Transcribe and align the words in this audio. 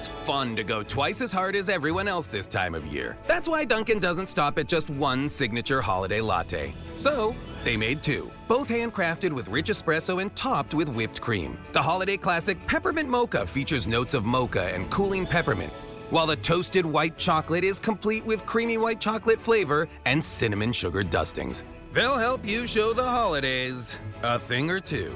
It's 0.00 0.08
fun 0.08 0.56
to 0.56 0.64
go 0.64 0.82
twice 0.82 1.20
as 1.20 1.30
hard 1.30 1.54
as 1.54 1.68
everyone 1.68 2.08
else 2.08 2.26
this 2.26 2.46
time 2.46 2.74
of 2.74 2.86
year. 2.86 3.18
That's 3.26 3.46
why 3.46 3.66
Dunkin' 3.66 3.98
doesn't 3.98 4.30
stop 4.30 4.58
at 4.58 4.66
just 4.66 4.88
one 4.88 5.28
signature 5.28 5.82
holiday 5.82 6.22
latte. 6.22 6.72
So, 6.96 7.36
they 7.64 7.76
made 7.76 8.02
two, 8.02 8.30
both 8.48 8.70
handcrafted 8.70 9.30
with 9.30 9.48
rich 9.48 9.66
espresso 9.66 10.22
and 10.22 10.34
topped 10.34 10.72
with 10.72 10.88
whipped 10.88 11.20
cream. 11.20 11.58
The 11.74 11.82
holiday 11.82 12.16
classic 12.16 12.66
Peppermint 12.66 13.10
Mocha 13.10 13.46
features 13.46 13.86
notes 13.86 14.14
of 14.14 14.24
mocha 14.24 14.74
and 14.74 14.90
cooling 14.90 15.26
peppermint, 15.26 15.72
while 16.08 16.26
the 16.26 16.36
toasted 16.36 16.86
white 16.86 17.18
chocolate 17.18 17.62
is 17.62 17.78
complete 17.78 18.24
with 18.24 18.46
creamy 18.46 18.78
white 18.78 19.00
chocolate 19.00 19.38
flavor 19.38 19.86
and 20.06 20.24
cinnamon 20.24 20.72
sugar 20.72 21.04
dustings. 21.04 21.62
They'll 21.92 22.16
help 22.16 22.42
you 22.48 22.66
show 22.66 22.94
the 22.94 23.04
holidays 23.04 23.98
a 24.22 24.38
thing 24.38 24.70
or 24.70 24.80
two. 24.80 25.14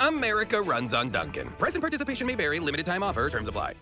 America 0.00 0.60
runs 0.60 0.92
on 0.92 1.10
Dunkin'. 1.10 1.50
Present 1.50 1.82
participation 1.82 2.26
may 2.26 2.34
vary, 2.34 2.58
limited 2.58 2.84
time 2.84 3.04
offer, 3.04 3.30
terms 3.30 3.46
apply. 3.46 3.74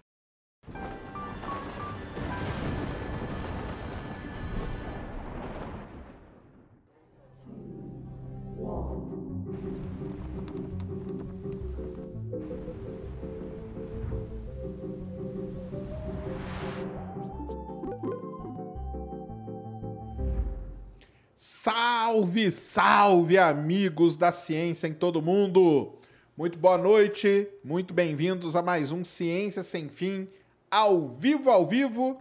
Salve, 21.62 22.50
salve, 22.50 23.38
amigos 23.38 24.16
da 24.16 24.32
ciência 24.32 24.86
em 24.86 24.92
todo 24.92 25.22
mundo! 25.22 25.92
Muito 26.36 26.58
boa 26.58 26.76
noite, 26.76 27.48
muito 27.64 27.94
bem-vindos 27.94 28.56
a 28.56 28.62
mais 28.62 28.90
um 28.90 29.04
Ciência 29.04 29.62
Sem 29.62 29.88
Fim, 29.88 30.28
ao 30.72 31.06
vivo, 31.06 31.50
ao 31.50 31.66
vivo. 31.66 32.18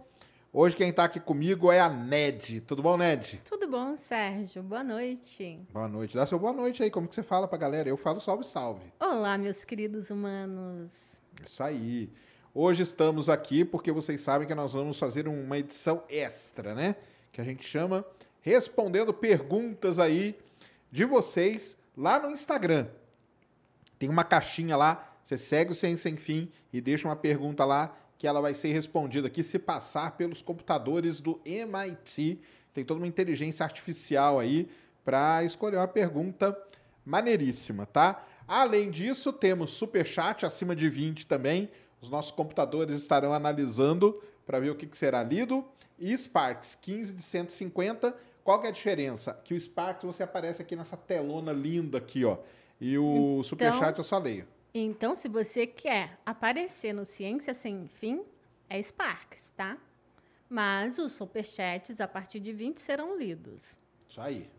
Hoje 0.52 0.76
quem 0.76 0.90
está 0.90 1.04
aqui 1.04 1.18
comigo 1.18 1.72
é 1.72 1.80
a 1.80 1.88
Ned. 1.88 2.60
Tudo 2.60 2.82
bom, 2.82 2.98
Ned? 2.98 3.40
Tudo 3.46 3.66
bom, 3.66 3.96
Sérgio? 3.96 4.62
Boa 4.62 4.84
noite. 4.84 5.58
Boa 5.72 5.88
noite. 5.88 6.14
Dá 6.14 6.26
seu 6.26 6.38
boa 6.38 6.52
noite 6.52 6.82
aí, 6.82 6.90
como 6.90 7.08
que 7.08 7.14
você 7.14 7.22
fala 7.22 7.48
pra 7.48 7.56
galera? 7.56 7.88
Eu 7.88 7.96
falo 7.96 8.20
salve, 8.20 8.44
salve. 8.44 8.92
Olá, 9.00 9.38
meus 9.38 9.64
queridos 9.64 10.10
humanos. 10.10 11.18
Isso 11.46 11.62
aí. 11.62 12.10
Hoje 12.54 12.82
estamos 12.82 13.30
aqui 13.30 13.64
porque 13.64 13.90
vocês 13.90 14.20
sabem 14.20 14.46
que 14.46 14.54
nós 14.54 14.74
vamos 14.74 14.98
fazer 14.98 15.26
uma 15.26 15.56
edição 15.56 16.04
extra, 16.10 16.74
né? 16.74 16.96
Que 17.32 17.40
a 17.40 17.44
gente 17.44 17.64
chama 17.64 18.04
respondendo 18.42 19.14
perguntas 19.14 19.98
aí 19.98 20.38
de 20.90 21.06
vocês 21.06 21.74
lá 21.96 22.18
no 22.18 22.30
Instagram. 22.30 22.86
Tem 23.98 24.10
uma 24.10 24.24
caixinha 24.24 24.76
lá, 24.76 25.10
você 25.24 25.38
segue 25.38 25.72
o 25.72 25.74
Ciência 25.74 26.10
Sem 26.10 26.18
Fim 26.18 26.52
e 26.70 26.82
deixa 26.82 27.08
uma 27.08 27.16
pergunta 27.16 27.64
lá 27.64 27.96
que 28.22 28.26
ela 28.28 28.40
vai 28.40 28.54
ser 28.54 28.72
respondida 28.72 29.26
aqui 29.26 29.42
se 29.42 29.58
passar 29.58 30.12
pelos 30.12 30.40
computadores 30.40 31.18
do 31.18 31.40
MIT. 31.44 32.38
Tem 32.72 32.84
toda 32.84 33.00
uma 33.00 33.06
inteligência 33.08 33.64
artificial 33.64 34.38
aí 34.38 34.68
para 35.04 35.42
escolher 35.42 35.78
uma 35.78 35.88
pergunta 35.88 36.56
maneiríssima, 37.04 37.84
tá? 37.84 38.24
Além 38.46 38.92
disso, 38.92 39.32
temos 39.32 39.72
super 39.72 40.06
chat 40.06 40.46
acima 40.46 40.76
de 40.76 40.88
20 40.88 41.26
também. 41.26 41.68
Os 42.00 42.08
nossos 42.08 42.30
computadores 42.30 42.94
estarão 42.94 43.32
analisando 43.32 44.22
para 44.46 44.60
ver 44.60 44.70
o 44.70 44.76
que, 44.76 44.86
que 44.86 44.96
será 44.96 45.20
lido. 45.24 45.64
E 45.98 46.16
Sparks 46.16 46.78
15 46.80 47.14
de 47.14 47.22
150 47.24 48.16
qual 48.44 48.60
que 48.60 48.68
é 48.68 48.70
a 48.70 48.72
diferença? 48.72 49.34
Que 49.42 49.52
o 49.52 49.60
Sparks 49.60 50.04
você 50.04 50.22
aparece 50.22 50.62
aqui 50.62 50.76
nessa 50.76 50.96
telona 50.96 51.50
linda 51.52 51.98
aqui, 51.98 52.24
ó. 52.24 52.38
E 52.80 52.96
o 52.96 53.40
então, 53.40 53.42
Superchat 53.42 53.98
eu 53.98 54.04
só 54.04 54.18
leio. 54.18 54.46
Então, 54.74 55.14
se 55.14 55.28
você 55.28 55.66
quer 55.66 56.18
aparecer 56.24 56.94
no 56.94 57.04
Ciência 57.04 57.52
Sem 57.52 57.86
Fim, 57.86 58.24
é 58.70 58.80
Sparks, 58.80 59.50
tá? 59.50 59.76
Mas 60.48 60.98
os 60.98 61.12
superchats, 61.12 62.00
a 62.00 62.08
partir 62.08 62.40
de 62.40 62.52
20, 62.52 62.78
serão 62.78 63.18
lidos. 63.18 63.78
Isso 64.08 64.20
aí. 64.20 64.50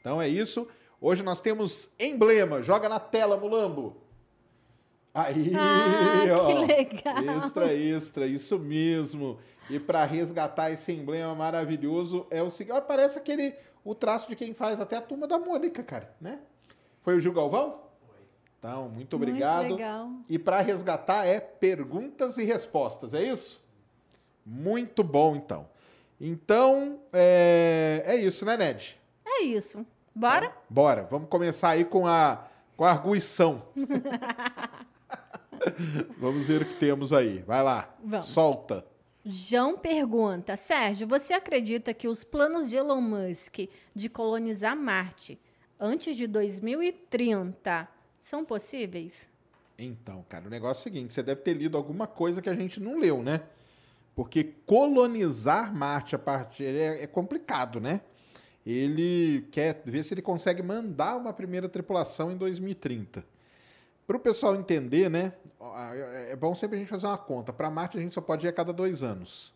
Então 0.00 0.20
é 0.20 0.28
isso. 0.28 0.66
Hoje 1.00 1.22
nós 1.22 1.40
temos 1.40 1.88
emblema. 1.98 2.62
Joga 2.62 2.88
na 2.88 2.98
tela, 2.98 3.36
Mulambo. 3.36 3.96
Aí, 5.14 5.52
ah, 5.54 6.36
ó. 6.36 6.46
Que 6.46 6.54
legal. 6.72 7.36
Extra, 7.36 7.74
extra. 7.74 8.26
Isso 8.26 8.58
mesmo. 8.58 9.38
E 9.68 9.78
para 9.78 10.04
resgatar 10.04 10.70
esse 10.70 10.92
emblema 10.92 11.34
maravilhoso 11.34 12.26
é 12.30 12.42
o 12.42 12.50
seguinte. 12.50 12.80
Parece 12.86 13.18
aquele. 13.18 13.54
O 13.84 13.94
traço 13.94 14.28
de 14.28 14.36
quem 14.36 14.52
faz 14.52 14.80
até 14.80 14.96
a 14.96 15.02
turma 15.02 15.26
da 15.26 15.38
Mônica, 15.38 15.82
cara, 15.82 16.14
né? 16.20 16.40
Foi 17.02 17.16
o 17.16 17.20
Gil 17.20 17.32
Galvão? 17.32 17.89
Então, 18.60 18.88
muito 18.90 19.16
obrigado. 19.16 19.68
Muito 19.68 19.78
legal. 19.78 20.10
E 20.28 20.38
para 20.38 20.60
resgatar 20.60 21.24
é 21.24 21.40
perguntas 21.40 22.36
e 22.36 22.44
respostas, 22.44 23.14
é 23.14 23.24
isso? 23.24 23.58
Muito 24.44 25.02
bom, 25.02 25.34
então. 25.34 25.66
Então, 26.20 27.00
é, 27.10 28.02
é 28.04 28.16
isso, 28.16 28.44
né, 28.44 28.58
Ned? 28.58 29.00
É 29.26 29.44
isso. 29.44 29.86
Bora? 30.14 30.44
Então, 30.44 30.58
bora. 30.68 31.08
Vamos 31.10 31.30
começar 31.30 31.70
aí 31.70 31.86
com 31.86 32.06
a, 32.06 32.46
com 32.76 32.84
a 32.84 32.90
arguição. 32.90 33.62
Vamos 36.18 36.48
ver 36.48 36.60
o 36.60 36.66
que 36.66 36.74
temos 36.74 37.14
aí. 37.14 37.38
Vai 37.46 37.62
lá. 37.62 37.88
Vamos. 38.04 38.26
Solta. 38.26 38.84
João 39.24 39.78
pergunta: 39.78 40.54
Sérgio, 40.54 41.08
você 41.08 41.32
acredita 41.32 41.94
que 41.94 42.06
os 42.06 42.24
planos 42.24 42.68
de 42.68 42.76
Elon 42.76 43.00
Musk 43.00 43.60
de 43.94 44.10
colonizar 44.10 44.76
Marte 44.76 45.40
antes 45.78 46.14
de 46.14 46.26
2030 46.26 47.88
são 48.20 48.44
possíveis? 48.44 49.30
Então, 49.78 50.24
cara, 50.28 50.46
o 50.46 50.50
negócio 50.50 50.80
é 50.80 50.82
o 50.82 50.92
seguinte: 50.92 51.14
você 51.14 51.22
deve 51.22 51.40
ter 51.40 51.54
lido 51.54 51.76
alguma 51.76 52.06
coisa 52.06 52.42
que 52.42 52.48
a 52.48 52.54
gente 52.54 52.78
não 52.78 52.98
leu, 52.98 53.22
né? 53.22 53.42
Porque 54.14 54.44
colonizar 54.66 55.74
Marte 55.74 56.14
a 56.14 56.18
partir 56.18 56.64
é, 56.64 57.02
é 57.02 57.06
complicado, 57.06 57.80
né? 57.80 58.02
Ele 58.66 59.48
quer 59.50 59.82
ver 59.86 60.04
se 60.04 60.12
ele 60.12 60.20
consegue 60.20 60.62
mandar 60.62 61.16
uma 61.16 61.32
primeira 61.32 61.68
tripulação 61.68 62.30
em 62.30 62.36
2030. 62.36 63.24
Para 64.06 64.16
o 64.16 64.20
pessoal 64.20 64.54
entender, 64.54 65.08
né? 65.08 65.32
É 66.28 66.36
bom 66.36 66.54
sempre 66.54 66.76
a 66.76 66.80
gente 66.80 66.88
fazer 66.88 67.06
uma 67.06 67.16
conta. 67.16 67.52
Para 67.52 67.70
Marte 67.70 67.96
a 67.96 68.00
gente 68.00 68.14
só 68.14 68.20
pode 68.20 68.46
ir 68.46 68.48
a 68.48 68.52
cada 68.52 68.72
dois 68.72 69.02
anos. 69.02 69.52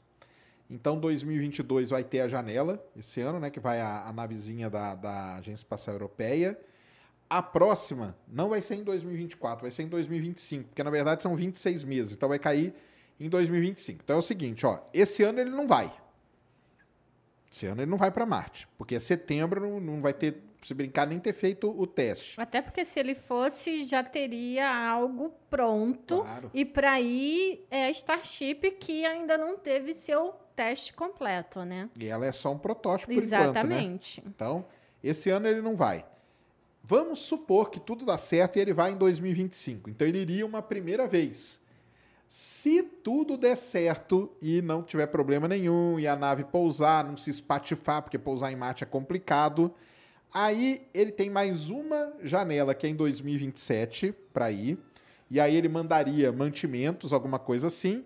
Então, 0.70 0.98
2022 0.98 1.90
vai 1.90 2.02
ter 2.02 2.20
a 2.20 2.28
janela, 2.28 2.82
esse 2.96 3.20
ano, 3.20 3.38
né? 3.38 3.50
Que 3.50 3.60
vai 3.60 3.80
a, 3.80 4.06
a 4.06 4.12
navezinha 4.12 4.70
da, 4.70 4.94
da 4.94 5.34
Agência 5.34 5.60
Espacial 5.60 5.96
Europeia. 5.96 6.58
A 7.34 7.42
próxima 7.42 8.16
não 8.28 8.48
vai 8.48 8.62
ser 8.62 8.76
em 8.76 8.84
2024, 8.84 9.62
vai 9.62 9.70
ser 9.72 9.82
em 9.82 9.88
2025, 9.88 10.68
porque 10.68 10.84
na 10.84 10.90
verdade 10.90 11.20
são 11.20 11.34
26 11.34 11.82
meses, 11.82 12.12
então 12.12 12.28
vai 12.28 12.38
cair 12.38 12.72
em 13.18 13.28
2025. 13.28 14.02
Então 14.04 14.14
é 14.14 14.18
o 14.20 14.22
seguinte, 14.22 14.64
ó, 14.64 14.78
esse 14.92 15.24
ano 15.24 15.40
ele 15.40 15.50
não 15.50 15.66
vai. 15.66 15.92
Esse 17.52 17.66
ano 17.66 17.82
ele 17.82 17.90
não 17.90 17.98
vai 17.98 18.12
para 18.12 18.24
Marte, 18.24 18.68
porque 18.78 19.00
setembro 19.00 19.60
não, 19.60 19.80
não 19.80 20.00
vai 20.00 20.12
ter 20.12 20.44
se 20.62 20.72
brincar, 20.74 21.08
nem 21.08 21.18
ter 21.18 21.32
feito 21.32 21.68
o 21.68 21.88
teste. 21.88 22.40
Até 22.40 22.62
porque 22.62 22.84
se 22.84 23.00
ele 23.00 23.16
fosse, 23.16 23.82
já 23.82 24.04
teria 24.04 24.72
algo 24.72 25.34
pronto. 25.50 26.18
Claro. 26.18 26.52
E 26.54 26.64
para 26.64 27.00
ir 27.00 27.66
é 27.68 27.86
a 27.86 27.90
Starship 27.90 28.70
que 28.78 29.04
ainda 29.04 29.36
não 29.36 29.58
teve 29.58 29.92
seu 29.92 30.36
teste 30.54 30.92
completo, 30.92 31.64
né? 31.64 31.90
E 31.98 32.06
ela 32.06 32.26
é 32.26 32.30
só 32.30 32.52
um 32.52 32.58
protótipo 32.58 33.12
Exatamente. 33.12 34.20
Enquanto, 34.20 34.26
né? 34.26 34.32
Então, 34.36 34.64
esse 35.02 35.30
ano 35.30 35.48
ele 35.48 35.60
não 35.60 35.74
vai. 35.74 36.06
Vamos 36.86 37.20
supor 37.20 37.70
que 37.70 37.80
tudo 37.80 38.04
dá 38.04 38.18
certo 38.18 38.56
e 38.56 38.60
ele 38.60 38.72
vai 38.72 38.92
em 38.92 38.96
2025. 38.96 39.90
Então 39.90 40.06
ele 40.06 40.18
iria 40.18 40.44
uma 40.44 40.62
primeira 40.62 41.08
vez. 41.08 41.60
Se 42.28 42.82
tudo 42.82 43.36
der 43.36 43.56
certo 43.56 44.30
e 44.40 44.60
não 44.60 44.82
tiver 44.82 45.06
problema 45.06 45.48
nenhum 45.48 45.98
e 45.98 46.06
a 46.06 46.14
nave 46.14 46.44
pousar, 46.44 47.04
não 47.04 47.16
se 47.16 47.30
espatifar, 47.30 48.02
porque 48.02 48.18
pousar 48.18 48.52
em 48.52 48.56
Marte 48.56 48.84
é 48.84 48.86
complicado, 48.86 49.72
Aí 50.34 50.82
ele 50.92 51.12
tem 51.12 51.30
mais 51.30 51.70
uma 51.70 52.12
janela 52.20 52.74
que 52.74 52.88
é 52.88 52.90
em 52.90 52.96
2027 52.96 54.12
para 54.32 54.50
ir. 54.50 54.76
E 55.30 55.38
aí 55.38 55.54
ele 55.54 55.68
mandaria 55.68 56.32
mantimentos, 56.32 57.12
alguma 57.12 57.38
coisa 57.38 57.68
assim, 57.68 58.04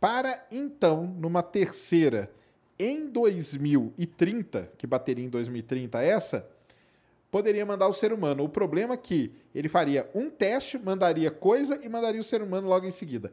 para 0.00 0.46
então, 0.50 1.06
numa 1.06 1.42
terceira, 1.42 2.32
em 2.78 3.06
2030, 3.06 4.72
que 4.78 4.86
bateria 4.86 5.26
em 5.26 5.28
2030 5.28 6.02
essa, 6.02 6.48
poderia 7.36 7.66
mandar 7.66 7.86
o 7.86 7.92
ser 7.92 8.14
humano. 8.14 8.44
O 8.44 8.48
problema 8.48 8.94
é 8.94 8.96
que 8.96 9.30
ele 9.54 9.68
faria 9.68 10.10
um 10.14 10.30
teste, 10.30 10.78
mandaria 10.78 11.30
coisa 11.30 11.78
e 11.84 11.88
mandaria 11.88 12.18
o 12.18 12.24
ser 12.24 12.40
humano 12.40 12.66
logo 12.66 12.86
em 12.86 12.90
seguida. 12.90 13.30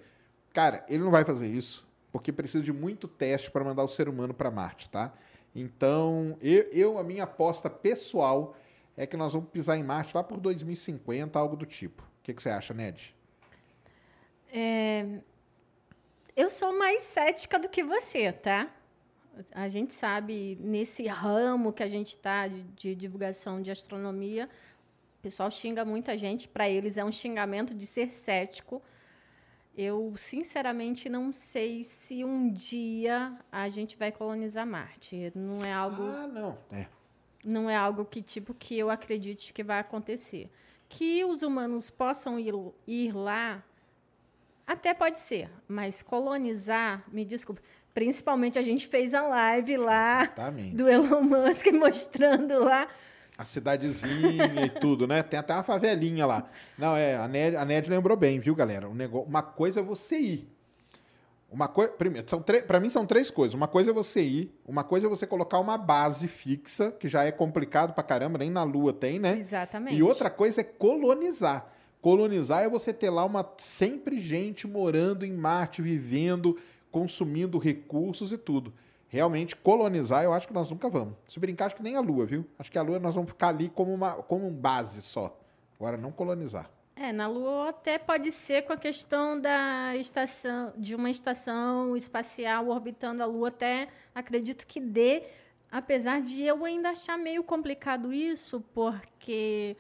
Cara, 0.51 0.85
ele 0.89 1.01
não 1.01 1.09
vai 1.09 1.23
fazer 1.23 1.47
isso, 1.47 1.87
porque 2.11 2.29
precisa 2.29 2.61
de 2.61 2.73
muito 2.73 3.07
teste 3.07 3.49
para 3.49 3.63
mandar 3.63 3.81
o 3.81 3.87
ser 3.87 4.09
humano 4.09 4.33
para 4.33 4.51
Marte, 4.51 4.89
tá? 4.89 5.13
Então, 5.55 6.37
eu, 6.41 6.63
eu, 6.73 6.97
a 6.97 7.03
minha 7.03 7.23
aposta 7.23 7.69
pessoal 7.69 8.57
é 8.97 9.07
que 9.07 9.15
nós 9.15 9.31
vamos 9.31 9.49
pisar 9.49 9.77
em 9.77 9.83
Marte 9.83 10.13
lá 10.13 10.21
por 10.21 10.37
2050, 10.37 11.39
algo 11.39 11.55
do 11.55 11.65
tipo. 11.65 12.03
O 12.03 12.23
que, 12.23 12.33
que 12.33 12.43
você 12.43 12.49
acha, 12.49 12.73
Ned? 12.73 13.15
É, 14.51 15.05
eu 16.35 16.49
sou 16.49 16.77
mais 16.77 17.03
cética 17.03 17.57
do 17.57 17.69
que 17.69 17.81
você, 17.81 18.33
tá? 18.33 18.69
A 19.53 19.67
gente 19.67 19.93
sabe, 19.93 20.57
nesse 20.61 21.07
ramo 21.07 21.73
que 21.73 21.81
a 21.81 21.89
gente 21.89 22.09
está 22.09 22.47
de, 22.47 22.63
de 22.63 22.95
divulgação 22.95 23.61
de 23.61 23.71
astronomia, 23.71 24.47
o 25.19 25.21
pessoal 25.23 25.49
xinga 25.49 25.83
muita 25.83 26.17
gente, 26.17 26.47
para 26.47 26.69
eles 26.69 26.97
é 26.97 27.03
um 27.03 27.11
xingamento 27.11 27.73
de 27.73 27.85
ser 27.85 28.11
cético. 28.11 28.81
Eu, 29.75 30.13
sinceramente, 30.17 31.09
não 31.09 31.33
sei 31.33 31.83
se 31.83 32.23
um 32.23 32.51
dia 32.51 33.35
a 33.51 33.69
gente 33.69 33.97
vai 33.97 34.11
colonizar 34.11 34.67
Marte. 34.67 35.31
Não 35.33 35.65
é 35.65 35.73
algo. 35.73 36.03
Ah, 36.03 36.27
não. 36.27 36.57
É. 36.71 36.87
Não 37.43 37.69
é 37.69 37.75
algo 37.75 38.05
que, 38.05 38.21
tipo, 38.21 38.53
que 38.53 38.77
eu 38.77 38.91
acredite 38.91 39.51
que 39.51 39.63
vai 39.63 39.79
acontecer. 39.79 40.49
Que 40.87 41.25
os 41.25 41.41
humanos 41.41 41.89
possam 41.89 42.39
ir, 42.39 42.53
ir 42.85 43.15
lá, 43.15 43.63
até 44.67 44.93
pode 44.93 45.17
ser. 45.17 45.49
Mas 45.67 46.03
colonizar, 46.03 47.03
me 47.11 47.25
desculpe. 47.25 47.61
Principalmente 47.93 48.57
a 48.57 48.61
gente 48.61 48.87
fez 48.87 49.13
a 49.13 49.21
live 49.21 49.77
lá 49.77 50.23
Exatamente. 50.23 50.75
do 50.75 50.89
Elon 50.89 51.21
Musk 51.21 51.67
mostrando 51.73 52.63
lá 52.63 52.87
A 53.37 53.43
cidadezinha 53.43 54.65
e 54.65 54.69
tudo, 54.69 55.07
né? 55.07 55.21
Tem 55.21 55.39
até 55.39 55.53
uma 55.53 55.63
favelinha 55.63 56.25
lá. 56.25 56.49
Não, 56.77 56.95
é, 56.95 57.15
a 57.15 57.27
Ned, 57.27 57.55
a 57.55 57.65
Ned 57.65 57.89
lembrou 57.89 58.17
bem, 58.17 58.39
viu, 58.39 58.55
galera? 58.55 58.89
Um 58.89 58.95
negócio, 58.95 59.27
uma 59.27 59.43
coisa 59.43 59.79
é 59.79 59.83
você 59.83 60.17
ir. 60.17 60.53
Uma 61.53 61.67
coisa, 61.67 61.91
primeiro, 61.91 62.27
são 62.27 62.41
para 62.41 62.79
mim 62.79 62.89
são 62.89 63.05
três 63.05 63.29
coisas. 63.29 63.53
Uma 63.53 63.67
coisa 63.67 63.91
é 63.91 63.93
você 63.93 64.23
ir, 64.23 64.51
uma 64.65 64.83
coisa 64.83 65.05
é 65.05 65.09
você 65.09 65.27
colocar 65.27 65.59
uma 65.59 65.77
base 65.77 66.27
fixa, 66.27 66.91
que 66.91 67.07
já 67.07 67.23
é 67.23 67.31
complicado 67.31 67.93
pra 67.93 68.03
caramba, 68.03 68.39
nem 68.39 68.49
na 68.49 68.63
Lua 68.63 68.91
tem, 68.91 69.19
né? 69.19 69.37
Exatamente. 69.37 69.95
E 69.95 70.01
outra 70.01 70.31
coisa 70.31 70.61
é 70.61 70.63
colonizar. 70.63 71.71
Colonizar 72.01 72.63
é 72.63 72.69
você 72.69 72.91
ter 72.91 73.11
lá 73.11 73.23
uma 73.23 73.47
sempre 73.59 74.19
gente 74.19 74.67
morando 74.67 75.23
em 75.23 75.31
Marte, 75.31 75.79
vivendo, 75.79 76.57
consumindo 76.93 77.57
recursos 77.57 78.31
e 78.31 78.37
tudo. 78.37 78.71
Realmente, 79.09 79.55
colonizar, 79.55 80.23
eu 80.23 80.31
acho 80.31 80.47
que 80.47 80.53
nós 80.53 80.69
nunca 80.69 80.89
vamos. 80.89 81.15
Se 81.27 81.39
brincar, 81.39 81.65
acho 81.65 81.75
que 81.75 81.83
nem 81.83 81.95
a 81.95 81.99
Lua, 81.99 82.25
viu? 82.25 82.45
Acho 82.57 82.71
que 82.71 82.77
a 82.77 82.81
Lua 82.81 82.99
nós 82.99 83.15
vamos 83.15 83.31
ficar 83.31 83.49
ali 83.49 83.67
como 83.67 83.93
uma 83.93 84.13
como 84.13 84.47
um 84.47 84.53
base 84.53 85.01
só. 85.01 85.37
Agora, 85.75 85.97
não 85.97 86.11
colonizar. 86.11 86.69
É, 86.95 87.11
na 87.11 87.27
Lua 87.27 87.69
até 87.69 87.97
pode 87.97 88.31
ser 88.31 88.61
com 88.61 88.73
a 88.73 88.77
questão 88.77 89.39
da 89.39 89.95
estação, 89.95 90.71
de 90.77 90.95
uma 90.95 91.09
estação 91.09 91.97
espacial 91.97 92.67
orbitando 92.69 93.23
a 93.23 93.25
Lua, 93.25 93.47
até 93.47 93.87
acredito 94.13 94.67
que 94.67 94.79
dê, 94.79 95.23
apesar 95.71 96.21
de 96.21 96.43
eu 96.43 96.63
ainda 96.63 96.91
achar 96.91 97.17
meio 97.17 97.43
complicado 97.43 98.13
isso, 98.13 98.63
porque 98.73 99.75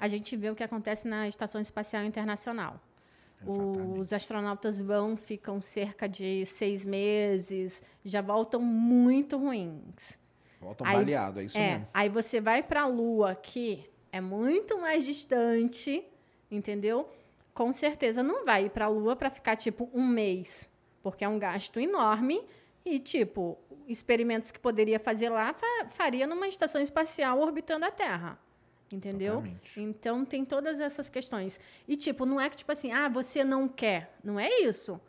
a 0.00 0.08
gente 0.08 0.34
vê 0.36 0.48
o 0.48 0.54
que 0.54 0.64
acontece 0.64 1.06
na 1.06 1.28
Estação 1.28 1.60
Espacial 1.60 2.04
Internacional. 2.04 2.80
Exatamente. 3.46 4.00
Os 4.00 4.12
astronautas 4.12 4.78
vão, 4.78 5.16
ficam 5.16 5.60
cerca 5.62 6.08
de 6.08 6.44
seis 6.46 6.84
meses, 6.84 7.82
já 8.04 8.20
voltam 8.20 8.60
muito 8.60 9.36
ruins. 9.38 10.18
Voltam 10.60 10.86
Aí- 10.86 10.96
baleado, 10.96 11.40
é 11.40 11.44
isso 11.44 11.56
é, 11.56 11.70
mesmo. 11.72 11.88
aí 11.94 12.08
você 12.08 12.40
vai 12.40 12.62
para 12.62 12.82
a 12.82 12.86
Lua, 12.86 13.34
que 13.36 13.88
é 14.10 14.20
muito 14.20 14.76
mais 14.78 15.04
distante, 15.04 16.04
entendeu? 16.50 17.08
Com 17.54 17.72
certeza 17.72 18.22
não 18.22 18.44
vai 18.44 18.64
ir 18.66 18.70
para 18.70 18.86
a 18.86 18.88
Lua 18.88 19.14
para 19.14 19.30
ficar 19.30 19.54
tipo 19.56 19.88
um 19.94 20.06
mês, 20.06 20.70
porque 21.02 21.24
é 21.24 21.28
um 21.28 21.38
gasto 21.38 21.78
enorme 21.78 22.42
e 22.84 22.98
tipo 22.98 23.56
experimentos 23.86 24.50
que 24.50 24.58
poderia 24.58 24.98
fazer 24.98 25.28
lá 25.30 25.52
fa- 25.54 25.86
faria 25.90 26.26
numa 26.26 26.46
estação 26.48 26.80
espacial 26.80 27.38
orbitando 27.40 27.84
a 27.86 27.90
Terra. 27.90 28.38
Entendeu? 28.90 29.34
Exatamente. 29.34 29.80
Então 29.80 30.24
tem 30.24 30.44
todas 30.44 30.80
essas 30.80 31.10
questões. 31.10 31.60
E 31.86 31.96
tipo, 31.96 32.24
não 32.24 32.40
é 32.40 32.48
que 32.48 32.56
tipo 32.56 32.72
assim, 32.72 32.90
ah, 32.92 33.08
você 33.08 33.44
não 33.44 33.68
quer. 33.68 34.16
Não 34.24 34.40
é 34.40 34.48
isso. 34.60 35.00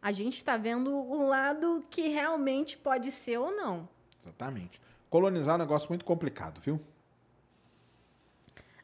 A 0.00 0.12
gente 0.12 0.36
está 0.36 0.56
vendo 0.56 0.94
o 0.94 1.26
lado 1.26 1.84
que 1.90 2.08
realmente 2.08 2.78
pode 2.78 3.10
ser 3.10 3.38
ou 3.38 3.50
não. 3.50 3.88
Exatamente. 4.22 4.80
Colonizar 5.10 5.54
é 5.54 5.56
um 5.56 5.60
negócio 5.60 5.88
muito 5.88 6.04
complicado, 6.04 6.60
viu? 6.60 6.80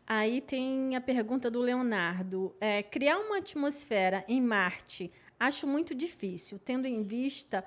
Aí 0.06 0.40
tem 0.40 0.96
a 0.96 1.00
pergunta 1.00 1.50
do 1.50 1.60
Leonardo. 1.60 2.54
É, 2.60 2.82
criar 2.82 3.18
uma 3.18 3.38
atmosfera 3.38 4.24
em 4.26 4.40
Marte 4.40 5.12
acho 5.38 5.66
muito 5.66 5.94
difícil, 5.94 6.58
tendo 6.64 6.86
em 6.86 7.02
vista 7.02 7.64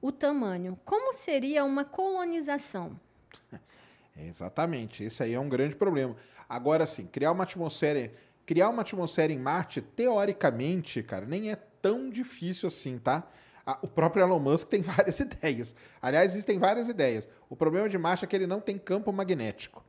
o 0.00 0.12
tamanho. 0.12 0.78
Como 0.84 1.12
seria 1.14 1.64
uma 1.64 1.84
colonização? 1.84 2.98
Exatamente. 4.16 5.02
Esse 5.04 5.22
aí 5.22 5.34
é 5.34 5.40
um 5.40 5.48
grande 5.48 5.74
problema. 5.74 6.16
Agora 6.48 6.86
sim, 6.86 7.06
criar 7.06 7.32
uma 7.32 7.44
atmosfera, 7.44 8.12
criar 8.46 8.68
uma 8.68 8.82
atmosfera 8.82 9.32
em 9.32 9.38
Marte, 9.38 9.80
teoricamente, 9.80 11.02
cara, 11.02 11.26
nem 11.26 11.50
é 11.50 11.56
tão 11.56 12.10
difícil 12.10 12.68
assim, 12.68 12.98
tá? 12.98 13.26
O 13.80 13.88
próprio 13.88 14.22
Elon 14.22 14.38
Musk 14.38 14.68
tem 14.70 14.82
várias 14.82 15.18
ideias. 15.20 15.74
Aliás, 16.00 16.32
existem 16.32 16.58
várias 16.58 16.88
ideias. 16.88 17.26
O 17.48 17.56
problema 17.56 17.88
de 17.88 17.96
Marte 17.96 18.24
é 18.24 18.28
que 18.28 18.36
ele 18.36 18.46
não 18.46 18.60
tem 18.60 18.78
campo 18.78 19.12
magnético. 19.12 19.84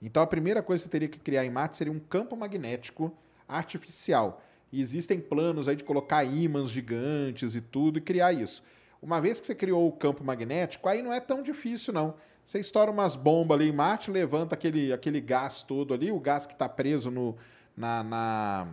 Então 0.00 0.22
a 0.22 0.26
primeira 0.26 0.62
coisa 0.62 0.82
que 0.82 0.88
você 0.88 0.92
teria 0.92 1.08
que 1.08 1.18
criar 1.18 1.44
em 1.44 1.50
Marte 1.50 1.76
seria 1.76 1.92
um 1.92 1.98
campo 1.98 2.36
magnético 2.36 3.16
artificial. 3.48 4.42
E 4.72 4.80
existem 4.80 5.20
planos 5.20 5.68
aí 5.68 5.76
de 5.76 5.84
colocar 5.84 6.24
ímãs 6.24 6.70
gigantes 6.70 7.54
e 7.54 7.60
tudo 7.60 7.98
e 7.98 8.02
criar 8.02 8.32
isso. 8.32 8.62
Uma 9.00 9.20
vez 9.20 9.40
que 9.40 9.46
você 9.46 9.54
criou 9.54 9.86
o 9.86 9.92
campo 9.92 10.24
magnético, 10.24 10.88
aí 10.88 11.02
não 11.02 11.12
é 11.12 11.20
tão 11.20 11.42
difícil, 11.42 11.92
não. 11.92 12.14
Você 12.46 12.60
estoura 12.60 12.92
umas 12.92 13.16
bombas 13.16 13.56
ali 13.58 13.68
em 13.68 13.72
Marte, 13.72 14.08
levanta 14.08 14.54
aquele, 14.54 14.92
aquele 14.92 15.20
gás 15.20 15.64
todo 15.64 15.92
ali, 15.92 16.12
o 16.12 16.20
gás 16.20 16.46
que 16.46 16.52
está 16.52 16.68
preso 16.68 17.10
no, 17.10 17.36
na, 17.76 18.04
na- 18.04 18.68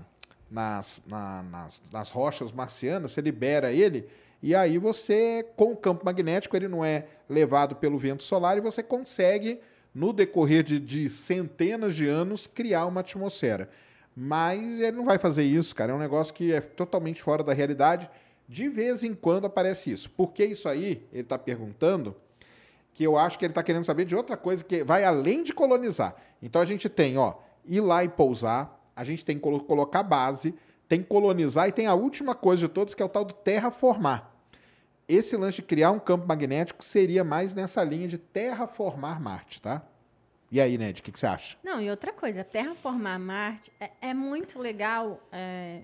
nas, 0.51 1.01
na- 1.07 1.41
nas, 1.41 1.81
nas 1.91 2.11
rochas 2.11 2.51
marcianas, 2.51 3.11
você 3.11 3.21
libera 3.21 3.71
ele, 3.71 4.07
e 4.43 4.53
aí 4.53 4.77
você, 4.77 5.43
com 5.55 5.71
o 5.71 5.75
campo 5.75 6.05
magnético, 6.05 6.55
ele 6.55 6.67
não 6.67 6.85
é 6.85 7.07
levado 7.27 7.75
pelo 7.75 7.97
vento 7.97 8.21
solar 8.23 8.57
e 8.57 8.61
você 8.61 8.83
consegue, 8.83 9.59
no 9.95 10.13
decorrer 10.13 10.61
de, 10.63 10.79
de 10.79 11.09
centenas 11.09 11.95
de 11.95 12.07
anos, 12.07 12.45
criar 12.45 12.85
uma 12.85 13.01
atmosfera. 13.01 13.69
Mas 14.15 14.61
ele 14.81 14.97
não 14.97 15.05
vai 15.05 15.17
fazer 15.17 15.43
isso, 15.43 15.73
cara. 15.75 15.91
É 15.91 15.95
um 15.95 15.99
negócio 15.99 16.33
que 16.33 16.53
é 16.53 16.61
totalmente 16.61 17.21
fora 17.21 17.43
da 17.43 17.53
realidade. 17.53 18.09
De 18.47 18.67
vez 18.69 19.03
em 19.03 19.13
quando 19.15 19.45
aparece 19.45 19.91
isso. 19.91 20.09
Por 20.09 20.31
que 20.33 20.45
isso 20.45 20.67
aí? 20.69 21.03
Ele 21.11 21.21
está 21.21 21.37
perguntando 21.39 22.15
que 22.93 23.03
eu 23.03 23.17
acho 23.17 23.39
que 23.39 23.45
ele 23.45 23.51
está 23.51 23.63
querendo 23.63 23.83
saber 23.83 24.05
de 24.05 24.15
outra 24.15 24.37
coisa 24.37 24.63
que 24.63 24.83
vai 24.83 25.03
além 25.03 25.43
de 25.43 25.51
colonizar. 25.53 26.15
Então 26.41 26.61
a 26.61 26.65
gente 26.65 26.87
tem, 26.87 27.17
ó, 27.17 27.33
ir 27.65 27.81
lá 27.81 28.03
e 28.03 28.09
pousar, 28.09 28.79
a 28.95 29.03
gente 29.03 29.25
tem 29.25 29.35
que 29.35 29.41
colo- 29.41 29.63
colocar 29.63 30.03
base, 30.03 30.53
tem 30.87 31.01
que 31.01 31.07
colonizar 31.07 31.67
e 31.67 31.71
tem 31.71 31.87
a 31.87 31.95
última 31.95 32.35
coisa 32.35 32.67
de 32.67 32.73
todos 32.73 32.93
que 32.93 33.01
é 33.01 33.05
o 33.05 33.09
tal 33.09 33.25
do 33.25 33.33
terraformar. 33.33 34.31
Esse 35.07 35.35
lance 35.35 35.57
de 35.57 35.63
criar 35.63 35.91
um 35.91 35.99
campo 35.99 36.27
magnético 36.27 36.83
seria 36.83 37.23
mais 37.23 37.53
nessa 37.53 37.83
linha 37.83 38.07
de 38.07 38.17
terraformar 38.17 39.19
Marte, 39.21 39.61
tá? 39.61 39.81
E 40.51 40.61
aí, 40.61 40.77
Ned, 40.77 41.01
o 41.01 41.03
que, 41.03 41.11
que 41.11 41.19
você 41.19 41.25
acha? 41.25 41.57
Não, 41.63 41.81
e 41.81 41.89
outra 41.89 42.13
coisa, 42.13 42.43
terraformar 42.43 43.19
Marte 43.19 43.71
é, 43.79 43.89
é 44.01 44.13
muito 44.13 44.59
legal. 44.59 45.19
é, 45.31 45.81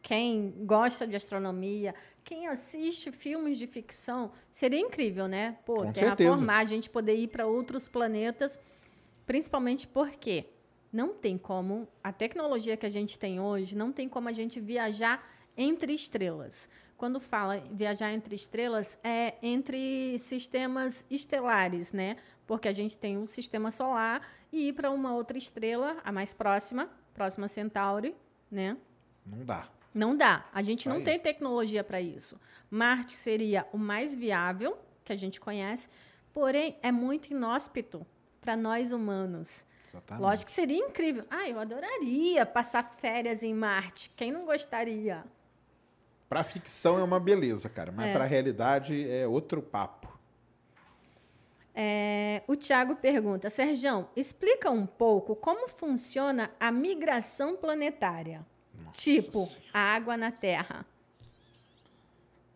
quem 0.00 0.54
gosta 0.64 1.06
de 1.06 1.14
astronomia, 1.16 1.94
quem 2.28 2.46
assiste 2.46 3.10
filmes 3.10 3.56
de 3.56 3.66
ficção, 3.66 4.32
seria 4.50 4.78
incrível, 4.78 5.26
né? 5.26 5.56
Pô, 5.64 5.76
Com 5.76 5.92
terraformar, 5.92 6.58
a 6.58 6.66
gente 6.66 6.90
poder 6.90 7.16
ir 7.16 7.28
para 7.28 7.46
outros 7.46 7.88
planetas, 7.88 8.60
principalmente 9.24 9.88
porque 9.88 10.44
não 10.92 11.14
tem 11.14 11.38
como, 11.38 11.88
a 12.04 12.12
tecnologia 12.12 12.76
que 12.76 12.84
a 12.84 12.90
gente 12.90 13.18
tem 13.18 13.40
hoje, 13.40 13.74
não 13.74 13.90
tem 13.90 14.10
como 14.10 14.28
a 14.28 14.32
gente 14.34 14.60
viajar 14.60 15.26
entre 15.56 15.94
estrelas. 15.94 16.68
Quando 16.98 17.18
fala 17.18 17.62
viajar 17.72 18.12
entre 18.12 18.34
estrelas, 18.34 18.98
é 19.02 19.36
entre 19.42 20.18
sistemas 20.18 21.06
estelares, 21.10 21.92
né? 21.92 22.16
Porque 22.46 22.68
a 22.68 22.74
gente 22.74 22.94
tem 22.94 23.16
o 23.16 23.26
sistema 23.26 23.70
solar 23.70 24.20
e 24.52 24.68
ir 24.68 24.74
para 24.74 24.90
uma 24.90 25.14
outra 25.14 25.38
estrela, 25.38 25.96
a 26.04 26.12
mais 26.12 26.34
próxima, 26.34 26.90
próxima 27.14 27.48
Centauri, 27.48 28.14
né? 28.50 28.76
Não 29.24 29.46
dá. 29.46 29.77
Não 29.94 30.16
dá. 30.16 30.44
A 30.52 30.62
gente 30.62 30.88
não 30.88 30.96
Aí. 30.96 31.04
tem 31.04 31.18
tecnologia 31.18 31.82
para 31.82 32.00
isso. 32.00 32.40
Marte 32.70 33.12
seria 33.12 33.66
o 33.72 33.78
mais 33.78 34.14
viável 34.14 34.78
que 35.04 35.12
a 35.12 35.16
gente 35.16 35.40
conhece, 35.40 35.88
porém 36.32 36.76
é 36.82 36.92
muito 36.92 37.30
inóspito 37.32 38.06
para 38.40 38.56
nós 38.56 38.92
humanos. 38.92 39.64
Exatamente. 39.90 40.22
Lógico 40.22 40.46
que 40.50 40.54
seria 40.54 40.76
incrível. 40.76 41.24
Ah, 41.30 41.48
eu 41.48 41.58
adoraria 41.58 42.44
passar 42.44 42.94
férias 43.00 43.42
em 43.42 43.54
Marte. 43.54 44.10
Quem 44.14 44.30
não 44.30 44.44
gostaria? 44.44 45.24
Pra 46.28 46.44
ficção 46.44 46.98
é 46.98 47.02
uma 47.02 47.18
beleza, 47.18 47.70
cara, 47.70 47.90
mas 47.90 48.06
É. 48.08 48.12
pra 48.12 48.24
realidade 48.26 49.10
é 49.10 49.26
outro 49.26 49.62
papo. 49.62 50.06
É, 51.74 52.42
o 52.46 52.56
Tiago 52.56 52.96
pergunta, 52.96 53.48
Serjão, 53.48 54.08
explica 54.16 54.70
um 54.70 54.84
pouco 54.84 55.36
como 55.36 55.68
funciona 55.68 56.50
a 56.58 56.70
migração 56.72 57.56
planetária. 57.56 58.44
Tipo, 58.92 59.46
Senhora. 59.46 59.64
a 59.72 59.80
água 59.80 60.16
na 60.16 60.30
Terra. 60.30 60.86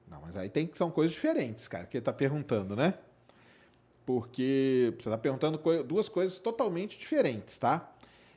Não, 0.09 0.21
mas 0.21 0.37
aí 0.37 0.49
tem 0.49 0.67
que 0.67 0.77
são 0.77 0.91
coisas 0.91 1.13
diferentes, 1.13 1.67
cara, 1.67 1.87
que 1.87 1.97
ele 1.97 2.05
tá 2.05 2.13
perguntando, 2.13 2.77
né? 2.77 2.95
Porque 4.05 4.93
você 4.99 5.09
tá 5.09 5.17
perguntando 5.17 5.59
duas 5.85 6.09
coisas 6.09 6.39
totalmente 6.39 6.99
diferentes, 6.99 7.57
tá? 7.57 7.91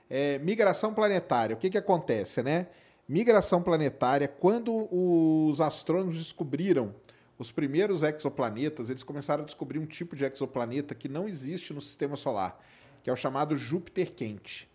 É, 0.10 0.38
migração 0.40 0.94
planetária, 0.94 1.56
o 1.56 1.60
que 1.60 1.70
que 1.70 1.78
acontece, 1.78 2.42
né? 2.44 2.68
Migração 3.08 3.62
planetária, 3.62 4.28
quando 4.28 4.88
os 4.92 5.60
astrônomos 5.60 6.18
descobriram 6.18 6.96
os 7.38 7.52
primeiros 7.52 8.02
exoplanetas, 8.04 8.90
eles 8.90 9.04
começaram 9.04 9.44
a 9.44 9.46
descobrir 9.46 9.80
um 9.80 9.86
tipo 9.86 10.16
de 10.16 10.24
exoplaneta 10.24 10.96
que 10.96 11.10
não 11.10 11.28
existe 11.28 11.74
no 11.74 11.82
sistema 11.82 12.16
solar, 12.16 12.60
que 13.04 13.10
é 13.10 13.14
o 13.14 13.18
chamado 13.18 13.58
Júpiter 13.58 14.14
quente. 14.14 14.70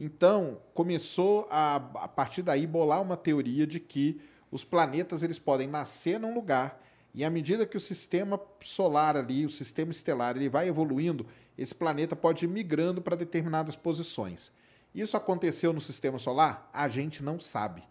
Então, 0.00 0.62
começou 0.72 1.46
a, 1.50 1.76
a 1.76 2.08
partir 2.08 2.40
daí 2.40 2.66
bolar 2.66 3.02
uma 3.02 3.18
teoria 3.18 3.66
de 3.66 3.78
que 3.78 4.18
os 4.50 4.64
planetas 4.64 5.22
eles 5.22 5.38
podem 5.38 5.68
nascer 5.68 6.18
num 6.18 6.32
lugar 6.32 6.82
e 7.14 7.22
à 7.22 7.28
medida 7.28 7.66
que 7.66 7.76
o 7.76 7.80
sistema 7.80 8.40
solar 8.64 9.14
ali, 9.14 9.44
o 9.44 9.50
sistema 9.50 9.90
estelar, 9.90 10.36
ele 10.36 10.48
vai 10.48 10.68
evoluindo, 10.68 11.26
esse 11.58 11.74
planeta 11.74 12.16
pode 12.16 12.46
ir 12.46 12.48
migrando 12.48 13.02
para 13.02 13.14
determinadas 13.14 13.76
posições. 13.76 14.50
Isso 14.94 15.18
aconteceu 15.18 15.70
no 15.72 15.80
sistema 15.82 16.18
solar? 16.18 16.70
A 16.72 16.88
gente 16.88 17.22
não 17.22 17.38
sabe, 17.38 17.82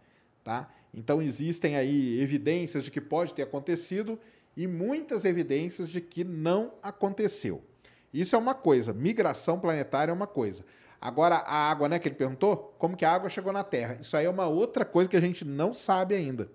tá? 0.43 0.67
Então 0.91 1.21
existem 1.21 1.75
aí 1.75 2.19
evidências 2.19 2.83
de 2.83 2.89
que 2.89 2.99
pode 2.99 3.35
ter 3.35 3.43
acontecido 3.43 4.19
e 4.57 4.65
muitas 4.65 5.25
evidências 5.25 5.89
de 5.89 6.01
que 6.01 6.23
não 6.23 6.73
aconteceu. 6.81 7.63
Isso 8.11 8.35
é 8.35 8.39
uma 8.39 8.55
coisa, 8.55 8.93
migração 8.93 9.59
planetária 9.59 10.11
é 10.11 10.13
uma 10.13 10.25
coisa. 10.25 10.65
Agora, 11.01 11.37
a 11.37 11.69
água, 11.69 11.87
né, 11.87 11.97
que 11.97 12.07
ele 12.07 12.15
perguntou, 12.15 12.75
como 12.77 12.97
que 12.97 13.05
a 13.05 13.11
água 13.11 13.29
chegou 13.29 13.53
na 13.53 13.63
Terra? 13.63 13.97
Isso 14.01 14.17
aí 14.17 14.25
é 14.25 14.29
uma 14.29 14.47
outra 14.47 14.83
coisa 14.83 15.09
que 15.09 15.15
a 15.15 15.21
gente 15.21 15.45
não 15.45 15.73
sabe 15.73 16.13
ainda. 16.13 16.49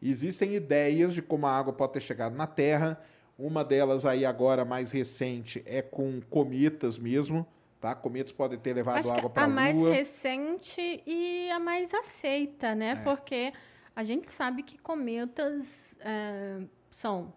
Existem 0.00 0.54
ideias 0.54 1.12
de 1.12 1.20
como 1.20 1.46
a 1.46 1.56
água 1.56 1.72
pode 1.72 1.92
ter 1.92 2.00
chegado 2.00 2.34
na 2.34 2.46
Terra. 2.46 3.00
Uma 3.38 3.64
delas 3.64 4.06
aí 4.06 4.24
agora 4.24 4.64
mais 4.64 4.92
recente 4.92 5.62
é 5.66 5.82
com 5.82 6.20
cometas 6.22 6.98
mesmo, 6.98 7.46
tá? 7.80 7.94
Cometas 7.94 8.32
podem 8.32 8.58
ter 8.58 8.72
levado 8.72 8.98
Acho 8.98 9.12
água 9.12 9.30
para 9.30 9.42
a 9.42 9.44
a 9.44 9.48
Lua. 9.48 9.54
mais 9.54 9.82
recente 9.82 11.02
e 11.06 11.50
a 11.50 11.60
mais 11.60 11.92
aceita, 11.92 12.74
né? 12.74 12.90
É. 12.90 12.96
Porque 12.96 13.52
a 13.94 14.02
gente 14.02 14.30
sabe 14.30 14.62
que 14.62 14.78
cometas 14.78 15.98
é, 16.00 16.62
são 16.90 17.32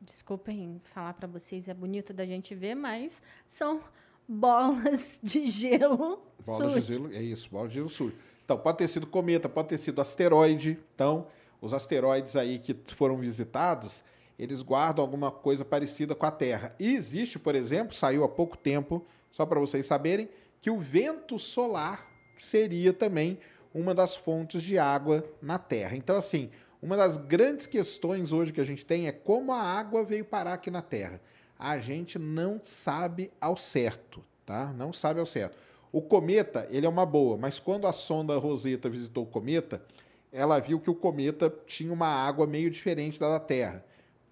desculpem 0.00 0.80
falar 0.82 1.14
para 1.14 1.28
vocês, 1.28 1.68
é 1.68 1.74
bonito 1.74 2.12
da 2.12 2.24
gente 2.24 2.54
ver, 2.54 2.74
mas 2.74 3.22
são 3.46 3.80
bolas 4.30 5.18
de 5.22 5.46
gelo. 5.46 6.22
Bolas 6.46 6.74
de 6.74 6.80
sujas. 6.80 6.86
gelo, 6.86 7.12
é 7.12 7.22
isso, 7.22 7.50
bolas 7.50 7.70
de 7.70 7.74
gelo 7.74 7.88
sujo. 7.88 8.14
Então, 8.44 8.56
pode 8.56 8.78
ter 8.78 8.88
sido 8.88 9.06
cometa, 9.06 9.48
pode 9.48 9.68
ter 9.68 9.78
sido 9.78 10.00
asteroide. 10.00 10.78
Então, 10.94 11.26
os 11.60 11.74
asteroides 11.74 12.36
aí 12.36 12.58
que 12.58 12.76
foram 12.94 13.18
visitados, 13.18 14.02
eles 14.38 14.62
guardam 14.62 15.04
alguma 15.04 15.30
coisa 15.30 15.64
parecida 15.64 16.14
com 16.14 16.26
a 16.26 16.30
Terra. 16.30 16.74
E 16.78 16.94
existe, 16.94 17.38
por 17.38 17.54
exemplo, 17.54 17.94
saiu 17.94 18.24
há 18.24 18.28
pouco 18.28 18.56
tempo, 18.56 19.04
só 19.30 19.44
para 19.44 19.60
vocês 19.60 19.84
saberem, 19.86 20.28
que 20.60 20.70
o 20.70 20.78
vento 20.78 21.38
solar 21.38 22.08
seria 22.36 22.92
também 22.92 23.38
uma 23.74 23.94
das 23.94 24.16
fontes 24.16 24.62
de 24.62 24.78
água 24.78 25.24
na 25.40 25.58
Terra. 25.58 25.96
Então, 25.96 26.16
assim, 26.16 26.50
uma 26.82 26.96
das 26.96 27.16
grandes 27.16 27.66
questões 27.66 28.32
hoje 28.32 28.52
que 28.52 28.60
a 28.60 28.64
gente 28.64 28.84
tem 28.84 29.06
é 29.06 29.12
como 29.12 29.52
a 29.52 29.60
água 29.60 30.04
veio 30.04 30.24
parar 30.24 30.54
aqui 30.54 30.70
na 30.70 30.82
Terra. 30.82 31.20
A 31.62 31.76
gente 31.76 32.18
não 32.18 32.58
sabe 32.64 33.30
ao 33.38 33.54
certo, 33.54 34.24
tá? 34.46 34.72
Não 34.72 34.94
sabe 34.94 35.20
ao 35.20 35.26
certo. 35.26 35.58
O 35.92 36.00
cometa, 36.00 36.66
ele 36.70 36.86
é 36.86 36.88
uma 36.88 37.04
boa, 37.04 37.36
mas 37.36 37.58
quando 37.58 37.86
a 37.86 37.92
sonda 37.92 38.34
Rosetta 38.38 38.88
visitou 38.88 39.24
o 39.24 39.26
cometa, 39.26 39.82
ela 40.32 40.58
viu 40.58 40.80
que 40.80 40.88
o 40.88 40.94
cometa 40.94 41.52
tinha 41.66 41.92
uma 41.92 42.06
água 42.06 42.46
meio 42.46 42.70
diferente 42.70 43.20
da 43.20 43.28
da 43.28 43.38
Terra. 43.40 43.84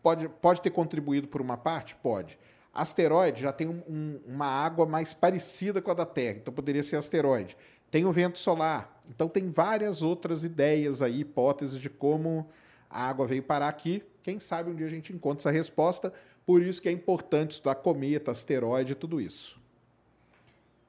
Pode, 0.03 0.27
pode 0.27 0.63
ter 0.63 0.71
contribuído 0.71 1.29
por 1.29 1.43
uma 1.43 1.59
parte? 1.59 1.95
Pode. 1.97 2.39
Asteroide 2.73 3.43
já 3.43 3.53
tem 3.53 3.69
um- 3.69 3.83
um- 3.87 4.21
uma 4.27 4.47
água 4.47 4.87
mais 4.87 5.13
parecida 5.13 5.83
com 5.83 5.91
a 5.91 5.95
da 5.95 6.07
Terra, 6.07 6.39
então 6.41 6.55
poderia 6.55 6.83
ser 6.83 6.97
asteroide. 6.97 7.59
Tem 7.91 8.07
o 8.07 8.13
vento 8.13 8.39
solar, 8.39 8.99
então 9.11 9.29
tem 9.29 9.51
várias 9.51 10.01
outras 10.01 10.45
ideias 10.45 11.03
aí, 11.03 11.21
hipóteses 11.21 11.79
de 11.79 11.91
como 11.91 12.49
a 12.89 13.03
água 13.07 13.27
veio 13.27 13.43
parar 13.43 13.69
aqui. 13.69 14.03
Quem 14.23 14.41
sabe 14.41 14.71
um 14.71 14.75
dia 14.75 14.87
a 14.87 14.91
gente 14.91 15.13
encontra 15.13 15.41
essa 15.43 15.51
resposta. 15.51 16.11
Por 16.49 16.63
isso 16.63 16.81
que 16.81 16.89
é 16.89 16.93
importante 16.93 17.51
estudar 17.51 17.75
cometa, 17.75 18.31
asteroide 18.31 18.93
e 18.93 18.95
tudo 18.95 19.21
isso. 19.21 19.61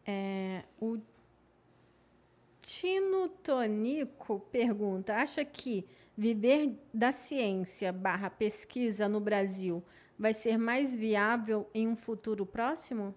É, 0.08 0.64
o 0.80 0.98
Tino 2.62 3.28
Tonico 3.28 4.40
pergunta: 4.54 5.16
acha 5.16 5.44
que 5.44 5.86
viver 6.16 6.80
da 6.94 7.12
ciência 7.12 7.92
barra 7.92 8.30
pesquisa 8.30 9.10
no 9.10 9.20
Brasil 9.20 9.84
vai 10.18 10.34
ser 10.34 10.58
mais 10.58 10.96
viável 10.96 11.70
em 11.74 11.90
um 11.90 11.96
futuro 11.98 12.46
próximo? 12.46 13.14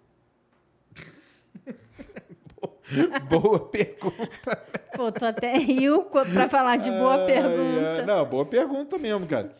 Boa 3.31 3.61
pergunta. 3.69 4.57
Pô, 4.97 5.13
tô 5.13 5.25
até 5.27 5.57
rio 5.57 6.07
para 6.07 6.49
falar 6.49 6.77
de 6.77 6.91
boa 6.91 7.25
pergunta. 7.25 8.05
Não, 8.05 8.27
boa 8.27 8.45
pergunta 8.45 8.99
mesmo, 8.99 9.27
cara. 9.27 9.55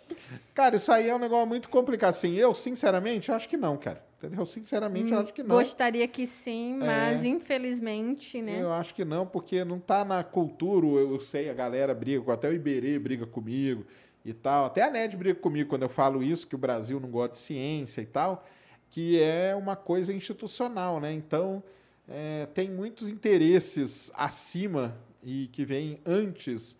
Cara, 0.55 0.77
isso 0.77 0.91
aí 0.93 1.09
é 1.09 1.15
um 1.15 1.19
negócio 1.19 1.47
muito 1.47 1.69
complicado. 1.69 2.11
Assim, 2.11 2.35
eu, 2.35 2.55
sinceramente, 2.55 3.31
acho 3.31 3.49
que 3.49 3.57
não, 3.57 3.77
cara. 3.77 4.05
Entendeu? 4.19 4.47
Sinceramente, 4.47 5.13
eu 5.13 5.19
acho 5.19 5.35
que 5.35 5.43
não. 5.43 5.57
Gostaria 5.57 6.07
que 6.07 6.27
sim, 6.27 6.79
mas 6.79 7.25
infelizmente, 7.25 8.41
né? 8.41 8.63
Eu 8.63 8.73
acho 8.73 8.95
que 8.95 9.05
não, 9.05 9.27
porque 9.27 9.65
não 9.65 9.81
tá 9.81 10.05
na 10.05 10.23
cultura. 10.23 10.87
Eu 10.87 11.19
sei, 11.19 11.51
a 11.51 11.55
galera 11.55 11.93
briga, 11.93 12.33
até 12.33 12.49
o 12.49 12.53
Iberê 12.53 12.99
briga 13.01 13.27
comigo 13.27 13.85
e 14.25 14.33
tal. 14.33 14.67
Até 14.67 14.83
a 14.83 14.91
NED 14.91 15.17
briga 15.17 15.41
comigo 15.41 15.69
quando 15.69 15.83
eu 15.83 15.89
falo 15.89 16.23
isso, 16.23 16.47
que 16.47 16.55
o 16.55 16.59
Brasil 16.59 17.01
não 17.01 17.11
gosta 17.11 17.33
de 17.33 17.41
ciência 17.41 18.01
e 18.01 18.07
tal, 18.07 18.47
que 18.91 19.21
é 19.21 19.57
uma 19.57 19.75
coisa 19.75 20.13
institucional, 20.13 21.01
né? 21.01 21.13
Então, 21.13 21.61
é, 22.09 22.47
tem 22.55 22.71
muitos 22.71 23.09
interesses 23.09 24.13
acima 24.15 24.97
e 25.23 25.49
que 25.49 25.65
vêm 25.65 26.01
antes 26.07 26.77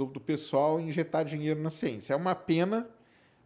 do, 0.00 0.06
do 0.06 0.20
pessoal 0.20 0.80
injetar 0.80 1.24
dinheiro 1.24 1.60
na 1.60 1.70
ciência. 1.70 2.14
É 2.14 2.16
uma 2.16 2.34
pena, 2.34 2.88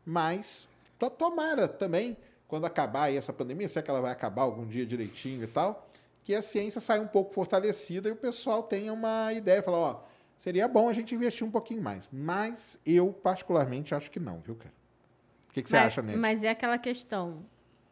mas 0.06 0.68
to- 0.98 1.10
tomara 1.10 1.66
também, 1.66 2.16
quando 2.46 2.64
acabar 2.64 3.12
essa 3.12 3.32
pandemia, 3.32 3.68
se 3.68 3.78
é 3.78 3.82
que 3.82 3.90
ela 3.90 4.00
vai 4.00 4.12
acabar 4.12 4.42
algum 4.42 4.66
dia 4.66 4.86
direitinho 4.86 5.42
e 5.42 5.46
tal, 5.46 5.88
que 6.22 6.34
a 6.34 6.40
ciência 6.40 6.80
saia 6.80 7.02
um 7.02 7.08
pouco 7.08 7.34
fortalecida 7.34 8.08
e 8.08 8.12
o 8.12 8.16
pessoal 8.16 8.62
tenha 8.62 8.92
uma 8.92 9.32
ideia, 9.32 9.62
falar, 9.62 9.78
ó, 9.78 10.00
seria 10.36 10.68
bom 10.68 10.88
a 10.88 10.92
gente 10.92 11.14
investir 11.14 11.46
um 11.46 11.50
pouquinho 11.50 11.82
mais. 11.82 12.08
Mas 12.12 12.78
eu, 12.86 13.12
particularmente, 13.12 13.94
acho 13.94 14.10
que 14.10 14.20
não, 14.20 14.38
viu, 14.40 14.54
cara? 14.54 14.72
O 15.48 15.52
que, 15.52 15.62
que 15.62 15.68
você 15.68 15.76
mas, 15.76 15.86
acha, 15.86 16.02
Nete? 16.02 16.18
Mas 16.18 16.44
é 16.44 16.50
aquela 16.50 16.78
questão. 16.78 17.44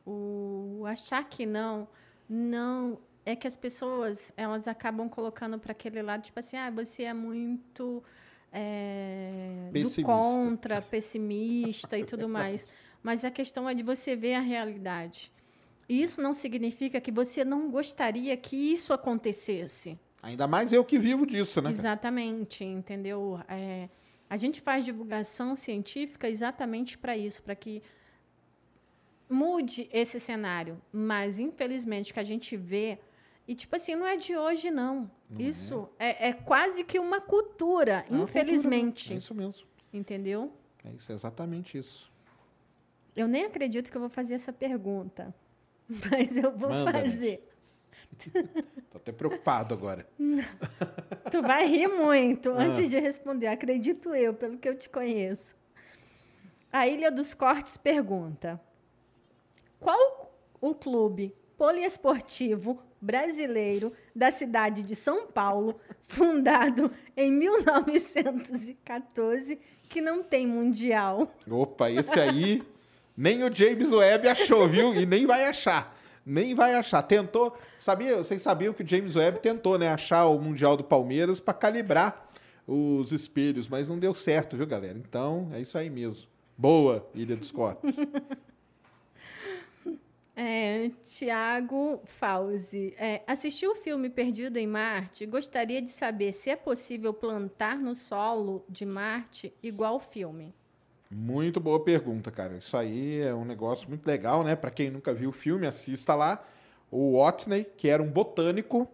O 0.06 0.84
achar 0.86 1.22
que 1.28 1.46
não, 1.46 1.86
não 2.28 2.98
é 3.24 3.36
que 3.36 3.46
as 3.46 3.56
pessoas 3.56 4.32
elas 4.36 4.66
acabam 4.66 5.08
colocando 5.08 5.58
para 5.58 5.72
aquele 5.72 6.02
lado 6.02 6.22
tipo 6.22 6.38
assim, 6.40 6.56
ah, 6.56 6.70
você 6.70 7.04
é 7.04 7.14
muito 7.14 8.02
é, 8.52 9.70
do 9.72 10.02
contra, 10.02 10.82
pessimista 10.82 11.98
e 11.98 12.04
tudo 12.04 12.28
mais. 12.28 12.68
Mas 13.02 13.24
a 13.24 13.30
questão 13.30 13.68
é 13.68 13.74
de 13.74 13.82
você 13.82 14.14
ver 14.14 14.34
a 14.34 14.40
realidade. 14.40 15.32
Isso 15.88 16.22
não 16.22 16.32
significa 16.32 17.00
que 17.00 17.10
você 17.10 17.44
não 17.44 17.70
gostaria 17.70 18.36
que 18.36 18.56
isso 18.56 18.92
acontecesse. 18.92 19.98
Ainda 20.22 20.46
mais 20.46 20.72
eu 20.72 20.84
que 20.84 20.98
vivo 20.98 21.26
disso, 21.26 21.60
né? 21.60 21.70
Exatamente, 21.70 22.64
entendeu? 22.64 23.40
É, 23.48 23.88
a 24.30 24.36
gente 24.36 24.60
faz 24.60 24.84
divulgação 24.84 25.56
científica 25.56 26.28
exatamente 26.28 26.96
para 26.96 27.16
isso, 27.16 27.42
para 27.42 27.56
que 27.56 27.82
mude 29.28 29.88
esse 29.92 30.20
cenário. 30.20 30.80
Mas, 30.92 31.40
infelizmente, 31.40 32.12
o 32.12 32.14
que 32.14 32.20
a 32.20 32.24
gente 32.24 32.56
vê. 32.56 32.98
E, 33.46 33.54
tipo 33.54 33.74
assim, 33.74 33.94
não 33.96 34.06
é 34.06 34.16
de 34.16 34.36
hoje, 34.36 34.70
não. 34.70 35.10
isso 35.38 35.88
é. 35.98 36.28
É, 36.28 36.32
quase 36.32 36.84
que 36.84 36.98
uma 36.98 37.20
cultura, 37.20 38.04
É 38.10 38.14
infelizmente. 38.14 39.04
cultura? 39.08 39.14
É 39.14 39.18
isso 39.18 39.34
mesmo. 39.34 39.66
Entendeu? 39.92 40.52
É 40.84 40.90
isso, 40.90 41.10
é 41.10 41.14
exatamente 41.14 41.76
isso. 41.76 42.10
Eu 43.16 43.26
nem 43.28 43.44
acredito 43.44 43.90
que 43.90 43.96
eu 43.96 44.00
vou 44.00 44.08
fazer 44.10 44.34
essa 44.34 44.52
pergunta. 44.52 45.34
Mas 46.10 46.36
eu 46.36 46.50
vou 46.56 46.70
Manda, 46.70 46.92
fazer. 46.92 47.48
Tô 48.90 48.98
até 48.98 49.10
preocupado 49.12 49.74
agora. 49.74 50.06
Tu 51.30 51.40
vai 51.42 51.66
rir 51.66 51.88
muito 51.88 52.50
Ah. 52.50 52.62
antes 52.62 52.88
de 52.88 52.98
responder, 52.98 53.46
acredito 53.48 54.14
eu, 54.14 54.32
pelo 54.34 54.58
que 54.58 54.68
eu 54.68 54.74
te 54.74 54.88
conheço. 54.88 55.54
A 56.70 56.86
Ilha 56.86 57.10
dos 57.10 57.34
Cortes 57.34 57.76
pergunta: 57.76 58.60
Qual 59.80 60.32
o 60.60 60.74
clube 60.74 61.34
poliesportivo 61.56 62.82
brasileiro 63.02 63.92
da 64.14 64.30
cidade 64.30 64.82
de 64.82 64.94
São 64.94 65.26
Paulo, 65.26 65.78
fundado 66.06 66.90
em 67.16 67.32
1914, 67.32 69.58
que 69.88 70.00
não 70.00 70.22
tem 70.22 70.46
mundial? 70.46 71.34
Opa, 71.50 71.90
esse 71.90 72.18
aí 72.18 72.62
nem 73.16 73.44
o 73.44 73.54
James 73.54 73.92
Webb 73.92 74.28
achou, 74.28 74.68
viu? 74.68 74.94
E 74.94 75.04
nem 75.04 75.26
vai 75.26 75.44
achar. 75.44 75.98
Nem 76.24 76.54
vai 76.54 76.74
achar. 76.74 77.02
Tentou. 77.02 77.54
Sabia, 77.78 78.16
vocês 78.16 78.40
sabiam 78.40 78.72
que 78.72 78.82
o 78.82 78.88
James 78.88 79.16
Webb 79.16 79.40
tentou, 79.40 79.76
né? 79.76 79.88
Achar 79.88 80.26
o 80.26 80.38
Mundial 80.38 80.76
do 80.76 80.84
Palmeiras 80.84 81.40
para 81.40 81.52
calibrar 81.52 82.30
os 82.66 83.12
espelhos, 83.12 83.68
mas 83.68 83.88
não 83.88 83.98
deu 83.98 84.14
certo, 84.14 84.56
viu, 84.56 84.66
galera? 84.66 84.96
Então, 84.96 85.50
é 85.52 85.60
isso 85.60 85.76
aí 85.76 85.90
mesmo. 85.90 86.26
Boa, 86.56 87.06
Ilha 87.14 87.36
dos 87.36 87.50
Cortes. 87.50 87.96
É, 90.34 90.90
Tiago 91.04 92.00
Fauzi. 92.06 92.94
É, 92.96 93.22
assistiu 93.26 93.72
o 93.72 93.74
filme 93.74 94.08
Perdido 94.08 94.56
em 94.56 94.66
Marte? 94.66 95.26
Gostaria 95.26 95.82
de 95.82 95.90
saber 95.90 96.32
se 96.32 96.50
é 96.50 96.56
possível 96.56 97.12
plantar 97.12 97.76
no 97.76 97.94
solo 97.94 98.64
de 98.68 98.86
Marte 98.86 99.52
igual 99.62 99.96
o 99.96 100.00
filme. 100.00 100.54
Muito 101.10 101.60
boa 101.60 101.84
pergunta, 101.84 102.30
cara. 102.30 102.56
Isso 102.56 102.74
aí 102.76 103.20
é 103.20 103.34
um 103.34 103.44
negócio 103.44 103.86
muito 103.88 104.06
legal, 104.06 104.42
né? 104.42 104.56
Para 104.56 104.70
quem 104.70 104.90
nunca 104.90 105.12
viu 105.12 105.28
o 105.28 105.32
filme, 105.32 105.66
assista 105.66 106.14
lá. 106.14 106.42
O 106.90 107.18
Watney, 107.18 107.64
que 107.76 107.88
era 107.88 108.02
um 108.02 108.10
botânico, 108.10 108.88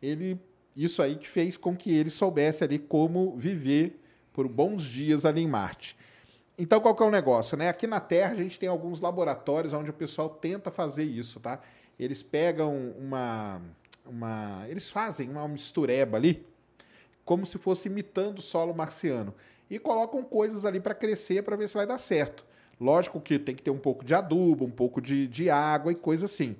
ele 0.00 0.40
isso 0.76 1.02
aí 1.02 1.16
que 1.16 1.28
fez 1.28 1.56
com 1.56 1.76
que 1.76 1.92
ele 1.92 2.08
soubesse 2.08 2.62
ali 2.62 2.78
como 2.78 3.36
viver 3.36 4.00
por 4.32 4.46
bons 4.46 4.84
dias 4.84 5.24
ali 5.24 5.42
em 5.42 5.48
Marte. 5.48 5.96
Então, 6.58 6.80
qual 6.80 6.94
que 6.94 7.02
é 7.02 7.06
o 7.06 7.10
negócio? 7.10 7.56
Né? 7.56 7.68
Aqui 7.68 7.86
na 7.86 8.00
Terra, 8.00 8.32
a 8.32 8.36
gente 8.36 8.58
tem 8.58 8.68
alguns 8.68 9.00
laboratórios 9.00 9.72
onde 9.72 9.90
o 9.90 9.94
pessoal 9.94 10.28
tenta 10.28 10.72
fazer 10.72 11.04
isso, 11.04 11.38
tá? 11.38 11.60
Eles 11.98 12.20
pegam 12.20 12.92
uma... 12.98 13.62
uma 14.04 14.66
eles 14.68 14.90
fazem 14.90 15.30
uma 15.30 15.46
mistureba 15.46 16.16
ali, 16.16 16.44
como 17.24 17.46
se 17.46 17.58
fosse 17.58 17.88
imitando 17.88 18.40
o 18.40 18.42
solo 18.42 18.74
marciano. 18.74 19.32
E 19.70 19.78
colocam 19.78 20.24
coisas 20.24 20.64
ali 20.64 20.80
para 20.80 20.94
crescer, 20.94 21.42
para 21.42 21.54
ver 21.54 21.68
se 21.68 21.74
vai 21.74 21.86
dar 21.86 21.98
certo. 21.98 22.44
Lógico 22.80 23.20
que 23.20 23.38
tem 23.38 23.54
que 23.54 23.62
ter 23.62 23.70
um 23.70 23.78
pouco 23.78 24.04
de 24.04 24.14
adubo, 24.14 24.64
um 24.64 24.70
pouco 24.70 25.00
de, 25.00 25.28
de 25.28 25.48
água 25.50 25.92
e 25.92 25.94
coisa 25.94 26.26
assim. 26.26 26.56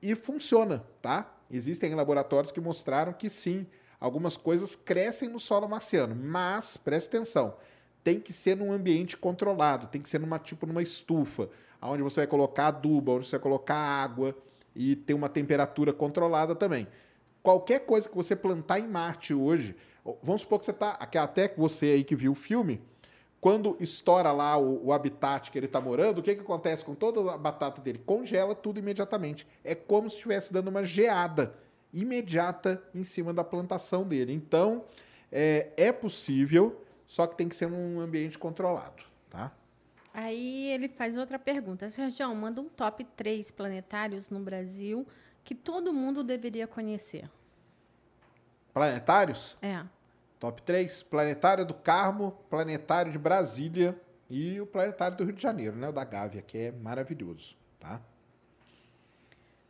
E 0.00 0.14
funciona, 0.14 0.84
tá? 1.00 1.34
Existem 1.50 1.94
laboratórios 1.94 2.52
que 2.52 2.60
mostraram 2.60 3.12
que 3.12 3.28
sim, 3.28 3.66
algumas 3.98 4.36
coisas 4.36 4.76
crescem 4.76 5.28
no 5.28 5.40
solo 5.40 5.68
marciano, 5.68 6.14
mas 6.14 6.76
preste 6.76 7.08
atenção, 7.08 7.54
tem 8.02 8.20
que 8.20 8.32
ser 8.32 8.56
num 8.56 8.72
ambiente 8.72 9.16
controlado, 9.16 9.86
tem 9.86 10.00
que 10.00 10.08
ser 10.08 10.18
numa 10.18 10.38
tipo 10.38 10.66
numa 10.66 10.82
estufa, 10.82 11.48
onde 11.80 12.02
você 12.02 12.20
vai 12.20 12.26
colocar 12.26 12.68
adubo, 12.68 13.16
onde 13.16 13.26
você 13.26 13.36
vai 13.36 13.42
colocar 13.42 13.76
água 13.76 14.36
e 14.74 14.96
ter 14.96 15.14
uma 15.14 15.28
temperatura 15.28 15.92
controlada 15.92 16.54
também. 16.54 16.86
Qualquer 17.42 17.80
coisa 17.80 18.08
que 18.08 18.14
você 18.14 18.36
plantar 18.36 18.78
em 18.78 18.86
Marte 18.86 19.34
hoje, 19.34 19.74
vamos 20.22 20.42
supor 20.42 20.60
que 20.60 20.66
você 20.66 20.70
está, 20.70 20.90
até 20.92 21.52
você 21.56 21.86
aí 21.86 22.04
que 22.04 22.14
viu 22.14 22.32
o 22.32 22.36
filme, 22.36 22.80
quando 23.40 23.76
estoura 23.80 24.30
lá 24.30 24.56
o, 24.56 24.86
o 24.86 24.92
habitat 24.92 25.50
que 25.50 25.58
ele 25.58 25.66
está 25.66 25.80
morando, 25.80 26.18
o 26.18 26.22
que, 26.22 26.36
que 26.36 26.40
acontece 26.40 26.84
com 26.84 26.94
toda 26.94 27.32
a 27.32 27.36
batata 27.36 27.82
dele? 27.82 28.00
Congela 28.06 28.54
tudo 28.54 28.78
imediatamente. 28.78 29.44
É 29.64 29.74
como 29.74 30.08
se 30.08 30.14
estivesse 30.14 30.52
dando 30.52 30.68
uma 30.68 30.84
geada 30.84 31.52
imediata 31.92 32.80
em 32.94 33.02
cima 33.02 33.34
da 33.34 33.42
plantação 33.42 34.04
dele. 34.04 34.32
Então, 34.32 34.84
é, 35.30 35.72
é 35.76 35.90
possível, 35.90 36.80
só 37.12 37.26
que 37.26 37.36
tem 37.36 37.46
que 37.46 37.54
ser 37.54 37.68
num 37.68 38.00
ambiente 38.00 38.38
controlado, 38.38 39.02
tá? 39.28 39.52
Aí 40.14 40.68
ele 40.68 40.88
faz 40.88 41.14
outra 41.14 41.38
pergunta. 41.38 41.90
Sérgio, 41.90 42.34
manda 42.34 42.58
um 42.58 42.70
top 42.70 43.04
3 43.04 43.50
planetários 43.50 44.30
no 44.30 44.40
Brasil 44.40 45.06
que 45.44 45.54
todo 45.54 45.92
mundo 45.92 46.24
deveria 46.24 46.66
conhecer. 46.66 47.28
Planetários? 48.72 49.58
É. 49.60 49.84
Top 50.40 50.62
3, 50.62 51.02
Planetário 51.02 51.66
do 51.66 51.74
Carmo, 51.74 52.32
Planetário 52.48 53.12
de 53.12 53.18
Brasília 53.18 53.94
e 54.30 54.58
o 54.58 54.66
Planetário 54.66 55.14
do 55.14 55.24
Rio 55.24 55.34
de 55.34 55.42
Janeiro, 55.42 55.76
né? 55.76 55.90
O 55.90 55.92
da 55.92 56.04
Gávea, 56.04 56.40
que 56.40 56.56
é 56.56 56.72
maravilhoso, 56.72 57.58
tá? 57.78 58.00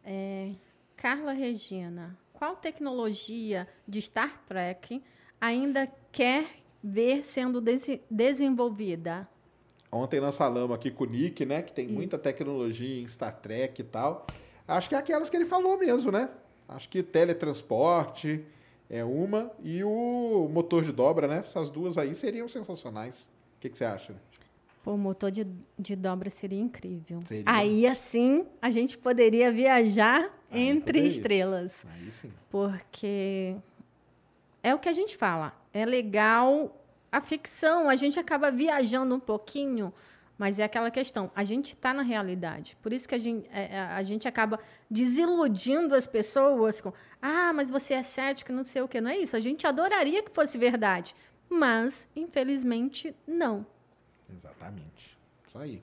É, 0.04 0.52
Carla 0.96 1.32
Regina, 1.32 2.16
qual 2.32 2.54
tecnologia 2.54 3.66
de 3.88 4.00
Star 4.00 4.38
Trek 4.46 5.02
ainda 5.40 5.88
quer 6.12 6.61
ver 6.82 7.22
sendo 7.22 7.60
des 7.60 8.00
desenvolvida? 8.10 9.28
Ontem 9.90 10.20
nós 10.20 10.36
falamos 10.36 10.74
aqui 10.74 10.90
com 10.90 11.04
o 11.04 11.06
Nick, 11.06 11.44
né? 11.44 11.62
Que 11.62 11.72
tem 11.72 11.84
Isso. 11.84 11.94
muita 11.94 12.18
tecnologia 12.18 13.02
em 13.02 13.06
Star 13.06 13.38
Trek 13.40 13.82
e 13.82 13.84
tal. 13.84 14.26
Acho 14.66 14.88
que 14.88 14.94
é 14.94 14.98
aquelas 14.98 15.28
que 15.28 15.36
ele 15.36 15.44
falou 15.44 15.78
mesmo, 15.78 16.10
né? 16.10 16.30
Acho 16.66 16.88
que 16.88 17.02
teletransporte, 17.02 18.44
é 18.88 19.04
uma, 19.04 19.50
e 19.62 19.82
o 19.84 20.48
motor 20.52 20.84
de 20.84 20.92
dobra, 20.92 21.26
né? 21.26 21.38
Essas 21.38 21.70
duas 21.70 21.96
aí 21.98 22.14
seriam 22.14 22.48
sensacionais. 22.48 23.28
O 23.56 23.60
que, 23.60 23.68
que 23.68 23.76
você 23.76 23.84
acha? 23.84 24.14
Pô, 24.82 24.92
o 24.92 24.98
motor 24.98 25.30
de, 25.30 25.46
de 25.78 25.94
dobra 25.94 26.28
seria 26.28 26.60
incrível. 26.60 27.20
Seria. 27.26 27.44
Aí, 27.46 27.86
assim, 27.86 28.44
a 28.60 28.70
gente 28.70 28.98
poderia 28.98 29.52
viajar 29.52 30.30
entre 30.50 30.80
poderia. 30.84 31.08
estrelas. 31.08 31.86
Aí 31.88 32.10
sim. 32.10 32.32
Porque 32.50 33.56
é 34.62 34.74
o 34.74 34.78
que 34.78 34.88
a 34.88 34.92
gente 34.92 35.16
fala. 35.16 35.54
É 35.72 35.84
legal 35.84 36.78
a 37.10 37.20
ficção, 37.20 37.88
a 37.88 37.96
gente 37.96 38.18
acaba 38.18 38.50
viajando 38.50 39.14
um 39.14 39.20
pouquinho 39.20 39.92
mas 40.42 40.58
é 40.58 40.64
aquela 40.64 40.90
questão, 40.90 41.30
a 41.36 41.44
gente 41.44 41.68
está 41.68 41.94
na 41.94 42.02
realidade. 42.02 42.76
Por 42.82 42.92
isso 42.92 43.08
que 43.08 43.14
a 43.14 43.18
gente, 43.18 43.48
é, 43.52 43.76
é, 43.76 43.80
a 43.80 44.02
gente 44.02 44.26
acaba 44.26 44.58
desiludindo 44.90 45.94
as 45.94 46.04
pessoas 46.04 46.80
com 46.80 46.92
ah, 47.20 47.52
mas 47.52 47.70
você 47.70 47.94
é 47.94 48.02
cético, 48.02 48.52
não 48.52 48.64
sei 48.64 48.82
o 48.82 48.88
quê. 48.88 49.00
Não 49.00 49.08
é 49.08 49.18
isso. 49.18 49.36
A 49.36 49.40
gente 49.40 49.64
adoraria 49.68 50.20
que 50.20 50.32
fosse 50.32 50.58
verdade. 50.58 51.14
Mas, 51.48 52.08
infelizmente, 52.16 53.14
não. 53.24 53.64
Exatamente. 54.28 55.16
Isso 55.46 55.56
aí. 55.56 55.80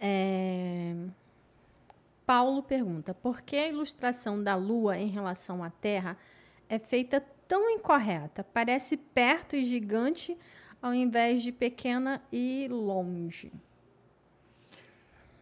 É... 0.00 0.96
Paulo 2.26 2.64
pergunta: 2.64 3.14
por 3.14 3.42
que 3.42 3.54
a 3.54 3.68
ilustração 3.68 4.42
da 4.42 4.56
Lua 4.56 4.98
em 4.98 5.06
relação 5.06 5.62
à 5.62 5.70
Terra 5.70 6.16
é 6.68 6.80
feita 6.80 7.24
tão 7.48 7.70
incorreta? 7.70 8.44
Parece 8.44 8.96
perto 8.96 9.56
e 9.56 9.64
gigante, 9.64 10.36
ao 10.80 10.94
invés 10.94 11.42
de 11.42 11.50
pequena 11.50 12.22
e 12.30 12.68
longe? 12.70 13.50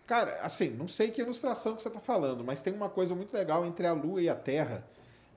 Cara, 0.06 0.38
assim, 0.40 0.70
não 0.70 0.86
sei 0.86 1.10
que 1.10 1.20
ilustração 1.20 1.74
que 1.74 1.82
você 1.82 1.88
está 1.88 2.00
falando, 2.00 2.44
mas 2.44 2.62
tem 2.62 2.72
uma 2.72 2.88
coisa 2.88 3.12
muito 3.12 3.34
legal 3.34 3.66
entre 3.66 3.86
a 3.88 3.92
Lua 3.92 4.22
e 4.22 4.28
a 4.28 4.36
Terra, 4.36 4.86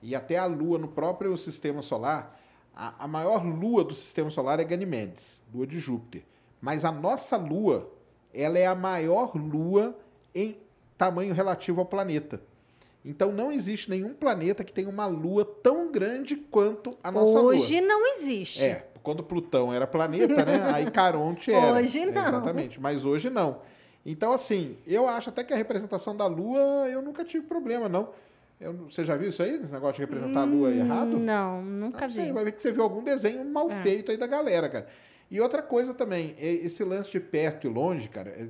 e 0.00 0.14
até 0.14 0.38
a 0.38 0.46
Lua 0.46 0.78
no 0.78 0.86
próprio 0.86 1.36
sistema 1.36 1.82
solar. 1.82 2.40
A, 2.74 3.04
a 3.04 3.08
maior 3.08 3.44
lua 3.44 3.82
do 3.82 3.94
sistema 3.94 4.30
solar 4.30 4.60
é 4.60 4.64
Ganymedes, 4.64 5.42
lua 5.52 5.66
de 5.66 5.80
Júpiter. 5.80 6.22
Mas 6.60 6.84
a 6.84 6.92
nossa 6.92 7.36
Lua, 7.36 7.90
ela 8.32 8.58
é 8.58 8.66
a 8.66 8.76
maior 8.76 9.34
lua 9.34 9.98
em 10.32 10.56
tamanho 10.96 11.34
relativo 11.34 11.80
ao 11.80 11.86
planeta. 11.86 12.40
Então 13.04 13.32
não 13.32 13.50
existe 13.50 13.88
nenhum 13.88 14.12
planeta 14.12 14.62
que 14.62 14.72
tenha 14.72 14.88
uma 14.88 15.06
lua 15.06 15.44
tão 15.44 15.90
grande 15.90 16.36
quanto 16.36 16.98
a 17.02 17.10
nossa 17.10 17.40
Hoje 17.40 17.40
Lua. 17.40 17.54
Hoje 17.54 17.80
não 17.80 18.06
existe. 18.14 18.64
É, 18.64 18.86
quando 19.02 19.22
Plutão 19.22 19.72
era 19.72 19.86
planeta, 19.86 20.44
né? 20.44 20.70
Aí 20.72 20.90
Caronte 20.90 21.52
era. 21.52 21.76
Hoje 21.80 22.04
não. 22.04 22.28
Exatamente, 22.28 22.80
mas 22.80 23.04
hoje 23.04 23.30
não. 23.30 23.62
Então, 24.04 24.32
assim, 24.32 24.76
eu 24.86 25.06
acho 25.06 25.28
até 25.28 25.44
que 25.44 25.52
a 25.52 25.56
representação 25.56 26.16
da 26.16 26.26
Lua, 26.26 26.88
eu 26.90 27.02
nunca 27.02 27.24
tive 27.24 27.46
problema, 27.46 27.88
não. 27.88 28.10
Eu, 28.58 28.74
você 28.90 29.04
já 29.04 29.16
viu 29.16 29.28
isso 29.30 29.42
aí? 29.42 29.56
Esse 29.56 29.72
negócio 29.72 29.96
de 29.96 30.00
representar 30.02 30.40
hum, 30.40 30.42
a 30.42 30.44
Lua 30.44 30.68
hum, 30.68 30.78
errado? 30.78 31.18
Não, 31.18 31.62
nunca 31.62 32.06
vi. 32.06 32.14
Você 32.14 32.32
vai 32.32 32.44
ver 32.44 32.52
que 32.52 32.62
você 32.62 32.72
viu 32.72 32.82
algum 32.82 33.02
desenho 33.02 33.44
mal 33.44 33.70
é. 33.70 33.82
feito 33.82 34.10
aí 34.10 34.16
da 34.16 34.26
galera, 34.26 34.68
cara. 34.68 34.86
E 35.30 35.40
outra 35.40 35.62
coisa 35.62 35.94
também, 35.94 36.34
esse 36.38 36.82
lance 36.82 37.10
de 37.10 37.20
perto 37.20 37.66
e 37.66 37.70
longe, 37.70 38.08
cara, 38.08 38.30
é, 38.30 38.48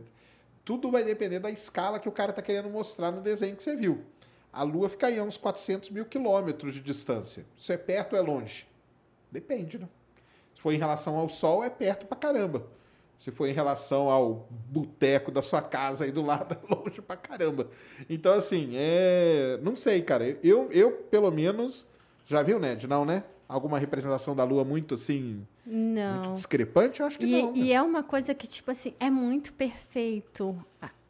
tudo 0.65 0.91
vai 0.91 1.05
depender 1.05 1.39
da 1.39 1.51
escala 1.51 1.99
que 1.99 2.09
o 2.09 2.13
cara 2.13 2.33
tá 2.33 2.41
querendo 2.41 2.71
mostrar 2.71 3.11
no 3.11 3.21
desenho 3.21 3.55
que 3.55 3.63
você 3.63 3.77
viu. 3.77 4.01
A 4.53 4.63
Lua 4.63 4.89
fica 4.89 5.07
aí 5.07 5.19
a 5.19 5.23
uns 5.23 5.37
400 5.37 5.91
mil 5.91 6.05
quilômetros 6.05 6.75
de 6.75 6.81
distância. 6.81 7.45
Se 7.59 7.73
é 7.73 7.77
perto 7.77 8.15
ou 8.15 8.19
é 8.19 8.23
longe? 8.23 8.67
Depende, 9.31 9.79
né? 9.79 9.89
Se 10.55 10.61
for 10.61 10.73
em 10.73 10.79
relação 10.79 11.17
ao 11.17 11.29
Sol, 11.29 11.63
é 11.63 11.71
perto 11.71 12.07
pra 12.07 12.17
caramba. 12.17 12.67
Se 13.19 13.31
for 13.31 13.47
em 13.47 13.53
relação 13.53 14.11
ao 14.11 14.49
boteco 14.51 15.31
da 15.31 15.43
sua 15.43 15.61
casa 15.63 16.05
aí 16.05 16.11
do 16.11 16.23
lado, 16.23 16.57
é 16.69 16.75
longe 16.75 17.01
pra 17.01 17.17
caramba. 17.17 17.69
Então, 18.09 18.35
assim, 18.35 18.73
é... 18.75 19.59
não 19.63 19.77
sei, 19.77 20.03
cara. 20.03 20.27
Eu, 20.43 20.69
eu, 20.73 20.93
pelo 20.93 21.31
menos, 21.31 21.87
já 22.27 22.43
viu, 22.43 22.59
Ned? 22.59 22.87
Não, 22.89 23.05
né? 23.05 23.25
Alguma 23.47 23.79
representação 23.79 24.35
da 24.35 24.43
Lua 24.43 24.65
muito 24.65 24.95
assim. 24.95 25.47
Não. 25.67 26.25
Muito 26.25 26.35
discrepante? 26.37 27.01
Eu 27.01 27.07
acho 27.07 27.19
que 27.19 27.27
e, 27.27 27.43
não. 27.43 27.55
E 27.55 27.65
né? 27.65 27.73
é 27.73 27.83
uma 27.83 28.03
coisa 28.03 28.35
que, 28.35 28.47
tipo 28.47 28.71
assim, 28.71 28.95
é 28.99 29.11
muito 29.11 29.53
perfeito. 29.53 30.57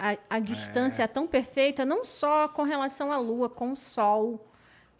A, 0.00 0.36
a, 0.36 0.40
distância 0.40 1.02
é 1.02 1.06
tão 1.06 1.26
perfeita, 1.26 1.84
não 1.84 2.04
só 2.04 2.48
com 2.48 2.62
relação 2.62 3.12
à 3.12 3.18
Lua, 3.18 3.50
com 3.50 3.72
o 3.72 3.76
Sol, 3.76 4.44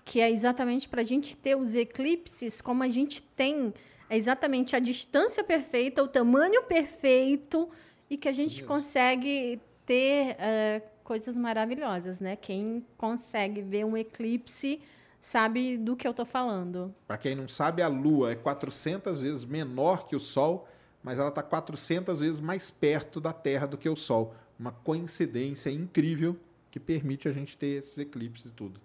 que 0.05 0.21
é 0.21 0.31
exatamente 0.31 0.89
para 0.89 1.01
a 1.01 1.05
gente 1.05 1.35
ter 1.35 1.57
os 1.57 1.75
eclipses 1.75 2.61
como 2.61 2.83
a 2.83 2.89
gente 2.89 3.23
tem 3.23 3.73
é 4.11 4.17
exatamente 4.17 4.75
a 4.75 4.81
distância 4.81 5.45
perfeita, 5.45 6.03
o 6.03 6.09
tamanho 6.09 6.65
perfeito 6.65 7.71
e 8.11 8.17
que 8.17 8.29
a 8.29 8.33
gente 8.33 8.65
consegue 8.65 9.61
ter 9.87 10.33
uh, 10.35 10.83
coisas 11.05 11.37
maravilhosas, 11.37 12.19
né? 12.19 12.35
Quem 12.35 12.85
consegue 12.99 13.63
ver 13.63 13.87
um 13.87 13.97
eclipse 13.97 14.81
sabe 15.21 15.77
do 15.77 15.95
que 15.95 16.09
eu 16.09 16.11
estou 16.11 16.27
falando. 16.27 16.93
Para 17.07 17.17
quem 17.17 17.37
não 17.37 17.47
sabe, 17.47 17.83
a 17.83 17.89
Lua 17.89 18.33
é 18.33 18.35
400 18.35 19.21
vezes 19.21 19.45
menor 19.45 20.07
que 20.07 20.17
o 20.17 20.21
Sol, 20.21 20.67
mas 21.05 21.21
ela 21.21 21.29
está 21.29 21.43
400 21.43 22.19
vezes 22.19 22.41
mais 22.41 22.69
perto 22.69 23.21
da 23.21 23.33
Terra 23.33 23.67
do 23.67 23.79
que 23.79 23.89
o 23.89 23.95
Sol. 23.95 24.35
Uma 24.61 24.73
coincidência 24.73 25.71
incrível 25.71 26.39
que 26.71 26.79
permite 26.79 27.27
a 27.27 27.33
gente 27.33 27.57
ter 27.57 27.79
esses 27.79 27.97
eclipses 27.97 28.51
e 28.51 28.55
tudo. 28.55 28.79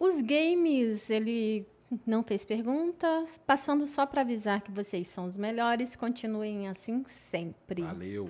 Os 0.00 0.20
games, 0.20 1.08
ele 1.08 1.64
não 2.04 2.24
fez 2.24 2.44
perguntas. 2.44 3.40
Passando 3.46 3.86
só 3.86 4.04
para 4.04 4.22
avisar 4.22 4.62
que 4.62 4.72
vocês 4.72 5.06
são 5.06 5.26
os 5.26 5.36
melhores. 5.36 5.94
Continuem 5.94 6.66
assim 6.66 7.04
sempre. 7.06 7.82
Valeu. 7.82 8.28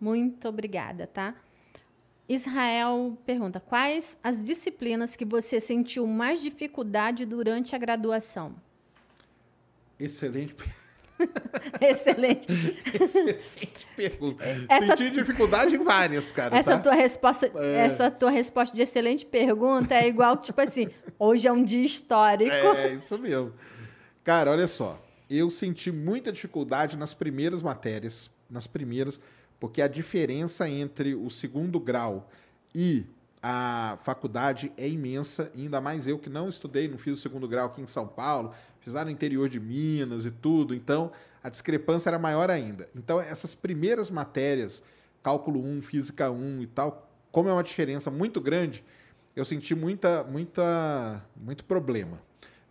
Muito 0.00 0.48
obrigada, 0.48 1.06
tá? 1.06 1.34
Israel 2.26 3.18
pergunta: 3.26 3.60
quais 3.60 4.16
as 4.24 4.42
disciplinas 4.42 5.16
que 5.16 5.26
você 5.26 5.60
sentiu 5.60 6.06
mais 6.06 6.40
dificuldade 6.40 7.26
durante 7.26 7.76
a 7.76 7.78
graduação? 7.78 8.54
Excelente 9.98 10.54
pergunta. 10.54 10.89
Excelente. 11.80 12.48
Excelente 12.86 13.86
pergunta. 13.96 14.44
Essa, 14.68 14.96
Senti 14.96 15.10
dificuldade 15.10 15.74
em 15.74 15.84
várias, 15.84 16.32
cara. 16.32 16.56
Essa, 16.56 16.76
tá? 16.76 16.80
tua 16.80 16.94
resposta, 16.94 17.50
é. 17.54 17.76
essa 17.76 18.10
tua 18.10 18.30
resposta 18.30 18.74
de 18.74 18.82
excelente 18.82 19.26
pergunta 19.26 19.94
é 19.94 20.08
igual, 20.08 20.36
tipo 20.36 20.60
assim, 20.60 20.88
hoje 21.18 21.46
é 21.46 21.52
um 21.52 21.62
dia 21.62 21.84
histórico. 21.84 22.50
É, 22.50 22.94
isso 22.94 23.18
mesmo. 23.18 23.52
Cara, 24.24 24.50
olha 24.50 24.66
só. 24.66 25.00
Eu 25.28 25.48
senti 25.50 25.92
muita 25.92 26.32
dificuldade 26.32 26.96
nas 26.96 27.14
primeiras 27.14 27.62
matérias, 27.62 28.30
nas 28.50 28.66
primeiras, 28.66 29.20
porque 29.60 29.80
a 29.80 29.86
diferença 29.88 30.68
entre 30.68 31.14
o 31.14 31.30
segundo 31.30 31.78
grau 31.78 32.28
e 32.74 33.04
a 33.42 33.98
faculdade 34.02 34.72
é 34.76 34.88
imensa, 34.88 35.50
ainda 35.54 35.80
mais 35.80 36.06
eu 36.06 36.18
que 36.18 36.28
não 36.28 36.48
estudei, 36.48 36.88
não 36.88 36.98
fiz 36.98 37.18
o 37.18 37.22
segundo 37.22 37.48
grau 37.48 37.66
aqui 37.66 37.80
em 37.80 37.86
São 37.86 38.06
Paulo, 38.06 38.52
fiz 38.80 38.92
lá 38.92 39.04
no 39.04 39.10
interior 39.10 39.48
de 39.48 39.60
Minas 39.60 40.26
e 40.26 40.30
tudo, 40.30 40.74
então 40.74 41.12
a 41.42 41.48
discrepância 41.48 42.10
era 42.10 42.18
maior 42.18 42.50
ainda. 42.50 42.88
Então, 42.94 43.20
essas 43.20 43.54
primeiras 43.54 44.10
matérias, 44.10 44.82
cálculo 45.22 45.64
1, 45.64 45.82
física 45.82 46.30
1 46.30 46.62
e 46.62 46.66
tal, 46.66 47.10
como 47.30 47.48
é 47.48 47.52
uma 47.52 47.62
diferença 47.62 48.10
muito 48.10 48.40
grande, 48.40 48.84
eu 49.34 49.44
senti 49.44 49.74
muita, 49.74 50.24
muita, 50.24 51.24
muito 51.36 51.64
problema. 51.64 52.20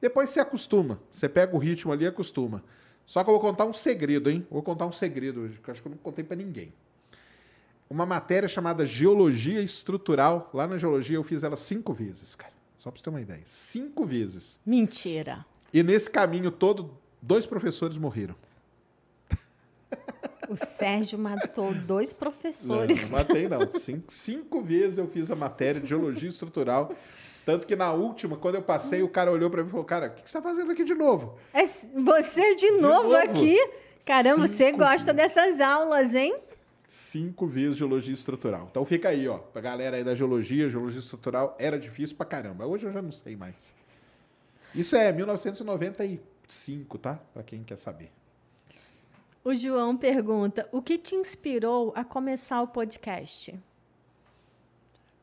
Depois 0.02 0.30
você 0.30 0.40
acostuma, 0.40 1.00
você 1.12 1.28
pega 1.28 1.56
o 1.56 1.60
ritmo 1.60 1.92
ali 1.92 2.06
e 2.06 2.08
acostuma. 2.08 2.64
Só 3.06 3.24
que 3.24 3.30
eu 3.30 3.34
vou 3.34 3.42
contar 3.42 3.66
um 3.66 3.74
segredo, 3.74 4.30
hein? 4.30 4.46
Vou 4.52 4.62
contar 4.62 4.86
um 4.86 4.92
segredo 4.92 5.42
hoje, 5.42 5.60
que 5.62 5.70
eu 5.70 5.72
acho 5.72 5.82
que 5.82 5.88
eu 5.88 5.92
não 5.92 5.98
contei 5.98 6.24
para 6.24 6.36
ninguém 6.36 6.74
uma 7.90 8.06
matéria 8.06 8.48
chamada 8.48 8.86
Geologia 8.86 9.62
Estrutural. 9.62 10.50
Lá 10.54 10.68
na 10.68 10.78
Geologia 10.78 11.16
eu 11.16 11.24
fiz 11.24 11.44
ela 11.44 11.58
cinco 11.58 11.92
vezes, 11.92 12.36
cara. 12.36 12.54
Só 12.78 12.92
para 12.92 13.00
você 13.00 13.04
ter 13.04 13.10
uma 13.10 13.22
ideia. 13.22 13.42
Cinco 13.46 14.06
vezes. 14.06 14.60
Mentira. 14.66 15.46
E 15.74 15.84
nesse 15.84 16.10
caminho 16.10 16.52
todo, 16.52 16.92
dois 17.22 17.46
professores 17.46 17.98
morreram. 17.98 18.36
O 20.50 20.56
Sérgio 20.56 21.20
matou 21.20 21.74
dois 21.86 22.12
professores. 22.12 23.10
Não, 23.10 23.18
não 23.18 23.18
matei, 23.18 23.48
não. 23.48 23.72
Cinco, 23.80 24.12
cinco 24.12 24.62
vezes 24.62 24.98
eu 24.98 25.08
fiz 25.08 25.30
a 25.30 25.36
matéria 25.36 25.80
de 25.80 25.88
Geologia 25.88 26.30
Estrutural. 26.30 26.96
Tanto 27.46 27.66
que 27.66 27.76
na 27.76 27.92
última, 27.94 28.36
quando 28.36 28.56
eu 28.56 28.62
passei, 28.62 29.02
o 29.02 29.10
cara 29.10 29.32
olhou 29.32 29.50
para 29.50 29.62
mim 29.62 29.70
e 29.70 29.72
falou: 29.72 29.86
Cara, 29.86 30.08
o 30.08 30.10
que, 30.12 30.22
você 30.22 30.26
está 30.26 30.42
fazendo 30.42 30.72
aqui 30.72 30.84
de 30.84 30.96
novo? 30.96 31.38
É 31.54 31.66
você 31.66 32.56
de, 32.56 32.62
de 32.62 32.72
novo, 32.82 33.10
novo, 33.10 33.16
aqui? 33.16 33.56
Caramba, 34.06 34.48
cinco 34.48 34.58
você 34.58 34.72
gosta 34.72 35.14
dessas 35.14 35.60
aulas, 35.62 36.16
hein? 36.16 36.36
cinco 36.90 37.46
vezes 37.46 37.78
geologia 37.78 38.14
estrutural. 38.14 38.68
Então 38.70 38.84
fica 38.84 39.10
aí, 39.10 39.28
ó, 39.28 39.38
pra 39.38 39.62
galera 39.62 39.96
aí 39.96 40.04
da 40.04 40.16
geologia, 40.16 40.68
geologia 40.70 41.00
estrutural 41.00 41.56
era 41.60 41.80
difícil 41.80 42.18
pra 42.18 42.26
caramba. 42.26 42.66
Hoje 42.66 42.88
eu 42.88 42.92
já 42.92 43.02
não 43.02 43.12
sei 43.12 43.36
mais. 43.36 43.76
Isso 44.74 44.96
é 44.96 45.12
1995, 45.12 46.98
tá? 46.98 47.20
Para 47.34 47.44
quem 47.44 47.64
quer 47.64 47.78
saber. 47.78 48.12
O 49.44 49.54
João 49.54 49.98
pergunta: 49.98 50.68
o 50.72 50.82
que 50.82 50.98
te 50.98 51.16
inspirou 51.16 51.92
a 51.96 52.04
começar 52.04 52.62
o 52.62 52.68
podcast? 52.68 53.58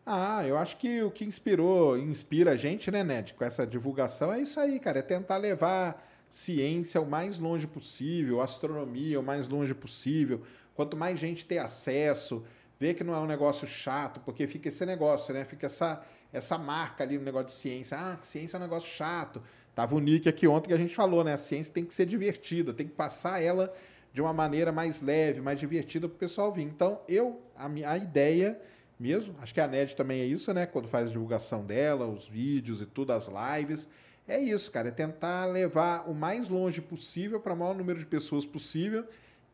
Ah, 0.05 0.47
eu 0.47 0.57
acho 0.57 0.77
que 0.77 1.03
o 1.03 1.11
que 1.11 1.25
inspirou, 1.25 1.99
inspira 1.99 2.53
a 2.53 2.57
gente, 2.57 2.91
né, 2.93 3.03
Ned, 3.03 3.35
com 3.35 3.45
essa 3.45 3.67
divulgação 3.67 4.33
é 4.33 4.41
isso 4.41 4.61
aí, 4.61 4.79
cara, 4.79 5.01
é 5.01 5.03
tentar 5.03 5.37
levar 5.37 6.01
ciência 6.31 7.01
o 7.01 7.07
mais 7.07 7.39
longe 7.39 7.67
possível, 7.67 8.41
astronomia 8.41 9.19
o 9.19 9.23
mais 9.23 9.49
longe 9.49 9.75
possível, 9.75 10.43
Quanto 10.77 10.95
mais 10.95 11.19
gente 11.19 11.43
ter 11.47 11.57
acesso, 11.57 12.45
ver 12.79 12.93
que 12.93 13.03
não 13.03 13.15
é 13.15 13.19
um 13.19 13.27
negócio 13.27 13.67
chato, 13.67 14.21
porque 14.21 14.47
fica 14.47 14.69
esse 14.69 14.85
negócio, 14.85 15.33
né? 15.33 15.43
Fica 15.47 15.65
essa, 15.67 16.05
essa 16.33 16.59
marca 16.59 17.05
ali 17.05 17.19
no 17.19 17.25
negócio 17.25 17.49
de 17.49 17.55
ciência. 17.55 17.97
Ah, 17.99 18.19
ciência 18.23 18.57
é 18.57 18.59
um 18.59 18.63
negócio 18.63 18.89
chato. 18.89 19.43
Tava 19.75 19.95
o 19.95 20.01
Nick 20.01 20.29
aqui 20.29 20.47
ontem 20.47 20.69
que 20.69 20.75
a 20.75 20.79
gente 20.79 20.95
falou, 20.95 21.23
né? 21.23 21.35
A 21.35 21.39
ciência 21.39 21.73
tem 21.73 21.85
que 21.85 21.95
ser 21.95 22.07
divertida, 22.07 22.73
tem 22.73 22.87
que 22.87 22.95
passar 22.95 23.43
ela 23.43 23.73
de 24.13 24.23
uma 24.23 24.33
maneira 24.33 24.73
mais 24.73 25.03
leve, 25.03 25.41
mais 25.41 25.61
divertida 25.61 26.09
para 26.09 26.17
o 26.17 26.19
pessoal 26.19 26.53
vir. 26.53 26.63
Então, 26.63 27.01
eu, 27.07 27.43
a, 27.55 27.69
minha, 27.69 27.91
a 27.91 27.99
ideia 27.99 28.59
mesmo, 28.99 29.35
acho 29.43 29.53
que 29.53 29.61
a 29.61 29.69
NED 29.69 29.95
também 29.95 30.21
é 30.21 30.25
isso, 30.25 30.53
né? 30.55 30.65
Quando 30.65 30.89
faz 30.89 31.09
a 31.09 31.11
divulgação 31.11 31.65
dela, 31.65 32.07
os 32.07 32.27
vídeos 32.27 32.81
e 32.81 32.87
tudo, 32.87 33.13
as 33.13 33.29
lives. 33.29 33.87
É 34.27 34.39
isso, 34.41 34.71
cara, 34.71 34.89
é 34.89 34.91
tentar 34.91 35.45
levar 35.47 36.09
o 36.09 36.15
mais 36.15 36.49
longe 36.49 36.81
possível 36.81 37.39
para 37.39 37.53
o 37.53 37.57
maior 37.57 37.75
número 37.75 37.99
de 37.99 38.07
pessoas 38.07 38.45
possível 38.45 39.07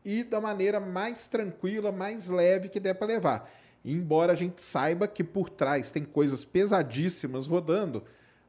e 0.03 0.23
da 0.23 0.41
maneira 0.41 0.79
mais 0.79 1.27
tranquila, 1.27 1.91
mais 1.91 2.27
leve 2.27 2.69
que 2.69 2.79
der 2.79 2.95
para 2.95 3.07
levar. 3.07 3.51
Embora 3.83 4.31
a 4.31 4.35
gente 4.35 4.61
saiba 4.61 5.07
que 5.07 5.23
por 5.23 5.49
trás 5.49 5.91
tem 5.91 6.03
coisas 6.03 6.45
pesadíssimas 6.45 7.47
rodando, 7.47 8.03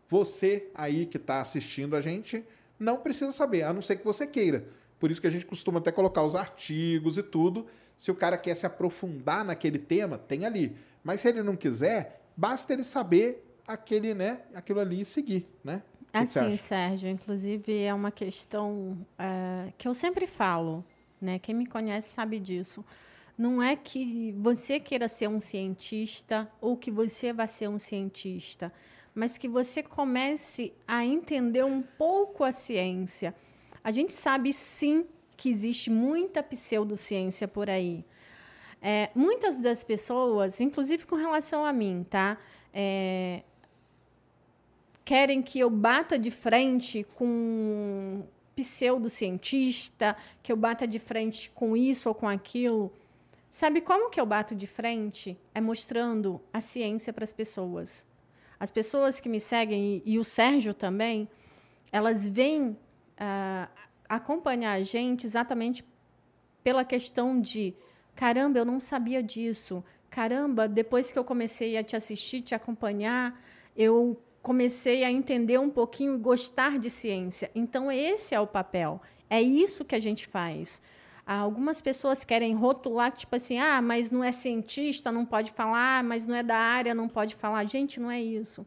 você 0.08 0.70
aí 0.74 1.06
que 1.06 1.16
está 1.16 1.40
assistindo 1.40 1.96
a 1.96 2.00
gente 2.00 2.44
não 2.78 2.98
precisa 2.98 3.32
saber, 3.32 3.62
a 3.62 3.72
não 3.72 3.82
ser 3.82 3.96
que 3.96 4.04
você 4.04 4.26
queira. 4.26 4.68
Por 4.98 5.10
isso 5.10 5.20
que 5.20 5.26
a 5.26 5.30
gente 5.30 5.46
costuma 5.46 5.78
até 5.78 5.90
colocar 5.90 6.22
os 6.22 6.34
artigos 6.34 7.18
e 7.18 7.22
tudo. 7.22 7.66
Se 7.98 8.10
o 8.10 8.14
cara 8.14 8.36
quer 8.36 8.54
se 8.54 8.66
aprofundar 8.66 9.44
naquele 9.44 9.78
tema, 9.78 10.18
tem 10.18 10.44
ali. 10.44 10.76
Mas 11.02 11.20
se 11.20 11.28
ele 11.28 11.42
não 11.42 11.56
quiser, 11.56 12.22
basta 12.36 12.72
ele 12.72 12.84
saber 12.84 13.44
aquele, 13.66 14.14
né, 14.14 14.42
aquilo 14.54 14.80
ali 14.80 15.00
e 15.00 15.04
seguir, 15.04 15.48
né? 15.62 15.82
Assim, 16.12 16.56
Sérgio, 16.56 17.08
inclusive 17.08 17.82
é 17.82 17.92
uma 17.92 18.12
questão 18.12 19.04
é, 19.18 19.72
que 19.76 19.88
eu 19.88 19.92
sempre 19.92 20.28
falo 20.28 20.84
né? 21.24 21.38
Quem 21.38 21.54
me 21.54 21.66
conhece 21.66 22.12
sabe 22.12 22.38
disso. 22.38 22.84
Não 23.36 23.62
é 23.62 23.74
que 23.74 24.32
você 24.38 24.78
queira 24.78 25.08
ser 25.08 25.28
um 25.28 25.40
cientista 25.40 26.50
ou 26.60 26.76
que 26.76 26.90
você 26.90 27.32
vai 27.32 27.48
ser 27.48 27.68
um 27.68 27.78
cientista, 27.78 28.72
mas 29.14 29.36
que 29.36 29.48
você 29.48 29.82
comece 29.82 30.72
a 30.86 31.04
entender 31.04 31.64
um 31.64 31.82
pouco 31.82 32.44
a 32.44 32.52
ciência. 32.52 33.34
A 33.82 33.90
gente 33.90 34.12
sabe 34.12 34.52
sim 34.52 35.04
que 35.36 35.48
existe 35.48 35.90
muita 35.90 36.42
pseudociência 36.42 37.48
por 37.48 37.68
aí. 37.68 38.04
É, 38.80 39.10
muitas 39.14 39.60
das 39.60 39.82
pessoas, 39.82 40.60
inclusive 40.60 41.06
com 41.06 41.16
relação 41.16 41.64
a 41.64 41.72
mim, 41.72 42.06
tá? 42.08 42.38
É, 42.72 43.42
querem 45.04 45.42
que 45.42 45.58
eu 45.58 45.70
bata 45.70 46.18
de 46.18 46.30
frente 46.30 47.04
com 47.14 48.24
pseudocientista, 48.54 50.16
que 50.42 50.52
eu 50.52 50.56
bata 50.56 50.86
de 50.86 50.98
frente 50.98 51.50
com 51.50 51.76
isso 51.76 52.08
ou 52.08 52.14
com 52.14 52.28
aquilo. 52.28 52.92
Sabe 53.54 53.80
como 53.80 54.10
que 54.10 54.20
eu 54.20 54.26
bato 54.26 54.52
de 54.52 54.66
frente? 54.66 55.38
É 55.54 55.60
mostrando 55.60 56.40
a 56.52 56.60
ciência 56.60 57.12
para 57.12 57.22
as 57.22 57.32
pessoas. 57.32 58.04
As 58.58 58.68
pessoas 58.68 59.20
que 59.20 59.28
me 59.28 59.38
seguem, 59.38 60.02
e, 60.04 60.14
e 60.14 60.18
o 60.18 60.24
Sérgio 60.24 60.74
também, 60.74 61.28
elas 61.92 62.26
vêm 62.26 62.70
uh, 62.70 63.68
acompanhar 64.08 64.72
a 64.72 64.82
gente 64.82 65.24
exatamente 65.24 65.84
pela 66.64 66.84
questão 66.84 67.40
de 67.40 67.72
caramba, 68.16 68.58
eu 68.58 68.64
não 68.64 68.80
sabia 68.80 69.22
disso. 69.22 69.84
Caramba, 70.10 70.66
depois 70.66 71.12
que 71.12 71.18
eu 71.20 71.24
comecei 71.24 71.76
a 71.76 71.84
te 71.84 71.94
assistir, 71.94 72.40
te 72.40 72.56
acompanhar, 72.56 73.40
eu 73.76 74.20
comecei 74.42 75.04
a 75.04 75.12
entender 75.12 75.60
um 75.60 75.70
pouquinho 75.70 76.16
e 76.16 76.18
gostar 76.18 76.76
de 76.76 76.90
ciência. 76.90 77.52
Então, 77.54 77.92
esse 77.92 78.34
é 78.34 78.40
o 78.40 78.48
papel. 78.48 79.00
É 79.30 79.40
isso 79.40 79.84
que 79.84 79.94
a 79.94 80.00
gente 80.00 80.26
faz. 80.26 80.82
Algumas 81.26 81.80
pessoas 81.80 82.22
querem 82.22 82.54
rotular, 82.54 83.10
tipo 83.10 83.34
assim, 83.34 83.58
ah, 83.58 83.80
mas 83.80 84.10
não 84.10 84.22
é 84.22 84.30
cientista, 84.30 85.10
não 85.10 85.24
pode 85.24 85.52
falar, 85.52 86.04
mas 86.04 86.26
não 86.26 86.34
é 86.34 86.42
da 86.42 86.56
área, 86.56 86.94
não 86.94 87.08
pode 87.08 87.34
falar. 87.34 87.64
Gente, 87.64 87.98
não 87.98 88.10
é 88.10 88.20
isso. 88.20 88.66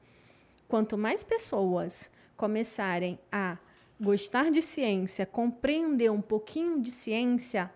Quanto 0.67 0.97
mais 0.97 1.23
pessoas 1.23 2.11
começarem 2.35 3.19
a 3.31 3.57
gostar 4.01 4.49
de 4.49 4.61
ciência, 4.61 5.25
compreender 5.25 6.11
um 6.11 6.21
pouquinho 6.21 6.81
de 6.81 6.89
ciência, 6.89 7.71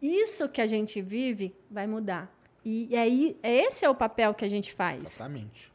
isso 0.00 0.48
que 0.48 0.60
a 0.60 0.66
gente 0.66 1.00
vive 1.00 1.54
vai 1.70 1.86
mudar. 1.86 2.30
E 2.62 2.94
aí, 2.96 3.38
esse 3.42 3.84
é 3.84 3.90
o 3.90 3.94
papel 3.94 4.34
que 4.34 4.44
a 4.44 4.48
gente 4.48 4.72
faz. 4.72 5.02
Exatamente. 5.02 5.72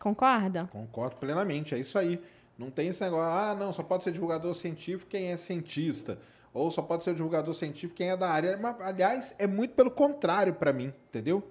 Concorda? 0.00 0.68
Concordo 0.72 1.16
plenamente, 1.16 1.74
é 1.74 1.78
isso 1.78 1.98
aí. 1.98 2.20
Não 2.58 2.70
tem 2.70 2.88
esse 2.88 3.02
negócio, 3.02 3.30
ah, 3.30 3.54
não, 3.54 3.72
só 3.72 3.82
pode 3.82 4.04
ser 4.04 4.12
divulgador 4.12 4.54
científico 4.54 5.10
quem 5.10 5.30
é 5.30 5.36
cientista. 5.36 6.18
Ou 6.54 6.70
só 6.70 6.80
pode 6.80 7.04
ser 7.04 7.14
divulgador 7.14 7.52
científico 7.52 7.94
quem 7.94 8.10
é 8.10 8.16
da 8.16 8.30
área. 8.30 8.56
Mas, 8.56 8.80
aliás, 8.80 9.34
é 9.38 9.46
muito 9.46 9.74
pelo 9.74 9.90
contrário 9.90 10.54
para 10.54 10.72
mim, 10.72 10.92
entendeu? 11.08 11.42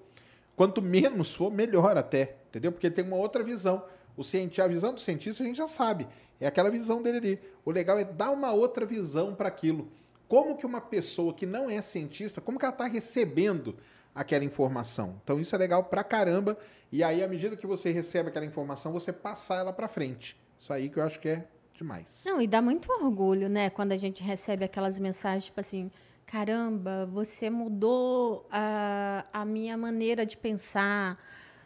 Quanto 0.56 0.82
menos 0.82 1.34
for, 1.34 1.52
melhor 1.52 1.98
até, 1.98 2.38
entendeu? 2.50 2.72
Porque 2.72 2.90
tem 2.90 3.06
uma 3.06 3.18
outra 3.18 3.44
visão. 3.44 3.86
O 4.18 4.24
cientista, 4.24 4.64
a 4.64 4.68
visão 4.68 4.94
do 4.94 5.00
cientista 5.00 5.44
a 5.44 5.46
gente 5.46 5.58
já 5.58 5.68
sabe. 5.68 6.08
É 6.40 6.48
aquela 6.48 6.72
visão 6.72 7.04
dele 7.04 7.18
ali. 7.18 7.40
O 7.64 7.72
legal 7.72 8.00
é 8.00 8.04
dar 8.04 8.32
uma 8.32 8.52
outra 8.52 8.86
visão 8.86 9.36
para 9.36 9.48
aquilo. 9.48 9.90
Como 10.28 10.58
que 10.58 10.66
uma 10.66 10.82
pessoa 10.82 11.34
que 11.34 11.46
não 11.46 11.70
é 11.70 11.82
cientista, 11.82 12.42
como 12.42 12.58
que 12.58 12.66
ela 12.66 12.74
está 12.74 12.86
recebendo 12.86 13.76
aquela 14.16 14.46
informação. 14.46 15.20
Então 15.24 15.40
isso 15.40 15.54
é 15.54 15.58
legal 15.58 15.84
pra 15.84 16.04
caramba. 16.04 16.58
E 16.92 17.04
aí, 17.04 17.22
à 17.22 17.28
medida 17.28 17.58
que 17.58 17.68
você 17.68 17.92
recebe 17.92 18.30
aquela 18.30 18.46
informação, 18.46 18.94
você 18.94 19.12
passar 19.12 19.58
ela 19.58 19.74
para 19.74 19.90
frente. 19.90 20.40
Isso 20.66 20.74
aí 20.74 20.90
que 20.90 20.98
eu 20.98 21.04
acho 21.04 21.20
que 21.20 21.30
é 21.30 21.46
demais. 21.76 22.24
Não, 22.26 22.42
e 22.42 22.48
dá 22.48 22.60
muito 22.60 22.92
orgulho, 22.92 23.48
né? 23.48 23.70
Quando 23.70 23.92
a 23.92 23.98
gente 23.98 24.24
recebe 24.24 24.66
aquelas 24.66 24.98
mensagens, 24.98 25.46
tipo 25.46 25.60
assim, 25.60 25.92
caramba, 26.26 27.06
você 27.06 27.52
mudou 27.52 28.48
a, 28.50 29.28
a 29.32 29.46
minha 29.46 29.78
maneira 29.78 30.26
de 30.26 30.36
pensar. 30.36 31.20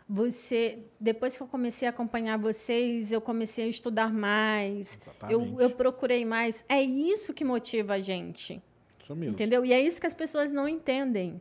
Você, 0.05 0.79
depois 0.99 1.37
que 1.37 1.41
eu 1.41 1.47
comecei 1.47 1.87
a 1.87 1.91
acompanhar 1.91 2.37
vocês, 2.37 3.13
eu 3.13 3.21
comecei 3.21 3.63
a 3.63 3.67
estudar 3.69 4.11
mais. 4.11 4.99
Eu, 5.29 5.61
eu 5.61 5.69
procurei 5.69 6.25
mais. 6.25 6.65
É 6.67 6.81
isso 6.81 7.33
que 7.33 7.45
motiva 7.45 7.93
a 7.93 7.99
gente. 8.01 8.61
Isso 9.01 9.15
mesmo. 9.15 9.31
Entendeu? 9.31 9.65
E 9.65 9.71
é 9.71 9.79
isso 9.79 10.01
que 10.01 10.07
as 10.07 10.13
pessoas 10.13 10.51
não 10.51 10.67
entendem. 10.67 11.39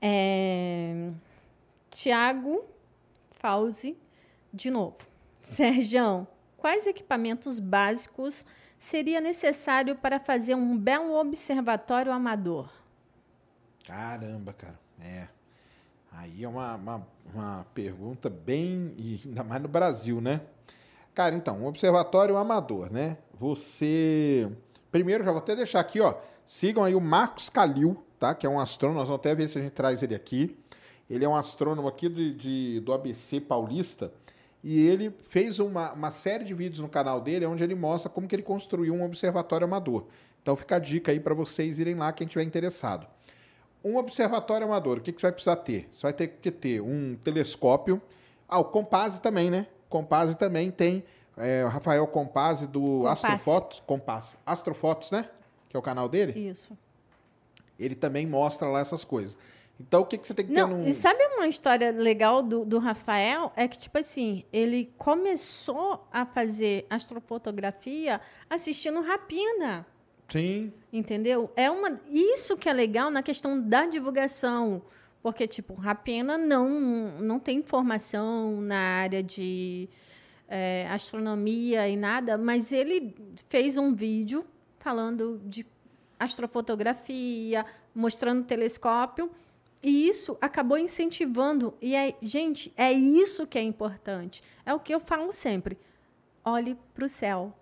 É... 0.00 1.10
Tiago 1.90 2.64
Fauzi, 3.32 3.94
de 4.54 4.70
novo. 4.70 5.09
Serjão, 5.50 6.28
quais 6.56 6.86
equipamentos 6.86 7.58
básicos 7.58 8.46
seria 8.78 9.20
necessário 9.20 9.96
para 9.96 10.20
fazer 10.20 10.54
um 10.54 10.78
belo 10.78 11.18
observatório 11.18 12.12
amador? 12.12 12.70
Caramba, 13.84 14.52
cara. 14.52 14.78
É. 15.00 15.26
Aí 16.12 16.44
é 16.44 16.48
uma, 16.48 16.76
uma, 16.76 17.06
uma 17.34 17.66
pergunta 17.74 18.30
bem. 18.30 18.94
E 18.96 19.20
ainda 19.26 19.42
mais 19.42 19.60
no 19.60 19.66
Brasil, 19.66 20.20
né? 20.20 20.40
Cara, 21.12 21.34
então, 21.34 21.58
um 21.58 21.66
observatório 21.66 22.36
amador, 22.36 22.90
né? 22.92 23.18
Você. 23.34 24.48
Primeiro, 24.92 25.24
já 25.24 25.32
vou 25.32 25.40
até 25.40 25.56
deixar 25.56 25.80
aqui, 25.80 26.00
ó. 26.00 26.14
Sigam 26.44 26.84
aí 26.84 26.94
o 26.94 27.00
Marcos 27.00 27.48
Calil, 27.48 28.00
tá? 28.20 28.36
Que 28.36 28.46
é 28.46 28.48
um 28.48 28.60
astrônomo. 28.60 29.00
Nós 29.00 29.08
vamos 29.08 29.18
até 29.18 29.34
ver 29.34 29.48
se 29.48 29.58
a 29.58 29.62
gente 29.62 29.72
traz 29.72 30.00
ele 30.00 30.14
aqui. 30.14 30.56
Ele 31.08 31.24
é 31.24 31.28
um 31.28 31.34
astrônomo 31.34 31.88
aqui 31.88 32.08
de, 32.08 32.34
de 32.34 32.80
do 32.80 32.92
ABC 32.92 33.40
Paulista. 33.40 34.12
E 34.62 34.86
ele 34.86 35.14
fez 35.28 35.58
uma, 35.58 35.92
uma 35.92 36.10
série 36.10 36.44
de 36.44 36.52
vídeos 36.52 36.80
no 36.80 36.88
canal 36.88 37.20
dele 37.20 37.46
onde 37.46 37.64
ele 37.64 37.74
mostra 37.74 38.10
como 38.10 38.28
que 38.28 38.34
ele 38.34 38.42
construiu 38.42 38.94
um 38.94 39.04
observatório 39.04 39.64
amador. 39.64 40.06
Então 40.42 40.54
fica 40.56 40.76
a 40.76 40.78
dica 40.78 41.12
aí 41.12 41.20
para 41.20 41.34
vocês 41.34 41.78
irem 41.78 41.94
lá, 41.94 42.12
quem 42.12 42.26
tiver 42.26 42.42
interessado. 42.42 43.06
Um 43.82 43.96
observatório 43.96 44.66
amador, 44.66 44.98
o 44.98 45.00
que, 45.00 45.12
que 45.12 45.20
você 45.20 45.26
vai 45.26 45.32
precisar 45.32 45.56
ter? 45.56 45.88
Você 45.92 46.02
vai 46.02 46.12
ter 46.12 46.28
que 46.28 46.50
ter 46.50 46.82
um 46.82 47.16
telescópio. 47.24 48.00
Ah, 48.46 48.58
o 48.58 48.64
Compase 48.64 49.20
também, 49.20 49.50
né? 49.50 49.66
Compase 49.88 50.36
também 50.36 50.70
tem. 50.70 51.02
É, 51.36 51.64
o 51.64 51.68
Rafael 51.68 52.06
Compase 52.06 52.66
do 52.66 52.80
Compass. 52.80 53.24
Astrofotos. 53.24 53.82
Compass. 53.86 54.36
Astrofotos, 54.44 55.10
né? 55.10 55.30
Que 55.68 55.76
é 55.76 55.80
o 55.80 55.82
canal 55.82 56.08
dele. 56.08 56.38
Isso. 56.38 56.76
Ele 57.78 57.94
também 57.94 58.26
mostra 58.26 58.68
lá 58.68 58.80
essas 58.80 59.04
coisas. 59.04 59.38
Então, 59.80 60.02
o 60.02 60.04
que, 60.04 60.18
que 60.18 60.26
você 60.26 60.34
tem 60.34 60.46
que 60.46 60.52
ter 60.52 60.60
Não, 60.60 60.68
num... 60.68 60.86
e 60.86 60.92
sabe 60.92 61.24
uma 61.34 61.48
história 61.48 61.90
legal 61.90 62.42
do, 62.42 62.66
do 62.66 62.78
Rafael? 62.78 63.50
É 63.56 63.66
que, 63.66 63.78
tipo 63.78 63.96
assim, 63.98 64.44
ele 64.52 64.92
começou 64.98 66.06
a 66.12 66.26
fazer 66.26 66.86
astrofotografia 66.90 68.20
assistindo 68.48 69.00
Rapina. 69.00 69.86
Sim. 70.28 70.72
Entendeu? 70.92 71.50
É 71.56 71.70
uma 71.70 71.98
isso 72.10 72.56
que 72.56 72.68
é 72.68 72.72
legal 72.72 73.10
na 73.10 73.22
questão 73.22 73.60
da 73.60 73.86
divulgação, 73.86 74.82
porque 75.22 75.48
tipo, 75.48 75.74
Rapena 75.74 76.38
não 76.38 76.68
não 77.18 77.40
tem 77.40 77.62
formação 77.62 78.60
na 78.60 78.78
área 78.78 79.22
de 79.22 79.88
é, 80.46 80.86
astronomia 80.90 81.88
e 81.88 81.96
nada, 81.96 82.38
mas 82.38 82.72
ele 82.72 83.14
fez 83.48 83.76
um 83.76 83.92
vídeo 83.92 84.44
falando 84.78 85.40
de 85.44 85.66
astrofotografia, 86.18 87.64
mostrando 87.94 88.42
o 88.42 88.44
telescópio, 88.44 89.30
e 89.82 90.08
isso 90.08 90.36
acabou 90.40 90.76
incentivando. 90.76 91.74
E 91.80 91.94
é, 91.94 92.14
gente, 92.20 92.72
é 92.76 92.92
isso 92.92 93.46
que 93.46 93.58
é 93.58 93.62
importante. 93.62 94.42
É 94.64 94.74
o 94.74 94.80
que 94.80 94.94
eu 94.94 95.00
falo 95.00 95.32
sempre. 95.32 95.78
Olhe 96.44 96.76
para 96.94 97.04
o 97.04 97.08
céu. 97.08 97.54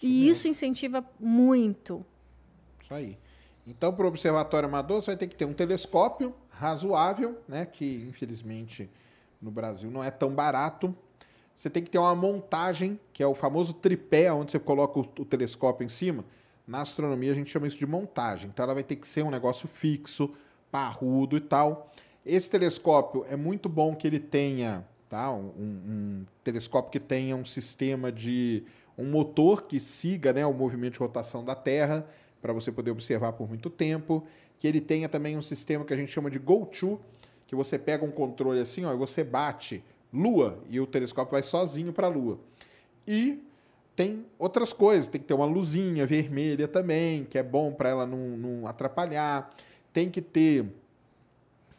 E 0.00 0.28
isso 0.28 0.46
incentiva 0.46 1.04
muito. 1.18 2.04
Isso 2.82 2.92
aí. 2.92 3.18
Então, 3.66 3.92
para 3.92 4.04
o 4.04 4.08
observatório 4.08 4.68
amador, 4.68 5.00
você 5.00 5.12
vai 5.12 5.16
ter 5.16 5.26
que 5.26 5.34
ter 5.34 5.46
um 5.46 5.54
telescópio 5.54 6.34
razoável, 6.50 7.38
né? 7.48 7.64
Que 7.66 8.06
infelizmente 8.08 8.90
no 9.40 9.50
Brasil 9.50 9.90
não 9.90 10.04
é 10.04 10.10
tão 10.10 10.34
barato. 10.34 10.94
Você 11.56 11.70
tem 11.70 11.82
que 11.82 11.90
ter 11.90 11.98
uma 11.98 12.14
montagem, 12.14 13.00
que 13.12 13.22
é 13.22 13.26
o 13.26 13.34
famoso 13.34 13.72
tripé, 13.74 14.32
onde 14.32 14.52
você 14.52 14.58
coloca 14.58 14.98
o, 14.98 15.02
o 15.02 15.24
telescópio 15.24 15.84
em 15.84 15.88
cima. 15.88 16.24
Na 16.66 16.82
astronomia 16.82 17.32
a 17.32 17.34
gente 17.34 17.50
chama 17.50 17.66
isso 17.66 17.78
de 17.78 17.86
montagem. 17.86 18.48
Então 18.48 18.64
ela 18.64 18.74
vai 18.74 18.82
ter 18.82 18.96
que 18.96 19.08
ser 19.08 19.22
um 19.22 19.30
negócio 19.30 19.66
fixo, 19.68 20.30
parrudo 20.74 21.36
e 21.36 21.40
tal. 21.40 21.92
Esse 22.26 22.50
telescópio 22.50 23.24
é 23.30 23.36
muito 23.36 23.68
bom 23.68 23.94
que 23.94 24.08
ele 24.08 24.18
tenha, 24.18 24.84
tá? 25.08 25.30
Um, 25.30 25.52
um 25.56 26.26
telescópio 26.42 26.90
que 26.90 26.98
tenha 26.98 27.36
um 27.36 27.44
sistema 27.44 28.10
de 28.10 28.64
um 28.98 29.04
motor 29.04 29.62
que 29.62 29.78
siga, 29.78 30.32
né, 30.32 30.44
o 30.44 30.52
movimento 30.52 30.94
de 30.94 30.98
rotação 30.98 31.44
da 31.44 31.54
Terra 31.54 32.04
para 32.42 32.52
você 32.52 32.72
poder 32.72 32.90
observar 32.90 33.34
por 33.34 33.48
muito 33.48 33.70
tempo. 33.70 34.26
Que 34.58 34.66
ele 34.66 34.80
tenha 34.80 35.08
também 35.08 35.36
um 35.36 35.42
sistema 35.42 35.84
que 35.84 35.94
a 35.94 35.96
gente 35.96 36.10
chama 36.10 36.28
de 36.28 36.40
go-to, 36.40 37.00
que 37.46 37.54
você 37.54 37.78
pega 37.78 38.04
um 38.04 38.10
controle 38.10 38.58
assim, 38.58 38.84
ó, 38.84 38.92
e 38.92 38.96
você 38.96 39.22
bate 39.22 39.80
Lua 40.12 40.58
e 40.68 40.80
o 40.80 40.88
telescópio 40.88 41.32
vai 41.32 41.42
sozinho 41.44 41.92
para 41.92 42.08
a 42.08 42.10
Lua. 42.10 42.40
E 43.06 43.40
tem 43.94 44.26
outras 44.40 44.72
coisas, 44.72 45.06
tem 45.06 45.20
que 45.20 45.26
ter 45.28 45.34
uma 45.34 45.44
luzinha 45.44 46.04
vermelha 46.04 46.66
também, 46.66 47.24
que 47.24 47.38
é 47.38 47.44
bom 47.44 47.72
para 47.72 47.90
ela 47.90 48.04
não, 48.04 48.36
não 48.36 48.66
atrapalhar. 48.66 49.54
Tem 49.94 50.10
que 50.10 50.20
ter 50.20 50.66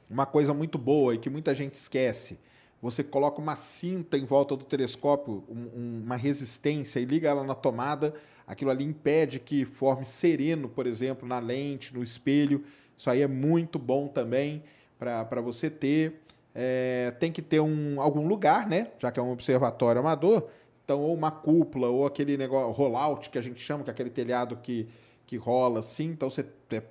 uma 0.09 0.25
coisa 0.25 0.53
muito 0.53 0.77
boa 0.77 1.13
e 1.13 1.17
que 1.17 1.29
muita 1.29 1.53
gente 1.53 1.75
esquece. 1.75 2.39
Você 2.81 3.03
coloca 3.03 3.41
uma 3.41 3.55
cinta 3.57 4.17
em 4.17 4.23
volta 4.25 4.55
do 4.55 4.63
telescópio, 4.63 5.43
um- 5.49 5.79
um- 5.79 6.01
uma 6.05 6.15
resistência 6.15 6.99
e 6.99 7.05
liga 7.05 7.27
ela 7.29 7.43
na 7.43 7.53
tomada. 7.53 8.13
Aquilo 8.47 8.71
ali 8.71 8.85
impede 8.85 9.39
que 9.39 9.65
forme 9.65 10.05
sereno, 10.05 10.69
por 10.69 10.87
exemplo, 10.87 11.27
na 11.27 11.39
lente, 11.39 11.93
no 11.93 12.01
espelho. 12.01 12.63
Isso 12.97 13.09
aí 13.09 13.21
é 13.21 13.27
muito 13.27 13.77
bom 13.77 14.07
também 14.07 14.63
para 14.97 15.41
você 15.41 15.69
ter. 15.69 16.21
É, 16.53 17.11
tem 17.19 17.33
que 17.33 17.41
ter 17.41 17.59
um, 17.59 17.99
algum 17.99 18.25
lugar, 18.25 18.65
né? 18.65 18.91
Já 18.97 19.11
que 19.11 19.19
é 19.19 19.23
um 19.23 19.31
observatório 19.31 19.99
amador. 19.99 20.47
Então, 20.85 21.01
ou 21.01 21.13
uma 21.13 21.31
cúpula, 21.31 21.89
ou 21.89 22.05
aquele 22.05 22.37
negócio 22.37 22.71
rollout 22.71 23.29
que 23.29 23.37
a 23.37 23.41
gente 23.41 23.59
chama, 23.59 23.83
que 23.83 23.89
é 23.89 23.93
aquele 23.93 24.09
telhado 24.09 24.55
que, 24.57 24.87
que 25.25 25.35
rola 25.35 25.79
assim. 25.79 26.05
Então, 26.11 26.29
você, 26.29 26.45
é- 26.69 26.83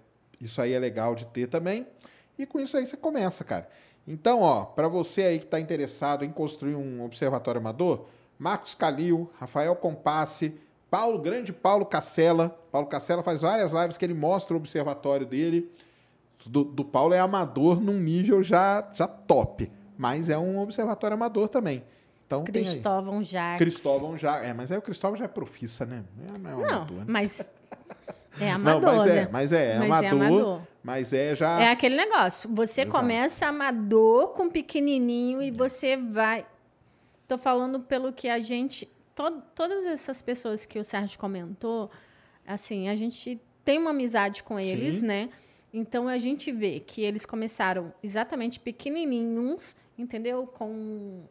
isso 0.45 0.61
aí 0.61 0.73
é 0.73 0.79
legal 0.79 1.15
de 1.15 1.27
ter 1.27 1.49
também. 1.49 1.87
E 2.39 2.47
com 2.47 2.61
isso 2.61 2.77
aí 2.77 2.87
você 2.87 2.97
começa, 2.97 3.45
cara. 3.45 3.69
Então, 4.07 4.41
ó, 4.41 4.65
para 4.65 4.89
você 4.89 5.23
aí 5.23 5.39
que 5.39 5.45
está 5.45 5.59
interessado 5.59 6.25
em 6.25 6.31
construir 6.31 6.75
um 6.75 7.05
observatório 7.05 7.61
amador, 7.61 8.07
Marcos 8.39 8.75
Calil, 8.75 9.31
Rafael 9.39 9.75
Compasse, 9.77 10.55
Paulo, 10.91 11.19
grande 11.19 11.53
Paulo 11.53 11.87
Cacela. 11.87 12.57
Paulo 12.71 12.87
Cacela 12.87 13.23
faz 13.23 13.41
várias 13.43 13.73
lives 13.73 13.97
que 13.97 14.05
ele 14.05 14.15
mostra 14.15 14.55
o 14.55 14.57
observatório 14.59 15.27
dele. 15.27 15.71
Do, 16.47 16.63
do 16.63 16.85
Paulo 16.85 17.15
é 17.15 17.19
amador 17.19 17.81
num 17.81 17.99
nível 17.99 18.43
já, 18.43 18.87
já 18.93 19.09
top, 19.09 19.73
mas 19.97 20.29
é 20.29 20.37
um 20.37 20.61
observatório 20.61 21.15
amador 21.15 21.49
também. 21.49 21.83
Então. 22.27 22.45
Cristóvão 22.45 23.23
Jacques. 23.23 23.59
Cristóvão 23.59 24.17
já. 24.17 24.45
É, 24.45 24.53
mas 24.53 24.71
aí 24.71 24.79
o 24.79 24.83
Cristóvão 24.83 25.17
já 25.17 25.25
é 25.25 25.29
profissa, 25.29 25.87
né? 25.87 26.05
É, 26.29 26.39
não 26.39 26.51
é 26.51 26.73
amador, 26.73 26.99
né? 26.99 27.05
mas 27.09 27.55
é 28.41 28.47
Não, 28.47 28.55
amador, 28.55 28.97
mas 28.97 29.07
é, 29.07 29.15
né? 29.15 29.29
mas 29.31 29.53
é, 29.53 29.73
é 29.73 29.79
Mas 29.79 30.03
é 30.03 30.09
amador, 30.09 30.27
amador. 30.39 30.61
Mas 30.83 31.13
é 31.13 31.35
já. 31.35 31.61
É 31.61 31.71
aquele 31.71 31.97
negócio. 31.97 32.51
Você 32.55 32.83
Exato. 32.83 32.97
começa 32.99 33.47
amador 33.47 34.29
com 34.29 34.49
pequenininho 34.51 35.41
e 35.43 35.51
você 35.51 35.97
vai. 35.97 36.47
Tô 37.27 37.39
falando 37.39 37.81
pelo 37.81 38.13
que 38.13 38.29
a 38.29 38.39
gente. 38.41 38.87
to- 39.15 39.43
todas 39.55 39.87
essas 39.87 40.21
pessoas 40.21 40.67
que 40.67 40.79
o 40.79 40.85
Sérgio 40.85 41.19
comentou, 41.19 41.91
assim, 42.47 42.89
a 42.89 42.97
gente 42.97 43.41
tem 43.65 43.79
uma 43.79 43.91
amizade 43.91 44.43
com 44.43 44.61
eles, 44.61 44.97
Sim. 44.97 45.07
né? 45.07 45.29
Então 45.73 46.07
a 46.07 46.19
gente 46.19 46.53
vê 46.53 46.81
que 46.81 47.01
eles 47.03 47.25
começaram 47.25 47.93
exatamente 48.03 48.61
pequenininhos, 48.61 49.77
entendeu? 49.99 50.47
Com 50.47 51.23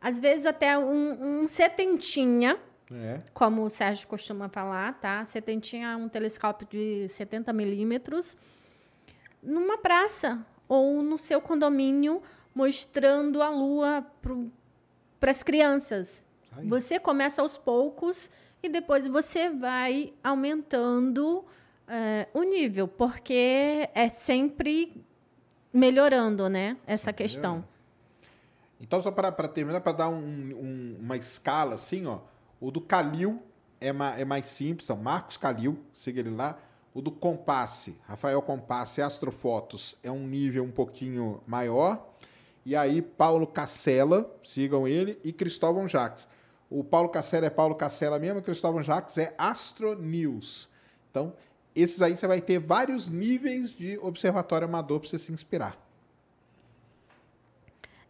às 0.00 0.18
vezes 0.18 0.44
até 0.46 0.76
um, 0.78 1.42
um 1.42 1.46
setentinha, 1.46 2.58
É. 2.90 3.18
como 3.34 3.62
o 3.64 3.68
Sérgio 3.68 4.08
costuma 4.08 4.48
falar, 4.48 4.94
tá? 5.00 5.24
Setentinha 5.24 5.88
é 5.90 5.96
um 5.96 6.08
telescópio 6.08 6.66
de 6.70 7.06
70 7.08 7.52
milímetros 7.52 8.36
numa 9.42 9.76
praça 9.78 10.44
ou 10.66 11.02
no 11.02 11.18
seu 11.18 11.40
condomínio 11.40 12.22
mostrando 12.54 13.42
a 13.42 13.50
lua 13.50 14.06
para 15.20 15.30
as 15.30 15.42
crianças. 15.42 16.24
Aí. 16.56 16.66
Você 16.66 16.98
começa 16.98 17.42
aos 17.42 17.56
poucos 17.58 18.30
e 18.62 18.68
depois 18.68 19.06
você 19.06 19.50
vai 19.50 20.12
aumentando 20.24 21.44
eh, 21.86 22.28
o 22.34 22.42
nível, 22.42 22.86
porque 22.88 23.88
é 23.94 24.08
sempre 24.08 25.02
melhorando, 25.72 26.48
né? 26.48 26.76
Essa 26.86 27.12
questão. 27.12 27.64
Então, 28.80 29.00
só 29.02 29.10
para 29.10 29.32
terminar, 29.48 29.80
para 29.80 29.92
dar 29.92 30.08
um- 30.08 30.16
um- 30.16 30.96
uma 31.00 31.16
escala 31.16 31.74
assim, 31.76 32.06
ó. 32.06 32.20
O 32.60 32.70
do 32.70 32.80
Calil 32.80 33.42
é, 33.80 33.92
ma- 33.92 34.18
é 34.18 34.24
mais 34.24 34.46
simples, 34.46 34.86
então, 34.88 34.96
Marcos 34.96 35.36
Calil, 35.36 35.78
siga 35.94 36.20
ele 36.20 36.30
lá. 36.30 36.58
O 36.94 37.00
do 37.00 37.12
Compasse, 37.12 37.96
Rafael 38.06 38.42
Compasse 38.42 39.00
Astrofotos, 39.00 39.96
é 40.02 40.10
um 40.10 40.26
nível 40.26 40.64
um 40.64 40.70
pouquinho 40.70 41.40
maior. 41.46 42.08
E 42.66 42.74
aí, 42.74 43.00
Paulo 43.00 43.46
Cacela, 43.46 44.28
sigam 44.42 44.88
ele, 44.88 45.18
e 45.22 45.32
Cristóvão 45.32 45.86
Jacques. 45.86 46.26
O 46.68 46.82
Paulo 46.82 47.08
Cacela 47.08 47.46
é 47.46 47.50
Paulo 47.50 47.74
Cacela 47.74 48.18
mesmo, 48.18 48.40
e 48.40 48.42
Cristóvão 48.42 48.82
Jacques 48.82 49.16
é 49.16 49.34
Astro 49.38 50.00
News. 50.00 50.68
Então, 51.10 51.32
esses 51.74 52.02
aí 52.02 52.16
você 52.16 52.26
vai 52.26 52.40
ter 52.40 52.58
vários 52.58 53.08
níveis 53.08 53.70
de 53.70 53.96
observatório 53.98 54.66
amador 54.66 55.00
para 55.00 55.08
você 55.08 55.18
se 55.18 55.32
inspirar. 55.32 55.76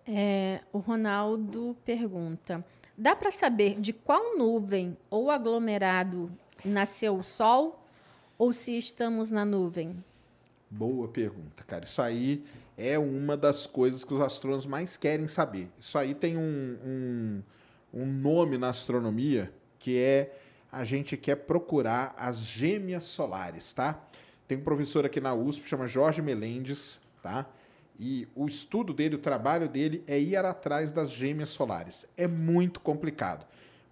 É, 0.07 0.63
o 0.73 0.79
Ronaldo 0.79 1.77
pergunta: 1.85 2.65
dá 2.99 3.15
para 3.15 3.31
saber 3.31 3.81
de 3.81 3.93
qual 3.93 4.37
nuvem 4.37 4.97
ou 5.09 5.31
aglomerado 5.31 6.31
nasceu 6.65 7.17
o 7.17 7.23
Sol 7.23 7.81
ou 8.37 8.53
se 8.53 8.77
estamos 8.77 9.31
na 9.31 9.45
nuvem? 9.45 10.03
Boa 10.69 11.07
pergunta, 11.07 11.63
cara. 11.65 11.85
Isso 11.85 12.03
aí 12.03 12.45
é 12.77 12.99
uma 12.99 13.37
das 13.37 13.67
coisas 13.67 14.05
que 14.05 14.13
os 14.13 14.21
astrônomos 14.21 14.67
mais 14.67 14.97
querem 14.97 15.29
saber. 15.29 15.71
Isso 15.79 15.97
aí 15.97 16.13
tem 16.13 16.37
um, 16.37 16.77
um, 16.85 17.43
um 17.95 18.07
nome 18.07 18.59
na 18.59 18.71
astronomia 18.71 19.53
que 19.79 19.97
é 19.97 20.37
a 20.71 20.85
gente 20.85 21.17
quer 21.17 21.37
procurar 21.37 22.15
as 22.19 22.39
gêmeas 22.39 23.05
solares, 23.05 23.73
tá? 23.73 23.99
Tem 24.47 24.59
um 24.59 24.63
professor 24.63 25.07
aqui 25.07 25.21
na 25.21 25.33
USP, 25.33 25.67
chama 25.69 25.87
Jorge 25.87 26.21
Melendes, 26.21 26.99
tá? 27.23 27.47
E 27.99 28.29
o 28.35 28.47
estudo 28.47 28.95
dele, 28.95 29.17
o 29.17 29.19
trabalho 29.19 29.69
dele 29.69 30.05
é 30.07 30.19
ir 30.19 30.37
atrás 30.37 30.93
das 30.93 31.11
gêmeas 31.11 31.51
solares. 31.51 32.07
É 32.17 32.29
muito 32.29 32.79
complicado. 32.79 33.45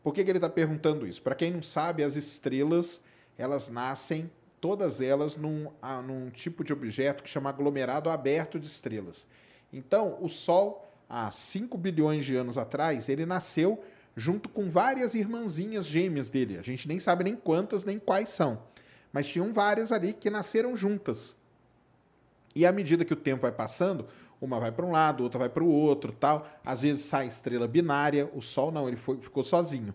Por 0.03 0.14
que, 0.14 0.23
que 0.23 0.31
ele 0.31 0.38
está 0.38 0.49
perguntando 0.49 1.07
isso? 1.07 1.21
Para 1.21 1.35
quem 1.35 1.51
não 1.51 1.62
sabe, 1.62 2.05
as 2.05 2.14
estrelas, 2.14 3.01
elas 3.37 3.69
nascem, 3.69 4.31
todas 4.61 5.01
elas, 5.01 5.37
num, 5.37 5.69
num 6.07 6.31
tipo 6.31 6.62
de 6.62 6.73
objeto 6.73 7.25
que 7.25 7.29
chama 7.29 7.51
aglomerado 7.51 8.09
aberto 8.09 8.61
de 8.61 8.69
estrelas. 8.69 9.27
Então, 9.73 10.16
o 10.21 10.29
Sol, 10.29 10.88
há 11.09 11.29
5 11.29 11.77
bilhões 11.77 12.25
de 12.25 12.37
anos 12.37 12.57
atrás, 12.57 13.09
ele 13.09 13.27
nasceu 13.27 13.83
junto 14.16 14.49
com 14.49 14.71
várias 14.71 15.14
irmãzinhas 15.14 15.85
gêmeas 15.87 16.31
dele. 16.31 16.57
A 16.57 16.62
gente 16.62 16.87
nem 16.87 17.01
sabe 17.01 17.25
nem 17.25 17.35
quantas, 17.35 17.85
nem 17.85 17.99
quais 17.99 18.31
são. 18.31 18.62
Mas 19.12 19.27
tinham 19.27 19.53
várias 19.53 19.90
ali 19.90 20.12
que 20.12 20.31
nasceram 20.31 20.77
juntas. 20.77 21.37
E 22.57 22.66
à 22.66 22.73
medida 22.73 23.05
que 23.05 23.12
o 23.12 23.16
tempo 23.16 23.42
vai 23.42 23.53
passando, 23.53 24.07
uma 24.40 24.59
vai 24.59 24.73
para 24.73 24.85
um 24.85 24.90
lado, 24.90 25.23
outra 25.23 25.38
vai 25.38 25.49
para 25.49 25.62
o 25.62 25.71
outro, 25.71 26.12
tal. 26.12 26.49
Às 26.64 26.83
vezes 26.83 27.05
sai 27.05 27.29
estrela 27.29 27.69
binária, 27.69 28.29
o 28.35 28.40
Sol 28.40 28.73
não, 28.73 28.88
ele 28.88 28.97
foi, 28.97 29.19
ficou 29.19 29.45
sozinho. 29.45 29.95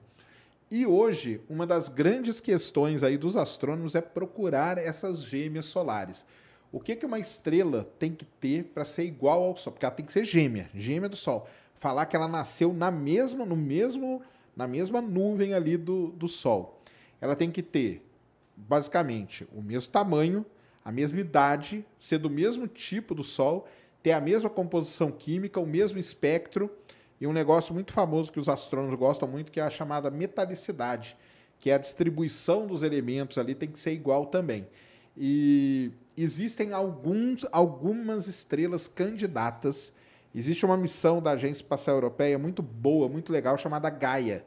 E 0.69 0.85
hoje, 0.85 1.41
uma 1.49 1.67
das 1.67 1.89
grandes 1.89 2.39
questões 2.39 3.03
aí 3.03 3.17
dos 3.17 3.35
astrônomos 3.35 3.95
é 3.95 4.01
procurar 4.01 4.77
essas 4.77 5.23
gêmeas 5.23 5.65
solares. 5.65 6.25
O 6.71 6.79
que, 6.79 6.95
que 6.95 7.05
uma 7.05 7.19
estrela 7.19 7.83
tem 7.99 8.13
que 8.13 8.23
ter 8.23 8.63
para 8.65 8.85
ser 8.85 9.03
igual 9.03 9.43
ao 9.43 9.57
Sol? 9.57 9.73
Porque 9.73 9.85
ela 9.85 9.93
tem 9.93 10.05
que 10.05 10.13
ser 10.13 10.23
gêmea, 10.23 10.69
gêmea 10.73 11.09
do 11.09 11.17
Sol 11.17 11.45
falar 11.81 12.05
que 12.05 12.15
ela 12.15 12.27
nasceu 12.27 12.71
na 12.71 12.91
mesma, 12.91 13.43
no 13.43 13.55
mesmo, 13.55 14.21
na 14.55 14.67
mesma 14.67 15.01
nuvem 15.01 15.55
ali 15.55 15.75
do, 15.75 16.09
do 16.09 16.27
Sol. 16.27 16.79
Ela 17.19 17.35
tem 17.35 17.49
que 17.49 17.63
ter, 17.63 18.07
basicamente, 18.55 19.47
o 19.51 19.63
mesmo 19.63 19.91
tamanho, 19.91 20.45
a 20.83 20.91
mesma 20.91 21.19
idade, 21.19 21.85
ser 21.97 22.17
do 22.17 22.29
mesmo 22.29 22.67
tipo 22.67 23.13
do 23.13 23.23
Sol, 23.23 23.67
ter 24.01 24.11
a 24.11 24.21
mesma 24.21 24.49
composição 24.49 25.11
química, 25.11 25.59
o 25.59 25.65
mesmo 25.65 25.99
espectro 25.99 26.71
e 27.19 27.27
um 27.27 27.33
negócio 27.33 27.73
muito 27.73 27.93
famoso 27.93 28.31
que 28.31 28.39
os 28.39 28.49
astrônomos 28.49 28.95
gostam 28.95 29.27
muito, 29.27 29.51
que 29.51 29.59
é 29.59 29.63
a 29.63 29.69
chamada 29.69 30.09
metalicidade, 30.09 31.15
que 31.59 31.69
é 31.69 31.75
a 31.75 31.77
distribuição 31.77 32.65
dos 32.65 32.81
elementos 32.81 33.37
ali 33.37 33.53
tem 33.53 33.69
que 33.69 33.79
ser 33.79 33.91
igual 33.91 34.25
também. 34.25 34.67
E 35.15 35.91
existem 36.17 36.73
alguns, 36.73 37.45
algumas 37.51 38.27
estrelas 38.27 38.87
candidatas 38.87 39.93
Existe 40.33 40.65
uma 40.65 40.77
missão 40.77 41.21
da 41.21 41.31
Agência 41.31 41.61
Espacial 41.61 41.97
Europeia 41.97 42.39
muito 42.39 42.61
boa, 42.61 43.09
muito 43.09 43.33
legal, 43.33 43.57
chamada 43.57 43.89
Gaia. 43.89 44.45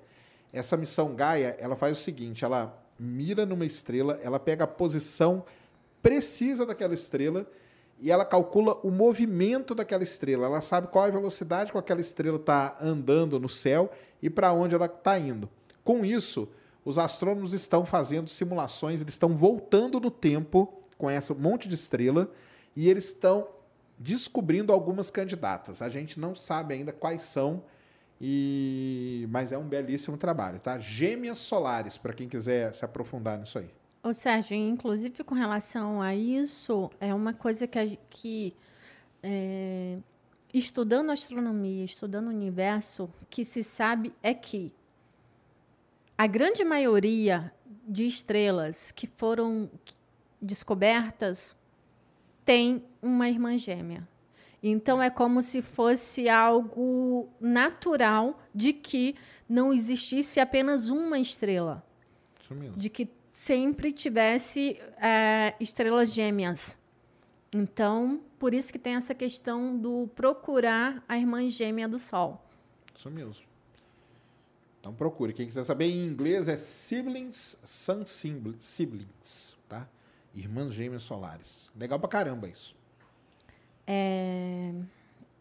Essa 0.50 0.78
missão 0.78 1.14
Gaia, 1.14 1.56
ela 1.60 1.76
faz 1.76 1.98
o 1.98 2.00
seguinte, 2.00 2.42
ela 2.42 2.82
mira 2.98 3.44
numa 3.44 3.66
estrela, 3.66 4.18
ela 4.22 4.40
pega 4.40 4.64
a 4.64 4.66
posição 4.66 5.44
precisa 6.04 6.66
daquela 6.66 6.92
estrela 6.92 7.50
e 7.98 8.10
ela 8.10 8.26
calcula 8.26 8.74
o 8.82 8.90
movimento 8.90 9.74
daquela 9.74 10.02
estrela. 10.02 10.44
Ela 10.44 10.60
sabe 10.60 10.88
qual 10.88 11.06
é 11.06 11.08
a 11.08 11.12
velocidade 11.12 11.72
com 11.72 11.78
aquela 11.78 12.02
estrela 12.02 12.36
está 12.36 12.76
andando 12.78 13.40
no 13.40 13.48
céu 13.48 13.90
e 14.22 14.28
para 14.28 14.52
onde 14.52 14.74
ela 14.74 14.84
está 14.84 15.18
indo. 15.18 15.48
Com 15.82 16.04
isso, 16.04 16.46
os 16.84 16.98
astrônomos 16.98 17.54
estão 17.54 17.86
fazendo 17.86 18.28
simulações, 18.28 19.00
eles 19.00 19.14
estão 19.14 19.34
voltando 19.34 19.98
no 19.98 20.10
tempo 20.10 20.78
com 20.98 21.10
esse 21.10 21.32
monte 21.32 21.68
de 21.68 21.74
estrela 21.74 22.30
e 22.76 22.90
eles 22.90 23.06
estão 23.06 23.48
descobrindo 23.98 24.74
algumas 24.74 25.10
candidatas. 25.10 25.80
A 25.80 25.88
gente 25.88 26.20
não 26.20 26.34
sabe 26.34 26.74
ainda 26.74 26.92
quais 26.92 27.22
são, 27.22 27.64
e 28.20 29.26
mas 29.30 29.52
é 29.52 29.56
um 29.56 29.66
belíssimo 29.66 30.18
trabalho, 30.18 30.58
tá? 30.58 30.78
Gêmeas 30.78 31.38
solares, 31.38 31.96
para 31.96 32.12
quem 32.12 32.28
quiser 32.28 32.74
se 32.74 32.84
aprofundar 32.84 33.38
nisso 33.38 33.58
aí. 33.58 33.70
Ô, 34.04 34.12
Sérgio, 34.12 34.54
inclusive 34.54 35.24
com 35.24 35.34
relação 35.34 36.02
a 36.02 36.14
isso, 36.14 36.90
é 37.00 37.14
uma 37.14 37.32
coisa 37.32 37.66
que, 37.66 37.98
que 38.10 38.54
é, 39.22 39.96
estudando 40.52 41.08
astronomia, 41.10 41.82
estudando 41.86 42.26
o 42.26 42.28
universo, 42.28 43.10
que 43.30 43.46
se 43.46 43.64
sabe 43.64 44.12
é 44.22 44.34
que 44.34 44.70
a 46.18 46.26
grande 46.26 46.62
maioria 46.66 47.50
de 47.88 48.06
estrelas 48.06 48.92
que 48.92 49.06
foram 49.06 49.70
descobertas 50.38 51.56
tem 52.44 52.84
uma 53.00 53.26
irmã 53.30 53.56
gêmea. 53.56 54.06
Então 54.62 55.02
é 55.02 55.08
como 55.08 55.40
se 55.40 55.62
fosse 55.62 56.28
algo 56.28 57.26
natural 57.40 58.38
de 58.54 58.74
que 58.74 59.16
não 59.48 59.72
existisse 59.72 60.40
apenas 60.40 60.90
uma 60.90 61.18
estrela. 61.18 61.82
De 62.76 62.90
que 62.90 63.08
sempre 63.34 63.92
tivesse 63.92 64.80
é, 64.96 65.56
estrelas 65.58 66.12
gêmeas. 66.12 66.78
Então, 67.52 68.22
por 68.38 68.54
isso 68.54 68.72
que 68.72 68.78
tem 68.78 68.94
essa 68.94 69.12
questão 69.12 69.76
do 69.76 70.08
procurar 70.14 71.02
a 71.08 71.18
irmã 71.18 71.48
gêmea 71.48 71.88
do 71.88 71.98
Sol. 71.98 72.40
Isso 72.94 73.10
mesmo. 73.10 73.44
Então 74.78 74.94
procure. 74.94 75.32
Quem 75.32 75.46
quiser 75.46 75.64
saber 75.64 75.86
em 75.86 76.06
inglês 76.06 76.46
é 76.46 76.56
siblings, 76.56 77.56
sun 77.64 78.04
siblings, 78.06 79.56
tá? 79.68 79.88
Irmãs 80.34 80.72
Gêmeas 80.72 81.02
Solares. 81.02 81.70
Legal 81.76 81.98
pra 81.98 82.08
caramba 82.08 82.48
isso. 82.48 82.76
É... 83.86 84.72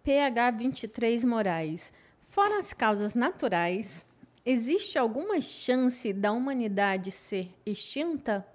PH 0.04 0.52
23 0.52 1.26
Moraes. 1.26 1.94
Fora 2.30 2.58
as 2.58 2.74
causas 2.74 3.14
naturais, 3.14 4.06
existe 4.46 4.98
alguma 4.98 5.40
chance 5.42 6.12
da 6.12 6.32
humanidade 6.32 7.12
ser 7.12 7.50
extinta? 7.66 8.46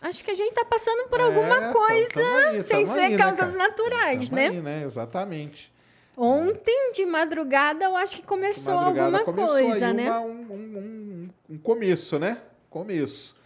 Acho 0.00 0.22
que 0.22 0.30
a 0.30 0.34
gente 0.34 0.50
está 0.50 0.64
passando 0.64 1.08
por 1.08 1.18
é, 1.18 1.22
alguma 1.24 1.72
coisa 1.72 2.48
aí, 2.48 2.62
sem 2.62 2.86
ser 2.86 3.00
aí, 3.00 3.12
né, 3.12 3.18
causas 3.18 3.52
né, 3.54 3.58
naturais, 3.58 4.30
né? 4.30 4.48
Aí, 4.48 4.60
né? 4.60 4.84
Exatamente. 4.84 5.72
Ontem, 6.16 6.92
de 6.92 7.04
madrugada, 7.04 7.84
eu 7.84 7.96
acho 7.96 8.16
que 8.16 8.22
começou 8.22 8.74
alguma 8.74 9.24
começou 9.24 9.58
coisa, 9.58 9.92
né? 9.92 10.10
Uma, 10.10 10.20
um, 10.20 10.30
um, 10.30 11.28
um, 11.50 11.58
começo, 11.58 12.18
né? 12.18 12.40
Começo. 12.70 13.36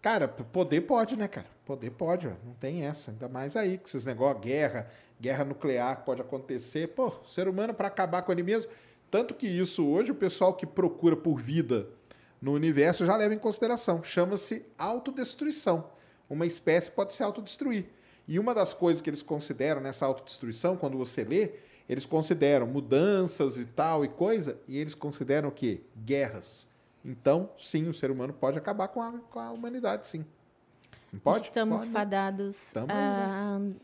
Cara, 0.00 0.28
poder 0.28 0.82
pode, 0.82 1.16
né, 1.16 1.26
cara? 1.26 1.46
Poder 1.64 1.90
pode, 1.90 2.28
não 2.44 2.54
tem 2.60 2.84
essa. 2.84 3.10
Ainda 3.10 3.28
mais 3.28 3.56
aí, 3.56 3.78
que 3.78 3.88
esses 3.88 4.04
negócios, 4.04 4.44
guerra, 4.44 4.88
guerra 5.20 5.44
nuclear 5.44 6.04
pode 6.04 6.20
acontecer. 6.20 6.88
Pô, 6.88 7.10
ser 7.26 7.48
humano 7.48 7.74
para 7.74 7.88
acabar 7.88 8.22
com 8.22 8.30
ele 8.30 8.42
mesmo. 8.42 8.70
Tanto 9.14 9.32
que 9.32 9.46
isso 9.46 9.86
hoje, 9.86 10.10
o 10.10 10.14
pessoal 10.16 10.54
que 10.54 10.66
procura 10.66 11.16
por 11.16 11.40
vida 11.40 11.88
no 12.42 12.52
universo 12.52 13.06
já 13.06 13.16
leva 13.16 13.32
em 13.32 13.38
consideração. 13.38 14.02
Chama-se 14.02 14.66
autodestruição. 14.76 15.88
Uma 16.28 16.46
espécie 16.46 16.90
pode 16.90 17.14
se 17.14 17.22
autodestruir. 17.22 17.86
E 18.26 18.40
uma 18.40 18.52
das 18.52 18.74
coisas 18.74 19.00
que 19.00 19.08
eles 19.08 19.22
consideram 19.22 19.80
nessa 19.80 20.04
autodestruição, 20.04 20.76
quando 20.76 20.98
você 20.98 21.22
lê, 21.22 21.52
eles 21.88 22.04
consideram 22.04 22.66
mudanças 22.66 23.56
e 23.56 23.64
tal 23.64 24.04
e 24.04 24.08
coisa, 24.08 24.58
e 24.66 24.76
eles 24.76 24.96
consideram 24.96 25.48
o 25.48 25.52
quê? 25.52 25.82
Guerras. 26.04 26.66
Então, 27.04 27.48
sim, 27.56 27.86
o 27.86 27.94
ser 27.94 28.10
humano 28.10 28.32
pode 28.32 28.58
acabar 28.58 28.88
com 28.88 29.00
a, 29.00 29.12
com 29.12 29.38
a 29.38 29.52
humanidade, 29.52 30.08
sim. 30.08 30.26
Não 31.12 31.20
pode? 31.20 31.44
Estamos 31.44 31.82
pode. 31.82 31.92
fadados 31.92 32.72
Tamo 32.72 32.88
a 32.90 33.60
né? 33.60 33.74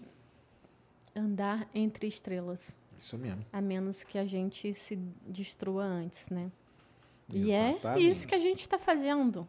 andar 1.15 1.69
entre 1.73 2.09
estrelas. 2.09 2.80
Isso 3.01 3.17
mesmo. 3.17 3.47
A 3.51 3.63
menos 3.63 4.05
que 4.05 4.19
a 4.19 4.27
gente 4.27 4.75
se 4.75 4.95
destrua 5.27 5.85
antes, 5.85 6.29
né? 6.29 6.53
Exatamente. 7.35 8.03
E 8.03 8.07
é 8.07 8.11
isso 8.11 8.29
que 8.29 8.35
a 8.35 8.39
gente 8.39 8.61
está 8.61 8.79
fazendo. 8.79 9.49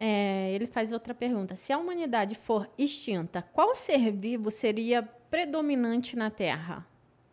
É, 0.00 0.50
ele 0.52 0.66
faz 0.66 0.90
outra 0.90 1.14
pergunta. 1.14 1.54
Se 1.54 1.72
a 1.72 1.78
humanidade 1.78 2.34
for 2.34 2.68
extinta, 2.76 3.40
qual 3.40 3.72
ser 3.76 4.10
vivo 4.10 4.50
seria 4.50 5.00
predominante 5.30 6.16
na 6.16 6.28
Terra? 6.28 6.84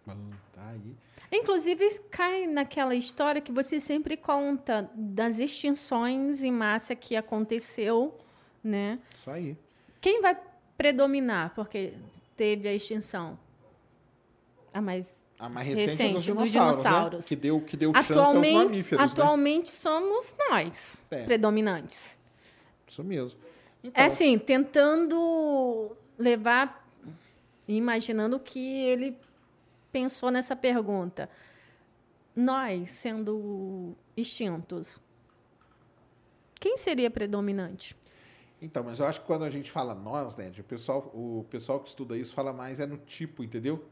Bom, 0.05 0.29
tá 0.53 0.69
aí. 0.69 0.95
Inclusive, 1.31 1.99
cai 2.11 2.45
naquela 2.45 2.93
história 2.93 3.41
que 3.41 3.51
você 3.51 3.79
sempre 3.79 4.15
conta 4.15 4.87
das 4.93 5.39
extinções 5.39 6.43
em 6.43 6.51
massa 6.51 6.95
que 6.95 7.15
aconteceu, 7.15 8.15
né? 8.63 8.99
Isso 9.15 9.31
aí. 9.31 9.57
Quem 9.99 10.21
vai 10.21 10.39
predominar? 10.77 11.55
Porque 11.55 11.93
teve 12.35 12.67
a 12.67 12.73
extinção. 12.73 13.37
A 14.79 14.81
mais 14.81 15.25
a 15.37 15.49
mais 15.49 15.67
recente, 15.67 15.89
recente 15.89 16.09
é 16.09 16.13
dos 16.13 16.23
dinossauros, 16.23 16.45
dos 16.45 16.51
dinossauros. 16.51 17.25
Né? 17.25 17.27
Que 17.27 17.35
deu, 17.35 17.61
que 17.61 17.77
deu 17.77 17.91
atualmente, 17.91 18.13
chance 18.13 18.55
aos 18.55 18.65
mamíferos. 18.65 19.05
Né? 19.05 19.11
Atualmente 19.11 19.65
né? 19.65 19.71
somos 19.71 20.35
nós, 20.49 21.05
é. 21.11 21.23
predominantes. 21.25 22.19
Isso 22.87 23.03
mesmo. 23.03 23.39
Então, 23.83 24.03
é 24.03 24.07
assim, 24.07 24.37
tentando 24.39 25.95
levar, 26.17 26.89
imaginando 27.67 28.39
que 28.39 28.59
ele 28.59 29.17
pensou 29.91 30.31
nessa 30.31 30.55
pergunta? 30.55 31.29
Nós, 32.33 32.89
sendo 32.89 33.95
extintos, 34.15 35.01
quem 36.55 36.77
seria 36.77 37.11
predominante? 37.11 37.97
Então, 38.61 38.83
mas 38.83 38.99
eu 38.99 39.05
acho 39.05 39.19
que 39.19 39.27
quando 39.27 39.43
a 39.43 39.49
gente 39.49 39.71
fala 39.71 39.93
nós, 39.93 40.37
né, 40.37 40.51
o 40.57 40.63
pessoal, 40.63 41.11
o 41.13 41.45
pessoal 41.49 41.79
que 41.81 41.89
estuda 41.89 42.17
isso 42.17 42.33
fala 42.33 42.53
mais 42.53 42.79
é 42.79 42.85
no 42.85 42.97
tipo, 42.97 43.43
entendeu? 43.43 43.85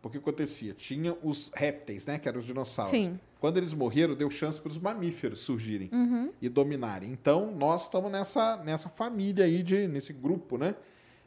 Porque 0.00 0.18
acontecia? 0.18 0.72
Tinha 0.74 1.16
os 1.22 1.50
répteis, 1.54 2.06
né? 2.06 2.18
Que 2.18 2.28
eram 2.28 2.38
os 2.40 2.46
dinossauros. 2.46 2.90
Sim. 2.90 3.18
Quando 3.40 3.56
eles 3.56 3.74
morreram, 3.74 4.14
deu 4.14 4.30
chance 4.30 4.60
para 4.60 4.70
os 4.70 4.78
mamíferos 4.78 5.40
surgirem 5.40 5.88
Uhum. 5.92 6.32
e 6.40 6.48
dominarem. 6.48 7.10
Então, 7.10 7.52
nós 7.52 7.84
estamos 7.84 8.10
nessa, 8.10 8.56
nessa 8.58 8.88
família 8.88 9.44
aí, 9.44 9.62
de, 9.62 9.86
nesse 9.88 10.12
grupo, 10.12 10.56
né? 10.58 10.74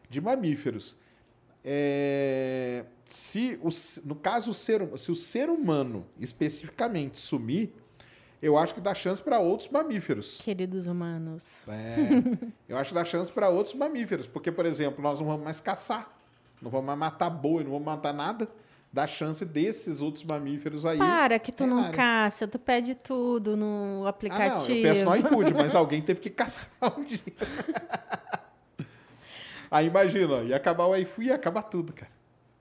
De 0.10 0.20
mamíferos. 0.22 0.96
É, 1.64 2.86
se 3.06 3.60
o, 3.62 3.70
no 4.08 4.16
caso, 4.16 4.52
o 4.52 4.54
ser, 4.54 4.82
hum- 4.82 4.98
se 4.98 5.12
o 5.12 5.16
ser 5.16 5.50
humano 5.50 6.06
especificamente 6.20 7.20
sumir, 7.20 7.72
eu 8.42 8.58
acho 8.58 8.74
que 8.74 8.82
dá 8.82 8.96
chance 8.96 9.22
para 9.22 9.40
outros 9.40 9.70
mamíferos. 9.70 10.42
Queridos 10.42 10.88
humanos. 10.88 11.68
É, 11.68 11.96
eu 12.68 12.78
acho 12.78 12.90
que 12.90 12.96
dá 12.96 13.06
chance 13.06 13.32
para 13.32 13.48
outros 13.50 13.76
mamíferos, 13.76 14.28
porque, 14.28 14.52
por 14.52 14.66
exemplo, 14.66 15.02
nós 15.04 15.20
não 15.20 15.28
vamos 15.28 15.44
mais 15.44 15.62
caçar, 15.62 16.12
não 16.62 16.70
vamos 16.70 16.86
mais 16.88 17.00
matar 17.00 17.30
boi, 17.30 17.64
não 17.64 17.72
vamos 17.72 17.86
matar 17.86 18.14
nada. 18.14 18.48
Dá 18.94 19.08
chance 19.08 19.46
desses 19.46 20.02
outros 20.02 20.24
mamíferos 20.26 20.86
aí. 20.86 20.98
Para 20.98 21.40
que 21.40 21.50
tu 21.52 21.66
não 21.66 21.78
reinarem. 21.78 21.96
caça, 21.98 22.46
tu 22.48 22.60
pede 22.60 22.94
tudo 22.94 23.56
no 23.56 23.66
Ah, 23.66 24.00
não, 24.02 24.08
aplicativo. 24.08 24.86
eu 24.86 24.94
peço 24.94 25.06
no 25.06 25.16
iFood, 25.16 25.54
mas 25.56 25.74
alguém 25.74 26.02
teve 26.02 26.20
que 26.20 26.30
caçar 26.30 26.70
um 27.00 27.04
dia. 27.06 27.20
Aí 29.72 29.88
imagina, 29.88 30.42
ia 30.42 30.58
acabar 30.58 30.86
o 30.88 30.96
iFood, 30.98 31.30
ia 31.30 31.36
acabar 31.36 31.62
tudo, 31.64 31.94
cara. 31.94 32.12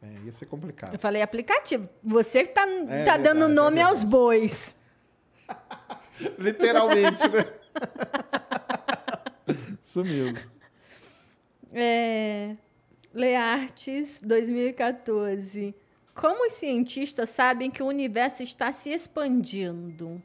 É, 0.01 0.07
ia 0.25 0.31
ser 0.33 0.47
complicado. 0.47 0.93
Eu 0.93 0.99
falei 1.01 1.21
aplicativo. 1.21 1.89
Você 2.05 2.45
que 2.45 2.55
tá, 2.55 2.63
É 2.89 3.05
tá 3.05 3.17
dando 3.17 3.41
verdade, 3.41 3.53
é 3.53 3.55
nome 3.55 3.77
verdade. 3.79 3.97
aos 3.97 4.05
bois. 4.05 4.77
Literalmente, 6.39 7.27
né? 7.29 7.45
Isso 9.83 10.05
mesmo. 10.05 10.51
É, 11.73 12.55
Leartes 13.13 14.21
2014. 14.23 15.75
Como 16.15 16.47
os 16.47 16.53
cientistas 16.53 17.29
sabem 17.31 17.69
que 17.69 17.83
o 17.83 17.87
universo 17.87 18.45
está 18.45 18.71
se 18.71 18.91
expandindo? 18.91 20.23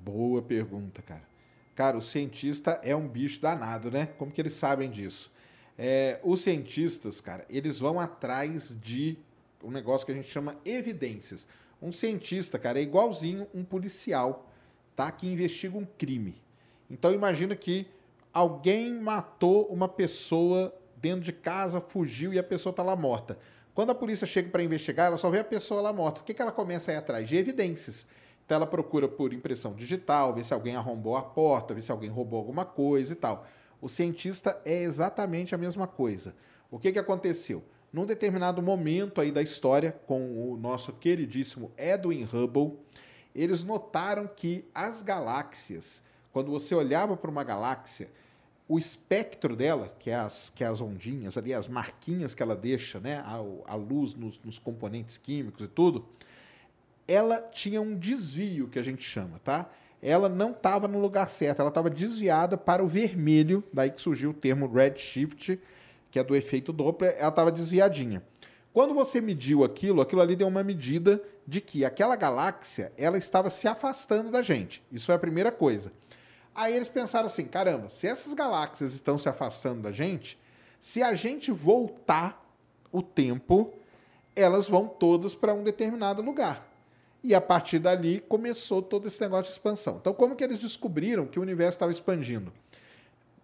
Boa 0.00 0.40
pergunta, 0.40 1.02
cara. 1.02 1.28
Cara, 1.74 1.98
o 1.98 2.02
cientista 2.02 2.80
é 2.84 2.94
um 2.94 3.08
bicho 3.08 3.40
danado, 3.40 3.90
né? 3.90 4.06
Como 4.16 4.30
que 4.30 4.40
eles 4.40 4.52
sabem 4.52 4.88
disso? 4.88 5.32
É, 5.76 6.20
os 6.22 6.40
cientistas, 6.42 7.20
cara, 7.20 7.44
eles 7.50 7.80
vão 7.80 7.98
atrás 7.98 8.76
de 8.80 9.18
um 9.64 9.72
negócio 9.72 10.06
que 10.06 10.12
a 10.12 10.14
gente 10.14 10.28
chama 10.28 10.56
evidências. 10.64 11.46
Um 11.82 11.90
cientista, 11.90 12.60
cara, 12.60 12.78
é 12.78 12.82
igualzinho 12.82 13.48
um 13.52 13.64
policial, 13.64 14.48
tá? 14.94 15.10
Que 15.10 15.26
investiga 15.26 15.76
um 15.76 15.86
crime. 15.98 16.40
Então 16.88 17.12
imagina 17.12 17.56
que 17.56 17.88
alguém 18.32 19.00
matou 19.00 19.66
uma 19.66 19.88
pessoa 19.88 20.72
dentro 21.00 21.20
de 21.20 21.32
casa, 21.32 21.80
fugiu 21.80 22.32
e 22.32 22.38
a 22.38 22.42
pessoa 22.42 22.72
tá 22.72 22.82
lá 22.82 22.94
morta. 22.94 23.38
Quando 23.74 23.90
a 23.90 23.94
polícia 23.94 24.26
chega 24.26 24.50
para 24.50 24.62
investigar, 24.62 25.06
ela 25.06 25.16
só 25.16 25.30
vê 25.30 25.38
a 25.38 25.44
pessoa 25.44 25.80
lá 25.80 25.92
morta. 25.92 26.20
O 26.20 26.24
que, 26.24 26.34
que 26.34 26.42
ela 26.42 26.52
começa 26.52 26.90
a 26.90 26.94
ir 26.94 26.96
atrás? 26.98 27.28
De 27.28 27.36
evidências. 27.36 28.06
Então 28.44 28.56
ela 28.56 28.66
procura 28.66 29.06
por 29.08 29.32
impressão 29.32 29.72
digital, 29.74 30.34
ver 30.34 30.44
se 30.44 30.52
alguém 30.52 30.74
arrombou 30.74 31.16
a 31.16 31.22
porta, 31.22 31.72
ver 31.72 31.82
se 31.82 31.92
alguém 31.92 32.10
roubou 32.10 32.38
alguma 32.38 32.64
coisa 32.64 33.12
e 33.12 33.16
tal. 33.16 33.46
O 33.80 33.88
cientista 33.88 34.60
é 34.64 34.82
exatamente 34.82 35.54
a 35.54 35.58
mesma 35.58 35.86
coisa. 35.86 36.34
O 36.70 36.78
que, 36.78 36.92
que 36.92 36.98
aconteceu? 36.98 37.64
Num 37.92 38.04
determinado 38.04 38.60
momento 38.60 39.20
aí 39.20 39.32
da 39.32 39.42
história, 39.42 39.92
com 40.06 40.52
o 40.52 40.56
nosso 40.56 40.92
queridíssimo 40.92 41.72
Edwin 41.76 42.24
Hubble, 42.24 42.78
eles 43.34 43.64
notaram 43.64 44.28
que 44.28 44.64
as 44.74 45.00
galáxias, 45.00 46.02
quando 46.32 46.50
você 46.50 46.74
olhava 46.74 47.16
para 47.16 47.30
uma 47.30 47.44
galáxia, 47.44 48.10
o 48.70 48.78
espectro 48.78 49.56
dela, 49.56 49.92
que 49.98 50.10
é 50.10 50.14
as, 50.14 50.48
que 50.48 50.62
é 50.62 50.66
as 50.68 50.80
ondinhas 50.80 51.36
ali, 51.36 51.52
as 51.52 51.66
marquinhas 51.66 52.36
que 52.36 52.42
ela 52.42 52.54
deixa, 52.54 53.00
né, 53.00 53.16
a, 53.26 53.42
a 53.66 53.74
luz 53.74 54.14
nos, 54.14 54.40
nos 54.44 54.60
componentes 54.60 55.18
químicos 55.18 55.64
e 55.64 55.66
tudo, 55.66 56.06
ela 57.08 57.40
tinha 57.40 57.82
um 57.82 57.96
desvio 57.96 58.68
que 58.68 58.78
a 58.78 58.82
gente 58.82 59.02
chama, 59.02 59.40
tá? 59.42 59.68
Ela 60.00 60.28
não 60.28 60.52
estava 60.52 60.86
no 60.86 61.00
lugar 61.00 61.28
certo, 61.28 61.58
ela 61.58 61.68
estava 61.68 61.90
desviada 61.90 62.56
para 62.56 62.80
o 62.80 62.86
vermelho, 62.86 63.64
daí 63.72 63.90
que 63.90 64.00
surgiu 64.00 64.30
o 64.30 64.34
termo 64.34 64.72
redshift, 64.72 65.58
que 66.08 66.20
é 66.20 66.22
do 66.22 66.36
efeito 66.36 66.72
Doppler, 66.72 67.16
ela 67.18 67.28
estava 67.28 67.50
desviadinha. 67.50 68.22
Quando 68.72 68.94
você 68.94 69.20
mediu 69.20 69.64
aquilo, 69.64 70.00
aquilo 70.00 70.20
ali 70.20 70.36
deu 70.36 70.46
uma 70.46 70.62
medida 70.62 71.20
de 71.44 71.60
que 71.60 71.84
aquela 71.84 72.14
galáxia, 72.14 72.92
ela 72.96 73.18
estava 73.18 73.50
se 73.50 73.66
afastando 73.66 74.30
da 74.30 74.42
gente. 74.42 74.80
Isso 74.92 75.10
é 75.10 75.16
a 75.16 75.18
primeira 75.18 75.50
coisa. 75.50 75.90
Aí 76.60 76.76
eles 76.76 76.88
pensaram 76.88 77.26
assim, 77.26 77.46
caramba, 77.46 77.88
se 77.88 78.06
essas 78.06 78.34
galáxias 78.34 78.92
estão 78.92 79.16
se 79.16 79.26
afastando 79.30 79.80
da 79.80 79.90
gente, 79.90 80.38
se 80.78 81.02
a 81.02 81.14
gente 81.14 81.50
voltar 81.50 82.38
o 82.92 83.02
tempo, 83.02 83.72
elas 84.36 84.68
vão 84.68 84.86
todas 84.86 85.34
para 85.34 85.54
um 85.54 85.64
determinado 85.64 86.20
lugar. 86.20 86.70
E 87.24 87.34
a 87.34 87.40
partir 87.40 87.78
dali 87.78 88.20
começou 88.28 88.82
todo 88.82 89.08
esse 89.08 89.18
negócio 89.22 89.46
de 89.46 89.52
expansão. 89.52 89.96
Então, 89.98 90.12
como 90.12 90.36
que 90.36 90.44
eles 90.44 90.58
descobriram 90.58 91.26
que 91.26 91.38
o 91.38 91.42
universo 91.42 91.76
estava 91.76 91.92
expandindo? 91.92 92.52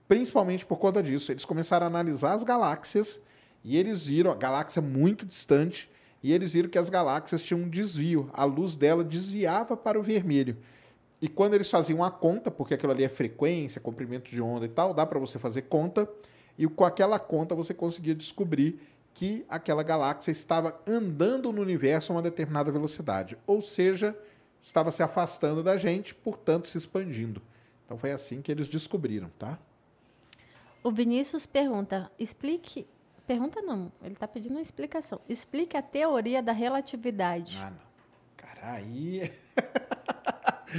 Principalmente 0.07 0.67
por 0.67 0.77
conta 0.77 1.03
disso. 1.03 1.33
Eles 1.33 1.47
começaram 1.47 1.87
a 1.87 1.89
analisar 1.89 2.35
as 2.35 2.45
galáxias 2.45 3.19
e 3.65 3.79
eles 3.79 4.09
viram 4.09 4.31
a 4.31 4.35
galáxia 4.35 4.83
muito 4.83 5.25
distante 5.25 5.91
e 6.23 6.35
eles 6.35 6.53
viram 6.53 6.69
que 6.69 6.77
as 6.77 6.91
galáxias 6.91 7.43
tinham 7.43 7.63
um 7.63 7.69
desvio. 7.71 8.29
A 8.35 8.45
luz 8.45 8.77
dela 8.77 9.03
desviava 9.03 9.75
para 9.75 9.99
o 9.99 10.03
vermelho. 10.03 10.59
E 11.21 11.29
quando 11.29 11.55
eles 11.55 11.71
faziam 11.71 12.05
a 12.05 12.11
conta, 12.11 12.51
porque 12.51 12.75
aquilo 12.75 12.93
ali 12.93 13.05
é 13.05 13.09
frequência, 13.09 13.81
comprimento 13.81 14.31
de 14.31 14.41
onda 14.41 14.67
e 14.67 14.69
tal, 14.69 14.93
dá 14.93 15.07
para 15.07 15.19
você 15.19 15.39
fazer 15.39 15.63
conta, 15.63 16.09
e 16.59 16.67
com 16.67 16.85
aquela 16.85 17.19
conta 17.19 17.55
você 17.55 17.73
conseguia 17.73 18.15
descobrir 18.15 18.81
que 19.15 19.47
aquela 19.49 19.83
galáxia 19.83 20.31
estava 20.31 20.79
andando 20.87 21.51
no 21.51 21.63
universo 21.63 22.13
a 22.13 22.17
uma 22.17 22.23
determinada 22.23 22.71
velocidade, 22.71 23.39
ou 23.47 23.63
seja, 23.63 24.17
estava 24.61 24.91
se 24.91 25.03
afastando 25.03 25.63
da 25.63 25.79
gente, 25.79 26.15
portanto 26.15 26.69
se 26.69 26.77
expandindo. 26.77 27.41
Então 27.85 27.97
foi 27.97 28.13
assim 28.13 28.43
que 28.43 28.53
eles 28.53 28.69
descobriram, 28.69 29.31
tá? 29.39 29.59
O 30.83 30.91
Vinícius 30.93 31.47
pergunta, 31.47 32.11
explique. 32.19 32.87
Pergunta 33.27 33.63
não, 33.63 33.91
ele 34.03 34.15
está 34.15 34.29
pedindo 34.29 34.53
uma 34.53 34.61
explicação. 34.61 35.21
Explique 35.29 35.77
a 35.77 35.83
teoria 35.83 36.43
da 36.43 36.53
relatividade. 36.53 37.59
Ah, 37.61 37.71
não. 37.71 37.87
Cara, 38.37 38.75
aí. 38.75 39.33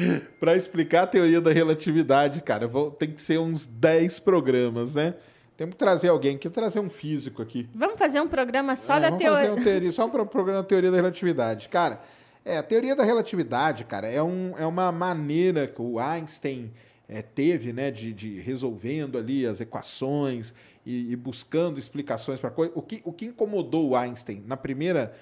para 0.39 0.55
explicar 0.55 1.03
a 1.03 1.07
teoria 1.07 1.39
da 1.41 1.51
relatividade, 1.51 2.41
cara, 2.41 2.67
vou, 2.67 2.91
tem 2.91 3.11
que 3.11 3.21
ser 3.21 3.39
uns 3.39 3.65
10 3.65 4.19
programas, 4.19 4.95
né? 4.95 5.15
Temos 5.55 5.73
que 5.73 5.79
trazer 5.79 6.09
alguém 6.09 6.35
aqui, 6.35 6.49
trazer 6.49 6.79
um 6.79 6.89
físico 6.89 7.41
aqui. 7.41 7.67
Vamos 7.73 7.97
fazer 7.97 8.21
um 8.21 8.27
programa 8.27 8.75
só 8.75 8.95
É, 8.97 8.99
da 9.01 9.07
vamos 9.09 9.23
teoria. 9.23 9.47
fazer 9.49 9.59
um 9.59 9.63
teoria, 9.63 9.91
só 9.91 10.05
um 10.05 10.09
pro- 10.09 10.25
programa 10.25 10.61
da 10.61 10.67
teoria 10.67 10.91
da 10.91 10.97
relatividade. 10.97 11.67
Cara, 11.69 11.99
é, 12.45 12.57
a 12.57 12.63
teoria 12.63 12.95
da 12.95 13.03
relatividade, 13.03 13.83
cara, 13.83 14.07
é, 14.07 14.21
um, 14.21 14.53
é 14.57 14.65
uma 14.65 14.91
maneira 14.91 15.65
que 15.67 15.81
o 15.81 15.99
Einstein 15.99 16.71
é, 17.09 17.21
teve, 17.23 17.73
né, 17.73 17.89
de, 17.89 18.13
de 18.13 18.39
resolvendo 18.39 19.17
ali 19.17 19.45
as 19.47 19.59
equações 19.59 20.53
e, 20.85 21.11
e 21.11 21.15
buscando 21.15 21.79
explicações 21.79 22.39
para 22.39 22.51
coisa. 22.51 22.71
O 22.75 22.81
que, 22.81 23.01
o 23.03 23.11
que 23.11 23.25
incomodou 23.25 23.89
o 23.89 23.95
Einstein 23.95 24.43
na 24.45 24.55
primeira, 24.55 25.13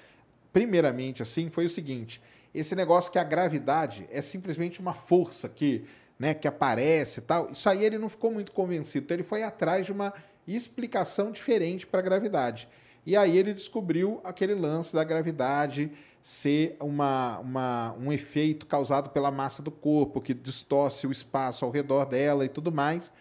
primeiramente, 0.52 1.22
assim, 1.22 1.48
foi 1.50 1.64
o 1.66 1.70
seguinte: 1.70 2.20
esse 2.56 2.74
negócio 2.74 3.12
que 3.12 3.18
a 3.18 3.24
gravidade 3.24 4.08
é 4.10 4.22
simplesmente 4.22 4.80
uma 4.80 4.94
força 4.94 5.46
que, 5.46 5.84
né, 6.18 6.32
que 6.32 6.48
aparece 6.48 7.20
e 7.20 7.22
tal. 7.22 7.50
Isso 7.50 7.68
aí 7.68 7.84
ele 7.84 7.98
não 7.98 8.08
ficou 8.08 8.32
muito 8.32 8.50
convencido. 8.50 9.04
Então 9.04 9.14
ele 9.14 9.22
foi 9.22 9.42
atrás 9.42 9.84
de 9.84 9.92
uma 9.92 10.14
explicação 10.48 11.30
diferente 11.30 11.86
para 11.86 12.00
a 12.00 12.02
gravidade. 12.02 12.66
E 13.04 13.14
aí 13.14 13.36
ele 13.36 13.52
descobriu 13.52 14.20
aquele 14.24 14.54
lance 14.54 14.94
da 14.94 15.04
gravidade 15.04 15.92
ser 16.22 16.76
uma, 16.80 17.38
uma, 17.40 17.94
um 18.00 18.10
efeito 18.10 18.66
causado 18.66 19.10
pela 19.10 19.30
massa 19.30 19.62
do 19.62 19.70
corpo, 19.70 20.20
que 20.20 20.32
distorce 20.32 21.06
o 21.06 21.12
espaço 21.12 21.64
ao 21.64 21.70
redor 21.70 22.06
dela 22.06 22.44
e 22.44 22.48
tudo 22.48 22.72
mais. 22.72 23.12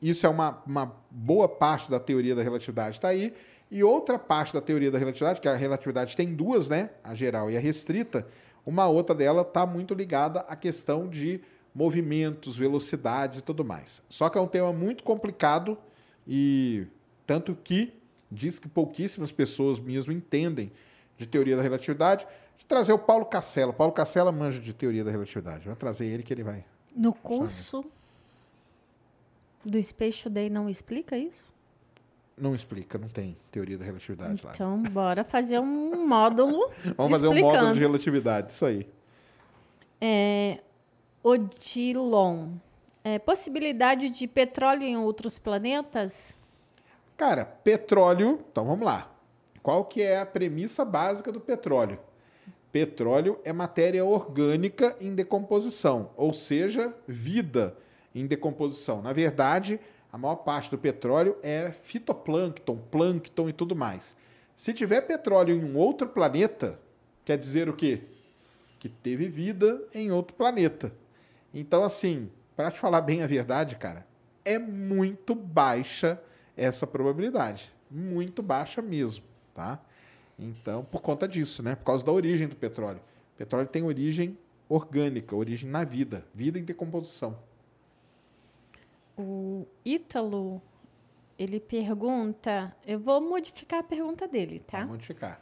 Isso 0.00 0.24
é 0.24 0.28
uma, 0.28 0.62
uma 0.64 0.96
boa 1.10 1.48
parte 1.48 1.90
da 1.90 1.98
teoria 1.98 2.34
da 2.34 2.42
relatividade 2.42 2.96
está 2.96 3.08
aí. 3.08 3.34
E 3.70 3.82
outra 3.82 4.18
parte 4.18 4.52
da 4.52 4.60
teoria 4.60 4.90
da 4.90 4.98
relatividade, 4.98 5.40
que 5.40 5.48
a 5.48 5.56
relatividade 5.56 6.16
tem 6.16 6.34
duas, 6.34 6.68
né? 6.68 6.90
A 7.02 7.14
geral 7.14 7.50
e 7.50 7.56
a 7.56 7.60
restrita. 7.60 8.26
Uma 8.64 8.88
outra 8.88 9.14
dela 9.14 9.42
está 9.42 9.66
muito 9.66 9.94
ligada 9.94 10.40
à 10.40 10.54
questão 10.54 11.08
de 11.08 11.40
movimentos, 11.74 12.56
velocidades 12.56 13.38
e 13.38 13.42
tudo 13.42 13.64
mais. 13.64 14.02
Só 14.08 14.28
que 14.28 14.38
é 14.38 14.40
um 14.40 14.46
tema 14.46 14.72
muito 14.72 15.02
complicado 15.02 15.76
e 16.26 16.86
tanto 17.26 17.56
que 17.56 17.92
diz 18.30 18.58
que 18.58 18.68
pouquíssimas 18.68 19.32
pessoas 19.32 19.78
mesmo 19.78 20.12
entendem 20.12 20.72
de 21.16 21.26
teoria 21.26 21.56
da 21.56 21.62
relatividade. 21.62 22.26
De 22.56 22.64
trazer 22.64 22.92
o 22.92 22.98
Paulo 22.98 23.26
Castella. 23.26 23.70
O 23.70 23.74
Paulo 23.74 23.92
Castella 23.92 24.30
manja 24.30 24.60
de 24.60 24.72
teoria 24.72 25.04
da 25.04 25.10
relatividade. 25.10 25.66
Vai 25.66 25.76
trazer 25.76 26.06
ele 26.06 26.22
que 26.22 26.32
ele 26.32 26.44
vai. 26.44 26.64
No 26.94 27.12
curso 27.12 27.84
do 29.64 29.82
Space 29.82 30.22
Today 30.22 30.48
não 30.48 30.68
explica 30.68 31.16
isso? 31.16 31.51
Não 32.36 32.54
explica, 32.54 32.98
não 32.98 33.08
tem 33.08 33.36
teoria 33.50 33.76
da 33.76 33.84
relatividade 33.84 34.44
lá. 34.44 34.52
Então, 34.54 34.82
bora 34.84 35.22
fazer 35.22 35.58
um 35.58 36.06
módulo 36.06 36.70
Vamos 36.96 37.12
fazer 37.12 37.28
um 37.28 37.34
módulo 37.34 37.48
explicando. 37.48 37.74
de 37.74 37.80
relatividade, 37.80 38.52
isso 38.52 38.64
aí. 38.64 38.88
É, 40.00 40.58
Odilon. 41.22 42.48
É, 43.04 43.18
possibilidade 43.18 44.10
de 44.10 44.26
petróleo 44.26 44.82
em 44.82 44.96
outros 44.96 45.38
planetas? 45.38 46.38
Cara, 47.16 47.44
petróleo. 47.44 48.40
Então 48.50 48.64
vamos 48.64 48.84
lá. 48.84 49.10
Qual 49.62 49.84
que 49.84 50.02
é 50.02 50.18
a 50.18 50.26
premissa 50.26 50.84
básica 50.84 51.30
do 51.30 51.40
petróleo? 51.40 51.98
Petróleo 52.72 53.38
é 53.44 53.52
matéria 53.52 54.04
orgânica 54.04 54.96
em 55.00 55.14
decomposição, 55.14 56.10
ou 56.16 56.32
seja, 56.32 56.94
vida 57.06 57.76
em 58.14 58.26
decomposição. 58.26 59.02
Na 59.02 59.12
verdade, 59.12 59.78
a 60.12 60.18
maior 60.18 60.36
parte 60.36 60.70
do 60.70 60.76
petróleo 60.76 61.38
é 61.42 61.72
fitoplâncton, 61.72 62.76
plâncton 62.76 63.48
e 63.48 63.52
tudo 63.52 63.74
mais. 63.74 64.14
Se 64.54 64.74
tiver 64.74 65.00
petróleo 65.00 65.54
em 65.54 65.64
um 65.64 65.76
outro 65.78 66.06
planeta, 66.06 66.78
quer 67.24 67.38
dizer 67.38 67.66
o 67.66 67.72
quê? 67.72 68.02
Que 68.78 68.90
teve 68.90 69.26
vida 69.26 69.82
em 69.94 70.12
outro 70.12 70.36
planeta. 70.36 70.92
Então, 71.54 71.82
assim, 71.82 72.30
para 72.54 72.70
te 72.70 72.78
falar 72.78 73.00
bem 73.00 73.22
a 73.22 73.26
verdade, 73.26 73.76
cara, 73.76 74.06
é 74.44 74.58
muito 74.58 75.34
baixa 75.34 76.20
essa 76.54 76.86
probabilidade. 76.86 77.72
Muito 77.90 78.42
baixa 78.42 78.82
mesmo, 78.82 79.24
tá? 79.54 79.82
Então, 80.38 80.84
por 80.84 81.00
conta 81.00 81.26
disso, 81.26 81.62
né? 81.62 81.74
Por 81.74 81.84
causa 81.84 82.04
da 82.04 82.12
origem 82.12 82.48
do 82.48 82.56
petróleo. 82.56 83.00
O 83.34 83.38
petróleo 83.38 83.66
tem 83.66 83.82
origem 83.82 84.36
orgânica, 84.68 85.34
origem 85.34 85.70
na 85.70 85.84
vida, 85.84 86.26
vida 86.34 86.58
em 86.58 86.64
decomposição. 86.64 87.38
O 89.16 89.66
Ítalo, 89.84 90.60
ele 91.38 91.60
pergunta, 91.60 92.74
eu 92.86 92.98
vou 92.98 93.20
modificar 93.20 93.80
a 93.80 93.82
pergunta 93.82 94.26
dele, 94.26 94.62
tá? 94.66 94.80
Vou 94.80 94.90
modificar. 94.90 95.40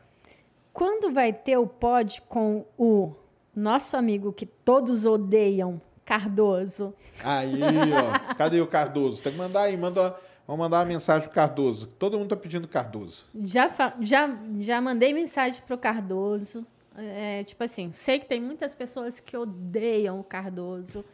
Quando 0.73 1.13
vai 1.13 1.33
ter 1.33 1.57
o 1.57 1.67
pod 1.67 2.23
com 2.23 2.65
o 2.79 3.15
nosso 3.55 3.97
amigo 3.97 4.33
que 4.33 4.47
todos 4.47 5.05
odeiam, 5.05 5.81
Cardoso? 6.05 6.95
Aí, 7.23 7.61
ó. 7.93 8.35
Cadê 8.35 8.61
o 8.61 8.67
Cardoso? 8.67 9.23
Tem 9.23 9.33
que 9.33 9.39
mandar 9.39 9.63
aí, 9.63 9.77
manda 9.77 10.17
Vamos 10.51 10.65
mandar 10.65 10.79
uma 10.79 10.85
mensagem 10.85 11.23
pro 11.29 11.33
Cardoso. 11.33 11.87
Todo 11.87 12.15
mundo 12.15 12.25
está 12.25 12.37
pedindo 12.37 12.67
Cardoso. 12.67 13.25
Já, 13.37 13.71
já, 14.01 14.37
já 14.59 14.81
mandei 14.81 15.13
mensagem 15.13 15.63
pro 15.65 15.79
Cardoso. 15.79 16.67
É, 16.97 17.45
tipo 17.45 17.63
assim, 17.63 17.93
sei 17.93 18.19
que 18.19 18.27
tem 18.27 18.41
muitas 18.41 18.75
pessoas 18.75 19.21
que 19.21 19.37
odeiam 19.37 20.19
o 20.19 20.25
Cardoso, 20.25 21.05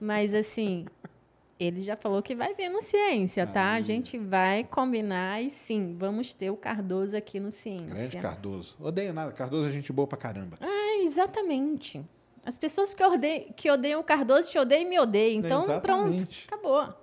mas 0.00 0.36
assim, 0.36 0.86
ele 1.58 1.82
já 1.82 1.96
falou 1.96 2.22
que 2.22 2.34
vai 2.34 2.52
ver 2.54 2.68
no 2.68 2.82
Ciência, 2.82 3.46
tá? 3.46 3.72
A 3.72 3.80
gente 3.80 4.18
vai 4.18 4.64
combinar 4.64 5.42
e 5.42 5.48
sim, 5.48 5.96
vamos 5.98 6.34
ter 6.34 6.50
o 6.50 6.56
Cardoso 6.56 7.16
aqui 7.16 7.40
no 7.40 7.50
Ciência. 7.50 7.88
Grande 7.88 8.16
Cardoso. 8.18 8.76
Odeio 8.78 9.12
nada. 9.12 9.32
Cardoso 9.32 9.68
é 9.68 9.72
gente 9.72 9.92
boa 9.92 10.06
pra 10.06 10.18
caramba. 10.18 10.58
Ah, 10.60 11.02
exatamente. 11.02 12.04
As 12.44 12.58
pessoas 12.58 12.94
que, 12.94 13.02
odeiam, 13.02 13.52
que 13.56 13.70
odeiam 13.70 14.00
o 14.00 14.04
Cardoso 14.04 14.50
te 14.50 14.58
odeiam 14.58 14.82
e 14.82 14.84
me 14.84 14.98
odeiam. 14.98 15.40
Então, 15.40 15.70
é 15.70 15.80
pronto, 15.80 16.28
acabou. 16.46 16.94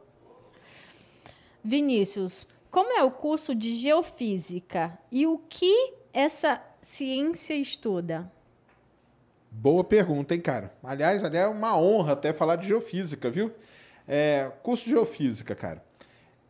Vinícius, 1.63 2.47
como 2.69 2.97
é 2.97 3.03
o 3.03 3.11
curso 3.11 3.55
de 3.55 3.73
geofísica 3.73 4.97
e 5.11 5.25
o 5.25 5.39
que 5.49 5.93
essa 6.13 6.61
ciência 6.81 7.55
estuda? 7.55 8.31
Boa 9.49 9.83
pergunta, 9.83 10.33
hein, 10.33 10.41
cara? 10.41 10.73
Aliás, 10.83 11.23
aliás, 11.23 11.47
é 11.47 11.49
uma 11.49 11.77
honra 11.77 12.13
até 12.13 12.33
falar 12.33 12.55
de 12.55 12.67
geofísica, 12.67 13.29
viu? 13.29 13.51
É, 14.07 14.51
curso 14.61 14.83
de 14.83 14.91
geofísica, 14.91 15.55
cara. 15.55 15.83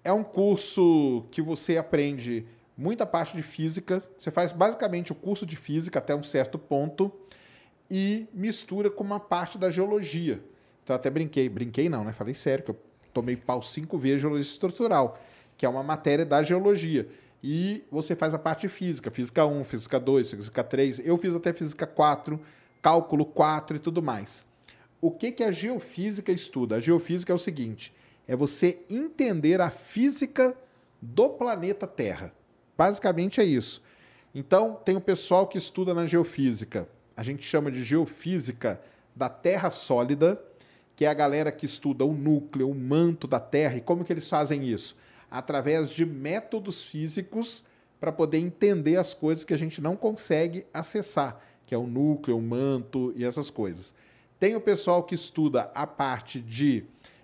É 0.04 0.12
um 0.12 0.24
curso 0.24 1.26
que 1.32 1.42
você 1.42 1.78
aprende 1.78 2.46
muita 2.78 3.06
parte 3.06 3.36
de 3.36 3.44
física. 3.44 4.04
Você 4.18 4.32
faz 4.32 4.52
basicamente 4.52 5.12
o 5.12 5.16
curso 5.16 5.46
de 5.46 5.56
física 5.56 6.00
até 6.00 6.16
um 6.16 6.24
certo 6.24 6.58
ponto 6.58 7.12
e 7.90 8.28
mistura 8.34 8.90
com 8.90 9.04
uma 9.04 9.20
parte 9.20 9.58
da 9.58 9.70
geologia. 9.70 10.44
Então, 10.84 10.96
até 10.96 11.10
brinquei. 11.10 11.48
Brinquei 11.48 11.90
não, 11.90 12.04
né? 12.04 12.12
Falei 12.12 12.34
sério, 12.34 12.66
que 12.66 12.72
eu 12.72 12.80
tomei 13.14 13.36
pau 13.36 13.62
cinco 13.62 13.98
vezes 13.98 14.22
geologia 14.22 14.52
estrutural, 14.52 15.18
que 15.56 15.66
é 15.66 15.70
uma 15.70 15.84
matéria 15.84 16.26
da 16.26 16.44
geologia. 16.44 17.08
E 17.42 17.84
você 17.92 18.16
faz 18.16 18.34
a 18.34 18.40
parte 18.40 18.68
física, 18.68 19.12
física 19.12 19.46
1, 19.46 19.64
física 19.66 20.00
2, 20.00 20.32
física 20.32 20.64
3. 20.64 21.00
Eu 21.06 21.18
fiz 21.18 21.36
até 21.36 21.54
física 21.54 21.86
4, 21.86 22.40
cálculo 22.82 23.26
4 23.26 23.76
e 23.76 23.80
tudo 23.80 24.02
mais. 24.02 24.46
O 25.04 25.12
que, 25.12 25.34
que 25.34 25.44
a 25.44 25.52
geofísica 25.52 26.32
estuda? 26.32 26.78
A 26.78 26.80
geofísica 26.80 27.34
é 27.34 27.36
o 27.36 27.38
seguinte: 27.38 27.94
é 28.26 28.38
você 28.38 28.80
entender 28.90 29.60
a 29.60 29.70
física 29.70 30.58
do 31.02 31.28
planeta 31.28 31.86
Terra. 31.86 32.34
Basicamente 32.78 33.42
é 33.42 33.44
isso. 33.44 33.84
Então, 34.34 34.80
tem 34.86 34.96
o 34.96 35.02
pessoal 35.02 35.46
que 35.46 35.58
estuda 35.58 35.94
na 35.94 36.06
geofísica. 36.06 36.88
A 37.18 37.22
gente 37.22 37.44
chama 37.44 37.70
de 37.70 37.84
geofísica 37.84 38.82
da 39.14 39.28
Terra 39.28 39.70
sólida 39.70 40.42
que 40.96 41.04
é 41.04 41.10
a 41.10 41.14
galera 41.14 41.52
que 41.52 41.66
estuda 41.66 42.06
o 42.06 42.14
núcleo, 42.14 42.70
o 42.70 42.74
manto 42.74 43.28
da 43.28 43.42
Terra. 43.42 43.76
E 43.76 43.82
como 43.82 44.06
que 44.06 44.14
eles 44.14 44.30
fazem 44.30 44.64
isso? 44.64 44.96
Através 45.30 45.90
de 45.90 46.06
métodos 46.06 46.82
físicos 46.82 47.62
para 48.00 48.12
poder 48.12 48.38
entender 48.38 48.96
as 48.96 49.14
coisas 49.14 49.44
que 49.44 49.54
a 49.54 49.58
gente 49.58 49.82
não 49.82 49.98
consegue 49.98 50.66
acessar, 50.74 51.42
que 51.66 51.76
é 51.76 51.78
o 51.78 51.88
núcleo, 51.88 52.38
o 52.38 52.42
manto 52.42 53.12
e 53.18 53.26
essas 53.26 53.50
coisas. 53.50 53.94
Tem 54.44 54.58
o 54.58 54.60
pessoal 54.60 55.04
que 55.04 55.16
estuda 55.16 55.72
a 55.74 55.88
parte 55.88 56.38
de 56.38 56.84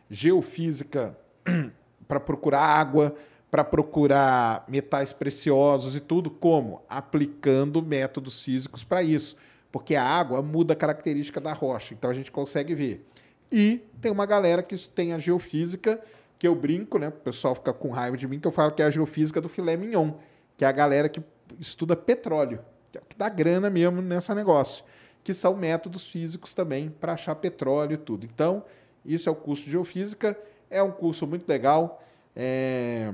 geofísica 0.10 1.18
para 2.08 2.18
procurar 2.18 2.62
água, 2.62 3.14
para 3.52 3.62
procurar 3.62 4.64
metais 4.70 5.12
preciosos 5.12 5.98
e 5.98 6.00
tudo, 6.00 6.30
como? 6.30 6.82
Aplicando 6.88 7.82
métodos 7.82 8.42
físicos 8.42 8.86
para 8.86 9.04
isso. 9.04 9.36
Porque 9.70 9.98
a 9.98 10.04
água 10.06 10.42
muda 10.42 10.72
a 10.72 10.78
característica 10.78 11.42
da 11.42 11.52
rocha, 11.52 11.94
então 11.94 12.10
a 12.10 12.14
gente 12.14 12.32
consegue 12.32 12.74
ver. 12.74 13.06
E 13.52 13.82
tem 14.00 14.14
uma 14.14 14.26
galera 14.26 14.64
que 14.64 14.78
tem 14.88 15.12
a 15.12 15.20
geofísica, 15.20 16.02
que 16.38 16.48
eu 16.48 16.56
brinco, 16.56 16.98
né? 16.98 17.10
O 17.10 17.12
pessoal 17.12 17.54
fica 17.54 17.74
com 17.74 17.90
raiva 17.90 18.16
de 18.16 18.30
mim, 18.30 18.40
que 18.40 18.48
eu 18.48 18.52
falo 18.54 18.72
que 18.72 18.82
é 18.82 18.86
a 18.86 18.90
geofísica 18.90 19.42
do 19.42 19.50
filé 19.50 19.76
mignon, 19.76 20.14
que 20.56 20.64
é 20.64 20.70
a 20.70 20.72
galera 20.72 21.10
que 21.10 21.22
estuda 21.60 21.98
petróleo, 21.98 22.62
que 22.90 22.98
é 22.98 23.02
o 23.02 23.06
que 23.06 23.18
dá 23.18 23.28
grana 23.28 23.70
mesmo 23.70 24.02
nesse 24.02 24.34
negócio, 24.34 24.86
que 25.24 25.34
são 25.34 25.56
métodos 25.56 26.10
físicos 26.10 26.54
também 26.54 26.90
para 26.90 27.14
achar 27.14 27.36
petróleo 27.36 27.94
e 27.94 27.98
tudo. 27.98 28.26
Então, 28.26 28.64
isso 29.06 29.30
é 29.30 29.32
o 29.32 29.36
curso 29.36 29.64
de 29.64 29.72
geofísica, 29.72 30.38
é 30.70 30.82
um 30.82 30.92
curso 30.92 31.26
muito 31.28 31.48
legal. 31.48 32.04
É... 32.36 33.14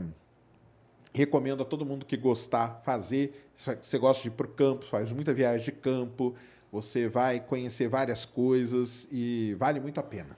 Recomendo 1.14 1.64
a 1.64 1.66
todo 1.66 1.86
mundo 1.86 2.06
que 2.06 2.18
gostar 2.18 2.82
fazer. 2.84 3.50
Você 3.82 3.98
gosta 3.98 4.22
de 4.22 4.28
ir 4.28 4.32
para 4.32 4.46
o 4.46 4.50
campo, 4.50 4.86
faz 4.86 5.12
muita 5.12 5.34
viagem 5.34 5.64
de 5.64 5.72
campo, 5.72 6.36
você 6.72 7.08
vai 7.08 7.40
conhecer 7.40 7.88
várias 7.88 8.26
coisas 8.26 9.08
e 9.10 9.56
vale 9.58 9.80
muito 9.80 9.98
a 9.98 10.04
pena. 10.04 10.38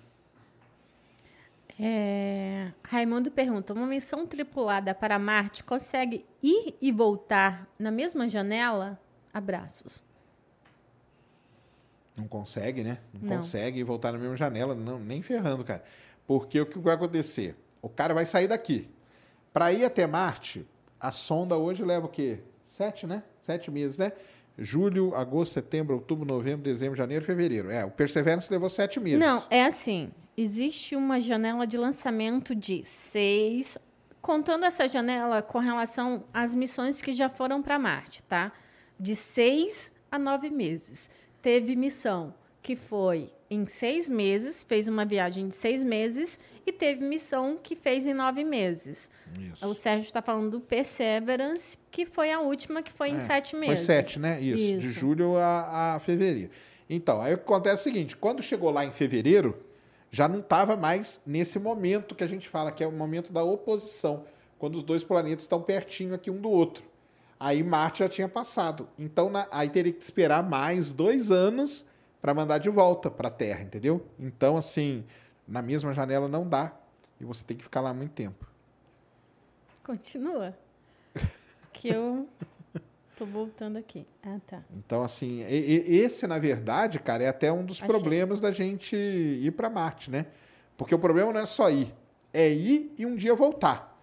É, 1.79 2.71
Raimundo 2.83 3.29
pergunta: 3.31 3.73
uma 3.73 3.85
missão 3.85 4.25
tripulada 4.25 4.93
para 4.93 5.19
Marte 5.19 5.63
consegue 5.63 6.25
ir 6.41 6.75
e 6.81 6.91
voltar 6.91 7.67
na 7.77 7.91
mesma 7.91 8.27
janela? 8.27 8.99
Abraços. 9.33 10.06
Não 12.17 12.27
consegue, 12.27 12.83
né? 12.83 12.99
Não, 13.13 13.29
não. 13.29 13.37
consegue 13.37 13.83
voltar 13.83 14.11
na 14.11 14.17
mesma 14.17 14.35
janela, 14.35 14.73
não, 14.73 14.99
nem 14.99 15.21
ferrando, 15.21 15.63
cara. 15.63 15.83
Porque 16.25 16.59
o 16.59 16.65
que 16.65 16.79
vai 16.79 16.95
acontecer? 16.95 17.55
O 17.81 17.89
cara 17.89 18.13
vai 18.13 18.25
sair 18.25 18.47
daqui. 18.47 18.89
Para 19.53 19.71
ir 19.71 19.85
até 19.85 20.05
Marte, 20.05 20.67
a 20.99 21.11
sonda 21.11 21.57
hoje 21.57 21.83
leva 21.83 22.05
o 22.05 22.09
quê? 22.09 22.39
Sete, 22.67 23.07
né? 23.07 23.23
Sete 23.41 23.71
meses, 23.71 23.97
né? 23.97 24.11
julho, 24.57 25.15
agosto, 25.15 25.53
setembro, 25.53 25.95
outubro, 25.95 26.25
novembro, 26.25 26.63
dezembro, 26.63 26.97
janeiro, 26.97 27.23
fevereiro. 27.23 27.69
É, 27.69 27.85
o 27.85 27.91
Perseverance 27.91 28.51
levou 28.51 28.69
sete 28.69 28.99
meses. 28.99 29.19
Não, 29.19 29.45
é 29.49 29.63
assim. 29.65 30.11
Existe 30.35 30.95
uma 30.95 31.19
janela 31.19 31.65
de 31.65 31.77
lançamento 31.77 32.55
de 32.55 32.83
seis, 32.83 33.77
contando 34.21 34.65
essa 34.65 34.87
janela 34.87 35.41
com 35.41 35.59
relação 35.59 36.25
às 36.33 36.53
missões 36.53 37.01
que 37.01 37.11
já 37.13 37.29
foram 37.29 37.61
para 37.61 37.79
Marte, 37.79 38.23
tá? 38.23 38.51
De 38.99 39.15
seis 39.15 39.91
a 40.11 40.17
nove 40.17 40.49
meses. 40.49 41.09
Teve 41.41 41.75
missão 41.75 42.33
que 42.61 42.75
foi 42.75 43.29
em 43.49 43.65
seis 43.65 44.09
meses, 44.09 44.61
fez 44.61 44.87
uma 44.87 45.05
viagem 45.05 45.47
de 45.47 45.55
seis 45.55 45.83
meses 45.83 46.39
e 46.65 46.71
teve 46.71 47.05
missão 47.05 47.57
que 47.61 47.75
fez 47.75 48.05
em 48.05 48.13
nove 48.13 48.43
meses. 48.43 49.09
Isso. 49.39 49.65
O 49.65 49.73
Sérgio 49.73 50.05
está 50.05 50.21
falando 50.21 50.51
do 50.51 50.59
Perseverance, 50.59 51.77
que 51.89 52.05
foi 52.05 52.31
a 52.31 52.41
última, 52.41 52.83
que 52.83 52.91
foi 52.91 53.09
é, 53.09 53.11
em 53.13 53.19
sete 53.19 53.55
meses. 53.55 53.85
Foi 53.85 53.95
sete, 53.95 54.19
né? 54.19 54.41
Isso, 54.41 54.61
Isso. 54.61 54.79
de 54.79 54.91
julho 54.91 55.37
a, 55.37 55.95
a, 55.95 55.99
fevereiro. 55.99 56.51
Então, 56.89 57.21
aí 57.21 57.33
acontece 57.33 57.81
o 57.81 57.83
seguinte: 57.83 58.17
quando 58.17 58.41
chegou 58.43 58.69
lá 58.69 58.83
em 58.83 58.91
fevereiro, 58.91 59.57
já 60.11 60.27
não 60.27 60.39
estava 60.39 60.75
mais 60.75 61.21
nesse 61.25 61.59
momento 61.59 62.15
que 62.15 62.23
a 62.23 62.27
gente 62.27 62.49
fala, 62.49 62.71
que 62.71 62.83
é 62.83 62.87
o 62.87 62.91
momento 62.91 63.31
da 63.31 63.43
oposição, 63.43 64.25
quando 64.59 64.75
os 64.75 64.83
dois 64.83 65.03
planetas 65.03 65.43
estão 65.43 65.61
pertinho 65.61 66.13
aqui 66.13 66.29
um 66.29 66.41
do 66.41 66.49
outro. 66.49 66.83
Aí 67.39 67.63
Marte 67.63 67.99
já 67.99 68.09
tinha 68.09 68.27
passado. 68.27 68.89
Então, 68.97 69.29
na, 69.29 69.47
aí 69.51 69.69
teria 69.69 69.93
que 69.93 70.03
esperar 70.03 70.43
mais 70.43 70.91
dois 70.91 71.31
anos 71.31 71.85
para 72.21 72.33
mandar 72.33 72.57
de 72.57 72.69
volta 72.69 73.11
para 73.11 73.27
a 73.27 73.31
Terra, 73.31 73.63
entendeu? 73.63 74.05
Então, 74.19 74.57
assim, 74.57 75.05
na 75.47 75.61
mesma 75.61 75.93
janela 75.93 76.27
não 76.27 76.47
dá 76.47 76.73
e 77.21 77.25
você 77.25 77.43
tem 77.43 77.55
que 77.55 77.63
ficar 77.63 77.81
lá 77.81 77.93
muito 77.93 78.11
tempo. 78.11 78.47
Continua. 79.83 80.57
que 81.73 81.89
eu 81.89 82.27
tô 83.15 83.25
voltando 83.25 83.77
aqui. 83.77 84.05
Ah, 84.23 84.39
tá. 84.47 84.63
Então, 84.75 85.03
assim, 85.03 85.41
esse, 85.47 86.25
na 86.27 86.39
verdade, 86.39 86.99
cara, 86.99 87.23
é 87.23 87.27
até 87.27 87.51
um 87.51 87.63
dos 87.63 87.77
Achei. 87.77 87.87
problemas 87.87 88.39
da 88.39 88.51
gente 88.51 88.95
ir 88.95 89.51
para 89.51 89.69
Marte, 89.69 90.09
né? 90.09 90.25
Porque 90.75 90.93
o 90.93 90.99
problema 90.99 91.31
não 91.31 91.41
é 91.41 91.45
só 91.45 91.69
ir, 91.69 91.93
é 92.33 92.49
ir 92.49 92.93
e 92.97 93.05
um 93.05 93.15
dia 93.15 93.33
voltar. 93.35 93.96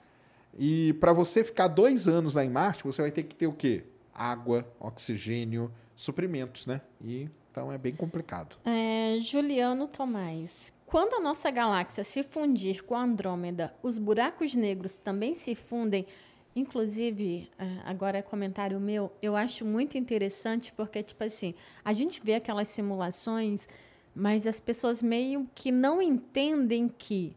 E 0.59 0.93
para 0.95 1.13
você 1.13 1.43
ficar 1.43 1.69
dois 1.69 2.07
anos 2.07 2.35
lá 2.35 2.45
em 2.45 2.51
Marte, 2.51 2.85
você 2.85 3.03
vai 3.03 3.11
ter 3.11 3.25
que 3.25 3.35
ter 3.35 3.47
o 3.47 3.53
quê? 3.53 3.85
água, 4.15 4.67
oxigênio, 4.79 5.73
suprimentos, 5.97 6.67
né? 6.67 6.81
E 7.01 7.29
então 7.51 7.73
é 7.73 7.79
bem 7.79 7.95
complicado. 7.95 8.57
É, 8.65 9.19
Juliano 9.21 9.89
Tomás. 9.89 10.73
Quando 10.87 11.15
a 11.15 11.21
nossa 11.21 11.51
galáxia 11.51 12.05
se 12.05 12.23
fundir 12.23 12.85
com 12.85 12.95
a 12.95 13.03
Andrômeda, 13.03 13.75
os 13.83 13.99
buracos 13.99 14.55
negros 14.55 14.95
também 14.95 15.35
se 15.35 15.55
fundem. 15.55 16.07
Inclusive, 16.55 17.51
é, 17.59 17.65
agora 17.85 18.19
é 18.19 18.23
comentário 18.23 18.79
meu, 18.79 19.13
eu 19.21 19.35
acho 19.35 19.65
muito 19.65 19.99
interessante 19.99 20.73
porque, 20.73 21.03
tipo 21.03 21.23
assim, 21.25 21.53
a 21.85 21.93
gente 21.93 22.21
vê 22.23 22.35
aquelas 22.35 22.69
simulações, 22.69 23.69
mas 24.15 24.47
as 24.47 24.61
pessoas 24.61 25.03
meio 25.03 25.49
que 25.53 25.73
não 25.73 26.01
entendem 26.01 26.87
que 26.87 27.37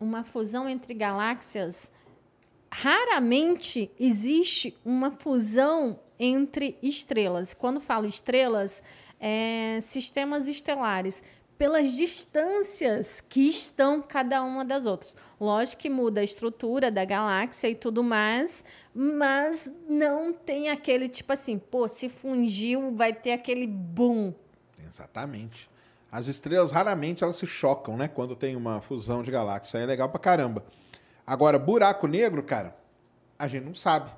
uma 0.00 0.24
fusão 0.24 0.68
entre 0.68 0.94
galáxias 0.94 1.92
raramente 2.70 3.90
existe 3.98 4.76
uma 4.84 5.10
fusão 5.10 5.98
entre 6.18 6.78
estrelas. 6.82 7.54
Quando 7.54 7.80
falo 7.80 8.06
estrelas, 8.06 8.82
é 9.18 9.78
sistemas 9.80 10.48
estelares 10.48 11.22
pelas 11.58 11.92
distâncias 11.92 13.22
que 13.28 13.40
estão 13.48 14.00
cada 14.00 14.42
uma 14.42 14.64
das 14.64 14.86
outras. 14.86 15.14
Lógico 15.38 15.82
que 15.82 15.90
muda 15.90 16.22
a 16.22 16.24
estrutura 16.24 16.90
da 16.90 17.04
galáxia 17.04 17.68
e 17.68 17.74
tudo 17.74 18.02
mais, 18.02 18.64
mas 18.94 19.70
não 19.86 20.32
tem 20.32 20.70
aquele 20.70 21.06
tipo 21.06 21.30
assim, 21.34 21.58
pô, 21.58 21.86
se 21.86 22.08
fundiu, 22.08 22.94
vai 22.94 23.12
ter 23.12 23.32
aquele 23.32 23.66
boom. 23.66 24.32
Exatamente. 24.88 25.68
As 26.10 26.28
estrelas 26.28 26.72
raramente 26.72 27.22
elas 27.22 27.36
se 27.36 27.46
chocam, 27.46 27.94
né? 27.94 28.08
Quando 28.08 28.34
tem 28.34 28.56
uma 28.56 28.80
fusão 28.80 29.22
de 29.22 29.30
galáxias. 29.30 29.82
É 29.82 29.84
legal 29.84 30.08
pra 30.08 30.18
caramba. 30.18 30.64
Agora, 31.30 31.60
buraco 31.60 32.08
negro, 32.08 32.42
cara, 32.42 32.76
a 33.38 33.46
gente 33.46 33.62
não 33.62 33.72
sabe. 33.72 34.10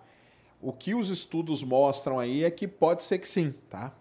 O 0.63 0.73
que 0.73 0.95
os 0.95 1.11
estudos 1.11 1.63
mostram 1.63 2.19
aí 2.19 2.43
é 2.43 2.51
que 2.51 2.67
pode 2.67 3.05
ser 3.05 3.19
que 3.19 3.29
sim, 3.29 3.53
tá? 3.69 3.93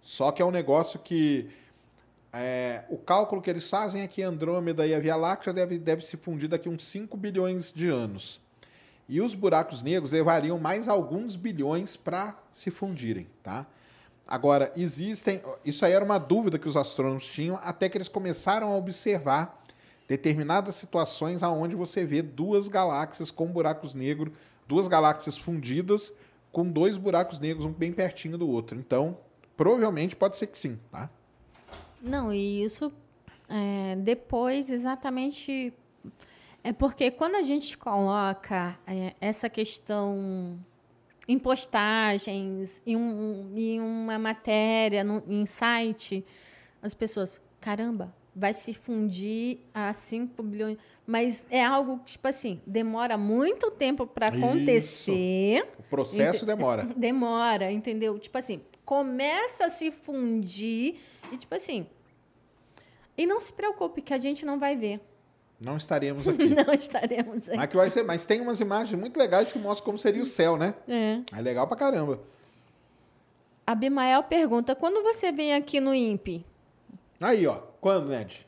Só 0.00 0.30
que 0.30 0.40
é 0.40 0.44
um 0.44 0.52
negócio 0.52 1.00
que 1.00 1.50
é, 2.32 2.84
o 2.88 2.96
cálculo 2.96 3.42
que 3.42 3.50
eles 3.50 3.68
fazem 3.68 4.02
é 4.02 4.06
que 4.06 4.22
Andrômeda 4.22 4.86
e 4.86 4.94
a 4.94 5.00
Via 5.00 5.16
Láctea 5.16 5.52
deve, 5.52 5.80
deve 5.80 6.04
se 6.04 6.16
fundir 6.16 6.48
daqui 6.48 6.68
uns 6.68 6.84
5 6.86 7.16
bilhões 7.16 7.72
de 7.72 7.88
anos. 7.88 8.40
E 9.08 9.20
os 9.20 9.34
buracos 9.34 9.82
negros 9.82 10.12
levariam 10.12 10.56
mais 10.56 10.86
alguns 10.86 11.34
bilhões 11.34 11.96
para 11.96 12.38
se 12.52 12.70
fundirem, 12.70 13.26
tá? 13.42 13.66
Agora, 14.28 14.72
existem. 14.76 15.42
Isso 15.64 15.84
aí 15.84 15.92
era 15.92 16.04
uma 16.04 16.18
dúvida 16.18 16.56
que 16.56 16.68
os 16.68 16.76
astrônomos 16.76 17.26
tinham 17.26 17.58
até 17.64 17.88
que 17.88 17.98
eles 17.98 18.06
começaram 18.06 18.72
a 18.72 18.76
observar 18.76 19.63
determinadas 20.08 20.74
situações 20.74 21.42
aonde 21.42 21.74
você 21.74 22.04
vê 22.04 22.22
duas 22.22 22.68
galáxias 22.68 23.30
com 23.30 23.46
buracos 23.46 23.94
negros, 23.94 24.32
duas 24.66 24.88
galáxias 24.88 25.36
fundidas 25.36 26.12
com 26.52 26.68
dois 26.68 26.96
buracos 26.96 27.38
negros, 27.38 27.64
um 27.64 27.72
bem 27.72 27.92
pertinho 27.92 28.38
do 28.38 28.48
outro. 28.48 28.78
Então, 28.78 29.18
provavelmente 29.56 30.14
pode 30.14 30.36
ser 30.36 30.46
que 30.46 30.58
sim, 30.58 30.78
tá? 30.90 31.10
Não, 32.00 32.32
e 32.32 32.62
isso 32.62 32.92
é, 33.48 33.96
depois 33.96 34.70
exatamente 34.70 35.72
é 36.62 36.72
porque 36.72 37.10
quando 37.10 37.34
a 37.36 37.42
gente 37.42 37.76
coloca 37.76 38.78
é, 38.86 39.14
essa 39.20 39.50
questão 39.50 40.58
em 41.26 41.38
postagens, 41.38 42.82
em, 42.86 42.96
um, 42.96 43.52
em 43.54 43.80
uma 43.80 44.18
matéria, 44.18 45.02
no, 45.02 45.22
em 45.26 45.44
site, 45.46 46.24
as 46.82 46.94
pessoas, 46.94 47.40
caramba, 47.60 48.14
vai 48.34 48.52
se 48.52 48.74
fundir 48.74 49.58
a 49.72 49.92
5 49.92 50.42
bilhões. 50.42 50.78
Mas 51.06 51.46
é 51.50 51.64
algo 51.64 51.98
que, 51.98 52.12
tipo 52.12 52.26
assim, 52.26 52.60
demora 52.66 53.16
muito 53.16 53.70
tempo 53.70 54.06
para 54.06 54.28
acontecer. 54.28 55.58
Isso. 55.58 55.66
O 55.78 55.82
processo 55.84 56.44
demora. 56.44 56.84
Demora, 56.96 57.70
entendeu? 57.70 58.18
Tipo 58.18 58.38
assim, 58.38 58.60
começa 58.84 59.66
a 59.66 59.70
se 59.70 59.90
fundir 59.90 60.96
e, 61.30 61.36
tipo 61.36 61.54
assim, 61.54 61.86
e 63.16 63.26
não 63.26 63.38
se 63.38 63.52
preocupe, 63.52 64.02
que 64.02 64.12
a 64.12 64.18
gente 64.18 64.44
não 64.44 64.58
vai 64.58 64.76
ver. 64.76 65.00
Não 65.60 65.76
estaremos 65.76 66.26
aqui. 66.28 66.46
não 66.46 66.74
estaremos 66.74 67.48
aqui. 67.48 67.56
Mas, 67.56 67.66
que 67.68 67.76
vai 67.76 67.90
ser, 67.90 68.02
mas 68.02 68.26
tem 68.26 68.40
umas 68.40 68.60
imagens 68.60 68.98
muito 68.98 69.16
legais 69.16 69.52
que 69.52 69.58
mostram 69.58 69.84
como 69.84 69.98
seria 69.98 70.22
o 70.22 70.26
céu, 70.26 70.56
né? 70.56 70.74
É. 70.88 71.20
É 71.32 71.40
legal 71.40 71.66
pra 71.68 71.76
caramba. 71.76 72.20
A 73.66 73.74
Bimael 73.74 74.22
pergunta: 74.24 74.74
quando 74.74 75.02
você 75.02 75.30
vem 75.30 75.54
aqui 75.54 75.80
no 75.80 75.94
INPE? 75.94 76.44
Aí, 77.24 77.46
ó. 77.46 77.54
Quando, 77.80 78.10
Ned? 78.10 78.46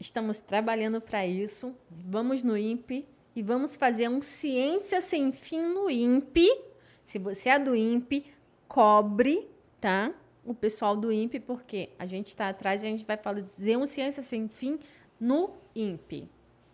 Estamos 0.00 0.38
trabalhando 0.38 1.02
para 1.02 1.26
isso. 1.26 1.76
Vamos 1.90 2.42
no 2.42 2.56
INPE 2.56 3.06
e 3.36 3.42
vamos 3.42 3.76
fazer 3.76 4.08
um 4.08 4.22
Ciência 4.22 5.02
Sem 5.02 5.30
Fim 5.32 5.60
no 5.74 5.90
INPE. 5.90 6.48
Se 7.04 7.18
você 7.18 7.50
é 7.50 7.58
do 7.58 7.76
INPE, 7.76 8.24
cobre, 8.66 9.50
tá? 9.78 10.14
o 10.46 10.54
pessoal 10.54 10.96
do 10.96 11.12
INPE, 11.12 11.40
porque 11.40 11.90
a 11.98 12.06
gente 12.06 12.28
está 12.28 12.48
atrás 12.48 12.82
e 12.82 12.86
a 12.86 12.88
gente 12.88 13.04
vai 13.04 13.18
fazer 13.18 13.76
um 13.76 13.84
Ciência 13.84 14.22
Sem 14.22 14.48
Fim 14.48 14.78
no 15.20 15.50
INPE. 15.76 16.26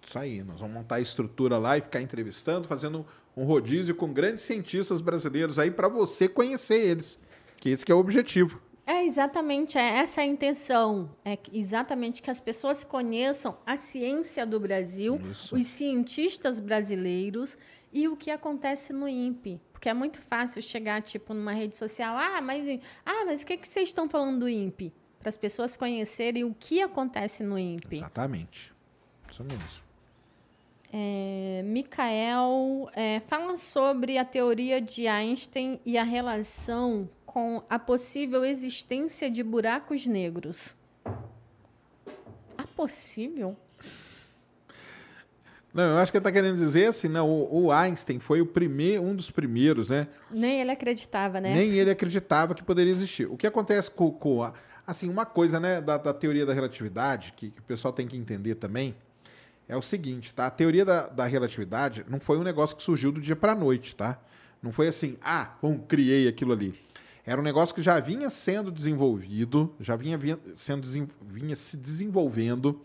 Isso 0.06 0.16
aí, 0.16 0.44
nós 0.44 0.60
vamos 0.60 0.76
montar 0.76 0.94
a 0.94 1.00
estrutura 1.00 1.58
lá 1.58 1.76
e 1.76 1.80
ficar 1.80 2.00
entrevistando, 2.00 2.68
fazendo 2.68 3.04
um 3.36 3.42
rodízio 3.42 3.96
com 3.96 4.12
grandes 4.12 4.44
cientistas 4.44 5.00
brasileiros 5.00 5.58
aí 5.58 5.72
para 5.72 5.88
você 5.88 6.28
conhecer 6.28 6.86
eles, 6.86 7.18
que 7.56 7.70
esse 7.70 7.84
que 7.84 7.90
é 7.90 7.94
o 7.96 7.98
objetivo. 7.98 8.62
É 8.86 9.04
exatamente 9.04 9.76
é 9.76 9.98
essa 9.98 10.20
a 10.20 10.24
intenção, 10.24 11.10
é 11.24 11.36
exatamente 11.52 12.22
que 12.22 12.30
as 12.30 12.40
pessoas 12.40 12.84
conheçam 12.84 13.58
a 13.66 13.76
ciência 13.76 14.46
do 14.46 14.60
Brasil, 14.60 15.20
Isso. 15.28 15.56
os 15.56 15.66
cientistas 15.66 16.60
brasileiros 16.60 17.58
e 17.92 18.06
o 18.06 18.16
que 18.16 18.30
acontece 18.30 18.92
no 18.92 19.08
INPE. 19.08 19.60
Porque 19.72 19.88
é 19.88 19.94
muito 19.94 20.20
fácil 20.20 20.62
chegar, 20.62 21.02
tipo, 21.02 21.34
numa 21.34 21.52
rede 21.52 21.74
social, 21.74 22.16
ah, 22.16 22.40
mas, 22.40 22.80
ah, 23.04 23.24
mas 23.26 23.42
o 23.42 23.46
que, 23.46 23.56
que 23.56 23.66
vocês 23.66 23.88
estão 23.88 24.08
falando 24.08 24.38
do 24.40 24.48
INPE? 24.48 24.92
Para 25.18 25.30
as 25.30 25.36
pessoas 25.36 25.76
conhecerem 25.76 26.44
o 26.44 26.54
que 26.54 26.80
acontece 26.80 27.42
no 27.42 27.58
INPE. 27.58 27.96
Exatamente. 27.96 28.72
Isso 29.28 29.42
mesmo. 29.42 29.86
É, 30.92 31.64
é, 32.94 33.20
fala 33.26 33.56
sobre 33.56 34.16
a 34.16 34.24
teoria 34.24 34.80
de 34.80 35.08
Einstein 35.08 35.80
e 35.84 35.98
a 35.98 36.04
relação 36.04 37.10
com 37.36 37.62
a 37.68 37.78
possível 37.78 38.46
existência 38.46 39.30
de 39.30 39.42
buracos 39.42 40.06
negros. 40.06 40.74
A 42.56 42.66
possível? 42.74 43.54
Não, 45.74 45.84
eu 45.84 45.98
acho 45.98 46.10
que 46.10 46.16
ele 46.16 46.20
está 46.20 46.32
querendo 46.32 46.56
dizer 46.56 46.86
assim, 46.86 47.08
não, 47.08 47.30
o, 47.30 47.70
Einstein 47.70 48.18
foi 48.20 48.40
o 48.40 48.46
primeiro, 48.46 49.02
um 49.02 49.14
dos 49.14 49.30
primeiros, 49.30 49.90
né? 49.90 50.08
Nem 50.30 50.62
ele 50.62 50.70
acreditava, 50.70 51.38
né? 51.38 51.54
Nem 51.54 51.72
ele 51.72 51.90
acreditava 51.90 52.54
que 52.54 52.64
poderia 52.64 52.94
existir. 52.94 53.26
O 53.26 53.36
que 53.36 53.46
acontece 53.46 53.90
com, 53.90 54.10
com 54.10 54.42
a, 54.42 54.54
assim, 54.86 55.10
uma 55.10 55.26
coisa, 55.26 55.60
né, 55.60 55.82
da, 55.82 55.98
da 55.98 56.14
teoria 56.14 56.46
da 56.46 56.54
relatividade, 56.54 57.34
que, 57.36 57.50
que, 57.50 57.60
o 57.60 57.64
pessoal 57.64 57.92
tem 57.92 58.06
que 58.08 58.16
entender 58.16 58.54
também, 58.54 58.96
é 59.68 59.76
o 59.76 59.82
seguinte, 59.82 60.34
tá? 60.34 60.46
A 60.46 60.50
teoria 60.50 60.86
da, 60.86 61.08
da 61.08 61.26
relatividade 61.26 62.02
não 62.08 62.18
foi 62.18 62.38
um 62.38 62.42
negócio 62.42 62.74
que 62.74 62.82
surgiu 62.82 63.12
do 63.12 63.20
dia 63.20 63.36
para 63.36 63.52
a 63.52 63.54
noite, 63.54 63.94
tá? 63.94 64.18
Não 64.62 64.72
foi 64.72 64.88
assim, 64.88 65.18
ah, 65.20 65.54
bom, 65.60 65.78
criei 65.78 66.26
aquilo 66.28 66.54
ali. 66.54 66.85
Era 67.26 67.40
um 67.40 67.44
negócio 67.44 67.74
que 67.74 67.82
já 67.82 67.98
vinha 67.98 68.30
sendo 68.30 68.70
desenvolvido, 68.70 69.74
já 69.80 69.96
vinha, 69.96 70.16
sendo 70.54 70.86
vinha 71.22 71.56
se 71.56 71.76
desenvolvendo 71.76 72.80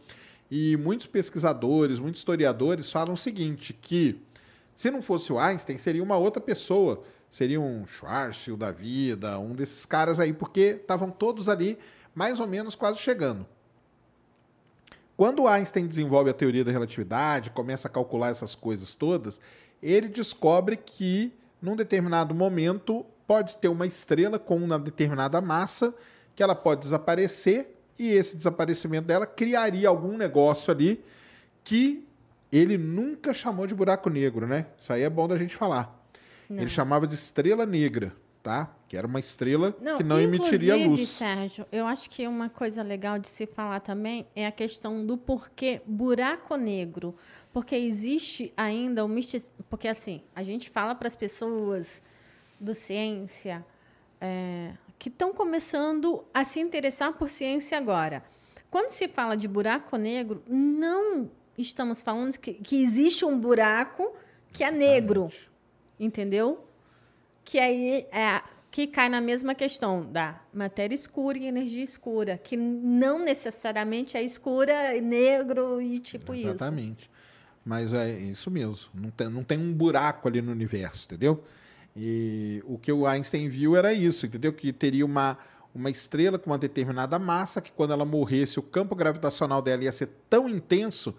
e 0.50 0.76
muitos 0.78 1.06
pesquisadores, 1.06 2.00
muitos 2.00 2.22
historiadores 2.22 2.92
falam 2.92 3.14
o 3.14 3.18
seguinte, 3.18 3.72
que 3.72 4.20
se 4.74 4.89
não 4.89 5.02
fosse 5.02 5.32
o 5.32 5.38
Einstein, 5.38 5.78
seria 5.78 6.02
uma 6.02 6.18
outra 6.18 6.42
pessoa, 6.42 7.04
seria 7.30 7.62
um 7.62 7.86
Schwarzschild 7.86 8.60
da 8.60 8.72
vida, 8.72 9.38
um 9.38 9.54
desses 9.54 9.86
caras 9.86 10.20
aí, 10.20 10.34
porque 10.34 10.80
estavam 10.82 11.12
todos 11.12 11.48
ali 11.48 11.78
mais 12.16 12.39
ou 12.39 12.48
menos 12.48 12.74
quase 12.74 12.98
chegando. 12.98 13.46
Quando 15.16 15.48
Einstein 15.48 15.86
desenvolve 15.86 16.32
a 16.32 16.34
teoria 16.34 16.66
da 16.66 16.72
relatividade, 16.72 17.52
começa 17.52 17.88
a 17.88 17.92
calcular 17.92 18.30
essas 18.30 18.56
coisas 18.56 18.96
todas, 18.96 19.39
ele 19.84 20.08
descobre 20.08 20.76
que 20.76 21.32
num 21.62 21.76
determinado 21.76 22.34
momento 22.34 23.06
pode 23.32 23.57
ter 23.59 23.69
uma 23.69 23.88
estrela 23.88 24.38
com 24.38 24.57
uma 24.57 24.77
determinada 24.77 25.39
massa 25.39 25.95
que 26.36 26.43
ela 26.43 26.53
pode 26.53 26.82
desaparecer 26.82 27.73
e 27.97 28.09
esse 28.09 28.36
desaparecimento 28.36 29.07
dela 29.07 29.25
criaria 29.25 29.88
algum 29.88 30.17
negócio 30.17 30.69
ali 30.69 31.01
que 31.63 32.05
ele 32.51 32.77
nunca 32.77 33.34
chamou 33.34 33.65
de 33.65 33.73
buraco 33.73 34.09
negro, 34.09 34.45
né? 34.45 34.65
Isso 34.77 34.91
aí 34.91 35.03
é 35.03 35.09
bom 35.09 35.29
da 35.29 35.38
gente 35.38 35.55
falar. 35.55 35.97
Não. 36.49 36.57
Ele 36.57 36.69
chamava 36.69 37.07
de 37.07 37.13
estrela 37.13 37.65
negra, 37.65 38.13
tá? 38.43 38.75
Que 38.89 38.97
era 38.97 39.07
uma 39.07 39.21
estrela 39.21 39.73
não, 39.79 39.97
que 39.97 40.03
não 40.03 40.19
emitiria 40.19 40.75
luz. 40.75 41.07
Sérgio, 41.07 41.65
eu 41.71 41.88
acho 41.88 42.09
que 42.09 42.27
uma 42.27 42.49
coisa 42.49 42.84
legal 42.84 43.17
de 43.17 43.29
se 43.29 43.45
falar 43.45 43.79
também 43.79 44.27
é 44.36 44.45
a 44.45 44.51
questão 44.51 45.05
do 45.05 45.17
porquê 45.17 45.82
buraco 45.86 46.57
negro. 46.57 47.15
Porque 47.53 47.77
existe 47.77 48.51
ainda 48.57 49.05
o 49.05 49.07
misticismo. 49.07 49.55
Porque, 49.69 49.88
assim, 49.88 50.21
a 50.36 50.43
gente 50.43 50.69
fala 50.69 50.93
para 50.93 51.07
as 51.07 51.15
pessoas 51.15 52.03
do 52.62 52.74
ciência, 52.74 53.66
é, 54.22 54.72
que 54.97 55.09
estão 55.09 55.34
começando 55.34 56.24
a 56.34 56.45
se 56.45 56.59
interessar 56.59 57.14
por 57.14 57.28
ciência 57.28 57.78
agora. 57.78 58.24
Quando 58.70 58.91
se 58.91 59.07
fala 59.07 59.36
de 59.36 59.47
buraco 59.47 59.97
negro, 59.97 60.41
não 60.47 61.30
estamos 61.57 62.01
falando 62.01 62.38
que, 62.38 62.53
que 62.53 62.82
existe 62.82 63.26
um 63.26 63.38
buraco 63.38 64.16
que 64.53 64.64
é 64.64 64.72
negro. 64.72 65.30
Entendeu? 65.99 66.66
que 67.43 67.59
aí 67.59 68.07
é 68.12 68.41
que 68.70 68.88
cai 68.88 69.09
na 69.09 69.20
mesma 69.20 69.53
questão 69.53 70.09
da 70.09 70.39
matéria 70.53 70.95
escura 70.95 71.38
e 71.38 71.45
energia 71.45 71.84
escura, 71.84 72.38
que 72.38 72.55
não 72.55 73.20
necessariamente 73.20 74.16
é 74.16 74.24
escura, 74.24 74.93
negro 75.01 75.82
e 75.82 75.99
tipo 75.99 76.34
Exatamente. 76.34 76.39
isso. 76.39 76.47
Exatamente. 76.47 77.12
Mas 77.66 77.93
é 77.93 78.09
isso 78.09 78.49
mesmo. 78.49 78.89
Não 78.93 79.12
tem, 79.12 79.30
não 79.30 79.43
tem 79.43 79.59
um 79.59 79.74
buraco 79.74 80.30
ali 80.30 80.41
no 80.41 80.53
universo, 80.53 81.05
entendeu? 81.05 81.43
E 81.96 82.64
o 82.66 82.78
que 82.78 82.92
o 82.92 83.06
Einstein 83.06 83.50
viu 83.50 83.76
era 83.76 83.94
isso, 83.94 84.26
entendeu? 84.26 84.54
Que 84.54 84.72
teria 84.72 85.06
uma, 85.06 85.38
uma 85.74 85.89
estrela 85.89 86.39
com 86.39 86.50
uma 86.50 86.58
determinada 86.58 87.20
massa, 87.20 87.62
que 87.62 87.72
quando 87.72 87.92
ela 87.92 88.06
morresse, 88.06 88.60
o 88.60 88.64
campo 88.64 88.96
gravitacional 88.96 89.62
dela 89.62 89.84
ia 89.84 89.92
ser 89.92 90.10
tão 90.30 90.48
intenso 90.48 91.16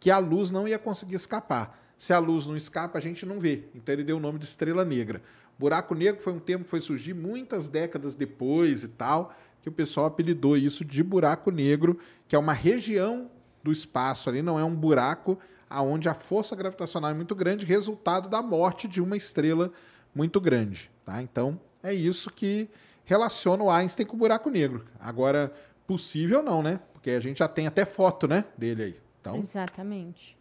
que 0.00 0.10
a 0.10 0.18
luz 0.18 0.50
não 0.50 0.66
ia 0.66 0.78
conseguir 0.78 1.14
escapar. 1.14 1.80
Se 1.96 2.12
a 2.12 2.18
luz 2.18 2.46
não 2.46 2.56
escapa, 2.56 2.98
a 2.98 3.00
gente 3.00 3.24
não 3.24 3.40
vê. 3.40 3.64
Então 3.74 3.92
ele 3.92 4.04
deu 4.04 4.16
o 4.16 4.20
nome 4.20 4.38
de 4.38 4.44
estrela 4.44 4.84
negra. 4.84 5.22
Buraco 5.58 5.94
negro 5.94 6.22
foi 6.22 6.32
um 6.32 6.38
termo 6.38 6.64
que 6.64 6.70
foi 6.70 6.82
surgir 6.82 7.14
muitas 7.14 7.68
décadas 7.68 8.14
depois 8.14 8.84
e 8.84 8.88
tal, 8.88 9.34
que 9.62 9.68
o 9.68 9.72
pessoal 9.72 10.06
apelidou 10.06 10.56
isso 10.56 10.84
de 10.84 11.02
buraco 11.02 11.50
negro, 11.50 11.98
que 12.28 12.36
é 12.36 12.38
uma 12.38 12.52
região 12.52 13.30
do 13.62 13.72
espaço 13.72 14.28
ali, 14.28 14.42
não 14.42 14.58
é 14.58 14.64
um 14.64 14.74
buraco 14.74 15.38
aonde 15.68 16.08
a 16.08 16.14
força 16.14 16.54
gravitacional 16.54 17.10
é 17.10 17.14
muito 17.14 17.34
grande, 17.34 17.66
resultado 17.66 18.28
da 18.28 18.40
morte 18.40 18.86
de 18.86 19.00
uma 19.00 19.16
estrela 19.16 19.72
muito 20.16 20.40
grande. 20.40 20.90
Tá? 21.04 21.22
Então, 21.22 21.60
é 21.82 21.92
isso 21.92 22.30
que 22.30 22.68
relaciona 23.04 23.62
o 23.62 23.70
Einstein 23.70 24.06
com 24.06 24.16
o 24.16 24.18
buraco 24.18 24.48
negro. 24.48 24.86
Agora, 24.98 25.52
possível 25.86 26.42
não, 26.42 26.62
né? 26.62 26.80
Porque 26.92 27.10
a 27.10 27.20
gente 27.20 27.38
já 27.38 27.46
tem 27.46 27.66
até 27.66 27.84
foto 27.84 28.26
né, 28.26 28.44
dele 28.56 28.82
aí. 28.82 29.00
Então... 29.20 29.36
Exatamente. 29.36 30.36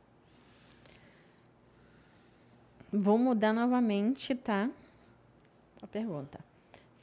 Vou 2.91 3.17
mudar 3.17 3.51
novamente, 3.51 4.33
tá? 4.33 4.69
A 5.81 5.87
pergunta. 5.87 6.39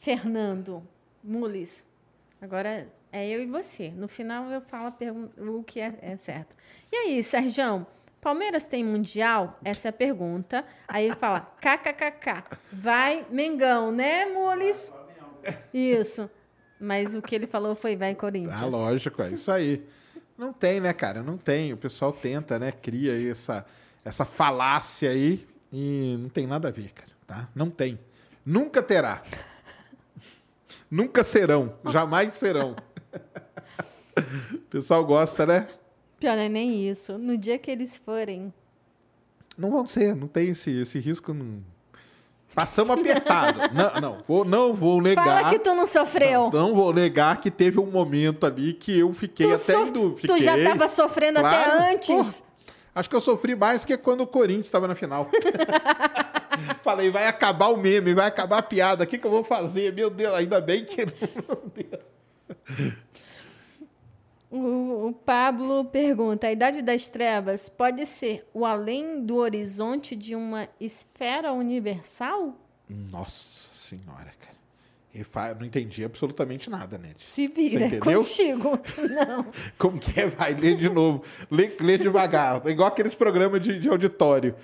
Fernando 0.01 0.83
Mules. 1.23 1.87
Agora 2.41 2.87
é 3.13 3.29
eu 3.29 3.43
e 3.43 3.47
você. 3.47 3.91
No 3.91 4.09
final 4.09 4.51
eu 4.51 4.63
falo 4.63 4.93
o 5.39 5.63
que 5.63 5.79
é, 5.79 5.97
é 6.01 6.17
certo. 6.17 6.57
E 6.91 6.97
aí, 6.97 7.23
Sérgio? 7.23 7.87
Palmeiras 8.23 8.67
tem 8.67 8.85
mundial? 8.85 9.59
Essa 9.65 9.89
é 9.89 9.91
a 9.91 9.93
pergunta. 9.93 10.65
Aí 10.87 11.07
ele 11.07 11.17
fala, 11.17 11.41
kkkk. 11.61 12.57
Vai, 12.73 13.27
Mengão, 13.29 13.91
né, 13.91 14.27
Mules? 14.27 14.95
Isso. 15.75 16.31
Mas 16.79 17.17
o 17.17 17.21
que 17.21 17.35
ele 17.35 17.49
falou 17.49 17.75
foi, 17.75 17.97
vai, 17.97 18.15
Corinthians. 18.15 18.63
Ah, 18.63 18.67
lógico, 18.67 19.21
é 19.23 19.31
isso 19.31 19.51
aí. 19.51 19.85
Não 20.39 20.53
tem, 20.53 20.79
né, 20.79 20.93
cara? 20.93 21.21
Não 21.21 21.37
tem. 21.37 21.73
O 21.73 21.77
pessoal 21.77 22.13
tenta, 22.13 22.61
né? 22.61 22.71
Cria 22.71 23.29
essa, 23.29 23.67
essa 24.05 24.25
falácia 24.25 25.11
aí 25.11 25.45
e 25.73 26.17
não 26.21 26.29
tem 26.29 26.47
nada 26.47 26.69
a 26.69 26.71
ver, 26.71 26.93
cara. 26.93 27.11
Tá? 27.27 27.49
Não 27.53 27.71
tem. 27.71 27.99
Nunca 28.47 28.81
terá. 28.81 29.21
Nunca 30.89 31.25
serão. 31.25 31.77
Jamais 31.91 32.35
serão. 32.35 32.77
o 34.55 34.59
pessoal 34.71 35.05
gosta, 35.05 35.45
né? 35.45 35.69
Pior 36.23 36.37
não 36.37 36.45
é 36.45 36.49
nem 36.49 36.89
isso. 36.89 37.19
No 37.19 37.37
dia 37.37 37.59
que 37.59 37.69
eles 37.69 37.97
forem. 37.97 38.55
Não 39.59 39.73
vão 39.73 39.89
ser, 39.89 40.15
não 40.15 40.29
tem 40.29 40.51
esse, 40.51 40.71
esse 40.71 41.01
risco. 41.01 41.35
Não... 41.35 41.61
Passamos 42.55 42.97
apertado. 42.97 43.59
não, 43.75 44.01
não, 44.01 44.23
vou, 44.25 44.45
não 44.45 44.73
vou 44.73 45.03
negar. 45.03 45.25
Fala 45.25 45.51
que 45.51 45.59
tu 45.59 45.75
não 45.75 45.85
sofreu. 45.85 46.43
Não, 46.43 46.69
não 46.69 46.75
vou 46.77 46.93
negar 46.93 47.41
que 47.41 47.51
teve 47.51 47.81
um 47.81 47.91
momento 47.91 48.47
ali 48.47 48.73
que 48.73 49.01
eu 49.01 49.13
fiquei 49.13 49.49
tu 49.49 49.55
até 49.55 49.73
so... 49.73 49.79
em 49.79 49.91
dúvida. 49.91 50.33
Tu 50.33 50.41
já 50.41 50.57
estava 50.57 50.87
sofrendo 50.87 51.41
claro. 51.41 51.73
até 51.73 51.93
antes. 51.93 52.45
acho 52.95 53.11
que 53.11 53.17
eu 53.17 53.21
sofri 53.21 53.57
mais 53.57 53.85
que 53.85 53.97
quando 53.97 54.21
o 54.21 54.27
Corinthians 54.27 54.67
estava 54.67 54.87
na 54.87 54.95
final. 54.95 55.29
Falei, 56.85 57.11
vai 57.11 57.27
acabar 57.27 57.67
o 57.67 57.77
meme, 57.77 58.15
vai 58.15 58.27
acabar 58.27 58.59
a 58.59 58.63
piada. 58.63 59.03
O 59.03 59.07
que, 59.09 59.19
que 59.19 59.27
eu 59.27 59.31
vou 59.33 59.43
fazer? 59.43 59.93
Meu 59.93 60.09
Deus, 60.09 60.33
ainda 60.35 60.61
bem 60.61 60.85
que 60.85 61.05
não. 61.49 61.73
O, 64.53 65.09
o 65.09 65.13
Pablo 65.15 65.87
pergunta: 65.87 66.47
a 66.47 66.53
idade 66.53 66.83
das 66.83 67.09
trevas 67.09 67.71
pode 67.71 68.05
ser 68.05 68.47
o 68.53 68.67
além 68.67 69.25
do 69.25 69.37
horizonte 69.37 70.15
de 70.15 70.37
uma 70.37 70.69
esfera 70.79 71.55
universal? 71.55 72.55
Nossa 72.87 73.67
senhora, 73.73 74.31
cara. 74.39 74.53
Eu 75.15 75.57
não 75.57 75.67
entendi 75.67 76.05
absolutamente 76.05 76.69
nada, 76.69 76.99
né? 76.99 77.15
Se 77.19 77.49
vira, 77.49 78.01
contigo. 78.01 78.79
Não. 79.27 79.47
Como 79.77 79.99
que 79.99 80.19
é? 80.19 80.27
Vai, 80.27 80.55
lê 80.55 80.75
de 80.75 80.89
novo. 80.89 81.23
Lê, 81.51 81.75
lê 81.81 81.99
devagar. 81.99 82.67
Igual 82.67 82.89
aqueles 82.89 83.15
programas 83.15 83.61
de, 83.61 83.79
de 83.79 83.91
auditório. 83.91 84.55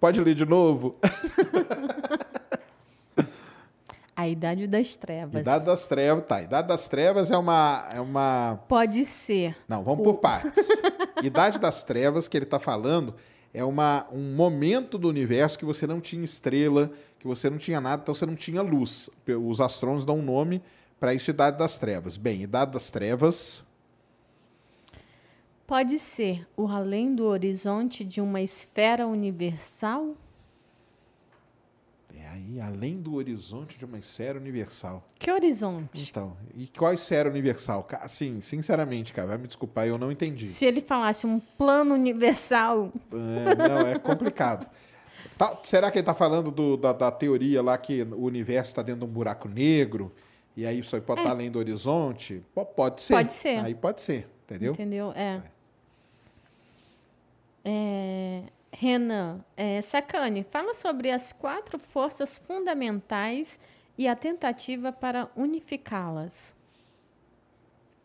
Pode 0.00 0.18
ler 0.20 0.34
de 0.34 0.46
novo? 0.46 0.96
A 4.18 4.26
Idade 4.26 4.66
das 4.66 4.96
Trevas. 4.96 5.40
Idade 5.42 5.64
das 5.64 5.86
Trevas, 5.86 6.26
tá. 6.26 6.42
Idade 6.42 6.66
das 6.66 6.88
Trevas 6.88 7.30
é 7.30 7.38
uma. 7.38 7.88
É 7.94 8.00
uma... 8.00 8.58
Pode 8.66 9.04
ser. 9.04 9.56
Não, 9.68 9.84
vamos 9.84 10.00
o... 10.00 10.02
por 10.02 10.14
partes. 10.14 10.66
Idade 11.22 11.60
das 11.60 11.84
Trevas, 11.84 12.26
que 12.26 12.36
ele 12.36 12.44
está 12.44 12.58
falando, 12.58 13.14
é 13.54 13.62
uma, 13.62 14.08
um 14.10 14.34
momento 14.34 14.98
do 14.98 15.08
universo 15.08 15.56
que 15.56 15.64
você 15.64 15.86
não 15.86 16.00
tinha 16.00 16.24
estrela, 16.24 16.90
que 17.20 17.28
você 17.28 17.48
não 17.48 17.58
tinha 17.58 17.80
nada, 17.80 18.02
então 18.02 18.12
você 18.12 18.26
não 18.26 18.34
tinha 18.34 18.60
luz. 18.60 19.08
Os 19.46 19.60
astrônomos 19.60 20.04
dão 20.04 20.18
um 20.18 20.22
nome 20.22 20.64
para 20.98 21.14
isso, 21.14 21.30
Idade 21.30 21.56
das 21.56 21.78
Trevas. 21.78 22.16
Bem, 22.16 22.42
Idade 22.42 22.72
das 22.72 22.90
Trevas. 22.90 23.62
Pode 25.64 25.96
ser 25.96 26.44
o 26.56 26.66
além 26.66 27.14
do 27.14 27.24
horizonte 27.24 28.04
de 28.04 28.20
uma 28.20 28.40
esfera 28.40 29.06
universal? 29.06 30.16
Aí, 32.48 32.60
além 32.60 33.00
do 33.00 33.14
horizonte 33.14 33.78
de 33.78 33.84
uma 33.84 33.98
esfera 33.98 34.38
universal. 34.38 35.06
Que 35.18 35.30
horizonte? 35.30 36.08
Então, 36.08 36.36
e 36.54 36.66
qual 36.66 36.94
esfera 36.94 37.28
universal? 37.28 37.86
Assim, 38.00 38.40
sinceramente, 38.40 39.12
cara, 39.12 39.28
vai 39.28 39.38
me 39.38 39.46
desculpar, 39.46 39.86
eu 39.86 39.98
não 39.98 40.10
entendi. 40.10 40.46
Se 40.46 40.64
ele 40.64 40.80
falasse 40.80 41.26
um 41.26 41.38
plano 41.38 41.94
universal. 41.94 42.90
É, 43.12 43.68
não, 43.68 43.86
é 43.86 43.98
complicado. 43.98 44.68
Tá, 45.36 45.58
será 45.62 45.90
que 45.90 45.98
ele 45.98 46.02
está 46.02 46.14
falando 46.14 46.50
do, 46.50 46.76
da, 46.76 46.92
da, 46.92 47.10
teoria 47.10 47.62
lá 47.62 47.76
que 47.76 48.02
o 48.02 48.24
universo 48.24 48.70
está 48.70 48.82
dentro 48.82 49.00
de 49.00 49.06
um 49.06 49.12
buraco 49.12 49.48
negro? 49.48 50.12
E 50.56 50.66
aí 50.66 50.82
só 50.82 51.00
pode 51.00 51.20
é. 51.20 51.22
estar 51.22 51.34
além 51.34 51.50
do 51.50 51.58
horizonte? 51.58 52.42
Pode 52.74 53.02
ser. 53.02 53.12
Pode 53.14 53.32
ser. 53.32 53.58
Aí 53.60 53.74
pode 53.74 54.02
ser, 54.02 54.28
entendeu? 54.44 54.72
Entendeu? 54.72 55.12
É. 55.14 55.40
é. 57.64 57.70
é... 57.70 58.42
Renan 58.72 59.40
é, 59.56 59.80
Sacani, 59.80 60.46
fala 60.50 60.74
sobre 60.74 61.10
as 61.10 61.32
quatro 61.32 61.78
forças 61.78 62.38
fundamentais 62.38 63.58
e 63.96 64.06
a 64.06 64.14
tentativa 64.14 64.92
para 64.92 65.28
unificá-las. 65.34 66.54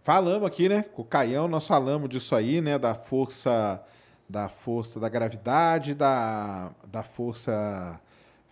Falamos 0.01 0.47
aqui, 0.47 0.67
né? 0.67 0.83
Com 0.83 1.01
o 1.01 1.05
Caião, 1.05 1.47
nós 1.47 1.67
falamos 1.67 2.09
disso 2.09 2.35
aí, 2.35 2.61
né? 2.61 2.77
Da 2.77 2.95
força 2.95 3.83
da 4.27 4.49
força 4.49 4.99
da 4.99 5.09
gravidade, 5.09 5.93
da, 5.93 6.71
da 6.87 7.03
força 7.03 8.01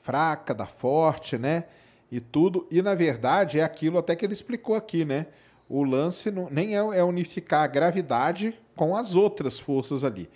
fraca, 0.02 0.54
da 0.54 0.68
forte, 0.68 1.38
né? 1.38 1.66
E 2.12 2.20
tudo. 2.20 2.68
E 2.70 2.82
na 2.82 2.94
verdade 2.94 3.60
é 3.60 3.64
aquilo 3.64 3.98
até 3.98 4.16
que 4.16 4.26
ele 4.26 4.34
explicou 4.34 4.76
aqui, 4.76 5.04
né? 5.04 5.28
O 5.68 5.84
lance 5.84 6.30
não, 6.30 6.50
nem 6.52 6.76
é, 6.76 6.80
é 6.80 7.04
unificar 7.04 7.64
a 7.64 7.68
gravidade 7.68 8.54
com 8.76 8.96
as 8.96 9.16
outras 9.16 9.60
forças 9.60 10.04
ali 10.04 10.30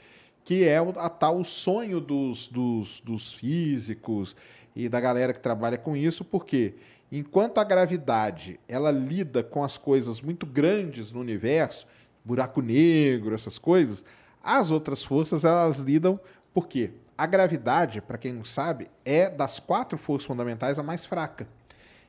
que 0.46 0.64
é 0.64 0.80
o, 0.80 0.90
a 0.98 1.10
tal 1.10 1.44
sonho 1.44 2.00
dos, 2.00 2.48
dos, 2.48 3.02
dos 3.02 3.34
físicos 3.34 4.36
e 4.76 4.88
da 4.88 5.02
galera 5.02 5.34
que 5.34 5.40
trabalha 5.40 5.78
com 5.78 5.98
isso, 5.98 6.24
porque 6.24 6.76
enquanto 7.12 7.58
a 7.58 7.64
gravidade 7.64 8.60
ela 8.68 8.92
lida 8.92 9.44
com 9.44 9.64
as 9.64 9.76
coisas 9.78 10.22
muito 10.22 10.46
grandes 10.46 11.12
no 11.12 11.20
universo, 11.20 11.88
buraco 12.24 12.62
negro, 12.62 13.34
essas 13.34 13.58
coisas, 13.58 14.06
as 14.44 14.70
outras 14.70 15.04
forças 15.04 15.44
elas 15.44 15.78
lidam 15.80 16.20
porque 16.54 16.92
a 17.18 17.26
gravidade, 17.26 18.02
para 18.02 18.18
quem 18.18 18.32
não 18.32 18.44
sabe, 18.44 18.90
é 19.04 19.30
das 19.30 19.60
quatro 19.60 19.98
forças 19.98 20.28
fundamentais 20.28 20.78
a 20.78 20.84
mais 20.84 21.06
fraca. 21.06 21.48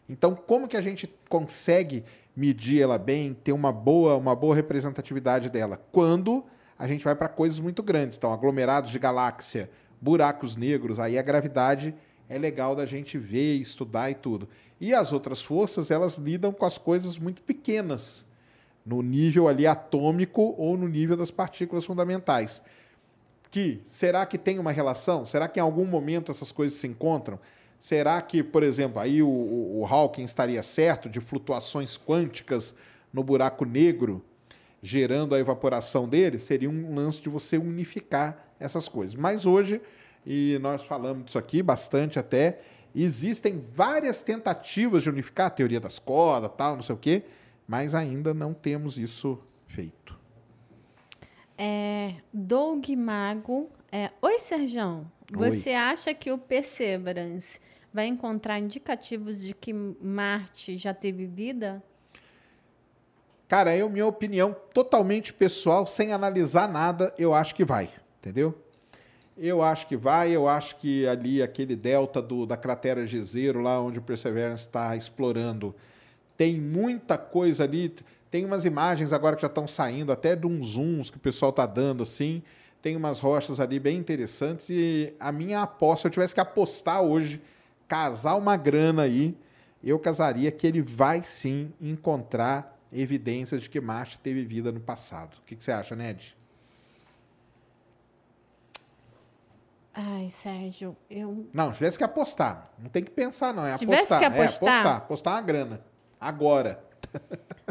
Então, 0.09 0.35
como 0.35 0.69
que 0.69 0.77
a 0.77 0.81
gente 0.81 1.13
consegue 1.29 2.05
medir 2.37 2.83
ela 2.83 2.99
bem, 2.99 3.33
ter 3.33 3.53
uma 3.53 3.73
boa, 3.73 4.17
uma 4.17 4.37
boa 4.37 4.55
representatividade 4.55 5.49
dela? 5.49 5.81
Quando 5.91 6.45
a 6.79 6.87
gente 6.87 7.05
vai 7.05 7.15
para 7.15 7.29
coisas 7.29 7.59
muito 7.59 7.83
grandes. 7.83 8.17
Então, 8.17 8.33
aglomerados 8.33 8.91
de 8.91 8.99
galáxia, 8.99 9.71
buracos 10.01 10.57
negros, 10.57 10.99
aí 10.99 11.19
a 11.19 11.23
gravidade 11.23 11.95
é 12.29 12.39
legal 12.39 12.75
da 12.75 12.85
gente 12.85 13.19
ver, 13.19 13.57
estudar 13.57 14.11
e 14.11 14.15
tudo. 14.15 14.49
E 14.81 14.93
as 14.93 15.13
outras 15.13 15.41
forças, 15.43 15.91
elas 15.91 16.17
lidam 16.17 16.53
com 16.53 16.65
as 16.65 16.77
coisas 16.77 17.19
muito 17.19 17.43
pequenas, 17.43 18.27
no 18.85 19.03
nível 19.03 19.49
ali 19.49 19.67
atômico 19.67 20.55
ou 20.57 20.77
no 20.77 20.87
nível 20.87 21.17
das 21.17 21.31
partículas 21.31 21.85
fundamentais. 21.85 22.63
Que 23.51 23.81
será 23.85 24.25
que 24.27 24.39
tem 24.39 24.59
uma 24.59 24.71
relação? 24.71 25.25
Será 25.25 25.49
que 25.49 25.59
em 25.59 25.63
algum 25.63 25.85
momento 25.85 26.31
essas 26.31 26.53
coisas 26.53 26.79
se 26.79 26.87
encontram? 26.87 27.39
Será 27.79 28.21
que, 28.21 28.43
por 28.43 28.63
exemplo, 28.63 29.01
aí 29.01 29.23
o, 29.23 29.29
o, 29.29 29.81
o 29.81 29.87
Hawking 29.87 30.23
estaria 30.23 30.63
certo 30.63 31.09
de 31.09 31.21
flutuações 31.21 31.99
quânticas 31.99 32.75
no 33.13 33.23
buraco 33.23 33.65
negro? 33.65 34.23
Gerando 34.87 35.35
a 35.35 35.39
evaporação 35.39 36.09
dele, 36.09 36.39
seria 36.39 36.71
um 36.71 36.95
lance 36.95 37.21
de 37.21 37.29
você 37.29 37.59
unificar 37.59 38.53
essas 38.61 38.89
coisas. 38.89 39.15
Mas 39.15 39.47
hoje, 39.47 39.81
e 40.25 40.59
nós 40.61 40.85
falamos 40.85 41.27
disso 41.27 41.39
aqui 41.39 41.63
bastante 41.63 42.19
até, 42.19 42.61
Existem 42.99 43.59
várias 43.59 44.23
tentativas 44.23 45.03
de 45.03 45.11
unificar 45.11 45.49
a 45.49 45.51
teoria 45.51 45.79
das 45.79 45.99
cordas, 45.99 46.51
tal, 46.57 46.77
não 46.77 46.83
sei 46.83 46.95
o 46.95 46.99
quê, 46.99 47.25
mas 47.69 47.95
ainda 47.95 48.33
não 48.33 48.55
temos 48.55 48.97
isso 48.97 49.39
feito. 49.67 50.19
É, 51.59 52.15
Doug 52.33 52.89
Mago. 52.97 53.71
É, 53.93 54.11
Oi, 54.23 54.39
Serjão. 54.39 55.13
Você 55.31 55.73
acha 55.73 56.15
que 56.15 56.33
o 56.33 56.39
Perseverance 56.39 57.61
vai 57.93 58.07
encontrar 58.07 58.59
indicativos 58.59 59.43
de 59.43 59.53
que 59.53 59.75
Marte 59.75 60.79
já 60.79 60.95
teve 60.95 61.27
vida? 61.27 61.83
Cara, 63.49 63.73
é 63.73 63.81
a 63.81 63.89
minha 63.89 64.07
opinião 64.07 64.57
totalmente 64.75 65.33
pessoal, 65.33 65.87
sem 65.87 66.13
analisar 66.13 66.69
nada, 66.69 67.15
eu 67.17 67.33
acho 67.33 67.55
que 67.55 67.65
vai, 67.65 67.89
entendeu? 68.19 68.55
Eu 69.39 69.63
acho 69.63 69.87
que 69.87 69.97
vai, 69.97 70.31
eu 70.31 70.49
acho 70.49 70.77
que 70.77 71.07
ali 71.07 71.43
aquele 71.43 71.77
delta 71.77 72.21
do, 72.21 72.45
da 72.45 72.57
cratera 72.57 73.07
Gezeiro, 73.07 73.61
lá 73.61 73.81
onde 73.81 73.99
o 73.99 74.03
Perseverance 74.03 74.67
está 74.67 74.97
explorando, 74.97 75.75
tem 76.37 76.61
muita 76.61 77.17
coisa 77.17 77.65
ali. 77.65 77.95
Tem 78.31 78.45
umas 78.45 78.65
imagens 78.65 79.13
agora 79.13 79.37
que 79.37 79.43
já 79.43 79.49
estão 79.49 79.69
saindo, 79.69 80.11
até 80.11 80.35
de 80.35 80.47
uns 80.47 80.71
zooms 80.71 81.11
que 81.11 81.17
o 81.17 81.21
pessoal 81.21 81.51
está 81.51 81.67
dando 81.67 82.03
assim. 82.03 82.43
Tem 82.83 82.97
umas 82.97 83.19
rochas 83.19 83.61
ali 83.61 83.79
bem 83.79 83.97
interessantes. 83.99 84.69
E 84.69 85.15
a 85.19 85.31
minha 85.31 85.63
aposta, 85.63 86.03
se 86.03 86.07
eu 86.09 86.11
tivesse 86.11 86.35
que 86.35 86.41
apostar 86.41 87.03
hoje, 87.03 87.41
casar 87.87 88.35
uma 88.37 88.57
grana 88.57 89.03
aí, 89.03 89.37
eu 89.83 89.99
casaria 89.99 90.51
que 90.51 90.67
ele 90.67 90.83
vai 90.83 91.23
sim 91.23 91.73
encontrar 91.81 92.76
evidências 92.93 93.63
de 93.63 93.71
que 93.71 93.81
Marte 93.81 94.19
teve 94.19 94.45
vida 94.45 94.71
no 94.73 94.81
passado. 94.81 95.37
O 95.39 95.43
que, 95.43 95.57
que 95.57 95.63
você 95.65 95.73
acha, 95.73 95.95
Ned? 95.97 96.37
Ai, 99.95 100.29
Sérgio, 100.29 100.95
eu. 101.09 101.49
Não, 101.55 101.71
se 101.71 101.79
tivesse 101.79 101.97
que 101.97 102.05
apostar. 102.05 102.71
Não 102.79 102.91
tem 102.91 103.03
que 103.03 103.11
pensar, 103.11 103.55
não. 103.55 103.65
É 103.65 103.73
Se 103.73 103.79
tivesse 103.79 104.13
apostar. 104.13 104.19
que 104.21 104.25
apostar? 104.27 104.69
É 104.69 104.77
apostar. 104.77 104.97
Apostar 104.97 105.35
uma 105.35 105.41
grana. 105.43 105.85
Agora. 106.21 106.85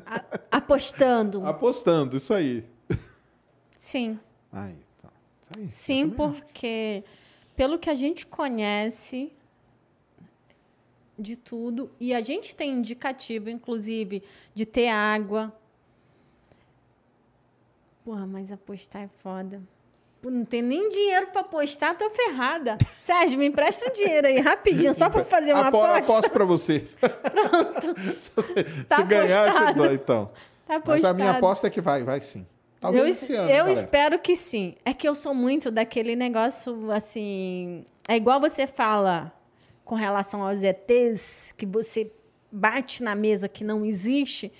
a- 0.06 0.24
apostando. 0.58 1.46
Apostando, 1.48 2.18
isso 2.18 2.34
aí. 2.34 2.68
Sim. 3.78 4.20
Aí, 4.52 4.76
tá. 5.02 5.10
Isso 5.52 5.60
aí, 5.60 5.70
Sim, 5.70 6.10
também 6.10 6.26
acho. 6.32 6.42
porque 6.44 7.04
pelo 7.56 7.78
que 7.78 7.90
a 7.92 7.96
gente 7.96 8.26
conhece 8.26 9.32
de 11.18 11.36
tudo, 11.38 11.90
e 12.00 12.14
a 12.14 12.22
gente 12.22 12.56
tem 12.56 12.72
indicativo, 12.74 13.50
inclusive, 13.50 14.22
de 14.54 14.66
ter 14.66 14.90
água. 14.90 15.54
Porra, 18.04 18.26
mas 18.28 18.52
apostar 18.52 19.04
é 19.04 19.10
foda. 19.24 19.62
Pô, 20.22 20.30
Não 20.30 20.46
tem 20.46 20.62
nem 20.62 20.90
dinheiro 20.90 21.28
para 21.28 21.42
apostar, 21.42 21.98
tô 21.98 22.10
ferrada. 22.10 22.78
Sérgio, 22.98 23.40
me 23.40 23.48
empresta 23.48 23.90
um 23.90 23.94
dinheiro 23.94 24.28
aí, 24.28 24.40
rapidinho, 24.40 24.94
só 24.94 25.10
para 25.10 25.24
fazer 25.24 25.54
uma 25.54 25.68
Apo- 25.68 25.78
aposta. 25.78 25.98
Aposto 26.00 26.30
pra 26.32 26.46
você. 26.46 26.88
Pronto. 27.00 28.02
se 28.22 28.32
você 28.36 28.64
Tá 28.88 28.98
se 28.98 29.04
ganhar, 29.04 29.48
eu 29.48 29.68
te 29.68 29.74
dou, 29.74 29.94
então. 29.94 30.32
Tá 30.68 30.82
Mas 30.86 31.04
a 31.06 31.14
minha 31.14 31.32
aposta 31.32 31.68
é 31.68 31.70
que 31.70 31.82
vai, 31.82 32.04
vai 32.04 32.22
sim. 32.22 32.46
Talvez 32.80 33.28
eu, 33.30 33.42
ano, 33.42 33.50
eu 33.50 33.68
espero 33.68 34.20
que 34.20 34.36
sim. 34.36 34.76
É 34.86 34.94
que 34.94 35.08
eu 35.08 35.16
sou 35.16 35.34
muito 35.34 35.72
daquele 35.72 36.16
negócio 36.16 36.92
assim. 36.92 37.84
É 38.08 38.16
igual 38.16 38.40
você 38.40 38.68
fala 38.68 39.32
com 39.86 39.96
relação 39.96 40.44
aos 40.44 40.62
ETs, 40.64 41.54
que 41.58 41.66
você 41.66 42.12
bate 42.52 43.02
na 43.04 43.16
mesa 43.16 43.48
que 43.48 43.64
não 43.64 43.86
existe. 43.86 44.52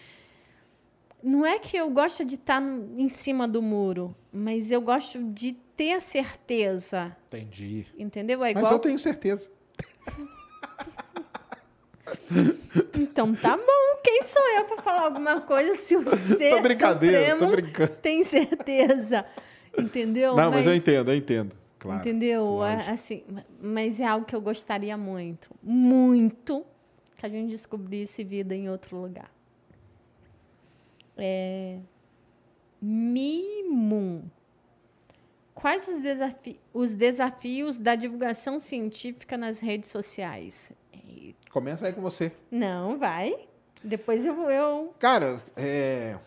Não 1.22 1.44
é 1.46 1.58
que 1.60 1.76
eu 1.76 1.90
gosto 1.90 2.24
de 2.24 2.36
estar 2.36 2.62
no- 2.62 2.98
em 3.00 3.10
cima 3.10 3.48
do 3.48 3.62
muro, 3.62 4.16
mas 4.32 4.72
eu 4.72 4.80
gosto 4.80 5.22
de 5.34 5.54
ter 5.76 5.94
a 5.94 6.00
certeza. 6.00 7.18
Entendi. 7.28 7.88
Entendeu? 7.98 8.44
É 8.44 8.54
Mas 8.54 8.62
igual. 8.62 8.74
eu 8.74 8.80
tenho 8.80 9.00
certeza. 9.00 9.50
Então 13.00 13.34
tá 13.34 13.58
bom. 13.58 14.00
Quem 14.04 14.22
sou 14.24 14.42
eu 14.56 14.66
para 14.66 14.82
falar 14.84 15.02
alguma 15.06 15.42
coisa 15.42 15.76
se 15.78 15.96
o 15.98 16.04
ser 16.16 16.52
Tô 16.52 16.62
brincadeira, 16.62 17.18
tô 17.18 17.40
supremo 17.46 17.52
brincando. 17.62 17.96
tem 18.02 18.24
certeza? 18.24 19.26
Entendeu? 19.78 20.36
Não, 20.36 20.52
mas 20.52 20.66
eu 20.68 20.76
entendo, 20.76 21.12
eu 21.12 21.16
entendo. 21.18 21.56
Claro. 21.86 22.02
Entendeu? 22.02 22.46
lógico. 22.46 22.92
Assim, 22.92 23.24
mas 23.62 24.00
é 24.00 24.06
algo 24.06 24.26
que 24.26 24.36
eu 24.36 24.42
gostaria 24.42 24.98
muito, 24.98 25.52
muito, 25.62 26.66
que 27.16 27.26
a 27.26 27.30
gente 27.30 27.52
descobrisse 27.52 28.24
vida 28.24 28.56
em 28.56 28.70
outro 28.70 29.00
lugar. 29.00 29.32
É... 31.16 31.78
Mimum. 32.82 34.24
Quais 35.54 35.88
os, 35.88 36.02
desafi 36.02 36.60
os 36.74 36.94
desafios 36.96 37.78
da 37.78 37.96
divulgação 37.96 38.60
científica 38.60 39.38
nas 39.38 39.60
redes 39.60 39.90
sociais? 39.90 40.74
Começa 41.52 41.88
aí 41.88 41.94
com 41.94 42.02
você. 42.02 42.32
Não, 42.52 42.98
vai. 42.98 43.48
Depois 43.84 44.26
eu 44.26 44.36
vou. 44.36 44.50
Eu... 44.50 44.94
Cara, 45.00 45.42
é. 45.56 46.18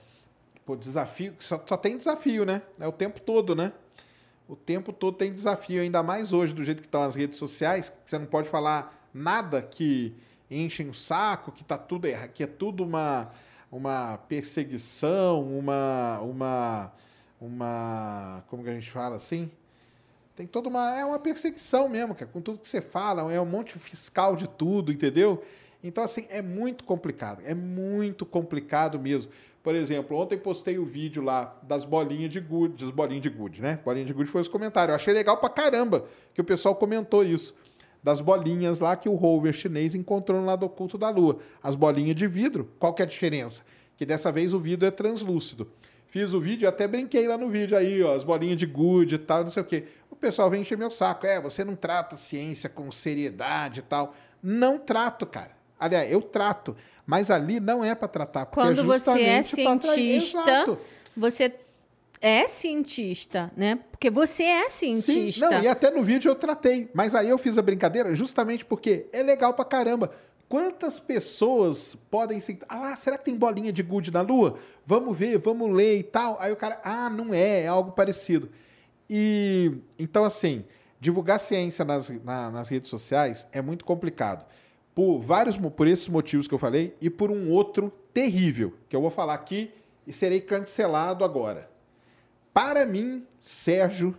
Pô, 0.65 0.77
desafio. 0.77 1.35
Só, 1.41 1.63
só 1.67 1.77
tem 1.77 1.99
desafio, 1.99 2.47
né? 2.47 2.63
É 2.79 2.87
o 2.87 2.93
tempo 2.93 3.21
todo, 3.21 3.55
né? 3.55 3.73
O 4.49 4.57
tempo 4.57 4.95
todo 4.95 5.15
tem 5.15 5.31
desafio, 5.31 5.83
ainda 5.83 6.03
mais 6.03 6.33
hoje, 6.33 6.55
do 6.55 6.65
jeito 6.65 6.81
que 6.81 6.89
estão 6.89 7.03
as 7.03 7.15
redes 7.15 7.39
sociais, 7.39 7.91
que 7.91 8.11
você 8.11 8.19
não 8.19 8.25
pode 8.25 8.49
falar 8.49 8.99
nada 9.13 9.61
que 9.61 10.15
enchem 10.51 10.89
o 10.89 10.95
saco, 10.95 11.53
que 11.53 11.63
tá 11.63 11.77
tudo 11.77 12.09
que 12.33 12.43
é 12.43 12.47
tudo 12.47 12.83
uma, 12.83 13.31
uma 13.71 14.17
perseguição, 14.27 15.47
uma. 15.47 16.19
uma. 16.23 16.93
uma. 17.39 18.45
como 18.49 18.65
que 18.65 18.71
a 18.71 18.75
gente 18.75 18.91
fala 18.91 19.17
assim? 19.17 19.51
Tem 20.35 20.47
toda 20.47 20.71
uma. 20.71 20.99
É 20.99 21.05
uma 21.05 21.19
perseguição 21.19 21.87
mesmo, 21.87 22.15
cara, 22.15 22.31
com 22.33 22.41
tudo 22.41 22.59
que 22.59 22.69
você 22.69 22.81
fala, 22.81 23.31
é 23.31 23.39
um 23.39 23.45
monte 23.45 23.79
fiscal 23.79 24.35
de 24.35 24.49
tudo, 24.49 24.91
entendeu? 24.91 25.45
Então, 25.85 26.03
assim, 26.03 26.27
é 26.31 26.41
muito 26.41 26.85
complicado. 26.85 27.43
É 27.45 27.55
muito 27.55 28.25
complicado 28.25 28.99
mesmo. 28.99 29.31
Por 29.69 29.75
exemplo, 29.75 30.17
ontem 30.17 30.39
postei 30.39 30.79
o 30.79 30.85
vídeo 30.87 31.23
lá 31.23 31.55
das 31.63 31.85
bolinhas 31.85 32.31
de 32.31 32.41
gude, 32.41 32.87
das 32.87 32.91
bolinhas 32.91 33.21
de 33.21 33.29
gude, 33.29 33.61
né? 33.61 33.79
Bolinha 33.85 34.07
de 34.07 34.15
gude 34.15 34.31
foi 34.31 34.41
os 34.41 34.49
comentários. 34.49 34.89
Eu 34.89 34.97
achei 34.97 35.13
legal 35.13 35.37
pra 35.37 35.51
caramba 35.51 36.07
que 36.33 36.41
o 36.41 36.45
pessoal 36.45 36.75
comentou 36.75 37.23
isso. 37.23 37.55
Das 38.03 38.23
bolinhas 38.23 38.81
lá 38.81 38.97
que 38.97 39.11
o 39.11 39.15
rover 39.15 39.53
chinês 39.53 39.95
encontrou 39.95 40.41
no 40.41 40.47
lado 40.47 40.65
oculto 40.65 40.97
da 40.97 41.11
Lua. 41.11 41.41
As 41.63 41.75
bolinhas 41.75 42.17
de 42.17 42.27
vidro, 42.27 42.73
qual 42.79 42.95
que 42.95 43.03
é 43.03 43.05
a 43.05 43.07
diferença? 43.07 43.61
Que 43.95 44.07
dessa 44.07 44.33
vez 44.33 44.55
o 44.55 44.59
vidro 44.59 44.89
é 44.89 44.91
translúcido. 44.91 45.71
Fiz 46.07 46.33
o 46.33 46.41
vídeo, 46.41 46.67
até 46.67 46.89
brinquei 46.89 47.29
lá 47.29 47.37
no 47.37 47.51
vídeo 47.51 47.77
aí, 47.77 48.03
ó, 48.03 48.15
as 48.15 48.25
bolinhas 48.25 48.57
de 48.57 48.65
gude 48.65 49.17
e 49.17 49.19
tal, 49.19 49.45
não 49.45 49.51
sei 49.51 49.63
o 49.63 49.67
quê. 49.67 49.85
O 50.11 50.17
pessoal 50.17 50.49
vem 50.49 50.63
encher 50.63 50.79
meu 50.79 50.91
saco. 50.91 51.27
É, 51.27 51.39
você 51.39 51.63
não 51.63 51.77
trata 51.77 52.15
a 52.15 52.19
ciência 52.19 52.71
com 52.71 52.91
seriedade 52.91 53.81
e 53.81 53.83
tal. 53.83 54.15
Não 54.43 54.79
trato, 54.79 55.27
cara. 55.27 55.59
Aliás, 55.79 56.11
eu 56.11 56.23
trato. 56.23 56.75
Mas 57.09 57.31
ali 57.31 57.59
não 57.59 57.83
é 57.83 57.95
para 57.95 58.07
tratar. 58.07 58.45
Porque 58.45 58.61
Quando 58.61 58.81
é 58.81 58.85
você 58.85 59.23
é 59.23 59.43
cientista, 59.43 60.79
você 61.17 61.55
é 62.21 62.47
cientista, 62.47 63.51
né? 63.57 63.79
Porque 63.91 64.11
você 64.11 64.43
é 64.43 64.69
Sim, 64.69 65.01
cientista. 65.01 65.49
não, 65.49 65.63
e 65.63 65.67
até 65.69 65.91
no 65.91 66.03
vídeo 66.05 66.29
eu 66.31 66.35
tratei. 66.35 66.91
Mas 66.93 67.15
aí 67.15 67.31
eu 67.31 67.39
fiz 67.39 67.57
a 67.57 67.63
brincadeira 67.63 68.15
justamente 68.15 68.63
porque 68.63 69.07
é 69.11 69.23
legal 69.23 69.55
pra 69.55 69.65
caramba. 69.65 70.13
Quantas 70.51 71.01
pessoas 71.01 71.97
podem 72.11 72.41
se. 72.41 72.59
Ah 72.69 72.79
lá, 72.79 72.97
será 72.97 73.17
que 73.17 73.25
tem 73.25 73.35
bolinha 73.37 73.73
de 73.73 73.83
gude 73.83 74.11
na 74.11 74.21
Lua? 74.21 74.59
Vamos 74.85 75.17
ver, 75.17 75.39
vamos 75.39 75.75
ler 75.75 75.97
e 75.99 76.03
tal. 76.03 76.37
Aí 76.39 76.53
o 76.53 76.57
cara, 76.57 76.79
ah, 76.85 77.09
não 77.09 77.33
é, 77.33 77.63
é 77.63 77.67
algo 77.69 77.93
parecido. 77.93 78.51
E 79.09 79.73
então, 79.99 80.25
assim, 80.25 80.63
divulgar 81.01 81.41
ciência 81.41 81.87
nas, 81.87 82.11
na- 82.23 82.51
nas 82.51 82.69
redes 82.69 82.91
sociais 82.91 83.47
é 83.51 83.63
muito 83.63 83.85
complicado. 83.85 84.45
Por 84.99 85.21
vários 85.21 85.57
por 85.57 85.87
esses 85.87 86.09
motivos 86.09 86.49
que 86.49 86.55
eu 86.55 86.59
falei, 86.59 86.97
e 87.01 87.09
por 87.09 87.31
um 87.31 87.51
outro 87.51 87.89
terrível, 88.13 88.75
que 88.89 88.97
eu 88.97 89.01
vou 89.01 89.13
falar 89.13 89.35
aqui 89.35 89.71
e 90.05 90.13
serei 90.13 90.41
cancelado 90.41 91.25
agora. 91.25 91.71
Para 92.53 92.85
mim, 92.85 93.25
Sérgio, 93.41 94.19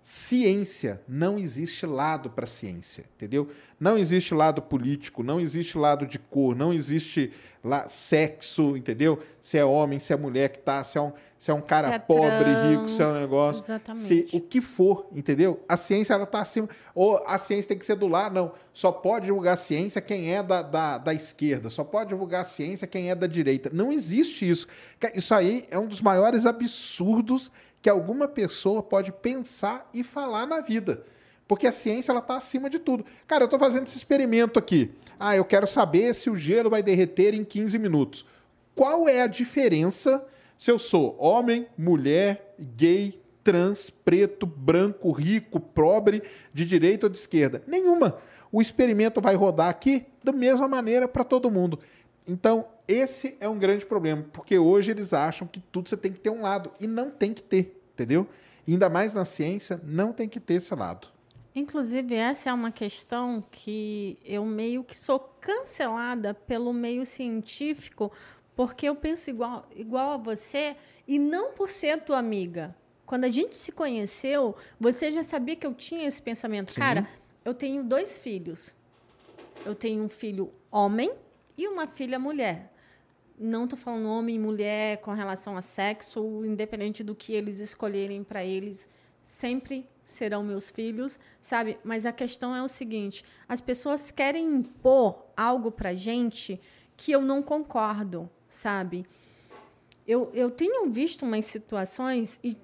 ciência 0.00 1.02
não 1.06 1.36
existe 1.36 1.84
lado 1.84 2.30
para 2.30 2.46
ciência, 2.46 3.04
entendeu? 3.16 3.50
Não 3.78 3.98
existe 3.98 4.32
lado 4.32 4.62
político, 4.62 5.22
não 5.22 5.38
existe 5.38 5.76
lado 5.76 6.06
de 6.06 6.18
cor, 6.18 6.56
não 6.56 6.72
existe 6.72 7.30
lá 7.62 7.88
sexo, 7.88 8.76
entendeu? 8.76 9.18
Se 9.40 9.58
é 9.58 9.64
homem, 9.64 9.98
se 9.98 10.12
é 10.12 10.16
mulher 10.16 10.48
que 10.48 10.58
tá, 10.60 10.82
se 10.82 10.96
é 10.96 11.02
um, 11.02 11.12
se 11.38 11.50
é 11.50 11.54
um 11.54 11.60
cara 11.60 11.88
Se 11.88 11.94
é 11.94 11.98
pobre, 11.98 12.44
trans, 12.44 12.70
rico, 12.70 12.88
se 12.88 13.02
é 13.02 13.06
um 13.06 13.20
negócio, 13.20 13.62
exatamente. 13.64 14.04
se 14.04 14.28
o 14.32 14.40
que 14.40 14.60
for, 14.60 15.06
entendeu? 15.12 15.62
A 15.68 15.76
ciência 15.76 16.14
ela 16.14 16.24
tá 16.24 16.40
acima, 16.40 16.68
ou 16.94 17.22
a 17.26 17.36
ciência 17.36 17.68
tem 17.68 17.78
que 17.78 17.84
ser 17.84 17.96
do 17.96 18.06
lado, 18.06 18.34
não. 18.34 18.52
Só 18.72 18.90
pode 18.90 19.26
divulgar 19.26 19.54
a 19.54 19.56
ciência 19.56 20.00
quem 20.00 20.32
é 20.32 20.42
da, 20.42 20.62
da, 20.62 20.98
da 20.98 21.12
esquerda, 21.12 21.68
só 21.68 21.84
pode 21.84 22.10
divulgar 22.10 22.42
a 22.42 22.46
ciência 22.46 22.86
quem 22.86 23.10
é 23.10 23.14
da 23.14 23.26
direita. 23.26 23.68
Não 23.72 23.92
existe 23.92 24.48
isso. 24.48 24.68
Isso 25.14 25.34
aí 25.34 25.64
é 25.70 25.78
um 25.78 25.86
dos 25.86 26.00
maiores 26.00 26.46
absurdos 26.46 27.50
que 27.82 27.90
alguma 27.90 28.26
pessoa 28.26 28.82
pode 28.82 29.12
pensar 29.12 29.88
e 29.92 30.02
falar 30.02 30.46
na 30.46 30.60
vida. 30.60 31.04
Porque 31.48 31.66
a 31.66 31.72
ciência 31.72 32.12
ela 32.12 32.20
está 32.20 32.36
acima 32.36 32.68
de 32.68 32.78
tudo. 32.78 33.04
Cara, 33.26 33.44
eu 33.44 33.46
estou 33.46 33.58
fazendo 33.58 33.86
esse 33.86 33.96
experimento 33.96 34.58
aqui. 34.58 34.90
Ah, 35.18 35.36
eu 35.36 35.44
quero 35.44 35.66
saber 35.66 36.14
se 36.14 36.28
o 36.28 36.36
gelo 36.36 36.68
vai 36.68 36.82
derreter 36.82 37.34
em 37.34 37.44
15 37.44 37.78
minutos. 37.78 38.26
Qual 38.74 39.08
é 39.08 39.22
a 39.22 39.26
diferença 39.26 40.24
se 40.58 40.70
eu 40.70 40.78
sou 40.78 41.16
homem, 41.18 41.66
mulher, 41.76 42.54
gay, 42.58 43.20
trans, 43.44 43.90
preto, 43.90 44.46
branco, 44.46 45.12
rico, 45.12 45.60
pobre, 45.60 46.22
de 46.52 46.66
direita 46.66 47.06
ou 47.06 47.10
de 47.10 47.18
esquerda. 47.18 47.62
Nenhuma. 47.66 48.18
O 48.50 48.60
experimento 48.60 49.20
vai 49.20 49.34
rodar 49.34 49.68
aqui 49.68 50.06
da 50.24 50.32
mesma 50.32 50.66
maneira 50.66 51.06
para 51.06 51.22
todo 51.22 51.50
mundo. 51.50 51.78
Então, 52.26 52.66
esse 52.88 53.36
é 53.38 53.48
um 53.48 53.58
grande 53.58 53.86
problema, 53.86 54.24
porque 54.32 54.58
hoje 54.58 54.90
eles 54.90 55.12
acham 55.12 55.46
que 55.46 55.60
tudo 55.60 55.88
você 55.88 55.96
tem 55.96 56.12
que 56.12 56.18
ter 56.18 56.30
um 56.30 56.42
lado 56.42 56.72
e 56.80 56.86
não 56.88 57.08
tem 57.10 57.32
que 57.32 57.42
ter, 57.42 57.80
entendeu? 57.94 58.26
ainda 58.66 58.90
mais 58.90 59.14
na 59.14 59.24
ciência, 59.24 59.80
não 59.84 60.12
tem 60.12 60.28
que 60.28 60.40
ter 60.40 60.54
esse 60.54 60.74
lado. 60.74 61.06
Inclusive, 61.56 62.14
essa 62.14 62.50
é 62.50 62.52
uma 62.52 62.70
questão 62.70 63.42
que 63.50 64.18
eu 64.22 64.44
meio 64.44 64.84
que 64.84 64.94
sou 64.94 65.18
cancelada 65.18 66.34
pelo 66.34 66.70
meio 66.70 67.06
científico, 67.06 68.12
porque 68.54 68.86
eu 68.86 68.94
penso 68.94 69.30
igual, 69.30 69.66
igual 69.74 70.10
a 70.12 70.16
você 70.18 70.76
e 71.08 71.18
não 71.18 71.52
por 71.52 71.70
ser 71.70 72.02
tua 72.02 72.18
amiga. 72.18 72.76
Quando 73.06 73.24
a 73.24 73.30
gente 73.30 73.56
se 73.56 73.72
conheceu, 73.72 74.54
você 74.78 75.10
já 75.10 75.22
sabia 75.22 75.56
que 75.56 75.66
eu 75.66 75.72
tinha 75.72 76.06
esse 76.06 76.20
pensamento. 76.20 76.74
Sim. 76.74 76.80
Cara, 76.80 77.08
eu 77.42 77.54
tenho 77.54 77.82
dois 77.82 78.18
filhos. 78.18 78.76
Eu 79.64 79.74
tenho 79.74 80.02
um 80.02 80.10
filho 80.10 80.52
homem 80.70 81.10
e 81.56 81.66
uma 81.66 81.86
filha 81.86 82.18
mulher. 82.18 82.70
Não 83.38 83.64
estou 83.64 83.78
falando 83.78 84.10
homem 84.10 84.36
e 84.36 84.38
mulher 84.38 84.98
com 84.98 85.12
relação 85.14 85.56
a 85.56 85.62
sexo, 85.62 86.44
independente 86.44 87.02
do 87.02 87.14
que 87.14 87.32
eles 87.32 87.60
escolherem 87.60 88.22
para 88.22 88.44
eles, 88.44 88.90
sempre 89.26 89.84
serão 90.04 90.44
meus 90.44 90.70
filhos, 90.70 91.18
sabe? 91.40 91.76
Mas 91.82 92.06
a 92.06 92.12
questão 92.12 92.54
é 92.54 92.62
o 92.62 92.68
seguinte: 92.68 93.24
as 93.48 93.60
pessoas 93.60 94.12
querem 94.12 94.46
impor 94.46 95.26
algo 95.36 95.72
para 95.72 95.92
gente 95.94 96.60
que 96.96 97.10
eu 97.10 97.20
não 97.20 97.42
concordo, 97.42 98.30
sabe? 98.48 99.04
Eu, 100.06 100.30
eu 100.32 100.48
tenho 100.48 100.88
visto 100.88 101.24
umas 101.24 101.44
situações 101.44 102.38
e 102.42 102.56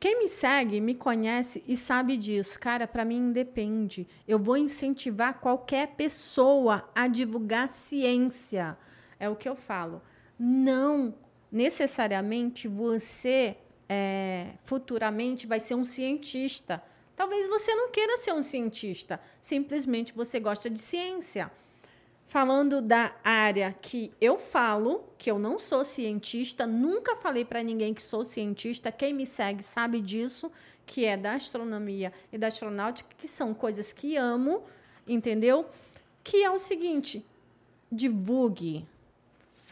quem 0.00 0.18
me 0.18 0.28
segue, 0.28 0.80
me 0.80 0.92
conhece 0.92 1.62
e 1.68 1.76
sabe 1.76 2.16
disso. 2.16 2.58
Cara, 2.58 2.88
para 2.88 3.04
mim 3.04 3.28
independe. 3.28 4.08
Eu 4.26 4.40
vou 4.40 4.56
incentivar 4.56 5.38
qualquer 5.38 5.94
pessoa 5.94 6.90
a 6.96 7.06
divulgar 7.06 7.70
ciência. 7.70 8.76
É 9.20 9.28
o 9.30 9.36
que 9.36 9.48
eu 9.48 9.54
falo. 9.54 10.02
Não 10.36 11.14
necessariamente 11.50 12.66
você 12.66 13.56
é, 13.88 14.52
futuramente 14.64 15.46
vai 15.46 15.60
ser 15.60 15.74
um 15.74 15.84
cientista. 15.84 16.82
Talvez 17.16 17.46
você 17.46 17.74
não 17.74 17.90
queira 17.90 18.16
ser 18.18 18.32
um 18.32 18.42
cientista, 18.42 19.20
simplesmente 19.40 20.12
você 20.12 20.40
gosta 20.40 20.68
de 20.68 20.78
ciência. 20.78 21.50
Falando 22.26 22.82
da 22.82 23.14
área 23.22 23.72
que 23.72 24.10
eu 24.20 24.38
falo, 24.38 25.04
que 25.16 25.30
eu 25.30 25.38
não 25.38 25.58
sou 25.58 25.84
cientista, 25.84 26.66
nunca 26.66 27.14
falei 27.14 27.44
para 27.44 27.62
ninguém 27.62 27.94
que 27.94 28.02
sou 28.02 28.24
cientista, 28.24 28.90
quem 28.90 29.12
me 29.12 29.24
segue 29.24 29.62
sabe 29.62 30.00
disso, 30.00 30.50
que 30.84 31.04
é 31.04 31.16
da 31.16 31.34
astronomia 31.34 32.12
e 32.32 32.38
da 32.38 32.48
astronáutica, 32.48 33.08
que 33.16 33.28
são 33.28 33.54
coisas 33.54 33.92
que 33.92 34.16
amo, 34.16 34.64
entendeu? 35.06 35.66
Que 36.24 36.42
é 36.42 36.50
o 36.50 36.58
seguinte: 36.58 37.24
divulgue, 37.92 38.88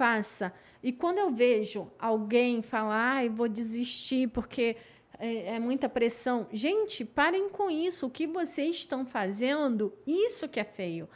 faça. 0.02 0.52
E 0.82 0.90
quando 0.90 1.18
eu 1.18 1.30
vejo 1.30 1.88
alguém 1.96 2.60
falar, 2.60 3.18
ai, 3.18 3.28
vou 3.28 3.46
desistir 3.46 4.28
porque 4.30 4.76
é, 5.16 5.54
é, 5.54 5.60
muita 5.60 5.88
pressão. 5.88 6.48
Gente, 6.52 7.04
parem 7.04 7.48
com 7.48 7.70
isso. 7.70 8.06
O 8.06 8.10
que 8.10 8.26
vocês 8.26 8.78
estão 8.78 9.06
fazendo, 9.06 9.92
isso 10.04 10.48
que 10.48 10.58
é 10.58 10.64
feio. 10.64 11.08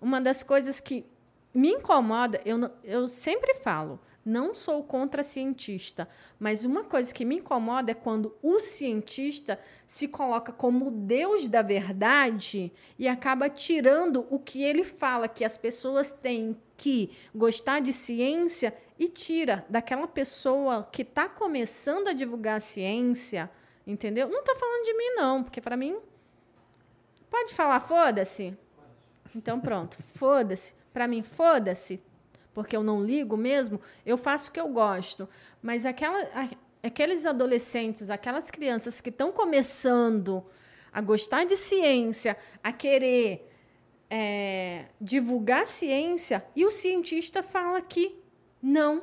Uma 0.00 0.20
das 0.20 0.44
coisas 0.44 0.78
que 0.78 1.04
me 1.52 1.70
incomoda, 1.70 2.40
eu, 2.44 2.70
eu 2.84 3.08
sempre 3.08 3.54
falo, 3.54 3.98
não 4.24 4.54
sou 4.54 4.84
contra 4.84 5.24
cientista, 5.24 6.08
mas 6.38 6.64
uma 6.64 6.84
coisa 6.84 7.12
que 7.12 7.24
me 7.24 7.38
incomoda 7.38 7.90
é 7.90 7.94
quando 7.94 8.36
o 8.40 8.60
cientista 8.60 9.58
se 9.84 10.06
coloca 10.06 10.52
como 10.52 10.92
Deus 10.92 11.48
da 11.48 11.62
verdade 11.62 12.72
e 12.96 13.08
acaba 13.08 13.50
tirando 13.50 14.28
o 14.30 14.38
que 14.38 14.62
ele 14.62 14.84
fala 14.84 15.26
que 15.26 15.44
as 15.44 15.56
pessoas 15.56 16.12
têm 16.12 16.56
que 16.78 17.10
gostar 17.34 17.80
de 17.80 17.92
ciência 17.92 18.74
e 18.98 19.08
tira 19.08 19.66
daquela 19.68 20.08
pessoa 20.08 20.88
que 20.90 21.02
está 21.02 21.28
começando 21.28 22.08
a 22.08 22.14
divulgar 22.14 22.56
a 22.56 22.60
ciência, 22.60 23.50
entendeu? 23.86 24.28
Não 24.30 24.38
estou 24.38 24.56
falando 24.56 24.84
de 24.84 24.94
mim 24.94 25.10
não, 25.16 25.42
porque 25.42 25.60
para 25.60 25.76
mim 25.76 25.98
pode 27.28 27.52
falar 27.52 27.80
foda-se. 27.80 28.56
Então 29.36 29.60
pronto, 29.60 29.98
foda-se. 30.16 30.72
Para 30.92 31.06
mim 31.06 31.22
foda-se 31.22 32.00
porque 32.54 32.76
eu 32.76 32.82
não 32.82 33.04
ligo 33.04 33.36
mesmo, 33.36 33.80
eu 34.04 34.18
faço 34.18 34.50
o 34.50 34.52
que 34.52 34.58
eu 34.58 34.66
gosto. 34.66 35.28
Mas 35.62 35.86
aquela, 35.86 36.28
aqueles 36.82 37.24
adolescentes, 37.24 38.10
aquelas 38.10 38.50
crianças 38.50 39.00
que 39.00 39.10
estão 39.10 39.30
começando 39.30 40.44
a 40.92 41.00
gostar 41.00 41.44
de 41.44 41.56
ciência, 41.56 42.36
a 42.60 42.72
querer 42.72 43.47
é, 44.10 44.86
divulgar 45.00 45.66
ciência, 45.66 46.44
e 46.56 46.64
o 46.64 46.70
cientista 46.70 47.42
fala 47.42 47.80
que 47.80 48.18
não, 48.62 49.02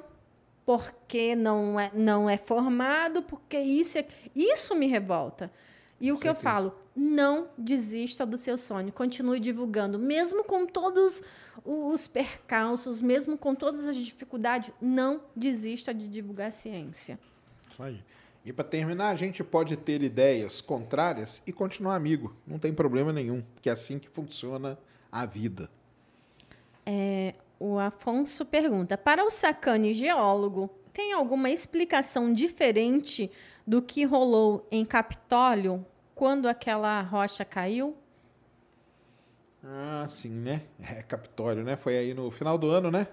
porque 0.66 1.36
não 1.36 1.80
é, 1.80 1.92
não 1.94 2.30
é 2.30 2.38
formado, 2.38 3.22
porque 3.22 3.58
isso 3.60 3.98
é, 3.98 4.08
isso 4.36 4.76
me 4.76 4.88
revolta. 4.88 5.52
E 6.00 6.12
o 6.12 6.18
que 6.18 6.28
eu 6.28 6.36
falo, 6.36 6.76
não 6.96 7.48
desista 7.58 8.26
do 8.26 8.38
seu 8.38 8.58
sonho, 8.58 8.92
continue 8.92 9.40
divulgando, 9.40 9.98
mesmo 9.98 10.44
com 10.44 10.66
todos 10.66 11.24
os 11.64 12.08
percalços, 12.08 13.02
mesmo 13.02 13.38
com 13.38 13.56
todas 13.56 13.88
as 13.88 13.96
dificuldades, 13.96 14.72
não 14.82 15.22
desista 15.36 15.94
de 15.94 16.08
divulgar 16.08 16.52
ciência. 16.52 17.18
Isso 17.72 17.82
aí. 17.82 18.04
E 18.44 18.54
para 18.54 18.66
terminar, 18.66 19.10
a 19.10 19.16
gente 19.16 19.44
pode 19.44 19.76
ter 19.76 20.04
ideias 20.04 20.62
contrárias 20.62 21.42
e 21.48 21.52
continuar 21.52 21.96
amigo, 21.96 22.36
não 22.46 22.60
tem 22.60 22.74
problema 22.74 23.12
nenhum, 23.12 23.42
porque 23.54 23.70
é 23.70 23.72
assim 23.72 23.98
que 23.98 24.08
funciona 24.08 24.78
a 25.16 25.26
vida. 25.26 25.70
É, 26.86 27.34
o 27.58 27.80
Afonso 27.80 28.46
pergunta: 28.46 28.98
para 28.98 29.24
o 29.24 29.32
Sacane 29.32 29.94
geólogo, 29.94 30.70
tem 30.94 31.14
alguma 31.14 31.50
explicação 31.50 32.34
diferente 32.34 33.32
do 33.66 33.82
que 33.82 34.04
rolou 34.04 34.68
em 34.70 34.84
Capitólio 34.84 35.86
quando 36.14 36.48
aquela 36.48 37.02
rocha 37.02 37.46
caiu? 37.46 37.96
Ah, 39.64 40.06
sim, 40.10 40.30
né? 40.30 40.64
É, 40.80 41.02
Capitólio, 41.02 41.64
né? 41.64 41.76
Foi 41.76 41.98
aí 41.98 42.14
no 42.14 42.30
final 42.30 42.58
do 42.58 42.70
ano, 42.70 42.92
né? 42.92 43.08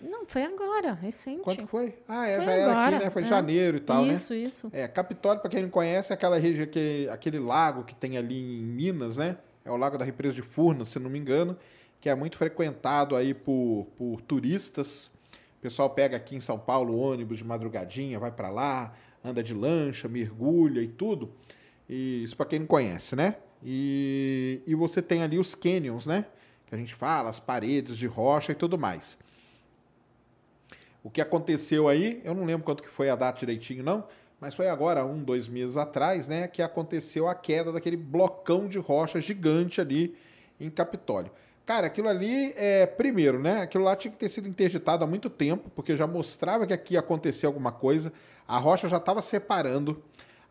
Não, 0.00 0.26
foi 0.26 0.42
agora, 0.42 0.92
recente. 0.92 1.42
Quanto 1.42 1.66
foi? 1.66 1.96
Ah, 2.06 2.26
é, 2.26 2.36
foi 2.36 2.44
já 2.44 2.52
agora. 2.52 2.72
era 2.72 2.96
aqui, 2.96 3.04
né? 3.04 3.10
Foi 3.10 3.22
é. 3.22 3.24
janeiro 3.24 3.76
e 3.78 3.80
tal, 3.80 4.04
isso, 4.04 4.34
né? 4.34 4.40
Isso, 4.40 4.66
isso. 4.66 4.70
É, 4.72 4.86
Capitólio, 4.86 5.40
para 5.40 5.50
quem 5.50 5.62
não 5.62 5.70
conhece, 5.70 6.12
é 6.12 6.14
aquela 6.14 6.38
região, 6.38 6.66
que, 6.66 7.08
aquele 7.10 7.38
lago 7.38 7.84
que 7.84 7.94
tem 7.94 8.18
ali 8.18 8.60
em 8.60 8.62
Minas, 8.62 9.16
né? 9.16 9.38
É 9.66 9.70
o 9.70 9.76
lago 9.76 9.98
da 9.98 10.04
represa 10.04 10.32
de 10.32 10.42
Furnas, 10.42 10.90
se 10.90 10.98
não 11.00 11.10
me 11.10 11.18
engano, 11.18 11.58
que 12.00 12.08
é 12.08 12.14
muito 12.14 12.38
frequentado 12.38 13.16
aí 13.16 13.34
por, 13.34 13.88
por 13.98 14.20
turistas. 14.20 15.10
O 15.58 15.60
pessoal 15.60 15.90
pega 15.90 16.16
aqui 16.16 16.36
em 16.36 16.40
São 16.40 16.56
Paulo 16.56 16.96
ônibus 16.96 17.38
de 17.38 17.44
madrugadinha, 17.44 18.16
vai 18.16 18.30
para 18.30 18.48
lá, 18.48 18.94
anda 19.24 19.42
de 19.42 19.52
lancha, 19.52 20.06
mergulha 20.06 20.80
e 20.80 20.86
tudo. 20.86 21.32
E 21.88 22.22
isso 22.22 22.36
para 22.36 22.46
quem 22.46 22.60
não 22.60 22.66
conhece, 22.66 23.16
né? 23.16 23.38
E, 23.60 24.62
e 24.64 24.74
você 24.76 25.02
tem 25.02 25.24
ali 25.24 25.36
os 25.36 25.56
canyons, 25.56 26.06
né? 26.06 26.26
Que 26.68 26.74
a 26.76 26.78
gente 26.78 26.94
fala, 26.94 27.28
as 27.28 27.40
paredes 27.40 27.96
de 27.98 28.06
rocha 28.06 28.52
e 28.52 28.54
tudo 28.54 28.78
mais. 28.78 29.18
O 31.02 31.10
que 31.10 31.20
aconteceu 31.20 31.88
aí, 31.88 32.20
eu 32.24 32.34
não 32.34 32.44
lembro 32.44 32.64
quanto 32.64 32.84
que 32.84 32.88
foi 32.88 33.10
a 33.10 33.16
data 33.16 33.40
direitinho, 33.40 33.82
não, 33.82 34.06
mas 34.40 34.54
foi 34.54 34.68
agora, 34.68 35.04
um, 35.04 35.22
dois 35.22 35.48
meses 35.48 35.76
atrás, 35.76 36.28
né, 36.28 36.48
que 36.48 36.62
aconteceu 36.62 37.28
a 37.28 37.34
queda 37.34 37.72
daquele 37.72 37.96
blocão 37.96 38.68
de 38.68 38.78
rocha 38.78 39.20
gigante 39.20 39.80
ali 39.80 40.16
em 40.60 40.70
Capitólio. 40.70 41.30
Cara, 41.64 41.88
aquilo 41.88 42.08
ali, 42.08 42.52
é, 42.56 42.86
primeiro, 42.86 43.40
né, 43.40 43.62
aquilo 43.62 43.84
lá 43.84 43.96
tinha 43.96 44.12
que 44.12 44.18
ter 44.18 44.28
sido 44.28 44.48
interditado 44.48 45.02
há 45.02 45.06
muito 45.06 45.28
tempo, 45.28 45.70
porque 45.74 45.96
já 45.96 46.06
mostrava 46.06 46.66
que 46.66 46.72
aqui 46.72 46.94
ia 46.94 47.00
acontecer 47.00 47.46
alguma 47.46 47.72
coisa, 47.72 48.12
a 48.46 48.56
rocha 48.58 48.88
já 48.88 48.98
estava 48.98 49.20
separando, 49.20 50.02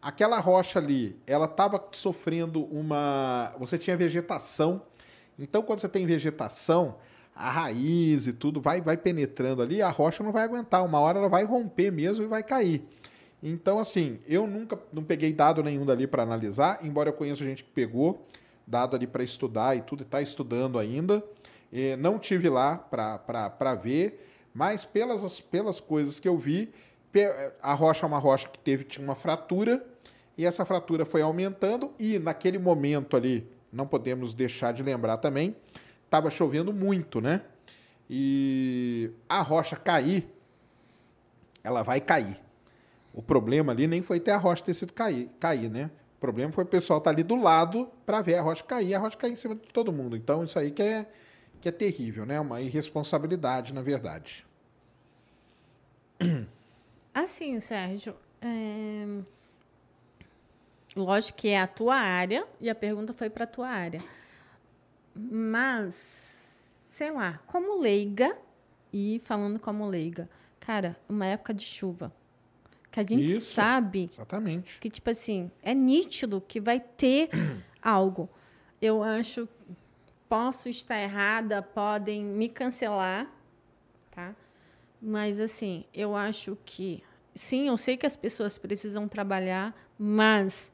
Aquela 0.05 0.39
rocha 0.39 0.77
ali, 0.77 1.19
ela 1.25 1.45
estava 1.45 1.83
sofrendo 1.91 2.63
uma. 2.65 3.55
Você 3.57 3.75
tinha 3.75 3.97
vegetação. 3.97 4.83
Então, 5.39 5.63
quando 5.63 5.79
você 5.79 5.89
tem 5.89 6.05
vegetação, 6.05 6.97
a 7.36 7.49
raiz 7.49 8.27
e 8.27 8.33
tudo 8.33 8.61
vai, 8.61 8.81
vai 8.81 8.97
penetrando 8.97 9.63
ali, 9.63 9.81
a 9.81 9.89
rocha 9.89 10.23
não 10.23 10.31
vai 10.31 10.43
aguentar. 10.43 10.86
Uma 10.86 10.99
hora 10.99 11.17
ela 11.17 11.27
vai 11.27 11.43
romper 11.43 11.89
mesmo 11.89 12.23
e 12.23 12.27
vai 12.27 12.43
cair. 12.43 12.88
Então, 13.41 13.77
assim, 13.79 14.19
eu 14.27 14.47
nunca 14.47 14.79
não 14.91 15.03
peguei 15.03 15.33
dado 15.33 15.63
nenhum 15.63 15.86
dali 15.86 16.07
para 16.07 16.23
analisar, 16.23 16.79
embora 16.83 17.09
eu 17.09 17.13
conheça 17.13 17.43
gente 17.43 17.63
que 17.63 17.71
pegou 17.71 18.25
dado 18.65 18.95
ali 18.95 19.05
para 19.05 19.23
estudar 19.23 19.75
e 19.77 19.81
tudo, 19.81 20.03
está 20.03 20.21
estudando 20.21 20.79
ainda. 20.79 21.23
E 21.71 21.95
não 21.97 22.17
tive 22.17 22.49
lá 22.49 22.77
para 22.77 23.75
ver, 23.75 24.27
mas 24.53 24.86
pelas, 24.86 25.39
pelas 25.41 25.79
coisas 25.79 26.19
que 26.19 26.27
eu 26.27 26.38
vi, 26.38 26.71
a 27.61 27.73
rocha 27.73 28.05
é 28.05 28.07
uma 28.07 28.17
rocha 28.17 28.47
que 28.47 28.59
teve 28.59 28.83
tinha 28.83 29.03
uma 29.05 29.15
fratura 29.15 29.86
e 30.38 30.45
essa 30.45 30.65
fratura 30.65 31.05
foi 31.05 31.21
aumentando 31.21 31.93
e 31.97 32.19
naquele 32.19 32.57
momento 32.57 33.15
ali, 33.15 33.47
não 33.71 33.88
podemos 33.88 34.33
deixar 34.33 34.73
de 34.73 34.83
lembrar 34.83 35.17
também, 35.17 35.55
estava 36.03 36.29
chovendo 36.29 36.73
muito, 36.73 37.21
né? 37.21 37.41
E 38.09 39.11
a 39.27 39.41
rocha 39.41 39.75
cair, 39.75 40.29
ela 41.63 41.81
vai 41.83 41.99
cair. 41.99 42.39
O 43.16 43.22
problema 43.22 43.72
ali 43.72 43.88
nem 43.88 44.01
foi 44.01 44.20
ter 44.20 44.32
a 44.32 44.38
rocha 44.38 44.61
ter 44.61 44.74
sido 44.74 44.91
cair, 44.91 45.30
cair 45.39 45.72
né? 45.72 45.89
O 46.18 46.20
problema 46.20 46.51
foi 46.51 46.66
o 46.66 46.68
pessoal 46.68 46.99
estar 46.99 47.11
tá 47.11 47.16
ali 47.16 47.24
do 47.24 47.36
lado 47.36 47.89
para 48.05 48.22
ver 48.22 48.36
a 48.36 48.41
rocha 48.41 48.61
cair, 48.61 48.93
a 48.93 48.99
rocha 48.99 49.16
cair 49.16 49.32
em 49.32 49.38
cima 49.38 49.55
de 49.55 49.72
todo 49.72 49.93
mundo. 49.93 50.18
Então 50.18 50.43
isso 50.43 50.59
aí 50.59 50.70
que 50.70 50.84
é, 50.84 51.09
que 51.61 51.70
é 51.70 51.72
terrível, 51.72 52.26
né? 52.26 52.38
Uma 52.41 52.59
irresponsabilidade, 52.59 53.74
na 53.74 53.82
verdade. 53.82 54.45
Assim, 57.13 57.57
Sérgio, 57.61 58.13
é... 58.41 59.22
lógico 60.93 61.38
que 61.38 61.47
é 61.47 61.61
a 61.61 61.68
tua 61.68 61.95
área 61.95 62.45
e 62.59 62.70
a 62.70 62.76
pergunta 62.76 63.13
foi 63.13 63.30
para 63.30 63.45
a 63.45 63.47
tua 63.47 63.70
área. 63.70 64.01
Mas, 65.16 65.95
sei 66.89 67.11
lá, 67.11 67.39
como 67.47 67.80
leiga, 67.80 68.38
e 68.91 69.22
falando 69.24 69.57
como 69.57 69.88
leiga, 69.88 70.30
cara, 70.59 70.97
uma 71.07 71.26
época 71.26 71.53
de 71.53 71.63
chuva, 71.63 72.11
que 73.03 73.13
a 73.13 73.17
gente 73.17 73.35
Isso, 73.35 73.53
sabe 73.53 74.09
exatamente. 74.11 74.79
que, 74.79 74.89
tipo 74.89 75.09
assim, 75.09 75.51
é 75.61 75.73
nítido 75.73 76.39
que 76.39 76.61
vai 76.61 76.79
ter 76.79 77.29
algo. 77.81 78.29
Eu 78.81 79.03
acho, 79.03 79.49
posso 80.29 80.69
estar 80.69 80.97
errada, 80.97 81.61
podem 81.61 82.23
me 82.23 82.47
cancelar, 82.47 83.29
tá? 84.09 84.33
Mas, 85.01 85.41
assim, 85.41 85.83
eu 85.93 86.15
acho 86.15 86.57
que, 86.63 87.03
sim, 87.33 87.67
eu 87.67 87.75
sei 87.75 87.97
que 87.97 88.05
as 88.05 88.15
pessoas 88.15 88.57
precisam 88.57 89.09
trabalhar, 89.09 89.75
mas 89.99 90.71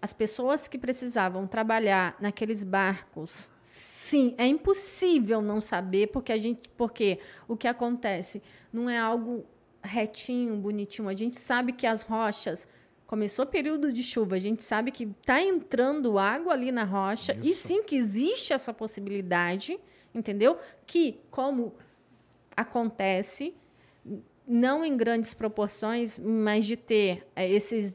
as 0.00 0.12
pessoas 0.12 0.68
que 0.68 0.78
precisavam 0.78 1.48
trabalhar 1.48 2.16
naqueles 2.20 2.62
barcos 2.62 3.50
Sim, 3.62 4.34
é 4.38 4.46
impossível 4.46 5.40
não 5.40 5.60
saber, 5.60 6.08
porque 6.08 6.32
a 6.32 6.38
gente, 6.38 6.68
porque 6.70 7.20
o 7.46 7.56
que 7.56 7.68
acontece 7.68 8.42
não 8.72 8.90
é 8.90 8.98
algo 8.98 9.44
retinho, 9.82 10.56
bonitinho. 10.56 11.08
A 11.08 11.14
gente 11.14 11.38
sabe 11.38 11.72
que 11.72 11.86
as 11.86 12.02
rochas 12.02 12.68
começou 13.06 13.44
o 13.44 13.48
período 13.48 13.92
de 13.92 14.02
chuva, 14.04 14.36
a 14.36 14.38
gente 14.38 14.62
sabe 14.62 14.92
que 14.92 15.02
está 15.02 15.42
entrando 15.42 16.16
água 16.16 16.52
ali 16.52 16.70
na 16.70 16.84
rocha 16.84 17.32
Isso. 17.32 17.48
e 17.48 17.54
sim 17.54 17.82
que 17.82 17.96
existe 17.96 18.52
essa 18.52 18.72
possibilidade, 18.72 19.80
entendeu? 20.14 20.56
Que 20.86 21.20
como 21.28 21.74
acontece 22.56 23.52
não 24.46 24.84
em 24.84 24.96
grandes 24.96 25.34
proporções, 25.34 26.18
mas 26.18 26.66
de 26.66 26.76
ter 26.76 27.26
é, 27.34 27.48
esses 27.48 27.94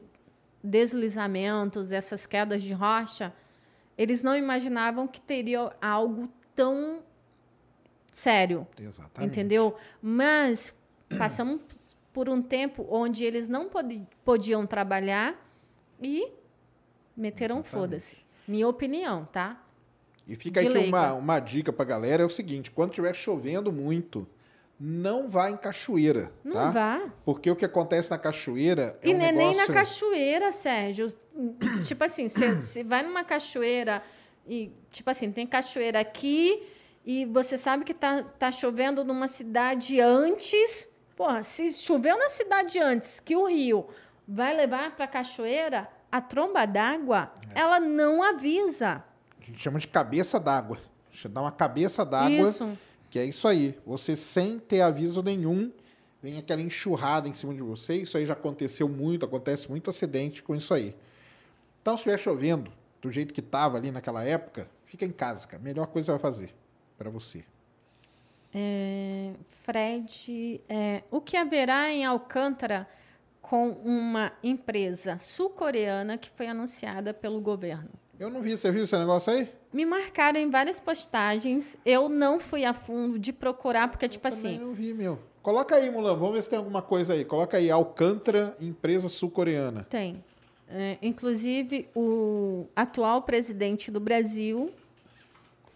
deslizamentos, 0.62 1.92
essas 1.92 2.26
quedas 2.26 2.62
de 2.62 2.72
rocha, 2.72 3.32
eles 3.96 4.22
não 4.22 4.36
imaginavam 4.36 5.06
que 5.06 5.20
teria 5.20 5.72
algo 5.80 6.28
tão 6.54 7.02
sério. 8.10 8.66
Exatamente. 8.78 9.30
Entendeu? 9.30 9.76
Mas 10.00 10.74
passamos 11.18 11.60
por 12.12 12.28
um 12.28 12.40
tempo 12.40 12.86
onde 12.88 13.24
eles 13.24 13.48
não 13.48 13.68
pod 13.68 14.06
podiam 14.24 14.66
trabalhar 14.66 15.34
e 16.00 16.32
meteram 17.16 17.62
foda-se. 17.62 18.16
Minha 18.46 18.68
opinião, 18.68 19.24
tá? 19.26 19.62
E 20.26 20.34
fica 20.34 20.60
De 20.60 20.68
aqui 20.68 20.78
uma, 20.88 21.12
uma 21.14 21.38
dica 21.38 21.72
pra 21.72 21.84
galera: 21.84 22.22
é 22.22 22.26
o 22.26 22.30
seguinte, 22.30 22.70
quando 22.70 22.90
estiver 22.90 23.14
chovendo 23.14 23.72
muito, 23.72 24.26
não 24.78 25.28
vá 25.28 25.50
em 25.50 25.56
cachoeira. 25.56 26.32
Não 26.44 26.54
tá? 26.54 26.70
vá. 26.70 27.12
Porque 27.24 27.50
o 27.50 27.56
que 27.56 27.64
acontece 27.64 28.10
na 28.10 28.18
cachoeira 28.18 28.98
é 29.02 29.08
E 29.08 29.14
um 29.14 29.18
nem, 29.18 29.32
negócio... 29.32 29.58
nem 29.58 29.68
na 29.68 29.72
cachoeira, 29.72 30.52
Sérgio. 30.52 31.14
tipo 31.84 32.04
assim, 32.04 32.28
você 32.28 32.82
vai 32.84 33.02
numa 33.02 33.24
cachoeira 33.24 34.02
e, 34.46 34.72
tipo 34.90 35.10
assim, 35.10 35.30
tem 35.32 35.46
cachoeira 35.46 36.00
aqui 36.00 36.62
e 37.04 37.24
você 37.26 37.56
sabe 37.56 37.84
que 37.84 37.94
tá, 37.94 38.22
tá 38.22 38.50
chovendo 38.50 39.04
numa 39.04 39.28
cidade 39.28 40.00
antes. 40.00 40.90
Porra, 41.16 41.42
se 41.42 41.72
choveu 41.72 42.18
na 42.18 42.28
cidade 42.28 42.78
antes 42.78 43.18
que 43.18 43.34
o 43.34 43.46
rio 43.46 43.88
vai 44.28 44.54
levar 44.54 44.94
para 44.94 45.06
a 45.06 45.08
cachoeira, 45.08 45.88
a 46.12 46.20
tromba 46.20 46.66
d'água, 46.66 47.32
é. 47.54 47.60
ela 47.60 47.80
não 47.80 48.22
avisa. 48.22 49.02
A 49.40 49.44
gente 49.44 49.58
chama 49.58 49.78
de 49.78 49.88
cabeça 49.88 50.38
d'água. 50.38 50.78
Deixa 51.10 51.26
eu 51.26 51.32
dar 51.32 51.40
uma 51.40 51.52
cabeça 51.52 52.04
d'água. 52.04 52.48
Isso 52.48 52.78
que 53.08 53.18
é 53.18 53.24
isso 53.24 53.48
aí. 53.48 53.78
Você 53.86 54.14
sem 54.14 54.58
ter 54.58 54.82
aviso 54.82 55.22
nenhum, 55.22 55.72
vem 56.22 56.36
aquela 56.36 56.60
enxurrada 56.60 57.28
em 57.28 57.32
cima 57.32 57.54
de 57.54 57.62
você. 57.62 57.94
Isso 57.94 58.18
aí 58.18 58.26
já 58.26 58.34
aconteceu 58.34 58.88
muito, 58.88 59.24
acontece 59.24 59.70
muito 59.70 59.88
acidente 59.88 60.42
com 60.42 60.54
isso 60.54 60.74
aí. 60.74 60.94
Então, 61.80 61.96
se 61.96 62.00
estiver 62.00 62.18
chovendo 62.18 62.70
do 63.00 63.10
jeito 63.10 63.32
que 63.32 63.40
estava 63.40 63.78
ali 63.78 63.90
naquela 63.90 64.22
época, 64.22 64.68
fica 64.84 65.06
em 65.06 65.12
casa, 65.12 65.46
cara. 65.46 65.62
Melhor 65.62 65.86
coisa 65.86 66.12
vai 66.12 66.18
fazer 66.18 66.54
para 66.98 67.08
você. 67.08 67.44
É, 68.58 69.32
Fred, 69.64 70.62
é, 70.66 71.02
o 71.10 71.20
que 71.20 71.36
haverá 71.36 71.90
em 71.90 72.06
Alcântara 72.06 72.88
com 73.42 73.68
uma 73.84 74.32
empresa 74.42 75.18
sul-coreana 75.18 76.16
que 76.16 76.30
foi 76.30 76.46
anunciada 76.46 77.12
pelo 77.12 77.38
governo? 77.38 77.90
Eu 78.18 78.30
não 78.30 78.40
vi, 78.40 78.56
você 78.56 78.72
viu 78.72 78.84
esse 78.84 78.98
negócio 78.98 79.30
aí? 79.30 79.52
Me 79.70 79.84
marcaram 79.84 80.40
em 80.40 80.48
várias 80.48 80.80
postagens. 80.80 81.76
Eu 81.84 82.08
não 82.08 82.40
fui 82.40 82.64
a 82.64 82.72
fundo 82.72 83.18
de 83.18 83.30
procurar, 83.30 83.88
porque, 83.88 84.08
tipo 84.08 84.26
eu 84.26 84.32
assim. 84.32 84.56
Eu 84.56 84.68
não 84.68 84.72
vi, 84.72 84.94
meu. 84.94 85.18
Coloca 85.42 85.74
aí, 85.76 85.90
Mulan, 85.90 86.16
vamos 86.16 86.36
ver 86.36 86.42
se 86.42 86.48
tem 86.48 86.58
alguma 86.58 86.80
coisa 86.80 87.12
aí. 87.12 87.26
Coloca 87.26 87.58
aí, 87.58 87.70
Alcântara, 87.70 88.56
empresa 88.58 89.10
sul-coreana. 89.10 89.84
Tem. 89.84 90.24
É, 90.66 90.96
inclusive, 91.02 91.88
o 91.94 92.66
atual 92.74 93.20
presidente 93.20 93.90
do 93.90 94.00
Brasil 94.00 94.72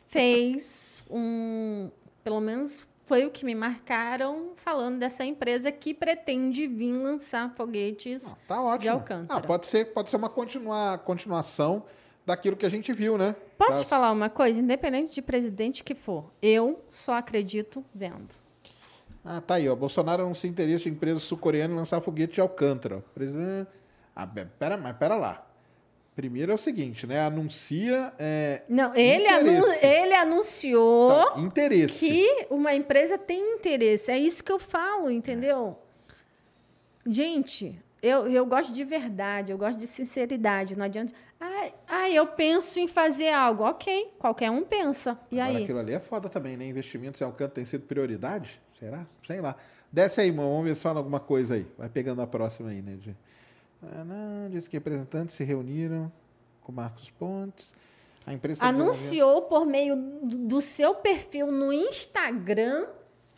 fez 0.09 1.05
um. 1.11 1.89
Pelo 2.23 2.41
menos 2.41 2.87
foi 3.05 3.27
o 3.27 3.31
que 3.31 3.45
me 3.45 3.55
marcaram 3.55 4.53
falando 4.55 5.01
dessa 5.01 5.25
empresa 5.25 5.73
que 5.73 5.93
pretende 5.93 6.69
vir 6.69 6.93
lançar 6.93 7.51
foguetes 7.51 8.33
ah, 8.33 8.37
tá 8.47 8.77
de 8.77 8.89
Alcântara. 8.89 9.41
Ah, 9.41 9.47
pode 9.47 9.67
ser, 9.67 9.87
pode 9.87 10.11
ser 10.11 10.17
uma 10.17 10.29
continua, 10.29 10.97
continuação 10.99 11.85
daquilo 12.25 12.57
que 12.57 12.65
a 12.65 12.69
gente 12.69 12.93
viu, 12.93 13.19
né? 13.19 13.35
Posso 13.59 13.73
das... 13.73 13.81
te 13.81 13.87
falar 13.89 14.13
uma 14.13 14.29
coisa? 14.29 14.61
Independente 14.61 15.13
de 15.13 15.21
presidente 15.23 15.83
que 15.83 15.95
for, 15.95 16.31
eu 16.41 16.85
só 16.89 17.15
acredito 17.15 17.85
vendo. 17.93 18.33
Ah, 19.25 19.41
tá 19.41 19.55
aí, 19.55 19.69
ó. 19.69 19.75
Bolsonaro 19.75 20.23
não 20.23 20.33
se 20.33 20.47
interessa 20.47 20.89
em 20.89 20.93
empresa 20.93 21.19
sul-coreana 21.19 21.75
em 21.75 21.77
lançar 21.77 22.01
foguete 22.01 22.35
de 22.35 22.41
Alcântara. 22.41 23.05
Presidente... 23.13 23.69
Ah, 24.15 24.27
pera, 24.27 24.77
mas 24.77 24.97
pera 24.97 25.17
lá. 25.17 25.50
Primeiro 26.15 26.53
é 26.53 26.55
o 26.55 26.59
seguinte, 26.59 27.07
né? 27.07 27.21
Anuncia. 27.21 28.13
É, 28.19 28.63
não, 28.69 28.95
ele, 28.95 29.27
anu 29.29 29.65
ele 29.81 30.15
anunciou 30.15 31.31
tá, 31.31 31.41
interesse. 31.41 32.07
que 32.07 32.47
uma 32.51 32.75
empresa 32.75 33.17
tem 33.17 33.55
interesse. 33.55 34.11
É 34.11 34.19
isso 34.19 34.43
que 34.43 34.51
eu 34.51 34.59
falo, 34.59 35.11
entendeu? 35.11 35.79
É. 37.07 37.11
Gente, 37.11 37.81
eu, 38.03 38.27
eu 38.29 38.45
gosto 38.45 38.73
de 38.73 38.85
verdade, 38.85 39.53
eu 39.53 39.59
gosto 39.59 39.79
de 39.79 39.87
sinceridade. 39.87 40.77
Não 40.77 40.85
adianta. 40.85 41.13
Ah, 41.41 41.71
ah, 41.87 42.11
eu 42.11 42.27
penso 42.27 42.81
em 42.81 42.89
fazer 42.89 43.33
algo. 43.33 43.63
Ok, 43.65 44.13
qualquer 44.19 44.51
um 44.51 44.65
pensa. 44.65 45.19
E 45.31 45.41
Agora, 45.41 45.59
aí? 45.59 45.65
aquilo 45.65 45.79
ali 45.79 45.93
é 45.93 46.01
foda 46.01 46.29
também, 46.29 46.57
né? 46.57 46.67
Investimentos 46.67 47.21
em 47.21 47.25
Alcântara 47.25 47.55
tem 47.55 47.65
sido 47.65 47.87
prioridade? 47.87 48.61
Será? 48.79 49.07
Sei 49.27 49.41
lá. 49.41 49.57
Desce 49.93 50.21
aí, 50.21 50.29
irmão. 50.29 50.51
Vamos 50.51 50.65
ver 50.65 50.75
se 50.77 50.83
fala 50.83 50.99
alguma 50.99 51.21
coisa 51.21 51.55
aí. 51.55 51.67
Vai 51.79 51.89
pegando 51.89 52.21
a 52.23 52.27
próxima 52.27 52.71
aí, 52.71 52.83
né? 52.83 52.97
De... 52.97 53.17
Ah, 53.83 54.49
diz 54.51 54.69
que 54.69 54.77
representantes 54.77 55.37
se 55.37 55.45
reuniram 55.45 56.13
com 56.61 56.73
Marcos 56.73 57.11
Pontes. 57.11 57.75
A 58.27 58.33
imprensa 58.33 58.65
anunciou 58.65 59.43
por 59.43 59.67
meio 59.67 59.97
do 60.23 60.61
seu 60.61 60.95
perfil 60.95 61.51
no 61.51 61.73
Instagram. 61.73 62.87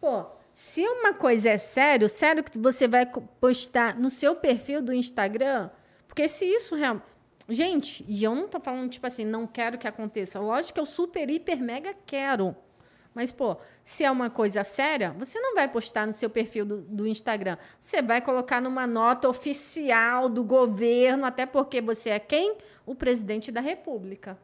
Pô, 0.01 0.27
se 0.55 0.83
uma 0.87 1.15
coisa 1.15 1.51
é 1.51 1.57
sério, 1.57 2.09
sério 2.09 2.45
que 2.45 2.59
você 2.59 2.87
vai 2.87 3.07
postar 3.41 3.99
no 3.99 4.11
seu 4.11 4.35
perfil 4.35 4.83
do 4.83 4.93
Instagram, 4.93 5.71
porque 6.07 6.29
se 6.29 6.45
isso 6.45 6.75
realmente. 6.75 7.13
Gente, 7.49 8.05
e 8.09 8.23
eu 8.23 8.35
não 8.35 8.47
tô 8.47 8.61
falando, 8.61 8.89
tipo 8.89 9.07
assim, 9.07 9.25
não 9.25 9.47
quero 9.47 9.77
que 9.77 9.89
aconteça. 9.89 10.39
Lógico 10.39 10.75
que 10.75 10.81
eu 10.81 10.87
super, 10.87 11.29
hiper, 11.29 11.61
mega 11.61 11.93
quero. 12.07 12.55
Mas, 13.15 13.31
pô, 13.31 13.57
se 13.85 14.05
é 14.05 14.11
uma 14.11 14.31
coisa 14.31 14.65
séria, 14.65 15.15
você 15.19 15.39
não 15.39 15.55
vai 15.55 15.69
postar 15.69 16.07
no 16.07 16.13
seu 16.13 16.31
perfil 16.31 16.65
do, 16.65 16.81
do, 16.81 17.07
Instagram. 17.07 17.59
Você 17.79 18.01
vai 18.01 18.21
colocar 18.21 18.61
numa 18.61 18.87
nota 18.87 19.29
oficial 19.29 20.29
do 20.29 20.43
governo, 20.43 21.25
até 21.25 21.45
porque 21.45 21.81
você 21.81 22.11
é 22.11 22.19
quem? 22.19 22.57
O 22.87 22.95
presidente 22.95 23.53
da 23.53 23.61
República. 23.61 24.39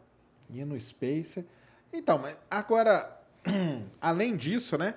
E 0.51 0.65
no 0.65 0.79
Space. 0.79 1.45
Então, 1.93 2.19
mas 2.19 2.37
agora, 2.51 3.19
além 4.01 4.37
disso, 4.37 4.77
né? 4.77 4.95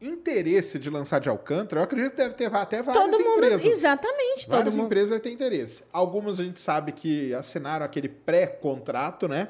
interesse 0.00 0.78
de 0.78 0.90
lançar 0.90 1.18
de 1.18 1.28
Alcântara, 1.28 1.80
eu 1.80 1.84
acredito 1.84 2.10
que 2.10 2.16
deve 2.16 2.34
ter 2.34 2.52
até 2.54 2.82
várias 2.82 3.04
todo 3.04 3.24
mundo, 3.24 3.36
empresas. 3.36 3.64
Exatamente, 3.64 4.48
várias 4.48 4.64
todo 4.64 4.72
mundo. 4.72 4.86
empresas 4.86 5.20
têm 5.20 5.32
interesse. 5.32 5.82
Algumas 5.92 6.40
a 6.40 6.44
gente 6.44 6.60
sabe 6.60 6.92
que 6.92 7.32
assinaram 7.34 7.86
aquele 7.86 8.08
pré-contrato, 8.08 9.26
né? 9.26 9.48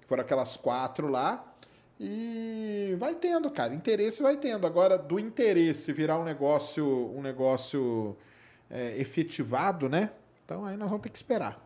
Que 0.00 0.06
foram 0.06 0.22
aquelas 0.22 0.56
quatro 0.56 1.08
lá. 1.08 1.44
E 1.98 2.94
vai 2.98 3.14
tendo, 3.14 3.50
cara. 3.50 3.74
Interesse 3.74 4.22
vai 4.22 4.36
tendo. 4.36 4.66
Agora, 4.66 4.98
do 4.98 5.18
interesse 5.18 5.92
virar 5.92 6.18
um 6.18 6.24
negócio, 6.24 7.12
um 7.16 7.22
negócio 7.22 8.16
é, 8.70 9.00
efetivado, 9.00 9.88
né? 9.88 10.10
Então 10.44 10.64
aí 10.64 10.76
nós 10.76 10.88
vamos 10.88 11.02
ter 11.02 11.10
que 11.10 11.16
esperar. 11.16 11.64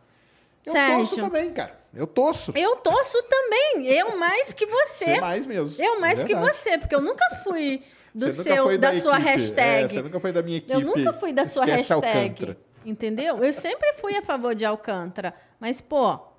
Eu 0.65 0.71
Sérgio. 0.71 0.97
torço 0.97 1.15
também, 1.17 1.51
cara. 1.51 1.79
Eu 1.93 2.07
torço. 2.07 2.53
Eu 2.55 2.75
torço 2.77 3.21
também. 3.23 3.87
Eu 3.87 4.15
mais 4.17 4.53
que 4.53 4.65
você. 4.65 5.15
Você 5.15 5.21
mais 5.21 5.45
mesmo. 5.45 5.83
Eu 5.83 5.99
mais 5.99 6.23
é 6.23 6.27
que 6.27 6.35
você, 6.35 6.77
porque 6.77 6.95
eu 6.95 7.01
nunca 7.01 7.25
fui 7.43 7.83
do 8.13 8.31
você 8.31 8.43
seu, 8.43 8.77
da, 8.77 8.91
da 8.91 8.99
sua 8.99 9.17
hashtag. 9.17 9.85
É, 9.85 9.87
você 9.87 10.01
nunca 10.01 10.19
foi 10.19 10.31
da 10.31 10.41
minha 10.41 10.57
equipe. 10.57 10.73
Eu 10.73 10.81
nunca 10.81 11.11
fui 11.13 11.33
da 11.33 11.45
sua 11.45 11.65
hashtag. 11.65 11.93
Alcântara. 11.93 12.57
Entendeu? 12.85 13.43
Eu 13.43 13.51
sempre 13.51 13.93
fui 13.93 14.15
a 14.15 14.21
favor 14.21 14.55
de 14.55 14.63
Alcântara. 14.63 15.33
Mas, 15.59 15.81
pô. 15.81 16.30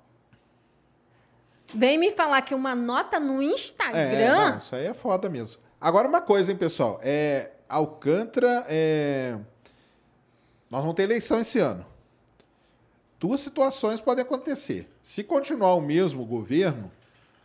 Vem 1.73 1.97
me 1.97 2.11
falar 2.11 2.41
que 2.41 2.53
uma 2.53 2.75
nota 2.75 3.19
no 3.19 3.41
Instagram. 3.41 3.99
É, 3.99 4.51
não, 4.51 4.57
isso 4.57 4.75
aí 4.75 4.85
é 4.85 4.93
foda 4.93 5.29
mesmo. 5.29 5.61
Agora, 5.79 6.07
uma 6.07 6.21
coisa, 6.21 6.51
hein, 6.51 6.57
pessoal. 6.57 6.99
É, 7.03 7.51
Alcântara. 7.67 8.65
É... 8.67 9.37
Nós 10.69 10.81
vamos 10.81 10.95
ter 10.95 11.03
eleição 11.03 11.39
esse 11.39 11.59
ano. 11.59 11.85
Duas 13.19 13.41
situações 13.41 14.01
podem 14.01 14.23
acontecer. 14.23 14.89
Se 15.01 15.23
continuar 15.23 15.75
o 15.75 15.81
mesmo 15.81 16.25
governo, 16.25 16.91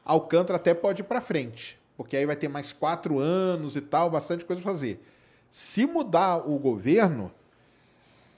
Alcântara 0.04 0.56
até 0.56 0.74
pode 0.74 1.02
ir 1.02 1.04
para 1.04 1.20
frente. 1.20 1.78
Porque 1.96 2.16
aí 2.16 2.26
vai 2.26 2.36
ter 2.36 2.48
mais 2.48 2.72
quatro 2.72 3.18
anos 3.18 3.76
e 3.76 3.80
tal, 3.80 4.10
bastante 4.10 4.44
coisa 4.44 4.62
para 4.62 4.72
fazer. 4.72 5.02
Se 5.50 5.86
mudar 5.86 6.48
o 6.48 6.58
governo, 6.58 7.32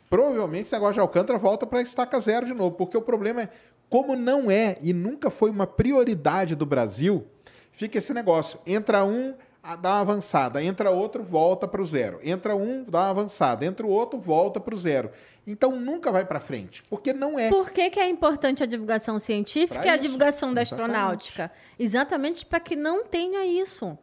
provavelmente 0.08 0.62
esse 0.62 0.72
negócio 0.72 0.94
de 0.94 1.00
Alcântara 1.00 1.38
volta 1.38 1.66
para 1.66 1.82
estaca 1.82 2.18
zero 2.20 2.46
de 2.46 2.54
novo, 2.54 2.76
porque 2.76 2.96
o 2.96 3.02
problema 3.02 3.42
é, 3.42 3.48
como 3.90 4.14
não 4.14 4.48
é 4.48 4.78
e 4.80 4.94
nunca 4.94 5.30
foi 5.30 5.50
uma 5.50 5.66
prioridade 5.66 6.54
do 6.54 6.64
Brasil, 6.64 7.26
fica 7.72 7.98
esse 7.98 8.14
negócio. 8.14 8.60
Entra 8.64 9.04
um, 9.04 9.34
dá 9.82 9.90
uma 9.90 10.00
avançada, 10.00 10.62
entra 10.62 10.92
outro, 10.92 11.24
volta 11.24 11.66
para 11.66 11.82
o 11.82 11.86
zero. 11.86 12.20
Entra 12.22 12.54
um, 12.54 12.84
dá 12.84 13.00
uma 13.00 13.10
avançada, 13.10 13.66
entra 13.66 13.84
o 13.84 13.90
outro, 13.90 14.18
volta 14.18 14.60
para 14.60 14.74
o 14.74 14.78
zero. 14.78 15.10
Então 15.44 15.74
nunca 15.74 16.12
vai 16.12 16.24
para 16.24 16.38
frente, 16.38 16.84
porque 16.88 17.12
não 17.12 17.36
é. 17.36 17.48
Por 17.48 17.70
que, 17.70 17.90
que 17.90 17.98
é 17.98 18.08
importante 18.08 18.62
a 18.62 18.66
divulgação 18.66 19.18
científica 19.18 19.84
e 19.84 19.88
a 19.88 19.96
divulgação 19.96 20.54
da 20.54 20.62
Exatamente. 20.62 20.92
astronáutica? 20.92 21.52
Exatamente 21.76 22.46
para 22.46 22.60
que 22.60 22.76
não 22.76 23.04
tenha 23.04 23.44
isso. 23.44 23.98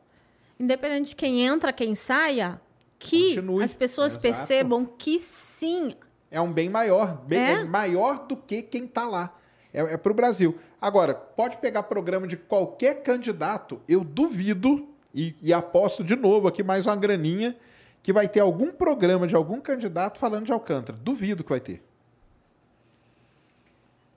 Independente 0.60 1.10
de 1.10 1.16
quem 1.16 1.46
entra, 1.46 1.72
quem 1.72 1.96
saia, 1.96 2.60
que 3.00 3.36
Continue. 3.36 3.64
as 3.64 3.74
pessoas 3.74 4.14
Exato. 4.14 4.22
percebam 4.24 4.86
que 4.86 5.18
sim. 5.18 5.94
É 6.30 6.42
um 6.42 6.52
bem 6.52 6.68
maior, 6.68 7.16
bem, 7.26 7.40
é? 7.40 7.52
é 7.52 7.64
maior 7.64 8.28
do 8.28 8.36
que 8.36 8.62
quem 8.62 8.84
está 8.84 9.08
lá. 9.08 9.34
É, 9.74 9.80
é 9.80 9.98
para 9.98 10.12
o 10.12 10.16
Brasil. 10.16 10.58
Agora, 10.82 11.14
pode 11.14 11.58
pegar 11.58 11.84
programa 11.84 12.28
de 12.28 12.38
qualquer 12.38 13.02
candidato, 13.02 13.82
eu 13.88 14.04
duvido, 14.04 14.88
e, 15.14 15.36
e 15.42 15.54
aposto 15.54 16.04
de 16.04 16.16
novo 16.16 16.48
aqui 16.48 16.64
mais 16.64 16.86
uma 16.86 16.96
graninha, 16.96 17.56
que 18.04 18.14
vai 18.14 18.28
ter 18.28 18.40
algum 18.40 18.72
programa 18.72 19.28
de 19.28 19.36
algum 19.36 19.60
candidato 19.60 20.20
falando 20.20 20.46
de 20.46 20.52
Alcântara. 20.52 20.98
Duvido 20.98 21.44
que 21.44 21.50
vai 21.50 21.60
ter. 21.60 21.84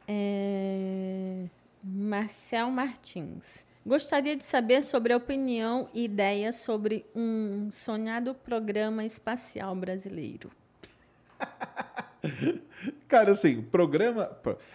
É... 0.07 1.47
Marcel 1.83 2.71
Martins. 2.71 3.65
Gostaria 3.85 4.37
de 4.37 4.45
saber 4.45 4.83
sobre 4.83 5.13
a 5.13 5.17
opinião 5.17 5.89
e 5.95 6.05
ideias 6.05 6.57
sobre 6.57 7.07
um 7.15 7.71
sonhado 7.71 8.35
programa 8.35 9.05
espacial 9.05 9.75
brasileiro. 9.75 10.51
Cara, 13.09 13.33
assim, 13.33 13.63
programa. 13.63 14.31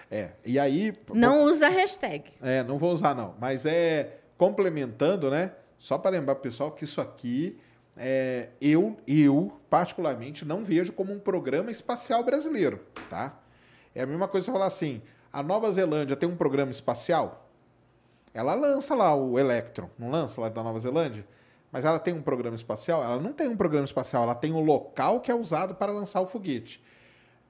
É, 0.09 0.31
e 0.45 0.59
aí. 0.59 0.97
Não 1.13 1.43
usa 1.43 1.69
hashtag. 1.69 2.23
É, 2.41 2.63
não 2.63 2.77
vou 2.77 2.93
usar, 2.93 3.15
não. 3.15 3.35
Mas 3.39 3.65
é 3.65 4.19
complementando, 4.37 5.29
né? 5.29 5.51
Só 5.77 5.97
para 5.97 6.11
lembrar, 6.11 6.35
pessoal, 6.35 6.71
que 6.71 6.83
isso 6.83 6.99
aqui 6.99 7.57
é, 7.97 8.49
eu, 8.59 8.97
eu, 9.07 9.59
particularmente, 9.69 10.43
não 10.43 10.63
vejo 10.63 10.91
como 10.91 11.13
um 11.13 11.19
programa 11.19 11.71
espacial 11.71 12.23
brasileiro, 12.23 12.81
tá? 13.09 13.39
É 13.93 14.03
a 14.03 14.05
mesma 14.05 14.27
coisa 14.27 14.45
você 14.45 14.51
falar 14.51 14.65
assim: 14.65 15.01
a 15.31 15.41
Nova 15.41 15.71
Zelândia 15.71 16.15
tem 16.15 16.27
um 16.27 16.35
programa 16.35 16.71
espacial? 16.71 17.49
Ela 18.33 18.53
lança 18.53 18.93
lá 18.93 19.15
o 19.15 19.39
Electron, 19.39 19.89
não 19.97 20.11
lança 20.11 20.41
lá 20.41 20.49
da 20.49 20.61
Nova 20.61 20.77
Zelândia? 20.79 21.25
Mas 21.71 21.85
ela 21.85 21.99
tem 21.99 22.13
um 22.13 22.21
programa 22.21 22.55
espacial? 22.55 23.01
Ela 23.01 23.19
não 23.19 23.31
tem 23.31 23.47
um 23.47 23.55
programa 23.55 23.85
espacial, 23.85 24.23
ela 24.23 24.35
tem 24.35 24.51
o 24.51 24.57
um 24.57 24.61
local 24.63 25.21
que 25.21 25.31
é 25.31 25.35
usado 25.35 25.75
para 25.75 25.91
lançar 25.91 26.19
o 26.19 26.27
foguete. 26.27 26.83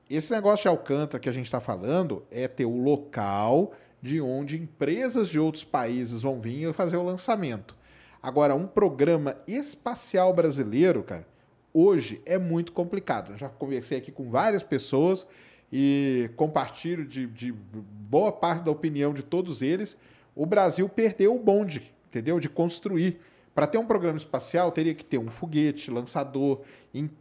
Esse 0.10 0.32
negócio 0.32 0.64
de 0.64 0.68
Alcântara 0.68 1.20
que 1.20 1.30
a 1.30 1.32
gente 1.32 1.46
está 1.46 1.60
falando 1.60 2.24
é 2.30 2.48
ter 2.48 2.66
o 2.66 2.78
local 2.78 3.74
de 4.02 4.22
onde 4.22 4.58
empresas 4.58 5.30
de 5.30 5.40
outros 5.40 5.64
países 5.64 6.22
vão 6.22 6.40
vir 6.40 6.74
fazer 6.74 6.98
o 6.98 7.04
lançamento. 7.04 7.76
Agora, 8.22 8.56
um 8.56 8.68
programa 8.68 9.38
espacial 9.48 10.34
brasileiro, 10.34 11.04
cara, 11.04 11.28
hoje 11.74 12.22
é 12.26 12.38
muito 12.38 12.72
complicado. 12.72 13.34
Eu 13.34 13.38
já 13.38 13.50
conversei 13.50 13.98
aqui 13.98 14.12
com 14.12 14.30
várias 14.30 14.62
pessoas 14.62 15.26
e 15.72 16.30
compartilho 16.36 17.06
de, 17.06 17.26
de 17.28 17.52
boa 17.52 18.32
parte 18.32 18.64
da 18.64 18.72
opinião 18.72 19.14
de 19.14 19.24
todos 19.24 19.62
eles 19.62 19.98
o 20.36 20.46
Brasil 20.46 20.88
perdeu 20.90 21.34
o 21.34 21.40
bonde, 21.40 21.94
entendeu? 22.08 22.40
De 22.40 22.50
construir. 22.50 23.20
Para 23.56 23.66
ter 23.66 23.78
um 23.78 23.86
programa 23.86 24.18
espacial, 24.18 24.72
teria 24.72 24.94
que 24.94 25.04
ter 25.04 25.18
um 25.18 25.32
foguete, 25.32 25.90
lançador, 25.90 26.62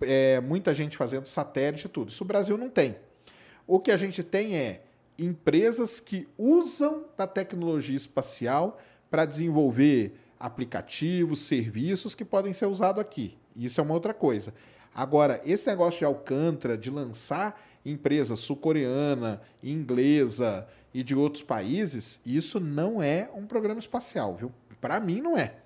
é, 0.02 0.40
muita 0.40 0.74
gente 0.74 0.96
fazendo 0.96 1.26
satélite 1.26 1.86
e 1.86 1.88
tudo. 1.88 2.10
Isso 2.10 2.24
o 2.24 2.26
Brasil 2.26 2.58
não 2.58 2.68
tem. 2.68 2.96
O 3.66 3.78
que 3.78 3.90
a 3.90 3.96
gente 3.96 4.22
tem 4.22 4.56
é 4.56 4.82
empresas 5.18 6.00
que 6.00 6.28
usam 6.36 7.04
da 7.16 7.26
tecnologia 7.26 7.96
espacial 7.96 8.80
para 9.08 9.24
desenvolver 9.24 10.18
aplicativos, 10.38 11.38
serviços 11.38 12.14
que 12.14 12.24
podem 12.24 12.52
ser 12.52 12.66
usados 12.66 13.00
aqui. 13.00 13.38
Isso 13.54 13.80
é 13.80 13.84
uma 13.84 13.94
outra 13.94 14.12
coisa. 14.12 14.52
Agora, 14.92 15.40
esse 15.44 15.68
negócio 15.68 16.00
de 16.00 16.04
Alcântara, 16.04 16.76
de 16.76 16.90
lançar 16.90 17.62
empresa 17.86 18.34
sul-coreana, 18.34 19.40
inglesa, 19.62 20.66
e 20.94 21.02
de 21.02 21.14
outros 21.16 21.42
países, 21.42 22.20
isso 22.24 22.60
não 22.60 23.02
é 23.02 23.28
um 23.34 23.46
programa 23.46 23.80
espacial, 23.80 24.36
viu? 24.36 24.52
Para 24.80 25.00
mim, 25.00 25.20
não 25.20 25.36
é. 25.36 25.56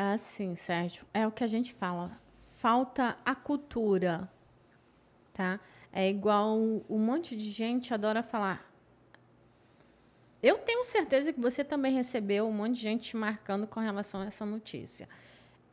Ah, 0.00 0.16
sim, 0.16 0.54
Sérgio. 0.54 1.04
É 1.12 1.26
o 1.26 1.32
que 1.32 1.42
a 1.42 1.46
gente 1.48 1.74
fala. 1.74 2.20
Falta 2.58 3.18
a 3.24 3.34
cultura, 3.34 4.30
tá? 5.34 5.58
É 5.92 6.08
igual 6.08 6.56
um 6.56 6.98
monte 7.00 7.36
de 7.36 7.50
gente 7.50 7.92
adora 7.92 8.22
falar. 8.22 8.64
Eu 10.40 10.58
tenho 10.58 10.84
certeza 10.84 11.32
que 11.32 11.40
você 11.40 11.64
também 11.64 11.92
recebeu 11.92 12.46
um 12.46 12.52
monte 12.52 12.74
de 12.74 12.82
gente 12.82 13.08
te 13.08 13.16
marcando 13.16 13.66
com 13.66 13.80
relação 13.80 14.20
a 14.20 14.26
essa 14.26 14.46
notícia. 14.46 15.08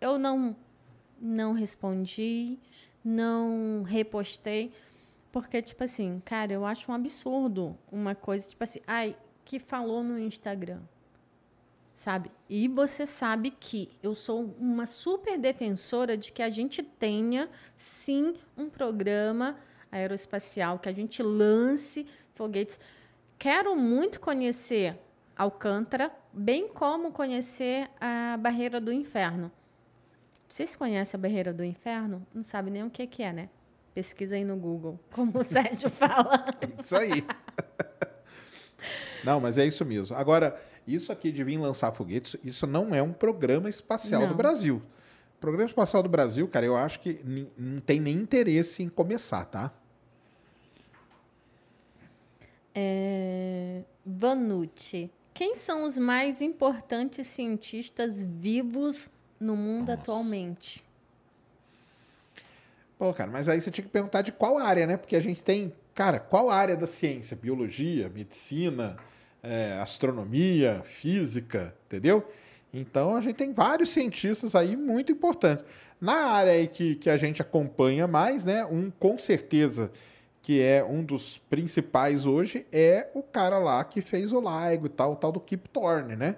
Eu 0.02 0.18
não 0.18 0.56
não 1.22 1.54
respondi, 1.54 2.58
não 3.04 3.84
repostei, 3.84 4.74
porque, 5.32 5.62
tipo 5.62 5.84
assim, 5.84 6.20
cara, 6.26 6.52
eu 6.52 6.66
acho 6.66 6.92
um 6.92 6.96
absurdo 6.96 7.78
uma 7.92 8.16
coisa, 8.16 8.50
tipo 8.50 8.64
assim, 8.64 8.80
ai, 8.88 9.16
que 9.44 9.60
falou 9.60 10.04
no 10.04 10.18
Instagram. 10.18 10.82
Sabe? 11.96 12.30
E 12.50 12.68
você 12.68 13.06
sabe 13.06 13.50
que 13.50 13.90
eu 14.04 14.14
sou 14.14 14.54
uma 14.60 14.86
super 14.86 15.40
defensora 15.40 16.18
de 16.18 16.32
que 16.34 16.44
a 16.44 16.50
gente 16.50 16.84
tenha, 16.84 17.50
sim, 17.74 18.36
um 18.58 18.70
programa 18.70 19.58
aeroespacial, 19.90 20.78
que 20.78 20.90
a 20.90 20.94
gente 20.94 21.24
lance 21.24 22.06
foguetes. 22.34 22.80
Quero 23.40 23.78
muito 23.78 24.20
conhecer 24.20 25.00
Alcântara, 25.38 26.12
bem 26.34 26.68
como 26.68 27.12
conhecer 27.12 27.90
a 28.00 28.38
Barreira 28.38 28.80
do 28.80 28.92
Inferno. 28.92 29.52
Vocês 30.48 30.76
conhecem 30.76 31.18
a 31.18 31.22
Barreira 31.22 31.54
do 31.54 31.64
Inferno? 31.64 32.26
Não 32.34 32.44
sabe 32.44 32.72
nem 32.72 32.84
o 32.84 32.90
que, 32.90 33.08
que 33.08 33.24
é, 33.24 33.34
né? 33.34 33.50
Pesquisa 33.94 34.36
aí 34.36 34.44
no 34.44 34.58
Google, 34.58 35.00
como 35.12 35.40
o 35.40 35.44
Sérgio 35.44 35.90
fala. 35.90 36.46
Isso 36.80 36.96
aí. 36.96 37.26
Não, 39.24 39.40
mas 39.40 39.58
é 39.58 39.66
isso 39.66 39.84
mesmo. 39.84 40.16
Agora, 40.16 40.62
isso 40.88 41.12
aqui 41.12 41.32
de 41.32 41.44
vir 41.44 41.58
lançar 41.58 41.92
foguetes, 41.92 42.38
isso 42.44 42.68
não 42.68 42.94
é 42.94 43.02
um 43.02 43.14
programa 43.14 43.70
espacial 43.70 44.22
não. 44.22 44.30
do 44.30 44.36
Brasil. 44.36 44.82
O 45.38 45.40
programa 45.40 45.70
espacial 45.70 46.04
do 46.04 46.10
Brasil, 46.10 46.48
cara, 46.48 46.66
eu 46.66 46.76
acho 46.76 47.00
que 47.00 47.20
não 47.58 47.80
tem 47.82 48.00
nem 48.00 48.16
interesse 48.16 48.84
em 48.84 48.90
começar, 48.90 49.46
tá? 49.46 49.74
É... 52.74 53.82
Vanucci. 54.06 55.10
Quem 55.34 55.56
são 55.56 55.84
os 55.84 55.98
mais 55.98 56.42
importantes 56.42 57.28
cientistas 57.28 58.22
vivos 58.22 59.10
no 59.40 59.56
mundo 59.56 59.90
Nossa. 59.90 60.02
atualmente? 60.02 60.84
Pô, 62.98 63.14
cara, 63.14 63.30
mas 63.30 63.50
aí 63.50 63.60
você 63.60 63.70
tinha 63.70 63.84
que 63.84 63.92
perguntar 63.92 64.22
de 64.22 64.32
qual 64.32 64.58
área, 64.58 64.88
né? 64.88 64.96
Porque 64.96 65.16
a 65.16 65.20
gente 65.20 65.44
tem, 65.44 65.74
cara, 65.94 66.20
qual 66.20 66.50
área 66.50 66.78
da 66.78 66.88
ciência? 66.88 67.36
Biologia, 67.36 68.10
medicina, 68.10 68.96
é, 69.46 69.80
astronomia, 69.80 70.82
física, 70.86 71.74
entendeu? 71.86 72.28
Então 72.74 73.16
a 73.16 73.22
gente 73.22 73.36
tem 73.36 73.54
vários 73.54 73.90
cientistas 73.90 74.56
aí 74.56 74.76
muito 74.76 75.12
importantes. 75.12 75.64
Na 76.00 76.32
área 76.32 76.52
aí 76.52 76.68
que, 76.68 76.96
que 76.96 77.10
a 77.10 77.18
gente 77.18 77.42
acompanha 77.42 78.06
mais, 78.08 78.44
né? 78.44 78.66
Um 78.66 78.92
com 78.92 79.18
certeza 79.18 79.92
que 80.42 80.62
é 80.62 80.84
um 80.84 81.04
dos 81.04 81.40
principais 81.50 82.26
hoje 82.26 82.68
é 82.72 83.08
o 83.16 83.24
cara 83.24 83.58
lá 83.58 83.84
que 83.84 84.02
fez 84.02 84.32
o 84.32 84.40
LIGO 84.40 84.86
e 84.86 84.90
tal, 84.90 85.14
o 85.14 85.16
tal 85.16 85.32
do 85.32 85.40
Kip 85.40 85.68
Thorne, 85.70 86.16
né? 86.16 86.36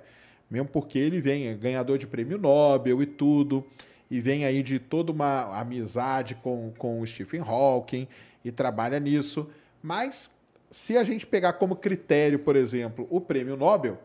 Mesmo 0.50 0.68
porque 0.68 0.98
ele 0.98 1.20
vem 1.20 1.48
é 1.48 1.54
ganhador 1.54 1.98
de 1.98 2.08
prêmio 2.08 2.38
Nobel 2.38 3.02
e 3.02 3.06
tudo 3.06 3.66
e 4.10 4.22
vem 4.22 4.46
aí 4.46 4.64
de 4.64 4.80
toda 4.80 5.12
uma 5.12 5.60
amizade 5.60 6.36
com, 6.36 6.72
com 6.78 7.02
o 7.02 7.06
Stephen 7.06 7.42
Hawking 7.42 8.08
e 8.46 8.52
trabalha 8.52 9.00
nisso. 9.00 9.50
Mas 9.84 10.30
se 10.70 10.98
a 10.98 11.04
gente 11.04 11.26
pegar 11.26 11.54
como 11.54 11.76
critério, 11.76 12.40
por 12.40 12.56
exemplo, 12.56 13.08
o 13.10 13.22
prêmio 13.22 13.56
Nobel, 13.56 14.00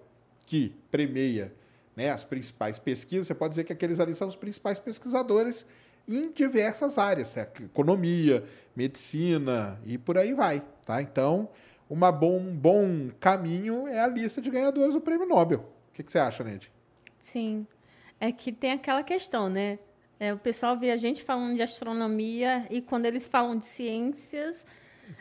que 0.46 0.74
premia 0.90 1.52
né, 1.96 2.10
as 2.10 2.24
principais 2.24 2.78
pesquisas, 2.78 3.26
você 3.26 3.34
pode 3.34 3.50
dizer 3.50 3.64
que 3.64 3.72
aqueles 3.72 4.00
ali 4.00 4.14
são 4.14 4.28
os 4.28 4.36
principais 4.36 4.78
pesquisadores 4.78 5.66
em 6.08 6.30
diversas 6.32 6.98
áreas, 6.98 7.36
economia, 7.36 8.44
medicina 8.74 9.80
e 9.84 9.98
por 9.98 10.18
aí 10.18 10.34
vai, 10.34 10.64
tá? 10.84 11.00
Então, 11.00 11.48
uma 11.88 12.10
bom, 12.10 12.38
um 12.38 12.56
bom 12.56 13.10
caminho 13.20 13.86
é 13.86 14.00
a 14.00 14.06
lista 14.06 14.40
de 14.40 14.50
ganhadores 14.50 14.94
do 14.94 15.00
Prêmio 15.00 15.26
Nobel. 15.26 15.60
O 15.90 15.92
que, 15.92 16.02
que 16.02 16.10
você 16.10 16.18
acha, 16.18 16.42
Ned? 16.42 16.72
Sim. 17.20 17.66
É 18.18 18.32
que 18.32 18.50
tem 18.50 18.72
aquela 18.72 19.02
questão, 19.02 19.48
né? 19.48 19.78
É, 20.18 20.32
o 20.32 20.38
pessoal 20.38 20.78
vê 20.78 20.90
a 20.90 20.96
gente 20.96 21.22
falando 21.22 21.56
de 21.56 21.62
astronomia 21.62 22.66
e 22.70 22.80
quando 22.80 23.06
eles 23.06 23.26
falam 23.26 23.56
de 23.56 23.66
ciências, 23.66 24.64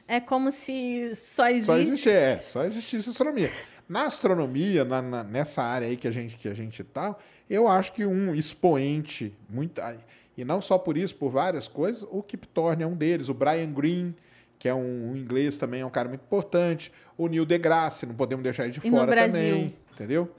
é 0.08 0.20
como 0.20 0.52
se 0.52 1.14
só 1.16 1.48
existe. 1.48 1.66
Só 1.66 1.78
existe, 1.78 2.10
é, 2.10 2.38
só 2.38 2.64
existisse 2.64 3.10
astronomia. 3.10 3.52
Na 3.88 4.06
astronomia, 4.06 4.86
na, 4.86 5.02
na, 5.02 5.24
nessa 5.24 5.62
área 5.62 5.88
aí 5.88 5.98
que 5.98 6.08
a 6.08 6.12
gente 6.12 6.38
que 6.38 6.48
a 6.48 6.54
gente 6.54 6.84
tá, 6.84 7.16
eu 7.50 7.68
acho 7.68 7.94
que 7.94 8.06
um 8.06 8.34
expoente 8.34 9.34
muito 9.50 9.82
e 10.38 10.46
não 10.46 10.62
só 10.62 10.78
por 10.78 10.98
isso, 10.98 11.16
por 11.16 11.30
várias 11.30 11.68
coisas, 11.68 12.08
o 12.10 12.24
Kip 12.24 12.48
Thorne 12.48 12.84
é 12.84 12.88
um 12.88 12.96
deles, 12.96 13.30
o 13.30 13.34
Brian 13.34 13.72
Greene, 13.72 14.16
que 14.58 14.68
é 14.68 14.74
um, 14.74 15.12
um, 15.12 15.18
inglês 15.18 15.58
também, 15.58 15.82
é 15.82 15.86
um 15.86 15.90
cara 15.90 16.08
muito 16.08 16.22
importante, 16.22 16.92
o 17.18 17.28
Neil 17.28 17.46
deGrasse, 17.46 18.06
não 18.06 18.16
podemos 18.16 18.44
deixar 18.44 18.64
ele 18.64 18.74
de 18.74 18.80
e 18.84 18.90
fora 18.90 19.28
também, 19.28 19.76
entendeu? 19.94 20.34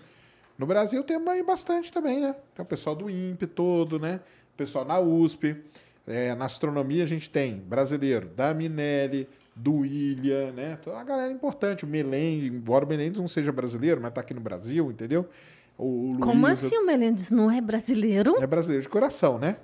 No 0.57 0.66
Brasil 0.66 1.03
tem 1.03 1.19
bastante 1.45 1.91
também, 1.91 2.20
né? 2.20 2.35
Tem 2.55 2.62
o 2.62 2.66
pessoal 2.66 2.95
do 2.95 3.11
INPE 3.11 3.47
todo, 3.47 3.99
né? 3.99 4.20
O 4.55 4.57
pessoal 4.57 4.85
na 4.85 4.99
USP. 4.99 5.57
É, 6.05 6.35
na 6.35 6.47
astronomia 6.47 7.05
a 7.05 7.07
gente 7.07 7.31
tem 7.31 7.59
brasileiro 7.59 8.29
da 8.29 8.53
Minelli, 8.53 9.29
do 9.55 9.79
William, 9.79 10.53
né? 10.53 10.79
Toda 10.83 10.97
uma 10.97 11.05
galera 11.05 11.33
importante. 11.33 11.85
O 11.85 11.89
Melendez, 11.89 12.53
embora 12.53 12.85
o 12.85 12.89
Melendez 12.89 13.19
não 13.19 13.29
seja 13.29 13.53
brasileiro, 13.53 14.01
mas 14.01 14.11
está 14.11 14.20
aqui 14.20 14.35
no 14.35 14.41
Brasil, 14.41 14.91
entendeu? 14.91 15.29
O, 15.77 16.12
o 16.12 16.19
Como 16.20 16.47
Luiz, 16.47 16.65
assim 16.65 16.77
o 16.79 16.87
Melendez 16.87 17.31
não 17.31 17.51
é 17.51 17.61
brasileiro? 17.61 18.43
É 18.43 18.47
brasileiro 18.47 18.83
de 18.83 18.89
coração, 18.89 19.39
né? 19.39 19.57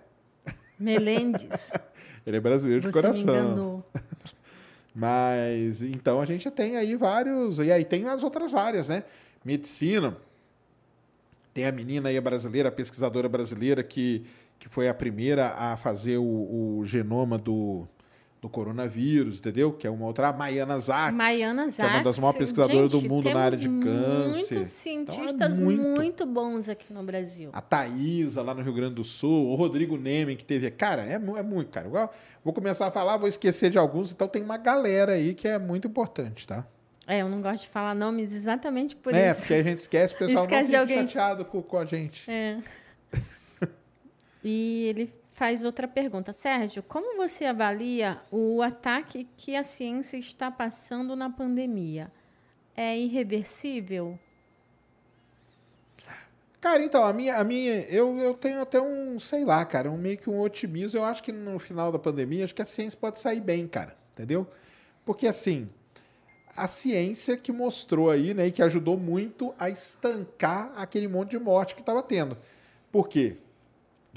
Melendez. 0.79 1.73
Ele 2.27 2.37
é 2.37 2.41
brasileiro 2.41 2.81
de 2.83 2.89
Você 2.89 2.93
coração. 2.93 3.35
Me 3.35 3.41
enganou. 3.41 3.85
Mas 4.95 5.83
então 5.83 6.21
a 6.21 6.25
gente 6.25 6.51
tem 6.51 6.77
aí 6.77 6.97
vários. 6.97 7.59
E 7.59 7.73
aí 7.73 7.85
tem 7.85 8.07
as 8.09 8.23
outras 8.23 8.55
áreas, 8.55 8.89
né? 8.89 9.05
Medicina. 9.45 10.17
Tem 11.55 11.67
a 11.67 11.73
menina 11.73 12.09
aí 12.09 12.17
a 12.17 12.21
brasileira, 12.21 12.69
a 12.69 12.73
pesquisadora 12.73 13.29
brasileira, 13.29 13.83
que, 13.83 14.25
que 14.59 14.69
foi 14.69 14.89
a 14.89 14.95
primeira 14.95 15.55
a 15.57 15.77
fazer 15.77 16.19
o, 16.19 16.79
o 16.79 16.85
genoma 16.85 17.39
do, 17.39 17.89
do 18.41 18.49
coronavírus, 18.49 19.39
entendeu? 19.39 19.73
Que 19.73 19.87
é 19.87 19.91
uma 19.91 20.07
outra, 20.07 20.29
a 20.29 20.33
Maiana. 20.33 20.79
Maiana 21.13 21.69
Zax. 21.69 21.77
Que 21.77 21.83
é 21.83 21.87
uma 21.87 22.05
das 22.05 22.19
maiores 22.19 22.39
pesquisadoras 22.39 22.93
Gente, 22.93 23.03
do 23.03 23.09
mundo 23.09 23.29
na 23.29 23.41
área 23.41 23.59
de 23.59 23.69
câncer. 23.69 24.55
Muitos 24.55 24.69
cientistas 24.69 25.59
então, 25.59 25.71
é 25.71 25.77
muito, 25.77 25.83
muito, 25.83 26.27
bons 26.27 26.69
aqui 26.69 26.93
no 26.93 27.03
Brasil. 27.03 27.51
A 27.53 27.61
Thaisa, 27.61 28.43
lá 28.43 28.55
no 28.55 28.63
Rio 28.63 28.73
Grande 28.73 28.95
do 28.95 29.05
Sul, 29.05 29.49
o 29.49 29.55
Rodrigo 29.57 29.97
Nemen, 29.97 30.37
que 30.37 30.45
teve. 30.45 30.71
Cara, 30.71 31.03
é, 31.03 31.15
é 31.15 31.43
muito, 31.43 31.71
cara. 31.71 31.89
Vou 32.45 32.53
começar 32.53 32.87
a 32.87 32.91
falar, 32.91 33.17
vou 33.17 33.29
esquecer 33.29 33.71
de 33.71 33.79
alguns, 33.79 34.13
então 34.13 34.29
tem 34.29 34.43
uma 34.43 34.57
galera 34.57 35.13
aí 35.13 35.35
que 35.35 35.49
é 35.49 35.59
muito 35.59 35.89
importante, 35.89 36.47
tá? 36.47 36.65
É, 37.07 37.23
eu 37.23 37.29
não 37.29 37.41
gosto 37.41 37.63
de 37.63 37.71
falar 37.71 37.95
nomes 37.95 38.33
exatamente 38.33 38.95
por 38.95 39.15
é, 39.15 39.31
isso. 39.31 39.41
É, 39.41 39.41
porque 39.41 39.55
a 39.55 39.63
gente 39.63 39.81
esquece, 39.81 40.15
o 40.15 40.19
pessoal 40.19 40.45
esquece 40.45 40.61
não 40.61 40.67
fica 40.67 40.81
alguém... 40.81 41.09
chateado 41.09 41.45
com, 41.45 41.63
com 41.63 41.79
a 41.79 41.85
gente. 41.85 42.31
É. 42.31 42.59
e 44.45 44.85
ele 44.89 45.18
faz 45.39 45.63
outra 45.63 45.87
pergunta. 45.87 46.33
Sérgio, 46.33 46.83
como 46.83 47.17
você 47.17 47.45
avalia 47.45 48.21
o 48.29 48.61
ataque 48.61 49.29
que 49.37 49.55
a 49.55 49.63
ciência 49.63 50.19
está 50.19 50.51
passando 50.51 51.15
na 51.15 51.31
pandemia? 51.31 52.11
É 52.77 52.99
irreversível? 52.99 54.19
Cara, 56.61 56.83
então, 56.83 57.05
a 57.05 57.13
minha, 57.13 57.37
a 57.37 57.45
minha 57.45 57.83
eu, 57.83 58.19
eu 58.19 58.35
tenho 58.35 58.61
até 58.61 58.81
um, 58.81 59.21
sei 59.21 59.45
lá, 59.45 59.65
cara, 59.65 59.89
um 59.89 59.97
meio 59.97 60.19
que 60.19 60.29
um 60.29 60.41
otimismo. 60.41 60.99
Eu 60.99 61.05
acho 61.05 61.23
que 61.23 61.31
no 61.31 61.61
final 61.61 61.93
da 61.93 62.01
pandemia, 62.01 62.45
acho 62.45 62.55
que 62.55 62.63
a 62.63 62.65
ciência 62.65 62.99
pode 63.01 63.21
sair 63.21 63.41
bem, 63.41 63.69
cara, 63.69 63.97
entendeu? 64.13 64.45
Porque, 65.05 65.29
assim, 65.29 65.69
a 66.57 66.67
ciência 66.67 67.37
que 67.37 67.53
mostrou 67.53 68.11
aí, 68.11 68.35
né, 68.35 68.49
e 68.49 68.53
que 68.53 68.61
ajudou 68.61 68.97
muito 68.97 69.55
a 69.57 69.71
estancar 69.71 70.73
aquele 70.75 71.07
monte 71.07 71.31
de 71.31 71.39
morte 71.39 71.77
que 71.77 71.81
estava 71.81 72.03
tendo. 72.03 72.37
Por 72.91 73.09
quê? 73.09 73.37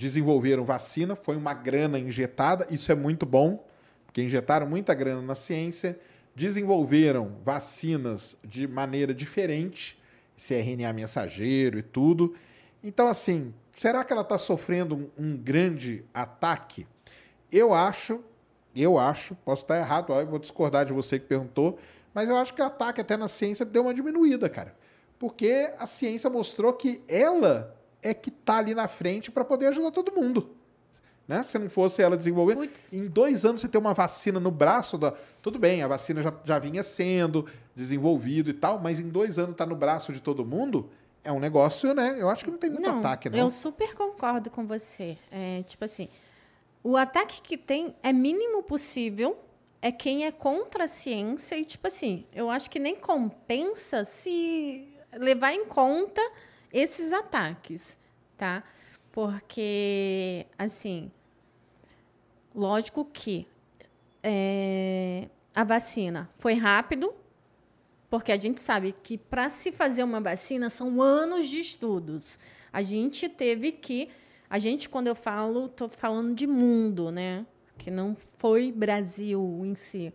Desenvolveram 0.02 0.66
vacina, 0.66 1.16
foi 1.16 1.36
uma 1.36 1.54
grana 1.54 2.00
injetada, 2.00 2.66
isso 2.72 2.92
é 2.92 2.96
muito 2.96 3.24
bom, 3.24 3.64
porque 4.04 4.24
injetaram 4.24 4.66
muita 4.66 4.96
grana 4.96 5.22
na 5.22 5.36
ciência, 5.36 6.00
desenvolveram 6.36 7.38
vacinas 7.44 8.36
de 8.44 8.68
maneira 8.68 9.14
diferente, 9.14 10.02
esse 10.36 10.56
RNA 10.56 10.92
mensageiro 10.92 11.78
e 11.78 11.84
tudo. 11.84 12.34
Então, 12.84 13.08
assim, 13.08 13.54
será 13.76 14.04
que 14.04 14.12
ela 14.12 14.24
está 14.24 14.40
sofrendo 14.40 14.96
um, 14.96 15.10
um, 15.24 15.38
grande 15.38 16.04
ataque? 16.12 16.88
Eu 17.52 17.72
acho, 17.72 18.22
eu 18.76 18.98
acho, 18.98 19.36
posso 19.46 19.62
estar 19.62 19.78
errado, 19.78 20.12
eu 20.14 20.26
vou 20.26 20.40
discordar 20.40 20.84
de 20.84 20.94
você 20.94 21.20
que 21.20 21.28
perguntou, 21.28 21.78
mas 22.12 22.28
eu 22.28 22.36
acho 22.38 22.56
que 22.56 22.62
o 22.62 22.66
ataque 22.66 23.02
até 23.02 23.16
na 23.16 23.28
ciência 23.28 23.64
deu 23.64 23.84
uma 23.84 23.94
diminuída, 23.94 24.50
cara. 24.50 24.76
Porque 25.20 25.72
a 25.78 25.86
ciência 25.86 26.28
mostrou 26.28 26.74
que 26.74 27.04
ela 27.08 27.80
é 28.02 28.14
que 28.14 28.30
está 28.30 28.58
ali 28.58 28.74
na 28.74 28.88
frente 28.88 29.32
para 29.32 29.46
poder 29.46 29.68
ajudar 29.68 29.92
todo 29.92 30.12
mundo. 30.12 30.56
Né? 31.28 31.44
Se 31.44 31.58
não 31.58 31.70
fosse 31.70 32.02
ela 32.02 32.18
desenvolver. 32.18 32.56
Puts. 32.56 32.94
Em 32.94 33.08
dois 33.08 33.46
anos 33.46 33.62
você 33.62 33.68
ter 33.68 33.78
uma 33.78 33.94
vacina 33.94 34.40
no 34.40 34.52
braço 34.52 34.98
da. 34.98 35.14
Tudo 35.42 35.58
bem, 35.58 35.82
a 35.84 35.88
vacina 35.88 36.22
já, 36.22 36.34
já 36.44 36.60
vinha 36.60 36.84
sendo 36.84 37.48
desenvolvido 37.76 38.50
e 38.50 38.54
tal, 38.54 38.80
mas 38.80 39.00
em 39.00 39.08
dois 39.08 39.40
anos 39.40 39.56
tá 39.56 39.66
no 39.66 39.76
braço 39.76 40.12
de 40.12 40.22
todo 40.22 40.46
mundo. 40.46 40.90
É 41.24 41.32
um 41.32 41.40
negócio, 41.40 41.94
né? 41.94 42.18
Eu 42.20 42.30
acho 42.30 42.44
que 42.44 42.52
não 42.52 42.58
tem 42.58 42.70
muito 42.70 42.90
não, 42.90 43.00
ataque, 43.00 43.30
não. 43.30 43.38
Eu 43.38 43.50
super 43.50 43.94
concordo 43.94 44.50
com 44.50 44.66
você. 44.66 45.18
É, 45.32 45.62
tipo 45.64 45.86
assim, 45.86 46.10
o 46.84 46.98
ataque 46.98 47.42
que 47.42 47.58
tem 47.58 47.96
é 48.02 48.12
mínimo 48.12 48.64
possível. 48.64 49.38
É 49.84 49.92
quem 49.92 50.26
é 50.26 50.32
contra 50.32 50.84
a 50.84 50.88
ciência 50.88 51.56
e, 51.56 51.66
tipo 51.66 51.88
assim, 51.88 52.24
eu 52.32 52.52
acho 52.52 52.70
que 52.70 52.78
nem 52.78 52.96
compensa 52.96 54.06
se 54.06 54.88
levar 55.12 55.54
em 55.54 55.66
conta 55.66 56.22
esses 56.74 57.12
ataques, 57.12 57.98
tá? 58.38 58.64
Porque, 59.12 60.46
assim, 60.58 61.12
lógico 62.56 63.06
que 63.06 63.48
é, 64.24 65.28
a 65.56 65.64
vacina 65.64 66.30
foi 66.38 66.54
rápido, 66.54 67.14
porque 68.10 68.32
a 68.32 68.40
gente 68.40 68.62
sabe 68.62 68.96
que 69.04 69.18
para 69.18 69.50
se 69.50 69.72
fazer 69.72 70.04
uma 70.04 70.22
vacina 70.22 70.70
são 70.70 71.02
anos 71.02 71.48
de 71.48 71.60
estudos. 71.60 72.40
A 72.72 72.82
gente 72.82 73.28
teve 73.28 73.72
que, 73.72 74.10
a 74.50 74.60
gente 74.60 74.90
quando 74.90 75.08
eu 75.08 75.16
falo, 75.16 75.66
estou 75.66 75.90
falando 75.90 76.36
de 76.36 76.48
mundo, 76.48 77.12
né? 77.12 77.46
Que 77.78 77.90
não 77.90 78.16
foi 78.38 78.72
Brasil 78.72 79.62
em 79.66 79.76
si. 79.76 80.14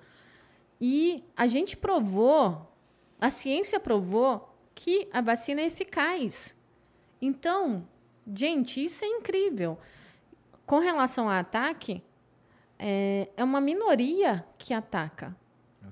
E 0.80 1.24
a 1.36 1.46
gente 1.46 1.76
provou, 1.76 2.70
a 3.20 3.30
ciência 3.30 3.80
provou 3.80 4.55
que 4.76 5.08
a 5.10 5.20
vacina 5.20 5.62
é 5.62 5.66
eficaz. 5.66 6.54
Então, 7.20 7.88
gente, 8.32 8.84
isso 8.84 9.04
é 9.04 9.08
incrível. 9.08 9.78
Com 10.66 10.78
relação 10.78 11.24
ao 11.24 11.34
ataque, 11.34 12.02
é, 12.78 13.28
é 13.36 13.42
uma 13.42 13.60
minoria 13.60 14.44
que 14.58 14.74
ataca. 14.74 15.34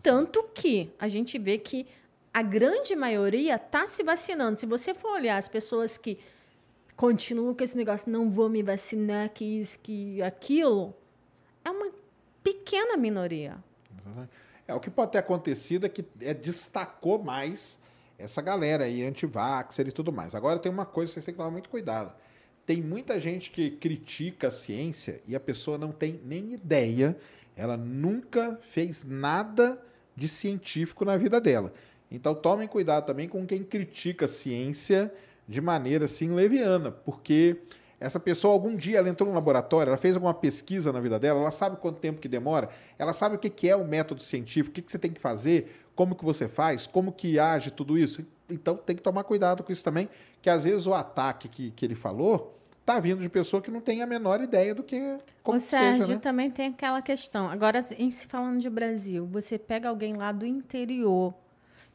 Tanto 0.02 0.42
que 0.54 0.92
a 0.98 1.08
gente 1.08 1.38
vê 1.38 1.56
que 1.56 1.86
a 2.32 2.42
grande 2.42 2.94
maioria 2.94 3.56
está 3.56 3.88
se 3.88 4.02
vacinando. 4.02 4.60
Se 4.60 4.66
você 4.66 4.92
for 4.92 5.12
olhar 5.12 5.38
as 5.38 5.48
pessoas 5.48 5.96
que 5.96 6.18
continuam 6.94 7.54
com 7.54 7.64
esse 7.64 7.76
negócio, 7.76 8.10
não 8.10 8.30
vou 8.30 8.50
me 8.50 8.62
vacinar, 8.62 9.30
que 9.30 9.44
isso, 9.60 9.78
que 9.78 10.20
aquilo, 10.20 10.94
é 11.64 11.70
uma 11.70 11.90
pequena 12.42 12.98
minoria. 12.98 13.56
É, 14.68 14.74
o 14.74 14.80
que 14.80 14.90
pode 14.90 15.12
ter 15.12 15.18
acontecido 15.18 15.86
é 15.86 15.88
que 15.88 16.04
é, 16.20 16.34
destacou 16.34 17.22
mais 17.22 17.82
essa 18.18 18.40
galera 18.40 18.84
aí, 18.84 19.04
anti-vaxxer 19.04 19.88
e 19.88 19.92
tudo 19.92 20.12
mais. 20.12 20.34
Agora 20.34 20.58
tem 20.58 20.70
uma 20.70 20.86
coisa 20.86 21.10
que 21.10 21.14
vocês 21.14 21.24
têm 21.24 21.34
que 21.34 21.38
tomar 21.38 21.50
muito 21.50 21.68
cuidado. 21.68 22.12
Tem 22.66 22.80
muita 22.80 23.20
gente 23.20 23.50
que 23.50 23.70
critica 23.70 24.48
a 24.48 24.50
ciência 24.50 25.20
e 25.26 25.36
a 25.36 25.40
pessoa 25.40 25.76
não 25.76 25.92
tem 25.92 26.20
nem 26.24 26.54
ideia, 26.54 27.16
ela 27.56 27.76
nunca 27.76 28.58
fez 28.62 29.04
nada 29.04 29.80
de 30.16 30.28
científico 30.28 31.04
na 31.04 31.16
vida 31.16 31.40
dela. 31.40 31.72
Então 32.10 32.34
tomem 32.34 32.68
cuidado 32.68 33.06
também 33.06 33.28
com 33.28 33.46
quem 33.46 33.62
critica 33.62 34.24
a 34.24 34.28
ciência 34.28 35.12
de 35.46 35.60
maneira 35.60 36.06
assim 36.06 36.30
leviana, 36.30 36.90
porque 36.90 37.58
essa 38.00 38.20
pessoa 38.20 38.52
algum 38.52 38.76
dia 38.76 38.98
ela 38.98 39.08
entrou 39.08 39.28
no 39.28 39.34
laboratório, 39.34 39.90
ela 39.90 39.96
fez 39.96 40.14
alguma 40.14 40.34
pesquisa 40.34 40.92
na 40.92 41.00
vida 41.00 41.18
dela, 41.18 41.40
ela 41.40 41.50
sabe 41.50 41.76
quanto 41.76 41.98
tempo 42.00 42.20
que 42.20 42.28
demora, 42.28 42.68
ela 42.98 43.12
sabe 43.12 43.36
o 43.36 43.38
que 43.38 43.68
é 43.68 43.76
o 43.76 43.86
método 43.86 44.22
científico, 44.22 44.78
o 44.78 44.82
que 44.82 44.90
você 44.90 44.98
tem 44.98 45.12
que 45.12 45.20
fazer, 45.20 45.84
como 45.94 46.14
que 46.14 46.24
você 46.24 46.48
faz, 46.48 46.86
como 46.86 47.12
que 47.12 47.38
age 47.38 47.70
tudo 47.70 47.96
isso. 47.96 48.24
Então 48.48 48.76
tem 48.76 48.94
que 48.94 49.02
tomar 49.02 49.24
cuidado 49.24 49.62
com 49.62 49.72
isso 49.72 49.82
também, 49.82 50.08
que 50.42 50.50
às 50.50 50.64
vezes 50.64 50.86
o 50.86 50.94
ataque 50.94 51.48
que, 51.48 51.70
que 51.70 51.84
ele 51.84 51.94
falou 51.94 52.58
está 52.80 53.00
vindo 53.00 53.22
de 53.22 53.28
pessoa 53.30 53.62
que 53.62 53.70
não 53.70 53.80
tem 53.80 54.02
a 54.02 54.06
menor 54.06 54.42
ideia 54.42 54.74
do 54.74 54.82
que 54.82 55.18
como 55.42 55.56
o 55.56 55.60
Sérgio 55.60 56.02
seja, 56.02 56.14
né? 56.14 56.20
também 56.20 56.50
tem 56.50 56.66
aquela 56.68 57.00
questão. 57.00 57.48
Agora, 57.48 57.80
em 57.98 58.10
se 58.10 58.26
falando 58.26 58.60
de 58.60 58.68
Brasil, 58.68 59.26
você 59.26 59.58
pega 59.58 59.88
alguém 59.88 60.12
lá 60.14 60.30
do 60.30 60.44
interior 60.44 61.34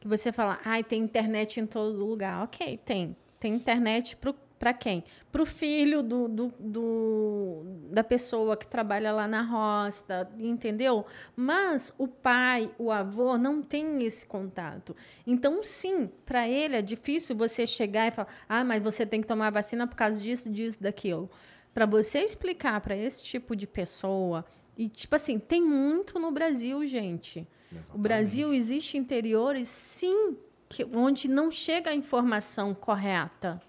que 0.00 0.08
você 0.08 0.32
fala, 0.32 0.58
ai, 0.64 0.82
tem 0.82 1.02
internet 1.02 1.60
em 1.60 1.66
todo 1.66 2.04
lugar. 2.04 2.42
Ok, 2.42 2.80
tem. 2.84 3.14
Tem 3.38 3.54
internet 3.54 4.16
Para 4.16 4.34
quem? 4.74 5.02
Para 5.32 5.40
o 5.40 5.46
filho 5.46 6.02
do, 6.02 6.28
do, 6.28 6.52
do, 6.58 7.62
da 7.90 8.04
pessoa 8.04 8.56
que 8.56 8.66
trabalha 8.66 9.10
lá 9.10 9.26
na 9.26 9.40
roça, 9.40 10.30
entendeu? 10.38 11.06
Mas 11.34 11.94
o 11.96 12.06
pai, 12.06 12.70
o 12.78 12.90
avô, 12.90 13.38
não 13.38 13.62
tem 13.62 14.04
esse 14.04 14.26
contato. 14.26 14.94
Então, 15.26 15.64
sim, 15.64 16.10
para 16.26 16.46
ele 16.46 16.76
é 16.76 16.82
difícil 16.82 17.34
você 17.34 17.66
chegar 17.66 18.08
e 18.08 18.10
falar: 18.10 18.28
ah, 18.46 18.62
mas 18.62 18.82
você 18.82 19.06
tem 19.06 19.22
que 19.22 19.26
tomar 19.26 19.50
vacina 19.50 19.86
por 19.86 19.96
causa 19.96 20.20
disso, 20.20 20.50
disso, 20.50 20.82
daquilo. 20.82 21.30
Para 21.72 21.86
você 21.86 22.18
explicar 22.18 22.80
para 22.82 22.94
esse 22.94 23.22
tipo 23.22 23.56
de 23.56 23.66
pessoa, 23.66 24.44
e 24.76 24.88
tipo 24.88 25.16
assim, 25.16 25.38
tem 25.38 25.62
muito 25.62 26.18
no 26.18 26.30
Brasil, 26.30 26.86
gente. 26.86 27.46
Exatamente. 27.70 27.94
O 27.94 27.98
Brasil 27.98 28.52
existe 28.52 28.98
interiores, 28.98 29.68
sim, 29.68 30.36
que, 30.68 30.84
onde 30.94 31.28
não 31.28 31.50
chega 31.50 31.90
a 31.90 31.94
informação 31.94 32.74
correta. 32.74 33.60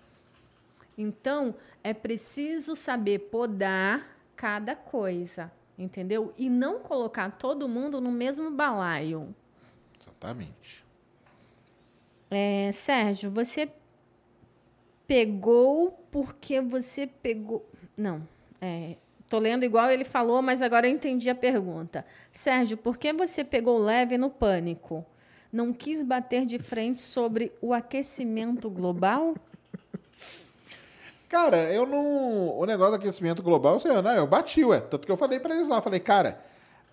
Então, 1.02 1.56
é 1.84 1.94
preciso 1.94 2.76
saber 2.76 3.20
podar 3.20 4.18
cada 4.36 4.76
coisa, 4.76 5.52
entendeu? 5.78 6.34
E 6.38 6.50
não 6.50 6.80
colocar 6.80 7.32
todo 7.32 7.68
mundo 7.68 8.00
no 8.00 8.12
mesmo 8.12 8.52
balaio. 8.52 9.34
Exatamente. 10.00 10.86
É, 12.30 12.72
Sérgio, 12.72 13.30
você 13.30 13.70
pegou 15.08 15.92
porque 16.12 16.62
você 16.62 17.06
pegou. 17.06 17.68
Não, 17.98 18.26
é, 18.62 18.96
tô 19.28 19.40
lendo 19.40 19.66
igual 19.66 19.90
ele 19.92 20.06
falou, 20.06 20.42
mas 20.42 20.62
agora 20.62 20.88
eu 20.88 20.94
entendi 20.94 21.30
a 21.30 21.36
pergunta. 21.36 22.06
Sérgio, 22.32 22.78
por 22.78 22.98
que 22.98 23.12
você 23.12 23.44
pegou 23.44 23.78
leve 23.78 24.18
no 24.18 24.30
pânico? 24.30 25.06
não 25.52 25.74
quis 25.74 26.02
bater 26.02 26.46
de 26.46 26.58
frente 26.58 27.02
sobre 27.02 27.52
o 27.62 27.74
aquecimento 27.74 28.70
global? 28.70 29.36
Cara, 31.32 31.72
eu 31.72 31.88
não. 31.88 32.60
O 32.60 32.66
negócio 32.66 32.92
do 32.92 32.98
aquecimento 32.98 33.42
global, 33.42 33.80
eu, 33.86 34.02
não, 34.02 34.12
eu 34.12 34.28
bati, 34.28 34.66
ué. 34.66 34.82
Tanto 34.82 35.06
que 35.06 35.12
eu 35.12 35.16
falei 35.16 35.40
para 35.40 35.56
eles 35.56 35.70
lá, 35.70 35.82
falei, 35.82 36.02
cara, 36.02 36.44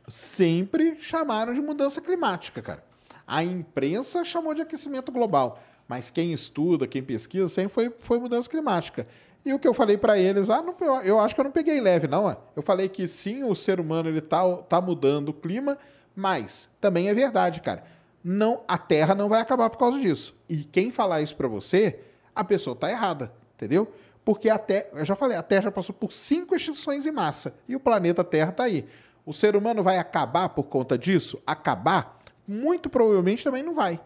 sempre 0.06 0.96
chamaram 1.00 1.52
de 1.52 1.60
mudança 1.60 2.00
climática, 2.00 2.62
cara. 2.62 2.84
A 3.26 3.42
imprensa 3.42 4.24
chamou 4.24 4.54
de 4.54 4.62
aquecimento 4.62 5.10
global, 5.10 5.58
mas 5.88 6.08
quem 6.08 6.32
estuda, 6.32 6.86
quem 6.86 7.02
pesquisa, 7.02 7.48
sempre 7.48 7.72
foi, 7.72 7.92
foi 7.98 8.20
mudança 8.20 8.48
climática. 8.48 9.08
E 9.44 9.52
o 9.52 9.58
que 9.58 9.66
eu 9.66 9.74
falei 9.74 9.98
para 9.98 10.16
eles, 10.16 10.48
ah, 10.48 10.62
não, 10.62 11.02
eu 11.02 11.18
acho 11.18 11.34
que 11.34 11.40
eu 11.40 11.44
não 11.44 11.50
peguei 11.50 11.80
leve, 11.80 12.06
não. 12.06 12.36
Eu 12.54 12.62
falei 12.62 12.88
que 12.88 13.08
sim, 13.08 13.42
o 13.42 13.56
ser 13.56 13.80
humano 13.80 14.08
ele 14.08 14.20
tá, 14.20 14.56
tá 14.68 14.80
mudando 14.80 15.30
o 15.30 15.34
clima, 15.34 15.76
mas 16.14 16.68
também 16.80 17.08
é 17.08 17.14
verdade, 17.14 17.60
cara 17.60 17.82
não, 18.22 18.62
a 18.66 18.76
Terra 18.76 19.14
não 19.14 19.28
vai 19.28 19.40
acabar 19.40 19.70
por 19.70 19.78
causa 19.78 19.98
disso. 19.98 20.34
E 20.48 20.58
quem 20.58 20.90
falar 20.90 21.22
isso 21.22 21.36
para 21.36 21.48
você, 21.48 22.00
a 22.34 22.44
pessoa 22.44 22.74
está 22.74 22.90
errada, 22.90 23.32
entendeu? 23.56 23.90
Porque 24.28 24.50
a 24.50 24.58
Terra, 24.58 24.88
eu 24.92 25.06
já 25.06 25.16
falei, 25.16 25.38
a 25.38 25.42
Terra 25.42 25.62
já 25.62 25.70
passou 25.70 25.94
por 25.94 26.12
cinco 26.12 26.54
extinções 26.54 27.06
em 27.06 27.10
massa 27.10 27.54
e 27.66 27.74
o 27.74 27.80
planeta 27.80 28.22
Terra 28.22 28.50
está 28.50 28.64
aí. 28.64 28.84
O 29.24 29.32
ser 29.32 29.56
humano 29.56 29.82
vai 29.82 29.96
acabar 29.96 30.50
por 30.50 30.64
conta 30.64 30.98
disso? 30.98 31.40
Acabar? 31.46 32.20
Muito 32.46 32.90
provavelmente 32.90 33.42
também 33.42 33.62
não 33.62 33.72
vai. 33.72 33.98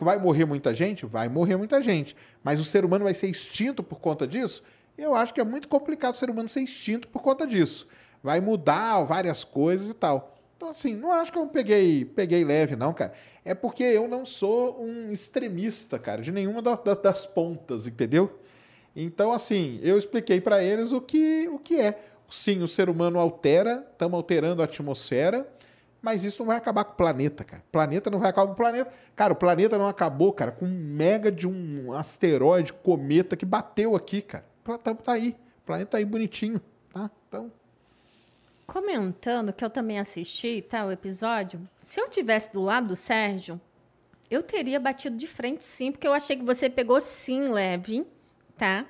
Vai 0.00 0.18
morrer 0.18 0.46
muita 0.46 0.74
gente? 0.74 1.04
Vai 1.04 1.28
morrer 1.28 1.56
muita 1.56 1.82
gente. 1.82 2.16
Mas 2.42 2.58
o 2.58 2.64
ser 2.64 2.86
humano 2.86 3.04
vai 3.04 3.12
ser 3.12 3.28
extinto 3.28 3.82
por 3.82 4.00
conta 4.00 4.26
disso? 4.26 4.62
Eu 4.96 5.14
acho 5.14 5.34
que 5.34 5.42
é 5.42 5.44
muito 5.44 5.68
complicado 5.68 6.14
o 6.14 6.16
ser 6.16 6.30
humano 6.30 6.48
ser 6.48 6.62
extinto 6.62 7.06
por 7.08 7.20
conta 7.20 7.46
disso. 7.46 7.86
Vai 8.22 8.40
mudar 8.40 9.04
várias 9.04 9.44
coisas 9.44 9.90
e 9.90 9.94
tal. 9.94 10.38
Então, 10.56 10.70
assim, 10.70 10.94
não 10.94 11.12
acho 11.12 11.30
que 11.30 11.38
eu 11.38 11.46
peguei, 11.48 12.02
peguei 12.02 12.42
leve, 12.46 12.76
não, 12.76 12.94
cara 12.94 13.12
é 13.46 13.54
porque 13.54 13.84
eu 13.84 14.08
não 14.08 14.26
sou 14.26 14.82
um 14.82 15.12
extremista, 15.12 16.00
cara, 16.00 16.20
de 16.20 16.32
nenhuma 16.32 16.60
da, 16.60 16.74
da, 16.74 16.94
das 16.94 17.24
pontas, 17.24 17.86
entendeu? 17.86 18.40
Então, 18.96 19.30
assim, 19.30 19.78
eu 19.82 19.98
expliquei 19.98 20.40
para 20.40 20.64
eles 20.64 20.90
o 20.90 21.00
que, 21.02 21.46
o 21.48 21.58
que 21.58 21.78
é. 21.78 22.02
Sim, 22.30 22.62
o 22.62 22.68
ser 22.68 22.88
humano 22.88 23.20
altera, 23.20 23.86
estamos 23.92 24.16
alterando 24.16 24.62
a 24.62 24.64
atmosfera, 24.64 25.46
mas 26.00 26.24
isso 26.24 26.40
não 26.40 26.46
vai 26.46 26.56
acabar 26.56 26.82
com 26.84 26.92
o 26.92 26.96
planeta, 26.96 27.44
cara. 27.44 27.62
O 27.68 27.70
planeta 27.70 28.10
não 28.10 28.18
vai 28.18 28.30
acabar 28.30 28.46
com 28.46 28.52
o 28.54 28.56
planeta. 28.56 28.90
Cara, 29.14 29.32
o 29.34 29.36
planeta 29.36 29.76
não 29.76 29.86
acabou, 29.86 30.32
cara, 30.32 30.50
com 30.50 30.64
um 30.64 30.78
mega 30.96 31.30
de 31.30 31.46
um 31.46 31.92
asteroide, 31.92 32.72
cometa 32.72 33.36
que 33.36 33.44
bateu 33.44 33.94
aqui, 33.94 34.22
cara. 34.22 34.46
O 34.60 34.64
planeta 34.64 34.94
tá 34.94 35.12
aí. 35.12 35.36
O 35.62 35.66
planeta 35.66 35.90
tá 35.92 35.98
aí 35.98 36.04
bonitinho, 36.04 36.60
tá? 36.92 37.10
Então, 37.28 37.52
comentando 38.66 39.52
que 39.52 39.64
eu 39.64 39.70
também 39.70 39.98
assisti 39.98 40.60
tá, 40.62 40.84
o 40.84 40.90
episódio, 40.90 41.60
se 41.84 42.00
eu 42.00 42.08
tivesse 42.08 42.52
do 42.52 42.60
lado 42.60 42.88
do 42.88 42.96
Sérgio, 42.96 43.60
eu 44.30 44.42
teria 44.42 44.80
batido 44.80 45.16
de 45.16 45.26
frente 45.26 45.62
sim, 45.62 45.92
porque 45.92 46.06
eu 46.06 46.12
achei 46.12 46.36
que 46.36 46.44
você 46.44 46.68
pegou 46.68 47.00
sim 47.00 47.48
leve, 47.48 48.04
tá? 48.56 48.86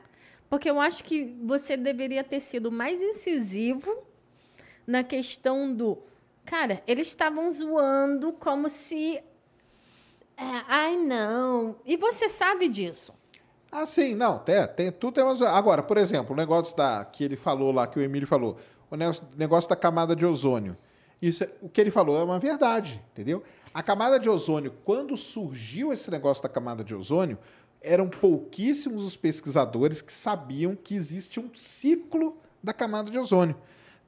Porque 0.48 0.70
eu 0.70 0.80
acho 0.80 1.02
que 1.02 1.36
você 1.42 1.76
deveria 1.76 2.22
ter 2.22 2.40
sido 2.40 2.70
mais 2.70 3.02
incisivo 3.02 4.04
na 4.86 5.02
questão 5.02 5.74
do. 5.74 5.98
Cara, 6.44 6.82
eles 6.86 7.08
estavam 7.08 7.50
zoando 7.50 8.32
como 8.32 8.68
se. 8.68 9.16
É, 10.36 10.62
ai, 10.68 10.96
não. 10.96 11.76
E 11.84 11.96
você 11.96 12.28
sabe 12.28 12.68
disso. 12.68 13.12
Ah, 13.70 13.84
sim, 13.84 14.14
não, 14.14 14.38
tem, 14.38 14.66
tem, 14.68 14.92
tudo 14.92 15.14
tem. 15.14 15.46
Agora, 15.48 15.82
por 15.82 15.98
exemplo, 15.98 16.32
o 16.32 16.36
negócio 16.36 16.76
da, 16.76 17.04
que 17.04 17.24
ele 17.24 17.36
falou 17.36 17.72
lá, 17.72 17.86
que 17.86 17.98
o 17.98 18.02
Emílio 18.02 18.28
falou 18.28 18.56
o 18.90 18.96
negócio 19.36 19.68
da 19.68 19.76
camada 19.76 20.14
de 20.14 20.24
ozônio. 20.24 20.76
Isso, 21.20 21.44
é, 21.44 21.50
o 21.60 21.68
que 21.68 21.80
ele 21.80 21.90
falou 21.90 22.18
é 22.18 22.22
uma 22.22 22.38
verdade, 22.38 23.02
entendeu? 23.12 23.42
A 23.74 23.82
camada 23.82 24.18
de 24.18 24.28
ozônio, 24.28 24.72
quando 24.84 25.16
surgiu 25.16 25.92
esse 25.92 26.10
negócio 26.10 26.42
da 26.42 26.48
camada 26.48 26.84
de 26.84 26.94
ozônio, 26.94 27.38
eram 27.86 28.08
pouquíssimos 28.08 29.04
os 29.04 29.16
pesquisadores 29.16 30.02
que 30.02 30.12
sabiam 30.12 30.76
que 30.76 30.94
existe 30.94 31.38
um 31.38 31.48
ciclo 31.54 32.36
da 32.62 32.72
camada 32.72 33.10
de 33.10 33.18
ozônio. 33.18 33.56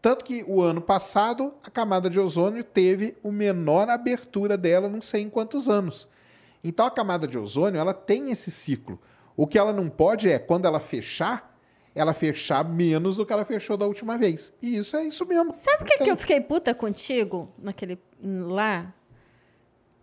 Tanto 0.03 0.25
que 0.25 0.45
o 0.47 0.61
ano 0.61 0.81
passado, 0.81 1.55
a 1.65 1.71
camada 1.71 2.11
de 2.11 2.19
ozônio 2.19 2.63
teve 2.63 3.17
o 3.23 3.33
menor 3.33 3.89
abertura 3.89 4.59
dela, 4.59 4.89
não 4.89 5.01
sei 5.01 5.23
em 5.23 5.31
quantos 5.31 5.69
anos. 5.69 6.09
Então 6.63 6.87
a 6.87 6.91
camada 6.91 7.27
de 7.27 7.39
ozônio, 7.39 7.81
ela 7.81 7.95
tem 7.95 8.31
esse 8.31 8.51
ciclo. 8.51 9.01
O 9.37 9.47
que 9.47 9.59
ela 9.59 9.73
não 9.73 9.89
pode 9.89 10.29
é, 10.29 10.39
quando 10.39 10.67
ela 10.67 10.81
fechar, 10.81 11.57
ela 11.95 12.13
fechar 12.13 12.65
menos 12.65 13.17
do 13.17 13.25
que 13.25 13.33
ela 13.33 13.45
fechou 13.45 13.77
da 13.77 13.87
última 13.87 14.19
vez. 14.19 14.53
E 14.61 14.77
isso 14.77 14.97
é 14.97 15.05
isso 15.05 15.25
mesmo. 15.25 15.53
Sabe 15.53 15.79
por 15.79 15.87
que, 15.87 16.05
que 16.05 16.11
eu 16.11 16.17
fiquei 16.17 16.41
puta 16.41 16.75
contigo 16.75 17.49
naquele 17.59 17.99
lá? 18.23 18.93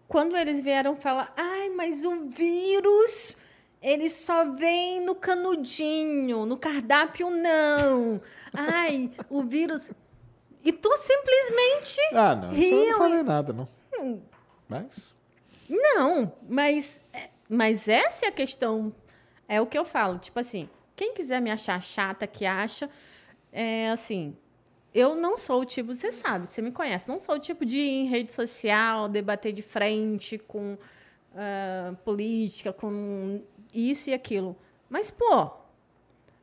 Quando 0.08 0.36
eles 0.38 0.62
vieram 0.62 0.96
falar, 0.96 1.34
ai, 1.36 1.70
mas 1.70 2.06
o 2.06 2.30
vírus 2.30 3.38
ele 3.86 4.10
só 4.10 4.52
vem 4.52 5.00
no 5.00 5.14
canudinho, 5.14 6.44
no 6.44 6.58
cardápio 6.58 7.30
não. 7.30 8.20
Ai, 8.52 9.12
o 9.30 9.44
vírus. 9.44 9.92
E 10.64 10.74
tu 10.74 10.90
simplesmente. 10.98 12.02
Ah, 12.12 12.34
não. 12.34 12.50
Riu. 12.50 12.76
Eu 12.76 12.92
não 12.94 12.98
falei 12.98 13.22
nada, 13.22 13.54
não. 13.54 13.70
Hum. 14.00 14.20
Mas. 14.68 15.14
Não, 15.70 16.34
mas, 16.50 17.04
mas 17.48 17.88
essa 17.88 18.26
é 18.26 18.30
a 18.30 18.32
questão. 18.32 18.92
É 19.48 19.62
o 19.62 19.68
que 19.68 19.78
eu 19.78 19.86
falo. 19.86 20.18
Tipo 20.18 20.40
assim, 20.40 20.68
quem 20.96 21.14
quiser 21.14 21.40
me 21.40 21.52
achar 21.52 21.80
chata, 21.80 22.26
que 22.26 22.44
acha, 22.44 22.90
é 23.52 23.92
assim. 23.92 24.36
Eu 24.96 25.14
não 25.14 25.38
sou 25.38 25.62
o 25.62 25.66
tipo, 25.66 25.94
você 25.94 26.12
sabe, 26.12 26.50
você 26.50 26.60
me 26.60 26.72
conhece, 26.72 27.08
não 27.08 27.20
sou 27.20 27.36
o 27.36 27.40
tipo 27.40 27.66
de 27.66 27.78
ir 27.78 27.90
em 27.90 28.08
rede 28.08 28.34
social, 28.34 29.08
debater 29.10 29.54
de 29.54 29.62
frente 29.62 30.40
com 30.40 30.78
uh, 31.36 31.96
política, 31.98 32.72
com 32.72 33.42
isso 33.76 34.10
e 34.10 34.14
aquilo. 34.14 34.56
Mas, 34.90 35.12
pô, 35.12 35.52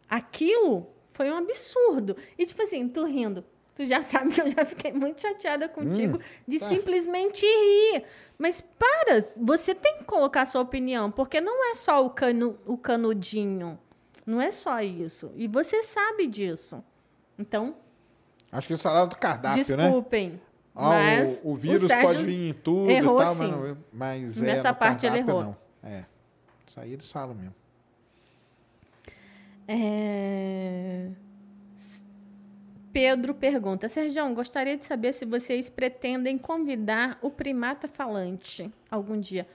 aquilo 0.09 0.86
foi 1.12 1.30
um 1.30 1.36
absurdo. 1.36 2.16
E, 2.38 2.44
tipo 2.46 2.62
assim, 2.62 2.88
tu 2.88 3.04
rindo. 3.04 3.44
Tu 3.74 3.86
já 3.86 4.02
sabe 4.04 4.32
que 4.32 4.40
eu 4.40 4.48
já 4.48 4.64
fiquei 4.64 4.92
muito 4.92 5.20
chateada 5.22 5.68
contigo 5.68 6.18
hum, 6.18 6.42
de 6.46 6.59
tá. 6.59 6.66
simplesmente 6.66 7.44
rir. 7.44 8.04
Mas 8.38 8.60
para, 8.60 9.20
você 9.40 9.74
tem 9.74 9.98
que 9.98 10.04
colocar 10.04 10.42
a 10.42 10.46
sua 10.46 10.60
opinião, 10.60 11.10
porque 11.10 11.40
não 11.40 11.70
é 11.70 11.74
só 11.74 12.04
o, 12.04 12.10
cano, 12.10 12.59
o 12.66 12.76
canudinho. 12.76 13.78
Não 14.26 14.40
é 14.40 14.50
só 14.50 14.80
isso. 14.80 15.32
E 15.36 15.48
você 15.48 15.82
sabe 15.82 16.26
disso. 16.26 16.82
Então. 17.38 17.76
Acho 18.50 18.66
que 18.66 18.72
eles 18.74 18.82
falaram 18.82 19.09
do 19.09 19.16
cardápio, 19.16 19.59
desculpem, 19.59 19.78
né? 19.78 19.84
Desculpem. 19.84 20.42
Ah, 20.74 21.42
o, 21.44 21.52
o, 21.52 21.56
vírus 21.56 21.82
o 21.82 22.00
pode 22.00 22.24
vir 22.24 22.50
em 22.50 22.52
tudo 22.54 22.90
errou, 22.90 23.20
e 23.20 23.24
tal, 23.24 23.34
sim. 23.34 23.52
mas, 23.52 23.76
mas 23.92 24.36
Nessa 24.38 24.68
é, 24.68 24.72
parte 24.72 25.06
ele 25.06 25.18
errou. 25.18 25.42
Não. 25.42 25.56
É. 25.82 26.04
Isso 26.72 26.80
aí 26.80 26.94
eles 26.94 27.12
falam 27.12 27.34
mesmo. 27.34 27.54
É... 29.68 31.10
Pedro 32.90 33.34
pergunta: 33.34 33.90
Sérgio, 33.90 34.34
gostaria 34.34 34.74
de 34.74 34.82
saber 34.82 35.12
se 35.12 35.26
vocês 35.26 35.68
pretendem 35.68 36.38
convidar 36.38 37.18
o 37.20 37.30
primata 37.30 37.86
falante 37.86 38.72
algum 38.90 39.20
dia. 39.20 39.46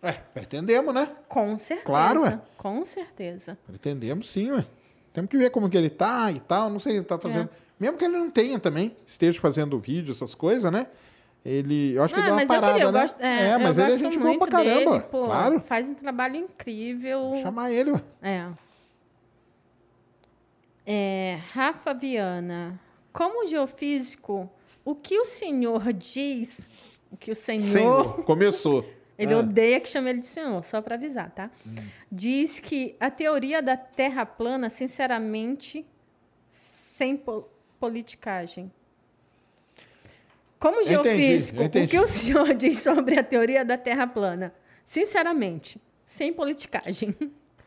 É, 0.00 0.12
pretendemos, 0.12 0.94
né? 0.94 1.12
Com 1.28 1.58
certeza. 1.58 1.86
Claro, 1.86 2.24
é. 2.24 2.40
Com 2.56 2.84
certeza. 2.84 3.58
Pretendemos 3.66 4.28
sim, 4.28 4.52
ué. 4.52 4.64
Temos 5.12 5.28
que 5.28 5.36
ver 5.36 5.50
como 5.50 5.68
que 5.68 5.76
ele 5.76 5.90
tá 5.90 6.30
e 6.30 6.38
tal. 6.38 6.70
Não 6.70 6.78
sei, 6.78 6.98
ele 6.98 7.04
tá 7.04 7.18
fazendo. 7.18 7.50
É. 7.52 7.70
Mesmo 7.80 7.98
que 7.98 8.04
ele 8.04 8.16
não 8.16 8.30
tenha 8.30 8.60
também, 8.60 8.96
esteja 9.04 9.40
fazendo 9.40 9.76
vídeo, 9.80 10.12
essas 10.12 10.36
coisas, 10.36 10.70
né? 10.70 10.86
Ele. 11.44 11.94
Eu 11.94 12.02
acho 12.02 12.14
que 12.14 12.20
ah, 12.20 12.22
ele 12.22 12.36
deu 12.36 12.44
uma 12.44 12.46
parada, 12.60 12.78
eu 12.80 12.92
né? 12.92 13.00
Gosto, 13.00 13.20
é, 13.20 13.48
é 13.50 13.58
mas 13.58 13.78
ele 13.78 13.92
é 13.92 13.96
gente 13.96 14.18
boa 14.18 14.38
pra 14.38 14.48
caramba. 14.48 14.90
Dele, 14.98 15.04
pô, 15.10 15.24
claro. 15.26 15.60
Faz 15.60 15.88
um 15.88 15.94
trabalho 15.94 16.36
incrível. 16.36 17.30
Vou 17.30 17.36
chamar 17.36 17.70
ele. 17.72 17.92
É. 18.20 18.46
É, 20.86 21.38
Rafa 21.52 21.94
Viana, 21.94 22.78
como 23.12 23.46
geofísico, 23.46 24.50
o 24.84 24.94
que 24.94 25.18
o 25.18 25.24
senhor 25.24 25.92
diz? 25.92 26.60
O 27.10 27.16
que 27.16 27.30
o 27.30 27.34
senhor. 27.34 27.62
Senhor, 27.62 28.22
começou. 28.24 28.84
Ele 29.18 29.34
Ah. 29.34 29.38
odeia 29.40 29.78
que 29.78 29.86
chame 29.86 30.08
ele 30.08 30.20
de 30.20 30.26
senhor, 30.26 30.64
só 30.64 30.80
para 30.80 30.94
avisar, 30.94 31.30
tá? 31.30 31.50
Diz 32.10 32.58
que 32.58 32.96
a 32.98 33.10
teoria 33.10 33.60
da 33.60 33.76
Terra 33.76 34.24
plana, 34.24 34.70
sinceramente, 34.70 35.86
sem 36.48 37.18
po- 37.18 37.46
politicagem. 37.78 38.72
Como 40.60 40.82
entendi, 40.82 40.90
geofísico, 40.90 41.62
eu 41.62 41.66
entendi. 41.66 41.86
o 41.86 41.88
que 41.88 41.98
o 41.98 42.06
senhor 42.06 42.52
diz 42.54 42.78
sobre 42.78 43.18
a 43.18 43.24
teoria 43.24 43.64
da 43.64 43.78
Terra 43.78 44.06
plana? 44.06 44.52
Sinceramente, 44.84 45.80
sem 46.04 46.32
politicagem. 46.32 47.16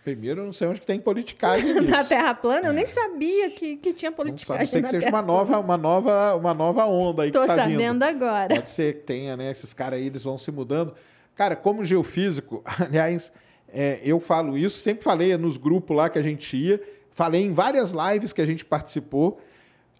Primeiro, 0.03 0.41
eu 0.41 0.45
não 0.45 0.53
sei 0.53 0.67
onde 0.67 0.81
que 0.81 0.85
tem 0.85 0.99
politicagem. 0.99 1.75
Na 1.89 2.03
Terra 2.03 2.33
plana, 2.35 2.67
eu 2.67 2.73
nem 2.73 2.85
sabia 2.85 3.49
que, 3.49 3.77
que 3.77 3.93
tinha 3.93 4.11
Não 4.11 4.17
sabe, 4.17 4.29
politicagem. 4.31 4.65
não 4.65 4.71
sei 4.71 4.81
que 4.81 4.89
seja 4.89 5.09
uma 5.09 5.21
nova, 5.21 5.59
uma 5.59 5.77
nova, 5.77 6.35
uma 6.35 6.53
nova 6.53 6.85
onda 6.85 7.23
aí 7.23 7.31
Tô 7.31 7.41
que 7.41 7.47
tá 7.47 7.55
sabendo 7.55 7.79
vindo. 7.93 8.03
agora. 8.03 8.53
Pode 8.55 8.69
ser 8.69 8.95
que 8.95 8.99
tenha, 9.05 9.37
né? 9.37 9.49
Esses 9.49 9.73
caras 9.73 9.99
aí, 9.99 10.07
eles 10.07 10.21
vão 10.21 10.37
se 10.37 10.51
mudando. 10.51 10.93
Cara, 11.35 11.55
como 11.55 11.83
geofísico, 11.85 12.61
aliás, 12.79 13.31
é, 13.69 14.01
eu 14.03 14.19
falo 14.19 14.57
isso, 14.57 14.77
sempre 14.77 15.03
falei 15.03 15.35
nos 15.37 15.57
grupos 15.57 15.95
lá 15.95 16.09
que 16.09 16.19
a 16.19 16.23
gente 16.23 16.55
ia, 16.55 16.81
falei 17.09 17.41
em 17.41 17.53
várias 17.53 17.91
lives 17.91 18.33
que 18.33 18.41
a 18.41 18.45
gente 18.45 18.63
participou. 18.63 19.39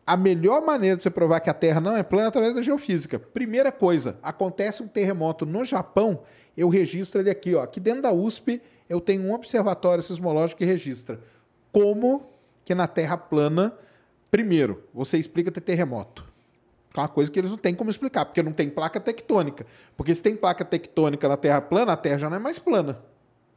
A 0.06 0.18
melhor 0.18 0.62
maneira 0.62 0.98
de 0.98 1.04
você 1.04 1.10
provar 1.10 1.40
que 1.40 1.50
a 1.50 1.54
Terra 1.54 1.80
não 1.80 1.96
é 1.96 2.04
plana 2.04 2.26
é 2.26 2.28
através 2.28 2.54
da 2.54 2.62
geofísica. 2.62 3.18
Primeira 3.18 3.72
coisa, 3.72 4.18
acontece 4.22 4.84
um 4.84 4.88
terremoto 4.88 5.46
no 5.46 5.64
Japão, 5.64 6.24
eu 6.58 6.68
registro 6.68 7.22
ele 7.22 7.30
aqui, 7.30 7.56
ó. 7.56 7.64
Aqui 7.64 7.80
dentro 7.80 8.02
da 8.02 8.12
USP, 8.12 8.62
eu 8.90 9.00
tenho 9.00 9.24
um 9.24 9.34
observatório 9.34 10.04
sismológico 10.04 10.60
que 10.60 10.66
registra 10.66 11.20
como 11.72 12.30
que 12.66 12.76
na 12.76 12.88
Terra 12.88 13.18
plana, 13.18 13.74
primeiro, 14.30 14.84
você 14.94 15.18
explica 15.18 15.52
ter 15.52 15.62
terremoto. 15.62 16.32
É 16.96 17.00
uma 17.00 17.08
coisa 17.08 17.32
que 17.32 17.40
eles 17.40 17.50
não 17.50 17.58
têm 17.58 17.74
como 17.74 17.90
explicar, 17.90 18.26
porque 18.26 18.44
não 18.44 18.52
tem 18.52 18.70
placa 18.70 19.00
tectônica. 19.00 19.66
Porque 19.98 20.14
se 20.14 20.22
tem 20.22 20.36
placa 20.36 20.64
tectônica 20.64 21.28
na 21.28 21.36
Terra 21.36 21.60
plana, 21.60 21.94
a 21.94 21.98
Terra 21.98 22.20
já 22.20 22.30
não 22.30 22.38
é 22.38 22.40
mais 22.40 22.60
plana. 22.60 23.02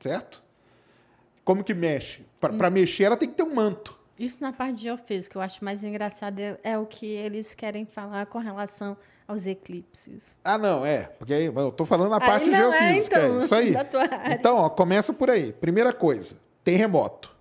Certo? 0.01 0.43
Como 1.45 1.63
que 1.63 1.75
mexe? 1.75 2.25
Para 2.41 2.71
mexer, 2.71 3.05
ela 3.05 3.17
tem 3.17 3.29
que 3.29 3.35
ter 3.35 3.43
um 3.43 3.55
manto. 3.55 3.96
Isso 4.19 4.43
na 4.43 4.53
parte 4.53 4.77
de 4.77 4.83
geofísica, 4.85 5.39
eu 5.39 5.43
acho 5.43 5.65
mais 5.65 5.85
engraçado 5.85 6.39
é, 6.39 6.59
é 6.63 6.79
o 6.79 6.87
que 6.87 7.07
eles 7.07 7.55
querem 7.55 7.85
falar 7.85 8.27
com 8.27 8.39
relação 8.39 8.97
aos 9.29 9.47
eclipses. 9.47 10.39
Ah, 10.43 10.57
não, 10.57 10.87
é. 10.87 11.05
Porque 11.19 11.35
aí 11.35 11.45
eu 11.47 11.73
tô 11.73 11.85
falando 11.85 12.11
na 12.11 12.21
parte 12.21 12.49
não 12.49 12.73
é, 12.73 12.81
geofísica. 12.81 13.19
então, 13.19 13.41
é 13.41 13.45
isso 13.45 13.55
aí. 13.55 13.75
Então, 14.33 14.57
ó, 14.57 14.69
começa 14.71 15.13
por 15.13 15.29
aí. 15.29 15.53
Primeira 15.53 15.93
coisa, 15.93 16.37
terremoto. 16.65 17.35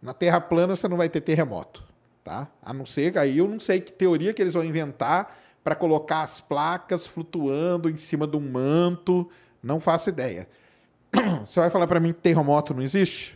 Na 0.00 0.14
Terra 0.14 0.40
plana 0.40 0.76
você 0.76 0.86
não 0.86 0.96
vai 0.96 1.08
ter 1.08 1.20
terremoto, 1.20 1.82
tá? 2.22 2.48
A 2.62 2.72
não 2.72 2.86
ser 2.86 3.12
que 3.12 3.18
aí 3.18 3.38
eu 3.38 3.48
não 3.48 3.58
sei 3.58 3.80
que 3.80 3.90
teoria 3.90 4.32
que 4.32 4.40
eles 4.40 4.54
vão 4.54 4.62
inventar 4.62 5.36
para 5.64 5.74
colocar 5.74 6.22
as 6.22 6.40
placas 6.40 7.06
flutuando 7.06 7.90
em 7.90 7.96
cima 7.96 8.24
de 8.26 8.36
um 8.36 8.40
manto, 8.40 9.28
não 9.60 9.80
faço 9.80 10.08
ideia. 10.10 10.48
Você 11.44 11.58
vai 11.58 11.70
falar 11.70 11.88
para 11.88 11.98
mim 11.98 12.12
que 12.12 12.20
terremoto 12.20 12.72
não 12.72 12.82
existe? 12.82 13.35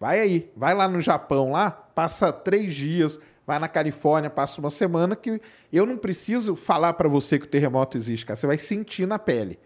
Vai 0.00 0.20
aí, 0.20 0.50
vai 0.56 0.74
lá 0.74 0.86
no 0.86 1.00
Japão 1.00 1.52
lá, 1.52 1.70
passa 1.70 2.32
três 2.32 2.74
dias, 2.74 3.18
vai 3.46 3.58
na 3.58 3.66
Califórnia, 3.66 4.30
passa 4.30 4.60
uma 4.60 4.70
semana 4.70 5.16
que 5.16 5.40
eu 5.72 5.84
não 5.84 5.96
preciso 5.96 6.54
falar 6.54 6.92
para 6.92 7.08
você 7.08 7.38
que 7.38 7.46
o 7.46 7.48
terremoto 7.48 7.96
existe, 7.96 8.24
cara. 8.24 8.36
Você 8.36 8.46
vai 8.46 8.58
sentir 8.58 9.06
na 9.06 9.18
pele. 9.18 9.58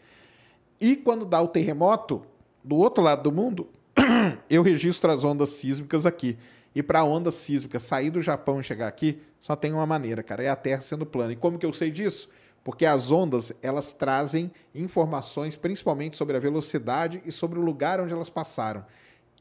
E 0.81 0.97
quando 0.97 1.25
dá 1.25 1.41
o 1.41 1.49
terremoto, 1.49 2.23
do 2.65 2.77
outro 2.77 3.03
lado 3.03 3.23
do 3.23 3.33
mundo, 3.33 3.69
eu 4.49 4.63
registro 4.63 5.11
as 5.11 5.25
ondas 5.25 5.51
sísmicas 5.51 6.07
aqui. 6.07 6.39
E 6.75 6.83
para 6.83 7.01
a 7.01 7.05
onda 7.05 7.31
sísmica 7.31 7.79
sair 7.79 8.11
do 8.11 8.23
Japão 8.23 8.61
e 8.61 8.63
chegar 8.63 8.89
aqui, 8.89 9.21
só 9.41 9.55
tem 9.55 9.73
uma 9.73 9.85
maneira, 9.85 10.23
cara, 10.23 10.43
é 10.43 10.49
a 10.49 10.57
Terra 10.57 10.81
sendo 10.81 11.05
plana. 11.05 11.33
E 11.33 11.37
como 11.37 11.59
que 11.59 11.67
eu 11.67 11.73
sei 11.73 11.91
disso? 11.91 12.29
Porque 12.65 12.87
as 12.87 13.11
ondas, 13.11 13.53
elas 13.61 13.93
trazem 13.93 14.51
informações 14.75 15.57
principalmente 15.57 16.17
sobre 16.17 16.37
a 16.37 16.41
velocidade 16.41 17.21
e 17.27 17.33
sobre 17.33 17.59
o 17.59 17.63
lugar 17.63 18.01
onde 18.01 18.15
elas 18.15 18.31
passaram. 18.31 18.85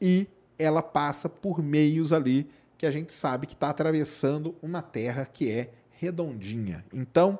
E 0.00 0.26
ela 0.62 0.82
passa 0.82 1.28
por 1.28 1.62
meios 1.62 2.12
ali 2.12 2.48
que 2.78 2.86
a 2.86 2.90
gente 2.90 3.12
sabe 3.12 3.46
que 3.46 3.54
está 3.54 3.70
atravessando 3.70 4.54
uma 4.62 4.82
terra 4.82 5.24
que 5.24 5.50
é 5.50 5.70
redondinha. 5.90 6.84
Então, 6.92 7.38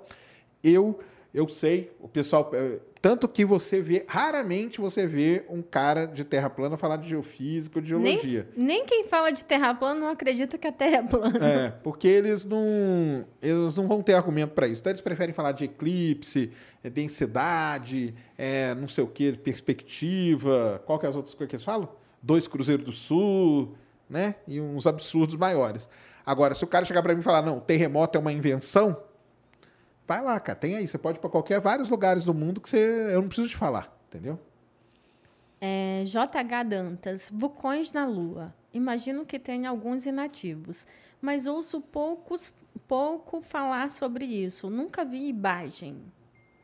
eu 0.63 0.99
eu 1.35 1.49
sei, 1.49 1.91
o 1.99 2.07
pessoal, 2.07 2.51
eh, 2.53 2.79
tanto 3.01 3.27
que 3.27 3.43
você 3.43 3.81
vê, 3.81 4.05
raramente 4.07 4.81
você 4.81 5.07
vê 5.07 5.45
um 5.49 5.63
cara 5.63 6.05
de 6.05 6.25
terra 6.25 6.51
plana 6.51 6.77
falar 6.77 6.97
de 6.99 7.09
geofísica 7.09 7.79
ou 7.79 7.83
de 7.83 7.89
geologia. 7.89 8.47
Nem, 8.55 8.67
nem 8.67 8.85
quem 8.85 9.09
fala 9.09 9.33
de 9.33 9.43
terra 9.43 9.75
plana 9.75 9.99
não 9.99 10.09
acredita 10.09 10.59
que 10.59 10.67
a 10.67 10.73
Terra 10.73 10.97
é 10.99 11.03
plana. 11.03 11.39
É, 11.43 11.71
porque 11.83 12.07
eles 12.07 12.45
não, 12.45 13.25
eles 13.41 13.75
não 13.75 13.89
vão 13.89 14.03
ter 14.03 14.13
argumento 14.13 14.53
para 14.53 14.67
isso. 14.67 14.81
Então 14.81 14.91
eles 14.91 15.01
preferem 15.01 15.35
falar 15.35 15.53
de 15.53 15.65
eclipse, 15.65 16.51
eh, 16.85 16.91
densidade, 16.91 18.15
eh, 18.37 18.75
não 18.75 18.89
sei 18.89 19.03
o 19.03 19.07
que, 19.07 19.33
perspectiva, 19.33 20.83
qual 20.85 20.99
que 20.99 21.07
é 21.07 21.09
as 21.09 21.17
outras 21.17 21.35
coisas 21.35 21.49
que 21.49 21.57
eles 21.57 21.65
falam? 21.65 21.89
Dois 22.23 22.47
Cruzeiros 22.47 22.85
do 22.85 22.93
Sul, 22.93 23.75
né? 24.09 24.37
E 24.47 24.61
uns 24.61 24.87
absurdos 24.87 25.37
maiores. 25.37 25.89
Agora, 26.25 26.55
se 26.55 26.63
o 26.63 26.69
cara 26.69 26.85
chegar 26.85 27.03
para 27.03 27.15
mim 27.15 27.21
e 27.21 27.25
falar, 27.25 27.43
não, 27.43 27.59
terremoto 27.59 28.17
é 28.17 28.21
uma 28.21 28.33
invenção, 28.33 28.97
vai 30.07 30.23
lá, 30.23 30.39
cara, 30.39 30.59
tem 30.59 30.77
aí. 30.77 30.87
Você 30.87 30.99
pode 30.99 31.19
ir 31.19 31.21
para 31.21 31.31
qualquer 31.31 31.61
vários 31.61 31.89
lugares 31.89 32.25
do 32.25 32.33
mundo 32.33 32.61
que 32.61 32.71
você, 32.71 33.09
eu 33.11 33.21
não 33.21 33.29
preciso 33.29 33.49
te 33.49 33.57
falar, 33.57 33.93
entendeu? 34.09 34.39
É, 35.61 36.03
JH 36.05 36.69
Dantas, 36.69 37.31
vulcões 37.33 37.93
na 37.93 38.07
Lua. 38.07 38.55
Imagino 38.73 39.27
que 39.27 39.39
tenha 39.39 39.69
alguns 39.69 40.07
inativos, 40.07 40.87
mas 41.21 41.47
ouço 41.47 41.81
poucos, 41.81 42.53
pouco 42.89 43.43
falar 43.43 43.91
sobre 43.91 44.25
isso. 44.25 44.71
Nunca 44.71 45.05
vi 45.05 45.29
imagem. 45.29 46.03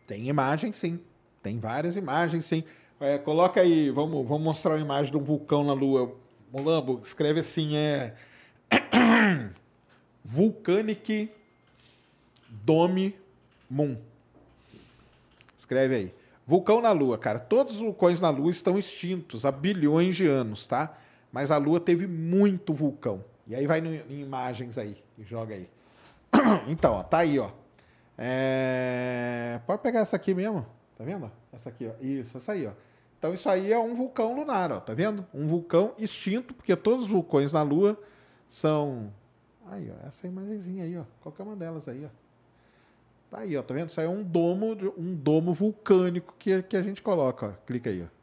Tem 0.06 0.28
imagem, 0.28 0.72
sim. 0.72 1.00
Tem 1.42 1.58
várias 1.58 1.96
imagens, 1.96 2.44
sim. 2.44 2.64
É, 3.00 3.16
coloca 3.18 3.60
aí, 3.60 3.90
vamos, 3.90 4.26
vamos 4.26 4.42
mostrar 4.42 4.72
uma 4.74 4.80
imagem 4.80 5.10
de 5.12 5.16
um 5.16 5.22
vulcão 5.22 5.62
na 5.64 5.72
Lua. 5.72 6.14
Mulambo, 6.52 7.00
escreve 7.04 7.40
assim, 7.40 7.76
é... 7.76 8.14
Vulcanic 10.24 11.30
Dome 12.48 13.14
Moon. 13.70 13.96
Escreve 15.56 15.94
aí. 15.94 16.14
Vulcão 16.46 16.80
na 16.80 16.92
Lua, 16.92 17.18
cara. 17.18 17.38
Todos 17.38 17.74
os 17.76 17.80
vulcões 17.80 18.20
na 18.20 18.30
Lua 18.30 18.50
estão 18.50 18.78
extintos 18.78 19.44
há 19.44 19.52
bilhões 19.52 20.16
de 20.16 20.26
anos, 20.26 20.66
tá? 20.66 20.96
Mas 21.30 21.50
a 21.50 21.56
Lua 21.58 21.78
teve 21.78 22.06
muito 22.06 22.72
vulcão. 22.72 23.22
E 23.46 23.54
aí 23.54 23.66
vai 23.66 23.80
no- 23.80 23.94
em 23.94 24.20
imagens 24.20 24.76
aí, 24.78 24.96
joga 25.20 25.54
aí. 25.54 25.68
Então, 26.68 26.94
ó, 26.94 27.02
tá 27.02 27.18
aí, 27.18 27.38
ó. 27.38 27.50
É, 28.16 29.60
Pode 29.66 29.82
pegar 29.82 30.00
essa 30.00 30.16
aqui 30.16 30.34
mesmo, 30.34 30.66
tá 30.96 31.04
vendo? 31.04 31.30
Essa 31.52 31.68
aqui, 31.68 31.86
ó. 31.88 31.92
Isso, 32.04 32.36
essa 32.36 32.52
aí, 32.52 32.66
ó. 32.66 32.72
Então 33.18 33.34
isso 33.34 33.48
aí 33.48 33.72
é 33.72 33.78
um 33.78 33.94
vulcão 33.94 34.34
lunar, 34.34 34.70
ó, 34.70 34.78
tá 34.78 34.94
vendo? 34.94 35.26
Um 35.34 35.46
vulcão 35.46 35.92
extinto, 35.98 36.54
porque 36.54 36.74
todos 36.76 37.06
os 37.06 37.10
vulcões 37.10 37.52
na 37.52 37.62
Lua 37.62 38.00
são. 38.48 39.12
Aí, 39.66 39.90
ó, 39.90 40.06
essa 40.06 40.26
imagenzinha 40.26 40.84
aí, 40.84 40.96
ó. 40.96 41.04
Qualquer 41.20 41.42
uma 41.42 41.56
delas 41.56 41.88
aí, 41.88 42.04
ó. 42.04 42.08
Tá 43.30 43.40
aí, 43.40 43.56
ó, 43.56 43.62
tá 43.62 43.74
vendo? 43.74 43.90
Isso 43.90 44.00
aí 44.00 44.06
é 44.06 44.10
um 44.10 44.22
domo, 44.22 44.76
um 44.96 45.14
domo 45.14 45.52
vulcânico 45.52 46.34
que, 46.38 46.62
que 46.62 46.76
a 46.76 46.82
gente 46.82 47.02
coloca, 47.02 47.46
ó. 47.48 47.52
Clica 47.66 47.90
aí, 47.90 48.02
ó. 48.02 48.18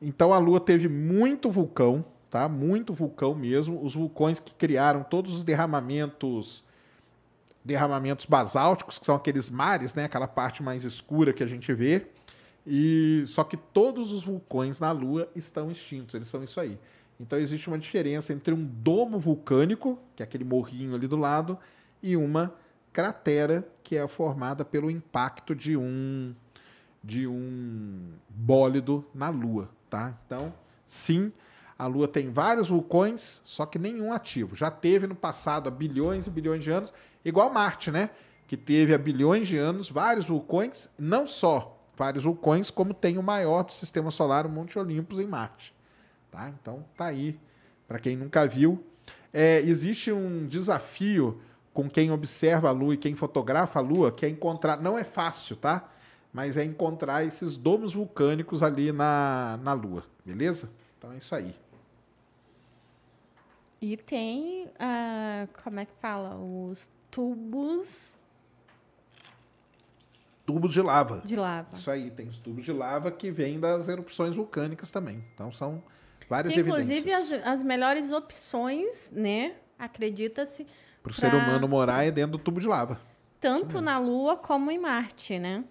Então 0.00 0.32
a 0.32 0.38
Lua 0.38 0.60
teve 0.60 0.88
muito 0.88 1.50
vulcão, 1.50 2.04
tá? 2.30 2.48
Muito 2.48 2.94
vulcão 2.94 3.34
mesmo. 3.34 3.84
Os 3.84 3.94
vulcões 3.94 4.38
que 4.38 4.54
criaram 4.54 5.02
todos 5.02 5.34
os 5.34 5.42
derramamentos 5.42 6.64
derramamentos 7.64 8.24
basálticos, 8.24 8.98
que 8.98 9.04
são 9.04 9.16
aqueles 9.16 9.50
mares, 9.50 9.94
né? 9.94 10.04
Aquela 10.04 10.28
parte 10.28 10.62
mais 10.62 10.84
escura 10.84 11.34
que 11.34 11.42
a 11.42 11.46
gente 11.46 11.70
vê. 11.74 12.06
E 12.70 13.24
só 13.26 13.44
que 13.44 13.56
todos 13.56 14.12
os 14.12 14.22
vulcões 14.22 14.78
na 14.78 14.92
Lua 14.92 15.26
estão 15.34 15.70
extintos, 15.70 16.14
eles 16.14 16.28
são 16.28 16.44
isso 16.44 16.60
aí. 16.60 16.78
Então 17.18 17.38
existe 17.38 17.66
uma 17.66 17.78
diferença 17.78 18.30
entre 18.30 18.52
um 18.52 18.62
domo 18.62 19.18
vulcânico, 19.18 19.98
que 20.14 20.22
é 20.22 20.24
aquele 20.24 20.44
morrinho 20.44 20.94
ali 20.94 21.08
do 21.08 21.16
lado, 21.16 21.58
e 22.02 22.14
uma 22.14 22.54
cratera 22.92 23.66
que 23.82 23.96
é 23.96 24.06
formada 24.06 24.66
pelo 24.66 24.90
impacto 24.90 25.54
de 25.54 25.78
um 25.78 26.34
de 27.02 27.26
um 27.26 28.12
bólido 28.28 29.02
na 29.14 29.30
Lua, 29.30 29.70
tá? 29.88 30.14
Então, 30.26 30.52
sim, 30.84 31.32
a 31.78 31.86
Lua 31.86 32.06
tem 32.06 32.30
vários 32.30 32.68
vulcões, 32.68 33.40
só 33.46 33.64
que 33.64 33.78
nenhum 33.78 34.12
ativo. 34.12 34.54
Já 34.54 34.70
teve 34.70 35.06
no 35.06 35.14
passado 35.14 35.68
há 35.68 35.70
bilhões 35.70 36.26
e 36.26 36.30
bilhões 36.30 36.62
de 36.62 36.70
anos, 36.70 36.92
igual 37.24 37.50
Marte, 37.50 37.90
né? 37.90 38.10
Que 38.46 38.58
teve 38.58 38.92
há 38.92 38.98
bilhões 38.98 39.48
de 39.48 39.56
anos 39.56 39.88
vários 39.88 40.26
vulcões, 40.26 40.90
não 40.98 41.26
só 41.26 41.77
vários 41.98 42.24
vulcões, 42.24 42.70
como 42.70 42.94
tem 42.94 43.18
o 43.18 43.22
maior 43.22 43.64
do 43.64 43.72
sistema 43.72 44.10
solar, 44.10 44.46
o 44.46 44.48
Monte 44.48 44.78
Olympus, 44.78 45.18
em 45.18 45.26
Marte. 45.26 45.74
Tá? 46.30 46.48
Então, 46.48 46.84
tá 46.96 47.06
aí. 47.06 47.38
Para 47.86 47.98
quem 47.98 48.16
nunca 48.16 48.46
viu, 48.46 48.84
É, 49.30 49.60
existe 49.60 50.10
um 50.10 50.46
desafio 50.46 51.40
com 51.74 51.88
quem 51.88 52.10
observa 52.10 52.68
a 52.70 52.72
Lua 52.72 52.94
e 52.94 52.96
quem 52.96 53.14
fotografa 53.14 53.78
a 53.78 53.82
Lua, 53.82 54.10
que 54.10 54.24
é 54.24 54.28
encontrar. 54.28 54.80
Não 54.80 54.96
é 54.98 55.04
fácil, 55.04 55.54
tá? 55.56 55.90
Mas 56.32 56.56
é 56.56 56.64
encontrar 56.64 57.24
esses 57.24 57.56
domos 57.56 57.92
vulcânicos 57.92 58.62
ali 58.62 58.90
na, 58.90 59.58
na 59.62 59.74
Lua, 59.74 60.04
beleza? 60.24 60.70
Então 60.96 61.12
é 61.12 61.18
isso 61.18 61.34
aí. 61.34 61.54
E 63.80 63.96
tem, 63.96 64.68
ah, 64.78 65.46
como 65.62 65.78
é 65.78 65.84
que 65.84 65.94
fala? 66.00 66.36
Os 66.36 66.90
tubos 67.10 68.17
Tubos 70.48 70.72
de 70.72 70.80
lava. 70.80 71.20
de 71.26 71.36
lava. 71.36 71.76
Isso 71.76 71.90
aí, 71.90 72.10
tem 72.10 72.26
os 72.26 72.38
tubos 72.38 72.64
de 72.64 72.72
lava 72.72 73.10
que 73.10 73.30
vêm 73.30 73.60
das 73.60 73.86
erupções 73.86 74.34
vulcânicas 74.34 74.90
também. 74.90 75.22
Então 75.34 75.52
são 75.52 75.82
várias 76.26 76.54
Que, 76.54 76.60
inclusive, 76.60 77.12
as, 77.12 77.24
evidências. 77.24 77.46
as 77.46 77.62
melhores 77.62 78.12
opções, 78.12 79.10
né? 79.12 79.56
Acredita-se, 79.78 80.64
Para 81.02 81.12
o 81.12 81.14
pra- 81.14 81.28
ser 81.30 81.36
humano 81.36 81.68
morar 81.68 82.04
é 82.04 82.10
dentro 82.10 82.32
do 82.32 82.38
tubo 82.38 82.60
de 82.62 82.66
lava. 82.66 82.98
tanto 83.38 83.82
na 83.82 83.98
Lua 83.98 84.38
como 84.38 84.70
em 84.70 84.78
Marte, 84.78 85.38
né? 85.38 85.64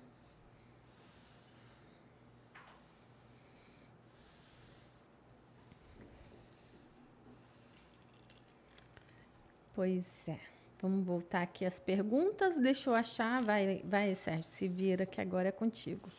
Pois 9.73 10.27
é. 10.27 10.39
Vamos 10.81 11.03
voltar 11.05 11.41
aqui 11.41 11.65
às 11.65 11.79
perguntas. 11.79 12.55
Deixa 12.55 12.89
eu 12.89 12.95
achar. 12.95 13.43
Vai, 13.43 13.81
vai, 13.83 14.13
Sérgio, 14.13 14.43
se 14.43 14.67
vira 14.67 15.05
que 15.05 15.19
agora 15.19 15.49
é 15.49 15.51
contigo. 15.51 16.09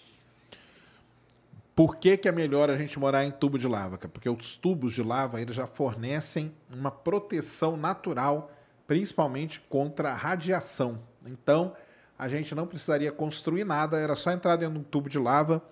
Por 1.77 1.97
que, 1.97 2.17
que 2.17 2.29
é 2.29 2.33
melhor 2.33 2.69
a 2.69 2.77
gente 2.77 2.99
morar 2.99 3.25
em 3.25 3.31
tubo 3.31 3.57
de 3.57 3.69
lava? 3.69 3.97
Porque 3.99 4.29
os 4.29 4.57
tubos 4.57 4.93
de 4.93 5.01
lava 5.01 5.41
eles 5.41 5.55
já 5.55 5.65
fornecem 5.65 6.53
uma 6.73 6.91
proteção 6.91 7.77
natural, 7.77 8.51
principalmente 8.85 9.61
contra 9.61 10.11
a 10.11 10.15
radiação. 10.15 10.99
Então, 11.25 11.73
a 12.19 12.29
gente 12.29 12.53
não 12.53 12.67
precisaria 12.67 13.13
construir 13.13 13.63
nada, 13.63 13.97
era 13.97 14.17
só 14.17 14.33
entrar 14.33 14.57
dentro 14.57 14.75
de 14.75 14.81
um 14.81 14.83
tubo 14.83 15.09
de 15.09 15.21
lava. 15.21 15.63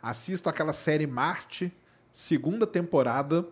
Assisto 0.00 0.48
aquela 0.48 0.72
série 0.72 1.04
Marte, 1.04 1.76
segunda 2.12 2.64
temporada. 2.64 3.44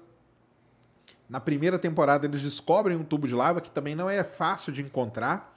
Na 1.35 1.41
primeira 1.41 1.81
temporada, 1.81 2.27
eles 2.27 2.41
descobrem 2.41 2.97
um 2.97 3.03
tubo 3.03 3.27
de 3.27 3.35
lava, 3.35 3.61
que 3.61 3.69
também 3.69 3.97
não 3.97 4.09
é 4.09 4.23
fácil 4.23 4.73
de 4.73 4.81
encontrar, 4.81 5.53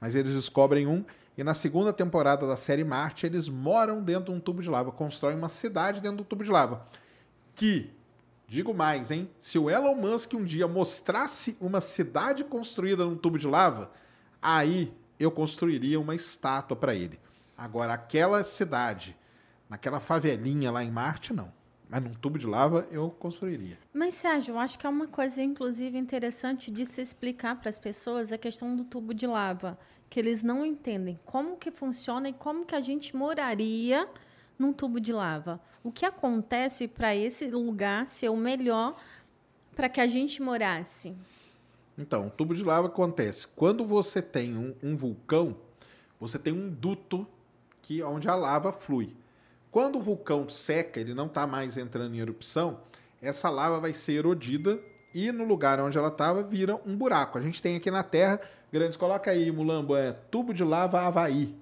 mas 0.00 0.16
eles 0.16 0.34
descobrem 0.34 0.88
um. 0.88 1.04
E 1.38 1.44
na 1.44 1.54
segunda 1.54 1.92
temporada 1.92 2.48
da 2.48 2.56
série 2.56 2.82
Marte, 2.82 3.26
eles 3.26 3.48
moram 3.48 4.02
dentro 4.02 4.32
de 4.32 4.36
um 4.36 4.40
tubo 4.40 4.60
de 4.60 4.68
lava, 4.68 4.90
constroem 4.90 5.36
uma 5.36 5.48
cidade 5.48 6.00
dentro 6.00 6.16
do 6.16 6.24
tubo 6.24 6.42
de 6.42 6.50
lava. 6.50 6.84
Que, 7.54 7.92
digo 8.48 8.74
mais, 8.74 9.12
hein? 9.12 9.30
Se 9.40 9.56
o 9.56 9.70
Elon 9.70 9.94
Musk 9.94 10.34
um 10.34 10.42
dia 10.42 10.66
mostrasse 10.66 11.56
uma 11.60 11.80
cidade 11.80 12.42
construída 12.42 13.04
num 13.04 13.14
tubo 13.14 13.38
de 13.38 13.46
lava, 13.46 13.92
aí 14.42 14.92
eu 15.16 15.30
construiria 15.30 16.00
uma 16.00 16.16
estátua 16.16 16.76
para 16.76 16.92
ele. 16.92 17.20
Agora, 17.56 17.94
aquela 17.94 18.42
cidade, 18.42 19.16
naquela 19.68 20.00
favelinha 20.00 20.72
lá 20.72 20.82
em 20.82 20.90
Marte, 20.90 21.32
não. 21.32 21.52
Mas 21.90 22.04
num 22.04 22.14
tubo 22.14 22.38
de 22.38 22.46
lava 22.46 22.86
eu 22.92 23.10
construiria. 23.10 23.76
Mas, 23.92 24.14
Sérgio, 24.14 24.54
eu 24.54 24.58
acho 24.60 24.78
que 24.78 24.86
é 24.86 24.88
uma 24.88 25.08
coisa, 25.08 25.42
inclusive, 25.42 25.98
interessante 25.98 26.70
de 26.70 26.86
se 26.86 27.00
explicar 27.00 27.56
para 27.56 27.68
as 27.68 27.80
pessoas 27.80 28.32
a 28.32 28.38
questão 28.38 28.76
do 28.76 28.84
tubo 28.84 29.12
de 29.12 29.26
lava, 29.26 29.76
que 30.08 30.20
eles 30.20 30.40
não 30.40 30.64
entendem 30.64 31.18
como 31.24 31.58
que 31.58 31.72
funciona 31.72 32.28
e 32.28 32.32
como 32.32 32.64
que 32.64 32.76
a 32.76 32.80
gente 32.80 33.16
moraria 33.16 34.08
num 34.56 34.72
tubo 34.72 35.00
de 35.00 35.12
lava. 35.12 35.60
O 35.82 35.90
que 35.90 36.06
acontece 36.06 36.86
para 36.86 37.16
esse 37.16 37.50
lugar 37.50 38.06
ser 38.06 38.28
o 38.28 38.36
melhor 38.36 38.94
para 39.74 39.88
que 39.88 40.00
a 40.00 40.06
gente 40.06 40.40
morasse? 40.40 41.16
Então, 41.98 42.28
o 42.28 42.30
tubo 42.30 42.54
de 42.54 42.62
lava 42.62 42.86
acontece. 42.86 43.48
Quando 43.48 43.84
você 43.84 44.22
tem 44.22 44.56
um, 44.56 44.74
um 44.80 44.96
vulcão, 44.96 45.56
você 46.20 46.38
tem 46.38 46.52
um 46.52 46.70
duto 46.70 47.26
que 47.82 48.00
onde 48.04 48.28
a 48.28 48.36
lava 48.36 48.72
flui. 48.72 49.12
Quando 49.70 49.98
o 49.98 50.02
vulcão 50.02 50.48
seca, 50.48 51.00
ele 51.00 51.14
não 51.14 51.26
está 51.26 51.46
mais 51.46 51.76
entrando 51.76 52.14
em 52.14 52.18
erupção, 52.18 52.80
essa 53.22 53.48
lava 53.48 53.78
vai 53.78 53.94
ser 53.94 54.14
erodida 54.14 54.80
e 55.14 55.30
no 55.30 55.44
lugar 55.44 55.78
onde 55.80 55.96
ela 55.96 56.08
estava 56.08 56.42
vira 56.42 56.80
um 56.84 56.96
buraco. 56.96 57.38
A 57.38 57.40
gente 57.40 57.62
tem 57.62 57.76
aqui 57.76 57.90
na 57.90 58.02
Terra, 58.02 58.40
grandes, 58.72 58.96
coloca 58.96 59.30
aí, 59.30 59.50
Mulambo, 59.52 59.96
é 59.96 60.12
tubo 60.12 60.52
de 60.52 60.64
lava 60.64 61.00
Havaí. 61.00 61.54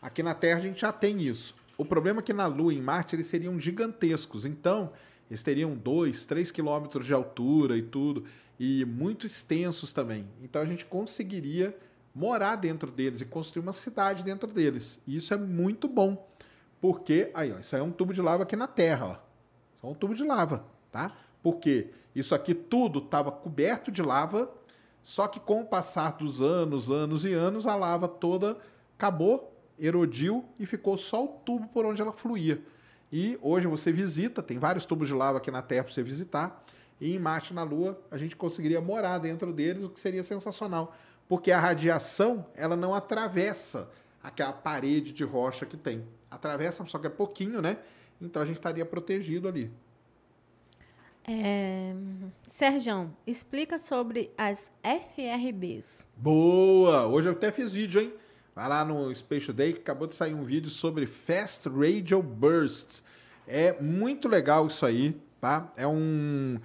Aqui 0.00 0.22
na 0.22 0.34
Terra 0.34 0.58
a 0.58 0.62
gente 0.62 0.80
já 0.80 0.92
tem 0.92 1.20
isso. 1.20 1.54
O 1.76 1.84
problema 1.84 2.20
é 2.20 2.22
que 2.22 2.32
na 2.32 2.46
Lua 2.46 2.72
e 2.72 2.78
em 2.78 2.82
Marte 2.82 3.16
eles 3.16 3.26
seriam 3.26 3.58
gigantescos. 3.58 4.44
Então, 4.44 4.92
eles 5.28 5.42
teriam 5.42 5.74
2, 5.74 6.26
3 6.26 6.50
quilômetros 6.50 7.06
de 7.06 7.14
altura 7.14 7.76
e 7.76 7.82
tudo. 7.82 8.24
E 8.58 8.84
muito 8.84 9.26
extensos 9.26 9.92
também. 9.92 10.28
Então 10.42 10.60
a 10.60 10.66
gente 10.66 10.84
conseguiria 10.84 11.76
morar 12.14 12.56
dentro 12.56 12.90
deles 12.90 13.20
e 13.20 13.24
construir 13.24 13.62
uma 13.62 13.72
cidade 13.72 14.22
dentro 14.22 14.48
deles. 14.52 15.00
E 15.06 15.16
isso 15.16 15.32
é 15.32 15.36
muito 15.36 15.88
bom. 15.88 16.29
Porque, 16.80 17.30
aí, 17.34 17.52
ó, 17.52 17.58
isso 17.58 17.74
aí 17.76 17.82
é 17.82 17.84
um 17.84 17.90
tubo 17.90 18.14
de 18.14 18.22
lava 18.22 18.44
aqui 18.44 18.56
na 18.56 18.66
Terra, 18.66 19.06
ó. 19.06 19.12
Isso 19.76 19.86
é 19.86 19.88
um 19.88 19.94
tubo 19.94 20.14
de 20.14 20.24
lava, 20.24 20.64
tá? 20.90 21.16
Porque 21.42 21.90
isso 22.14 22.34
aqui 22.34 22.54
tudo 22.54 23.00
estava 23.00 23.30
coberto 23.30 23.90
de 23.90 24.02
lava, 24.02 24.50
só 25.02 25.26
que 25.28 25.38
com 25.38 25.60
o 25.60 25.66
passar 25.66 26.12
dos 26.12 26.40
anos, 26.40 26.90
anos 26.90 27.24
e 27.24 27.32
anos, 27.32 27.66
a 27.66 27.74
lava 27.74 28.08
toda 28.08 28.56
acabou, 28.96 29.54
erodiu 29.78 30.44
e 30.58 30.66
ficou 30.66 30.98
só 30.98 31.24
o 31.24 31.28
tubo 31.28 31.68
por 31.68 31.84
onde 31.84 32.00
ela 32.00 32.12
fluía. 32.12 32.62
E 33.12 33.38
hoje 33.42 33.66
você 33.66 33.92
visita, 33.92 34.42
tem 34.42 34.58
vários 34.58 34.84
tubos 34.84 35.08
de 35.08 35.14
lava 35.14 35.38
aqui 35.38 35.50
na 35.50 35.62
Terra 35.62 35.84
para 35.84 35.92
você 35.92 36.02
visitar, 36.02 36.64
e 37.00 37.16
em 37.16 37.18
Marte 37.18 37.52
na 37.52 37.62
Lua 37.62 38.00
a 38.10 38.16
gente 38.16 38.36
conseguiria 38.36 38.80
morar 38.80 39.18
dentro 39.18 39.52
deles, 39.52 39.82
o 39.82 39.88
que 39.88 40.00
seria 40.00 40.22
sensacional, 40.22 40.94
porque 41.28 41.50
a 41.50 41.58
radiação 41.58 42.46
ela 42.54 42.76
não 42.76 42.94
atravessa 42.94 43.90
aquela 44.22 44.52
parede 44.52 45.12
de 45.12 45.24
rocha 45.24 45.64
que 45.64 45.76
tem. 45.76 46.04
Atravessa, 46.30 46.84
só 46.86 46.98
que 46.98 47.06
é 47.06 47.10
pouquinho, 47.10 47.60
né? 47.60 47.78
Então 48.20 48.42
a 48.42 48.44
gente 48.46 48.56
estaria 48.56 48.84
protegido 48.84 49.48
ali. 49.48 49.70
É... 51.26 51.92
Sérgio, 52.46 53.10
explica 53.26 53.78
sobre 53.78 54.30
as 54.36 54.70
FRBs. 54.82 56.06
Boa! 56.16 57.06
Hoje 57.06 57.28
eu 57.28 57.32
até 57.32 57.52
fiz 57.52 57.72
vídeo, 57.72 58.00
hein? 58.00 58.12
Vai 58.54 58.68
lá 58.68 58.84
no 58.84 59.14
Space 59.14 59.52
Day 59.52 59.72
que 59.72 59.80
acabou 59.80 60.06
de 60.06 60.14
sair 60.14 60.34
um 60.34 60.44
vídeo 60.44 60.70
sobre 60.70 61.06
Fast 61.06 61.68
Radio 61.68 62.22
Bursts. 62.22 63.02
É 63.46 63.80
muito 63.80 64.28
legal 64.28 64.66
isso 64.66 64.84
aí, 64.84 65.16
tá? 65.40 65.70
É 65.76 65.86
um. 65.86 66.58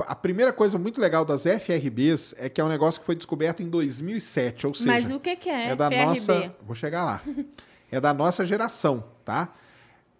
A 0.00 0.14
primeira 0.14 0.52
coisa 0.52 0.78
muito 0.78 1.00
legal 1.00 1.24
das 1.24 1.42
FRBs 1.42 2.34
é 2.38 2.48
que 2.48 2.60
é 2.60 2.64
um 2.64 2.68
negócio 2.68 2.98
que 3.00 3.06
foi 3.06 3.14
descoberto 3.14 3.62
em 3.62 3.68
2007, 3.68 4.66
ou 4.66 4.74
seja, 4.74 4.86
Mas 4.88 5.10
o 5.10 5.20
que, 5.20 5.36
que 5.36 5.50
é, 5.50 5.68
é 5.68 5.76
da 5.76 5.88
FRB? 5.90 6.04
nossa. 6.04 6.56
Vou 6.62 6.74
chegar 6.74 7.04
lá. 7.04 7.22
É 7.90 8.00
da 8.00 8.12
nossa 8.12 8.44
geração, 8.44 9.04
tá? 9.24 9.52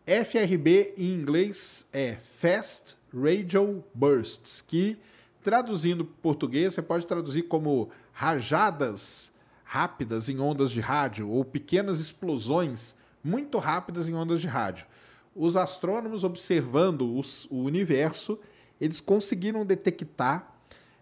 FRB 0.06 0.94
em 0.96 1.14
inglês 1.14 1.86
é 1.92 2.16
Fast 2.38 2.96
Radio 3.12 3.82
Bursts, 3.92 4.60
que 4.60 4.96
traduzindo 5.42 6.04
para 6.04 6.14
português 6.22 6.74
você 6.74 6.82
pode 6.82 7.06
traduzir 7.06 7.42
como 7.42 7.90
rajadas 8.12 9.32
rápidas 9.64 10.28
em 10.28 10.38
ondas 10.38 10.70
de 10.70 10.80
rádio 10.80 11.28
ou 11.28 11.44
pequenas 11.44 11.98
explosões 11.98 12.94
muito 13.22 13.58
rápidas 13.58 14.08
em 14.08 14.14
ondas 14.14 14.40
de 14.40 14.46
rádio. 14.46 14.86
Os 15.34 15.56
astrônomos 15.56 16.22
observando 16.22 17.16
os- 17.18 17.46
o 17.50 17.56
universo, 17.64 18.38
eles 18.80 19.00
conseguiram 19.00 19.64
detectar 19.66 20.52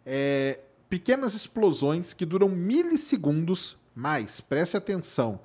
é, 0.07 0.61
pequenas 0.89 1.35
explosões 1.35 2.13
que 2.13 2.27
duram 2.27 2.47
milissegundos, 2.49 3.75
mas 3.95 4.39
preste 4.39 4.77
atenção, 4.77 5.41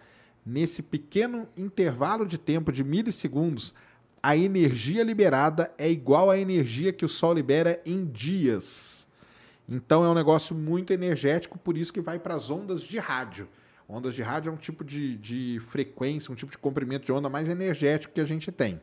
nesse 0.50 0.82
pequeno 0.82 1.48
intervalo 1.56 2.26
de 2.26 2.38
tempo 2.38 2.72
de 2.72 2.84
milissegundos, 2.84 3.74
a 4.22 4.36
energia 4.36 5.04
liberada 5.04 5.68
é 5.78 5.90
igual 5.90 6.30
à 6.30 6.38
energia 6.38 6.92
que 6.92 7.06
o 7.06 7.10
Sol 7.10 7.34
libera 7.34 7.80
em 7.86 8.06
dias. 8.06 9.08
Então 9.68 10.04
é 10.04 10.10
um 10.10 10.16
negócio 10.16 10.56
muito 10.56 10.92
energético, 10.92 11.60
por 11.60 11.78
isso 11.78 11.94
que 11.94 12.02
vai 12.02 12.18
para 12.18 12.34
as 12.34 12.50
ondas 12.50 12.82
de 12.82 12.98
rádio. 12.98 13.48
Ondas 13.88 14.14
de 14.14 14.24
rádio 14.24 14.50
é 14.50 14.54
um 14.54 14.58
tipo 14.58 14.84
de, 14.84 15.18
de 15.18 15.60
frequência, 15.68 16.32
um 16.32 16.36
tipo 16.36 16.52
de 16.52 16.58
comprimento 16.58 17.06
de 17.06 17.12
onda 17.12 17.30
mais 17.30 17.48
energético 17.48 18.14
que 18.16 18.22
a 18.22 18.26
gente 18.26 18.52
tem. 18.52 18.82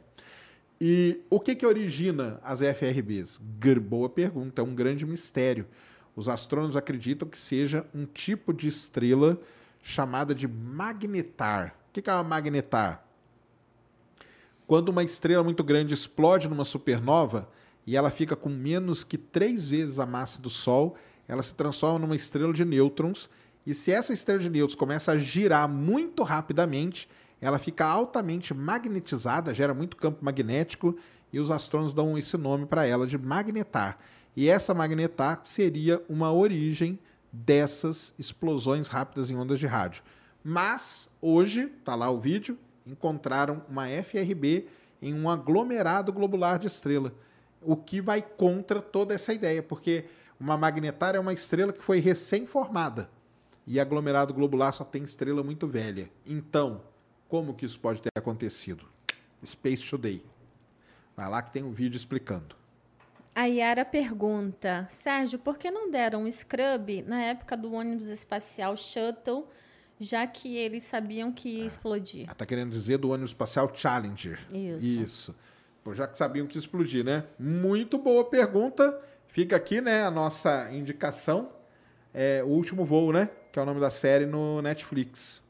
E 0.81 1.21
o 1.29 1.41
que, 1.41 1.55
que 1.55 1.67
origina 1.67 2.41
as 2.45 2.61
FRBs? 2.61 3.41
Boa 3.83 4.09
pergunta, 4.09 4.63
é 4.63 4.65
um 4.65 4.75
grande 4.75 5.05
mistério. 5.05 5.67
Os 6.15 6.29
astrônomos 6.29 6.77
acreditam 6.77 7.29
que 7.29 7.39
seja 7.39 7.85
um 7.95 8.07
tipo 8.07 8.53
de 8.53 8.69
estrela 8.69 9.41
chamada 9.87 10.35
de 10.35 10.49
magnetar. 10.49 11.77
O 11.89 11.93
que, 11.93 12.11
é 12.11 12.13
uma 12.13 12.25
magnetar? 12.25 13.05
Quando 14.67 14.89
uma 14.89 15.05
estrela 15.05 15.45
muito 15.45 15.63
grande 15.63 15.95
explode 15.95 16.49
numa 16.49 16.65
supernova 16.65 17.49
e 17.87 17.97
ela 17.97 18.11
fica 18.11 18.35
com 18.35 18.49
menos 18.49 19.05
que 19.05 19.17
três 19.17 19.69
vezes 19.69 20.01
a 20.01 20.05
massa 20.05 20.43
do 20.43 20.51
Sol, 20.51 20.97
ela 21.29 21.41
se 21.41 21.55
transforma 21.55 22.01
numa 22.01 22.17
estrela 22.17 22.53
de 22.53 22.65
nêutrons. 22.65 23.31
E 23.65 23.73
se 23.73 23.93
essa 23.93 24.13
estrela 24.13 24.41
de 24.41 24.51
nêutrons 24.51 24.75
começa 24.75 25.13
a 25.13 25.19
girar 25.19 25.69
muito 25.69 26.25
rapidamente, 26.25 27.09
ela 27.41 27.57
fica 27.57 27.87
altamente 27.87 28.53
magnetizada, 28.53 29.55
gera 29.55 29.73
muito 29.73 29.97
campo 29.97 30.25
magnético, 30.25 30.97
e 31.33 31.39
os 31.39 31.49
astrônomos 31.49 31.95
dão 31.95 32.19
esse 32.19 32.37
nome 32.37 32.67
para 32.67 32.85
ela 32.85 33.07
de 33.07 33.17
magnetar. 33.17 33.99
E 34.35 34.49
essa 34.49 34.75
magnetar 34.75 35.43
seria 35.45 36.03
uma 36.09 36.33
origem 36.33 36.99
dessas 37.45 38.15
explosões 38.19 38.89
rápidas 38.89 39.31
em 39.31 39.37
ondas 39.37 39.59
de 39.59 39.67
rádio. 39.67 40.03
Mas 40.43 41.09
hoje, 41.21 41.67
tá 41.85 41.95
lá 41.95 42.11
o 42.11 42.19
vídeo, 42.19 42.59
encontraram 42.87 43.63
uma 43.69 43.87
FRB 43.89 44.69
em 45.03 45.13
um 45.13 45.29
aglomerado 45.29 46.13
globular 46.13 46.59
de 46.59 46.67
estrela, 46.67 47.13
o 47.61 47.77
que 47.77 48.01
vai 48.01 48.23
contra 48.23 48.81
toda 48.81 49.15
essa 49.15 49.33
ideia, 49.33 49.63
porque 49.63 50.07
Uma 50.39 50.57
magnetar 50.57 51.15
é 51.15 51.21
uma 51.21 51.33
estrela 51.33 51.73
que 51.73 51.83
foi 51.83 51.99
recém-formada. 51.99 53.11
E 53.67 53.81
aglomerado 53.81 54.35
globular 54.35 54.73
só 54.73 54.85
tem 54.85 55.03
estrela 55.03 55.43
muito 55.43 55.67
velha. 55.67 56.11
Então, 56.27 56.83
como 57.27 57.55
que 57.55 57.65
isso 57.65 57.81
pode 57.81 58.03
ter 58.03 58.11
acontecido? 58.15 58.85
Space 59.45 59.85
Today. 59.89 60.23
Vai 61.17 61.29
lá 61.29 61.41
que 61.41 61.53
tem 61.53 61.65
um 61.65 61.73
vídeo 61.73 61.97
explicando. 61.97 62.55
A 63.37 63.45
Yara 63.45 63.85
pergunta, 63.85 64.89
Sérgio, 64.89 65.39
por 65.39 65.59
que 65.59 65.71
não 65.71 65.91
deram 65.91 66.23
um 66.23 66.33
scrub 66.33 67.03
na 67.03 67.21
época 67.21 67.55
do 67.55 67.75
ônibus 67.75 68.07
espacial 68.07 68.75
Shuttle, 68.79 69.47
já 70.01 70.27
que 70.27 70.57
eles 70.57 70.85
sabiam 70.85 71.31
que 71.31 71.59
ia 71.59 71.67
explodir? 71.67 72.23
Ela 72.23 72.33
está 72.33 72.47
querendo 72.47 72.71
dizer 72.71 72.97
do 72.97 73.11
ônibus 73.11 73.33
espacial 73.33 73.71
Challenger. 73.75 74.39
Isso. 74.51 74.87
Isso. 74.87 75.37
Pô, 75.85 75.93
já 75.93 76.09
que 76.09 76.17
sabiam 76.17 76.47
que 76.47 76.57
ia 76.57 76.61
explodir, 76.61 77.05
né? 77.05 77.25
Muito 77.39 77.99
boa 77.99 78.25
pergunta. 78.25 78.99
Fica 79.27 79.55
aqui, 79.55 79.83
né, 79.83 80.03
a 80.03 80.11
nossa 80.11 80.73
indicação. 80.73 81.53
É 82.15 82.43
o 82.43 82.49
último 82.49 82.87
voo, 82.87 83.13
né? 83.13 83.29
Que 83.53 83.59
é 83.59 83.63
o 83.63 83.67
nome 83.67 83.81
da 83.81 83.91
série 83.91 84.25
no 84.25 84.63
Netflix. 84.63 85.43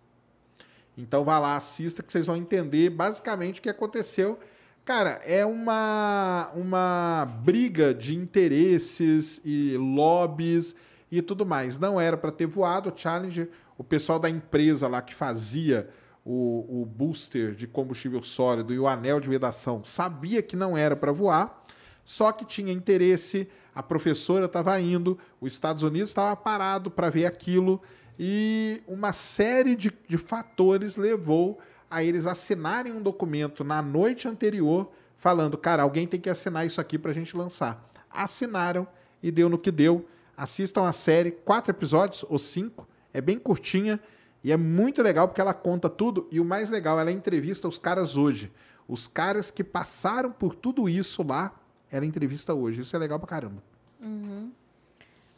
Então 0.99 1.25
vá 1.25 1.39
lá, 1.39 1.55
assista 1.55 2.03
que 2.03 2.11
vocês 2.11 2.27
vão 2.27 2.35
entender 2.35 2.91
basicamente 2.91 3.61
o 3.61 3.63
que 3.63 3.71
aconteceu. 3.71 4.41
Cara, 4.87 5.21
é 5.25 5.45
uma, 5.45 6.53
uma 6.55 7.27
briga 7.43 7.93
de 7.93 8.17
interesses 8.17 9.41
e 9.45 9.77
lobbies 9.77 10.77
e 11.11 11.21
tudo 11.21 11.45
mais. 11.45 11.77
Não 11.77 12.01
era 12.01 12.17
para 12.17 12.31
ter 12.31 12.47
voado 12.47 12.89
o 12.91 12.93
Challenger. 12.97 13.51
O 13.77 13.83
pessoal 13.83 14.21
da 14.21 14.31
empresa 14.31 14.87
lá 14.87 15.03
que 15.03 15.13
fazia 15.13 15.89
o, 16.25 16.83
o 16.83 16.87
booster 16.87 17.53
de 17.53 17.67
combustível 17.67 18.23
sólido 18.23 18.73
e 18.73 18.79
o 18.79 18.87
anel 18.87 19.19
de 19.19 19.29
vedação 19.29 19.85
sabia 19.85 20.41
que 20.41 20.55
não 20.55 20.79
era 20.79 20.95
para 20.95 21.11
voar, 21.11 21.65
só 22.05 22.31
que 22.31 22.45
tinha 22.45 22.73
interesse. 22.73 23.49
A 23.75 23.83
professora 23.83 24.47
estava 24.47 24.81
indo, 24.81 25.19
os 25.41 25.53
Estados 25.53 25.83
Unidos 25.83 26.11
estava 26.11 26.37
parado 26.37 26.93
para 26.93 27.11
ver 27.11 27.27
aquilo 27.27 27.83
e 28.17 28.81
uma 28.87 29.13
série 29.13 29.75
de, 29.75 29.93
de 30.09 30.17
fatores 30.17 30.95
levou 30.95 31.59
a 31.91 32.03
eles 32.03 32.27
assinarem 32.27 32.93
um 32.93 33.03
documento 33.03 33.63
na 33.63 33.81
noite 33.81 34.29
anterior 34.29 34.91
falando, 35.17 35.57
cara, 35.57 35.83
alguém 35.83 36.07
tem 36.07 36.21
que 36.21 36.29
assinar 36.29 36.67
isso 36.67 36.81
aqui 36.81 36.99
para 36.99 37.11
a 37.11 37.15
gente 37.15 37.37
lançar. 37.37 37.91
Assinaram 38.11 38.87
e 39.23 39.31
deu 39.31 39.49
no 39.49 39.59
que 39.59 39.71
deu. 39.71 40.07
Assistam 40.37 40.87
a 40.87 40.93
série, 40.93 41.31
quatro 41.31 41.71
episódios 41.71 42.25
ou 42.29 42.39
cinco, 42.39 42.87
é 43.13 43.21
bem 43.21 43.39
curtinha 43.39 43.99
e 44.45 44.53
é 44.53 44.57
muito 44.57 45.03
legal 45.03 45.27
porque 45.27 45.41
ela 45.41 45.55
conta 45.55 45.89
tudo. 45.89 46.29
E 46.31 46.39
o 46.39 46.45
mais 46.45 46.71
legal, 46.71 47.01
ela 47.01 47.11
entrevista 47.11 47.67
os 47.67 47.79
caras 47.79 48.17
hoje. 48.17 48.53
Os 48.87 49.09
caras 49.09 49.51
que 49.51 49.65
passaram 49.65 50.31
por 50.31 50.55
tudo 50.55 50.89
isso 50.89 51.23
lá, 51.23 51.59
ela 51.91 52.05
entrevista 52.05 52.55
hoje. 52.55 52.83
Isso 52.83 52.95
é 52.95 52.99
legal 52.99 53.19
pra 53.19 53.27
caramba. 53.27 53.63
Uhum. 54.01 54.53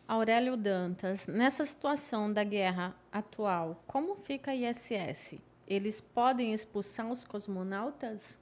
Aurélio 0.07 0.57
Dantas, 0.57 1.27
nessa 1.27 1.65
situação 1.65 2.33
da 2.33 2.43
guerra 2.43 2.95
atual, 3.12 3.83
como 3.87 4.16
fica 4.16 4.51
a 4.51 4.57
ISS? 4.57 5.37
Eles 5.69 6.01
podem 6.01 6.53
expulsar 6.55 7.11
os 7.11 7.24
cosmonautas? 7.24 8.40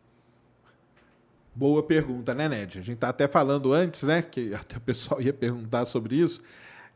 Boa 1.54 1.82
pergunta, 1.82 2.34
né, 2.34 2.48
Ned? 2.48 2.78
A 2.78 2.82
gente 2.82 2.98
tá 2.98 3.08
até 3.08 3.26
falando 3.26 3.72
antes, 3.72 4.02
né, 4.02 4.22
que 4.22 4.52
até 4.54 4.76
o 4.76 4.80
pessoal 4.80 5.20
ia 5.20 5.32
perguntar 5.32 5.84
sobre 5.86 6.16
isso. 6.16 6.40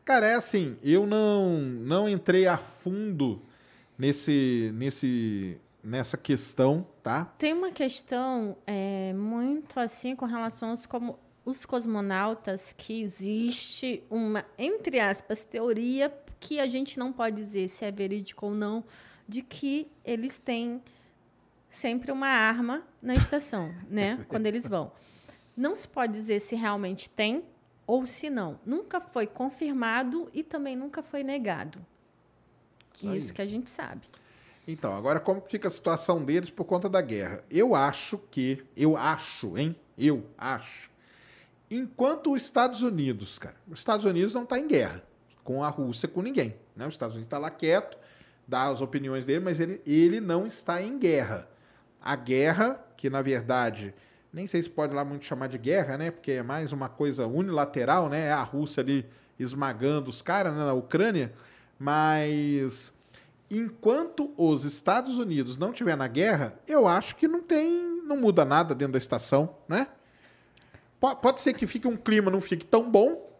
Cara, 0.05 0.27
é 0.27 0.35
assim, 0.35 0.77
eu 0.81 1.05
não 1.05 1.59
não 1.59 2.09
entrei 2.09 2.47
a 2.47 2.57
fundo 2.57 3.41
nesse 3.97 4.71
nesse 4.73 5.59
nessa 5.83 6.15
questão, 6.15 6.87
tá? 7.01 7.25
Tem 7.37 7.53
uma 7.53 7.71
questão 7.71 8.55
é, 8.65 9.13
muito 9.13 9.79
assim 9.79 10.15
com 10.15 10.25
relação 10.25 10.69
aos 10.69 10.85
como 10.85 11.19
os 11.43 11.65
cosmonautas 11.65 12.73
que 12.77 13.01
existe 13.01 14.03
uma 14.09 14.45
entre 14.57 14.99
aspas 14.99 15.43
teoria 15.43 16.13
que 16.39 16.59
a 16.59 16.67
gente 16.67 16.99
não 16.99 17.11
pode 17.11 17.35
dizer 17.35 17.67
se 17.67 17.83
é 17.83 17.91
verídico 17.91 18.45
ou 18.45 18.53
não 18.53 18.83
de 19.31 19.41
que 19.41 19.89
eles 20.03 20.37
têm 20.37 20.81
sempre 21.69 22.11
uma 22.11 22.27
arma 22.27 22.83
na 23.01 23.15
estação, 23.15 23.73
né? 23.89 24.19
Quando 24.27 24.45
eles 24.45 24.67
vão. 24.67 24.91
Não 25.55 25.73
se 25.73 25.87
pode 25.87 26.11
dizer 26.11 26.39
se 26.41 26.53
realmente 26.53 27.09
tem 27.09 27.45
ou 27.87 28.05
se 28.05 28.29
não. 28.29 28.59
Nunca 28.65 28.99
foi 28.99 29.25
confirmado 29.25 30.29
e 30.33 30.43
também 30.43 30.75
nunca 30.75 31.01
foi 31.01 31.23
negado. 31.23 31.79
Isso, 32.95 33.15
Isso 33.15 33.33
que 33.33 33.41
a 33.41 33.45
gente 33.45 33.69
sabe. 33.69 34.01
Então, 34.67 34.93
agora 34.93 35.17
como 35.17 35.39
fica 35.47 35.69
a 35.69 35.71
situação 35.71 36.21
deles 36.21 36.49
por 36.49 36.65
conta 36.65 36.89
da 36.89 37.01
guerra? 37.01 37.41
Eu 37.49 37.73
acho 37.73 38.17
que, 38.29 38.61
eu 38.75 38.97
acho, 38.97 39.57
hein? 39.57 39.73
Eu 39.97 40.25
acho. 40.37 40.91
Enquanto 41.69 42.33
os 42.33 42.43
Estados 42.43 42.81
Unidos, 42.81 43.39
cara, 43.39 43.55
os 43.65 43.79
Estados 43.79 44.05
Unidos 44.05 44.33
não 44.33 44.43
está 44.43 44.59
em 44.59 44.67
guerra 44.67 45.01
com 45.41 45.63
a 45.63 45.69
Rússia, 45.69 46.09
com 46.09 46.21
ninguém. 46.21 46.53
Né? 46.75 46.85
Os 46.85 46.95
Estados 46.95 47.15
Unidos 47.15 47.27
está 47.27 47.37
lá 47.37 47.49
quieto, 47.49 47.97
dá 48.51 48.63
as 48.63 48.81
opiniões 48.81 49.25
dele, 49.25 49.39
mas 49.39 49.61
ele, 49.61 49.81
ele 49.85 50.19
não 50.19 50.45
está 50.45 50.81
em 50.81 50.99
guerra. 50.99 51.47
A 52.01 52.17
guerra, 52.17 52.85
que 52.97 53.09
na 53.09 53.21
verdade, 53.21 53.95
nem 54.33 54.45
sei 54.45 54.61
se 54.61 54.69
pode 54.69 54.93
lá 54.93 55.05
muito 55.05 55.25
chamar 55.25 55.47
de 55.47 55.57
guerra, 55.57 55.97
né? 55.97 56.11
Porque 56.11 56.33
é 56.33 56.43
mais 56.43 56.73
uma 56.73 56.89
coisa 56.89 57.25
unilateral, 57.25 58.09
né? 58.09 58.27
É 58.27 58.33
a 58.33 58.43
Rússia 58.43 58.83
ali 58.83 59.05
esmagando 59.39 60.09
os 60.09 60.21
caras 60.21 60.53
né? 60.53 60.59
na 60.59 60.73
Ucrânia. 60.73 61.31
Mas 61.79 62.91
enquanto 63.49 64.33
os 64.35 64.65
Estados 64.65 65.17
Unidos 65.17 65.55
não 65.55 65.71
estiver 65.71 65.95
na 65.95 66.07
guerra, 66.09 66.59
eu 66.67 66.89
acho 66.89 67.15
que 67.15 67.29
não 67.29 67.41
tem, 67.41 68.01
não 68.05 68.17
muda 68.17 68.43
nada 68.43 68.75
dentro 68.75 68.93
da 68.93 68.99
estação, 68.99 69.55
né? 69.65 69.87
Pode 70.99 71.39
ser 71.39 71.53
que 71.53 71.65
fique 71.65 71.87
um 71.87 71.95
clima, 71.95 72.29
não 72.29 72.41
fique 72.41 72.65
tão 72.65 72.91
bom, 72.91 73.33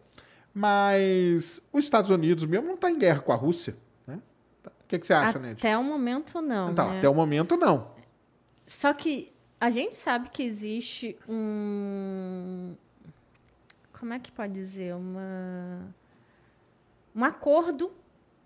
mas 0.54 1.62
os 1.70 1.84
Estados 1.84 2.10
Unidos 2.10 2.46
mesmo 2.46 2.66
não 2.66 2.74
está 2.76 2.90
em 2.90 2.98
guerra 2.98 3.20
com 3.20 3.30
a 3.30 3.36
Rússia. 3.36 3.76
O 4.92 4.94
que, 4.94 4.98
que 4.98 5.06
você 5.06 5.14
acha, 5.14 5.30
até 5.30 5.38
Ned? 5.38 5.58
Até 5.58 5.78
o 5.78 5.82
momento, 5.82 6.42
não. 6.42 6.70
Então, 6.70 6.90
né? 6.90 6.98
até 6.98 7.08
o 7.08 7.14
momento, 7.14 7.56
não. 7.56 7.92
Só 8.66 8.92
que 8.92 9.32
a 9.58 9.70
gente 9.70 9.96
sabe 9.96 10.28
que 10.28 10.42
existe 10.42 11.16
um. 11.26 12.76
Como 13.98 14.12
é 14.12 14.18
que 14.18 14.30
pode 14.30 14.52
dizer? 14.52 14.94
Uma... 14.94 15.94
Um 17.16 17.24
acordo, 17.24 17.90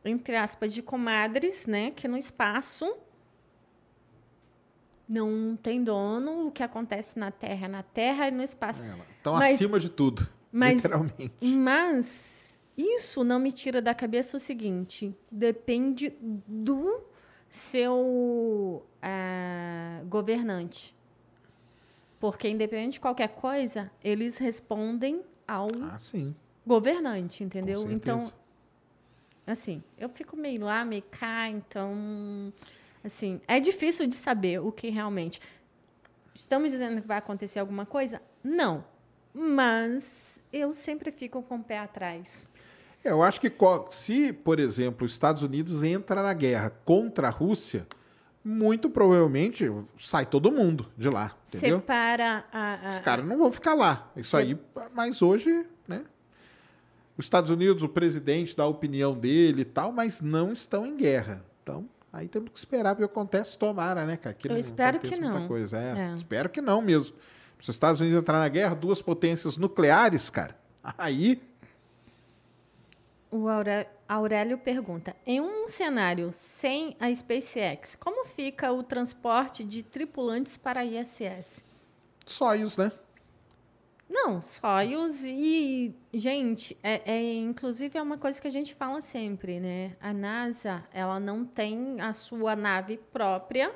entre 0.04 0.36
aspas, 0.36 0.72
de 0.72 0.82
comadres, 0.82 1.66
né? 1.66 1.90
Que 1.90 2.06
no 2.06 2.16
espaço 2.16 2.96
não 5.08 5.58
tem 5.60 5.82
dono, 5.82 6.46
o 6.46 6.52
que 6.52 6.62
acontece 6.62 7.18
na 7.18 7.32
Terra 7.32 7.66
é 7.66 7.68
na 7.68 7.82
Terra 7.82 8.28
e 8.28 8.30
no 8.30 8.42
espaço. 8.42 8.84
Estão 9.16 9.34
mas, 9.34 9.56
acima 9.56 9.80
de 9.80 9.88
tudo, 9.88 10.28
mas, 10.52 10.76
literalmente. 10.76 11.32
Mas 11.40 12.55
isso 12.76 13.24
não 13.24 13.38
me 13.38 13.52
tira 13.52 13.80
da 13.80 13.94
cabeça 13.94 14.36
o 14.36 14.40
seguinte: 14.40 15.14
depende 15.30 16.12
do 16.20 17.02
seu 17.48 18.84
uh, 19.02 20.06
governante. 20.06 20.94
Porque, 22.18 22.48
independente 22.48 22.94
de 22.94 23.00
qualquer 23.00 23.28
coisa, 23.28 23.90
eles 24.02 24.38
respondem 24.38 25.22
ao 25.46 25.68
ah, 25.82 25.98
governante, 26.66 27.44
entendeu? 27.44 27.90
Então, 27.90 28.32
assim, 29.46 29.82
eu 29.98 30.08
fico 30.08 30.36
meio 30.36 30.64
lá, 30.64 30.84
meio 30.84 31.02
cá, 31.02 31.48
então. 31.48 32.52
Assim, 33.04 33.40
é 33.46 33.60
difícil 33.60 34.06
de 34.06 34.14
saber 34.14 34.60
o 34.60 34.72
que 34.72 34.88
realmente. 34.88 35.40
Estamos 36.34 36.72
dizendo 36.72 37.00
que 37.00 37.06
vai 37.06 37.18
acontecer 37.18 37.60
alguma 37.60 37.86
coisa? 37.86 38.20
Não. 38.42 38.84
Mas 39.32 40.42
eu 40.52 40.72
sempre 40.72 41.12
fico 41.12 41.42
com 41.42 41.56
o 41.56 41.62
pé 41.62 41.78
atrás. 41.78 42.48
É, 43.06 43.10
eu 43.10 43.22
acho 43.22 43.40
que 43.40 43.52
se, 43.90 44.32
por 44.32 44.58
exemplo, 44.58 45.06
os 45.06 45.12
Estados 45.12 45.42
Unidos 45.42 45.82
entra 45.82 46.22
na 46.22 46.34
guerra 46.34 46.70
contra 46.84 47.28
a 47.28 47.30
Rússia, 47.30 47.86
muito 48.44 48.90
provavelmente 48.90 49.70
sai 49.98 50.26
todo 50.26 50.50
mundo 50.50 50.86
de 50.96 51.08
lá, 51.08 51.36
entendeu? 51.48 51.78
Separa 51.78 52.44
a, 52.52 52.88
a... 52.88 52.90
Os 52.90 52.98
caras 53.00 53.24
não 53.24 53.38
vão 53.38 53.52
ficar 53.52 53.74
lá. 53.74 54.10
Isso 54.16 54.30
Se... 54.30 54.36
aí, 54.36 54.58
mas 54.92 55.22
hoje, 55.22 55.66
né? 55.86 56.04
Os 57.16 57.26
Estados 57.26 57.50
Unidos, 57.50 57.82
o 57.82 57.88
presidente 57.88 58.56
dá 58.56 58.64
a 58.64 58.68
opinião 58.68 59.16
dele 59.16 59.62
e 59.62 59.64
tal, 59.64 59.90
mas 59.90 60.20
não 60.20 60.52
estão 60.52 60.86
em 60.86 60.96
guerra. 60.96 61.44
Então, 61.62 61.88
Aí 62.16 62.28
temos 62.28 62.48
que 62.48 62.58
esperar 62.58 62.94
o 62.94 62.96
que 62.96 63.04
acontece, 63.04 63.58
tomara, 63.58 64.06
né, 64.06 64.16
cara? 64.16 64.34
Que 64.34 64.50
Eu 64.50 64.56
espero 64.56 64.98
que 64.98 65.16
não. 65.16 65.46
Coisa. 65.46 65.76
É, 65.76 65.98
é. 65.98 66.14
Espero 66.14 66.48
que 66.48 66.62
não 66.62 66.80
mesmo. 66.80 67.14
Se 67.58 67.68
os 67.68 67.76
Estados 67.76 68.00
Unidos 68.00 68.18
entrar 68.18 68.38
na 68.38 68.48
guerra, 68.48 68.74
duas 68.74 69.02
potências 69.02 69.58
nucleares, 69.58 70.30
cara, 70.30 70.56
aí. 70.96 71.42
O 73.36 73.48
Aurélio 74.08 74.56
pergunta: 74.56 75.14
em 75.26 75.42
um 75.42 75.68
cenário 75.68 76.30
sem 76.32 76.96
a 76.98 77.14
SpaceX, 77.14 77.94
como 77.94 78.24
fica 78.24 78.72
o 78.72 78.82
transporte 78.82 79.62
de 79.62 79.82
tripulantes 79.82 80.56
para 80.56 80.80
a 80.80 80.84
ISS? 80.84 81.62
Só 82.24 82.54
isso, 82.54 82.80
né? 82.80 82.90
Não, 84.08 84.40
sóios 84.40 85.22
e, 85.24 85.92
gente, 86.14 86.78
é, 86.82 87.02
é, 87.04 87.34
inclusive 87.34 87.98
é 87.98 88.02
uma 88.02 88.16
coisa 88.16 88.40
que 88.40 88.46
a 88.46 88.50
gente 88.50 88.74
fala 88.74 89.00
sempre, 89.00 89.60
né? 89.60 89.96
A 90.00 90.14
NASA, 90.14 90.84
ela 90.92 91.20
não 91.20 91.44
tem 91.44 92.00
a 92.00 92.12
sua 92.12 92.56
nave 92.56 92.98
própria 93.12 93.74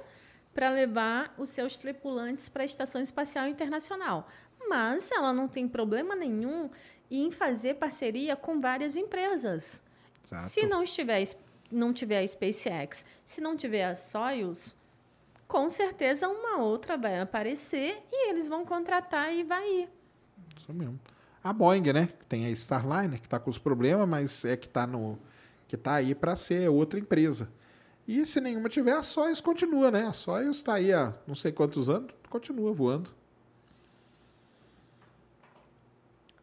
para 0.54 0.70
levar 0.70 1.34
os 1.36 1.50
seus 1.50 1.76
tripulantes 1.76 2.48
para 2.48 2.62
a 2.62 2.64
Estação 2.64 3.02
Espacial 3.02 3.46
Internacional. 3.48 4.26
mas 4.68 5.10
ela 5.10 5.32
não 5.32 5.48
tem 5.48 5.66
problema 5.66 6.14
nenhum 6.14 6.70
em 7.10 7.30
fazer 7.30 7.74
parceria 7.74 8.36
com 8.36 8.60
várias 8.60 8.96
empresas. 8.96 9.82
Exato. 10.24 10.48
Se 10.48 10.66
não 10.66 10.82
estiver 10.82 11.22
não 11.70 11.92
tiver 11.92 12.18
a 12.18 12.26
SpaceX, 12.26 13.04
se 13.24 13.40
não 13.40 13.56
tiver 13.56 13.84
a 13.84 13.94
Soyuz, 13.94 14.76
com 15.46 15.70
certeza 15.70 16.28
uma 16.28 16.58
outra 16.58 16.96
vai 16.96 17.20
aparecer 17.20 18.02
e 18.10 18.30
eles 18.30 18.48
vão 18.48 18.64
contratar 18.64 19.32
e 19.32 19.44
vai 19.44 19.66
ir. 19.68 19.88
Isso 20.56 20.72
mesmo. 20.72 20.98
A 21.42 21.52
Boeing, 21.52 21.92
né? 21.92 22.08
Tem 22.28 22.44
a 22.44 22.50
Starliner 22.50 23.20
que 23.20 23.26
está 23.26 23.38
com 23.38 23.50
os 23.50 23.58
problemas, 23.58 24.08
mas 24.08 24.44
é 24.44 24.56
que 24.56 24.66
está 24.66 24.86
no 24.86 25.18
que 25.66 25.76
tá 25.76 25.94
aí 25.94 26.14
para 26.14 26.34
ser 26.34 26.68
outra 26.68 26.98
empresa. 26.98 27.48
E 28.06 28.26
se 28.26 28.40
nenhuma 28.40 28.68
tiver, 28.68 28.92
a 28.92 29.04
Soyuz 29.04 29.40
continua, 29.40 29.90
né? 29.90 30.06
A 30.06 30.12
Soyuz 30.12 30.56
está 30.56 30.74
aí 30.74 30.92
há 30.92 31.14
não 31.26 31.34
sei 31.34 31.52
quantos 31.52 31.88
anos, 31.88 32.12
continua 32.28 32.72
voando. 32.72 33.10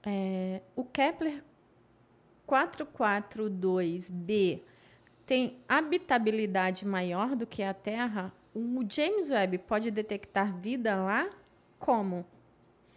É, 0.09 0.61
o 0.73 0.85
Kepler 0.85 1.43
442b 2.47 4.61
tem 5.25 5.59
habitabilidade 5.67 6.87
maior 6.87 7.35
do 7.35 7.45
que 7.45 7.61
a 7.61 7.73
Terra? 7.73 8.31
O 8.55 8.85
James 8.89 9.29
Webb 9.29 9.57
pode 9.57 9.91
detectar 9.91 10.57
vida 10.57 10.95
lá? 10.95 11.29
Como? 11.77 12.25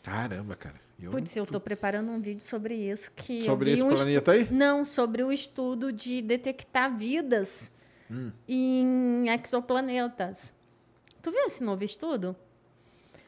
Caramba, 0.04 0.54
cara. 0.54 0.76
Eu 1.02 1.10
Putz, 1.10 1.34
eu 1.34 1.42
estou 1.42 1.60
preparando 1.60 2.12
um 2.12 2.20
vídeo 2.20 2.44
sobre 2.44 2.74
isso. 2.74 3.10
Que 3.16 3.44
sobre 3.44 3.72
esse 3.72 3.82
um 3.82 3.88
planeta 3.88 4.30
aí? 4.30 4.48
Não, 4.48 4.84
sobre 4.84 5.24
o 5.24 5.32
estudo 5.32 5.90
de 5.90 6.22
detectar 6.22 6.96
vidas 6.96 7.72
hum. 8.08 8.30
em 8.46 9.24
exoplanetas. 9.30 10.54
Tu 11.20 11.32
viu 11.32 11.46
esse 11.46 11.64
novo 11.64 11.82
estudo? 11.82 12.36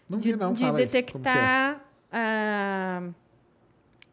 Não 0.08 0.18
de, 0.18 0.30
vi, 0.30 0.38
não. 0.38 0.52
De 0.52 0.62
Fala 0.62 0.78
detectar 0.78 1.84
é? 2.12 3.21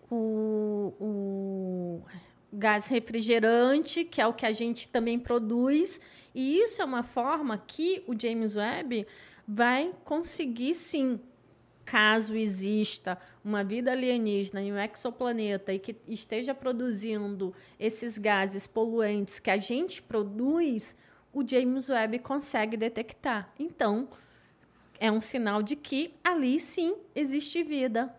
O, 0.09 0.93
o 0.99 2.01
gás 2.51 2.87
refrigerante, 2.87 4.03
que 4.03 4.21
é 4.21 4.27
o 4.27 4.33
que 4.33 4.45
a 4.45 4.53
gente 4.53 4.89
também 4.89 5.19
produz. 5.19 6.01
E 6.33 6.57
isso 6.59 6.81
é 6.81 6.85
uma 6.85 7.03
forma 7.03 7.57
que 7.57 8.03
o 8.07 8.19
James 8.19 8.55
Webb 8.55 9.05
vai 9.47 9.93
conseguir, 10.03 10.73
sim, 10.73 11.19
caso 11.85 12.35
exista 12.35 13.17
uma 13.43 13.63
vida 13.63 13.91
alienígena 13.91 14.61
em 14.61 14.71
um 14.71 14.77
exoplaneta 14.77 15.73
e 15.73 15.79
que 15.79 15.95
esteja 16.07 16.53
produzindo 16.53 17.51
esses 17.79 18.19
gases 18.19 18.67
poluentes 18.67 19.39
que 19.39 19.49
a 19.49 19.57
gente 19.57 19.99
produz, 19.99 20.95
o 21.33 21.47
James 21.47 21.89
Webb 21.89 22.19
consegue 22.19 22.77
detectar. 22.77 23.51
Então, 23.57 24.07
é 24.99 25.11
um 25.11 25.19
sinal 25.19 25.63
de 25.63 25.75
que 25.75 26.13
ali 26.23 26.59
sim 26.59 26.95
existe 27.15 27.63
vida. 27.63 28.13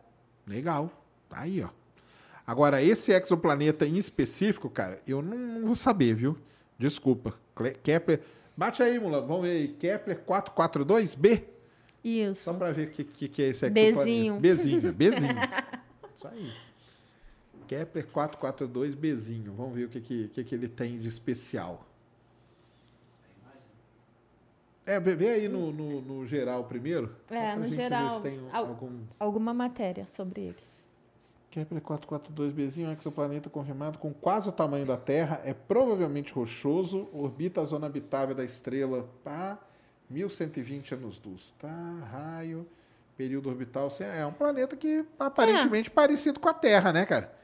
Legal. 0.46 0.90
Aí, 1.30 1.62
ó. 1.62 1.79
Agora, 2.46 2.82
esse 2.82 3.12
exoplaneta 3.12 3.86
em 3.86 3.96
específico, 3.96 4.68
cara, 4.68 4.98
eu 5.06 5.22
não, 5.22 5.36
não 5.36 5.66
vou 5.66 5.76
saber, 5.76 6.14
viu? 6.14 6.36
Desculpa. 6.78 7.34
Kepler. 7.82 8.20
Bate 8.56 8.82
aí, 8.82 8.98
Mula. 8.98 9.20
Vamos 9.20 9.42
ver 9.42 9.50
aí. 9.50 9.68
Kepler 9.68 10.20
442b. 10.24 11.44
Isso. 12.02 12.44
Só 12.44 12.54
para 12.54 12.72
ver 12.72 12.88
o 12.88 12.90
que, 12.90 13.04
que, 13.04 13.28
que, 13.28 13.42
é 13.42 13.48
esse 13.48 13.66
exoplaneta. 13.66 13.98
Bezinho. 13.98 14.40
Bezinho, 14.40 14.92
Bezinho. 14.92 15.34
Isso 16.16 16.28
aí. 16.28 16.52
Kepler 17.70 18.04
442Bzinho. 18.08 19.52
Vamos 19.52 19.74
ver 19.74 19.84
o 19.84 19.88
que, 19.88 20.00
que, 20.00 20.28
que, 20.28 20.42
que 20.42 20.54
ele 20.54 20.66
tem 20.66 20.98
de 20.98 21.06
especial. 21.06 21.86
É, 24.84 24.98
vê 24.98 25.28
aí 25.28 25.48
no, 25.48 25.70
no, 25.70 26.00
no 26.00 26.26
geral 26.26 26.64
primeiro. 26.64 27.14
É, 27.30 27.54
no 27.54 27.68
geral. 27.68 28.20
algum... 28.52 29.04
Alguma 29.20 29.54
matéria 29.54 30.04
sobre 30.04 30.40
ele. 30.46 30.69
Kepler 31.50 31.82
442bzinho, 31.82 32.88
um 32.88 32.92
exoplaneta 32.92 33.50
confirmado 33.50 33.98
com 33.98 34.14
quase 34.14 34.48
o 34.48 34.52
tamanho 34.52 34.86
da 34.86 34.96
Terra, 34.96 35.40
é 35.44 35.52
provavelmente 35.52 36.32
rochoso, 36.32 37.08
orbita 37.12 37.60
a 37.60 37.64
zona 37.64 37.86
habitável 37.86 38.34
da 38.34 38.44
estrela 38.44 39.08
a 39.26 39.58
1120 40.08 40.94
anos-luz. 40.94 41.52
Tá, 41.58 41.68
raio, 42.10 42.66
período 43.16 43.48
orbital. 43.48 43.88
É 43.98 44.24
um 44.24 44.32
planeta 44.32 44.76
que 44.76 45.04
aparentemente 45.18 45.88
é. 45.88 45.92
parecido 45.92 46.38
com 46.38 46.48
a 46.48 46.54
Terra, 46.54 46.92
né, 46.92 47.04
cara? 47.04 47.39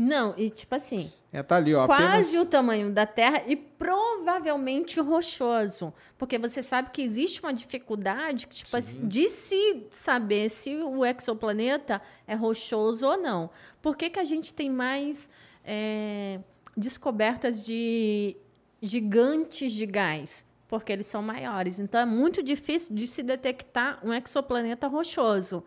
Não, 0.00 0.32
e 0.36 0.48
tipo 0.48 0.76
assim. 0.76 1.12
É, 1.32 1.42
tá 1.42 1.56
ali, 1.56 1.74
ó. 1.74 1.84
Quase 1.84 2.04
apenas... 2.04 2.34
o 2.34 2.46
tamanho 2.46 2.92
da 2.92 3.04
Terra 3.04 3.42
e 3.48 3.56
provavelmente 3.56 5.00
rochoso. 5.00 5.92
Porque 6.16 6.38
você 6.38 6.62
sabe 6.62 6.90
que 6.92 7.02
existe 7.02 7.40
uma 7.40 7.52
dificuldade 7.52 8.46
tipo 8.46 8.76
assim, 8.76 9.08
de 9.08 9.26
se 9.26 9.88
saber 9.90 10.50
se 10.50 10.76
o 10.76 11.04
exoplaneta 11.04 12.00
é 12.28 12.36
rochoso 12.36 13.08
ou 13.08 13.18
não. 13.18 13.50
Por 13.82 13.96
que, 13.96 14.08
que 14.08 14.20
a 14.20 14.24
gente 14.24 14.54
tem 14.54 14.70
mais 14.70 15.28
é, 15.64 16.38
descobertas 16.76 17.66
de 17.66 18.36
gigantes 18.80 19.72
de 19.72 19.84
gás? 19.84 20.46
Porque 20.68 20.92
eles 20.92 21.08
são 21.08 21.22
maiores. 21.22 21.80
Então 21.80 22.00
é 22.00 22.06
muito 22.06 22.40
difícil 22.40 22.94
de 22.94 23.04
se 23.04 23.20
detectar 23.20 23.98
um 24.06 24.14
exoplaneta 24.14 24.86
rochoso. 24.86 25.64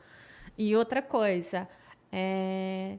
E 0.57 0.73
outra 0.73 1.01
coisa. 1.01 1.67
É, 2.09 2.97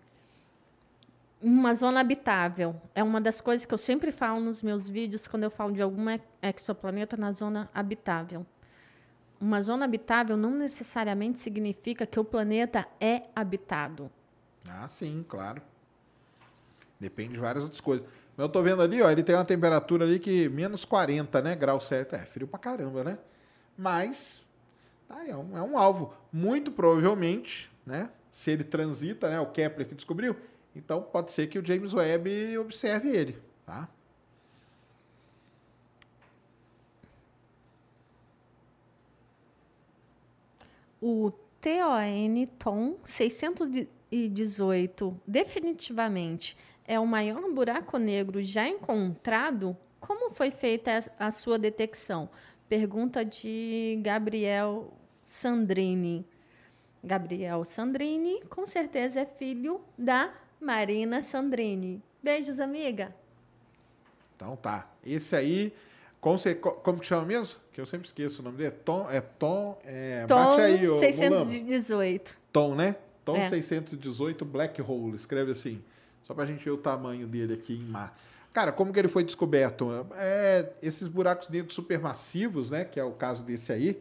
uma 1.43 1.74
zona 1.74 2.01
habitável. 2.01 2.81
É 2.94 3.02
uma 3.02 3.20
das 3.20 3.40
coisas 3.40 3.66
que 3.66 3.74
eu 3.74 3.78
sempre 3.78 4.12
falo 4.12 4.40
nos 4.40 4.62
meus 4.62 4.89
vídeos 4.89 5.27
quando 5.27 5.43
eu 5.43 5.51
falo 5.51 5.73
de 5.73 5.82
algum 5.82 6.05
exoplaneta 6.40 7.16
na 7.16 7.32
zona 7.32 7.69
habitável. 7.74 8.47
Uma 9.40 9.60
zona 9.60 9.85
habitável 9.85 10.36
não 10.36 10.52
necessariamente 10.52 11.40
significa 11.40 12.06
que 12.06 12.20
o 12.20 12.24
planeta 12.24 12.86
é 13.01 13.24
habitado. 13.35 14.10
Ah, 14.69 14.89
sim, 14.89 15.24
claro. 15.28 15.60
Depende 17.01 17.32
de 17.32 17.40
várias 17.40 17.64
outras 17.64 17.81
coisas. 17.81 18.06
Eu 18.39 18.47
estou 18.47 18.62
vendo 18.62 18.81
ali, 18.81 19.02
ó, 19.02 19.10
ele 19.10 19.24
tem 19.24 19.35
uma 19.35 19.44
temperatura 19.44 20.05
ali 20.05 20.20
que 20.20 20.48
menos 20.48 20.85
40, 20.85 21.43
né, 21.43 21.56
graus 21.56 21.85
certo. 21.85 22.14
É 22.14 22.24
frio 22.24 22.47
pra 22.47 22.59
caramba, 22.59 23.02
né? 23.02 23.19
Mas 23.77 24.43
tá, 25.09 25.27
é, 25.27 25.36
um, 25.36 25.59
é 25.59 25.62
um 25.62 25.77
alvo. 25.77 26.14
Muito 26.32 26.70
provavelmente, 26.70 27.70
né, 27.85 28.10
se 28.31 28.52
ele 28.52 28.62
transita, 28.62 29.28
né, 29.28 29.40
o 29.40 29.47
Kepler 29.47 29.89
que 29.89 29.94
descobriu, 29.94 30.36
então 30.74 31.03
pode 31.03 31.32
ser 31.32 31.47
que 31.47 31.59
o 31.59 31.66
James 31.66 31.94
Webb 31.94 32.59
observe 32.59 33.09
ele, 33.09 33.39
tá? 33.65 33.89
O 41.01 41.32
TON 41.61 42.47
TOM 42.59 42.97
618 43.05 45.20
definitivamente 45.27 46.57
é 46.86 46.99
o 46.99 47.07
maior 47.07 47.51
buraco 47.53 47.99
negro 47.99 48.43
já 48.43 48.69
encontrado? 48.69 49.77
Como 49.99 50.32
foi 50.32 50.51
feita 50.51 51.12
a 51.19 51.31
sua 51.31 51.59
detecção? 51.59 52.28
Pergunta 52.69 53.24
de 53.24 53.99
Gabriel 54.03 54.93
Sandrini. 55.24 56.27
Gabriel 57.03 57.65
Sandrini, 57.65 58.43
com 58.44 58.65
certeza, 58.65 59.20
é 59.20 59.27
filho 59.27 59.81
da 59.99 60.32
Marina 60.62 61.20
Sandrini. 61.20 62.01
Beijos, 62.22 62.60
amiga. 62.60 63.12
Então 64.36 64.55
tá. 64.55 64.89
Esse 65.05 65.34
aí, 65.34 65.74
como, 66.20 66.39
você, 66.39 66.55
como 66.55 67.01
que 67.01 67.06
chama 67.06 67.26
mesmo? 67.26 67.60
Que 67.72 67.80
eu 67.80 67.86
sempre 67.86 68.06
esqueço 68.06 68.40
o 68.40 68.44
nome 68.44 68.59
dele. 68.59 68.70
Tom, 68.70 69.10
é 69.10 69.20
Tom, 69.20 69.76
é, 69.84 70.24
Tom 70.26 70.36
bate 70.36 70.60
aí, 70.60 70.89
618. 70.89 72.39
Tom, 72.52 72.76
né? 72.76 72.94
Tom 73.24 73.36
é. 73.36 73.48
618 73.48 74.44
Black 74.44 74.80
Hole, 74.80 75.16
escreve 75.16 75.51
assim. 75.51 75.82
Só 76.22 76.32
pra 76.32 76.47
gente 76.47 76.64
ver 76.64 76.70
o 76.70 76.78
tamanho 76.78 77.26
dele 77.26 77.55
aqui 77.55 77.74
em 77.74 77.84
mar. 77.84 78.16
Cara, 78.52 78.70
como 78.70 78.93
que 78.93 79.01
ele 79.01 79.09
foi 79.09 79.24
descoberto? 79.24 79.90
É, 80.14 80.72
esses 80.80 81.09
buracos 81.09 81.48
negros 81.48 81.74
supermassivos, 81.74 82.70
né? 82.70 82.84
Que 82.84 83.01
é 83.01 83.05
o 83.05 83.12
caso 83.12 83.43
desse 83.43 83.72
aí, 83.72 84.01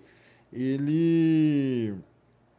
ele 0.53 1.95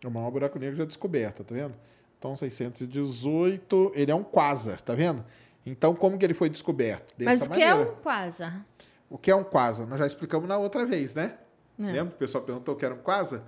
é 0.03 0.09
o 0.09 0.11
maior 0.11 0.31
buraco 0.33 0.59
negro 0.59 0.77
já 0.77 0.85
descoberto, 0.85 1.45
tá 1.45 1.55
vendo? 1.55 1.75
Então, 2.23 2.37
618, 2.37 3.91
ele 3.97 4.13
é 4.13 4.15
um 4.15 4.23
quasar, 4.23 4.81
tá 4.81 4.95
vendo? 4.95 5.25
Então, 5.67 5.93
como 5.93 6.17
que 6.17 6.25
ele 6.25 6.35
foi 6.35 6.49
descoberto? 6.49 7.13
Dessa 7.19 7.31
Mas 7.31 7.43
o 7.43 7.51
maneira. 7.51 7.75
que 7.75 7.81
é 7.81 7.85
um 7.85 7.95
quasar? 7.97 8.67
O 9.11 9.19
que 9.19 9.29
é 9.29 9.35
um 9.35 9.43
quasar? 9.43 9.89
Nós 9.89 9.99
já 9.99 10.07
explicamos 10.07 10.49
na 10.49 10.57
outra 10.57 10.87
vez, 10.87 11.17
né? 11.17 11.35
É. 11.81 11.83
Lembra 11.83 12.11
que 12.11 12.15
o 12.15 12.19
pessoal 12.19 12.45
perguntou 12.45 12.77
o 12.77 12.79
que 12.79 12.85
era 12.85 12.95
um 12.95 12.99
quasar? 12.99 13.43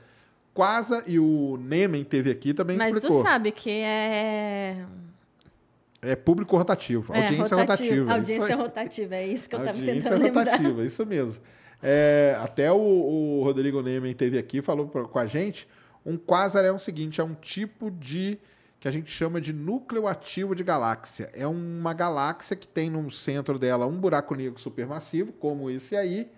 Quasar 0.53 1.05
e 1.07 1.21
o 1.21 1.57
Nemen 1.57 2.03
teve 2.03 2.33
aqui 2.33 2.53
também 2.53 2.77
Mas 2.77 2.97
explicou. 2.97 3.19
Mas 3.19 3.25
tu 3.25 3.31
sabe 3.31 3.53
que 3.53 3.71
é... 3.71 4.85
É 6.03 6.17
público 6.17 6.57
rotativo, 6.57 7.15
é, 7.15 7.23
audiência 7.23 7.57
rotativa. 7.57 8.13
Audiência 8.13 8.57
rotativa, 8.57 9.15
é 9.15 9.27
isso 9.29 9.49
que 9.49 9.55
eu 9.55 9.61
estava 9.61 9.79
tentando 9.79 10.21
lembrar. 10.21 10.41
Audiência 10.41 10.57
rotativa, 10.57 10.85
isso 10.85 11.07
mesmo. 11.07 11.43
É, 11.81 12.37
até 12.43 12.73
o, 12.73 12.77
o 12.77 13.45
Rodrigo 13.45 13.81
Nemen 13.81 14.13
teve 14.15 14.37
aqui, 14.37 14.61
falou 14.61 14.89
pra, 14.89 15.05
com 15.05 15.19
a 15.21 15.27
gente, 15.27 15.69
um 16.05 16.17
quasar 16.17 16.65
é 16.65 16.73
o 16.73 16.79
seguinte, 16.81 17.21
é 17.21 17.25
um 17.25 17.35
tipo 17.35 17.89
de 17.89 18.37
que 18.85 18.89
a 18.89 18.91
gente 18.91 19.11
chama 19.11 19.41
de 19.41 19.51
núcleo 19.51 20.07
ativo 20.07 20.55
de 20.55 20.63
galáxia. 20.63 21.31
É 21.33 21.47
uma 21.47 21.95
galáxia 21.95 22.55
que 22.55 22.69
tem 22.69 22.91
no 22.91 23.11
centro 23.11 23.59
dela 23.59 23.87
um 23.87 23.99
buraco 23.99 24.35
negro 24.35 24.61
supermassivo, 24.61 25.33
como 25.33 25.71
esse 25.71 25.97
aí, 25.97 26.31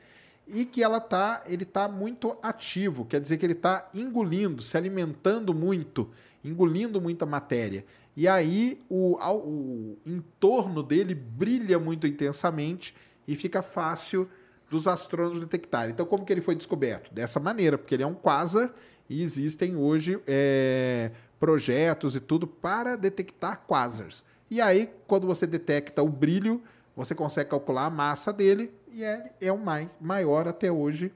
e 0.46 0.64
que 0.64 0.80
ela 0.80 1.00
tá, 1.00 1.42
ele 1.48 1.64
está 1.64 1.88
muito 1.88 2.38
ativo, 2.40 3.04
quer 3.04 3.20
dizer 3.20 3.36
que 3.36 3.44
ele 3.44 3.54
está 3.54 3.90
engolindo, 3.92 4.62
se 4.62 4.76
alimentando 4.76 5.52
muito, 5.52 6.08
engolindo 6.44 7.00
muita 7.00 7.26
matéria. 7.26 7.84
E 8.16 8.28
aí 8.28 8.80
o, 8.88 9.16
o 9.16 9.98
entorno 10.06 10.84
dele 10.84 11.16
brilha 11.16 11.80
muito 11.80 12.06
intensamente 12.06 12.94
e 13.26 13.34
fica 13.34 13.60
fácil 13.60 14.30
dos 14.70 14.86
astrônomos 14.86 15.40
detectarem. 15.40 15.92
Então, 15.92 16.06
como 16.06 16.24
que 16.24 16.32
ele 16.32 16.42
foi 16.42 16.54
descoberto? 16.54 17.12
Dessa 17.12 17.40
maneira, 17.40 17.76
porque 17.76 17.96
ele 17.96 18.04
é 18.04 18.06
um 18.06 18.14
quasar 18.14 18.72
e 19.10 19.20
existem 19.20 19.74
hoje 19.76 20.20
é, 20.26 21.10
projetos 21.38 22.16
e 22.16 22.20
tudo 22.20 22.46
para 22.46 22.96
detectar 22.96 23.62
quasars. 23.66 24.24
E 24.50 24.60
aí, 24.60 24.90
quando 25.06 25.26
você 25.26 25.46
detecta 25.46 26.02
o 26.02 26.08
brilho, 26.08 26.62
você 26.94 27.14
consegue 27.14 27.50
calcular 27.50 27.86
a 27.86 27.90
massa 27.90 28.32
dele 28.32 28.72
e 28.92 29.02
ele 29.02 29.30
é 29.40 29.52
o 29.52 29.58
mais, 29.58 29.88
maior 30.00 30.48
até 30.48 30.70
hoje. 30.70 31.12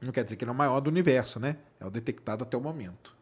Não 0.00 0.12
quer 0.12 0.24
dizer 0.24 0.36
que 0.36 0.44
ele 0.44 0.50
é 0.50 0.54
o 0.54 0.56
maior 0.56 0.80
do 0.80 0.88
universo, 0.88 1.38
né? 1.38 1.56
É 1.78 1.86
o 1.86 1.90
detectado 1.90 2.42
até 2.42 2.56
o 2.56 2.60
momento. 2.60 3.14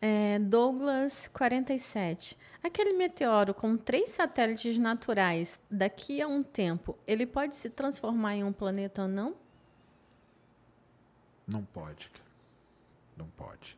É, 0.00 0.38
Douglas 0.38 1.28
47. 1.28 2.38
Aquele 2.62 2.92
meteoro 2.92 3.52
com 3.52 3.76
três 3.76 4.10
satélites 4.10 4.78
naturais, 4.78 5.58
daqui 5.70 6.22
a 6.22 6.28
um 6.28 6.42
tempo, 6.42 6.96
ele 7.06 7.26
pode 7.26 7.56
se 7.56 7.68
transformar 7.68 8.36
em 8.36 8.44
um 8.44 8.52
planeta 8.52 9.02
ou 9.02 9.08
não? 9.08 9.34
Não 11.46 11.64
pode. 11.64 12.10
Não 13.16 13.26
pode. 13.36 13.76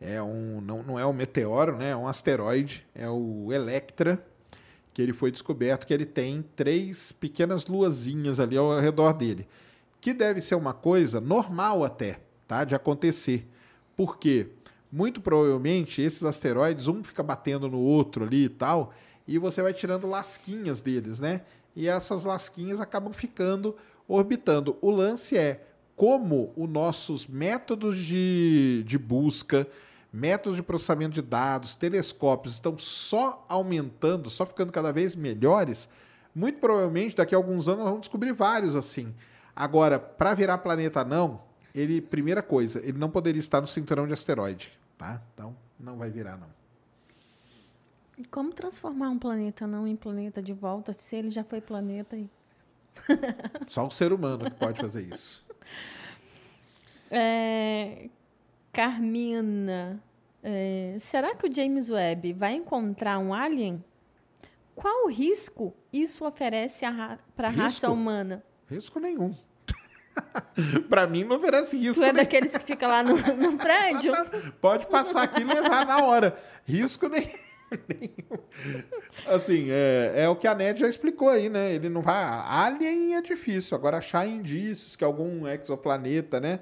É 0.00 0.22
um, 0.22 0.60
não, 0.60 0.82
não 0.82 0.98
é 0.98 1.04
um 1.04 1.12
meteoro, 1.12 1.76
né? 1.76 1.90
É 1.90 1.96
um 1.96 2.06
asteroide. 2.06 2.86
É 2.94 3.08
o 3.08 3.52
Electra, 3.52 4.24
que 4.94 5.02
ele 5.02 5.12
foi 5.12 5.30
descoberto 5.30 5.86
que 5.86 5.94
ele 5.94 6.06
tem 6.06 6.44
três 6.54 7.12
pequenas 7.12 7.66
luazinhas 7.66 8.38
ali 8.40 8.56
ao 8.56 8.78
redor 8.78 9.12
dele. 9.12 9.48
Que 10.00 10.12
deve 10.12 10.40
ser 10.40 10.54
uma 10.54 10.72
coisa 10.72 11.20
normal 11.20 11.84
até, 11.84 12.20
tá? 12.46 12.64
De 12.64 12.74
acontecer. 12.74 13.48
Por 13.96 14.18
quê? 14.18 14.48
muito 14.90 15.20
provavelmente 15.20 16.00
esses 16.02 16.24
asteroides, 16.24 16.88
um 16.88 17.04
fica 17.04 17.22
batendo 17.22 17.68
no 17.68 17.78
outro 17.78 18.24
ali 18.24 18.44
e 18.44 18.48
tal, 18.48 18.92
e 19.26 19.38
você 19.38 19.62
vai 19.62 19.72
tirando 19.72 20.08
lasquinhas 20.08 20.80
deles, 20.80 21.20
né? 21.20 21.42
E 21.76 21.86
essas 21.86 22.24
lasquinhas 22.24 22.80
acabam 22.80 23.12
ficando 23.12 23.76
orbitando. 24.06 24.76
O 24.80 24.90
lance 24.90 25.36
é 25.36 25.64
como 25.94 26.52
os 26.56 26.68
nossos 26.68 27.26
métodos 27.26 27.98
de, 27.98 28.82
de 28.86 28.98
busca, 28.98 29.66
métodos 30.12 30.56
de 30.56 30.62
processamento 30.62 31.14
de 31.14 31.22
dados, 31.22 31.74
telescópios 31.74 32.54
estão 32.54 32.76
só 32.78 33.44
aumentando, 33.48 34.30
só 34.30 34.46
ficando 34.46 34.72
cada 34.72 34.92
vez 34.92 35.14
melhores. 35.14 35.88
Muito 36.34 36.58
provavelmente 36.58 37.16
daqui 37.16 37.34
a 37.34 37.38
alguns 37.38 37.68
anos 37.68 37.80
nós 37.80 37.88
vamos 37.88 38.00
descobrir 38.02 38.32
vários 38.32 38.76
assim. 38.76 39.14
Agora, 39.54 39.98
para 39.98 40.34
virar 40.34 40.58
planeta 40.58 41.04
não, 41.04 41.40
ele, 41.74 42.00
primeira 42.00 42.42
coisa, 42.42 42.80
ele 42.80 42.98
não 42.98 43.10
poderia 43.10 43.40
estar 43.40 43.60
no 43.60 43.66
cinturão 43.66 44.06
de 44.06 44.12
asteroide, 44.12 44.72
tá? 44.96 45.20
Então, 45.34 45.56
não 45.78 45.98
vai 45.98 46.10
virar, 46.10 46.36
não. 46.36 46.48
E 48.16 48.24
como 48.24 48.52
transformar 48.52 49.10
um 49.10 49.18
planeta 49.18 49.66
não 49.66 49.86
em 49.86 49.94
planeta 49.94 50.42
de 50.42 50.52
volta, 50.52 50.92
se 50.92 51.16
ele 51.16 51.30
já 51.30 51.44
foi 51.44 51.60
planeta? 51.60 52.16
E... 52.16 52.28
Só 53.68 53.86
o 53.86 53.90
ser 53.90 54.12
humano 54.12 54.44
que 54.44 54.56
pode 54.58 54.80
fazer 54.80 55.02
isso. 55.02 55.46
É, 57.10 58.10
Carmina, 58.78 60.00
é, 60.40 60.98
será 61.00 61.34
que 61.34 61.48
o 61.48 61.52
James 61.52 61.90
Webb 61.90 62.32
vai 62.34 62.52
encontrar 62.52 63.18
um 63.18 63.34
alien? 63.34 63.82
Qual 64.76 65.06
o 65.06 65.08
risco 65.08 65.74
isso 65.92 66.24
oferece 66.24 66.84
para 67.34 67.48
a 67.48 67.50
raça 67.50 67.90
humana? 67.90 68.40
Risco 68.70 69.00
nenhum. 69.00 69.34
para 70.88 71.08
mim 71.08 71.24
não 71.24 71.38
oferece 71.38 71.76
risco. 71.76 72.00
Tu 72.00 72.04
é 72.04 72.12
daqueles 72.12 72.56
que 72.56 72.64
fica 72.64 72.86
lá 72.86 73.02
no, 73.02 73.16
no 73.16 73.58
prédio? 73.58 74.12
Pode 74.62 74.86
passar 74.86 75.24
aqui 75.24 75.40
e 75.40 75.44
levar 75.44 75.84
na 75.84 76.04
hora. 76.04 76.38
Risco 76.64 77.08
nenhum. 77.10 78.38
Assim, 79.26 79.72
é, 79.72 80.12
é, 80.14 80.28
o 80.28 80.36
que 80.36 80.46
a 80.46 80.54
Ned 80.54 80.78
já 80.78 80.88
explicou 80.88 81.30
aí, 81.30 81.48
né? 81.48 81.74
Ele 81.74 81.88
não 81.88 82.00
vai. 82.00 82.14
Alien 82.22 83.16
é 83.16 83.22
difícil. 83.22 83.76
Agora, 83.76 83.96
achar 83.96 84.24
indícios 84.24 84.94
que 84.94 85.02
algum 85.02 85.48
exoplaneta, 85.48 86.38
né? 86.38 86.60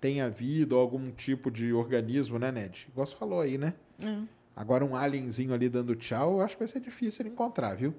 Tenha 0.00 0.28
vida 0.28 0.74
ou 0.74 0.80
algum 0.80 1.10
tipo 1.10 1.50
de 1.50 1.72
organismo, 1.72 2.38
né, 2.38 2.52
Ned? 2.52 2.88
Igual 2.90 3.06
você 3.06 3.16
falou 3.16 3.40
aí, 3.40 3.56
né? 3.58 3.74
É. 4.02 4.18
Agora, 4.54 4.84
um 4.84 4.94
alienzinho 4.94 5.52
ali 5.52 5.68
dando 5.68 5.94
tchau, 5.94 6.34
eu 6.34 6.40
acho 6.40 6.56
que 6.56 6.62
vai 6.62 6.68
ser 6.68 6.80
difícil 6.80 7.22
ele 7.22 7.30
encontrar, 7.30 7.74
viu? 7.74 7.94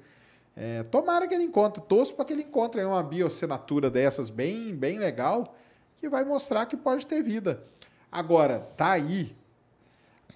É, 0.55 0.81
tomara 0.83 1.27
que 1.27 1.35
ele 1.35 1.43
encontre, 1.43 1.81
torço 1.83 2.15
para 2.15 2.25
que 2.25 2.33
ele 2.33 2.41
encontre 2.41 2.83
uma 2.83 3.03
biossinatura 3.03 3.91
dessas 3.91 4.31
bem, 4.31 4.75
bem 4.75 4.97
legal, 4.97 5.55
que 5.97 6.09
vai 6.09 6.25
mostrar 6.25 6.65
que 6.65 6.75
pode 6.75 7.05
ter 7.05 7.21
vida. 7.21 7.63
Agora, 8.11 8.59
tá 8.75 8.91
aí 8.91 9.35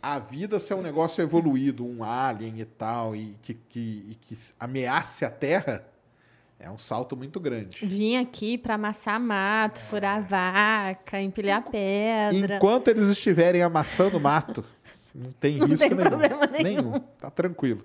a 0.01 0.19
vida 0.19 0.59
ser 0.59 0.73
um 0.73 0.81
negócio 0.81 1.21
evoluído, 1.21 1.85
um 1.85 2.03
alien 2.03 2.59
e 2.59 2.65
tal, 2.65 3.15
e 3.15 3.35
que, 3.41 3.53
que, 3.53 4.05
e 4.09 4.17
que 4.21 4.38
ameace 4.59 5.23
a 5.25 5.29
Terra, 5.29 5.85
é 6.61 6.69
um 6.69 6.77
salto 6.77 7.17
muito 7.17 7.39
grande. 7.39 7.85
Vim 7.85 8.17
aqui 8.17 8.57
para 8.57 8.75
amassar 8.75 9.19
mato, 9.19 9.79
é. 9.79 9.83
furar 9.83 10.21
vaca, 10.23 11.19
empilhar 11.19 11.63
pedra. 11.69 12.55
Enquanto 12.55 12.88
eles 12.88 13.09
estiverem 13.09 13.61
amassando 13.61 14.19
mato, 14.19 14.63
não 15.13 15.31
tem 15.31 15.57
não 15.59 15.67
risco 15.67 15.88
tem 15.88 15.97
nenhum. 15.97 16.09
Problema 16.09 16.47
nenhum. 16.47 16.63
nenhum. 16.63 16.99
Tá 17.19 17.29
tranquilo 17.29 17.83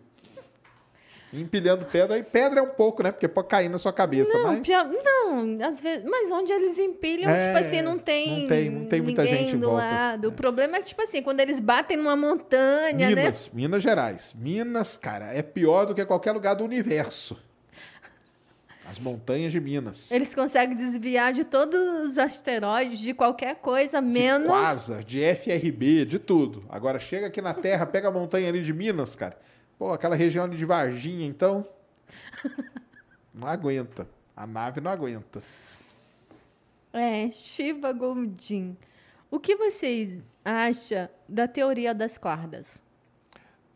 empilhando 1.33 1.85
pedra. 1.85 2.19
E 2.19 2.23
pedra 2.23 2.61
é 2.61 2.63
um 2.63 2.69
pouco, 2.69 3.03
né? 3.03 3.11
Porque 3.11 3.29
pode 3.29 3.49
cair 3.49 3.69
na 3.69 3.79
sua 3.79 3.93
cabeça. 3.93 4.33
Não, 4.33 4.49
mas... 4.49 4.61
pior, 4.61 4.89
não 4.89 5.67
às 5.67 5.81
vezes. 5.81 6.05
Mas 6.05 6.31
onde 6.31 6.53
eles 6.53 6.79
empilham, 6.79 7.31
é, 7.31 7.47
tipo 7.47 7.59
assim, 7.59 7.83
não 7.83 7.99
tem. 7.99 8.41
Não 8.43 8.49
tem, 8.49 8.71
não 8.71 8.87
tem 8.87 9.01
muita 9.01 9.27
gente 9.27 9.57
do 9.57 9.73
lado. 9.73 10.27
É. 10.27 10.29
O 10.29 10.33
problema 10.33 10.77
é 10.77 10.81
que, 10.81 10.87
tipo 10.87 11.03
assim, 11.03 11.23
quando 11.23 11.41
eles 11.41 11.61
batem 11.61 11.97
numa 11.97 12.17
montanha, 12.17 13.11
né? 13.11 13.15
Minas, 13.15 13.47
né? 13.47 13.53
Minas 13.55 13.83
Gerais. 13.83 14.35
Minas, 14.39 14.97
cara, 14.97 15.27
é 15.35 15.43
pior 15.43 15.87
do 15.87 15.95
que 15.95 16.05
qualquer 16.05 16.33
lugar 16.33 16.55
do 16.55 16.65
universo. 16.65 17.37
As 18.89 18.99
montanhas 19.01 19.51
de 19.51 19.61
Minas. 19.61 20.11
Eles 20.13 20.35
conseguem 20.35 20.77
desviar 20.77 21.33
de 21.33 21.45
todos 21.45 21.79
os 22.09 22.19
asteroides, 22.19 23.01
de 23.01 23.13
qualquer 23.13 23.57
coisa, 23.57 24.01
menos. 24.01 24.43
De 24.43 24.49
Quasar, 24.49 25.05
de 25.05 25.21
FRB, 25.35 26.05
de 26.05 26.19
tudo. 26.21 26.65
Agora 26.69 27.01
chega 27.01 27.27
aqui 27.27 27.43
na 27.43 27.53
Terra, 27.53 27.85
pega 27.85 28.09
a 28.09 28.13
montanha 28.13 28.49
ali 28.49 28.63
de 28.63 28.73
Minas, 28.73 29.17
cara. 29.17 29.37
Pô, 29.77 29.93
aquela 29.93 30.15
região 30.15 30.45
ali 30.45 30.57
de 30.57 30.65
Varginha, 30.65 31.27
então. 31.27 31.67
não 33.35 33.49
aguenta. 33.49 34.09
A 34.37 34.47
nave 34.47 34.81
não 34.81 34.91
aguenta. 34.91 35.43
É, 36.93 37.29
Shiva 37.31 37.93
Goldin. 37.93 38.77
O 39.31 39.41
que 39.41 39.57
vocês 39.57 40.23
acham 40.45 41.09
da 41.29 41.49
teoria 41.49 41.93
das 41.93 42.17
cordas? 42.17 42.86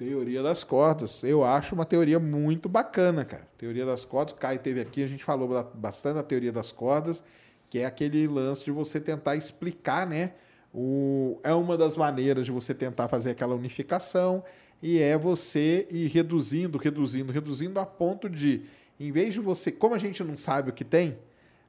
Teoria 0.01 0.43
das 0.43 0.65
cordas. 0.65 1.23
Eu 1.23 1.45
acho 1.45 1.75
uma 1.75 1.85
teoria 1.85 2.19
muito 2.19 2.71
bacana, 2.71 3.23
cara. 3.23 3.47
Teoria 3.59 3.85
das 3.85 4.03
cordas. 4.03 4.33
O 4.33 4.37
Caio 4.39 4.59
teve 4.59 4.81
aqui, 4.81 5.05
a 5.05 5.07
gente 5.07 5.23
falou 5.23 5.63
bastante 5.75 6.15
da 6.15 6.23
teoria 6.23 6.51
das 6.51 6.73
cordas, 6.73 7.23
que 7.69 7.81
é 7.81 7.85
aquele 7.85 8.27
lance 8.27 8.65
de 8.65 8.71
você 8.71 8.99
tentar 8.99 9.37
explicar, 9.37 10.07
né? 10.07 10.33
O, 10.73 11.39
é 11.43 11.53
uma 11.53 11.77
das 11.77 11.99
maneiras 11.99 12.47
de 12.47 12.51
você 12.51 12.73
tentar 12.73 13.09
fazer 13.09 13.33
aquela 13.33 13.55
unificação 13.55 14.43
e 14.83 14.99
é 14.99 15.19
você 15.19 15.87
ir 15.91 16.07
reduzindo, 16.07 16.79
reduzindo, 16.79 17.31
reduzindo 17.31 17.79
a 17.79 17.85
ponto 17.85 18.27
de, 18.27 18.63
em 18.99 19.13
vez 19.13 19.35
de 19.35 19.41
você, 19.41 19.71
como 19.71 19.95
a 19.95 19.99
gente 19.99 20.25
não 20.25 20.35
sabe 20.35 20.71
o 20.71 20.73
que 20.73 20.83
tem, 20.83 21.19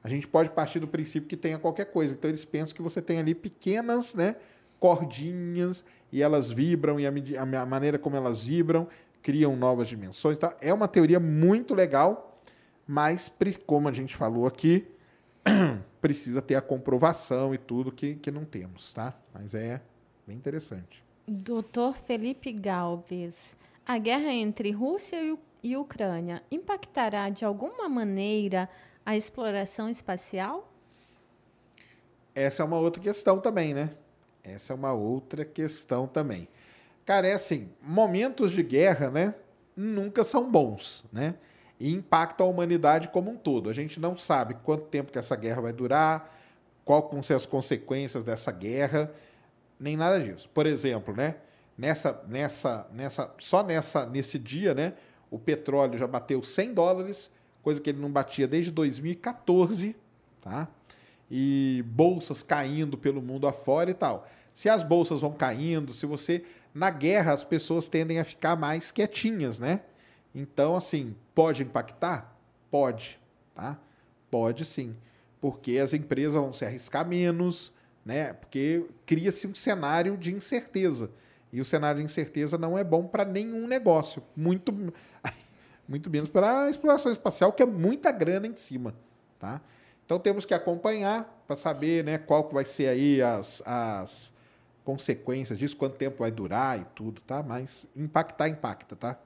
a 0.02 0.08
gente 0.08 0.26
pode 0.26 0.48
partir 0.48 0.78
do 0.78 0.88
princípio 0.88 1.28
que 1.28 1.36
tenha 1.36 1.58
qualquer 1.58 1.84
coisa. 1.84 2.14
Então 2.14 2.30
eles 2.30 2.46
pensam 2.46 2.74
que 2.74 2.80
você 2.80 3.02
tem 3.02 3.18
ali 3.18 3.34
pequenas, 3.34 4.14
né, 4.14 4.36
cordinhas 4.80 5.84
e 6.12 6.20
elas 6.22 6.50
vibram 6.50 7.00
e 7.00 7.06
a, 7.06 7.12
a 7.42 7.66
maneira 7.66 7.98
como 7.98 8.14
elas 8.14 8.44
vibram 8.46 8.86
criam 9.22 9.56
novas 9.56 9.88
dimensões. 9.88 10.36
Tá? 10.38 10.54
É 10.60 10.74
uma 10.74 10.88
teoria 10.88 11.18
muito 11.18 11.74
legal, 11.74 12.40
mas 12.86 13.32
como 13.66 13.88
a 13.88 13.92
gente 13.92 14.14
falou 14.14 14.46
aqui, 14.46 14.86
precisa 16.00 16.42
ter 16.42 16.56
a 16.56 16.60
comprovação 16.60 17.54
e 17.54 17.58
tudo 17.58 17.90
que, 17.92 18.16
que 18.16 18.30
não 18.30 18.44
temos, 18.44 18.92
tá? 18.92 19.14
Mas 19.32 19.54
é 19.54 19.80
bem 20.26 20.36
interessante. 20.36 21.02
Doutor 21.26 21.96
Felipe 21.96 22.52
Galvez, 22.52 23.56
a 23.86 23.96
guerra 23.96 24.32
entre 24.32 24.70
Rússia 24.72 25.16
e 25.62 25.76
Ucrânia 25.76 26.42
impactará 26.50 27.30
de 27.30 27.44
alguma 27.44 27.88
maneira 27.88 28.68
a 29.06 29.16
exploração 29.16 29.88
espacial? 29.88 30.68
Essa 32.34 32.62
é 32.62 32.66
uma 32.66 32.78
outra 32.78 33.00
questão 33.00 33.40
também, 33.40 33.72
né? 33.72 33.90
Essa 34.44 34.72
é 34.72 34.76
uma 34.76 34.92
outra 34.92 35.44
questão 35.44 36.06
também. 36.06 36.48
Cara, 37.04 37.26
é 37.26 37.34
assim, 37.34 37.68
momentos 37.80 38.52
de 38.52 38.62
guerra, 38.62 39.10
né? 39.10 39.34
Nunca 39.76 40.24
são 40.24 40.50
bons, 40.50 41.04
né? 41.12 41.36
E 41.78 41.92
impactam 41.92 42.46
a 42.46 42.50
humanidade 42.50 43.08
como 43.08 43.30
um 43.30 43.36
todo. 43.36 43.68
A 43.68 43.72
gente 43.72 43.98
não 43.98 44.16
sabe 44.16 44.54
quanto 44.62 44.84
tempo 44.86 45.10
que 45.10 45.18
essa 45.18 45.34
guerra 45.34 45.62
vai 45.62 45.72
durar, 45.72 46.38
qual 46.84 47.08
vão 47.10 47.22
ser 47.22 47.34
as 47.34 47.46
consequências 47.46 48.22
dessa 48.24 48.52
guerra 48.52 49.12
nem 49.82 49.96
nada 49.96 50.20
disso. 50.20 50.48
Por 50.54 50.66
exemplo, 50.66 51.14
né? 51.14 51.34
Nessa, 51.76 52.22
nessa, 52.28 52.86
nessa, 52.92 53.34
só 53.38 53.64
nessa, 53.64 54.06
nesse 54.06 54.38
dia, 54.38 54.72
né? 54.74 54.94
O 55.30 55.38
petróleo 55.38 55.98
já 55.98 56.06
bateu 56.06 56.42
100 56.42 56.74
dólares, 56.74 57.30
coisa 57.62 57.80
que 57.80 57.90
ele 57.90 58.00
não 58.00 58.10
batia 58.10 58.46
desde 58.46 58.70
2014, 58.70 59.96
tá? 60.40 60.68
E 61.30 61.82
bolsas 61.86 62.42
caindo 62.42 62.98
pelo 62.98 63.22
mundo 63.22 63.46
afora 63.46 63.90
e 63.90 63.94
tal. 63.94 64.28
Se 64.52 64.68
as 64.68 64.82
bolsas 64.82 65.20
vão 65.20 65.32
caindo, 65.32 65.94
se 65.94 66.04
você 66.04 66.44
na 66.74 66.90
guerra 66.90 67.32
as 67.32 67.44
pessoas 67.44 67.88
tendem 67.88 68.18
a 68.18 68.24
ficar 68.24 68.56
mais 68.56 68.90
quietinhas, 68.90 69.58
né? 69.58 69.80
Então, 70.34 70.74
assim, 70.74 71.14
pode 71.34 71.62
impactar? 71.62 72.36
Pode, 72.70 73.20
tá? 73.54 73.78
Pode 74.30 74.64
sim, 74.64 74.96
porque 75.40 75.78
as 75.78 75.92
empresas 75.92 76.34
vão 76.34 76.52
se 76.52 76.64
arriscar 76.64 77.06
menos, 77.06 77.72
né? 78.04 78.32
Porque 78.32 78.86
cria-se 79.04 79.46
um 79.46 79.54
cenário 79.54 80.16
de 80.16 80.32
incerteza. 80.32 81.10
E 81.52 81.60
o 81.60 81.64
cenário 81.64 82.00
de 82.00 82.06
incerteza 82.06 82.56
não 82.56 82.78
é 82.78 82.82
bom 82.82 83.06
para 83.06 83.26
nenhum 83.26 83.66
negócio, 83.66 84.22
muito 84.34 84.72
muito 85.86 86.08
menos 86.08 86.30
para 86.30 86.64
a 86.64 86.70
exploração 86.70 87.12
espacial, 87.12 87.52
que 87.52 87.62
é 87.62 87.66
muita 87.66 88.10
grana 88.10 88.46
em 88.46 88.54
cima, 88.54 88.94
tá? 89.38 89.60
Então 90.04 90.18
temos 90.18 90.44
que 90.44 90.54
acompanhar 90.54 91.44
para 91.46 91.56
saber, 91.56 92.02
né, 92.04 92.18
qual 92.18 92.42
que 92.44 92.54
vai 92.54 92.64
ser 92.64 92.88
aí 92.88 93.22
as, 93.22 93.62
as 93.64 94.32
consequências 94.84 95.58
disso, 95.58 95.76
quanto 95.76 95.96
tempo 95.96 96.18
vai 96.18 96.30
durar 96.30 96.80
e 96.80 96.84
tudo, 96.94 97.20
tá? 97.22 97.42
Mas 97.42 97.86
impactar 97.96 98.48
impacta, 98.48 98.94
tá? 98.96 99.18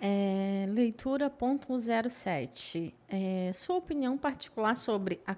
É, 0.00 0.64
leitura.07. 0.68 2.94
É, 3.08 3.52
sua 3.52 3.76
opinião 3.76 4.16
particular 4.16 4.74
sobre 4.74 5.20
a, 5.26 5.36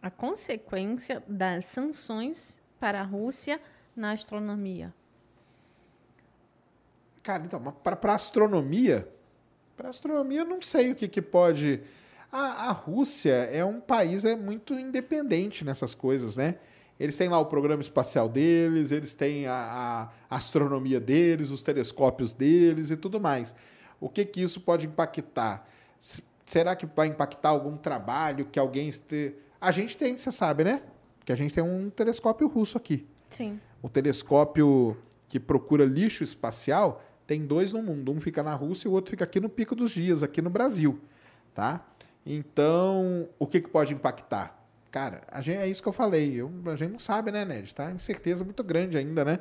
a 0.00 0.10
consequência 0.10 1.22
das 1.28 1.66
sanções 1.66 2.62
para 2.80 3.00
a 3.00 3.04
Rússia 3.04 3.60
na 3.94 4.12
astronomia? 4.12 4.94
Cara, 7.22 7.44
então, 7.44 7.62
para 7.62 8.14
astronomia, 8.14 9.06
para 9.76 9.90
astronomia 9.90 10.40
eu 10.40 10.46
não 10.46 10.60
sei 10.60 10.90
o 10.90 10.96
que, 10.96 11.06
que 11.06 11.22
pode. 11.22 11.80
A, 12.32 12.68
a 12.68 12.72
Rússia 12.72 13.34
é 13.52 13.62
um 13.62 13.78
país 13.78 14.24
é 14.24 14.34
muito 14.34 14.72
independente 14.72 15.64
nessas 15.64 15.94
coisas, 15.94 16.34
né? 16.34 16.56
Eles 16.98 17.16
têm 17.16 17.28
lá 17.28 17.38
o 17.38 17.46
programa 17.46 17.82
espacial 17.82 18.28
deles, 18.28 18.90
eles 18.90 19.12
têm 19.12 19.46
a, 19.46 20.08
a 20.30 20.36
astronomia 20.36 20.98
deles, 20.98 21.50
os 21.50 21.62
telescópios 21.62 22.32
deles 22.32 22.90
e 22.90 22.96
tudo 22.96 23.20
mais. 23.20 23.54
O 24.00 24.08
que, 24.08 24.24
que 24.24 24.40
isso 24.40 24.60
pode 24.60 24.86
impactar? 24.86 25.68
Será 26.46 26.74
que 26.74 26.86
vai 26.86 27.08
impactar 27.08 27.50
algum 27.50 27.76
trabalho 27.76 28.46
que 28.46 28.58
alguém 28.58 28.88
este... 28.88 29.34
A 29.60 29.70
gente 29.70 29.96
tem, 29.96 30.16
você 30.16 30.32
sabe, 30.32 30.64
né? 30.64 30.82
Que 31.24 31.32
a 31.32 31.36
gente 31.36 31.52
tem 31.52 31.62
um 31.62 31.90
telescópio 31.90 32.48
russo 32.48 32.78
aqui. 32.78 33.06
Sim. 33.30 33.60
O 33.82 33.88
telescópio 33.88 34.96
que 35.28 35.38
procura 35.40 35.84
lixo 35.84 36.24
espacial 36.24 37.02
tem 37.26 37.44
dois 37.44 37.72
no 37.72 37.82
mundo. 37.82 38.12
Um 38.12 38.20
fica 38.20 38.42
na 38.42 38.54
Rússia 38.54 38.88
e 38.88 38.90
o 38.90 38.92
outro 38.92 39.10
fica 39.10 39.24
aqui 39.24 39.40
no 39.40 39.48
Pico 39.48 39.74
dos 39.74 39.90
Dias, 39.90 40.22
aqui 40.22 40.40
no 40.40 40.50
Brasil. 40.50 41.00
Tá? 41.54 41.84
Então, 42.24 43.28
o 43.38 43.46
que, 43.46 43.60
que 43.60 43.68
pode 43.68 43.92
impactar? 43.92 44.62
Cara, 44.90 45.22
a 45.30 45.40
gente, 45.40 45.58
é 45.58 45.66
isso 45.66 45.82
que 45.82 45.88
eu 45.88 45.92
falei. 45.92 46.34
Eu, 46.34 46.52
a 46.66 46.76
gente 46.76 46.92
não 46.92 46.98
sabe, 46.98 47.32
né, 47.32 47.44
Ned? 47.44 47.74
Tá? 47.74 47.90
Incerteza 47.90 48.44
muito 48.44 48.62
grande 48.62 48.96
ainda, 48.96 49.24
né? 49.24 49.40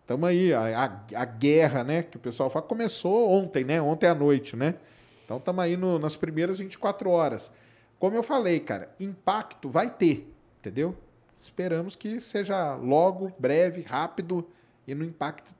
Estamos 0.00 0.28
aí, 0.28 0.54
a, 0.54 0.84
a, 0.84 1.22
a, 1.22 1.24
guerra, 1.24 1.82
né? 1.82 2.02
Que 2.04 2.16
o 2.16 2.20
pessoal 2.20 2.48
fala, 2.48 2.64
começou 2.64 3.30
ontem, 3.30 3.64
né? 3.64 3.82
Ontem 3.82 4.06
à 4.06 4.14
noite, 4.14 4.54
né? 4.54 4.76
Então 5.24 5.38
estamos 5.38 5.62
aí 5.64 5.76
no, 5.76 5.98
nas 5.98 6.16
primeiras 6.16 6.60
24 6.60 7.10
horas. 7.10 7.50
Como 7.98 8.14
eu 8.14 8.22
falei, 8.22 8.60
cara, 8.60 8.88
impacto 9.00 9.68
vai 9.68 9.90
ter, 9.90 10.32
entendeu? 10.60 10.96
Esperamos 11.40 11.96
que 11.96 12.20
seja 12.20 12.76
logo, 12.76 13.32
breve, 13.38 13.82
rápido 13.82 14.48
e 14.86 14.94
não 14.94 15.04
impacte 15.04 15.50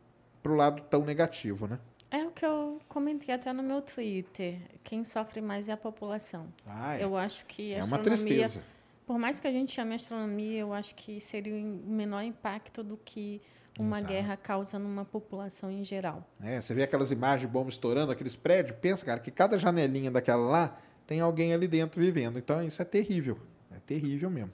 para 0.42 0.52
o 0.52 0.54
lado 0.54 0.82
tão 0.82 1.04
negativo, 1.04 1.66
né? 1.66 1.80
É 2.10 2.24
o 2.24 2.30
que 2.30 2.44
eu 2.44 2.80
comentei 2.88 3.34
até 3.34 3.52
no 3.52 3.62
meu 3.62 3.82
Twitter. 3.82 4.58
Quem 4.84 5.04
sofre 5.04 5.40
mais 5.40 5.68
é 5.68 5.72
a 5.72 5.76
população. 5.76 6.46
Ah, 6.66 6.96
é. 6.96 7.04
Eu 7.04 7.16
acho 7.16 7.44
que 7.46 7.74
a 7.74 7.78
é 7.78 7.84
uma 7.84 7.98
tristeza. 7.98 8.62
Por 9.06 9.18
mais 9.18 9.38
que 9.38 9.46
a 9.46 9.52
gente 9.52 9.72
chame 9.72 9.94
astronomia, 9.94 10.60
eu 10.60 10.72
acho 10.72 10.94
que 10.94 11.20
seria 11.20 11.54
o 11.54 11.58
menor 11.58 12.22
impacto 12.22 12.82
do 12.82 12.96
que 12.96 13.40
uma 13.78 13.98
Exato. 13.98 14.12
guerra 14.12 14.36
causa 14.36 14.78
numa 14.78 15.04
população 15.04 15.70
em 15.70 15.84
geral. 15.84 16.26
É, 16.42 16.60
você 16.60 16.74
vê 16.74 16.82
aquelas 16.82 17.10
imagens 17.10 17.42
de 17.42 17.46
bombas 17.46 17.74
estourando, 17.74 18.10
aqueles 18.10 18.34
prédios, 18.34 18.76
pensa, 18.80 19.04
cara, 19.04 19.20
que 19.20 19.30
cada 19.30 19.58
janelinha 19.58 20.10
daquela 20.10 20.44
lá 20.44 20.78
tem 21.06 21.20
alguém 21.20 21.52
ali 21.52 21.68
dentro 21.68 22.00
vivendo. 22.00 22.38
Então 22.38 22.62
isso 22.62 22.80
é 22.82 22.84
terrível. 22.84 23.38
É 23.70 23.78
terrível 23.78 24.30
mesmo. 24.30 24.52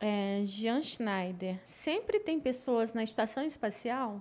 É, 0.00 0.42
Jean 0.44 0.82
Schneider, 0.82 1.58
sempre 1.62 2.20
tem 2.20 2.40
pessoas 2.40 2.92
na 2.92 3.02
estação 3.02 3.44
espacial? 3.44 4.20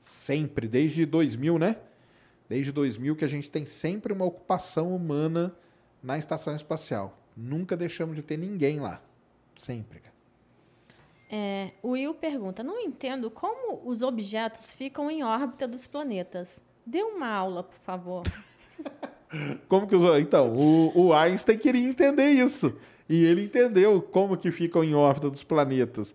Sempre, 0.00 0.66
desde 0.66 1.06
2000, 1.06 1.58
né? 1.58 1.76
Desde 2.52 2.70
2000 2.70 3.16
que 3.16 3.24
a 3.24 3.28
gente 3.28 3.50
tem 3.50 3.64
sempre 3.64 4.12
uma 4.12 4.26
ocupação 4.26 4.94
humana 4.94 5.56
na 6.02 6.18
estação 6.18 6.54
espacial. 6.54 7.18
Nunca 7.34 7.74
deixamos 7.74 8.14
de 8.14 8.20
ter 8.20 8.36
ninguém 8.36 8.78
lá. 8.78 9.00
Sempre. 9.56 10.02
É, 11.30 11.70
o 11.82 11.92
Will 11.92 12.12
pergunta: 12.12 12.62
Não 12.62 12.78
entendo 12.78 13.30
como 13.30 13.80
os 13.88 14.02
objetos 14.02 14.74
ficam 14.74 15.10
em 15.10 15.22
órbita 15.22 15.66
dos 15.66 15.86
planetas. 15.86 16.62
Dê 16.84 17.02
uma 17.02 17.26
aula, 17.26 17.62
por 17.62 17.78
favor. 17.78 18.22
como 19.66 19.86
que 19.86 19.96
os. 19.96 20.04
Então, 20.20 20.54
o, 20.54 21.06
o 21.06 21.14
Einstein 21.14 21.56
queria 21.56 21.88
entender 21.88 22.32
isso. 22.32 22.78
E 23.08 23.24
ele 23.24 23.44
entendeu 23.44 24.02
como 24.02 24.36
que 24.36 24.52
ficam 24.52 24.84
em 24.84 24.94
órbita 24.94 25.30
dos 25.30 25.42
planetas. 25.42 26.14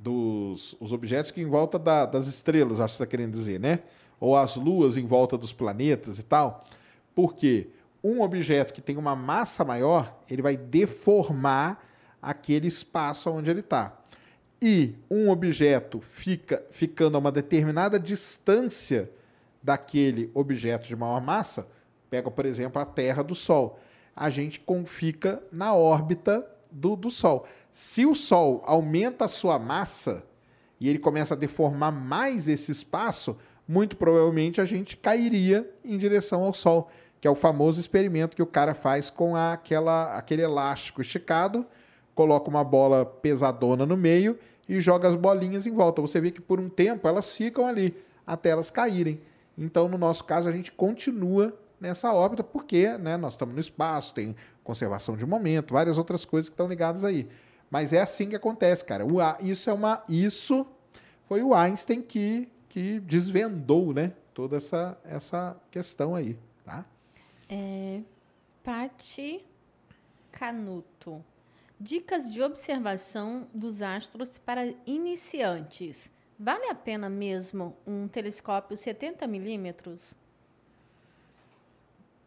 Dos 0.00 0.74
os 0.80 0.94
objetos 0.94 1.30
que 1.30 1.42
em 1.42 1.46
volta 1.46 1.78
da, 1.78 2.06
das 2.06 2.26
estrelas, 2.26 2.80
acho 2.80 2.94
que 2.94 2.96
você 2.96 3.02
está 3.02 3.06
querendo 3.06 3.32
dizer, 3.32 3.60
né? 3.60 3.80
Ou 4.24 4.36
as 4.36 4.56
luas 4.56 4.96
em 4.96 5.06
volta 5.06 5.36
dos 5.36 5.52
planetas 5.52 6.18
e 6.18 6.22
tal. 6.22 6.64
Porque 7.14 7.68
um 8.02 8.20
objeto 8.20 8.72
que 8.72 8.80
tem 8.80 8.96
uma 8.96 9.14
massa 9.14 9.64
maior, 9.64 10.18
ele 10.30 10.42
vai 10.42 10.56
deformar 10.56 11.82
aquele 12.20 12.66
espaço 12.66 13.30
onde 13.30 13.50
ele 13.50 13.60
está 13.60 13.96
e 14.66 14.94
um 15.10 15.28
objeto 15.28 16.00
fica 16.00 16.64
ficando 16.70 17.16
a 17.16 17.18
uma 17.18 17.30
determinada 17.30 18.00
distância 18.00 19.10
daquele 19.62 20.30
objeto 20.32 20.88
de 20.88 20.96
maior 20.96 21.20
massa, 21.20 21.68
pega, 22.08 22.30
por 22.30 22.46
exemplo, 22.46 22.80
a 22.80 22.86
Terra 22.86 23.22
do 23.22 23.34
Sol, 23.34 23.78
a 24.16 24.30
gente 24.30 24.64
fica 24.86 25.42
na 25.52 25.74
órbita 25.74 26.46
do, 26.70 26.96
do 26.96 27.10
Sol. 27.10 27.46
Se 27.70 28.06
o 28.06 28.14
Sol 28.14 28.62
aumenta 28.66 29.26
a 29.26 29.28
sua 29.28 29.58
massa 29.58 30.24
e 30.80 30.88
ele 30.88 30.98
começa 30.98 31.34
a 31.34 31.36
deformar 31.36 31.92
mais 31.92 32.48
esse 32.48 32.72
espaço, 32.72 33.36
muito 33.66 33.96
provavelmente 33.96 34.60
a 34.60 34.64
gente 34.64 34.96
cairia 34.96 35.68
em 35.84 35.96
direção 35.96 36.44
ao 36.44 36.52
Sol, 36.52 36.90
que 37.20 37.26
é 37.26 37.30
o 37.30 37.34
famoso 37.34 37.80
experimento 37.80 38.36
que 38.36 38.42
o 38.42 38.46
cara 38.46 38.74
faz 38.74 39.10
com 39.10 39.34
aquela, 39.34 40.16
aquele 40.16 40.42
elástico 40.42 41.00
esticado, 41.00 41.66
coloca 42.14 42.48
uma 42.48 42.62
bola 42.62 43.04
pesadona 43.04 43.86
no 43.86 43.96
meio 43.96 44.38
e 44.68 44.80
joga 44.80 45.08
as 45.08 45.14
bolinhas 45.14 45.66
em 45.66 45.72
volta. 45.72 46.02
Você 46.02 46.20
vê 46.20 46.30
que 46.30 46.40
por 46.40 46.60
um 46.60 46.68
tempo 46.68 47.08
elas 47.08 47.34
ficam 47.34 47.66
ali 47.66 47.96
até 48.26 48.50
elas 48.50 48.70
caírem. 48.70 49.20
Então, 49.56 49.88
no 49.88 49.96
nosso 49.96 50.24
caso, 50.24 50.48
a 50.48 50.52
gente 50.52 50.72
continua 50.72 51.56
nessa 51.80 52.12
órbita 52.12 52.42
porque 52.42 52.96
né, 52.98 53.16
nós 53.16 53.34
estamos 53.34 53.54
no 53.54 53.60
espaço, 53.60 54.14
tem 54.14 54.34
conservação 54.62 55.16
de 55.16 55.26
momento, 55.26 55.74
várias 55.74 55.98
outras 55.98 56.24
coisas 56.24 56.48
que 56.48 56.54
estão 56.54 56.68
ligadas 56.68 57.04
aí. 57.04 57.28
Mas 57.70 57.92
é 57.92 58.00
assim 58.00 58.28
que 58.28 58.36
acontece, 58.36 58.84
cara. 58.84 59.04
Isso 59.40 59.68
é 59.68 59.72
uma 59.72 60.02
isso 60.08 60.66
foi 61.28 61.42
o 61.42 61.54
Einstein 61.54 62.02
que, 62.02 62.48
que 62.74 62.98
desvendou, 62.98 63.94
né, 63.94 64.12
toda 64.34 64.56
essa 64.56 64.98
essa 65.04 65.56
questão 65.70 66.12
aí, 66.12 66.36
tá? 66.64 66.84
É, 67.48 68.00
Pati 68.64 69.46
Canuto. 70.32 71.24
Dicas 71.78 72.28
de 72.28 72.42
observação 72.42 73.46
dos 73.54 73.80
astros 73.80 74.38
para 74.38 74.74
iniciantes. 74.84 76.10
Vale 76.36 76.66
a 76.66 76.74
pena 76.74 77.08
mesmo 77.08 77.76
um 77.86 78.08
telescópio 78.08 78.76
70 78.76 79.24
milímetros? 79.28 80.12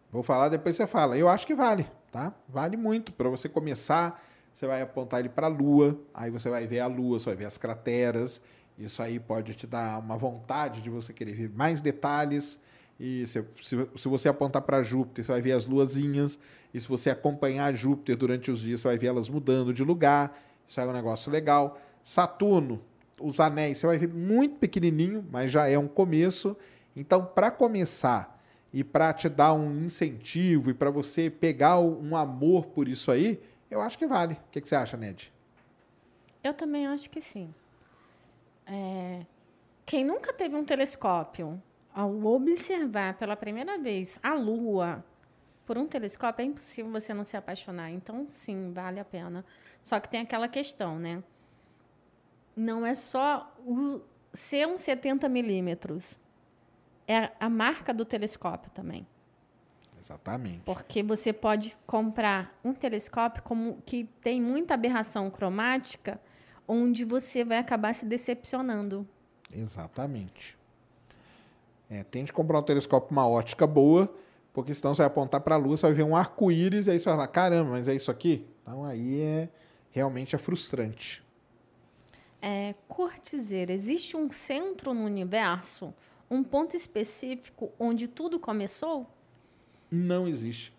Vou 0.10 0.24
falar, 0.24 0.48
depois 0.48 0.78
você 0.78 0.88
fala. 0.88 1.18
Eu 1.18 1.28
acho 1.28 1.46
que 1.46 1.56
vale, 1.56 1.86
tá? 2.10 2.34
Vale 2.48 2.78
muito. 2.78 3.12
Para 3.12 3.28
você 3.28 3.50
começar, 3.50 4.24
você 4.54 4.66
vai 4.66 4.82
apontar 4.82 5.20
ele 5.20 5.28
para 5.28 5.48
a 5.48 5.50
Lua, 5.50 6.00
aí 6.14 6.32
você 6.32 6.50
vai 6.50 6.66
ver 6.66 6.80
a 6.80 6.88
Lua, 6.88 7.20
você 7.20 7.26
vai 7.26 7.36
ver 7.36 7.46
as 7.46 7.58
crateras. 7.58 8.42
Isso 8.78 9.02
aí 9.02 9.20
pode 9.20 9.56
te 9.56 9.66
dar 9.66 10.00
uma 10.00 10.18
vontade 10.18 10.82
de 10.82 10.90
você 10.90 11.12
querer 11.12 11.34
ver 11.34 11.50
mais 11.50 11.82
detalhes. 11.82 12.60
E 13.00 13.26
se, 13.26 13.44
se, 13.62 13.88
se 13.96 14.08
você 14.08 14.30
apontar 14.30 14.62
para 14.62 14.84
Júpiter, 14.84 15.26
você 15.26 15.32
vai 15.32 15.42
ver 15.42 15.54
as 15.54 15.66
luazinhas. 15.66 16.40
E 16.74 16.80
se 16.80 16.88
você 16.88 17.10
acompanhar 17.10 17.74
Júpiter 17.74 18.16
durante 18.16 18.52
os 18.52 18.60
dias, 18.60 18.82
você 18.82 18.88
vai 18.88 18.98
ver 18.98 19.08
elas 19.08 19.30
mudando 19.30 19.74
de 19.74 19.84
lugar. 19.84 20.40
Isso 20.68 20.80
é 20.80 20.86
um 20.86 20.94
negócio 20.94 21.32
legal. 21.32 21.80
Saturno, 22.04 22.82
os 23.20 23.40
anéis, 23.40 23.80
você 23.80 23.88
vai 23.88 23.98
ver 23.98 24.10
muito 24.10 24.58
pequenininho, 24.58 25.26
mas 25.32 25.52
já 25.52 25.68
é 25.68 25.78
um 25.78 25.88
começo. 25.88 26.56
Então, 26.96 27.26
para 27.26 27.50
começar 27.50 28.40
e 28.72 28.84
para 28.84 29.14
te 29.14 29.28
dar 29.30 29.54
um 29.54 29.86
incentivo 29.86 30.70
e 30.70 30.74
para 30.74 30.90
você 30.90 31.30
pegar 31.30 31.80
um 31.80 32.16
amor 32.16 32.68
por 32.68 32.88
isso 32.88 33.12
aí, 33.12 33.42
eu 33.72 33.82
acho 33.82 33.98
que 33.98 34.06
vale. 34.06 34.34
O 34.34 34.52
que, 34.52 34.62
que 34.62 34.70
você 34.70 34.76
acha, 34.76 34.96
Ned? 34.98 35.34
Eu 36.44 36.54
também 36.54 36.86
acho 36.88 37.10
que 37.10 37.20
sim. 37.20 37.54
É... 38.68 39.26
Quem 39.86 40.04
nunca 40.04 40.34
teve 40.34 40.56
um 40.56 40.66
telescópio 40.66 41.62
ao 41.94 42.14
observar 42.26 43.18
pela 43.18 43.36
primeira 43.36 43.80
vez 43.80 44.20
a 44.22 44.34
Lua, 44.34 45.04
por 45.66 45.78
um 45.78 45.88
telescópio, 45.88 46.44
é 46.44 46.46
impossível 46.46 46.92
você 46.92 47.14
não 47.14 47.24
se 47.24 47.36
apaixonar. 47.36 47.90
Então, 47.92 48.26
sim, 48.28 48.72
vale 48.72 49.00
a 49.00 49.06
pena. 49.06 49.44
Só 49.82 50.00
que 50.00 50.10
tem 50.10 50.22
aquela 50.22 50.48
questão, 50.48 51.00
né? 51.00 51.24
Não 52.56 52.86
é 52.86 52.94
só 52.94 53.54
o 53.66 54.02
ser 54.32 54.68
um 54.68 54.78
70 54.78 55.28
milímetros. 55.28 56.20
É 57.08 57.32
a 57.40 57.50
marca 57.50 57.94
do 57.94 58.06
telescópio 58.06 58.70
também. 58.72 59.08
Exatamente. 60.00 60.62
Porque 60.64 61.04
você 61.04 61.34
pode 61.34 61.78
comprar 61.86 62.58
um 62.64 62.74
telescópio 62.74 63.44
como 63.44 63.82
que 63.86 64.06
tem 64.22 64.42
muita 64.42 64.74
aberração 64.74 65.30
cromática, 65.30 66.20
onde 66.68 67.06
você 67.06 67.46
vai 67.46 67.58
acabar 67.58 67.94
se 67.94 68.06
decepcionando. 68.06 69.08
Exatamente. 69.54 70.58
É, 71.90 72.04
tente 72.04 72.34
comprar 72.34 72.60
um 72.60 72.64
telescópio 72.64 73.12
uma 73.12 73.28
ótica 73.28 73.66
boa, 73.66 74.14
porque 74.54 74.74
senão 74.74 74.94
você 74.94 75.02
vai 75.02 75.08
apontar 75.08 75.42
para 75.42 75.56
a 75.56 75.58
lua, 75.58 75.78
você 75.78 75.86
vai 75.86 75.94
ver 75.94 76.04
um 76.04 76.16
arco-íris, 76.16 76.88
e 76.88 76.92
aí 76.92 77.00
você 77.00 77.06
vai 77.06 77.14
falar, 77.14 77.28
caramba, 77.28 77.72
mas 77.72 77.88
é 77.88 77.96
isso 77.96 78.12
aqui? 78.12 78.46
Então 78.62 78.84
aí 78.84 79.22
é 79.22 79.50
realmente 79.92 80.36
é 80.36 80.40
frustrante. 80.40 81.24
É, 82.42 82.76
Cortizeira, 82.88 83.74
existe 83.74 84.16
um 84.16 84.30
centro 84.30 84.94
no 84.94 85.04
universo, 85.04 85.94
um 86.30 86.44
ponto 86.44 86.76
específico 86.76 87.72
onde 87.80 88.08
tudo 88.08 88.40
começou? 88.40 89.08
Não 89.90 90.28
existe. 90.28 90.74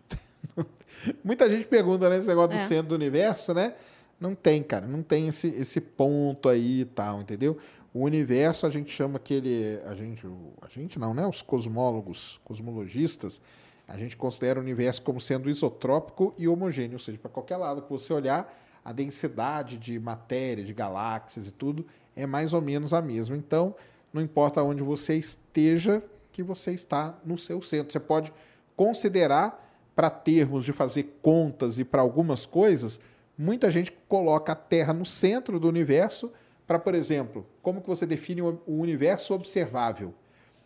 Muita 1.25 1.49
gente 1.51 1.67
pergunta, 1.67 2.09
né, 2.09 2.19
esse 2.19 2.29
negócio 2.29 2.57
é. 2.57 2.63
do 2.63 2.69
centro 2.69 2.89
do 2.89 2.95
universo, 2.95 3.55
né? 3.55 3.75
Não 4.21 4.35
tem, 4.35 4.63
cara, 4.63 4.87
não 4.87 5.03
tem 5.03 5.29
esse, 5.29 5.49
esse 5.49 5.81
ponto 5.81 6.49
aí 6.49 6.81
e 6.81 6.85
tal, 6.85 7.21
entendeu? 7.21 7.57
O 7.95 8.01
universo 8.01 8.67
a 8.67 8.71
gente 8.71 8.91
chama 8.91 9.19
que 9.19 9.35
ele, 9.35 9.81
a 9.87 9.95
gente, 9.95 10.27
a 10.61 10.69
gente 10.69 10.99
não, 10.99 11.15
né? 11.15 11.27
Os 11.27 11.41
cosmólogos, 11.41 12.41
cosmologistas, 12.45 13.41
a 13.87 13.97
gente 13.97 14.17
considera 14.17 14.59
o 14.59 14.63
universo 14.63 15.01
como 15.03 15.21
sendo 15.21 15.49
isotrópico 15.49 16.35
e 16.37 16.47
homogêneo, 16.47 16.95
ou 16.95 16.99
seja, 16.99 17.19
para 17.19 17.31
qualquer 17.31 17.57
lado 17.57 17.83
que 17.83 17.91
você 17.91 18.13
olhar, 18.13 18.55
a 18.85 18.93
densidade 18.93 19.79
de 19.79 19.99
matéria, 19.99 20.65
de 20.65 20.73
galáxias 20.73 21.49
e 21.49 21.53
tudo 21.53 21.87
é 22.15 22.27
mais 22.27 22.53
ou 22.53 22.61
menos 22.61 22.93
a 22.93 23.01
mesma. 23.01 23.37
Então, 23.37 23.75
não 24.13 24.21
importa 24.21 24.63
onde 24.63 24.83
você 24.83 25.15
esteja, 25.15 26.03
que 26.33 26.43
você 26.43 26.73
está 26.73 27.19
no 27.25 27.37
seu 27.37 27.61
centro. 27.61 27.93
Você 27.93 28.01
pode 28.01 28.33
considerar 28.77 29.65
para 29.95 30.09
termos 30.09 30.65
de 30.65 30.73
fazer 30.73 31.19
contas 31.21 31.79
e 31.79 31.85
para 31.85 32.01
algumas 32.01 32.47
coisas, 32.47 33.01
muita 33.39 33.71
gente 33.71 33.93
coloca 34.09 34.53
a 34.53 34.57
Terra 34.57 34.93
no 34.93 35.07
centro 35.07 35.61
do 35.61 35.69
universo 35.69 36.33
para, 36.67 36.79
por 36.79 36.95
exemplo, 36.95 37.47
como 37.63 37.81
que 37.81 37.87
você 37.87 38.05
define 38.05 38.43
o 38.43 38.61
universo 38.67 39.33
observável? 39.33 40.13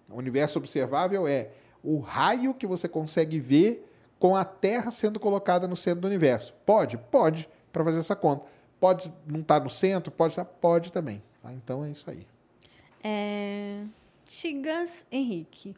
O 0.09 0.17
universo 0.17 0.59
observável 0.59 1.29
é 1.29 1.51
o 1.83 1.99
raio 1.99 2.55
que 2.55 2.67
você 2.67 2.89
consegue 2.89 3.39
ver 3.39 3.89
com 4.19 4.35
a 4.35 4.45
Terra 4.45 4.91
sendo 4.91 5.21
colocada 5.21 5.69
no 5.69 5.77
centro 5.77 6.01
do 6.01 6.07
universo. 6.07 6.55
Pode? 6.65 6.97
Pode, 6.97 7.49
para 7.73 7.85
fazer 7.85 7.99
essa 7.99 8.17
conta. 8.17 8.47
Pode 8.81 9.13
não 9.27 9.41
estar 9.41 9.59
tá 9.59 9.65
no 9.65 9.71
centro? 9.71 10.11
Pode 10.11 10.33
estar? 10.33 10.45
Tá? 10.45 10.51
Pode 10.61 10.91
também. 10.91 11.23
Tá? 11.43 11.53
Então 11.53 11.85
é 11.85 11.91
isso 11.91 12.11
aí. 12.11 12.27
É... 13.03 13.85
Tigas 14.25 15.07
Henrique. 15.11 15.77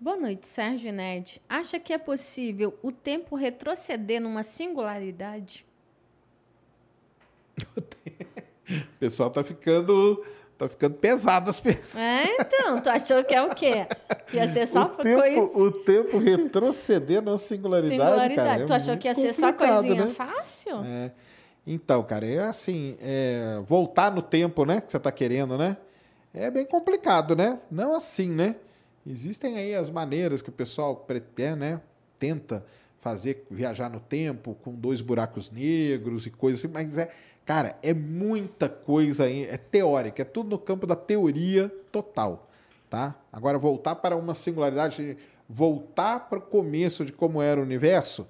Boa 0.00 0.16
noite, 0.16 0.46
Sérgio 0.46 0.92
Ned. 0.92 1.40
Acha 1.48 1.78
que 1.78 1.92
é 1.92 1.98
possível 1.98 2.78
o 2.82 2.90
tempo 2.90 3.36
retroceder 3.36 4.20
numa 4.20 4.42
singularidade? 4.42 5.64
O 8.66 8.98
pessoal 8.98 9.28
tá 9.28 9.44
ficando 9.44 10.24
tá 10.56 10.68
ficando 10.68 10.94
pesado 10.94 11.50
as 11.50 11.60
perguntas. 11.60 11.96
É, 11.96 12.40
então, 12.40 12.80
tu 12.80 12.88
achou 12.88 13.24
que 13.24 13.34
é 13.34 13.42
o 13.42 13.54
quê? 13.54 13.86
Que 14.28 14.36
ia 14.36 14.48
ser 14.48 14.66
só 14.66 14.84
o 14.84 14.88
tempo, 14.88 15.20
coisa... 15.20 15.40
O 15.40 15.72
tempo 15.72 16.18
retroceder 16.18 17.20
na 17.20 17.36
singularidade, 17.36 17.94
singularidade. 17.94 18.48
Cara, 18.48 18.62
é 18.62 18.64
tu 18.64 18.72
achou 18.72 18.96
que 18.96 19.08
ia 19.08 19.14
ser 19.14 19.34
só 19.34 19.52
coisinha 19.52 20.06
né? 20.06 20.10
fácil? 20.12 20.82
É. 20.84 21.10
Então, 21.66 22.02
cara, 22.02 22.26
é 22.26 22.40
assim, 22.40 22.96
é, 23.00 23.60
voltar 23.66 24.12
no 24.12 24.22
tempo, 24.22 24.64
né, 24.64 24.80
que 24.80 24.92
você 24.92 24.98
tá 24.98 25.10
querendo, 25.10 25.56
né? 25.56 25.76
É 26.32 26.50
bem 26.50 26.66
complicado, 26.66 27.34
né? 27.34 27.58
Não 27.70 27.94
assim, 27.94 28.30
né? 28.30 28.56
Existem 29.06 29.56
aí 29.56 29.74
as 29.74 29.88
maneiras 29.88 30.42
que 30.42 30.50
o 30.50 30.52
pessoal 30.52 31.06
é, 31.38 31.56
né, 31.56 31.80
tenta 32.18 32.64
fazer 33.00 33.46
viajar 33.50 33.90
no 33.90 34.00
tempo 34.00 34.56
com 34.62 34.74
dois 34.74 35.00
buracos 35.00 35.50
negros 35.50 36.26
e 36.26 36.30
coisas 36.30 36.64
assim, 36.64 36.72
mas 36.72 36.96
é 36.96 37.10
Cara, 37.44 37.76
é 37.82 37.92
muita 37.92 38.68
coisa 38.68 39.24
aí, 39.24 39.44
é 39.44 39.58
teórica, 39.58 40.22
é 40.22 40.24
tudo 40.24 40.50
no 40.50 40.58
campo 40.58 40.86
da 40.86 40.96
teoria 40.96 41.68
total, 41.92 42.48
tá? 42.88 43.14
Agora 43.30 43.58
voltar 43.58 43.96
para 43.96 44.16
uma 44.16 44.32
singularidade, 44.32 45.18
voltar 45.48 46.20
para 46.28 46.38
o 46.38 46.42
começo 46.42 47.04
de 47.04 47.12
como 47.12 47.42
era 47.42 47.60
o 47.60 47.62
universo, 47.62 48.26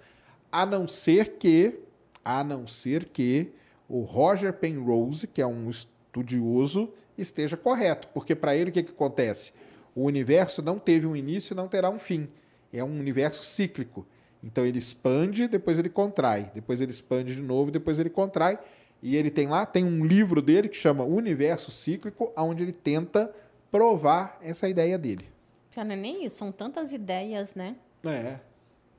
a 0.50 0.66
não 0.66 0.88
ser 0.88 1.36
que, 1.36 1.78
a 2.24 2.42
não 2.42 2.66
ser 2.66 3.04
que 3.06 3.52
o 3.88 4.00
Roger 4.00 4.52
Penrose, 4.52 5.28
que 5.28 5.40
é 5.40 5.46
um 5.46 5.70
estudioso, 5.70 6.92
esteja 7.16 7.56
correto, 7.56 8.08
porque 8.12 8.34
para 8.34 8.56
ele 8.56 8.70
o 8.70 8.72
que, 8.72 8.82
que 8.82 8.92
acontece? 8.92 9.52
O 9.94 10.04
universo 10.04 10.60
não 10.60 10.78
teve 10.78 11.06
um 11.06 11.14
início 11.14 11.54
e 11.54 11.56
não 11.56 11.68
terá 11.68 11.88
um 11.88 12.00
fim. 12.00 12.28
É 12.72 12.82
um 12.82 12.98
universo 12.98 13.44
cíclico. 13.44 14.04
Então 14.42 14.66
ele 14.66 14.78
expande, 14.78 15.46
depois 15.46 15.78
ele 15.78 15.88
contrai, 15.88 16.50
depois 16.52 16.80
ele 16.80 16.90
expande 16.90 17.36
de 17.36 17.40
novo, 17.40 17.70
depois 17.70 17.98
ele 17.98 18.10
contrai. 18.10 18.58
E 19.04 19.16
ele 19.16 19.30
tem 19.30 19.46
lá, 19.46 19.66
tem 19.66 19.84
um 19.84 20.02
livro 20.02 20.40
dele 20.40 20.66
que 20.66 20.78
chama 20.78 21.04
Universo 21.04 21.70
Cíclico, 21.70 22.32
onde 22.34 22.62
ele 22.62 22.72
tenta 22.72 23.30
provar 23.70 24.38
essa 24.40 24.66
ideia 24.66 24.96
dele. 24.96 25.28
Já 25.72 25.84
não 25.84 25.92
é 25.92 25.96
nem 25.96 26.24
isso, 26.24 26.36
são 26.36 26.50
tantas 26.50 26.90
ideias, 26.90 27.54
né? 27.54 27.76
É. 28.02 28.38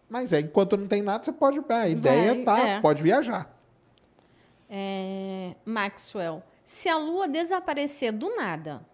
Mas 0.07 0.31
é, 0.31 0.41
enquanto 0.41 0.77
não 0.77 0.85
tem 0.85 1.01
nada, 1.01 1.23
você 1.23 1.31
pode. 1.31 1.59
A 1.69 1.89
ideia 1.89 2.35
Vai, 2.35 2.43
tá, 2.43 2.59
é. 2.59 2.81
pode 2.81 3.01
viajar. 3.01 3.51
É, 4.69 5.55
Maxwell, 5.65 6.43
se 6.63 6.87
a 6.87 6.99
Lua 6.99 7.27
desaparecer 7.27 8.11
do 8.11 8.35
nada, 8.35 8.85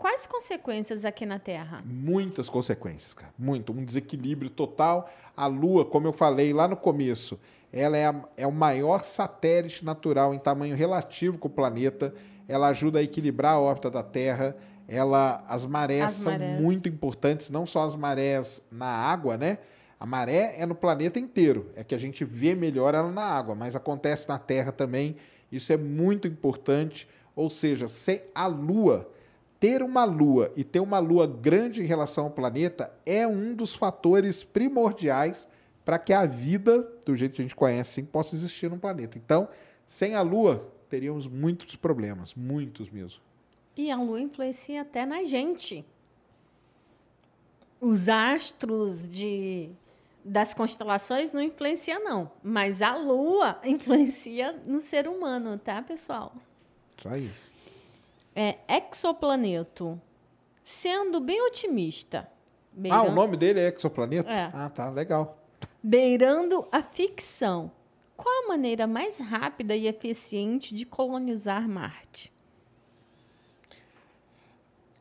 quais 0.00 0.26
consequências 0.26 1.04
aqui 1.04 1.26
na 1.26 1.38
Terra? 1.38 1.84
Muitas 1.84 2.48
consequências, 2.48 3.12
cara. 3.12 3.32
Muito. 3.38 3.70
Um 3.70 3.84
desequilíbrio 3.84 4.50
total. 4.50 5.08
A 5.36 5.46
Lua, 5.46 5.84
como 5.84 6.08
eu 6.08 6.12
falei 6.12 6.52
lá 6.54 6.66
no 6.66 6.76
começo, 6.76 7.38
ela 7.70 7.96
é, 7.96 8.06
a, 8.06 8.24
é 8.36 8.46
o 8.46 8.52
maior 8.52 9.04
satélite 9.04 9.84
natural 9.84 10.34
em 10.34 10.38
tamanho 10.38 10.74
relativo 10.74 11.36
com 11.38 11.48
o 11.48 11.50
planeta. 11.50 12.14
Ela 12.48 12.68
ajuda 12.68 12.98
a 12.98 13.02
equilibrar 13.02 13.52
a 13.52 13.60
órbita 13.60 13.90
da 13.90 14.02
Terra. 14.02 14.56
Ela, 14.88 15.44
as 15.46 15.64
marés 15.66 16.02
as 16.02 16.12
são 16.12 16.32
marés. 16.32 16.60
muito 16.60 16.88
importantes, 16.88 17.50
não 17.50 17.64
só 17.64 17.84
as 17.84 17.94
marés 17.94 18.60
na 18.72 18.86
água, 18.86 19.36
né? 19.36 19.58
A 20.00 20.06
maré 20.06 20.54
é 20.56 20.64
no 20.64 20.74
planeta 20.74 21.20
inteiro, 21.20 21.70
é 21.76 21.84
que 21.84 21.94
a 21.94 21.98
gente 21.98 22.24
vê 22.24 22.54
melhor 22.54 22.94
ela 22.94 23.12
na 23.12 23.22
água, 23.22 23.54
mas 23.54 23.76
acontece 23.76 24.26
na 24.26 24.38
Terra 24.38 24.72
também. 24.72 25.16
Isso 25.52 25.72
é 25.72 25.76
muito 25.76 26.26
importante. 26.26 27.06
Ou 27.36 27.50
seja, 27.50 27.86
se 27.86 28.24
a 28.34 28.46
Lua 28.46 29.06
ter 29.60 29.82
uma 29.82 30.04
lua 30.04 30.50
e 30.56 30.64
ter 30.64 30.80
uma 30.80 30.98
lua 30.98 31.26
grande 31.26 31.82
em 31.82 31.86
relação 31.86 32.24
ao 32.24 32.30
planeta 32.30 32.90
é 33.04 33.26
um 33.26 33.54
dos 33.54 33.74
fatores 33.74 34.42
primordiais 34.42 35.46
para 35.84 35.98
que 35.98 36.14
a 36.14 36.24
vida, 36.24 36.90
do 37.04 37.14
jeito 37.14 37.34
que 37.34 37.42
a 37.42 37.44
gente 37.44 37.54
conhece, 37.54 38.02
possa 38.02 38.34
existir 38.34 38.70
no 38.70 38.78
planeta. 38.78 39.18
Então, 39.18 39.48
sem 39.86 40.14
a 40.14 40.22
Lua, 40.22 40.72
teríamos 40.88 41.26
muitos 41.26 41.76
problemas, 41.76 42.34
muitos 42.34 42.88
mesmo. 42.90 43.20
E 43.76 43.90
a 43.90 43.96
Lua 43.96 44.20
influencia 44.20 44.82
até 44.82 45.04
na 45.04 45.24
gente. 45.24 45.84
Os 47.80 48.08
astros 48.08 49.08
de 49.08 49.70
das 50.22 50.52
constelações 50.52 51.32
não 51.32 51.42
influencia 51.42 51.98
não, 51.98 52.30
mas 52.42 52.82
a 52.82 52.94
Lua 52.94 53.58
influencia 53.64 54.52
no 54.66 54.80
ser 54.80 55.08
humano, 55.08 55.58
tá, 55.58 55.82
pessoal? 55.82 56.34
Isso 56.96 57.08
aí. 57.08 57.30
É 58.40 58.56
exoplaneto. 58.68 60.00
Sendo 60.62 61.20
bem 61.20 61.42
otimista. 61.42 62.26
ah, 62.90 63.02
o 63.02 63.12
nome 63.12 63.36
dele 63.36 63.60
é 63.60 63.68
exoplaneto? 63.68 64.30
É. 64.30 64.50
Ah, 64.54 64.70
tá, 64.70 64.88
legal. 64.88 65.36
Beirando 65.82 66.66
a 66.72 66.82
ficção. 66.82 67.70
Qual 68.16 68.44
a 68.44 68.48
maneira 68.48 68.86
mais 68.86 69.20
rápida 69.20 69.76
e 69.76 69.86
eficiente 69.86 70.74
de 70.74 70.86
colonizar 70.86 71.68
Marte? 71.68 72.32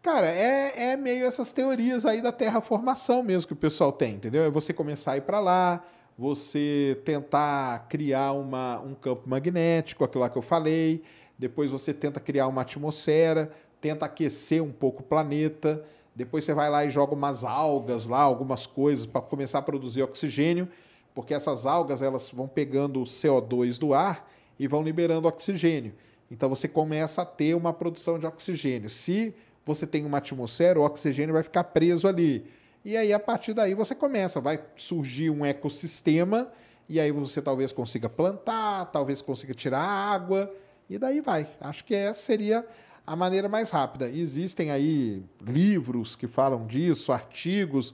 Cara, 0.01 0.27
é, 0.27 0.91
é 0.91 0.97
meio 0.97 1.25
essas 1.25 1.51
teorias 1.51 2.05
aí 2.05 2.21
da 2.21 2.33
terraformação 2.33 3.23
mesmo 3.23 3.47
que 3.47 3.53
o 3.53 3.57
pessoal 3.57 3.91
tem, 3.93 4.15
entendeu? 4.15 4.43
É 4.43 4.49
você 4.49 4.73
começar 4.73 5.13
a 5.13 5.17
ir 5.17 5.21
para 5.21 5.39
lá, 5.39 5.83
você 6.17 7.01
tentar 7.05 7.87
criar 7.87 8.33
uma, 8.33 8.79
um 8.79 8.93
campo 8.93 9.29
magnético, 9.29 10.03
aquilo 10.03 10.21
lá 10.21 10.29
que 10.29 10.37
eu 10.37 10.41
falei, 10.41 11.03
depois 11.39 11.71
você 11.71 11.93
tenta 11.93 12.19
criar 12.19 12.47
uma 12.47 12.61
atmosfera, 12.61 13.49
tenta 13.79 14.05
aquecer 14.05 14.61
um 14.61 14.73
pouco 14.73 15.01
o 15.01 15.05
planeta, 15.05 15.83
depois 16.13 16.43
você 16.43 16.53
vai 16.53 16.69
lá 16.69 16.83
e 16.83 16.91
joga 16.91 17.15
umas 17.15 17.45
algas 17.45 18.05
lá, 18.05 18.19
algumas 18.19 18.67
coisas 18.67 19.05
para 19.05 19.21
começar 19.21 19.59
a 19.59 19.61
produzir 19.61 20.03
oxigênio, 20.03 20.67
porque 21.15 21.33
essas 21.33 21.65
algas 21.65 22.01
elas 22.01 22.29
vão 22.29 22.45
pegando 22.45 22.99
o 23.01 23.05
CO2 23.05 23.79
do 23.79 23.93
ar 23.93 24.29
e 24.59 24.67
vão 24.67 24.83
liberando 24.83 25.29
oxigênio. 25.29 25.93
Então 26.29 26.49
você 26.49 26.67
começa 26.67 27.21
a 27.21 27.25
ter 27.25 27.55
uma 27.55 27.71
produção 27.71 28.19
de 28.19 28.25
oxigênio. 28.25 28.89
Se 28.89 29.33
você 29.65 29.87
tem 29.87 30.05
uma 30.05 30.17
atmosfera, 30.17 30.79
o 30.79 30.83
oxigênio 30.83 31.33
vai 31.33 31.43
ficar 31.43 31.63
preso 31.63 32.05
ali. 32.05 32.45
E 32.83 32.97
aí, 32.97 33.13
a 33.13 33.19
partir 33.19 33.53
daí, 33.53 33.73
você 33.73 33.93
começa, 33.93 34.39
vai 34.39 34.59
surgir 34.75 35.29
um 35.29 35.45
ecossistema, 35.45 36.51
e 36.87 36.99
aí 36.99 37.11
você 37.11 37.41
talvez 37.41 37.71
consiga 37.71 38.09
plantar, 38.09 38.85
talvez 38.85 39.21
consiga 39.21 39.53
tirar 39.53 39.81
água, 39.81 40.51
e 40.89 40.97
daí 40.97 41.21
vai. 41.21 41.47
Acho 41.61 41.85
que 41.85 41.93
essa 41.93 42.21
seria 42.21 42.65
a 43.05 43.15
maneira 43.15 43.47
mais 43.47 43.69
rápida. 43.69 44.09
Existem 44.09 44.71
aí 44.71 45.23
livros 45.41 46.15
que 46.15 46.27
falam 46.27 46.65
disso, 46.65 47.11
artigos, 47.11 47.93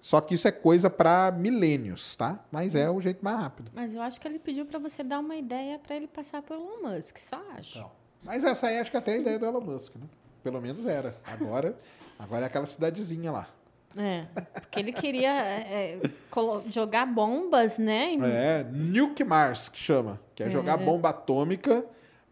só 0.00 0.20
que 0.20 0.34
isso 0.34 0.46
é 0.46 0.52
coisa 0.52 0.88
para 0.88 1.32
milênios, 1.32 2.14
tá? 2.14 2.38
Mas 2.50 2.74
é 2.74 2.88
o 2.88 3.00
jeito 3.00 3.24
mais 3.24 3.40
rápido. 3.40 3.70
Mas 3.74 3.94
eu 3.94 4.00
acho 4.00 4.20
que 4.20 4.28
ele 4.28 4.38
pediu 4.38 4.64
para 4.64 4.78
você 4.78 5.02
dar 5.02 5.18
uma 5.18 5.34
ideia 5.34 5.78
para 5.78 5.96
ele 5.96 6.06
passar 6.06 6.42
pelo 6.42 6.60
Elon 6.60 6.94
Musk, 6.94 7.18
só 7.18 7.42
acho. 7.58 7.80
Não. 7.80 7.90
Mas 8.22 8.44
essa 8.44 8.68
aí 8.68 8.78
acho 8.78 8.90
que 8.90 8.96
até 8.96 9.12
é 9.12 9.14
a 9.16 9.18
ideia 9.18 9.38
do 9.38 9.46
Elon 9.46 9.60
Musk, 9.60 9.96
né? 9.96 10.06
Pelo 10.44 10.60
menos 10.60 10.86
era. 10.86 11.16
Agora, 11.24 11.76
agora 12.18 12.44
é 12.44 12.46
aquela 12.46 12.66
cidadezinha 12.66 13.32
lá. 13.32 13.48
É, 13.96 14.26
porque 14.60 14.78
ele 14.78 14.92
queria 14.92 15.32
é, 15.42 15.98
jogar 16.70 17.06
bombas, 17.06 17.76
né? 17.76 18.12
É, 18.22 18.64
Nuke 18.70 19.24
Mars, 19.24 19.68
que 19.68 19.78
chama. 19.78 20.20
Que 20.34 20.44
é, 20.44 20.46
é. 20.46 20.50
jogar 20.50 20.76
bomba 20.76 21.08
atômica 21.08 21.84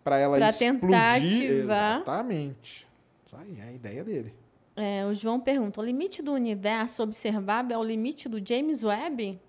para 0.05 0.19
ela 0.19 0.37
pra 0.37 0.51
explodir. 0.51 0.81
Tentar 0.81 1.15
ativar. 1.15 1.97
Exatamente. 1.97 2.87
Isso 3.27 3.37
aí 3.37 3.59
é 3.59 3.63
a 3.63 3.73
ideia 3.73 4.05
dele. 4.05 4.35
É, 4.77 5.05
o 5.07 5.15
João 5.15 5.41
pergunta: 5.41 5.81
o 5.81 5.85
limite 5.85 6.23
do 6.23 6.33
universo 6.33 7.03
observável 7.03 7.75
é 7.75 7.79
o 7.79 7.83
limite 7.83 8.29
do 8.29 8.47
James 8.47 8.85
Webb? 8.85 9.41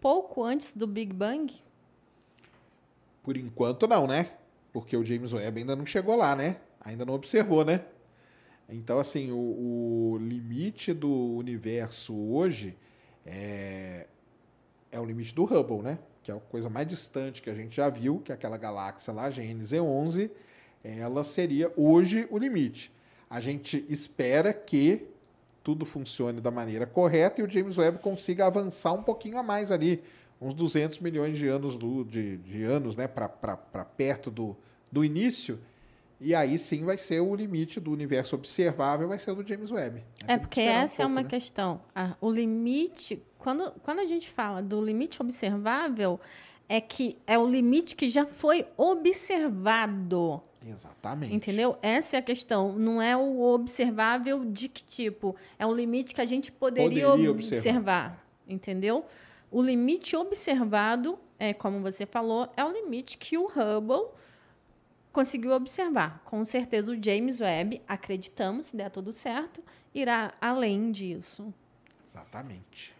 Pouco 0.00 0.42
antes 0.42 0.72
do 0.72 0.86
Big 0.86 1.12
Bang? 1.12 1.54
Por 3.22 3.36
enquanto, 3.36 3.86
não, 3.86 4.06
né? 4.06 4.30
Porque 4.72 4.96
o 4.96 5.04
James 5.04 5.32
Webb 5.32 5.60
ainda 5.60 5.76
não 5.76 5.86
chegou 5.86 6.16
lá, 6.16 6.34
né? 6.34 6.56
Ainda 6.80 7.04
não 7.04 7.14
observou, 7.14 7.64
né? 7.64 7.84
Então, 8.68 8.98
assim, 8.98 9.30
o, 9.30 9.36
o 9.36 10.18
limite 10.18 10.92
do 10.92 11.36
universo 11.36 12.14
hoje 12.14 12.76
é, 13.24 14.06
é 14.90 14.98
o 14.98 15.04
limite 15.04 15.34
do 15.34 15.44
Hubble, 15.44 15.82
né? 15.82 15.98
Que 16.22 16.30
é 16.30 16.34
a 16.34 16.38
coisa 16.38 16.68
mais 16.68 16.86
distante 16.86 17.42
que 17.42 17.50
a 17.50 17.54
gente 17.54 17.74
já 17.76 17.88
viu, 17.88 18.20
que 18.20 18.30
é 18.30 18.34
aquela 18.34 18.56
galáxia 18.56 19.12
lá, 19.12 19.28
GNZ 19.28 19.74
11, 19.74 20.30
ela 20.84 21.24
seria 21.24 21.72
hoje 21.76 22.26
o 22.30 22.38
limite. 22.38 22.92
A 23.28 23.40
gente 23.40 23.84
espera 23.88 24.52
que 24.52 25.06
tudo 25.62 25.86
funcione 25.86 26.40
da 26.40 26.50
maneira 26.50 26.86
correta 26.86 27.40
e 27.40 27.44
o 27.44 27.50
James 27.50 27.78
Webb 27.78 27.98
consiga 27.98 28.46
avançar 28.46 28.92
um 28.92 29.02
pouquinho 29.02 29.38
a 29.38 29.42
mais 29.42 29.70
ali, 29.70 30.02
uns 30.40 30.54
200 30.54 30.98
milhões 30.98 31.38
de 31.38 31.46
anos, 31.46 31.76
do, 31.76 32.04
de, 32.04 32.36
de 32.38 32.64
anos 32.64 32.96
né, 32.96 33.06
para 33.06 33.28
perto 33.28 34.30
do, 34.30 34.56
do 34.90 35.04
início. 35.04 35.58
E 36.20 36.34
aí 36.34 36.56
sim 36.56 36.84
vai 36.84 36.98
ser 36.98 37.20
o 37.20 37.34
limite 37.34 37.80
do 37.80 37.90
universo 37.90 38.36
observável, 38.36 39.08
vai 39.08 39.18
ser 39.18 39.32
o 39.32 39.34
do 39.36 39.46
James 39.46 39.72
Webb. 39.72 40.04
É 40.26 40.38
porque 40.38 40.60
essa 40.60 40.72
um 40.72 40.76
é 40.76 40.86
pouco, 40.86 41.02
é 41.02 41.06
uma 41.06 41.22
né? 41.22 41.28
questão. 41.28 41.80
Ah, 41.94 42.16
o 42.20 42.30
limite, 42.30 43.22
quando, 43.42 43.72
quando 43.82 43.98
a 43.98 44.04
gente 44.04 44.30
fala 44.30 44.62
do 44.62 44.80
limite 44.80 45.20
observável, 45.20 46.20
é 46.68 46.80
que 46.80 47.18
é 47.26 47.36
o 47.36 47.46
limite 47.46 47.96
que 47.96 48.08
já 48.08 48.24
foi 48.24 48.64
observado. 48.76 50.40
Exatamente. 50.64 51.34
Entendeu? 51.34 51.76
Essa 51.82 52.16
é 52.16 52.18
a 52.20 52.22
questão. 52.22 52.72
Não 52.72 53.02
é 53.02 53.16
o 53.16 53.40
observável 53.40 54.44
de 54.44 54.68
que 54.68 54.84
tipo. 54.84 55.34
É 55.58 55.66
um 55.66 55.74
limite 55.74 56.14
que 56.14 56.20
a 56.20 56.26
gente 56.26 56.52
poderia, 56.52 57.08
poderia 57.08 57.30
observar, 57.30 57.56
observar. 57.56 58.26
Entendeu? 58.48 59.04
O 59.50 59.60
limite 59.60 60.14
observado, 60.16 61.18
é 61.36 61.52
como 61.52 61.82
você 61.82 62.06
falou, 62.06 62.48
é 62.56 62.64
o 62.64 62.70
limite 62.70 63.18
que 63.18 63.36
o 63.36 63.46
Hubble 63.46 64.08
conseguiu 65.12 65.52
observar. 65.52 66.22
Com 66.24 66.44
certeza 66.44 66.92
o 66.92 67.04
James 67.04 67.40
Webb, 67.40 67.82
acreditamos, 67.88 68.66
se 68.66 68.76
der 68.76 68.90
tudo 68.90 69.12
certo, 69.12 69.62
irá 69.92 70.32
além 70.40 70.92
disso. 70.92 71.52
Exatamente. 72.08 72.94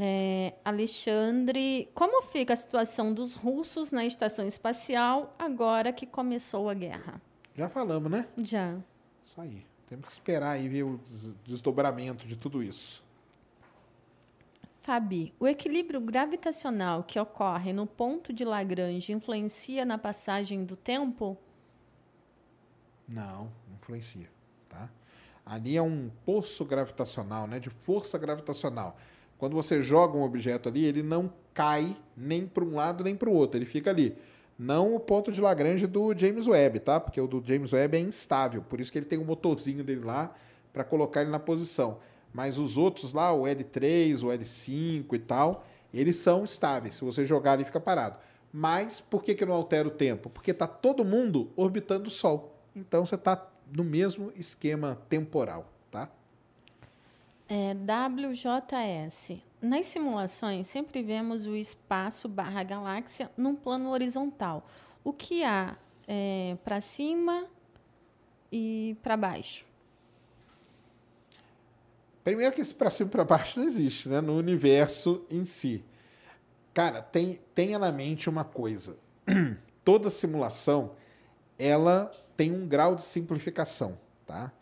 É, 0.00 0.54
Alexandre, 0.64 1.90
como 1.92 2.22
fica 2.22 2.52
a 2.52 2.56
situação 2.56 3.12
dos 3.12 3.34
russos 3.34 3.90
na 3.90 4.06
estação 4.06 4.46
espacial 4.46 5.34
agora 5.36 5.92
que 5.92 6.06
começou 6.06 6.70
a 6.70 6.74
guerra? 6.74 7.20
Já 7.56 7.68
falamos, 7.68 8.08
né? 8.08 8.28
Já. 8.38 8.78
Isso 9.26 9.40
aí. 9.40 9.66
Temos 9.88 10.06
que 10.06 10.12
esperar 10.12 10.50
aí 10.50 10.68
ver 10.68 10.84
o 10.84 11.00
desdobramento 11.44 12.26
de 12.26 12.36
tudo 12.36 12.62
isso. 12.62 13.02
Fabi, 14.82 15.34
o 15.40 15.48
equilíbrio 15.48 16.00
gravitacional 16.00 17.02
que 17.02 17.18
ocorre 17.18 17.72
no 17.72 17.86
ponto 17.86 18.32
de 18.32 18.44
Lagrange 18.44 19.12
influencia 19.12 19.84
na 19.84 19.98
passagem 19.98 20.64
do 20.64 20.76
tempo? 20.76 21.36
Não, 23.08 23.50
não 23.66 23.76
influencia. 23.76 24.30
Tá? 24.68 24.88
Ali 25.44 25.76
é 25.76 25.82
um 25.82 26.10
poço 26.24 26.64
gravitacional, 26.64 27.46
né, 27.46 27.58
de 27.58 27.70
força 27.70 28.16
gravitacional. 28.16 28.96
Quando 29.38 29.54
você 29.54 29.82
joga 29.82 30.18
um 30.18 30.22
objeto 30.22 30.68
ali, 30.68 30.84
ele 30.84 31.02
não 31.02 31.32
cai 31.54 31.96
nem 32.16 32.46
para 32.46 32.64
um 32.64 32.74
lado 32.74 33.04
nem 33.04 33.16
para 33.16 33.30
o 33.30 33.32
outro, 33.32 33.56
ele 33.56 33.64
fica 33.64 33.90
ali. 33.90 34.16
Não 34.58 34.94
o 34.94 35.00
ponto 35.00 35.30
de 35.30 35.40
Lagrange 35.40 35.86
do 35.86 36.12
James 36.16 36.48
Webb, 36.48 36.80
tá? 36.80 36.98
Porque 36.98 37.20
o 37.20 37.28
do 37.28 37.42
James 37.46 37.72
Webb 37.72 37.96
é 37.96 38.00
instável, 38.00 38.60
por 38.60 38.80
isso 38.80 38.90
que 38.90 38.98
ele 38.98 39.06
tem 39.06 39.18
um 39.18 39.24
motorzinho 39.24 39.84
dele 39.84 40.04
lá 40.04 40.34
para 40.72 40.82
colocar 40.82 41.22
ele 41.22 41.30
na 41.30 41.38
posição. 41.38 41.98
Mas 42.32 42.58
os 42.58 42.76
outros 42.76 43.12
lá, 43.12 43.32
o 43.32 43.42
L3, 43.44 44.22
o 44.22 44.26
L5 44.26 45.14
e 45.14 45.18
tal, 45.20 45.64
eles 45.94 46.16
são 46.16 46.44
estáveis. 46.44 46.96
Se 46.96 47.04
você 47.04 47.24
jogar 47.24 47.54
ele 47.54 47.64
fica 47.64 47.80
parado. 47.80 48.18
Mas 48.52 49.00
por 49.00 49.22
que, 49.22 49.34
que 49.34 49.46
não 49.46 49.54
altera 49.54 49.86
o 49.86 49.90
tempo? 49.90 50.28
Porque 50.28 50.50
está 50.50 50.66
todo 50.66 51.04
mundo 51.04 51.50
orbitando 51.56 52.08
o 52.08 52.10
Sol. 52.10 52.58
Então 52.74 53.04
você 53.04 53.14
está 53.14 53.48
no 53.72 53.84
mesmo 53.84 54.32
esquema 54.34 54.98
temporal? 55.08 55.70
É, 57.48 57.74
WJS. 57.74 59.40
Nas 59.60 59.86
simulações, 59.86 60.66
sempre 60.66 61.02
vemos 61.02 61.46
o 61.46 61.56
espaço 61.56 62.28
barra 62.28 62.62
galáxia 62.62 63.30
num 63.36 63.56
plano 63.56 63.90
horizontal. 63.90 64.68
O 65.02 65.12
que 65.12 65.42
há 65.42 65.76
é, 66.06 66.56
para 66.62 66.80
cima 66.80 67.46
e 68.52 68.96
para 69.02 69.16
baixo? 69.16 69.66
Primeiro 72.22 72.54
que 72.54 72.60
esse 72.60 72.74
para 72.74 72.90
cima 72.90 73.08
e 73.08 73.10
para 73.10 73.24
baixo 73.24 73.58
não 73.58 73.66
existe, 73.66 74.08
né? 74.08 74.20
No 74.20 74.36
universo 74.36 75.24
em 75.30 75.46
si. 75.46 75.82
Cara, 76.74 77.00
tem, 77.00 77.40
tenha 77.54 77.78
na 77.78 77.90
mente 77.90 78.28
uma 78.28 78.44
coisa. 78.44 78.98
Toda 79.82 80.10
simulação, 80.10 80.92
ela 81.58 82.10
tem 82.36 82.52
um 82.52 82.68
grau 82.68 82.94
de 82.94 83.02
simplificação, 83.02 83.98
tá? 84.26 84.52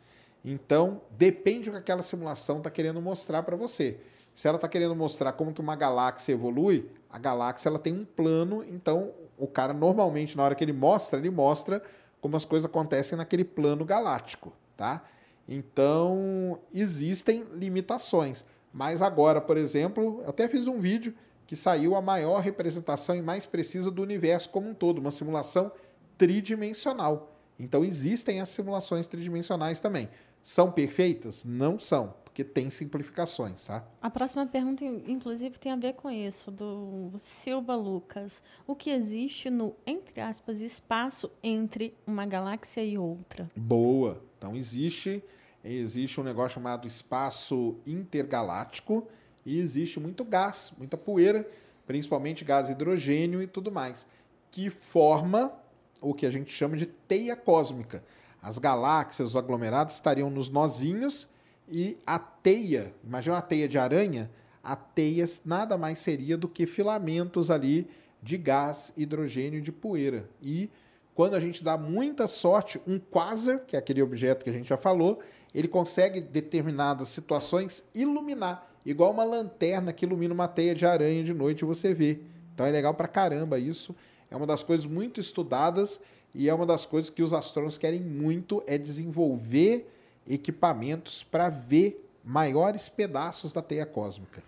Então, 0.48 1.02
depende 1.10 1.64
do 1.64 1.73
que 1.73 1.78
aquela 1.78 2.05
simulação 2.05 2.59
está 2.59 2.70
querendo 2.70 3.02
mostrar 3.02 3.43
para 3.43 3.56
você. 3.56 3.98
Se 4.32 4.47
ela 4.47 4.56
está 4.56 4.68
querendo 4.68 4.94
mostrar 4.94 5.32
como 5.32 5.52
que 5.52 5.60
uma 5.60 5.74
galáxia 5.74 6.35
evolui, 6.35 6.89
a 7.10 7.18
galáxia 7.18 7.68
ela 7.68 7.81
tem 7.81 7.93
um 7.93 8.05
plano, 8.05 8.62
então 8.62 9.10
o 9.36 9.48
cara 9.48 9.73
normalmente 9.73 10.36
na 10.36 10.44
hora 10.44 10.55
que 10.55 10.62
ele 10.62 10.73
mostra, 10.73 11.18
ele 11.18 11.31
mostra 11.31 11.82
como 12.20 12.36
as 12.36 12.44
coisas 12.44 12.64
acontecem 12.64 13.18
naquele 13.18 13.44
plano 13.44 13.85
galáctico, 13.85 14.52
tá? 14.77 15.02
Então, 15.48 16.60
existem 16.73 17.44
limitações. 17.52 18.44
Mas 18.73 19.02
agora, 19.02 19.40
por 19.40 19.56
exemplo, 19.56 20.20
eu 20.23 20.31
até 20.31 20.48
fiz 20.48 20.68
um 20.68 20.78
vídeo 20.78 21.12
que 21.44 21.56
saiu 21.56 21.97
a 21.97 22.02
maior 22.02 22.40
representação 22.40 23.16
e 23.16 23.23
mais 23.23 23.47
precisa 23.47 23.90
do 23.90 24.02
universo 24.02 24.51
como 24.51 24.68
um 24.68 24.74
todo, 24.74 24.98
uma 24.98 25.10
simulação 25.10 25.73
tridimensional. 26.16 27.32
Então, 27.59 27.85
existem 27.85 28.40
as 28.40 28.51
simulações 28.51 29.06
tridimensionais 29.06 29.81
também. 29.81 30.09
São 30.47 30.70
perfeitas? 30.70 31.43
Não 31.44 31.77
são, 31.77 32.14
porque 32.23 32.44
tem 32.44 32.70
simplificações, 32.70 33.64
tá? 33.64 33.85
A 34.01 34.09
próxima 34.09 34.47
pergunta, 34.47 34.85
inclusive, 34.85 35.59
tem 35.59 35.73
a 35.73 35.77
ver 35.77 35.94
com 35.94 36.09
isso, 36.09 36.52
do 36.52 37.10
Silva 37.18 37.74
Lucas. 37.74 38.44
O 38.64 38.77
que 38.77 38.90
existe 38.90 39.51
no, 39.51 39.74
entre 39.85 40.20
aspas, 40.20 40.60
espaço 40.60 41.32
entre 41.43 41.97
uma 42.06 42.24
galáxia 42.24 42.85
e 42.85 42.97
outra? 42.97 43.51
Boa. 43.56 44.23
Então, 44.39 44.55
existe, 44.55 45.20
existe 45.64 46.20
um 46.20 46.23
negócio 46.23 46.55
chamado 46.55 46.86
espaço 46.86 47.74
intergaláctico 47.85 49.09
e 49.44 49.59
existe 49.59 49.98
muito 49.98 50.24
gás, 50.24 50.73
muita 50.78 50.97
poeira, 50.97 51.44
principalmente 51.89 52.44
gás 52.44 52.70
hidrogênio 52.70 53.43
e 53.43 53.48
tudo 53.48 53.73
mais, 53.73 54.06
que 54.52 54.70
forma 54.70 55.52
o 56.01 56.14
que 56.14 56.24
a 56.24 56.31
gente 56.31 56.52
chama 56.52 56.77
de 56.77 56.86
teia 56.86 57.35
cósmica. 57.35 58.05
As 58.42 58.58
galáxias, 58.58 59.30
os 59.30 59.36
aglomerados 59.36 59.94
estariam 59.94 60.30
nos 60.30 60.48
nozinhos 60.48 61.28
e 61.68 61.98
a 62.06 62.18
teia, 62.18 62.94
imagina 63.04 63.36
uma 63.36 63.42
teia 63.42 63.68
de 63.68 63.78
aranha, 63.78 64.30
a 64.62 64.76
teia 64.76 65.24
nada 65.44 65.76
mais 65.76 65.98
seria 65.98 66.36
do 66.36 66.48
que 66.48 66.66
filamentos 66.66 67.50
ali 67.50 67.88
de 68.22 68.36
gás, 68.36 68.92
hidrogênio 68.96 69.60
de 69.60 69.72
poeira. 69.72 70.28
E 70.40 70.70
quando 71.14 71.34
a 71.34 71.40
gente 71.40 71.62
dá 71.62 71.78
muita 71.78 72.26
sorte, 72.26 72.80
um 72.86 72.98
quasar, 72.98 73.60
que 73.60 73.76
é 73.76 73.78
aquele 73.78 74.02
objeto 74.02 74.44
que 74.44 74.50
a 74.50 74.52
gente 74.52 74.68
já 74.68 74.76
falou, 74.76 75.20
ele 75.54 75.68
consegue, 75.68 76.20
determinadas 76.20 77.08
situações, 77.08 77.84
iluminar, 77.94 78.70
igual 78.84 79.12
uma 79.12 79.24
lanterna 79.24 79.92
que 79.92 80.04
ilumina 80.04 80.34
uma 80.34 80.48
teia 80.48 80.74
de 80.74 80.84
aranha 80.84 81.24
de 81.24 81.32
noite 81.32 81.64
você 81.64 81.94
vê. 81.94 82.20
Então 82.54 82.66
é 82.66 82.70
legal 82.70 82.92
pra 82.92 83.08
caramba 83.08 83.58
isso. 83.58 83.94
É 84.30 84.36
uma 84.36 84.46
das 84.46 84.62
coisas 84.62 84.84
muito 84.84 85.20
estudadas 85.20 86.00
e 86.35 86.48
é 86.48 86.55
uma 86.55 86.66
das 86.66 86.85
coisas 86.85 87.11
que 87.11 87.23
os 87.23 87.32
astrônomos 87.32 87.78
querem 87.78 88.01
muito 88.01 88.62
é 88.66 88.77
desenvolver 88.77 89.90
equipamentos 90.28 91.23
para 91.23 91.48
ver 91.48 92.09
maiores 92.24 92.89
pedaços 92.89 93.53
da 93.53 93.62
teia 93.62 93.86
cósmica. 93.86 94.43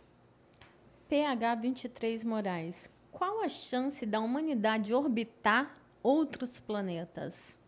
PH 1.08 1.54
23 1.54 2.24
Moraes. 2.24 2.90
Qual 3.10 3.42
a 3.42 3.48
chance 3.48 4.04
da 4.04 4.20
humanidade 4.20 4.92
orbitar 4.92 5.76
outros 6.02 6.60
planetas? 6.60 7.58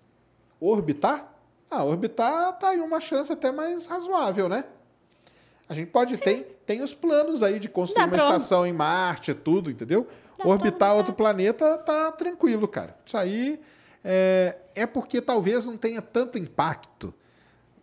Orbitar? 0.60 1.34
Ah, 1.70 1.84
orbitar 1.84 2.58
tá 2.58 2.70
aí 2.70 2.80
uma 2.80 3.00
chance 3.00 3.32
até 3.32 3.50
mais 3.50 3.86
razoável, 3.86 4.48
né? 4.48 4.64
A 5.68 5.74
gente 5.74 5.90
pode 5.90 6.18
tem 6.18 6.44
tem 6.66 6.82
os 6.82 6.92
planos 6.92 7.42
aí 7.42 7.58
de 7.58 7.68
construir 7.68 8.02
Dá 8.02 8.06
uma 8.06 8.16
estação 8.16 8.66
em 8.66 8.72
Marte, 8.72 9.32
tudo, 9.32 9.70
entendeu? 9.70 10.02
Dá 10.02 10.08
pra 10.42 10.48
orbitar 10.48 10.70
orbitar. 10.90 10.96
outro 10.96 11.14
planeta 11.14 11.78
tá 11.78 12.12
tranquilo, 12.12 12.68
cara. 12.68 12.96
Isso 13.06 13.16
aí 13.16 13.60
é, 14.04 14.56
é 14.74 14.86
porque 14.86 15.20
talvez 15.20 15.64
não 15.64 15.76
tenha 15.76 16.00
tanto 16.00 16.38
impacto 16.38 17.14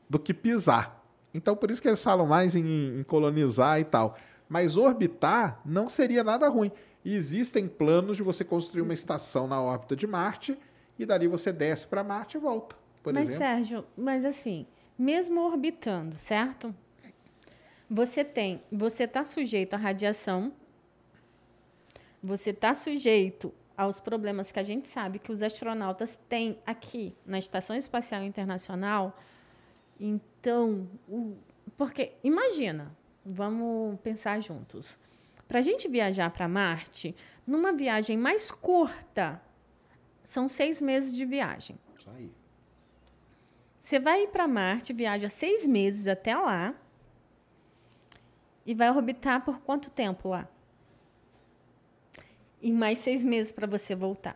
do 0.09 0.19
que 0.19 0.33
pisar. 0.33 1.03
Então 1.33 1.55
por 1.55 1.69
isso 1.69 1.81
que 1.81 1.87
eles 1.87 2.03
falam 2.03 2.25
mais 2.25 2.55
em, 2.55 2.99
em 2.99 3.03
colonizar 3.03 3.79
e 3.79 3.83
tal. 3.83 4.17
Mas 4.49 4.77
orbitar 4.77 5.59
não 5.65 5.89
seria 5.89 6.23
nada 6.23 6.47
ruim. 6.47 6.71
E 7.03 7.15
existem 7.15 7.67
planos 7.67 8.17
de 8.17 8.23
você 8.23 8.43
construir 8.43 8.81
uma 8.81 8.93
estação 8.93 9.47
na 9.47 9.61
órbita 9.61 9.95
de 9.95 10.07
Marte 10.07 10.57
e 10.97 11.05
dali 11.05 11.27
você 11.27 11.53
desce 11.53 11.87
para 11.87 12.03
Marte 12.03 12.37
e 12.37 12.39
volta, 12.39 12.75
por 13.03 13.13
mas, 13.13 13.27
exemplo. 13.29 13.45
Sérgio, 13.45 13.85
mas 13.95 14.25
assim, 14.25 14.65
mesmo 14.97 15.41
orbitando, 15.41 16.17
certo? 16.17 16.75
Você 17.89 18.23
tem, 18.23 18.61
você 18.71 19.03
está 19.03 19.23
sujeito 19.23 19.73
à 19.75 19.77
radiação, 19.77 20.51
você 22.21 22.49
está 22.49 22.73
sujeito 22.73 23.53
aos 23.77 23.99
problemas 23.99 24.51
que 24.51 24.59
a 24.59 24.63
gente 24.63 24.87
sabe 24.87 25.19
que 25.19 25.31
os 25.31 25.41
astronautas 25.43 26.17
têm 26.27 26.57
aqui 26.65 27.15
na 27.25 27.37
Estação 27.37 27.75
Espacial 27.75 28.23
Internacional. 28.23 29.15
Então, 29.99 30.89
o- 31.07 31.37
porque 31.77 32.13
imagina, 32.23 32.91
vamos 33.23 33.99
pensar 34.01 34.41
juntos. 34.41 34.97
Para 35.47 35.59
a 35.59 35.61
gente 35.61 35.87
viajar 35.87 36.31
para 36.31 36.47
Marte, 36.47 37.15
numa 37.45 37.71
viagem 37.71 38.17
mais 38.17 38.49
curta, 38.51 39.39
são 40.23 40.49
seis 40.49 40.81
meses 40.81 41.13
de 41.13 41.23
viagem. 41.23 41.77
Aí. 42.15 42.31
Você 43.79 43.99
vai 43.99 44.23
ir 44.23 44.27
para 44.29 44.47
Marte, 44.47 44.91
viaja 44.91 45.29
seis 45.29 45.65
meses 45.67 46.07
até 46.07 46.35
lá 46.35 46.73
e 48.65 48.73
vai 48.73 48.89
orbitar 48.89 49.45
por 49.45 49.61
quanto 49.61 49.89
tempo 49.89 50.29
lá? 50.29 50.47
E 52.61 52.71
mais 52.71 52.99
seis 52.99 53.23
meses 53.23 53.51
para 53.51 53.67
você 53.67 53.95
voltar. 53.95 54.35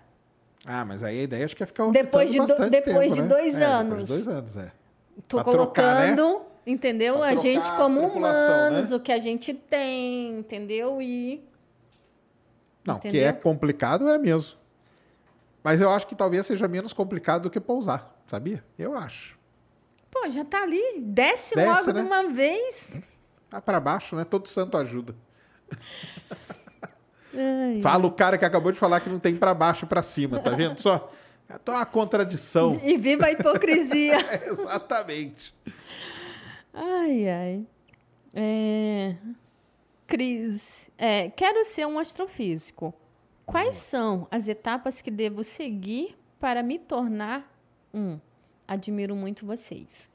Ah, 0.66 0.86
mas 0.86 1.04
aí 1.04 1.20
a 1.20 1.24
ideia 1.24 1.46
acho 1.46 1.56
que 1.56 1.64
é 1.64 1.66
ficar 1.66 1.90
Depois 1.90 2.32
de 2.32 2.38
do- 2.38 2.70
depois 2.70 3.12
tempo, 3.12 3.16
de 3.16 3.22
né? 3.22 3.28
dois 3.28 3.56
É, 3.56 3.60
Depois 3.60 3.74
anos. 3.74 4.02
de 4.02 4.08
dois 4.08 4.28
anos, 4.28 4.58
é. 4.58 4.72
Tô 5.28 5.38
Pra 5.44 5.52
trocar, 5.52 5.96
né? 5.96 6.16
colocando, 6.16 6.46
entendeu? 6.66 7.18
Pra 7.18 7.28
A 7.30 7.36
gente 7.36 7.68
a 7.68 7.76
como 7.76 8.00
tripulação, 8.02 8.58
humanos, 8.68 8.90
né? 8.92 8.96
o 8.96 9.00
que 9.00 9.12
a 9.12 9.20
gente 9.20 9.54
tem, 9.54 10.38
entendeu? 10.40 11.02
E 11.02 11.44
Não, 12.86 13.00
que 13.00 13.08
Entendeu? 13.10 13.28
é 13.28 13.34
complicado 13.34 14.08
é 14.10 14.18
mesmo. 14.18 14.58
Mas 15.64 15.80
eu 15.82 15.90
acho 15.92 16.08
que 16.08 16.16
talvez 16.16 16.46
seja 16.48 16.68
menos 16.68 16.94
complicado 16.94 17.44
do 17.44 17.50
que 17.50 17.60
pousar, 17.60 18.20
sabia? 18.26 18.64
Eu 18.78 18.96
acho. 18.96 19.38
pô, 20.12 20.30
já 20.30 20.44
tá 20.46 20.62
ali, 20.64 21.00
desce, 21.00 21.56
Desce, 21.56 21.68
logo 21.70 21.94
né? 21.94 22.02
de 22.02 22.08
uma 22.08 22.28
vez. 22.30 23.00
Tá 23.50 23.62
para 23.62 23.80
baixo, 23.80 24.16
né? 24.16 24.24
Todo 24.24 24.48
santo 24.48 24.78
ajuda. 24.78 25.16
Ai. 27.34 27.82
Fala 27.82 28.06
o 28.06 28.12
cara 28.12 28.38
que 28.38 28.46
acabou 28.46 28.72
de 28.72 28.78
falar 28.78 29.00
que 29.00 29.10
não 29.10 29.20
tem 29.20 29.36
para 29.36 29.54
baixo 29.54 29.88
para 29.88 30.02
cima, 30.02 30.40
tá 30.40 30.52
vendo 30.52 30.82
só? 30.82 31.10
É 31.50 31.70
uma 31.70 31.86
contradição. 31.86 32.80
E 32.84 32.98
viva 32.98 33.26
a 33.26 33.32
hipocrisia. 33.32 34.20
É, 34.32 34.50
exatamente. 34.50 35.54
Ai, 36.74 37.28
ai. 37.28 37.68
É... 38.34 39.16
Cris, 40.08 40.90
é, 40.98 41.30
quero 41.30 41.64
ser 41.66 41.86
um 41.86 42.00
astrofísico. 42.00 42.94
Quais 43.46 43.76
são 43.76 44.28
as 44.32 44.48
etapas 44.48 45.02
que 45.02 45.12
devo 45.12 45.44
seguir 45.44 46.18
para 46.40 46.64
me 46.64 46.80
tornar 46.80 47.50
um? 47.94 48.20
Admiro 48.68 49.16
muito 49.16 49.46
vocês. 49.46 50.10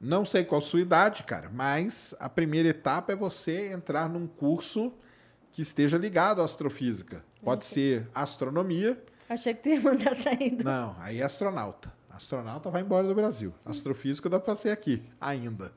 Não 0.00 0.24
sei 0.24 0.44
qual 0.44 0.60
a 0.60 0.64
sua 0.64 0.80
idade, 0.80 1.24
cara, 1.24 1.50
mas 1.52 2.14
a 2.18 2.28
primeira 2.28 2.68
etapa 2.68 3.12
é 3.12 3.16
você 3.16 3.70
entrar 3.70 4.08
num 4.08 4.26
curso 4.26 4.92
que 5.52 5.62
esteja 5.62 5.98
ligado 5.98 6.40
à 6.40 6.44
astrofísica. 6.44 7.24
Pode 7.42 7.66
ser 7.66 8.08
astronomia. 8.14 9.02
Achei 9.28 9.54
que 9.54 9.62
tu 9.62 9.68
ia 9.70 9.80
mandar 9.80 10.14
saída. 10.14 10.64
Não, 10.64 10.96
aí 10.98 11.20
é 11.20 11.24
astronauta. 11.24 11.92
Astronauta 12.10 12.68
vai 12.70 12.82
embora 12.82 13.06
do 13.06 13.14
Brasil. 13.14 13.54
Astrofísica 13.64 14.28
dá 14.28 14.38
para 14.38 14.56
ser 14.56 14.70
aqui, 14.70 15.02
ainda. 15.20 15.72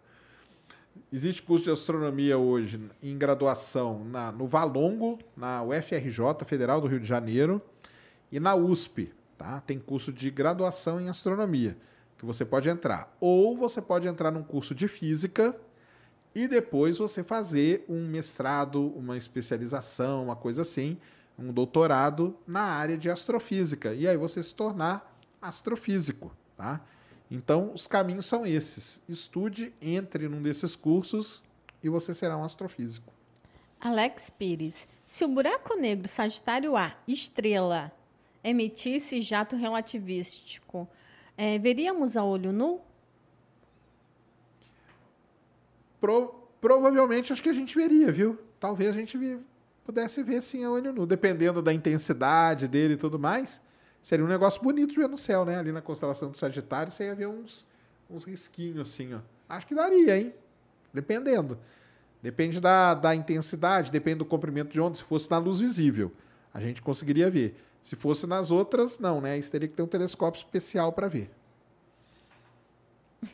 Existe 1.12 1.42
curso 1.42 1.66
de 1.66 1.72
astronomia 1.72 2.38
hoje 2.38 2.90
em 3.02 3.18
graduação 3.18 4.04
na, 4.04 4.32
no 4.32 4.48
Valongo, 4.48 5.20
na 5.38 5.64
UFRJ, 5.64 6.44
Federal 6.46 6.82
do 6.82 6.88
Rio 6.88 7.00
de 7.00 7.06
Janeiro, 7.06 7.62
e 8.32 8.40
na 8.40 8.56
USP. 8.56 9.14
Tá? 9.38 9.62
Tem 9.62 9.80
curso 9.80 10.12
de 10.12 10.30
graduação 10.30 11.00
em 11.00 11.10
astronomia, 11.10 11.78
que 12.18 12.26
você 12.26 12.44
pode 12.44 12.68
entrar. 12.68 13.16
Ou 13.20 13.56
você 13.56 13.82
pode 13.82 14.08
entrar 14.08 14.32
num 14.32 14.44
curso 14.44 14.74
de 14.74 14.88
física 14.88 15.56
e 16.36 16.48
depois 16.48 16.98
você 16.98 17.24
fazer 17.24 17.86
um 17.88 18.08
mestrado, 18.08 18.88
uma 18.96 19.18
especialização, 19.18 20.24
uma 20.24 20.36
coisa 20.36 20.64
assim, 20.64 20.98
um 21.38 21.52
doutorado 21.52 22.36
na 22.48 22.62
área 22.62 22.98
de 22.98 23.10
astrofísica. 23.10 23.94
E 23.94 24.08
aí 24.08 24.18
você 24.18 24.42
se 24.42 24.54
tornar 24.54 25.18
astrofísico, 25.42 26.36
tá? 26.56 26.82
Então, 27.30 27.72
os 27.74 27.88
caminhos 27.88 28.26
são 28.26 28.46
esses. 28.46 29.02
Estude, 29.08 29.74
entre 29.82 30.28
num 30.28 30.42
desses 30.42 30.76
cursos 30.76 31.42
e 31.84 31.90
você 31.90 32.14
será 32.14 32.38
um 32.38 32.44
astrofísico. 32.44 33.12
Alex 33.80 34.30
Pires, 34.30 34.88
se 35.06 35.26
o 35.26 35.28
buraco 35.28 35.76
negro 35.76 36.08
Sagitário 36.08 36.78
A, 36.78 36.96
estrela, 37.08 37.92
emitisse 38.44 39.22
jato 39.22 39.56
relativístico, 39.56 40.88
é, 41.36 41.60
veríamos 41.60 42.16
a 42.16 42.24
olho 42.24 42.54
nu? 42.54 42.80
Pro- 46.04 46.36
provavelmente 46.60 47.32
acho 47.32 47.42
que 47.42 47.48
a 47.48 47.54
gente 47.54 47.74
veria, 47.74 48.12
viu? 48.12 48.38
Talvez 48.60 48.94
a 48.94 49.00
gente 49.00 49.18
pudesse 49.86 50.22
ver 50.22 50.42
sim 50.42 50.62
a 50.66 50.70
olho 50.70 50.92
nu, 50.92 51.06
dependendo 51.06 51.62
da 51.62 51.72
intensidade 51.72 52.68
dele 52.68 52.96
e 52.96 52.98
tudo 52.98 53.18
mais. 53.18 53.62
Seria 54.02 54.26
um 54.26 54.28
negócio 54.28 54.62
bonito 54.62 54.90
de 54.92 54.98
ver 55.00 55.08
no 55.08 55.18
céu, 55.18 55.46
né? 55.46 55.58
Ali 55.58 55.72
na 55.72 55.82
constelação 55.82 56.30
do 56.30 56.38
Sagitário, 56.38 56.92
você 56.92 57.06
ia 57.06 57.16
ver 57.16 57.28
uns, 57.28 57.66
uns 58.10 58.26
risquinhos 58.26 58.90
assim, 58.90 59.14
ó. 59.14 59.20
Acho 59.48 59.66
que 59.66 59.74
daria, 59.74 60.20
hein? 60.20 60.34
Dependendo. 60.94 61.58
Depende 62.22 62.60
da, 62.60 62.94
da 62.96 63.16
intensidade, 63.16 63.90
depende 63.90 64.18
do 64.18 64.26
comprimento 64.26 64.74
de 64.74 64.82
onda. 64.82 64.96
Se 64.96 65.04
fosse 65.04 65.32
na 65.32 65.38
luz 65.38 65.62
visível, 65.62 66.12
a 66.54 66.60
gente 66.60 66.82
conseguiria 66.82 67.32
ver. 67.32 67.56
Se 67.82 67.96
fosse 67.96 68.28
nas 68.28 68.52
outras, 68.52 69.00
não, 69.00 69.22
né? 69.22 69.38
Isso 69.38 69.50
teria 69.50 69.70
que 69.70 69.74
ter 69.74 69.84
um 69.84 69.88
telescópio 69.88 70.40
especial 70.40 70.92
para 70.92 71.08
ver. 71.08 71.32
O 73.22 73.28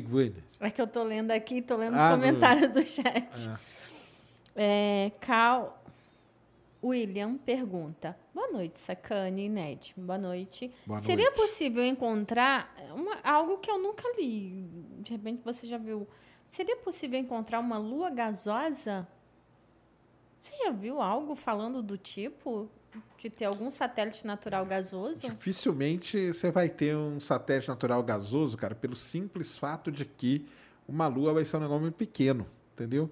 que 0.00 0.08
foi? 0.08 0.34
É 0.60 0.70
que 0.70 0.80
eu 0.80 0.86
tô 0.86 1.02
lendo 1.02 1.30
aqui, 1.30 1.60
tô 1.60 1.76
lendo 1.76 1.94
os 1.94 2.00
Ah, 2.00 2.10
no- 2.10 2.16
comentários 2.16 2.72
do 2.72 2.86
chat. 2.86 3.28
Ah. 3.48 3.60
É, 4.54 5.12
Cal 5.20 5.82
William 6.82 7.36
pergunta: 7.38 8.16
Boa 8.34 8.48
noite, 8.52 8.78
Sacane 8.78 9.46
e 9.46 9.48
Ned. 9.48 9.94
Boa 9.96 10.18
noite. 10.18 10.72
Boa 10.86 11.00
Seria 11.00 11.26
noite. 11.26 11.36
possível 11.36 11.84
encontrar 11.84 12.74
uma- 12.94 13.18
algo 13.22 13.58
que 13.58 13.70
eu 13.70 13.78
nunca 13.78 14.02
li? 14.16 14.64
De 15.00 15.12
repente 15.12 15.42
você 15.44 15.66
já 15.66 15.78
viu. 15.78 16.06
Seria 16.46 16.76
possível 16.76 17.18
encontrar 17.18 17.60
uma 17.60 17.78
lua 17.78 18.10
gasosa? 18.10 19.06
Você 20.38 20.54
já 20.64 20.70
viu 20.70 21.00
algo 21.00 21.34
falando 21.36 21.82
do 21.82 21.96
tipo? 21.96 22.68
De 23.18 23.30
ter 23.30 23.44
algum 23.44 23.70
satélite 23.70 24.26
natural 24.26 24.66
gasoso? 24.66 25.28
Dificilmente 25.28 26.32
você 26.32 26.50
vai 26.50 26.68
ter 26.68 26.96
um 26.96 27.20
satélite 27.20 27.68
natural 27.68 28.02
gasoso, 28.02 28.56
cara, 28.56 28.74
pelo 28.74 28.96
simples 28.96 29.56
fato 29.56 29.92
de 29.92 30.04
que 30.04 30.44
uma 30.88 31.06
lua 31.06 31.32
vai 31.32 31.44
ser 31.44 31.56
um 31.56 31.60
negócio 31.60 31.82
muito 31.82 31.94
pequeno, 31.94 32.46
entendeu? 32.74 33.08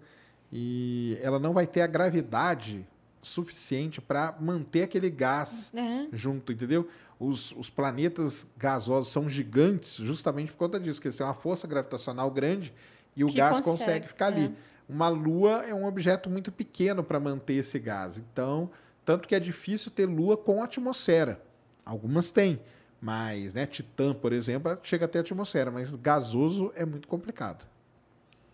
E 0.52 1.16
ela 1.23 1.39
não 1.39 1.52
vai 1.55 1.66
ter 1.66 1.81
a 1.81 1.86
gravidade 1.86 2.85
suficiente 3.23 4.01
para 4.01 4.35
manter 4.40 4.82
aquele 4.82 5.09
gás 5.11 5.73
É. 5.74 6.07
junto, 6.12 6.52
entendeu? 6.52 6.89
Os, 7.19 7.52
os 7.52 7.70
planetas 7.70 8.47
gasosos 8.57 9.12
são 9.12 9.28
gigantes 9.28 9.97
justamente 9.97 10.51
por 10.51 10.59
conta 10.59 10.81
disso, 10.81 11.01
que 11.01 11.07
eles 11.07 11.16
têm 11.16 11.27
uma 11.27 11.35
força 11.35 11.66
gravitacional 11.69 12.31
grande 12.31 12.74
e 13.15 13.23
o 13.23 13.28
Que 13.28 13.36
gás 13.36 13.61
consegue, 13.61 13.78
consegue, 13.78 14.09
ficar 14.09 14.27
ali. 14.27 14.47
é. 14.47 14.52
Uma 14.89 15.09
lua 15.09 15.65
é 15.65 15.73
um 15.73 15.85
objeto 15.86 16.28
muito 16.28 16.51
pequeno 16.51 17.05
para 17.05 17.20
manter 17.20 17.55
esse 17.55 17.78
gás. 17.78 18.19
Então, 18.19 18.69
tanto 19.11 19.27
que 19.27 19.35
é 19.35 19.41
difícil 19.41 19.91
ter 19.91 20.07
lua 20.07 20.37
com 20.37 20.62
atmosfera. 20.62 21.43
Algumas 21.85 22.31
têm, 22.31 22.62
mas, 23.01 23.53
né, 23.53 23.66
Titã, 23.66 24.15
por 24.15 24.32
exemplo, 24.32 24.78
chega 24.85 25.07
a 25.07 25.09
ter 25.09 25.19
atmosfera, 25.19 25.69
mas 25.69 25.93
gasoso 25.97 26.70
é 26.77 26.85
muito 26.85 27.09
complicado. 27.09 27.66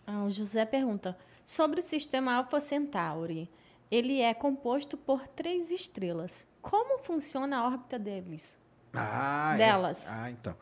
Ah, 0.07 0.23
o 0.23 0.31
José 0.31 0.65
pergunta: 0.65 1.15
sobre 1.45 1.79
o 1.79 1.83
sistema 1.83 2.33
Alpha 2.33 2.59
Centauri, 2.59 3.47
ele 3.91 4.19
é 4.19 4.33
composto 4.33 4.97
por 4.97 5.27
três 5.27 5.69
estrelas. 5.69 6.47
Como 6.59 7.03
funciona 7.03 7.59
a 7.59 7.67
órbita 7.67 7.99
deles? 7.99 8.57
Ah, 8.95 9.51
é. 9.53 9.57
Delas. 9.59 10.07
Ah, 10.09 10.31
então. 10.31 10.55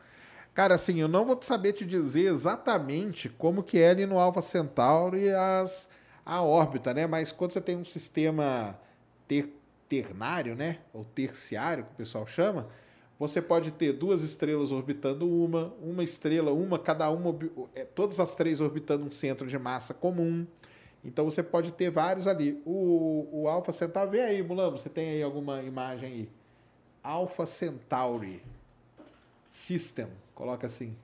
Cara, 0.53 0.75
assim, 0.75 0.99
eu 0.99 1.07
não 1.07 1.23
vou 1.23 1.41
saber 1.41 1.71
te 1.71 1.85
dizer 1.85 2.25
exatamente 2.25 3.29
como 3.29 3.63
que 3.63 3.79
é 3.79 3.91
ali 3.91 4.05
no 4.05 4.19
Alpha 4.19 4.41
Centauri 4.41 5.29
as, 5.29 5.87
a 6.25 6.41
órbita, 6.41 6.93
né? 6.93 7.07
Mas 7.07 7.31
quando 7.31 7.53
você 7.53 7.61
tem 7.61 7.77
um 7.77 7.85
sistema 7.85 8.77
ter, 9.27 9.54
ternário, 9.87 10.55
né? 10.55 10.79
Ou 10.93 11.05
terciário, 11.05 11.85
que 11.85 11.91
o 11.91 11.95
pessoal 11.95 12.25
chama, 12.25 12.67
você 13.17 13.41
pode 13.41 13.71
ter 13.71 13.93
duas 13.93 14.21
estrelas 14.23 14.71
orbitando 14.71 15.29
uma, 15.29 15.73
uma 15.81 16.03
estrela, 16.03 16.51
uma, 16.51 16.77
cada 16.77 17.09
uma, 17.09 17.37
é, 17.73 17.85
todas 17.85 18.19
as 18.19 18.35
três 18.35 18.59
orbitando 18.59 19.05
um 19.05 19.11
centro 19.11 19.47
de 19.47 19.57
massa 19.57 19.93
comum. 19.93 20.45
Então 21.03 21.23
você 21.25 21.41
pode 21.41 21.71
ter 21.71 21.89
vários 21.89 22.27
ali. 22.27 22.61
O, 22.65 23.27
o 23.31 23.47
Alpha 23.47 23.71
Centauri, 23.71 24.11
vê 24.11 24.21
aí, 24.21 24.43
Mulambo, 24.43 24.77
você 24.77 24.89
tem 24.89 25.09
aí 25.11 25.23
alguma 25.23 25.61
imagem 25.61 26.11
aí? 26.11 26.29
Alpha 27.03 27.45
Centauri 27.45 28.41
System, 29.49 30.07
coloca 30.33 30.67
assim. 30.67 30.95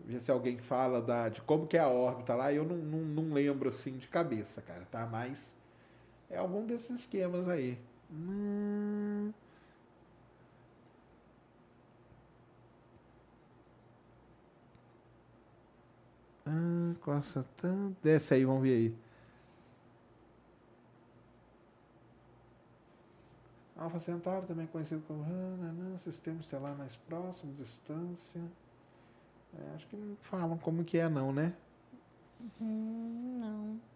Ver 0.00 0.20
se 0.20 0.30
alguém 0.30 0.58
fala 0.58 1.02
da, 1.02 1.28
de 1.28 1.42
como 1.42 1.66
que 1.66 1.76
é 1.76 1.80
a 1.80 1.88
órbita 1.88 2.34
lá. 2.34 2.52
Eu 2.52 2.64
não, 2.64 2.76
não, 2.76 3.00
não 3.00 3.34
lembro 3.34 3.68
assim 3.68 3.96
de 3.98 4.06
cabeça, 4.06 4.62
cara, 4.62 4.86
tá? 4.90 5.06
Mas 5.06 5.54
é 6.30 6.38
algum 6.38 6.66
desses 6.66 6.90
esquemas 6.90 7.48
aí. 7.48 7.78
Hum... 8.10 9.32
Ah, 16.46 16.94
costa 17.00 17.44
tanto. 17.56 17.96
Desce 18.02 18.34
aí, 18.34 18.44
vamos 18.44 18.62
ver 18.62 18.74
aí. 18.74 18.96
Alfa 23.76 23.98
Centauri, 24.00 24.46
também 24.46 24.66
conhecido 24.66 25.02
como 25.06 25.22
Hananã, 25.24 25.96
sistema 25.98 26.40
estelar 26.40 26.76
mais 26.76 26.96
próximo, 26.96 27.52
distância. 27.54 28.40
É, 29.58 29.74
acho 29.74 29.86
que 29.88 29.96
não 29.96 30.16
falam 30.22 30.56
como 30.58 30.84
que 30.84 30.98
é 30.98 31.08
não, 31.08 31.32
né? 31.32 31.54
Hum, 32.60 33.38
não. 33.40 33.93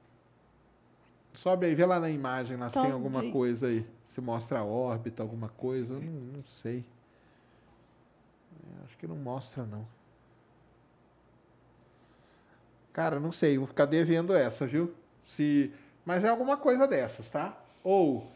Sobe 1.35 1.67
aí, 1.67 1.75
vê 1.75 1.87
lá 1.87 2.01
na 2.01 2.11
imagem, 2.11 2.57
lá 2.57 2.69
se 2.69 2.81
tem 2.81 2.91
alguma 2.91 3.31
coisa 3.31 3.69
aí. 3.69 3.87
Se 4.07 4.21
mostra 4.21 4.61
a 4.61 4.65
órbita, 4.65 5.23
alguma 5.23 5.49
coisa, 5.49 5.95
eu 5.95 6.01
não, 6.01 6.13
não 6.39 6.45
sei. 6.45 6.85
É, 8.53 8.85
acho 8.85 8.97
que 8.99 9.07
não 9.07 9.17
mostra, 9.17 9.65
não. 9.65 9.87
Cara, 12.93 13.21
não 13.21 13.31
sei, 13.31 13.57
vou 13.57 13.67
ficar 13.67 13.87
devendo 13.87 14.35
essa, 14.35 14.67
viu? 14.67 14.93
Se, 15.25 15.73
mas 16.05 16.25
é 16.25 16.29
alguma 16.29 16.57
coisa 16.57 16.87
dessas, 16.89 17.31
tá? 17.31 17.57
Ou 17.85 18.27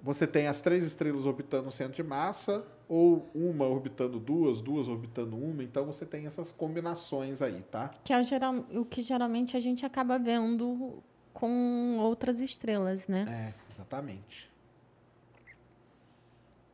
você 0.00 0.26
tem 0.26 0.46
as 0.46 0.60
três 0.60 0.84
estrelas 0.84 1.26
orbitando 1.26 1.68
o 1.68 1.72
centro 1.72 1.94
de 1.94 2.02
massa, 2.02 2.64
ou 2.88 3.28
uma 3.34 3.66
orbitando 3.66 4.20
duas, 4.20 4.60
duas 4.60 4.86
orbitando 4.86 5.36
uma, 5.36 5.62
então 5.64 5.86
você 5.86 6.04
tem 6.04 6.26
essas 6.26 6.52
combinações 6.52 7.40
aí, 7.40 7.62
tá? 7.62 7.88
Que 8.04 8.12
é 8.12 8.20
o, 8.20 8.22
geral, 8.22 8.54
o 8.74 8.84
que 8.84 9.00
geralmente 9.00 9.56
a 9.56 9.60
gente 9.60 9.86
acaba 9.86 10.18
vendo 10.18 11.02
com 11.32 11.98
outras 11.98 12.40
estrelas, 12.40 13.06
né? 13.06 13.24
É, 13.28 13.72
exatamente. 13.72 14.50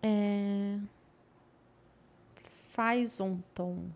É... 0.02 0.78
Faz 2.68 3.20
um 3.20 3.40
tom. 3.54 3.88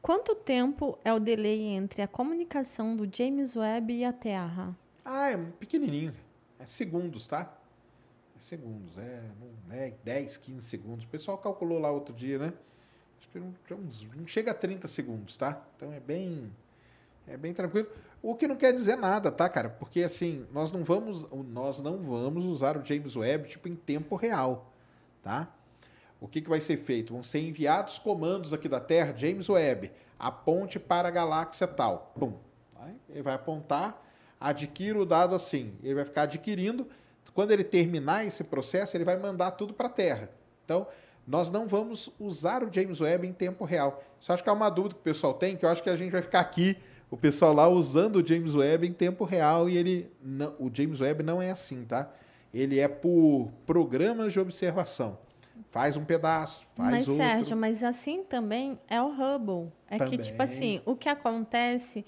Quanto 0.00 0.34
tempo 0.36 0.98
é 1.04 1.12
o 1.12 1.18
delay 1.18 1.62
entre 1.62 2.00
a 2.00 2.08
comunicação 2.08 2.96
do 2.96 3.08
James 3.12 3.56
Webb 3.56 3.92
e 3.92 4.04
a 4.04 4.12
Terra? 4.12 4.76
Ah, 5.04 5.30
é 5.30 5.36
pequenininho. 5.36 6.14
É 6.58 6.66
segundos, 6.66 7.26
tá? 7.26 7.52
É 8.36 8.40
segundos, 8.40 8.96
é, 8.98 9.22
não, 9.40 9.74
é 9.74 9.92
10, 10.04 10.36
15 10.36 10.66
segundos. 10.66 11.04
O 11.04 11.08
pessoal 11.08 11.38
calculou 11.38 11.78
lá 11.78 11.90
outro 11.90 12.14
dia, 12.14 12.38
né? 12.38 12.52
Acho 13.18 13.28
que 13.30 13.38
não, 13.38 13.54
não 14.16 14.26
chega 14.26 14.52
a 14.52 14.54
30 14.54 14.86
segundos, 14.88 15.36
tá? 15.36 15.64
Então 15.76 15.92
é 15.92 16.00
bem, 16.00 16.52
é 17.26 17.36
bem 17.36 17.52
tranquilo. 17.52 17.88
O 18.28 18.34
que 18.34 18.48
não 18.48 18.56
quer 18.56 18.72
dizer 18.72 18.96
nada, 18.96 19.30
tá, 19.30 19.48
cara? 19.48 19.70
Porque 19.70 20.02
assim, 20.02 20.44
nós 20.52 20.72
não 20.72 20.82
vamos, 20.82 21.30
nós 21.30 21.80
não 21.80 21.98
vamos 21.98 22.44
usar 22.44 22.76
o 22.76 22.84
James 22.84 23.14
Webb 23.14 23.48
tipo 23.48 23.68
em 23.68 23.76
tempo 23.76 24.16
real, 24.16 24.72
tá? 25.22 25.48
O 26.20 26.26
que, 26.26 26.40
que 26.40 26.48
vai 26.48 26.60
ser 26.60 26.76
feito? 26.76 27.12
Vão 27.12 27.22
ser 27.22 27.38
enviados 27.38 28.00
comandos 28.00 28.52
aqui 28.52 28.68
da 28.68 28.80
Terra, 28.80 29.14
James 29.16 29.48
Webb, 29.48 29.92
aponte 30.18 30.80
para 30.80 31.06
a 31.06 31.10
galáxia 31.12 31.68
tal. 31.68 32.12
Pum. 32.18 32.32
Ele 33.08 33.22
vai 33.22 33.34
apontar, 33.34 34.04
adquira 34.40 34.98
o 34.98 35.06
dado 35.06 35.32
assim. 35.32 35.76
Ele 35.80 35.94
vai 35.94 36.04
ficar 36.04 36.22
adquirindo. 36.22 36.88
Quando 37.32 37.52
ele 37.52 37.62
terminar 37.62 38.26
esse 38.26 38.42
processo, 38.42 38.96
ele 38.96 39.04
vai 39.04 39.16
mandar 39.16 39.52
tudo 39.52 39.72
para 39.72 39.86
a 39.86 39.90
Terra. 39.90 40.28
Então, 40.64 40.88
nós 41.24 41.48
não 41.48 41.68
vamos 41.68 42.10
usar 42.18 42.64
o 42.64 42.72
James 42.72 43.00
Webb 43.00 43.28
em 43.28 43.32
tempo 43.32 43.64
real. 43.64 44.02
Isso 44.20 44.32
acho 44.32 44.42
que 44.42 44.48
é 44.48 44.52
uma 44.52 44.68
dúvida 44.68 44.96
que 44.96 45.00
o 45.00 45.04
pessoal 45.04 45.32
tem, 45.32 45.56
que 45.56 45.64
eu 45.64 45.68
acho 45.68 45.80
que 45.80 45.90
a 45.90 45.94
gente 45.94 46.10
vai 46.10 46.22
ficar 46.22 46.40
aqui, 46.40 46.76
o 47.10 47.16
pessoal 47.16 47.52
lá 47.52 47.68
usando 47.68 48.16
o 48.16 48.26
James 48.26 48.54
Webb 48.54 48.86
em 48.86 48.92
tempo 48.92 49.24
real 49.24 49.68
e 49.68 49.76
ele 49.76 50.10
não, 50.22 50.54
o 50.58 50.70
James 50.72 51.00
Webb 51.00 51.22
não 51.22 51.40
é 51.40 51.50
assim, 51.50 51.84
tá? 51.84 52.10
Ele 52.52 52.78
é 52.78 52.88
por 52.88 53.50
programas 53.64 54.32
de 54.32 54.40
observação. 54.40 55.18
Faz 55.68 55.96
um 55.96 56.04
pedaço, 56.04 56.66
faz 56.74 56.90
mas, 56.90 57.08
outro. 57.08 57.22
Sérgio, 57.22 57.56
mas 57.56 57.84
assim 57.84 58.22
também 58.22 58.78
é 58.88 59.00
o 59.00 59.08
Hubble. 59.08 59.72
É 59.88 59.98
Também. 59.98 60.18
que, 60.18 60.24
tipo 60.24 60.42
assim, 60.42 60.80
o 60.84 60.96
que 60.96 61.08
acontece 61.08 62.04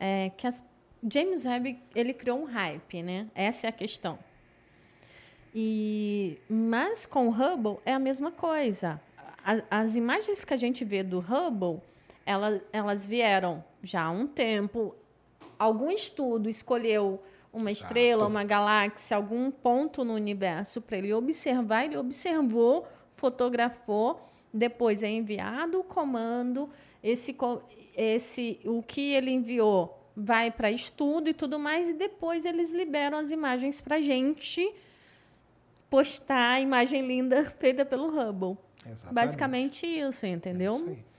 é 0.00 0.30
que 0.36 0.46
as, 0.46 0.62
James 1.10 1.44
Webb, 1.44 1.78
ele 1.94 2.14
criou 2.14 2.40
um 2.40 2.44
hype, 2.44 3.02
né? 3.02 3.26
Essa 3.34 3.66
é 3.66 3.68
a 3.68 3.72
questão. 3.72 4.18
E, 5.54 6.38
mas 6.48 7.04
com 7.04 7.28
o 7.28 7.30
Hubble 7.30 7.78
é 7.84 7.92
a 7.92 7.98
mesma 7.98 8.30
coisa. 8.30 9.00
As, 9.44 9.62
as 9.70 9.96
imagens 9.96 10.44
que 10.44 10.54
a 10.54 10.56
gente 10.56 10.84
vê 10.84 11.02
do 11.02 11.18
Hubble, 11.18 11.80
ela, 12.24 12.60
elas 12.72 13.06
vieram 13.06 13.64
já 13.82 14.04
há 14.04 14.10
um 14.10 14.26
tempo. 14.26 14.94
Algum 15.58 15.90
estudo 15.90 16.48
escolheu 16.48 17.22
uma 17.52 17.70
estrela, 17.70 18.26
uma 18.26 18.44
galáxia, 18.44 19.16
algum 19.16 19.50
ponto 19.50 20.04
no 20.04 20.14
universo 20.14 20.80
para 20.80 20.96
ele 20.98 21.12
observar. 21.12 21.84
Ele 21.84 21.96
observou, 21.96 22.86
fotografou, 23.16 24.20
depois 24.52 25.02
é 25.02 25.08
enviado 25.10 25.80
o 25.80 25.84
comando. 25.84 26.68
Esse, 27.02 27.36
esse, 27.96 28.58
o 28.64 28.82
que 28.82 29.12
ele 29.12 29.30
enviou 29.30 29.98
vai 30.16 30.50
para 30.50 30.70
estudo 30.70 31.28
e 31.28 31.34
tudo 31.34 31.58
mais, 31.58 31.90
e 31.90 31.94
depois 31.94 32.44
eles 32.44 32.70
liberam 32.70 33.18
as 33.18 33.30
imagens 33.30 33.80
para 33.80 33.96
a 33.96 34.00
gente 34.00 34.72
postar 35.90 36.52
a 36.52 36.60
imagem 36.60 37.06
linda 37.06 37.44
feita 37.58 37.84
pelo 37.84 38.08
Hubble. 38.08 38.56
Exatamente. 38.84 39.14
Basicamente 39.14 39.86
isso, 39.86 40.26
É 40.26 40.30
entendeu? 40.30 40.76
isso 40.76 40.90
aí. 40.90 41.11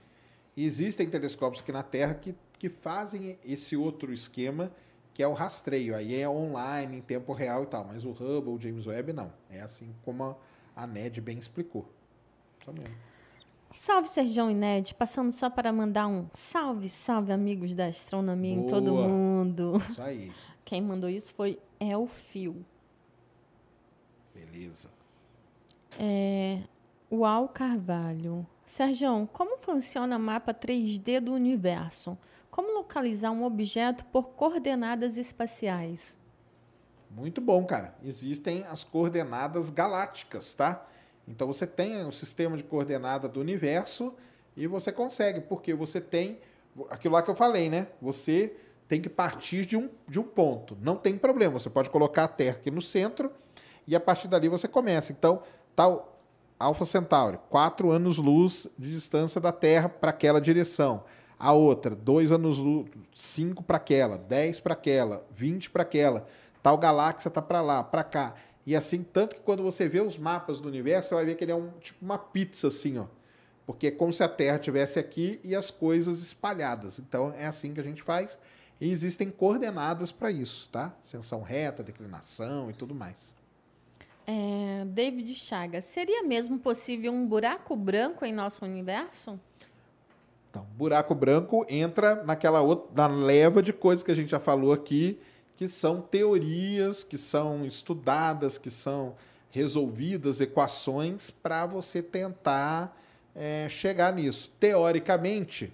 E 0.56 0.64
Existem 0.64 1.08
telescópios 1.08 1.62
aqui 1.62 1.72
na 1.72 1.82
Terra 1.82 2.14
que, 2.14 2.34
que 2.58 2.68
fazem 2.68 3.38
esse 3.44 3.76
outro 3.76 4.12
esquema, 4.12 4.72
que 5.12 5.22
é 5.22 5.28
o 5.28 5.32
rastreio. 5.32 5.94
Aí 5.94 6.14
é 6.14 6.28
online, 6.28 6.98
em 6.98 7.00
tempo 7.00 7.32
real 7.32 7.64
e 7.64 7.66
tal. 7.66 7.84
Mas 7.84 8.04
o 8.04 8.10
Hubble, 8.10 8.54
o 8.54 8.60
James 8.60 8.86
Webb, 8.86 9.12
não. 9.12 9.32
É 9.50 9.60
assim 9.60 9.94
como 10.04 10.36
a, 10.76 10.86
NED 10.86 11.20
bem 11.20 11.38
explicou. 11.38 11.88
Isso 12.60 12.72
mesmo. 12.72 12.94
Salve, 13.72 14.08
Sergião 14.08 14.50
e 14.50 14.54
Ned. 14.54 14.94
Passando 14.94 15.32
só 15.32 15.50
para 15.50 15.72
mandar 15.72 16.06
um 16.06 16.28
salve, 16.32 16.88
salve, 16.88 17.32
amigos 17.32 17.74
da 17.74 17.86
astronomia 17.86 18.54
em 18.54 18.66
todo 18.66 18.92
Boa. 18.92 19.08
mundo. 19.08 19.82
Isso 19.90 20.02
aí. 20.02 20.32
Quem 20.64 20.80
mandou 20.80 21.10
isso 21.10 21.34
foi 21.34 21.58
Elfio. 21.80 22.64
Beleza. 24.32 24.88
Uau 27.10 27.48
Carvalho. 27.48 28.46
Sergião, 28.74 29.24
como 29.24 29.56
funciona 29.58 30.16
o 30.16 30.18
mapa 30.18 30.52
3D 30.52 31.20
do 31.20 31.32
universo? 31.32 32.18
Como 32.50 32.74
localizar 32.74 33.30
um 33.30 33.44
objeto 33.44 34.04
por 34.06 34.30
coordenadas 34.30 35.16
espaciais? 35.16 36.18
Muito 37.08 37.40
bom, 37.40 37.64
cara. 37.64 37.94
Existem 38.02 38.64
as 38.64 38.82
coordenadas 38.82 39.70
galácticas, 39.70 40.56
tá? 40.56 40.88
Então 41.28 41.46
você 41.46 41.68
tem 41.68 42.04
o 42.04 42.10
sistema 42.10 42.56
de 42.56 42.64
coordenada 42.64 43.28
do 43.28 43.38
universo 43.38 44.12
e 44.56 44.66
você 44.66 44.90
consegue, 44.90 45.40
porque 45.42 45.72
você 45.72 46.00
tem 46.00 46.40
aquilo 46.90 47.14
lá 47.14 47.22
que 47.22 47.30
eu 47.30 47.36
falei, 47.36 47.70
né? 47.70 47.86
Você 48.02 48.56
tem 48.88 49.00
que 49.00 49.08
partir 49.08 49.66
de 49.66 49.76
um, 49.76 49.88
de 50.04 50.18
um 50.18 50.24
ponto. 50.24 50.76
Não 50.80 50.96
tem 50.96 51.16
problema. 51.16 51.60
Você 51.60 51.70
pode 51.70 51.90
colocar 51.90 52.24
a 52.24 52.28
Terra 52.28 52.56
aqui 52.56 52.72
no 52.72 52.82
centro 52.82 53.30
e 53.86 53.94
a 53.94 54.00
partir 54.00 54.26
dali 54.26 54.48
você 54.48 54.66
começa. 54.66 55.12
Então, 55.12 55.44
tal 55.76 56.13
Alpha 56.64 56.86
Centauri, 56.86 57.38
quatro 57.50 57.90
anos-luz 57.90 58.66
de 58.78 58.90
distância 58.90 59.38
da 59.38 59.52
Terra 59.52 59.86
para 59.86 60.08
aquela 60.08 60.40
direção. 60.40 61.04
A 61.38 61.52
outra, 61.52 61.94
dois 61.94 62.32
anos-luz, 62.32 62.88
cinco 63.14 63.62
para 63.62 63.76
aquela, 63.76 64.16
dez 64.16 64.60
para 64.60 64.72
aquela, 64.72 65.26
vinte 65.30 65.68
para 65.68 65.82
aquela. 65.82 66.26
Tal 66.62 66.78
galáxia 66.78 67.30
tá 67.30 67.42
para 67.42 67.60
lá, 67.60 67.84
para 67.84 68.02
cá. 68.02 68.34
E 68.64 68.74
assim, 68.74 69.02
tanto 69.02 69.36
que 69.36 69.42
quando 69.42 69.62
você 69.62 69.86
vê 69.86 70.00
os 70.00 70.16
mapas 70.16 70.58
do 70.58 70.66
universo, 70.66 71.10
você 71.10 71.14
vai 71.16 71.26
ver 71.26 71.34
que 71.34 71.44
ele 71.44 71.52
é 71.52 71.54
um, 71.54 71.68
tipo 71.80 72.02
uma 72.02 72.16
pizza, 72.16 72.68
assim, 72.68 72.96
ó. 72.96 73.04
Porque 73.66 73.88
é 73.88 73.90
como 73.90 74.10
se 74.10 74.22
a 74.22 74.28
Terra 74.28 74.56
estivesse 74.56 74.98
aqui 74.98 75.38
e 75.44 75.54
as 75.54 75.70
coisas 75.70 76.20
espalhadas. 76.20 76.98
Então, 76.98 77.34
é 77.36 77.44
assim 77.44 77.74
que 77.74 77.80
a 77.80 77.84
gente 77.84 78.02
faz. 78.02 78.38
E 78.80 78.90
existem 78.90 79.30
coordenadas 79.30 80.10
para 80.10 80.30
isso, 80.30 80.70
tá? 80.70 80.94
Ascensão 81.04 81.42
reta, 81.42 81.82
declinação 81.82 82.70
e 82.70 82.72
tudo 82.72 82.94
mais. 82.94 83.33
É, 84.26 84.84
David 84.86 85.34
Chagas, 85.34 85.84
seria 85.84 86.22
mesmo 86.22 86.58
possível 86.58 87.12
um 87.12 87.26
buraco 87.26 87.76
branco 87.76 88.24
em 88.24 88.32
nosso 88.32 88.64
universo? 88.64 89.38
Então, 90.50 90.66
buraco 90.76 91.14
branco 91.14 91.66
entra 91.68 92.22
naquela 92.24 92.62
outra, 92.62 93.08
na 93.08 93.14
leva 93.14 93.62
de 93.62 93.72
coisas 93.72 94.02
que 94.02 94.12
a 94.12 94.14
gente 94.14 94.30
já 94.30 94.40
falou 94.40 94.72
aqui, 94.72 95.18
que 95.56 95.68
são 95.68 96.00
teorias, 96.00 97.04
que 97.04 97.18
são 97.18 97.66
estudadas, 97.66 98.56
que 98.56 98.70
são 98.70 99.14
resolvidas, 99.50 100.40
equações, 100.40 101.30
para 101.30 101.66
você 101.66 102.02
tentar 102.02 102.96
é, 103.34 103.68
chegar 103.68 104.12
nisso. 104.12 104.52
Teoricamente, 104.58 105.72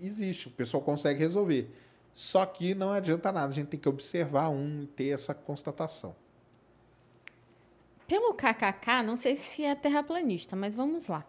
existe, 0.00 0.48
o 0.48 0.50
pessoal 0.50 0.82
consegue 0.82 1.20
resolver. 1.20 1.70
Só 2.14 2.44
que 2.46 2.74
não 2.74 2.90
adianta 2.90 3.30
nada, 3.32 3.48
a 3.48 3.54
gente 3.54 3.68
tem 3.68 3.80
que 3.80 3.88
observar 3.88 4.48
um 4.48 4.82
e 4.82 4.86
ter 4.86 5.08
essa 5.08 5.34
constatação. 5.34 6.14
Pelo 8.06 8.34
KKK, 8.34 9.02
não 9.04 9.16
sei 9.16 9.36
se 9.36 9.64
é 9.64 9.74
terraplanista, 9.74 10.54
mas 10.54 10.74
vamos 10.74 11.06
lá. 11.06 11.24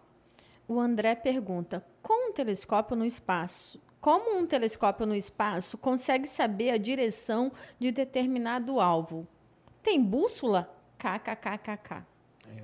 O 0.68 0.78
André 0.80 1.14
pergunta: 1.14 1.84
com 2.02 2.30
um 2.30 2.32
telescópio 2.32 2.96
no 2.96 3.04
espaço, 3.04 3.80
como 4.00 4.38
um 4.38 4.46
telescópio 4.46 5.06
no 5.06 5.14
espaço 5.14 5.78
consegue 5.78 6.28
saber 6.28 6.70
a 6.70 6.76
direção 6.76 7.50
de 7.78 7.90
determinado 7.90 8.78
alvo? 8.80 9.26
Tem 9.82 10.02
bússola? 10.02 10.72
KKKKK. 10.98 12.04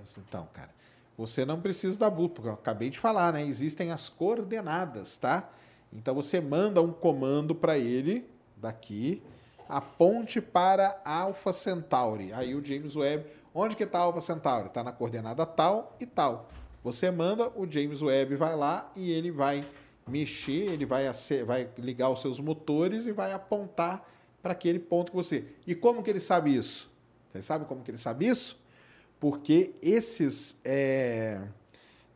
Isso, 0.02 0.22
então, 0.26 0.48
cara. 0.52 0.70
Você 1.16 1.44
não 1.44 1.60
precisa 1.60 1.98
da 1.98 2.08
bússola, 2.08 2.34
porque 2.34 2.48
eu 2.48 2.54
acabei 2.54 2.90
de 2.90 2.98
falar, 2.98 3.32
né? 3.32 3.44
Existem 3.44 3.90
as 3.92 4.08
coordenadas, 4.08 5.16
tá? 5.18 5.50
Então 5.92 6.14
você 6.14 6.40
manda 6.40 6.80
um 6.80 6.92
comando 6.92 7.54
para 7.54 7.78
ele 7.78 8.28
daqui, 8.56 9.22
aponte 9.68 10.40
para 10.40 11.00
Alpha 11.04 11.52
Centauri. 11.52 12.32
Aí 12.32 12.54
o 12.54 12.64
James 12.64 12.96
Webb, 12.96 13.26
onde 13.54 13.76
que 13.76 13.84
está 13.84 13.98
Alpha 13.98 14.20
Centauri? 14.20 14.66
Está 14.66 14.82
na 14.82 14.92
coordenada 14.92 15.44
tal 15.46 15.96
e 16.00 16.06
tal. 16.06 16.48
Você 16.82 17.10
manda, 17.10 17.48
o 17.54 17.70
James 17.70 18.02
Webb 18.02 18.36
vai 18.36 18.56
lá 18.56 18.90
e 18.96 19.10
ele 19.10 19.30
vai 19.30 19.64
mexer, 20.06 20.72
ele 20.72 20.84
vai, 20.84 21.10
vai 21.46 21.70
ligar 21.78 22.10
os 22.10 22.20
seus 22.20 22.40
motores 22.40 23.06
e 23.06 23.12
vai 23.12 23.32
apontar 23.32 24.06
para 24.42 24.52
aquele 24.52 24.78
ponto 24.78 25.12
que 25.12 25.16
você. 25.16 25.44
E 25.66 25.74
como 25.74 26.02
que 26.02 26.10
ele 26.10 26.20
sabe 26.20 26.54
isso? 26.54 26.90
Você 27.32 27.42
sabe 27.42 27.64
como 27.64 27.82
que 27.82 27.90
ele 27.90 27.98
sabe 27.98 28.26
isso? 28.26 28.60
Porque 29.20 29.74
esses 29.80 30.56
é, 30.64 31.46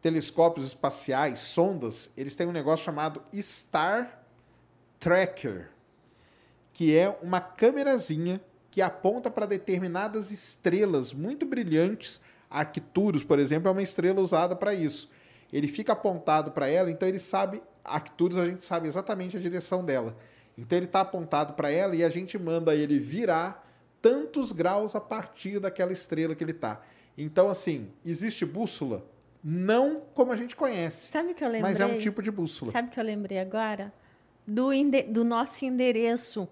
telescópios 0.03 0.67
espaciais, 0.67 1.39
sondas, 1.39 2.11
eles 2.17 2.35
têm 2.35 2.47
um 2.47 2.53
negócio 2.53 2.85
chamado 2.85 3.23
Star 3.35 4.25
Tracker, 4.99 5.71
que 6.73 6.97
é 6.97 7.17
uma 7.23 7.41
câmerazinha 7.41 8.41
que 8.77 8.83
aponta 8.83 9.31
para 9.31 9.47
determinadas 9.47 10.31
estrelas 10.31 11.11
muito 11.11 11.47
brilhantes. 11.47 12.21
Arcturus, 12.51 13.25
por 13.25 13.39
exemplo, 13.39 13.69
é 13.69 13.73
uma 13.73 13.81
estrela 13.81 14.21
usada 14.21 14.55
para 14.55 14.75
isso. 14.75 15.09
Ele 15.51 15.67
fica 15.67 15.95
apontado 15.95 16.51
para 16.51 16.69
ela, 16.69 16.91
então 16.91 17.09
ele 17.09 17.19
sabe. 17.19 17.63
Arcturus 17.83 18.37
a 18.37 18.45
gente 18.45 18.67
sabe 18.67 18.87
exatamente 18.87 19.35
a 19.35 19.41
direção 19.41 19.83
dela. 19.83 20.15
Então 20.59 20.77
ele 20.77 20.85
está 20.85 21.01
apontado 21.01 21.55
para 21.55 21.71
ela 21.71 21.97
e 21.97 22.05
a 22.05 22.11
gente 22.11 22.39
manda 22.39 22.75
ele 22.75 22.99
virar 22.99 23.67
tantos 24.03 24.53
graus 24.53 24.95
a 24.95 25.01
partir 25.01 25.59
daquela 25.59 25.91
estrela 25.91 26.35
que 26.35 26.45
ele 26.45 26.51
está. 26.51 26.83
Então, 27.17 27.49
assim, 27.49 27.91
existe 28.05 28.45
bússola? 28.45 29.07
Não 29.43 30.03
como 30.13 30.33
a 30.33 30.37
gente 30.37 30.55
conhece. 30.55 31.11
Sabe 31.11 31.33
o 31.33 31.35
que 31.35 31.43
eu 31.43 31.49
lembrei? 31.49 31.73
Mas 31.73 31.81
é 31.81 31.87
um 31.87 31.97
tipo 31.97 32.23
de 32.23 32.31
bússola. 32.31 32.73
Sabe 32.73 32.89
o 32.89 32.91
que 32.91 33.01
eu 33.01 33.05
lembrei 33.05 33.39
agora? 33.39 33.91
Do, 34.47 34.69
do 35.09 35.25
nosso 35.25 35.65
endereço, 35.65 36.47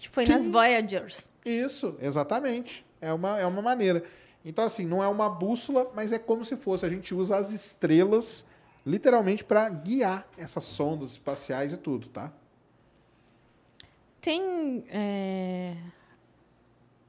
que 0.00 0.08
foi 0.08 0.24
Sim. 0.24 0.32
nas 0.32 0.48
Voyagers. 0.48 1.30
Isso, 1.44 1.94
exatamente. 2.00 2.84
É 3.02 3.12
uma, 3.12 3.38
é 3.38 3.44
uma 3.44 3.60
maneira. 3.60 4.02
Então, 4.42 4.64
assim, 4.64 4.86
não 4.86 5.04
é 5.04 5.08
uma 5.08 5.28
bússola, 5.28 5.92
mas 5.94 6.10
é 6.10 6.18
como 6.18 6.42
se 6.42 6.56
fosse. 6.56 6.86
A 6.86 6.88
gente 6.88 7.14
usa 7.14 7.36
as 7.36 7.52
estrelas, 7.52 8.46
literalmente, 8.84 9.44
para 9.44 9.68
guiar 9.68 10.26
essas 10.38 10.64
sondas 10.64 11.10
espaciais 11.10 11.74
e 11.74 11.76
tudo, 11.76 12.08
tá? 12.08 12.32
Tem. 14.22 14.82
É... 14.88 15.76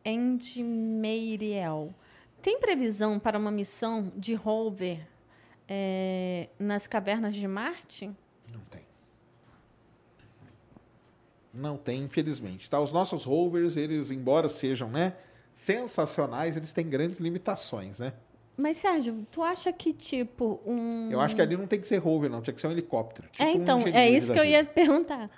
Andy 0.06 0.62
Meiriel. 0.62 1.96
Tem 2.42 2.60
previsão 2.60 3.20
para 3.20 3.38
uma 3.38 3.52
missão 3.52 4.12
de 4.18 4.34
rover 4.34 5.08
é, 5.66 6.50
nas 6.60 6.88
cavernas 6.88 7.36
de 7.36 7.48
Marte? 7.48 8.08
Não 8.52 8.60
tem. 8.62 8.82
Não 11.54 11.78
tem, 11.78 12.04
infelizmente. 12.04 12.70
Tá? 12.70 12.80
Os 12.80 12.92
nossos 12.92 13.24
rovers, 13.24 13.78
eles, 13.78 14.12
embora 14.12 14.48
sejam 14.48 14.90
né, 14.90 15.14
sensacionais, 15.56 16.56
eles 16.56 16.74
têm 16.74 16.88
grandes 16.88 17.20
limitações, 17.20 18.00
né? 18.00 18.14
Mas, 18.58 18.78
Sérgio, 18.78 19.26
tu 19.32 19.42
acha 19.42 19.72
que, 19.74 19.92
tipo, 19.92 20.62
um. 20.66 21.10
Eu 21.10 21.20
acho 21.20 21.36
que 21.36 21.42
ali 21.42 21.58
não 21.58 21.66
tem 21.66 21.80
que 21.80 21.88
ser 21.88 21.98
rover, 21.98 22.30
não. 22.30 22.42
Tinha 22.42 22.54
que 22.54 22.62
ser 22.62 22.68
um 22.68 22.72
helicóptero. 22.72 23.28
Tipo 23.32 23.44
é, 23.44 23.52
então, 23.54 23.80
um 23.80 23.88
é 23.88 24.10
isso 24.10 24.32
que 24.32 24.40
eu 24.40 24.46
ia 24.46 24.64
perguntar. 24.64 25.30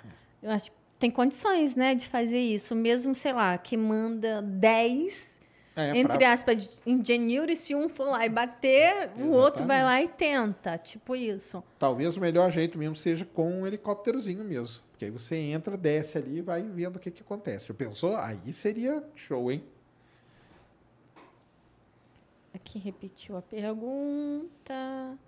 Eu 0.42 0.50
acho 0.50 0.70
que 0.70 0.76
tem 0.98 1.10
condições, 1.10 1.74
né, 1.74 1.94
de 1.94 2.06
fazer 2.06 2.38
isso. 2.38 2.74
Mesmo, 2.74 3.14
sei 3.14 3.32
lá, 3.32 3.56
que 3.56 3.76
manda 3.76 4.42
10 4.42 5.40
é, 5.76 5.96
entre 5.96 6.18
pra... 6.18 6.32
aspas, 6.32 6.82
ingenuity, 6.86 7.56
se 7.56 7.74
um 7.74 7.88
for 7.88 8.10
lá 8.10 8.24
e 8.24 8.28
bater, 8.28 8.94
Exatamente. 8.94 9.22
o 9.22 9.30
outro 9.32 9.66
vai 9.66 9.82
lá 9.82 10.00
e 10.02 10.08
tenta. 10.08 10.78
Tipo 10.78 11.16
isso. 11.16 11.64
Talvez 11.78 12.16
o 12.16 12.20
melhor 12.20 12.50
jeito 12.50 12.78
mesmo 12.78 12.94
seja 12.94 13.24
com 13.24 13.60
um 13.60 13.66
helicópterozinho 13.66 14.44
mesmo. 14.44 14.83
Porque 14.94 15.06
aí 15.06 15.10
você 15.10 15.34
entra, 15.34 15.76
desce 15.76 16.18
ali 16.18 16.38
e 16.38 16.40
vai 16.40 16.62
vendo 16.62 16.96
o 16.96 16.98
que, 17.00 17.10
que 17.10 17.20
acontece. 17.20 17.66
Já 17.66 17.74
pensou? 17.74 18.14
Aí 18.14 18.52
seria 18.52 19.04
show, 19.16 19.50
hein? 19.50 19.60
Aqui 22.54 22.78
repetiu 22.78 23.36
a 23.36 23.42
pergunta. 23.42 25.18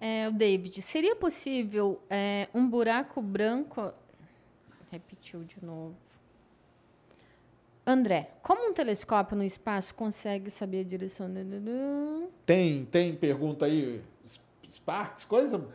É, 0.00 0.28
o 0.28 0.32
David, 0.32 0.80
seria 0.80 1.16
possível 1.16 2.00
é, 2.08 2.46
um 2.54 2.70
buraco 2.70 3.20
branco. 3.20 3.92
Repetiu 4.92 5.42
de 5.42 5.56
novo. 5.60 5.96
André, 7.84 8.30
como 8.44 8.70
um 8.70 8.72
telescópio 8.72 9.36
no 9.36 9.42
espaço 9.42 9.92
consegue 9.92 10.50
saber 10.50 10.82
a 10.82 10.84
direção? 10.84 11.28
Tem, 12.44 12.84
tem 12.84 13.16
pergunta 13.16 13.64
aí, 13.64 14.00
Sparks, 14.70 15.24
coisa? 15.24 15.66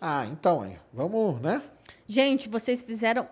Ah, 0.00 0.26
então 0.26 0.62
aí, 0.62 0.76
vamos, 0.92 1.40
né? 1.40 1.62
Gente, 2.08 2.48
vocês 2.48 2.82
fizeram. 2.82 3.28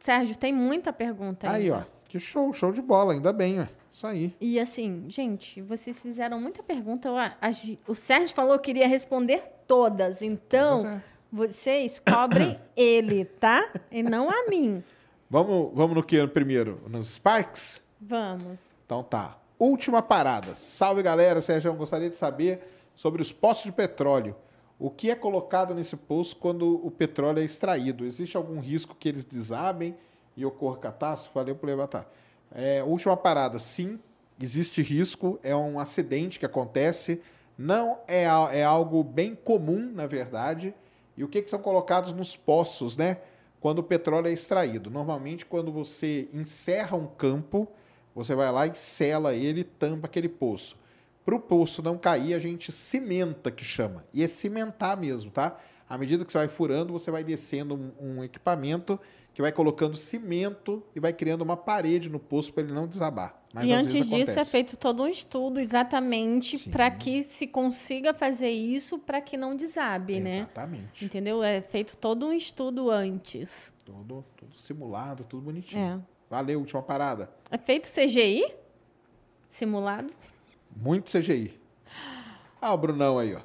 Sérgio, 0.00 0.36
tem 0.36 0.52
muita 0.52 0.92
pergunta 0.92 1.48
aí. 1.50 1.64
Aí, 1.64 1.70
ó, 1.70 1.82
que 2.08 2.18
show, 2.18 2.52
show 2.54 2.72
de 2.72 2.80
bola, 2.80 3.12
ainda 3.12 3.32
bem, 3.32 3.60
ó. 3.60 3.66
Isso 3.90 4.06
aí. 4.06 4.34
E 4.40 4.58
assim, 4.58 5.04
gente, 5.08 5.60
vocês 5.62 6.02
fizeram 6.02 6.40
muita 6.40 6.62
pergunta. 6.62 7.10
O 7.86 7.94
Sérgio 7.94 8.34
falou 8.34 8.58
que 8.58 8.64
queria 8.64 8.88
responder 8.88 9.42
todas, 9.68 10.20
então 10.20 10.84
é. 10.86 11.02
vocês 11.30 12.00
cobrem 12.00 12.58
ele, 12.74 13.24
tá? 13.24 13.70
E 13.92 14.02
não 14.02 14.28
a 14.28 14.48
mim. 14.48 14.82
Vamos, 15.30 15.70
vamos 15.74 15.94
no 15.94 16.02
que 16.02 16.26
primeiro? 16.26 16.80
Nos 16.88 17.14
Sparks? 17.14 17.84
Vamos. 18.00 18.74
Então 18.84 19.02
tá. 19.02 19.38
Última 19.58 20.02
parada. 20.02 20.54
Salve 20.54 21.02
galera, 21.02 21.40
Sérgio, 21.40 21.68
eu 21.68 21.74
gostaria 21.74 22.10
de 22.10 22.16
saber 22.16 22.60
sobre 22.96 23.22
os 23.22 23.32
poços 23.32 23.64
de 23.64 23.72
petróleo. 23.72 24.34
O 24.78 24.90
que 24.90 25.10
é 25.10 25.14
colocado 25.14 25.74
nesse 25.74 25.96
poço 25.96 26.36
quando 26.36 26.84
o 26.84 26.90
petróleo 26.90 27.40
é 27.40 27.44
extraído? 27.44 28.04
Existe 28.04 28.36
algum 28.36 28.60
risco 28.60 28.94
que 28.94 29.08
eles 29.08 29.24
desabem 29.24 29.96
e 30.36 30.44
ocorra 30.44 30.78
catástrofe? 30.78 31.34
Valeu 31.34 31.54
por 31.54 31.66
levantar. 31.66 32.10
É, 32.52 32.82
última 32.82 33.16
parada. 33.16 33.58
Sim, 33.58 33.98
existe 34.40 34.82
risco, 34.82 35.38
é 35.42 35.54
um 35.54 35.78
acidente 35.78 36.38
que 36.38 36.46
acontece. 36.46 37.20
Não 37.56 37.98
é, 38.08 38.24
é 38.24 38.64
algo 38.64 39.04
bem 39.04 39.34
comum, 39.34 39.92
na 39.92 40.06
verdade. 40.06 40.74
E 41.16 41.22
o 41.22 41.28
que, 41.28 41.40
que 41.40 41.50
são 41.50 41.60
colocados 41.60 42.12
nos 42.12 42.36
poços, 42.36 42.96
né? 42.96 43.18
quando 43.64 43.78
o 43.78 43.82
petróleo 43.82 44.28
é 44.28 44.30
extraído. 44.30 44.90
Normalmente, 44.90 45.46
quando 45.46 45.72
você 45.72 46.28
encerra 46.34 46.98
um 46.98 47.06
campo, 47.06 47.66
você 48.14 48.34
vai 48.34 48.52
lá 48.52 48.66
e 48.66 48.74
sela 48.74 49.34
ele 49.34 49.64
tampa 49.64 50.06
aquele 50.06 50.28
poço. 50.28 50.76
Para 51.24 51.34
o 51.34 51.40
poço 51.40 51.82
não 51.82 51.96
cair, 51.96 52.34
a 52.34 52.38
gente 52.38 52.70
cimenta, 52.70 53.50
que 53.50 53.64
chama. 53.64 54.04
E 54.12 54.22
é 54.22 54.28
cimentar 54.28 54.96
mesmo, 54.96 55.30
tá? 55.30 55.58
À 55.88 55.96
medida 55.96 56.24
que 56.24 56.32
você 56.32 56.38
vai 56.38 56.48
furando, 56.48 56.92
você 56.92 57.10
vai 57.10 57.22
descendo 57.22 57.74
um, 57.74 58.18
um 58.18 58.24
equipamento 58.24 58.98
que 59.34 59.42
vai 59.42 59.50
colocando 59.50 59.96
cimento 59.96 60.82
e 60.94 61.00
vai 61.00 61.12
criando 61.12 61.42
uma 61.42 61.56
parede 61.56 62.08
no 62.08 62.20
poço 62.20 62.52
para 62.52 62.62
ele 62.62 62.72
não 62.72 62.86
desabar. 62.86 63.42
Mas, 63.52 63.68
e 63.68 63.72
antes 63.72 64.08
disso 64.08 64.38
é 64.38 64.44
feito 64.44 64.76
todo 64.76 65.02
um 65.02 65.08
estudo 65.08 65.58
exatamente 65.58 66.68
para 66.70 66.90
que 66.90 67.22
se 67.22 67.46
consiga 67.46 68.14
fazer 68.14 68.50
isso 68.50 68.98
para 68.98 69.20
que 69.20 69.36
não 69.36 69.56
desabe, 69.56 70.14
exatamente. 70.14 70.24
né? 70.24 70.42
Exatamente. 70.42 71.04
Entendeu? 71.04 71.42
É 71.42 71.60
feito 71.60 71.96
todo 71.96 72.26
um 72.26 72.32
estudo 72.32 72.90
antes. 72.90 73.72
Tudo, 73.84 74.24
tudo 74.36 74.56
simulado, 74.56 75.24
tudo 75.24 75.42
bonitinho. 75.42 76.00
É. 76.00 76.14
Valeu, 76.30 76.60
última 76.60 76.82
parada. 76.82 77.30
É 77.50 77.58
feito 77.58 77.88
CGI? 77.88 78.54
Simulado? 79.48 80.12
Muito 80.76 81.10
CGI. 81.10 81.60
Ah, 82.60 82.72
o 82.74 82.78
Brunão 82.78 83.18
aí, 83.18 83.34
ó. 83.34 83.40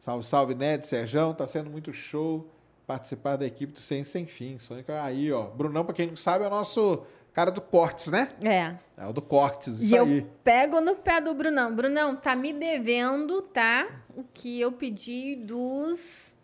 Salve, 0.00 0.24
salve, 0.26 0.54
Ned, 0.54 0.86
Serjão, 0.86 1.32
tá 1.32 1.46
sendo 1.46 1.70
muito 1.70 1.92
show 1.92 2.50
participar 2.86 3.36
da 3.36 3.46
equipe 3.46 3.72
do 3.72 3.80
Ciência 3.80 4.12
Sem 4.12 4.26
Fim. 4.26 4.58
Aí, 5.02 5.32
ó, 5.32 5.44
Brunão, 5.44 5.84
para 5.84 5.94
quem 5.94 6.08
não 6.08 6.16
sabe, 6.16 6.44
é 6.44 6.48
o 6.48 6.50
nosso 6.50 7.06
cara 7.32 7.50
do 7.50 7.60
Cortes, 7.60 8.08
né? 8.08 8.30
É. 8.42 8.76
É 9.00 9.06
o 9.06 9.12
do 9.12 9.22
Cortes, 9.22 9.80
isso 9.80 9.94
e 9.94 9.96
eu 9.96 10.04
aí. 10.04 10.26
pego 10.42 10.80
no 10.80 10.96
pé 10.96 11.20
do 11.20 11.32
Brunão. 11.34 11.74
Brunão, 11.74 12.16
tá 12.16 12.34
me 12.34 12.52
devendo, 12.52 13.42
tá? 13.42 14.02
O 14.16 14.24
que 14.24 14.60
eu 14.60 14.72
pedi 14.72 15.36
dos 15.36 16.36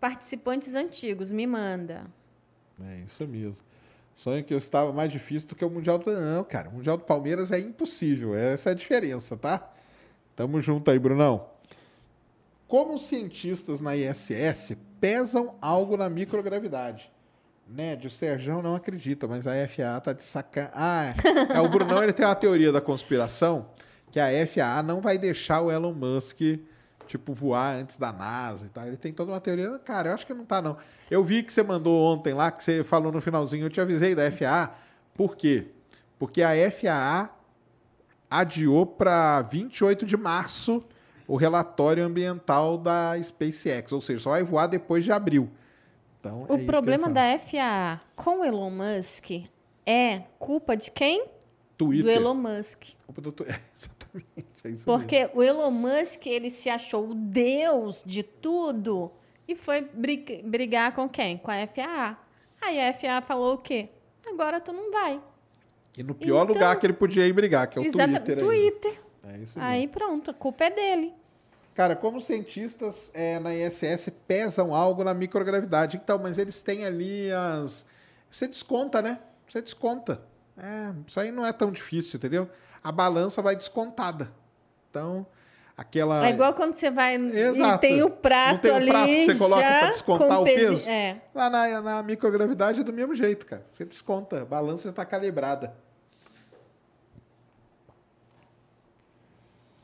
participantes 0.00 0.74
antigos. 0.74 1.30
Me 1.30 1.46
manda. 1.46 2.06
É 2.82 3.00
isso 3.00 3.26
mesmo. 3.26 3.64
Sonho 4.20 4.44
que 4.44 4.52
eu 4.52 4.58
estava 4.58 4.92
mais 4.92 5.10
difícil 5.10 5.48
do 5.48 5.54
que 5.54 5.64
o 5.64 5.70
Mundial 5.70 5.96
do. 5.96 6.12
Não, 6.12 6.44
cara, 6.44 6.68
o 6.68 6.74
Mundial 6.74 6.98
do 6.98 7.04
Palmeiras 7.04 7.50
é 7.50 7.58
impossível. 7.58 8.34
Essa 8.34 8.68
é 8.68 8.72
a 8.72 8.76
diferença, 8.76 9.34
tá? 9.34 9.72
Tamo 10.36 10.60
junto 10.60 10.90
aí, 10.90 10.98
Brunão. 10.98 11.46
Como 12.68 12.96
os 12.96 13.06
cientistas 13.06 13.80
na 13.80 13.96
ISS 13.96 14.76
pesam 15.00 15.54
algo 15.58 15.96
na 15.96 16.10
microgravidade? 16.10 17.10
Ned, 17.66 18.08
o 18.08 18.10
Serjão 18.10 18.60
não 18.60 18.74
acredita, 18.74 19.26
mas 19.26 19.46
a 19.46 19.52
FAA 19.66 19.98
tá 20.02 20.12
de 20.12 20.22
sacan... 20.22 20.68
Ah, 20.74 21.14
é, 21.52 21.56
é, 21.56 21.60
o 21.62 21.68
Brunão 21.70 22.02
ele 22.02 22.12
tem 22.12 22.26
uma 22.26 22.34
teoria 22.34 22.70
da 22.70 22.80
conspiração 22.82 23.70
que 24.12 24.20
a 24.20 24.28
FAA 24.46 24.82
não 24.82 25.00
vai 25.00 25.16
deixar 25.16 25.62
o 25.62 25.72
Elon 25.72 25.94
Musk 25.94 26.40
tipo 27.10 27.34
voar 27.34 27.74
antes 27.74 27.96
da 27.96 28.12
NASA 28.12 28.66
e 28.66 28.68
tal. 28.68 28.86
Ele 28.86 28.96
tem 28.96 29.12
toda 29.12 29.32
uma 29.32 29.40
teoria. 29.40 29.78
Cara, 29.80 30.10
eu 30.10 30.14
acho 30.14 30.26
que 30.26 30.32
não 30.32 30.44
tá 30.44 30.62
não. 30.62 30.76
Eu 31.10 31.24
vi 31.24 31.42
que 31.42 31.52
você 31.52 31.62
mandou 31.62 32.00
ontem 32.00 32.32
lá 32.32 32.50
que 32.52 32.62
você 32.62 32.84
falou 32.84 33.10
no 33.10 33.20
finalzinho, 33.20 33.66
eu 33.66 33.70
te 33.70 33.80
avisei 33.80 34.14
da 34.14 34.30
FAA. 34.30 34.72
Por 35.14 35.36
quê? 35.36 35.66
Porque 36.18 36.40
a 36.42 36.50
FAA 36.70 37.30
adiou 38.30 38.86
para 38.86 39.42
28 39.42 40.06
de 40.06 40.16
março 40.16 40.80
o 41.26 41.36
relatório 41.36 42.04
ambiental 42.04 42.78
da 42.78 43.20
SpaceX, 43.20 43.92
ou 43.92 44.00
seja, 44.00 44.20
só 44.20 44.30
vai 44.30 44.42
voar 44.42 44.66
depois 44.66 45.04
de 45.04 45.12
abril. 45.12 45.50
Então, 46.20 46.46
o 46.48 46.54
é 46.54 46.64
problema 46.64 47.08
da 47.08 47.38
FAA 47.38 48.00
com 48.14 48.40
o 48.40 48.44
Elon 48.44 48.70
Musk 48.70 49.30
é 49.86 50.22
culpa 50.38 50.76
de 50.76 50.90
quem? 50.90 51.26
Twitter. 51.76 52.04
Do 52.04 52.10
Elon 52.10 52.34
Musk. 52.34 52.94
Culpa 53.06 53.20
do 53.20 53.32
Twitter. 53.32 53.60
Exatamente. 54.14 54.82
É 54.82 54.84
Porque 54.84 55.20
mesmo. 55.20 55.38
o 55.38 55.42
Elon 55.42 55.70
Musk 55.70 56.26
ele 56.26 56.50
se 56.50 56.68
achou 56.68 57.10
o 57.10 57.14
deus 57.14 58.02
de 58.04 58.22
tudo 58.22 59.10
e 59.48 59.54
foi 59.54 59.82
brigar 59.82 60.94
com 60.94 61.08
quem? 61.08 61.38
Com 61.38 61.50
a 61.50 61.66
FAA. 61.66 62.18
Aí 62.60 62.80
a 62.80 62.92
FAA 62.92 63.22
falou 63.22 63.54
o 63.54 63.58
quê? 63.58 63.88
Agora 64.26 64.60
tu 64.60 64.72
não 64.72 64.92
vai. 64.92 65.20
E 65.96 66.02
no 66.02 66.14
pior 66.14 66.44
então, 66.44 66.54
lugar 66.54 66.78
que 66.78 66.86
ele 66.86 66.92
podia 66.92 67.26
ir 67.26 67.32
brigar, 67.32 67.66
que 67.68 67.78
é 67.78 67.82
o 67.82 67.90
Twitter. 67.90 68.38
Twitter. 68.38 69.00
É 69.24 69.38
isso 69.38 69.58
mesmo. 69.58 69.62
Aí 69.62 69.88
pronto, 69.88 70.30
a 70.30 70.34
culpa 70.34 70.64
é 70.64 70.70
dele. 70.70 71.14
Cara, 71.74 71.96
como 71.96 72.20
cientistas 72.20 73.10
é, 73.14 73.38
na 73.38 73.54
ISS 73.54 74.10
pesam 74.26 74.74
algo 74.74 75.02
na 75.02 75.14
microgravidade. 75.14 75.96
Então, 76.02 76.18
mas 76.18 76.38
eles 76.38 76.62
têm 76.62 76.84
ali 76.84 77.30
as. 77.32 77.86
Você 78.30 78.46
desconta, 78.46 79.00
né? 79.00 79.18
Você 79.48 79.62
desconta. 79.62 80.22
É, 80.56 80.92
isso 81.06 81.18
aí 81.18 81.32
não 81.32 81.44
é 81.44 81.52
tão 81.52 81.70
difícil, 81.72 82.18
entendeu? 82.18 82.48
A 82.82 82.90
balança 82.90 83.42
vai 83.42 83.56
descontada. 83.56 84.32
Então, 84.90 85.26
aquela. 85.76 86.26
É 86.26 86.30
igual 86.30 86.52
quando 86.54 86.74
você 86.74 86.90
vai 86.90 87.14
Exato. 87.14 87.76
e 87.76 87.88
tem 87.88 88.02
o 88.02 88.10
prato 88.10 88.54
não 88.54 88.58
tem 88.58 88.70
ali. 88.70 88.90
o 88.90 88.92
prato 88.92 89.06
que 89.06 89.24
você 89.26 89.34
coloca 89.36 89.62
para 89.62 89.88
descontar 89.88 90.40
o 90.40 90.44
peso. 90.44 90.88
É. 90.88 91.20
Lá 91.34 91.48
na, 91.48 91.80
na 91.80 92.02
microgravidade 92.02 92.80
é 92.80 92.84
do 92.84 92.92
mesmo 92.92 93.14
jeito, 93.14 93.46
cara. 93.46 93.64
Você 93.72 93.84
desconta, 93.84 94.42
a 94.42 94.44
balança 94.44 94.84
já 94.84 94.90
está 94.90 95.04
calibrada. 95.04 95.74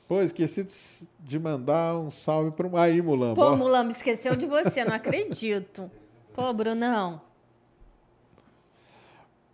Pô, 0.07 0.20
esqueci 0.20 1.08
de 1.18 1.39
mandar 1.39 1.99
um 1.99 2.12
salve 2.12 2.52
para 2.52 2.66
o 2.66 2.76
aí, 2.76 3.02
Mulambo. 3.02 3.34
Pô, 3.34 3.57
Mulambo, 3.57 3.91
esqueceu 3.91 4.36
de 4.36 4.47
você, 4.47 4.84
não 4.84 4.94
acredito. 4.94 5.91
Pô, 6.33 6.52
Brunão. 6.52 7.25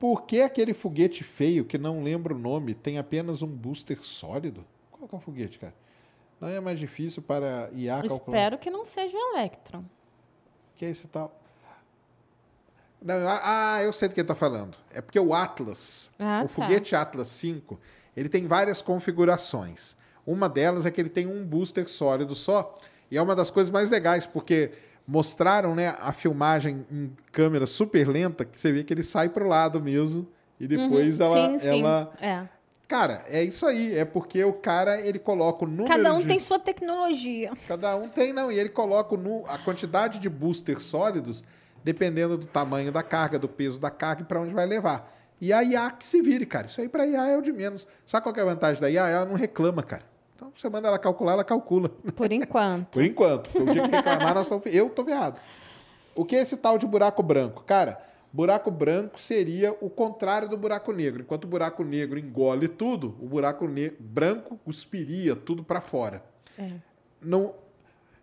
Por 0.02 0.22
que 0.22 0.42
aquele 0.42 0.74
foguete 0.74 1.22
feio, 1.22 1.64
que 1.64 1.78
não 1.78 2.02
lembro 2.02 2.34
o 2.34 2.38
nome, 2.38 2.74
tem 2.74 2.98
apenas 2.98 3.40
um 3.40 3.46
booster 3.46 4.04
sólido? 4.04 4.66
Qual 4.90 5.08
é 5.12 5.14
o 5.14 5.20
foguete, 5.20 5.60
cara? 5.60 5.72
Não 6.40 6.48
é 6.48 6.58
mais 6.58 6.80
difícil 6.80 7.22
para 7.22 7.70
IA 7.72 8.00
calcular? 8.00 8.36
Espero 8.36 8.58
que 8.58 8.68
não 8.68 8.84
seja 8.84 9.16
o 9.16 9.36
Electron. 9.36 9.84
Que 10.74 10.86
é 10.86 10.90
esse 10.90 11.06
tal? 11.06 11.40
Não, 13.00 13.14
ah, 13.28 13.74
ah 13.76 13.82
eu 13.84 13.92
sei 13.92 14.08
do 14.08 14.14
que 14.14 14.20
ele 14.20 14.24
está 14.24 14.34
falando. 14.34 14.76
É 14.92 15.00
porque 15.00 15.20
o 15.20 15.32
Atlas, 15.32 16.10
ah, 16.18 16.42
o 16.44 16.48
tá. 16.48 16.54
foguete 16.54 16.96
Atlas 16.96 17.28
5, 17.28 17.78
ele 18.16 18.28
tem 18.28 18.48
várias 18.48 18.82
configurações. 18.82 19.94
Uma 20.26 20.48
delas 20.48 20.84
é 20.84 20.90
que 20.90 21.00
ele 21.00 21.10
tem 21.10 21.28
um 21.28 21.46
booster 21.46 21.88
sólido 21.88 22.34
só. 22.34 22.76
E 23.08 23.16
é 23.16 23.22
uma 23.22 23.36
das 23.36 23.52
coisas 23.52 23.70
mais 23.70 23.88
legais, 23.88 24.26
porque 24.26 24.72
mostraram 25.06 25.74
né, 25.74 25.96
a 26.00 26.12
filmagem 26.12 26.86
em 26.90 27.12
câmera 27.30 27.66
super 27.66 28.08
lenta, 28.08 28.44
que 28.44 28.58
você 28.58 28.72
vê 28.72 28.84
que 28.84 28.92
ele 28.92 29.02
sai 29.02 29.28
para 29.28 29.44
o 29.44 29.48
lado 29.48 29.80
mesmo. 29.80 30.26
E 30.58 30.66
depois 30.66 31.18
uhum, 31.18 31.26
ela. 31.26 31.58
Sim, 31.58 31.68
ela... 31.68 32.12
Sim. 32.18 32.26
É. 32.26 32.48
Cara, 32.86 33.24
é 33.28 33.42
isso 33.42 33.66
aí. 33.66 33.96
É 33.96 34.04
porque 34.04 34.44
o 34.44 34.52
cara 34.52 35.00
ele 35.00 35.18
coloca 35.18 35.64
o 35.64 35.68
número. 35.68 35.88
Cada 35.88 36.14
um 36.14 36.20
de... 36.20 36.26
tem 36.26 36.38
sua 36.38 36.58
tecnologia. 36.58 37.52
Cada 37.66 37.96
um 37.96 38.08
tem, 38.08 38.32
não. 38.32 38.52
E 38.52 38.58
ele 38.58 38.68
coloca 38.68 39.16
no... 39.16 39.44
a 39.48 39.58
quantidade 39.58 40.18
de 40.18 40.28
boosters 40.28 40.82
sólidos 40.82 41.42
dependendo 41.84 42.36
do 42.38 42.46
tamanho 42.46 42.92
da 42.92 43.02
carga, 43.02 43.38
do 43.38 43.48
peso 43.48 43.80
da 43.80 43.90
carga 43.90 44.22
e 44.22 44.24
para 44.24 44.40
onde 44.40 44.54
vai 44.54 44.66
levar. 44.66 45.12
E 45.40 45.52
a 45.52 45.62
IA 45.64 45.90
que 45.90 46.06
se 46.06 46.22
vire, 46.22 46.46
cara. 46.46 46.66
Isso 46.68 46.80
aí 46.80 46.88
para 46.88 47.06
IA 47.06 47.28
é 47.28 47.36
o 47.36 47.42
de 47.42 47.52
menos. 47.52 47.86
Sabe 48.06 48.22
qual 48.22 48.36
é 48.36 48.40
a 48.40 48.44
vantagem 48.44 48.80
da 48.80 48.88
IA? 48.88 49.08
Ela 49.08 49.24
não 49.24 49.34
reclama, 49.34 49.82
cara. 49.82 50.04
Então 50.42 50.52
você 50.56 50.68
manda 50.68 50.88
ela 50.88 50.98
calcular, 50.98 51.34
ela 51.34 51.44
calcula. 51.44 51.88
Por 51.88 52.32
enquanto. 52.32 52.88
Por 52.88 53.04
enquanto. 53.04 53.48
Porque 53.48 53.70
o 53.70 53.72
dia 53.72 53.88
que 53.88 53.94
reclamar, 53.94 54.34
nós 54.34 54.46
estamos... 54.46 54.66
eu 54.66 54.90
tô 54.90 55.04
ferrado. 55.04 55.38
O 56.16 56.24
que 56.24 56.34
é 56.34 56.40
esse 56.40 56.56
tal 56.56 56.76
de 56.76 56.84
buraco 56.84 57.22
branco? 57.22 57.62
Cara, 57.62 58.02
buraco 58.32 58.68
branco 58.68 59.20
seria 59.20 59.72
o 59.80 59.88
contrário 59.88 60.48
do 60.48 60.56
buraco 60.56 60.92
negro. 60.92 61.22
Enquanto 61.22 61.44
o 61.44 61.46
buraco 61.46 61.84
negro 61.84 62.18
engole 62.18 62.66
tudo, 62.66 63.14
o 63.20 63.26
buraco 63.28 63.68
branco 64.00 64.58
cuspiria 64.64 65.36
tudo 65.36 65.62
para 65.62 65.80
fora. 65.80 66.24
É. 66.58 66.72
Não, 67.22 67.54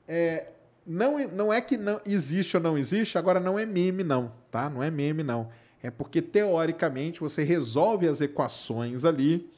é, 0.06 0.48
não, 0.86 1.26
não 1.30 1.54
é 1.54 1.62
que 1.62 1.78
não 1.78 2.02
existe 2.06 2.58
ou 2.58 2.62
não 2.62 2.78
existe, 2.78 3.18
agora 3.18 3.40
não 3.40 3.58
é 3.58 3.66
meme, 3.66 4.04
não, 4.04 4.34
tá? 4.52 4.70
Não 4.70 4.84
é 4.84 4.92
meme, 4.92 5.24
não. 5.24 5.50
É 5.82 5.90
porque, 5.90 6.22
teoricamente, 6.22 7.22
você 7.22 7.44
resolve 7.44 8.10
as 8.10 8.20
equações 8.20 9.06
ali 9.06 9.50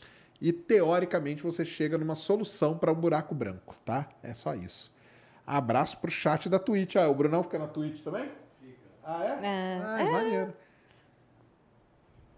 e 0.41 0.51
teoricamente 0.51 1.43
você 1.43 1.63
chega 1.63 1.97
numa 1.97 2.15
solução 2.15 2.75
para 2.75 2.91
um 2.91 2.95
buraco 2.95 3.35
branco, 3.35 3.75
tá? 3.85 4.09
É 4.23 4.33
só 4.33 4.55
isso. 4.55 4.91
Abraço 5.45 5.99
pro 5.99 6.09
chat 6.09 6.49
da 6.49 6.57
Twitch. 6.57 6.95
Ah, 6.95 7.07
o 7.07 7.13
Brunão 7.13 7.43
fica 7.43 7.59
na 7.59 7.67
Twitch 7.67 8.03
também? 8.03 8.27
Fica. 8.59 8.89
Ah, 9.03 9.23
é? 9.23 9.27
é. 9.27 9.81
Ah, 9.83 10.01
é 10.01 10.11
maneiro. 10.11 10.53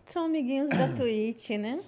São 0.05 0.25
amiguinhos 0.25 0.69
da 0.69 0.89
Twitch, 0.93 1.51
né? 1.51 1.81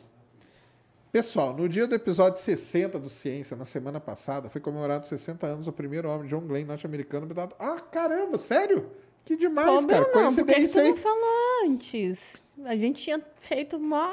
Pessoal, 1.12 1.54
no 1.54 1.68
dia 1.68 1.88
do 1.88 1.96
episódio 1.96 2.42
60 2.42 3.00
do 3.00 3.10
Ciência, 3.10 3.56
na 3.56 3.66
semana 3.66 4.00
passada, 4.00 4.50
foi 4.50 4.60
comemorado 4.60 5.08
60 5.08 5.48
anos 5.48 5.68
o 5.68 5.72
primeiro 5.72 6.10
homem, 6.10 6.28
John 6.28 6.42
Glenn, 6.42 6.66
norte-americano. 6.66 7.28
Ah, 7.60 7.80
caramba, 7.80 8.38
sério? 8.38 8.92
Que 9.24 9.36
demais, 9.36 9.86
Pô, 9.86 9.88
cara. 9.88 10.02
Não, 10.14 10.36
por 10.36 10.46
que 10.46 10.68
você 10.68 10.90
não 10.90 10.98
falou 10.98 11.66
antes? 11.66 12.36
A 12.64 12.76
gente 12.76 13.02
tinha 13.02 13.22
feito 13.40 13.80
mó... 13.80 14.10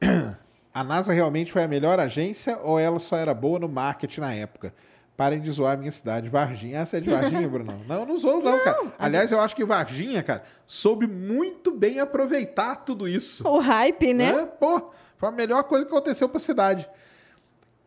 A 0.72 0.84
NASA 0.84 1.12
realmente 1.12 1.50
foi 1.50 1.62
a 1.62 1.68
melhor 1.68 1.98
agência 1.98 2.58
ou 2.58 2.78
ela 2.78 2.98
só 2.98 3.16
era 3.16 3.34
boa 3.34 3.58
no 3.58 3.68
marketing 3.68 4.20
na 4.20 4.32
época? 4.32 4.74
Parem 5.16 5.40
de 5.40 5.50
zoar 5.50 5.74
a 5.74 5.76
minha 5.76 5.90
cidade. 5.90 6.28
Varginha. 6.28 6.78
Essa 6.78 6.98
é 6.98 7.00
de 7.00 7.10
Varginha, 7.10 7.46
Bruno? 7.48 7.80
Não, 7.88 8.06
não 8.06 8.16
zoo, 8.16 8.40
não, 8.40 8.52
não, 8.52 8.64
cara. 8.64 8.92
Aliás, 8.98 9.32
eu 9.32 9.40
acho 9.40 9.56
que 9.56 9.64
Varginha, 9.64 10.22
cara, 10.22 10.44
soube 10.64 11.08
muito 11.08 11.72
bem 11.72 11.98
aproveitar 11.98 12.76
tudo 12.76 13.08
isso. 13.08 13.46
O 13.48 13.58
hype, 13.58 14.14
né? 14.14 14.28
É, 14.28 14.46
pô, 14.46 14.92
foi 15.16 15.28
a 15.28 15.32
melhor 15.32 15.64
coisa 15.64 15.84
que 15.84 15.90
aconteceu 15.90 16.28
para 16.28 16.36
a 16.36 16.40
cidade. 16.40 16.88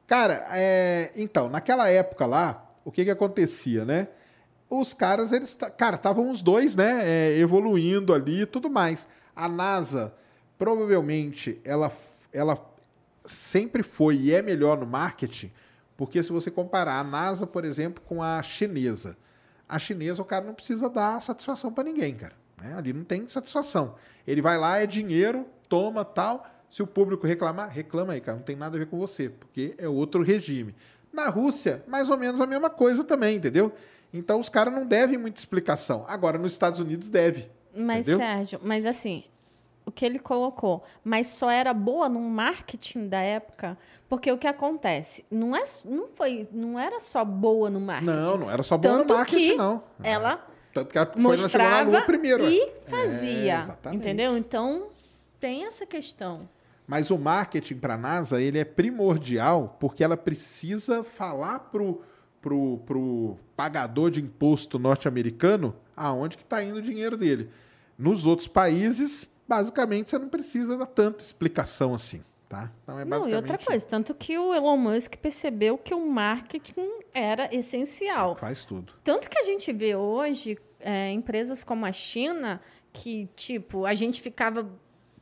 Cara, 0.05 0.45
é... 0.51 1.11
então, 1.15 1.47
naquela 1.47 1.87
época 1.87 2.25
lá, 2.25 2.69
o 2.83 2.91
que 2.91 3.05
que 3.05 3.11
acontecia, 3.11 3.85
né? 3.85 4.09
Os 4.69 4.93
caras, 4.93 5.31
eles, 5.31 5.57
cara, 5.77 5.95
estavam 5.95 6.29
os 6.29 6.41
dois, 6.41 6.75
né, 6.77 7.01
é, 7.03 7.37
evoluindo 7.37 8.13
ali 8.13 8.41
e 8.41 8.45
tudo 8.45 8.69
mais. 8.69 9.07
A 9.35 9.47
NASA, 9.47 10.13
provavelmente, 10.57 11.59
ela, 11.63 11.91
ela 12.31 12.55
sempre 13.25 13.83
foi 13.83 14.15
e 14.15 14.33
é 14.33 14.41
melhor 14.41 14.77
no 14.77 14.85
marketing, 14.85 15.51
porque 15.95 16.21
se 16.23 16.31
você 16.31 16.49
comparar 16.49 16.99
a 16.99 17.03
NASA, 17.03 17.45
por 17.45 17.63
exemplo, 17.63 18.03
com 18.05 18.21
a 18.23 18.41
chinesa, 18.41 19.17
a 19.67 19.77
chinesa 19.77 20.21
o 20.21 20.25
cara 20.25 20.45
não 20.45 20.53
precisa 20.53 20.89
dar 20.89 21.21
satisfação 21.21 21.71
para 21.71 21.83
ninguém, 21.83 22.15
cara. 22.15 22.33
Né? 22.61 22.73
Ali 22.75 22.93
não 22.93 23.03
tem 23.03 23.27
satisfação. 23.29 23.95
Ele 24.27 24.41
vai 24.41 24.57
lá, 24.57 24.79
é 24.79 24.85
dinheiro, 24.85 25.45
toma 25.67 26.03
tal. 26.03 26.45
Se 26.69 26.81
o 26.81 26.87
público 26.87 27.27
reclamar, 27.27 27.69
reclama 27.69 28.13
aí, 28.13 28.21
cara. 28.21 28.37
Não 28.37 28.43
tem 28.43 28.55
nada 28.55 28.77
a 28.77 28.79
ver 28.79 28.85
com 28.85 28.97
você, 28.97 29.29
porque 29.29 29.75
é 29.77 29.87
outro 29.87 30.23
regime. 30.23 30.75
Na 31.11 31.27
Rússia, 31.27 31.83
mais 31.87 32.09
ou 32.09 32.17
menos 32.17 32.39
a 32.39 32.47
mesma 32.47 32.69
coisa 32.69 33.03
também, 33.03 33.37
entendeu? 33.37 33.73
Então 34.13 34.39
os 34.39 34.49
caras 34.49 34.73
não 34.73 34.85
devem 34.85 35.17
muita 35.17 35.39
explicação. 35.39 36.05
Agora, 36.07 36.37
nos 36.37 36.53
Estados 36.53 36.79
Unidos 36.79 37.09
deve. 37.09 37.49
Mas, 37.75 38.07
entendeu? 38.07 38.25
Sérgio, 38.25 38.59
mas 38.63 38.85
assim, 38.85 39.23
o 39.85 39.91
que 39.91 40.05
ele 40.05 40.19
colocou, 40.19 40.83
mas 41.03 41.27
só 41.27 41.49
era 41.49 41.73
boa 41.73 42.07
no 42.07 42.19
marketing 42.19 43.07
da 43.07 43.19
época, 43.19 43.77
porque 44.07 44.31
o 44.31 44.37
que 44.37 44.47
acontece, 44.47 45.25
não 45.29 45.55
é, 45.55 45.63
não 45.85 46.07
foi, 46.13 46.47
não 46.51 46.79
era 46.79 46.99
só 46.99 47.25
boa 47.25 47.69
no 47.69 47.79
marketing. 47.79 48.11
Não, 48.11 48.37
não 48.37 48.51
era 48.51 48.63
só 48.63 48.77
boa 48.77 48.97
Tanto 48.97 49.09
no 49.09 49.17
marketing, 49.17 49.49
que 49.49 49.55
não. 49.55 49.83
Ela 50.03 50.47
Tanto 50.73 50.91
que 50.91 50.97
ela 50.97 51.11
mostrava 51.15 52.01
primeiro, 52.01 52.49
e 52.49 52.71
fazia, 52.85 53.65
é, 53.85 53.93
entendeu? 53.93 54.37
Então 54.37 54.87
tem 55.39 55.65
essa 55.65 55.85
questão. 55.85 56.47
Mas 56.87 57.09
o 57.09 57.17
marketing 57.17 57.75
para 57.75 57.93
a 57.93 57.97
NASA 57.97 58.41
ele 58.41 58.59
é 58.59 58.65
primordial 58.65 59.77
porque 59.79 60.03
ela 60.03 60.17
precisa 60.17 61.03
falar 61.03 61.59
pro 61.71 62.01
pro, 62.41 62.79
pro 62.85 63.37
pagador 63.55 64.09
de 64.09 64.19
imposto 64.19 64.79
norte-americano 64.79 65.75
aonde 65.95 66.35
que 66.35 66.43
está 66.43 66.63
indo 66.63 66.77
o 66.77 66.81
dinheiro 66.81 67.15
dele. 67.15 67.49
Nos 67.97 68.25
outros 68.25 68.47
países, 68.47 69.29
basicamente, 69.51 70.09
você 70.09 70.17
não 70.17 70.29
precisa 70.29 70.77
dar 70.77 70.85
tanta 70.85 71.21
explicação 71.21 71.93
assim. 71.93 72.21
Tá? 72.47 72.71
Então 72.83 72.97
é 72.97 73.03
basicamente... 73.03 73.25
Não, 73.25 73.31
e 73.31 73.35
outra 73.35 73.57
coisa, 73.57 73.85
tanto 73.85 74.13
que 74.15 74.37
o 74.37 74.53
Elon 74.53 74.77
Musk 74.77 75.15
percebeu 75.17 75.77
que 75.77 75.93
o 75.93 76.05
marketing 76.05 76.89
era 77.13 77.53
essencial. 77.53 78.37
Faz 78.37 78.63
tudo. 78.63 78.93
Tanto 79.03 79.29
que 79.29 79.37
a 79.37 79.43
gente 79.43 79.73
vê 79.73 79.93
hoje 79.93 80.57
é, 80.79 81.11
empresas 81.11 81.65
como 81.65 81.85
a 81.85 81.91
China, 81.91 82.61
que, 82.93 83.29
tipo, 83.35 83.85
a 83.85 83.93
gente 83.93 84.21
ficava 84.21 84.69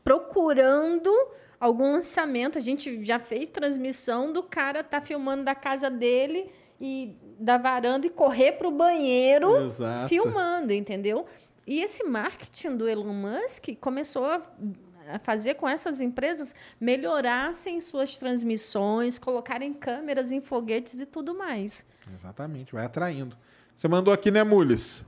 procurando 0.03 1.11
algum 1.59 1.91
lançamento, 1.91 2.58
a 2.58 2.61
gente 2.61 3.03
já 3.03 3.17
fez 3.17 3.49
transmissão 3.49 4.32
do 4.32 4.43
cara 4.43 4.83
tá 4.83 5.01
filmando 5.01 5.43
da 5.43 5.56
casa 5.56 5.90
dele 5.90 6.49
e 6.80 7.16
da 7.40 7.58
varanda 7.58 8.08
e 8.08 8.09
correr 8.09 8.53
para 8.53 8.67
o 8.67 8.72
banheiro 8.72 9.66
Exato. 9.66 10.08
filmando, 10.08 10.72
entendeu? 10.72 11.25
E 11.69 11.81
esse 11.81 12.03
marketing 12.03 12.77
do 12.77 12.89
Elon 12.89 13.14
Musk 13.14 13.67
começou 13.80 14.25
a 14.25 15.19
fazer 15.22 15.53
com 15.53 15.69
essas 15.69 16.01
empresas 16.01 16.56
melhorassem 16.81 17.80
suas 17.80 18.17
transmissões, 18.17 19.19
colocarem 19.19 19.72
câmeras 19.72 20.31
em 20.31 20.41
foguetes 20.41 20.99
e 20.99 21.06
tudo 21.06 21.38
mais. 21.38 21.85
Exatamente, 22.11 22.73
vai 22.73 22.85
atraindo. 22.85 23.38
Você 23.75 23.88
mandou 23.88 24.11
aqui, 24.11 24.31
né, 24.31 24.43
Mules? 24.43 25.06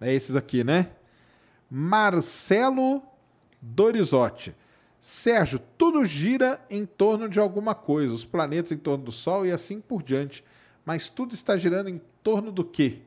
É 0.00 0.10
esses 0.10 0.36
aqui, 0.36 0.64
né? 0.64 0.90
Marcelo 1.70 3.02
Dorizotti. 3.60 4.56
Sérgio, 4.98 5.60
tudo 5.76 6.02
gira 6.06 6.64
em 6.70 6.86
torno 6.86 7.28
de 7.28 7.38
alguma 7.38 7.74
coisa, 7.74 8.14
os 8.14 8.24
planetas 8.24 8.72
em 8.72 8.78
torno 8.78 9.04
do 9.04 9.12
Sol 9.12 9.44
e 9.44 9.52
assim 9.52 9.82
por 9.82 10.02
diante. 10.02 10.42
Mas 10.82 11.10
tudo 11.10 11.34
está 11.34 11.58
girando 11.58 11.90
em 11.90 12.00
torno 12.22 12.50
do 12.50 12.64
quê? 12.64 13.02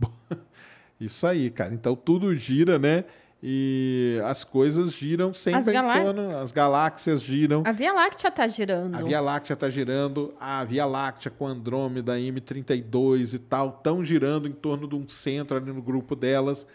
Isso 1.00 1.26
aí, 1.26 1.50
cara. 1.50 1.74
Então 1.74 1.94
tudo 1.94 2.34
gira, 2.36 2.78
né? 2.78 3.04
E 3.46 4.18
as 4.24 4.42
coisas 4.42 4.92
giram 4.92 5.34
sempre 5.34 5.60
as 5.60 5.66
galá... 5.66 5.98
em 5.98 6.04
torno, 6.04 6.36
as 6.38 6.50
galáxias 6.50 7.20
giram. 7.22 7.62
A 7.66 7.72
Via 7.72 7.92
Láctea 7.92 8.28
está 8.28 8.48
girando. 8.48 8.94
A 8.94 9.02
Via 9.02 9.20
Láctea 9.20 9.52
está 9.52 9.68
girando, 9.68 10.34
a 10.40 10.64
Via 10.64 10.86
Láctea 10.86 11.30
com 11.30 11.46
Andrômeda, 11.46 12.16
M32 12.16 13.34
e 13.34 13.38
tal, 13.38 13.68
estão 13.68 14.02
girando 14.02 14.48
em 14.48 14.52
torno 14.52 14.88
de 14.88 14.94
um 14.94 15.06
centro 15.06 15.58
ali 15.58 15.70
no 15.70 15.82
grupo 15.82 16.16
delas. 16.16 16.66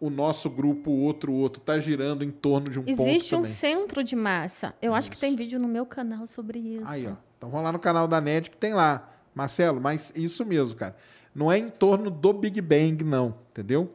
O 0.00 0.10
nosso 0.10 0.50
grupo, 0.50 0.90
o 0.90 1.02
outro, 1.02 1.30
o 1.30 1.36
outro, 1.36 1.60
está 1.60 1.78
girando 1.78 2.24
em 2.24 2.32
torno 2.32 2.68
de 2.68 2.80
um 2.80 2.82
Existe 2.82 2.96
ponto 2.96 3.08
Existe 3.08 3.36
um 3.36 3.44
centro 3.44 4.02
de 4.02 4.16
massa. 4.16 4.74
Eu 4.82 4.90
isso. 4.90 4.98
acho 4.98 5.10
que 5.12 5.16
tem 5.16 5.36
vídeo 5.36 5.60
no 5.60 5.68
meu 5.68 5.86
canal 5.86 6.26
sobre 6.26 6.58
isso. 6.58 6.84
Aí, 6.88 7.06
ó. 7.06 7.12
Então 7.38 7.48
vamos 7.48 7.64
lá 7.64 7.70
no 7.70 7.78
canal 7.78 8.08
da 8.08 8.20
NED 8.20 8.50
que 8.50 8.56
tem 8.56 8.74
lá. 8.74 9.08
Marcelo, 9.32 9.80
mas 9.80 10.12
isso 10.16 10.44
mesmo, 10.44 10.74
cara. 10.74 10.96
Não 11.34 11.50
é 11.50 11.58
em 11.58 11.70
torno 11.70 12.10
do 12.10 12.32
Big 12.32 12.60
Bang, 12.60 13.02
não, 13.04 13.34
entendeu? 13.50 13.90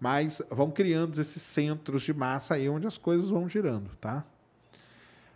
mas 0.00 0.40
vão 0.50 0.70
criando 0.70 1.20
esses 1.20 1.42
centros 1.42 2.02
de 2.02 2.14
massa 2.14 2.54
aí 2.54 2.68
onde 2.70 2.86
as 2.86 2.96
coisas 2.96 3.28
vão 3.28 3.46
girando, 3.46 3.90
tá? 4.00 4.24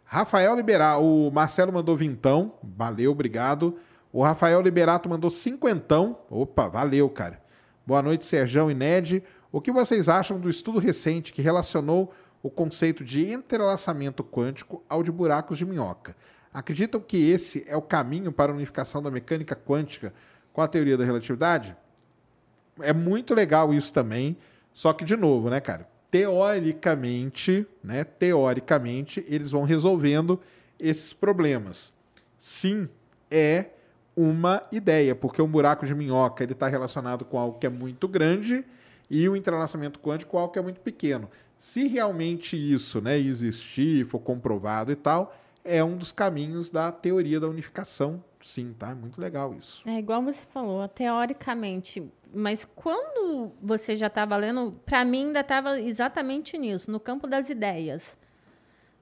Rafael 0.04 0.56
Liberato, 0.56 1.04
o 1.04 1.30
Marcelo 1.30 1.72
mandou 1.72 1.94
vintão, 1.96 2.54
valeu, 2.62 3.12
obrigado. 3.12 3.78
O 4.10 4.22
Rafael 4.22 4.62
Liberato 4.62 5.08
mandou 5.08 5.28
cinquentão, 5.28 6.18
opa, 6.30 6.66
valeu, 6.68 7.10
cara. 7.10 7.42
Boa 7.86 8.00
noite, 8.00 8.24
Serjão 8.24 8.70
e 8.70 8.74
Ned. 8.74 9.22
O 9.52 9.60
que 9.60 9.70
vocês 9.70 10.08
acham 10.08 10.40
do 10.40 10.48
estudo 10.48 10.78
recente 10.78 11.32
que 11.32 11.42
relacionou 11.42 12.12
o 12.42 12.48
conceito 12.48 13.04
de 13.04 13.30
entrelaçamento 13.30 14.24
quântico 14.24 14.82
ao 14.88 15.02
de 15.02 15.12
buracos 15.12 15.58
de 15.58 15.66
minhoca? 15.66 16.16
Acreditam 16.52 17.00
que 17.00 17.16
esse 17.30 17.64
é 17.68 17.76
o 17.76 17.82
caminho 17.82 18.32
para 18.32 18.52
a 18.52 18.54
unificação 18.54 19.02
da 19.02 19.10
mecânica 19.10 19.56
quântica 19.56 20.14
com 20.54 20.62
a 20.62 20.68
teoria 20.68 20.96
da 20.96 21.04
relatividade? 21.04 21.76
É 22.80 22.94
muito 22.94 23.34
legal 23.34 23.74
isso 23.74 23.92
também. 23.92 24.38
Só 24.72 24.94
que, 24.94 25.04
de 25.04 25.16
novo, 25.16 25.50
né, 25.50 25.60
cara? 25.60 25.86
Teoricamente, 26.10 27.66
né? 27.82 28.04
Teoricamente, 28.04 29.22
eles 29.28 29.50
vão 29.50 29.64
resolvendo 29.64 30.40
esses 30.80 31.12
problemas. 31.12 31.92
Sim, 32.38 32.88
é 33.30 33.66
uma 34.16 34.62
ideia, 34.70 35.14
porque 35.14 35.42
um 35.42 35.48
buraco 35.48 35.84
de 35.84 35.94
minhoca 35.94 36.44
ele 36.44 36.52
está 36.52 36.68
relacionado 36.68 37.24
com 37.24 37.36
algo 37.36 37.58
que 37.58 37.66
é 37.66 37.70
muito 37.70 38.06
grande 38.06 38.64
e 39.10 39.28
o 39.28 39.34
entrelaçamento 39.34 39.98
quântico 39.98 40.32
com 40.32 40.38
algo 40.38 40.52
que 40.52 40.58
é 40.58 40.62
muito 40.62 40.80
pequeno. 40.80 41.28
Se 41.58 41.88
realmente 41.88 42.56
isso 42.56 43.00
né, 43.00 43.18
existir, 43.18 44.06
for 44.06 44.20
comprovado 44.20 44.92
e 44.92 44.96
tal, 44.96 45.36
é 45.64 45.82
um 45.82 45.96
dos 45.96 46.12
caminhos 46.12 46.70
da 46.70 46.92
teoria 46.92 47.40
da 47.40 47.48
unificação. 47.48 48.22
Sim, 48.44 48.74
tá? 48.74 48.90
É 48.90 48.94
muito 48.94 49.18
legal 49.18 49.54
isso. 49.54 49.82
É 49.88 49.98
igual 49.98 50.22
você 50.22 50.44
falou, 50.44 50.86
teoricamente, 50.86 52.06
mas 52.30 52.62
quando 52.76 53.50
você 53.62 53.96
já 53.96 54.08
estava 54.08 54.36
lendo, 54.36 54.78
para 54.84 55.02
mim 55.02 55.28
ainda 55.28 55.40
estava 55.40 55.80
exatamente 55.80 56.58
nisso, 56.58 56.90
no 56.90 57.00
campo 57.00 57.26
das 57.26 57.48
ideias. 57.48 58.18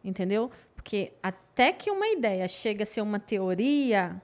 Entendeu? 0.05 0.49
Porque 0.77 1.12
até 1.21 1.73
que 1.73 1.91
uma 1.91 2.07
ideia 2.07 2.47
chega 2.47 2.85
a 2.85 2.87
ser 2.87 3.01
uma 3.01 3.19
teoria, 3.19 4.23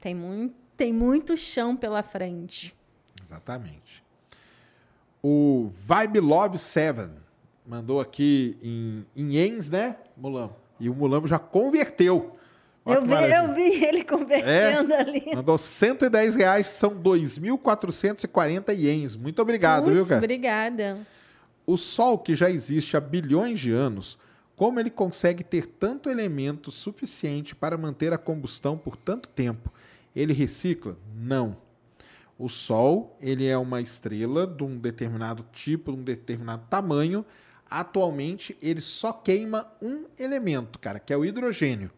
tem 0.00 0.16
muito, 0.16 0.56
tem 0.76 0.92
muito 0.92 1.36
chão 1.36 1.76
pela 1.76 2.02
frente. 2.02 2.74
Exatamente. 3.22 4.02
O 5.22 5.70
Vibe 5.72 6.18
Love 6.18 6.58
7 6.58 7.08
mandou 7.64 8.00
aqui 8.00 8.58
em, 8.60 9.06
em 9.16 9.70
né, 9.70 9.96
Mulambo? 10.16 10.56
E 10.80 10.90
o 10.90 10.94
Mulambo 10.94 11.28
já 11.28 11.38
converteu. 11.38 12.36
Eu 12.86 13.02
vi, 13.02 13.12
eu 13.12 13.54
vi 13.54 13.84
ele 13.84 14.04
convertendo 14.04 14.92
é, 14.92 15.00
ali. 15.00 15.24
Mandou 15.34 15.56
110 15.56 16.34
reais, 16.34 16.68
que 16.68 16.76
são 16.76 16.90
2.440 16.90 18.76
ienes. 18.76 19.16
Muito 19.16 19.40
obrigado, 19.40 19.84
Puts, 19.84 19.94
viu, 19.94 20.06
cara? 20.06 20.18
Obrigada. 20.18 20.98
O 21.66 21.78
Sol, 21.78 22.18
que 22.18 22.34
já 22.34 22.50
existe 22.50 22.94
há 22.94 23.00
bilhões 23.00 23.58
de 23.58 23.72
anos, 23.72 24.18
como 24.54 24.78
ele 24.78 24.90
consegue 24.90 25.42
ter 25.42 25.66
tanto 25.66 26.10
elemento 26.10 26.70
suficiente 26.70 27.54
para 27.54 27.78
manter 27.78 28.12
a 28.12 28.18
combustão 28.18 28.76
por 28.76 28.96
tanto 28.96 29.30
tempo? 29.30 29.72
Ele 30.14 30.34
recicla? 30.34 30.96
Não. 31.16 31.56
O 32.38 32.50
Sol, 32.50 33.16
ele 33.20 33.46
é 33.46 33.56
uma 33.56 33.80
estrela 33.80 34.46
de 34.46 34.62
um 34.62 34.76
determinado 34.76 35.46
tipo, 35.52 35.90
de 35.90 35.98
um 35.98 36.02
determinado 36.04 36.66
tamanho. 36.68 37.24
Atualmente, 37.70 38.56
ele 38.60 38.82
só 38.82 39.10
queima 39.10 39.66
um 39.80 40.04
elemento, 40.18 40.78
cara, 40.78 40.98
que 40.98 41.14
é 41.14 41.16
o 41.16 41.24
hidrogênio. 41.24 41.90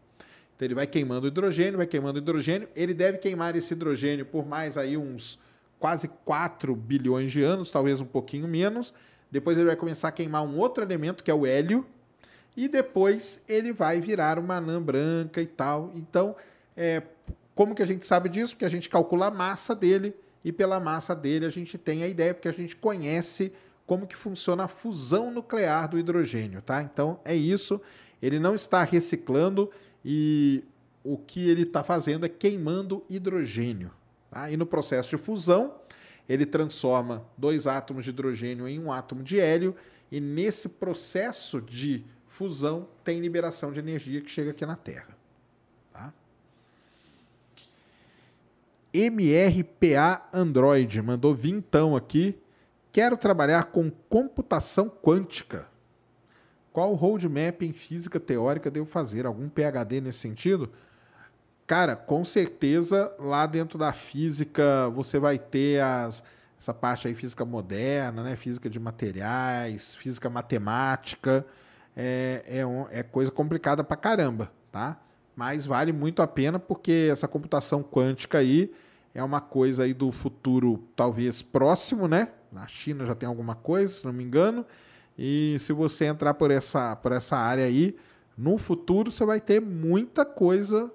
Então 0.57 0.65
ele 0.65 0.73
vai 0.73 0.87
queimando 0.87 1.27
hidrogênio, 1.27 1.77
vai 1.77 1.85
queimando 1.85 2.17
hidrogênio. 2.17 2.67
Ele 2.75 2.91
deve 2.91 3.19
queimar 3.19 3.55
esse 3.55 3.73
hidrogênio 3.73 4.25
por 4.25 4.43
mais 4.43 4.75
aí 4.75 4.97
uns 4.97 5.39
quase 5.79 6.07
4 6.25 6.75
bilhões 6.75 7.31
de 7.31 7.43
anos, 7.43 7.69
talvez 7.69 8.01
um 8.01 8.05
pouquinho 8.05 8.47
menos. 8.47 8.91
Depois 9.29 9.55
ele 9.55 9.67
vai 9.67 9.75
começar 9.75 10.07
a 10.07 10.11
queimar 10.11 10.43
um 10.43 10.57
outro 10.57 10.83
elemento, 10.83 11.23
que 11.23 11.29
é 11.29 11.33
o 11.33 11.45
hélio. 11.45 11.85
E 12.55 12.67
depois 12.67 13.39
ele 13.47 13.71
vai 13.71 14.01
virar 14.01 14.39
uma 14.39 14.55
anã 14.55 14.81
branca 14.81 15.39
e 15.39 15.45
tal. 15.45 15.91
Então, 15.93 16.35
é, 16.75 17.03
como 17.53 17.75
que 17.75 17.83
a 17.83 17.85
gente 17.85 18.07
sabe 18.07 18.27
disso? 18.27 18.55
Porque 18.55 18.65
a 18.65 18.69
gente 18.69 18.89
calcula 18.89 19.27
a 19.27 19.31
massa 19.31 19.75
dele 19.75 20.15
e 20.43 20.51
pela 20.51 20.79
massa 20.79 21.15
dele 21.15 21.45
a 21.45 21.51
gente 21.51 21.77
tem 21.77 22.01
a 22.01 22.07
ideia, 22.07 22.33
porque 22.33 22.47
a 22.47 22.53
gente 22.53 22.75
conhece 22.75 23.53
como 23.85 24.07
que 24.07 24.15
funciona 24.15 24.63
a 24.63 24.67
fusão 24.67 25.31
nuclear 25.31 25.87
do 25.87 25.99
hidrogênio, 25.99 26.63
tá? 26.63 26.81
Então 26.81 27.19
é 27.23 27.35
isso. 27.35 27.79
Ele 28.21 28.39
não 28.39 28.55
está 28.55 28.83
reciclando, 28.83 29.69
e 30.09 30.63
o 31.03 31.17
que 31.17 31.49
ele 31.49 31.63
está 31.63 31.83
fazendo 31.83 32.25
é 32.25 32.29
queimando 32.29 33.03
hidrogênio. 33.09 33.91
Tá? 34.31 34.49
E 34.49 34.55
no 34.55 34.65
processo 34.65 35.09
de 35.09 35.21
fusão, 35.21 35.75
ele 36.29 36.45
transforma 36.45 37.25
dois 37.37 37.67
átomos 37.67 38.05
de 38.05 38.11
hidrogênio 38.11 38.69
em 38.69 38.79
um 38.79 38.89
átomo 38.89 39.21
de 39.21 39.37
hélio, 39.37 39.75
e 40.09 40.21
nesse 40.21 40.69
processo 40.69 41.61
de 41.61 42.05
fusão 42.25 42.87
tem 43.03 43.19
liberação 43.19 43.73
de 43.73 43.81
energia 43.81 44.21
que 44.21 44.31
chega 44.31 44.51
aqui 44.51 44.65
na 44.65 44.77
Terra. 44.77 45.09
Tá? 45.91 46.13
MRPA 48.93 50.25
Android 50.31 51.01
mandou 51.01 51.35
vintão 51.35 51.97
aqui. 51.97 52.33
Quero 52.93 53.17
trabalhar 53.17 53.65
com 53.65 53.91
computação 54.07 54.89
quântica. 54.89 55.67
Qual 56.77 56.93
roadmap 56.93 57.63
em 57.63 57.73
física 57.73 58.19
teórica 58.19 58.69
devo 58.69 58.85
fazer? 58.85 59.25
Algum 59.25 59.49
PhD 59.49 59.99
nesse 59.99 60.19
sentido? 60.19 60.69
Cara, 61.65 61.95
com 61.95 62.23
certeza 62.23 63.11
lá 63.17 63.47
dentro 63.47 63.79
da 63.79 63.91
física 63.91 64.87
você 64.89 65.17
vai 65.17 65.39
ter 65.39 65.81
as, 65.81 66.23
essa 66.55 66.75
parte 66.75 67.07
aí, 67.07 67.15
física 67.15 67.43
moderna, 67.43 68.21
né? 68.21 68.35
física 68.35 68.69
de 68.69 68.79
materiais, 68.79 69.95
física 69.95 70.29
matemática. 70.29 71.43
É, 71.95 72.43
é, 72.45 72.63
um, 72.63 72.85
é 72.91 73.01
coisa 73.01 73.31
complicada 73.31 73.83
pra 73.83 73.97
caramba, 73.97 74.51
tá? 74.71 75.01
Mas 75.35 75.65
vale 75.65 75.91
muito 75.91 76.21
a 76.21 76.27
pena 76.27 76.59
porque 76.59 77.09
essa 77.11 77.27
computação 77.27 77.81
quântica 77.81 78.37
aí 78.37 78.71
é 79.15 79.23
uma 79.23 79.41
coisa 79.41 79.81
aí 79.81 79.95
do 79.95 80.11
futuro 80.11 80.83
talvez 80.95 81.41
próximo, 81.41 82.07
né? 82.07 82.27
Na 82.51 82.67
China 82.67 83.03
já 83.03 83.15
tem 83.15 83.27
alguma 83.27 83.55
coisa, 83.55 83.91
se 83.91 84.05
não 84.05 84.13
me 84.13 84.23
engano. 84.23 84.63
E 85.17 85.57
se 85.59 85.73
você 85.73 86.05
entrar 86.05 86.33
por 86.35 86.51
essa, 86.51 86.95
por 86.95 87.11
essa 87.11 87.35
área 87.35 87.65
aí, 87.65 87.95
no 88.37 88.57
futuro 88.57 89.11
você 89.11 89.25
vai 89.25 89.41
ter 89.41 89.59
muita 89.59 90.23
coisa 90.25 90.91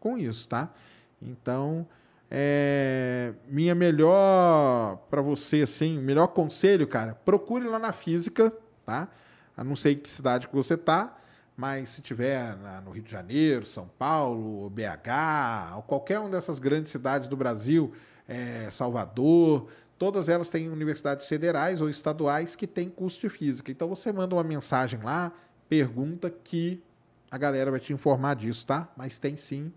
com 0.00 0.16
isso, 0.16 0.48
tá? 0.48 0.72
Então, 1.20 1.86
é, 2.30 3.32
minha 3.48 3.74
melhor 3.74 4.96
para 5.10 5.20
você, 5.20 5.62
assim, 5.62 5.98
melhor 5.98 6.28
conselho, 6.28 6.86
cara, 6.86 7.14
procure 7.24 7.66
lá 7.66 7.78
na 7.78 7.92
física, 7.92 8.52
tá? 8.84 9.08
Eu 9.56 9.64
não 9.64 9.76
sei 9.76 9.94
que 9.94 10.08
cidade 10.08 10.48
que 10.48 10.54
você 10.54 10.76
tá, 10.76 11.16
mas 11.56 11.90
se 11.90 12.02
tiver 12.02 12.56
na, 12.56 12.80
no 12.80 12.90
Rio 12.90 13.02
de 13.02 13.10
Janeiro, 13.10 13.64
São 13.64 13.88
Paulo, 13.98 14.68
BH, 14.70 15.76
ou 15.76 15.82
qualquer 15.82 16.18
uma 16.18 16.28
dessas 16.28 16.58
grandes 16.58 16.92
cidades 16.92 17.28
do 17.28 17.36
Brasil, 17.36 17.92
é, 18.28 18.68
Salvador, 18.70 19.68
todas 19.98 20.28
elas 20.28 20.48
têm 20.48 20.68
universidades 20.68 21.26
federais 21.26 21.80
ou 21.80 21.88
estaduais 21.88 22.56
que 22.56 22.66
têm 22.66 22.88
curso 22.88 23.20
de 23.20 23.28
física. 23.28 23.70
Então 23.70 23.88
você 23.88 24.12
manda 24.12 24.34
uma 24.34 24.44
mensagem 24.44 25.00
lá, 25.02 25.32
pergunta 25.68 26.30
que 26.30 26.82
a 27.30 27.38
galera 27.38 27.70
vai 27.70 27.80
te 27.80 27.92
informar 27.92 28.36
disso, 28.36 28.66
tá? 28.66 28.88
Mas 28.96 29.18
tem 29.18 29.36
sim 29.36 29.72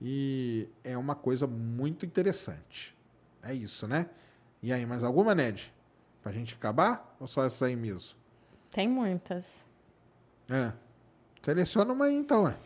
e 0.00 0.68
é 0.82 0.96
uma 0.98 1.14
coisa 1.14 1.46
muito 1.46 2.04
interessante. 2.04 2.94
É 3.42 3.54
isso, 3.54 3.86
né? 3.86 4.08
E 4.62 4.72
aí, 4.72 4.86
mais 4.86 5.02
alguma, 5.02 5.34
Ned? 5.34 5.72
Pra 6.22 6.32
gente 6.32 6.54
acabar? 6.54 7.14
Ou 7.20 7.26
só 7.26 7.44
essas 7.44 7.62
aí 7.62 7.76
mesmo? 7.76 8.16
Tem 8.70 8.88
muitas. 8.88 9.64
É. 10.48 10.72
Seleciona 11.42 11.92
uma 11.92 12.06
aí, 12.06 12.14
então, 12.14 12.48
é. 12.48 12.56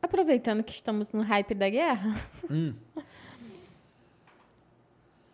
Aproveitando 0.00 0.62
que 0.62 0.72
estamos 0.72 1.12
no 1.12 1.22
hype 1.22 1.54
da 1.54 1.68
guerra. 1.68 2.14
Hum. 2.50 2.74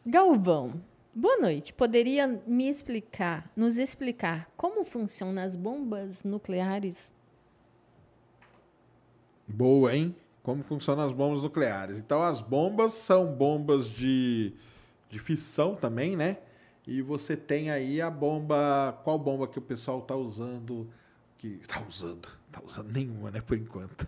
Galvão, 0.06 0.82
boa 1.14 1.38
noite. 1.38 1.72
Poderia 1.72 2.26
me 2.46 2.68
explicar, 2.68 3.50
nos 3.56 3.78
explicar 3.78 4.50
como 4.56 4.84
funcionam 4.84 5.42
as 5.42 5.56
bombas 5.56 6.22
nucleares? 6.22 7.14
Boa, 9.46 9.94
hein? 9.94 10.14
Como 10.42 10.62
funcionam 10.62 11.06
as 11.06 11.12
bombas 11.12 11.42
nucleares? 11.42 11.98
Então, 11.98 12.22
as 12.22 12.40
bombas 12.40 12.92
são 12.92 13.32
bombas 13.32 13.88
de, 13.88 14.52
de 15.08 15.18
fissão 15.18 15.74
também, 15.74 16.16
né? 16.16 16.38
E 16.86 17.00
você 17.00 17.34
tem 17.36 17.70
aí 17.70 18.00
a 18.00 18.10
bomba. 18.10 19.00
Qual 19.04 19.18
bomba 19.18 19.48
que 19.48 19.58
o 19.58 19.62
pessoal 19.62 20.02
tá 20.02 20.14
usando? 20.14 20.90
Que 21.38 21.60
tá 21.66 21.82
usando? 21.88 22.28
Tá 22.54 22.62
usando 22.64 22.92
nenhuma, 22.92 23.32
né? 23.32 23.40
Por 23.40 23.58
enquanto. 23.58 24.06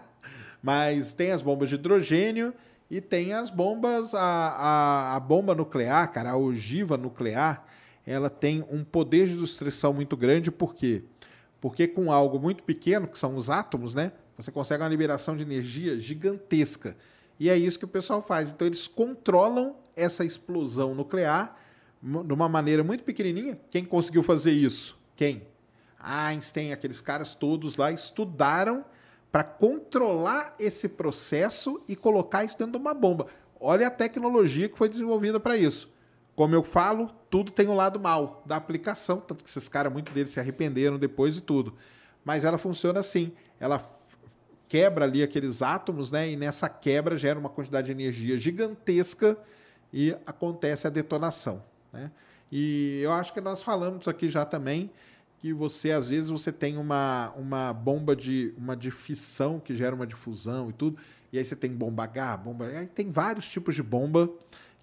Mas 0.62 1.14
tem 1.14 1.30
as 1.30 1.40
bombas 1.40 1.70
de 1.70 1.76
hidrogênio 1.76 2.52
e 2.90 3.00
tem 3.00 3.32
as 3.32 3.48
bombas. 3.48 4.14
A, 4.14 4.20
a, 4.20 5.16
a 5.16 5.20
bomba 5.20 5.54
nuclear, 5.54 6.12
cara, 6.12 6.32
a 6.32 6.36
ogiva 6.36 6.98
nuclear, 6.98 7.64
ela 8.06 8.28
tem 8.28 8.62
um 8.70 8.84
poder 8.84 9.28
de 9.28 9.36
destruição 9.36 9.94
muito 9.94 10.14
grande, 10.14 10.50
por 10.50 10.74
quê? 10.74 11.04
Porque 11.58 11.88
com 11.88 12.12
algo 12.12 12.38
muito 12.38 12.62
pequeno, 12.64 13.08
que 13.08 13.18
são 13.18 13.34
os 13.34 13.48
átomos, 13.48 13.94
né? 13.94 14.12
Você 14.36 14.52
consegue 14.52 14.82
uma 14.82 14.88
liberação 14.90 15.34
de 15.34 15.42
energia 15.42 15.98
gigantesca. 15.98 16.94
E 17.38 17.48
é 17.48 17.56
isso 17.56 17.78
que 17.78 17.86
o 17.86 17.88
pessoal 17.88 18.20
faz. 18.20 18.52
Então, 18.52 18.66
eles 18.66 18.86
controlam 18.86 19.76
essa 19.96 20.22
explosão 20.22 20.94
nuclear 20.94 21.56
de 22.02 22.34
uma 22.34 22.48
maneira 22.48 22.84
muito 22.84 23.04
pequenininha. 23.04 23.58
Quem 23.70 23.86
conseguiu 23.86 24.22
fazer 24.22 24.52
isso? 24.52 24.98
Quem? 25.16 25.46
Einstein, 26.02 26.72
aqueles 26.72 27.00
caras 27.00 27.34
todos 27.34 27.76
lá 27.76 27.92
estudaram 27.92 28.84
para 29.30 29.44
controlar 29.44 30.54
esse 30.58 30.88
processo 30.88 31.82
e 31.86 31.94
colocar 31.94 32.44
isso 32.44 32.58
dentro 32.58 32.72
de 32.72 32.78
uma 32.78 32.94
bomba. 32.94 33.26
Olha 33.60 33.86
a 33.86 33.90
tecnologia 33.90 34.68
que 34.68 34.76
foi 34.76 34.88
desenvolvida 34.88 35.38
para 35.38 35.56
isso. 35.56 35.88
Como 36.34 36.54
eu 36.54 36.62
falo, 36.62 37.10
tudo 37.28 37.52
tem 37.52 37.68
o 37.68 37.72
um 37.72 37.74
lado 37.74 38.00
mal 38.00 38.42
da 38.46 38.56
aplicação, 38.56 39.20
tanto 39.20 39.44
que 39.44 39.50
esses 39.50 39.68
caras, 39.68 39.92
muito 39.92 40.10
deles 40.12 40.32
se 40.32 40.40
arrependeram 40.40 40.98
depois 40.98 41.36
e 41.36 41.40
tudo. 41.40 41.74
Mas 42.24 42.44
ela 42.44 42.58
funciona 42.58 43.00
assim. 43.00 43.32
Ela 43.60 43.84
quebra 44.66 45.04
ali 45.04 45.22
aqueles 45.22 45.62
átomos, 45.62 46.10
né? 46.10 46.30
E 46.30 46.36
nessa 46.36 46.68
quebra 46.68 47.16
gera 47.16 47.38
uma 47.38 47.50
quantidade 47.50 47.86
de 47.86 47.92
energia 47.92 48.38
gigantesca 48.38 49.36
e 49.92 50.16
acontece 50.24 50.86
a 50.86 50.90
detonação, 50.90 51.62
né? 51.92 52.10
E 52.50 53.00
eu 53.02 53.12
acho 53.12 53.32
que 53.32 53.40
nós 53.40 53.62
falamos 53.62 54.08
aqui 54.08 54.28
já 54.28 54.44
também, 54.44 54.90
que 55.40 55.52
você 55.52 55.90
às 55.92 56.08
vezes 56.08 56.30
você 56.30 56.52
tem 56.52 56.76
uma, 56.76 57.32
uma 57.36 57.72
bomba 57.72 58.14
de 58.14 58.54
uma 58.56 58.76
de 58.76 58.90
fissão 58.90 59.58
que 59.58 59.74
gera 59.74 59.94
uma 59.94 60.06
difusão 60.06 60.70
e 60.70 60.72
tudo, 60.72 60.98
e 61.32 61.38
aí 61.38 61.44
você 61.44 61.56
tem 61.56 61.72
bomba 61.72 62.04
H, 62.04 62.36
bomba, 62.36 62.66
aí 62.66 62.86
tem 62.86 63.10
vários 63.10 63.48
tipos 63.48 63.74
de 63.74 63.82
bomba 63.82 64.30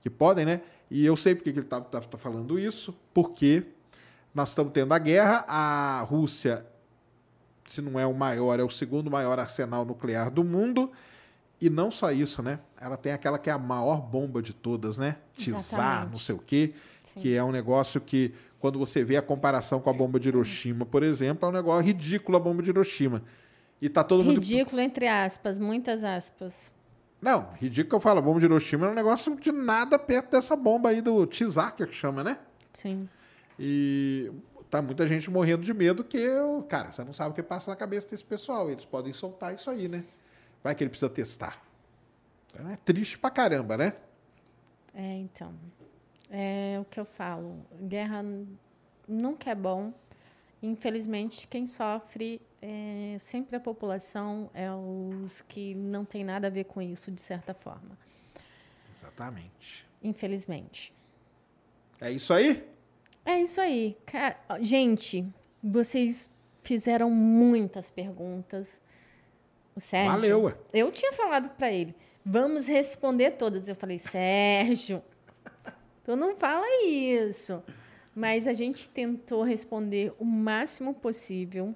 que 0.02 0.10
podem, 0.10 0.46
né? 0.46 0.62
E 0.90 1.06
eu 1.06 1.16
sei 1.16 1.36
porque 1.36 1.52
que 1.52 1.60
ele 1.60 1.66
está 1.66 1.80
tá, 1.82 2.00
tá 2.02 2.18
falando 2.18 2.58
isso, 2.58 2.96
porque 3.14 3.64
nós 4.34 4.50
estamos 4.50 4.74
tendo 4.74 4.94
a 4.94 5.00
guerra, 5.00 5.46
a 5.48 6.02
Rússia 6.02 6.66
se 7.68 7.82
não 7.82 8.00
é 8.00 8.06
o 8.06 8.14
maior, 8.14 8.60
é 8.60 8.64
o 8.64 8.70
segundo 8.70 9.12
maior 9.12 9.38
arsenal 9.38 9.86
nuclear 9.86 10.32
do 10.32 10.44
mundo. 10.44 10.92
E 11.60 11.70
não 11.70 11.92
só 11.92 12.12
isso, 12.12 12.42
né? 12.42 12.60
Ela 12.80 12.96
tem 12.98 13.12
aquela 13.12 13.38
que 13.38 13.50
é 13.50 13.54
a 13.54 13.58
maior 13.58 14.00
bomba 14.00 14.42
de 14.42 14.54
todas, 14.54 14.98
né? 14.98 15.18
Tizar, 15.36 16.10
não 16.10 16.18
sei 16.18 16.36
o 16.36 16.40
quê, 16.40 16.74
Sim. 17.04 17.20
que 17.20 17.36
é 17.36 17.44
um 17.44 17.52
negócio 17.52 18.00
que, 18.00 18.34
quando 18.60 18.80
você 18.80 19.04
vê 19.04 19.18
a 19.18 19.22
comparação 19.22 19.80
com 19.80 19.90
a 19.90 19.94
bomba 19.94 20.20
de 20.20 20.30
Hiroshima, 20.30 20.86
por 20.86 21.04
exemplo, 21.04 21.46
é 21.48 21.50
um 21.50 21.54
negócio 21.54 21.86
ridículo 21.86 22.38
a 22.38 22.40
bomba 22.40 22.64
de 22.64 22.70
Hiroshima. 22.70 23.24
E 23.82 23.88
tá 23.88 24.04
todo 24.04 24.20
ridículo, 24.20 24.36
mundo. 24.36 24.50
Ridículo, 24.50 24.82
entre 24.82 25.08
aspas, 25.08 25.60
muitas 25.60 26.04
aspas. 26.04 26.74
Não, 27.22 27.50
ridículo 27.54 27.90
que 27.90 27.96
eu 27.96 28.00
falo, 28.00 28.20
a 28.20 28.22
bomba 28.22 28.40
de 28.40 28.46
Hiroshima 28.46 28.88
é 28.88 28.90
um 28.90 28.96
negócio 28.96 29.36
de 29.36 29.52
nada 29.52 29.98
perto 30.00 30.32
dessa 30.32 30.56
bomba 30.56 30.90
aí 30.90 31.02
do 31.02 31.26
Tizar, 31.26 31.76
que 31.76 31.86
chama, 31.92 32.24
né? 32.24 32.40
Sim. 32.74 33.08
E 33.60 34.32
tá 34.70 34.82
muita 34.82 35.08
gente 35.08 35.30
morrendo 35.30 35.64
de 35.64 35.74
medo 35.74 36.04
que, 36.04 36.18
eu, 36.18 36.64
cara, 36.68 36.92
você 36.92 37.04
não 37.04 37.14
sabe 37.14 37.32
o 37.32 37.34
que 37.34 37.44
passa 37.44 37.72
na 37.72 37.78
cabeça 37.78 38.08
desse 38.10 38.24
pessoal. 38.24 38.70
Eles 38.70 38.86
podem 38.86 39.14
soltar 39.14 39.54
isso 39.54 39.70
aí, 39.70 39.88
né? 39.88 40.04
Vai 40.64 40.76
que 40.76 40.84
ele 40.84 40.90
precisa 40.90 41.10
testar. 41.10 41.62
Então, 42.54 42.70
é 42.70 42.76
triste 42.76 43.18
pra 43.18 43.30
caramba, 43.30 43.78
né? 43.78 43.94
É, 44.94 45.14
então. 45.16 45.54
É 46.30 46.78
o 46.80 46.86
que 46.86 47.00
eu 47.00 47.06
falo. 47.06 47.66
Guerra 47.82 48.24
nunca 49.08 49.52
é 49.52 49.56
bom. 49.56 49.94
Infelizmente, 50.62 51.48
quem 51.48 51.68
sofre 51.68 52.42
é 52.62 53.18
sempre 53.20 53.56
a 53.56 53.60
população, 53.60 54.50
é 54.54 54.70
os 54.72 55.42
que 55.44 55.76
não 55.76 56.04
tem 56.04 56.24
nada 56.24 56.48
a 56.48 56.50
ver 56.50 56.66
com 56.66 56.82
isso, 56.82 57.12
de 57.12 57.22
certa 57.22 57.54
forma. 57.54 57.98
Exatamente. 58.96 59.86
Infelizmente. 60.04 60.94
É 62.02 62.12
isso 62.12 62.34
aí? 62.34 62.68
É 63.26 63.40
isso 63.42 63.62
aí. 63.62 63.98
gente, 64.62 65.26
vocês 65.64 66.30
fizeram 66.64 67.10
muitas 67.10 67.92
perguntas. 67.92 68.82
O 69.76 69.80
Sérgio. 69.80 70.12
Valeu. 70.12 70.54
Eu 70.74 70.92
tinha 70.92 71.14
falado 71.14 71.50
para 71.50 71.72
ele, 71.72 71.96
vamos 72.26 72.66
responder 72.66 73.32
todas. 73.32 73.70
Eu 73.70 73.76
falei, 73.76 74.00
Sérgio, 74.00 75.04
tu 76.08 76.16
não 76.16 76.38
fala 76.38 76.66
isso. 76.86 77.62
Mas 78.16 78.48
a 78.48 78.54
gente 78.54 78.88
tentou 78.88 79.44
responder 79.44 80.14
o 80.18 80.24
máximo 80.24 80.94
possível. 80.94 81.76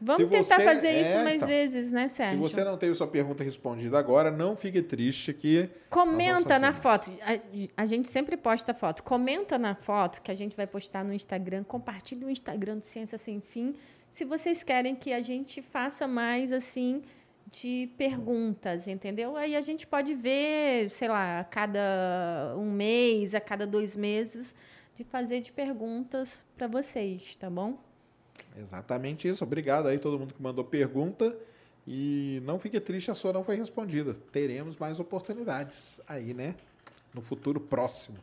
Vamos 0.00 0.24
se 0.24 0.30
tentar 0.30 0.56
você, 0.56 0.64
fazer 0.64 0.88
é, 0.88 1.00
isso 1.02 1.16
mais 1.16 1.36
então, 1.36 1.48
vezes, 1.48 1.92
né, 1.92 2.08
Sérgio? 2.08 2.42
Se 2.42 2.54
você 2.54 2.64
não 2.64 2.78
teve 2.78 2.94
sua 2.94 3.06
pergunta 3.06 3.44
respondida 3.44 3.98
agora, 3.98 4.30
não 4.30 4.56
fique 4.56 4.80
triste 4.80 5.34
que. 5.34 5.68
Comenta 5.90 6.58
na 6.58 6.72
foto. 6.72 7.12
A, 7.20 7.82
a, 7.82 7.86
gente 7.86 8.08
sempre 8.08 8.34
posta 8.38 8.72
foto. 8.72 9.02
Comenta 9.02 9.58
na 9.58 9.74
foto 9.74 10.22
que 10.22 10.30
a 10.30 10.34
gente 10.34 10.56
vai 10.56 10.66
postar 10.66 11.04
no 11.04 11.12
Instagram. 11.12 11.62
Compartilhe 11.64 12.24
o 12.24 12.30
Instagram 12.30 12.78
do 12.78 12.84
Ciência 12.86 13.18
Sem 13.18 13.42
Fim. 13.42 13.74
Se 14.10 14.24
vocês 14.24 14.62
querem 14.62 14.96
que 14.96 15.12
a 15.12 15.20
gente 15.20 15.60
faça 15.60 16.08
mais 16.08 16.50
assim 16.50 17.02
de 17.50 17.90
perguntas, 17.98 18.86
entendeu? 18.86 19.36
Aí 19.36 19.56
a 19.56 19.60
gente 19.60 19.86
pode 19.86 20.14
ver, 20.14 20.88
sei 20.90 21.08
lá, 21.08 21.40
a 21.40 21.44
cada 21.44 22.54
um 22.56 22.70
mês, 22.70 23.34
a 23.34 23.40
cada 23.40 23.66
dois 23.66 23.96
meses, 23.96 24.54
de 24.94 25.04
fazer 25.04 25.40
de 25.40 25.50
perguntas 25.50 26.46
para 26.56 26.66
vocês, 26.66 27.34
tá 27.36 27.50
bom? 27.50 27.78
Exatamente 28.56 29.28
isso. 29.28 29.42
Obrigado 29.42 29.88
aí 29.88 29.98
todo 29.98 30.18
mundo 30.18 30.34
que 30.34 30.42
mandou 30.42 30.64
pergunta. 30.64 31.36
E 31.86 32.40
não 32.44 32.58
fique 32.58 32.78
triste, 32.78 33.10
a 33.10 33.14
sua 33.14 33.32
não 33.32 33.42
foi 33.42 33.56
respondida. 33.56 34.14
Teremos 34.30 34.76
mais 34.76 35.00
oportunidades 35.00 36.00
aí, 36.06 36.32
né? 36.32 36.54
No 37.12 37.20
futuro 37.20 37.58
próximo. 37.58 38.18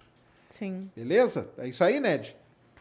Sim. 0.49 0.89
Beleza? 0.95 1.49
É 1.57 1.67
isso 1.67 1.83
aí, 1.83 1.99
Ned. 1.99 2.35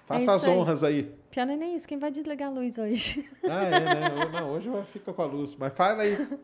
Faça 0.07 0.31
é 0.31 0.35
as 0.35 0.47
honras 0.47 0.85
aí. 0.85 0.95
aí. 0.95 1.13
Pior 1.31 1.47
nem 1.47 1.75
isso. 1.75 1.87
Quem 1.87 1.99
vai 1.99 2.11
desligar 2.11 2.49
a 2.49 2.53
luz 2.53 2.79
hoje? 2.79 3.29
Ah, 3.45 3.65
é, 3.65 3.71
né? 3.71 4.31
Não, 4.33 4.53
hoje 4.53 4.71
fica 4.93 5.13
com 5.13 5.23
a 5.23 5.27
luz. 5.27 5.55
Mas 5.57 5.73
fala 5.75 6.03
aí. 6.03 6.17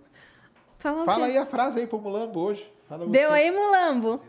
Fala, 0.78 1.04
fala 1.04 1.26
aí 1.26 1.38
a 1.38 1.46
frase 1.46 1.78
aí 1.78 1.86
pro 1.86 2.00
Mulambo 2.00 2.40
hoje. 2.40 2.68
Fala 2.88 3.06
Deu 3.06 3.30
você. 3.30 3.36
aí, 3.36 3.52
Mulambo. 3.52 4.20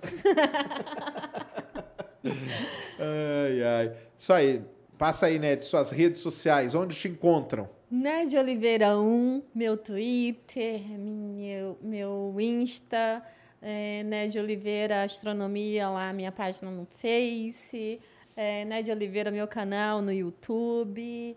ai, 3.00 3.62
ai. 3.64 3.96
Isso 4.16 4.32
aí. 4.32 4.62
Passa 4.96 5.26
aí, 5.26 5.40
Ned, 5.40 5.66
suas 5.66 5.90
redes 5.90 6.22
sociais, 6.22 6.76
onde 6.76 6.94
te 6.94 7.08
encontram? 7.08 7.68
De 8.28 8.38
Oliveira 8.38 8.96
1, 8.96 9.42
meu 9.52 9.76
Twitter, 9.76 10.80
meu, 10.96 11.76
meu 11.82 12.36
Insta, 12.38 13.20
é, 13.60 14.28
de 14.28 14.38
Oliveira 14.38 15.02
Astronomia, 15.02 15.88
lá 15.88 16.12
minha 16.12 16.30
página 16.30 16.70
no 16.70 16.86
Face, 16.98 18.00
é, 18.36 18.82
de 18.82 18.90
Oliveira 18.90 19.30
meu 19.30 19.48
canal 19.48 20.02
no 20.02 20.12
YouTube. 20.12 21.36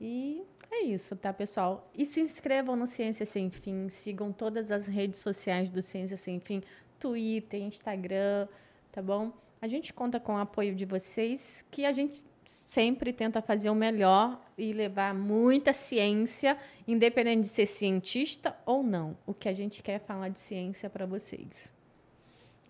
E 0.00 0.42
é 0.70 0.82
isso, 0.84 1.16
tá, 1.16 1.32
pessoal? 1.32 1.90
E 1.94 2.04
se 2.04 2.20
inscrevam 2.20 2.76
no 2.76 2.86
Ciência 2.86 3.26
Sem 3.26 3.50
Fim, 3.50 3.88
sigam 3.88 4.32
todas 4.32 4.70
as 4.70 4.86
redes 4.86 5.20
sociais 5.20 5.68
do 5.68 5.82
Ciência 5.82 6.16
Sem 6.16 6.38
Fim, 6.38 6.62
Twitter, 6.98 7.60
Instagram, 7.60 8.46
tá 8.92 9.02
bom? 9.02 9.32
A 9.60 9.66
gente 9.66 9.92
conta 9.92 10.20
com 10.20 10.34
o 10.34 10.38
apoio 10.38 10.74
de 10.74 10.84
vocês, 10.84 11.64
que 11.70 11.84
a 11.84 11.92
gente 11.92 12.24
sempre 12.44 13.12
tenta 13.12 13.42
fazer 13.42 13.70
o 13.70 13.74
melhor 13.74 14.40
e 14.56 14.72
levar 14.72 15.14
muita 15.14 15.72
ciência, 15.72 16.56
independente 16.86 17.40
de 17.40 17.48
ser 17.48 17.66
cientista 17.66 18.56
ou 18.64 18.82
não. 18.82 19.16
O 19.26 19.34
que 19.34 19.48
a 19.48 19.52
gente 19.52 19.82
quer 19.82 19.94
é 19.94 19.98
falar 19.98 20.28
de 20.28 20.38
ciência 20.38 20.88
para 20.88 21.06
vocês. 21.06 21.74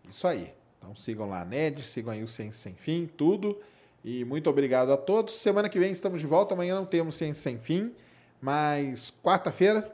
Isso 0.08 0.26
aí. 0.26 0.54
Então 0.78 0.94
sigam 0.94 1.28
lá 1.28 1.42
a 1.42 1.44
NED, 1.44 1.82
sigam 1.82 2.12
aí 2.12 2.22
o 2.22 2.28
Ciência 2.28 2.70
Sem 2.70 2.74
Fim, 2.74 3.06
tudo. 3.06 3.60
E 4.04 4.24
muito 4.24 4.48
obrigado 4.48 4.92
a 4.92 4.96
todos. 4.96 5.34
Semana 5.34 5.68
que 5.68 5.78
vem 5.78 5.92
estamos 5.92 6.20
de 6.20 6.26
volta. 6.26 6.54
Amanhã 6.54 6.74
não 6.74 6.86
temos 6.86 7.16
Ciência 7.16 7.42
Sem 7.42 7.58
Fim, 7.58 7.92
mas 8.40 9.12
quarta-feira 9.22 9.92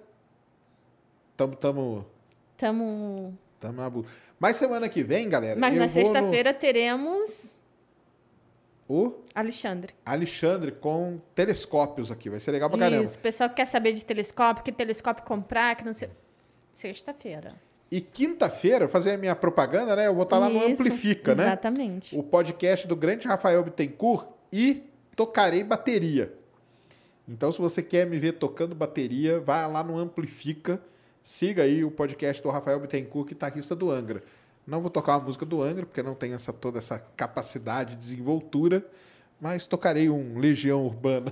estamos... 1.32 1.56
Tamo, 1.56 2.06
tamo... 2.56 3.38
Tamo... 3.58 4.06
Mas 4.38 4.56
semana 4.56 4.88
que 4.88 5.02
vem, 5.02 5.28
galera... 5.28 5.58
Mas 5.58 5.76
na 5.76 5.88
sexta-feira 5.88 6.52
no... 6.52 6.58
teremos 6.58 7.60
o 8.88 9.14
Alexandre. 9.34 9.94
Alexandre 10.04 10.72
com 10.72 11.18
telescópios 11.34 12.10
aqui. 12.10 12.28
Vai 12.28 12.40
ser 12.40 12.50
legal 12.50 12.68
pra 12.68 12.78
caramba. 12.78 13.02
Isso, 13.02 13.16
o 13.16 13.20
pessoal 13.20 13.48
que 13.48 13.56
quer 13.56 13.64
saber 13.64 13.92
de 13.92 14.04
telescópio, 14.04 14.62
que 14.62 14.70
telescópio 14.70 15.24
comprar, 15.24 15.74
que 15.76 15.84
não 15.84 15.94
sei. 15.94 16.10
Sexta-feira. 16.72 17.54
E 17.92 18.00
quinta-feira, 18.00 18.88
fazer 18.88 19.10
a 19.10 19.18
minha 19.18 19.36
propaganda, 19.36 19.94
né? 19.94 20.06
Eu 20.06 20.14
vou 20.14 20.22
estar 20.22 20.38
lá 20.38 20.48
no 20.48 20.64
Amplifica, 20.64 21.32
exatamente. 21.32 21.36
né? 21.36 21.44
Exatamente. 21.44 22.18
O 22.18 22.22
podcast 22.22 22.86
do 22.88 22.96
grande 22.96 23.28
Rafael 23.28 23.62
Bittencourt 23.62 24.28
e 24.50 24.82
tocarei 25.14 25.62
bateria. 25.62 26.32
Então, 27.28 27.52
se 27.52 27.58
você 27.58 27.82
quer 27.82 28.06
me 28.06 28.18
ver 28.18 28.32
tocando 28.32 28.74
bateria, 28.74 29.38
vá 29.40 29.66
lá 29.66 29.84
no 29.84 29.98
Amplifica. 29.98 30.80
Siga 31.22 31.64
aí 31.64 31.84
o 31.84 31.90
podcast 31.90 32.42
do 32.42 32.48
Rafael 32.48 32.80
Bittencourt, 32.80 33.28
guitarrista 33.28 33.76
do 33.76 33.90
Angra. 33.90 34.22
Não 34.66 34.80
vou 34.80 34.88
tocar 34.88 35.16
a 35.16 35.20
música 35.20 35.44
do 35.44 35.60
Angra, 35.60 35.84
porque 35.84 36.02
não 36.02 36.14
tenho 36.14 36.34
essa, 36.34 36.50
toda 36.50 36.78
essa 36.78 36.98
capacidade 37.14 37.90
de 37.90 38.00
desenvoltura, 38.00 38.82
mas 39.38 39.66
tocarei 39.66 40.08
um 40.08 40.38
Legião 40.38 40.82
Urbana 40.86 41.30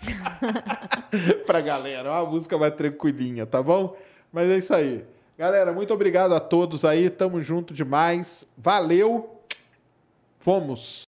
pra 1.44 1.60
galera. 1.60 2.10
Uma 2.10 2.24
música 2.24 2.56
mais 2.56 2.74
tranquilinha, 2.74 3.44
tá 3.44 3.62
bom? 3.62 3.94
Mas 4.32 4.48
é 4.48 4.56
isso 4.56 4.72
aí. 4.72 5.04
Galera, 5.40 5.72
muito 5.72 5.94
obrigado 5.94 6.34
a 6.34 6.38
todos 6.38 6.84
aí. 6.84 7.08
Tamo 7.08 7.40
junto 7.42 7.72
demais. 7.72 8.46
Valeu. 8.58 9.40
Fomos. 10.38 11.09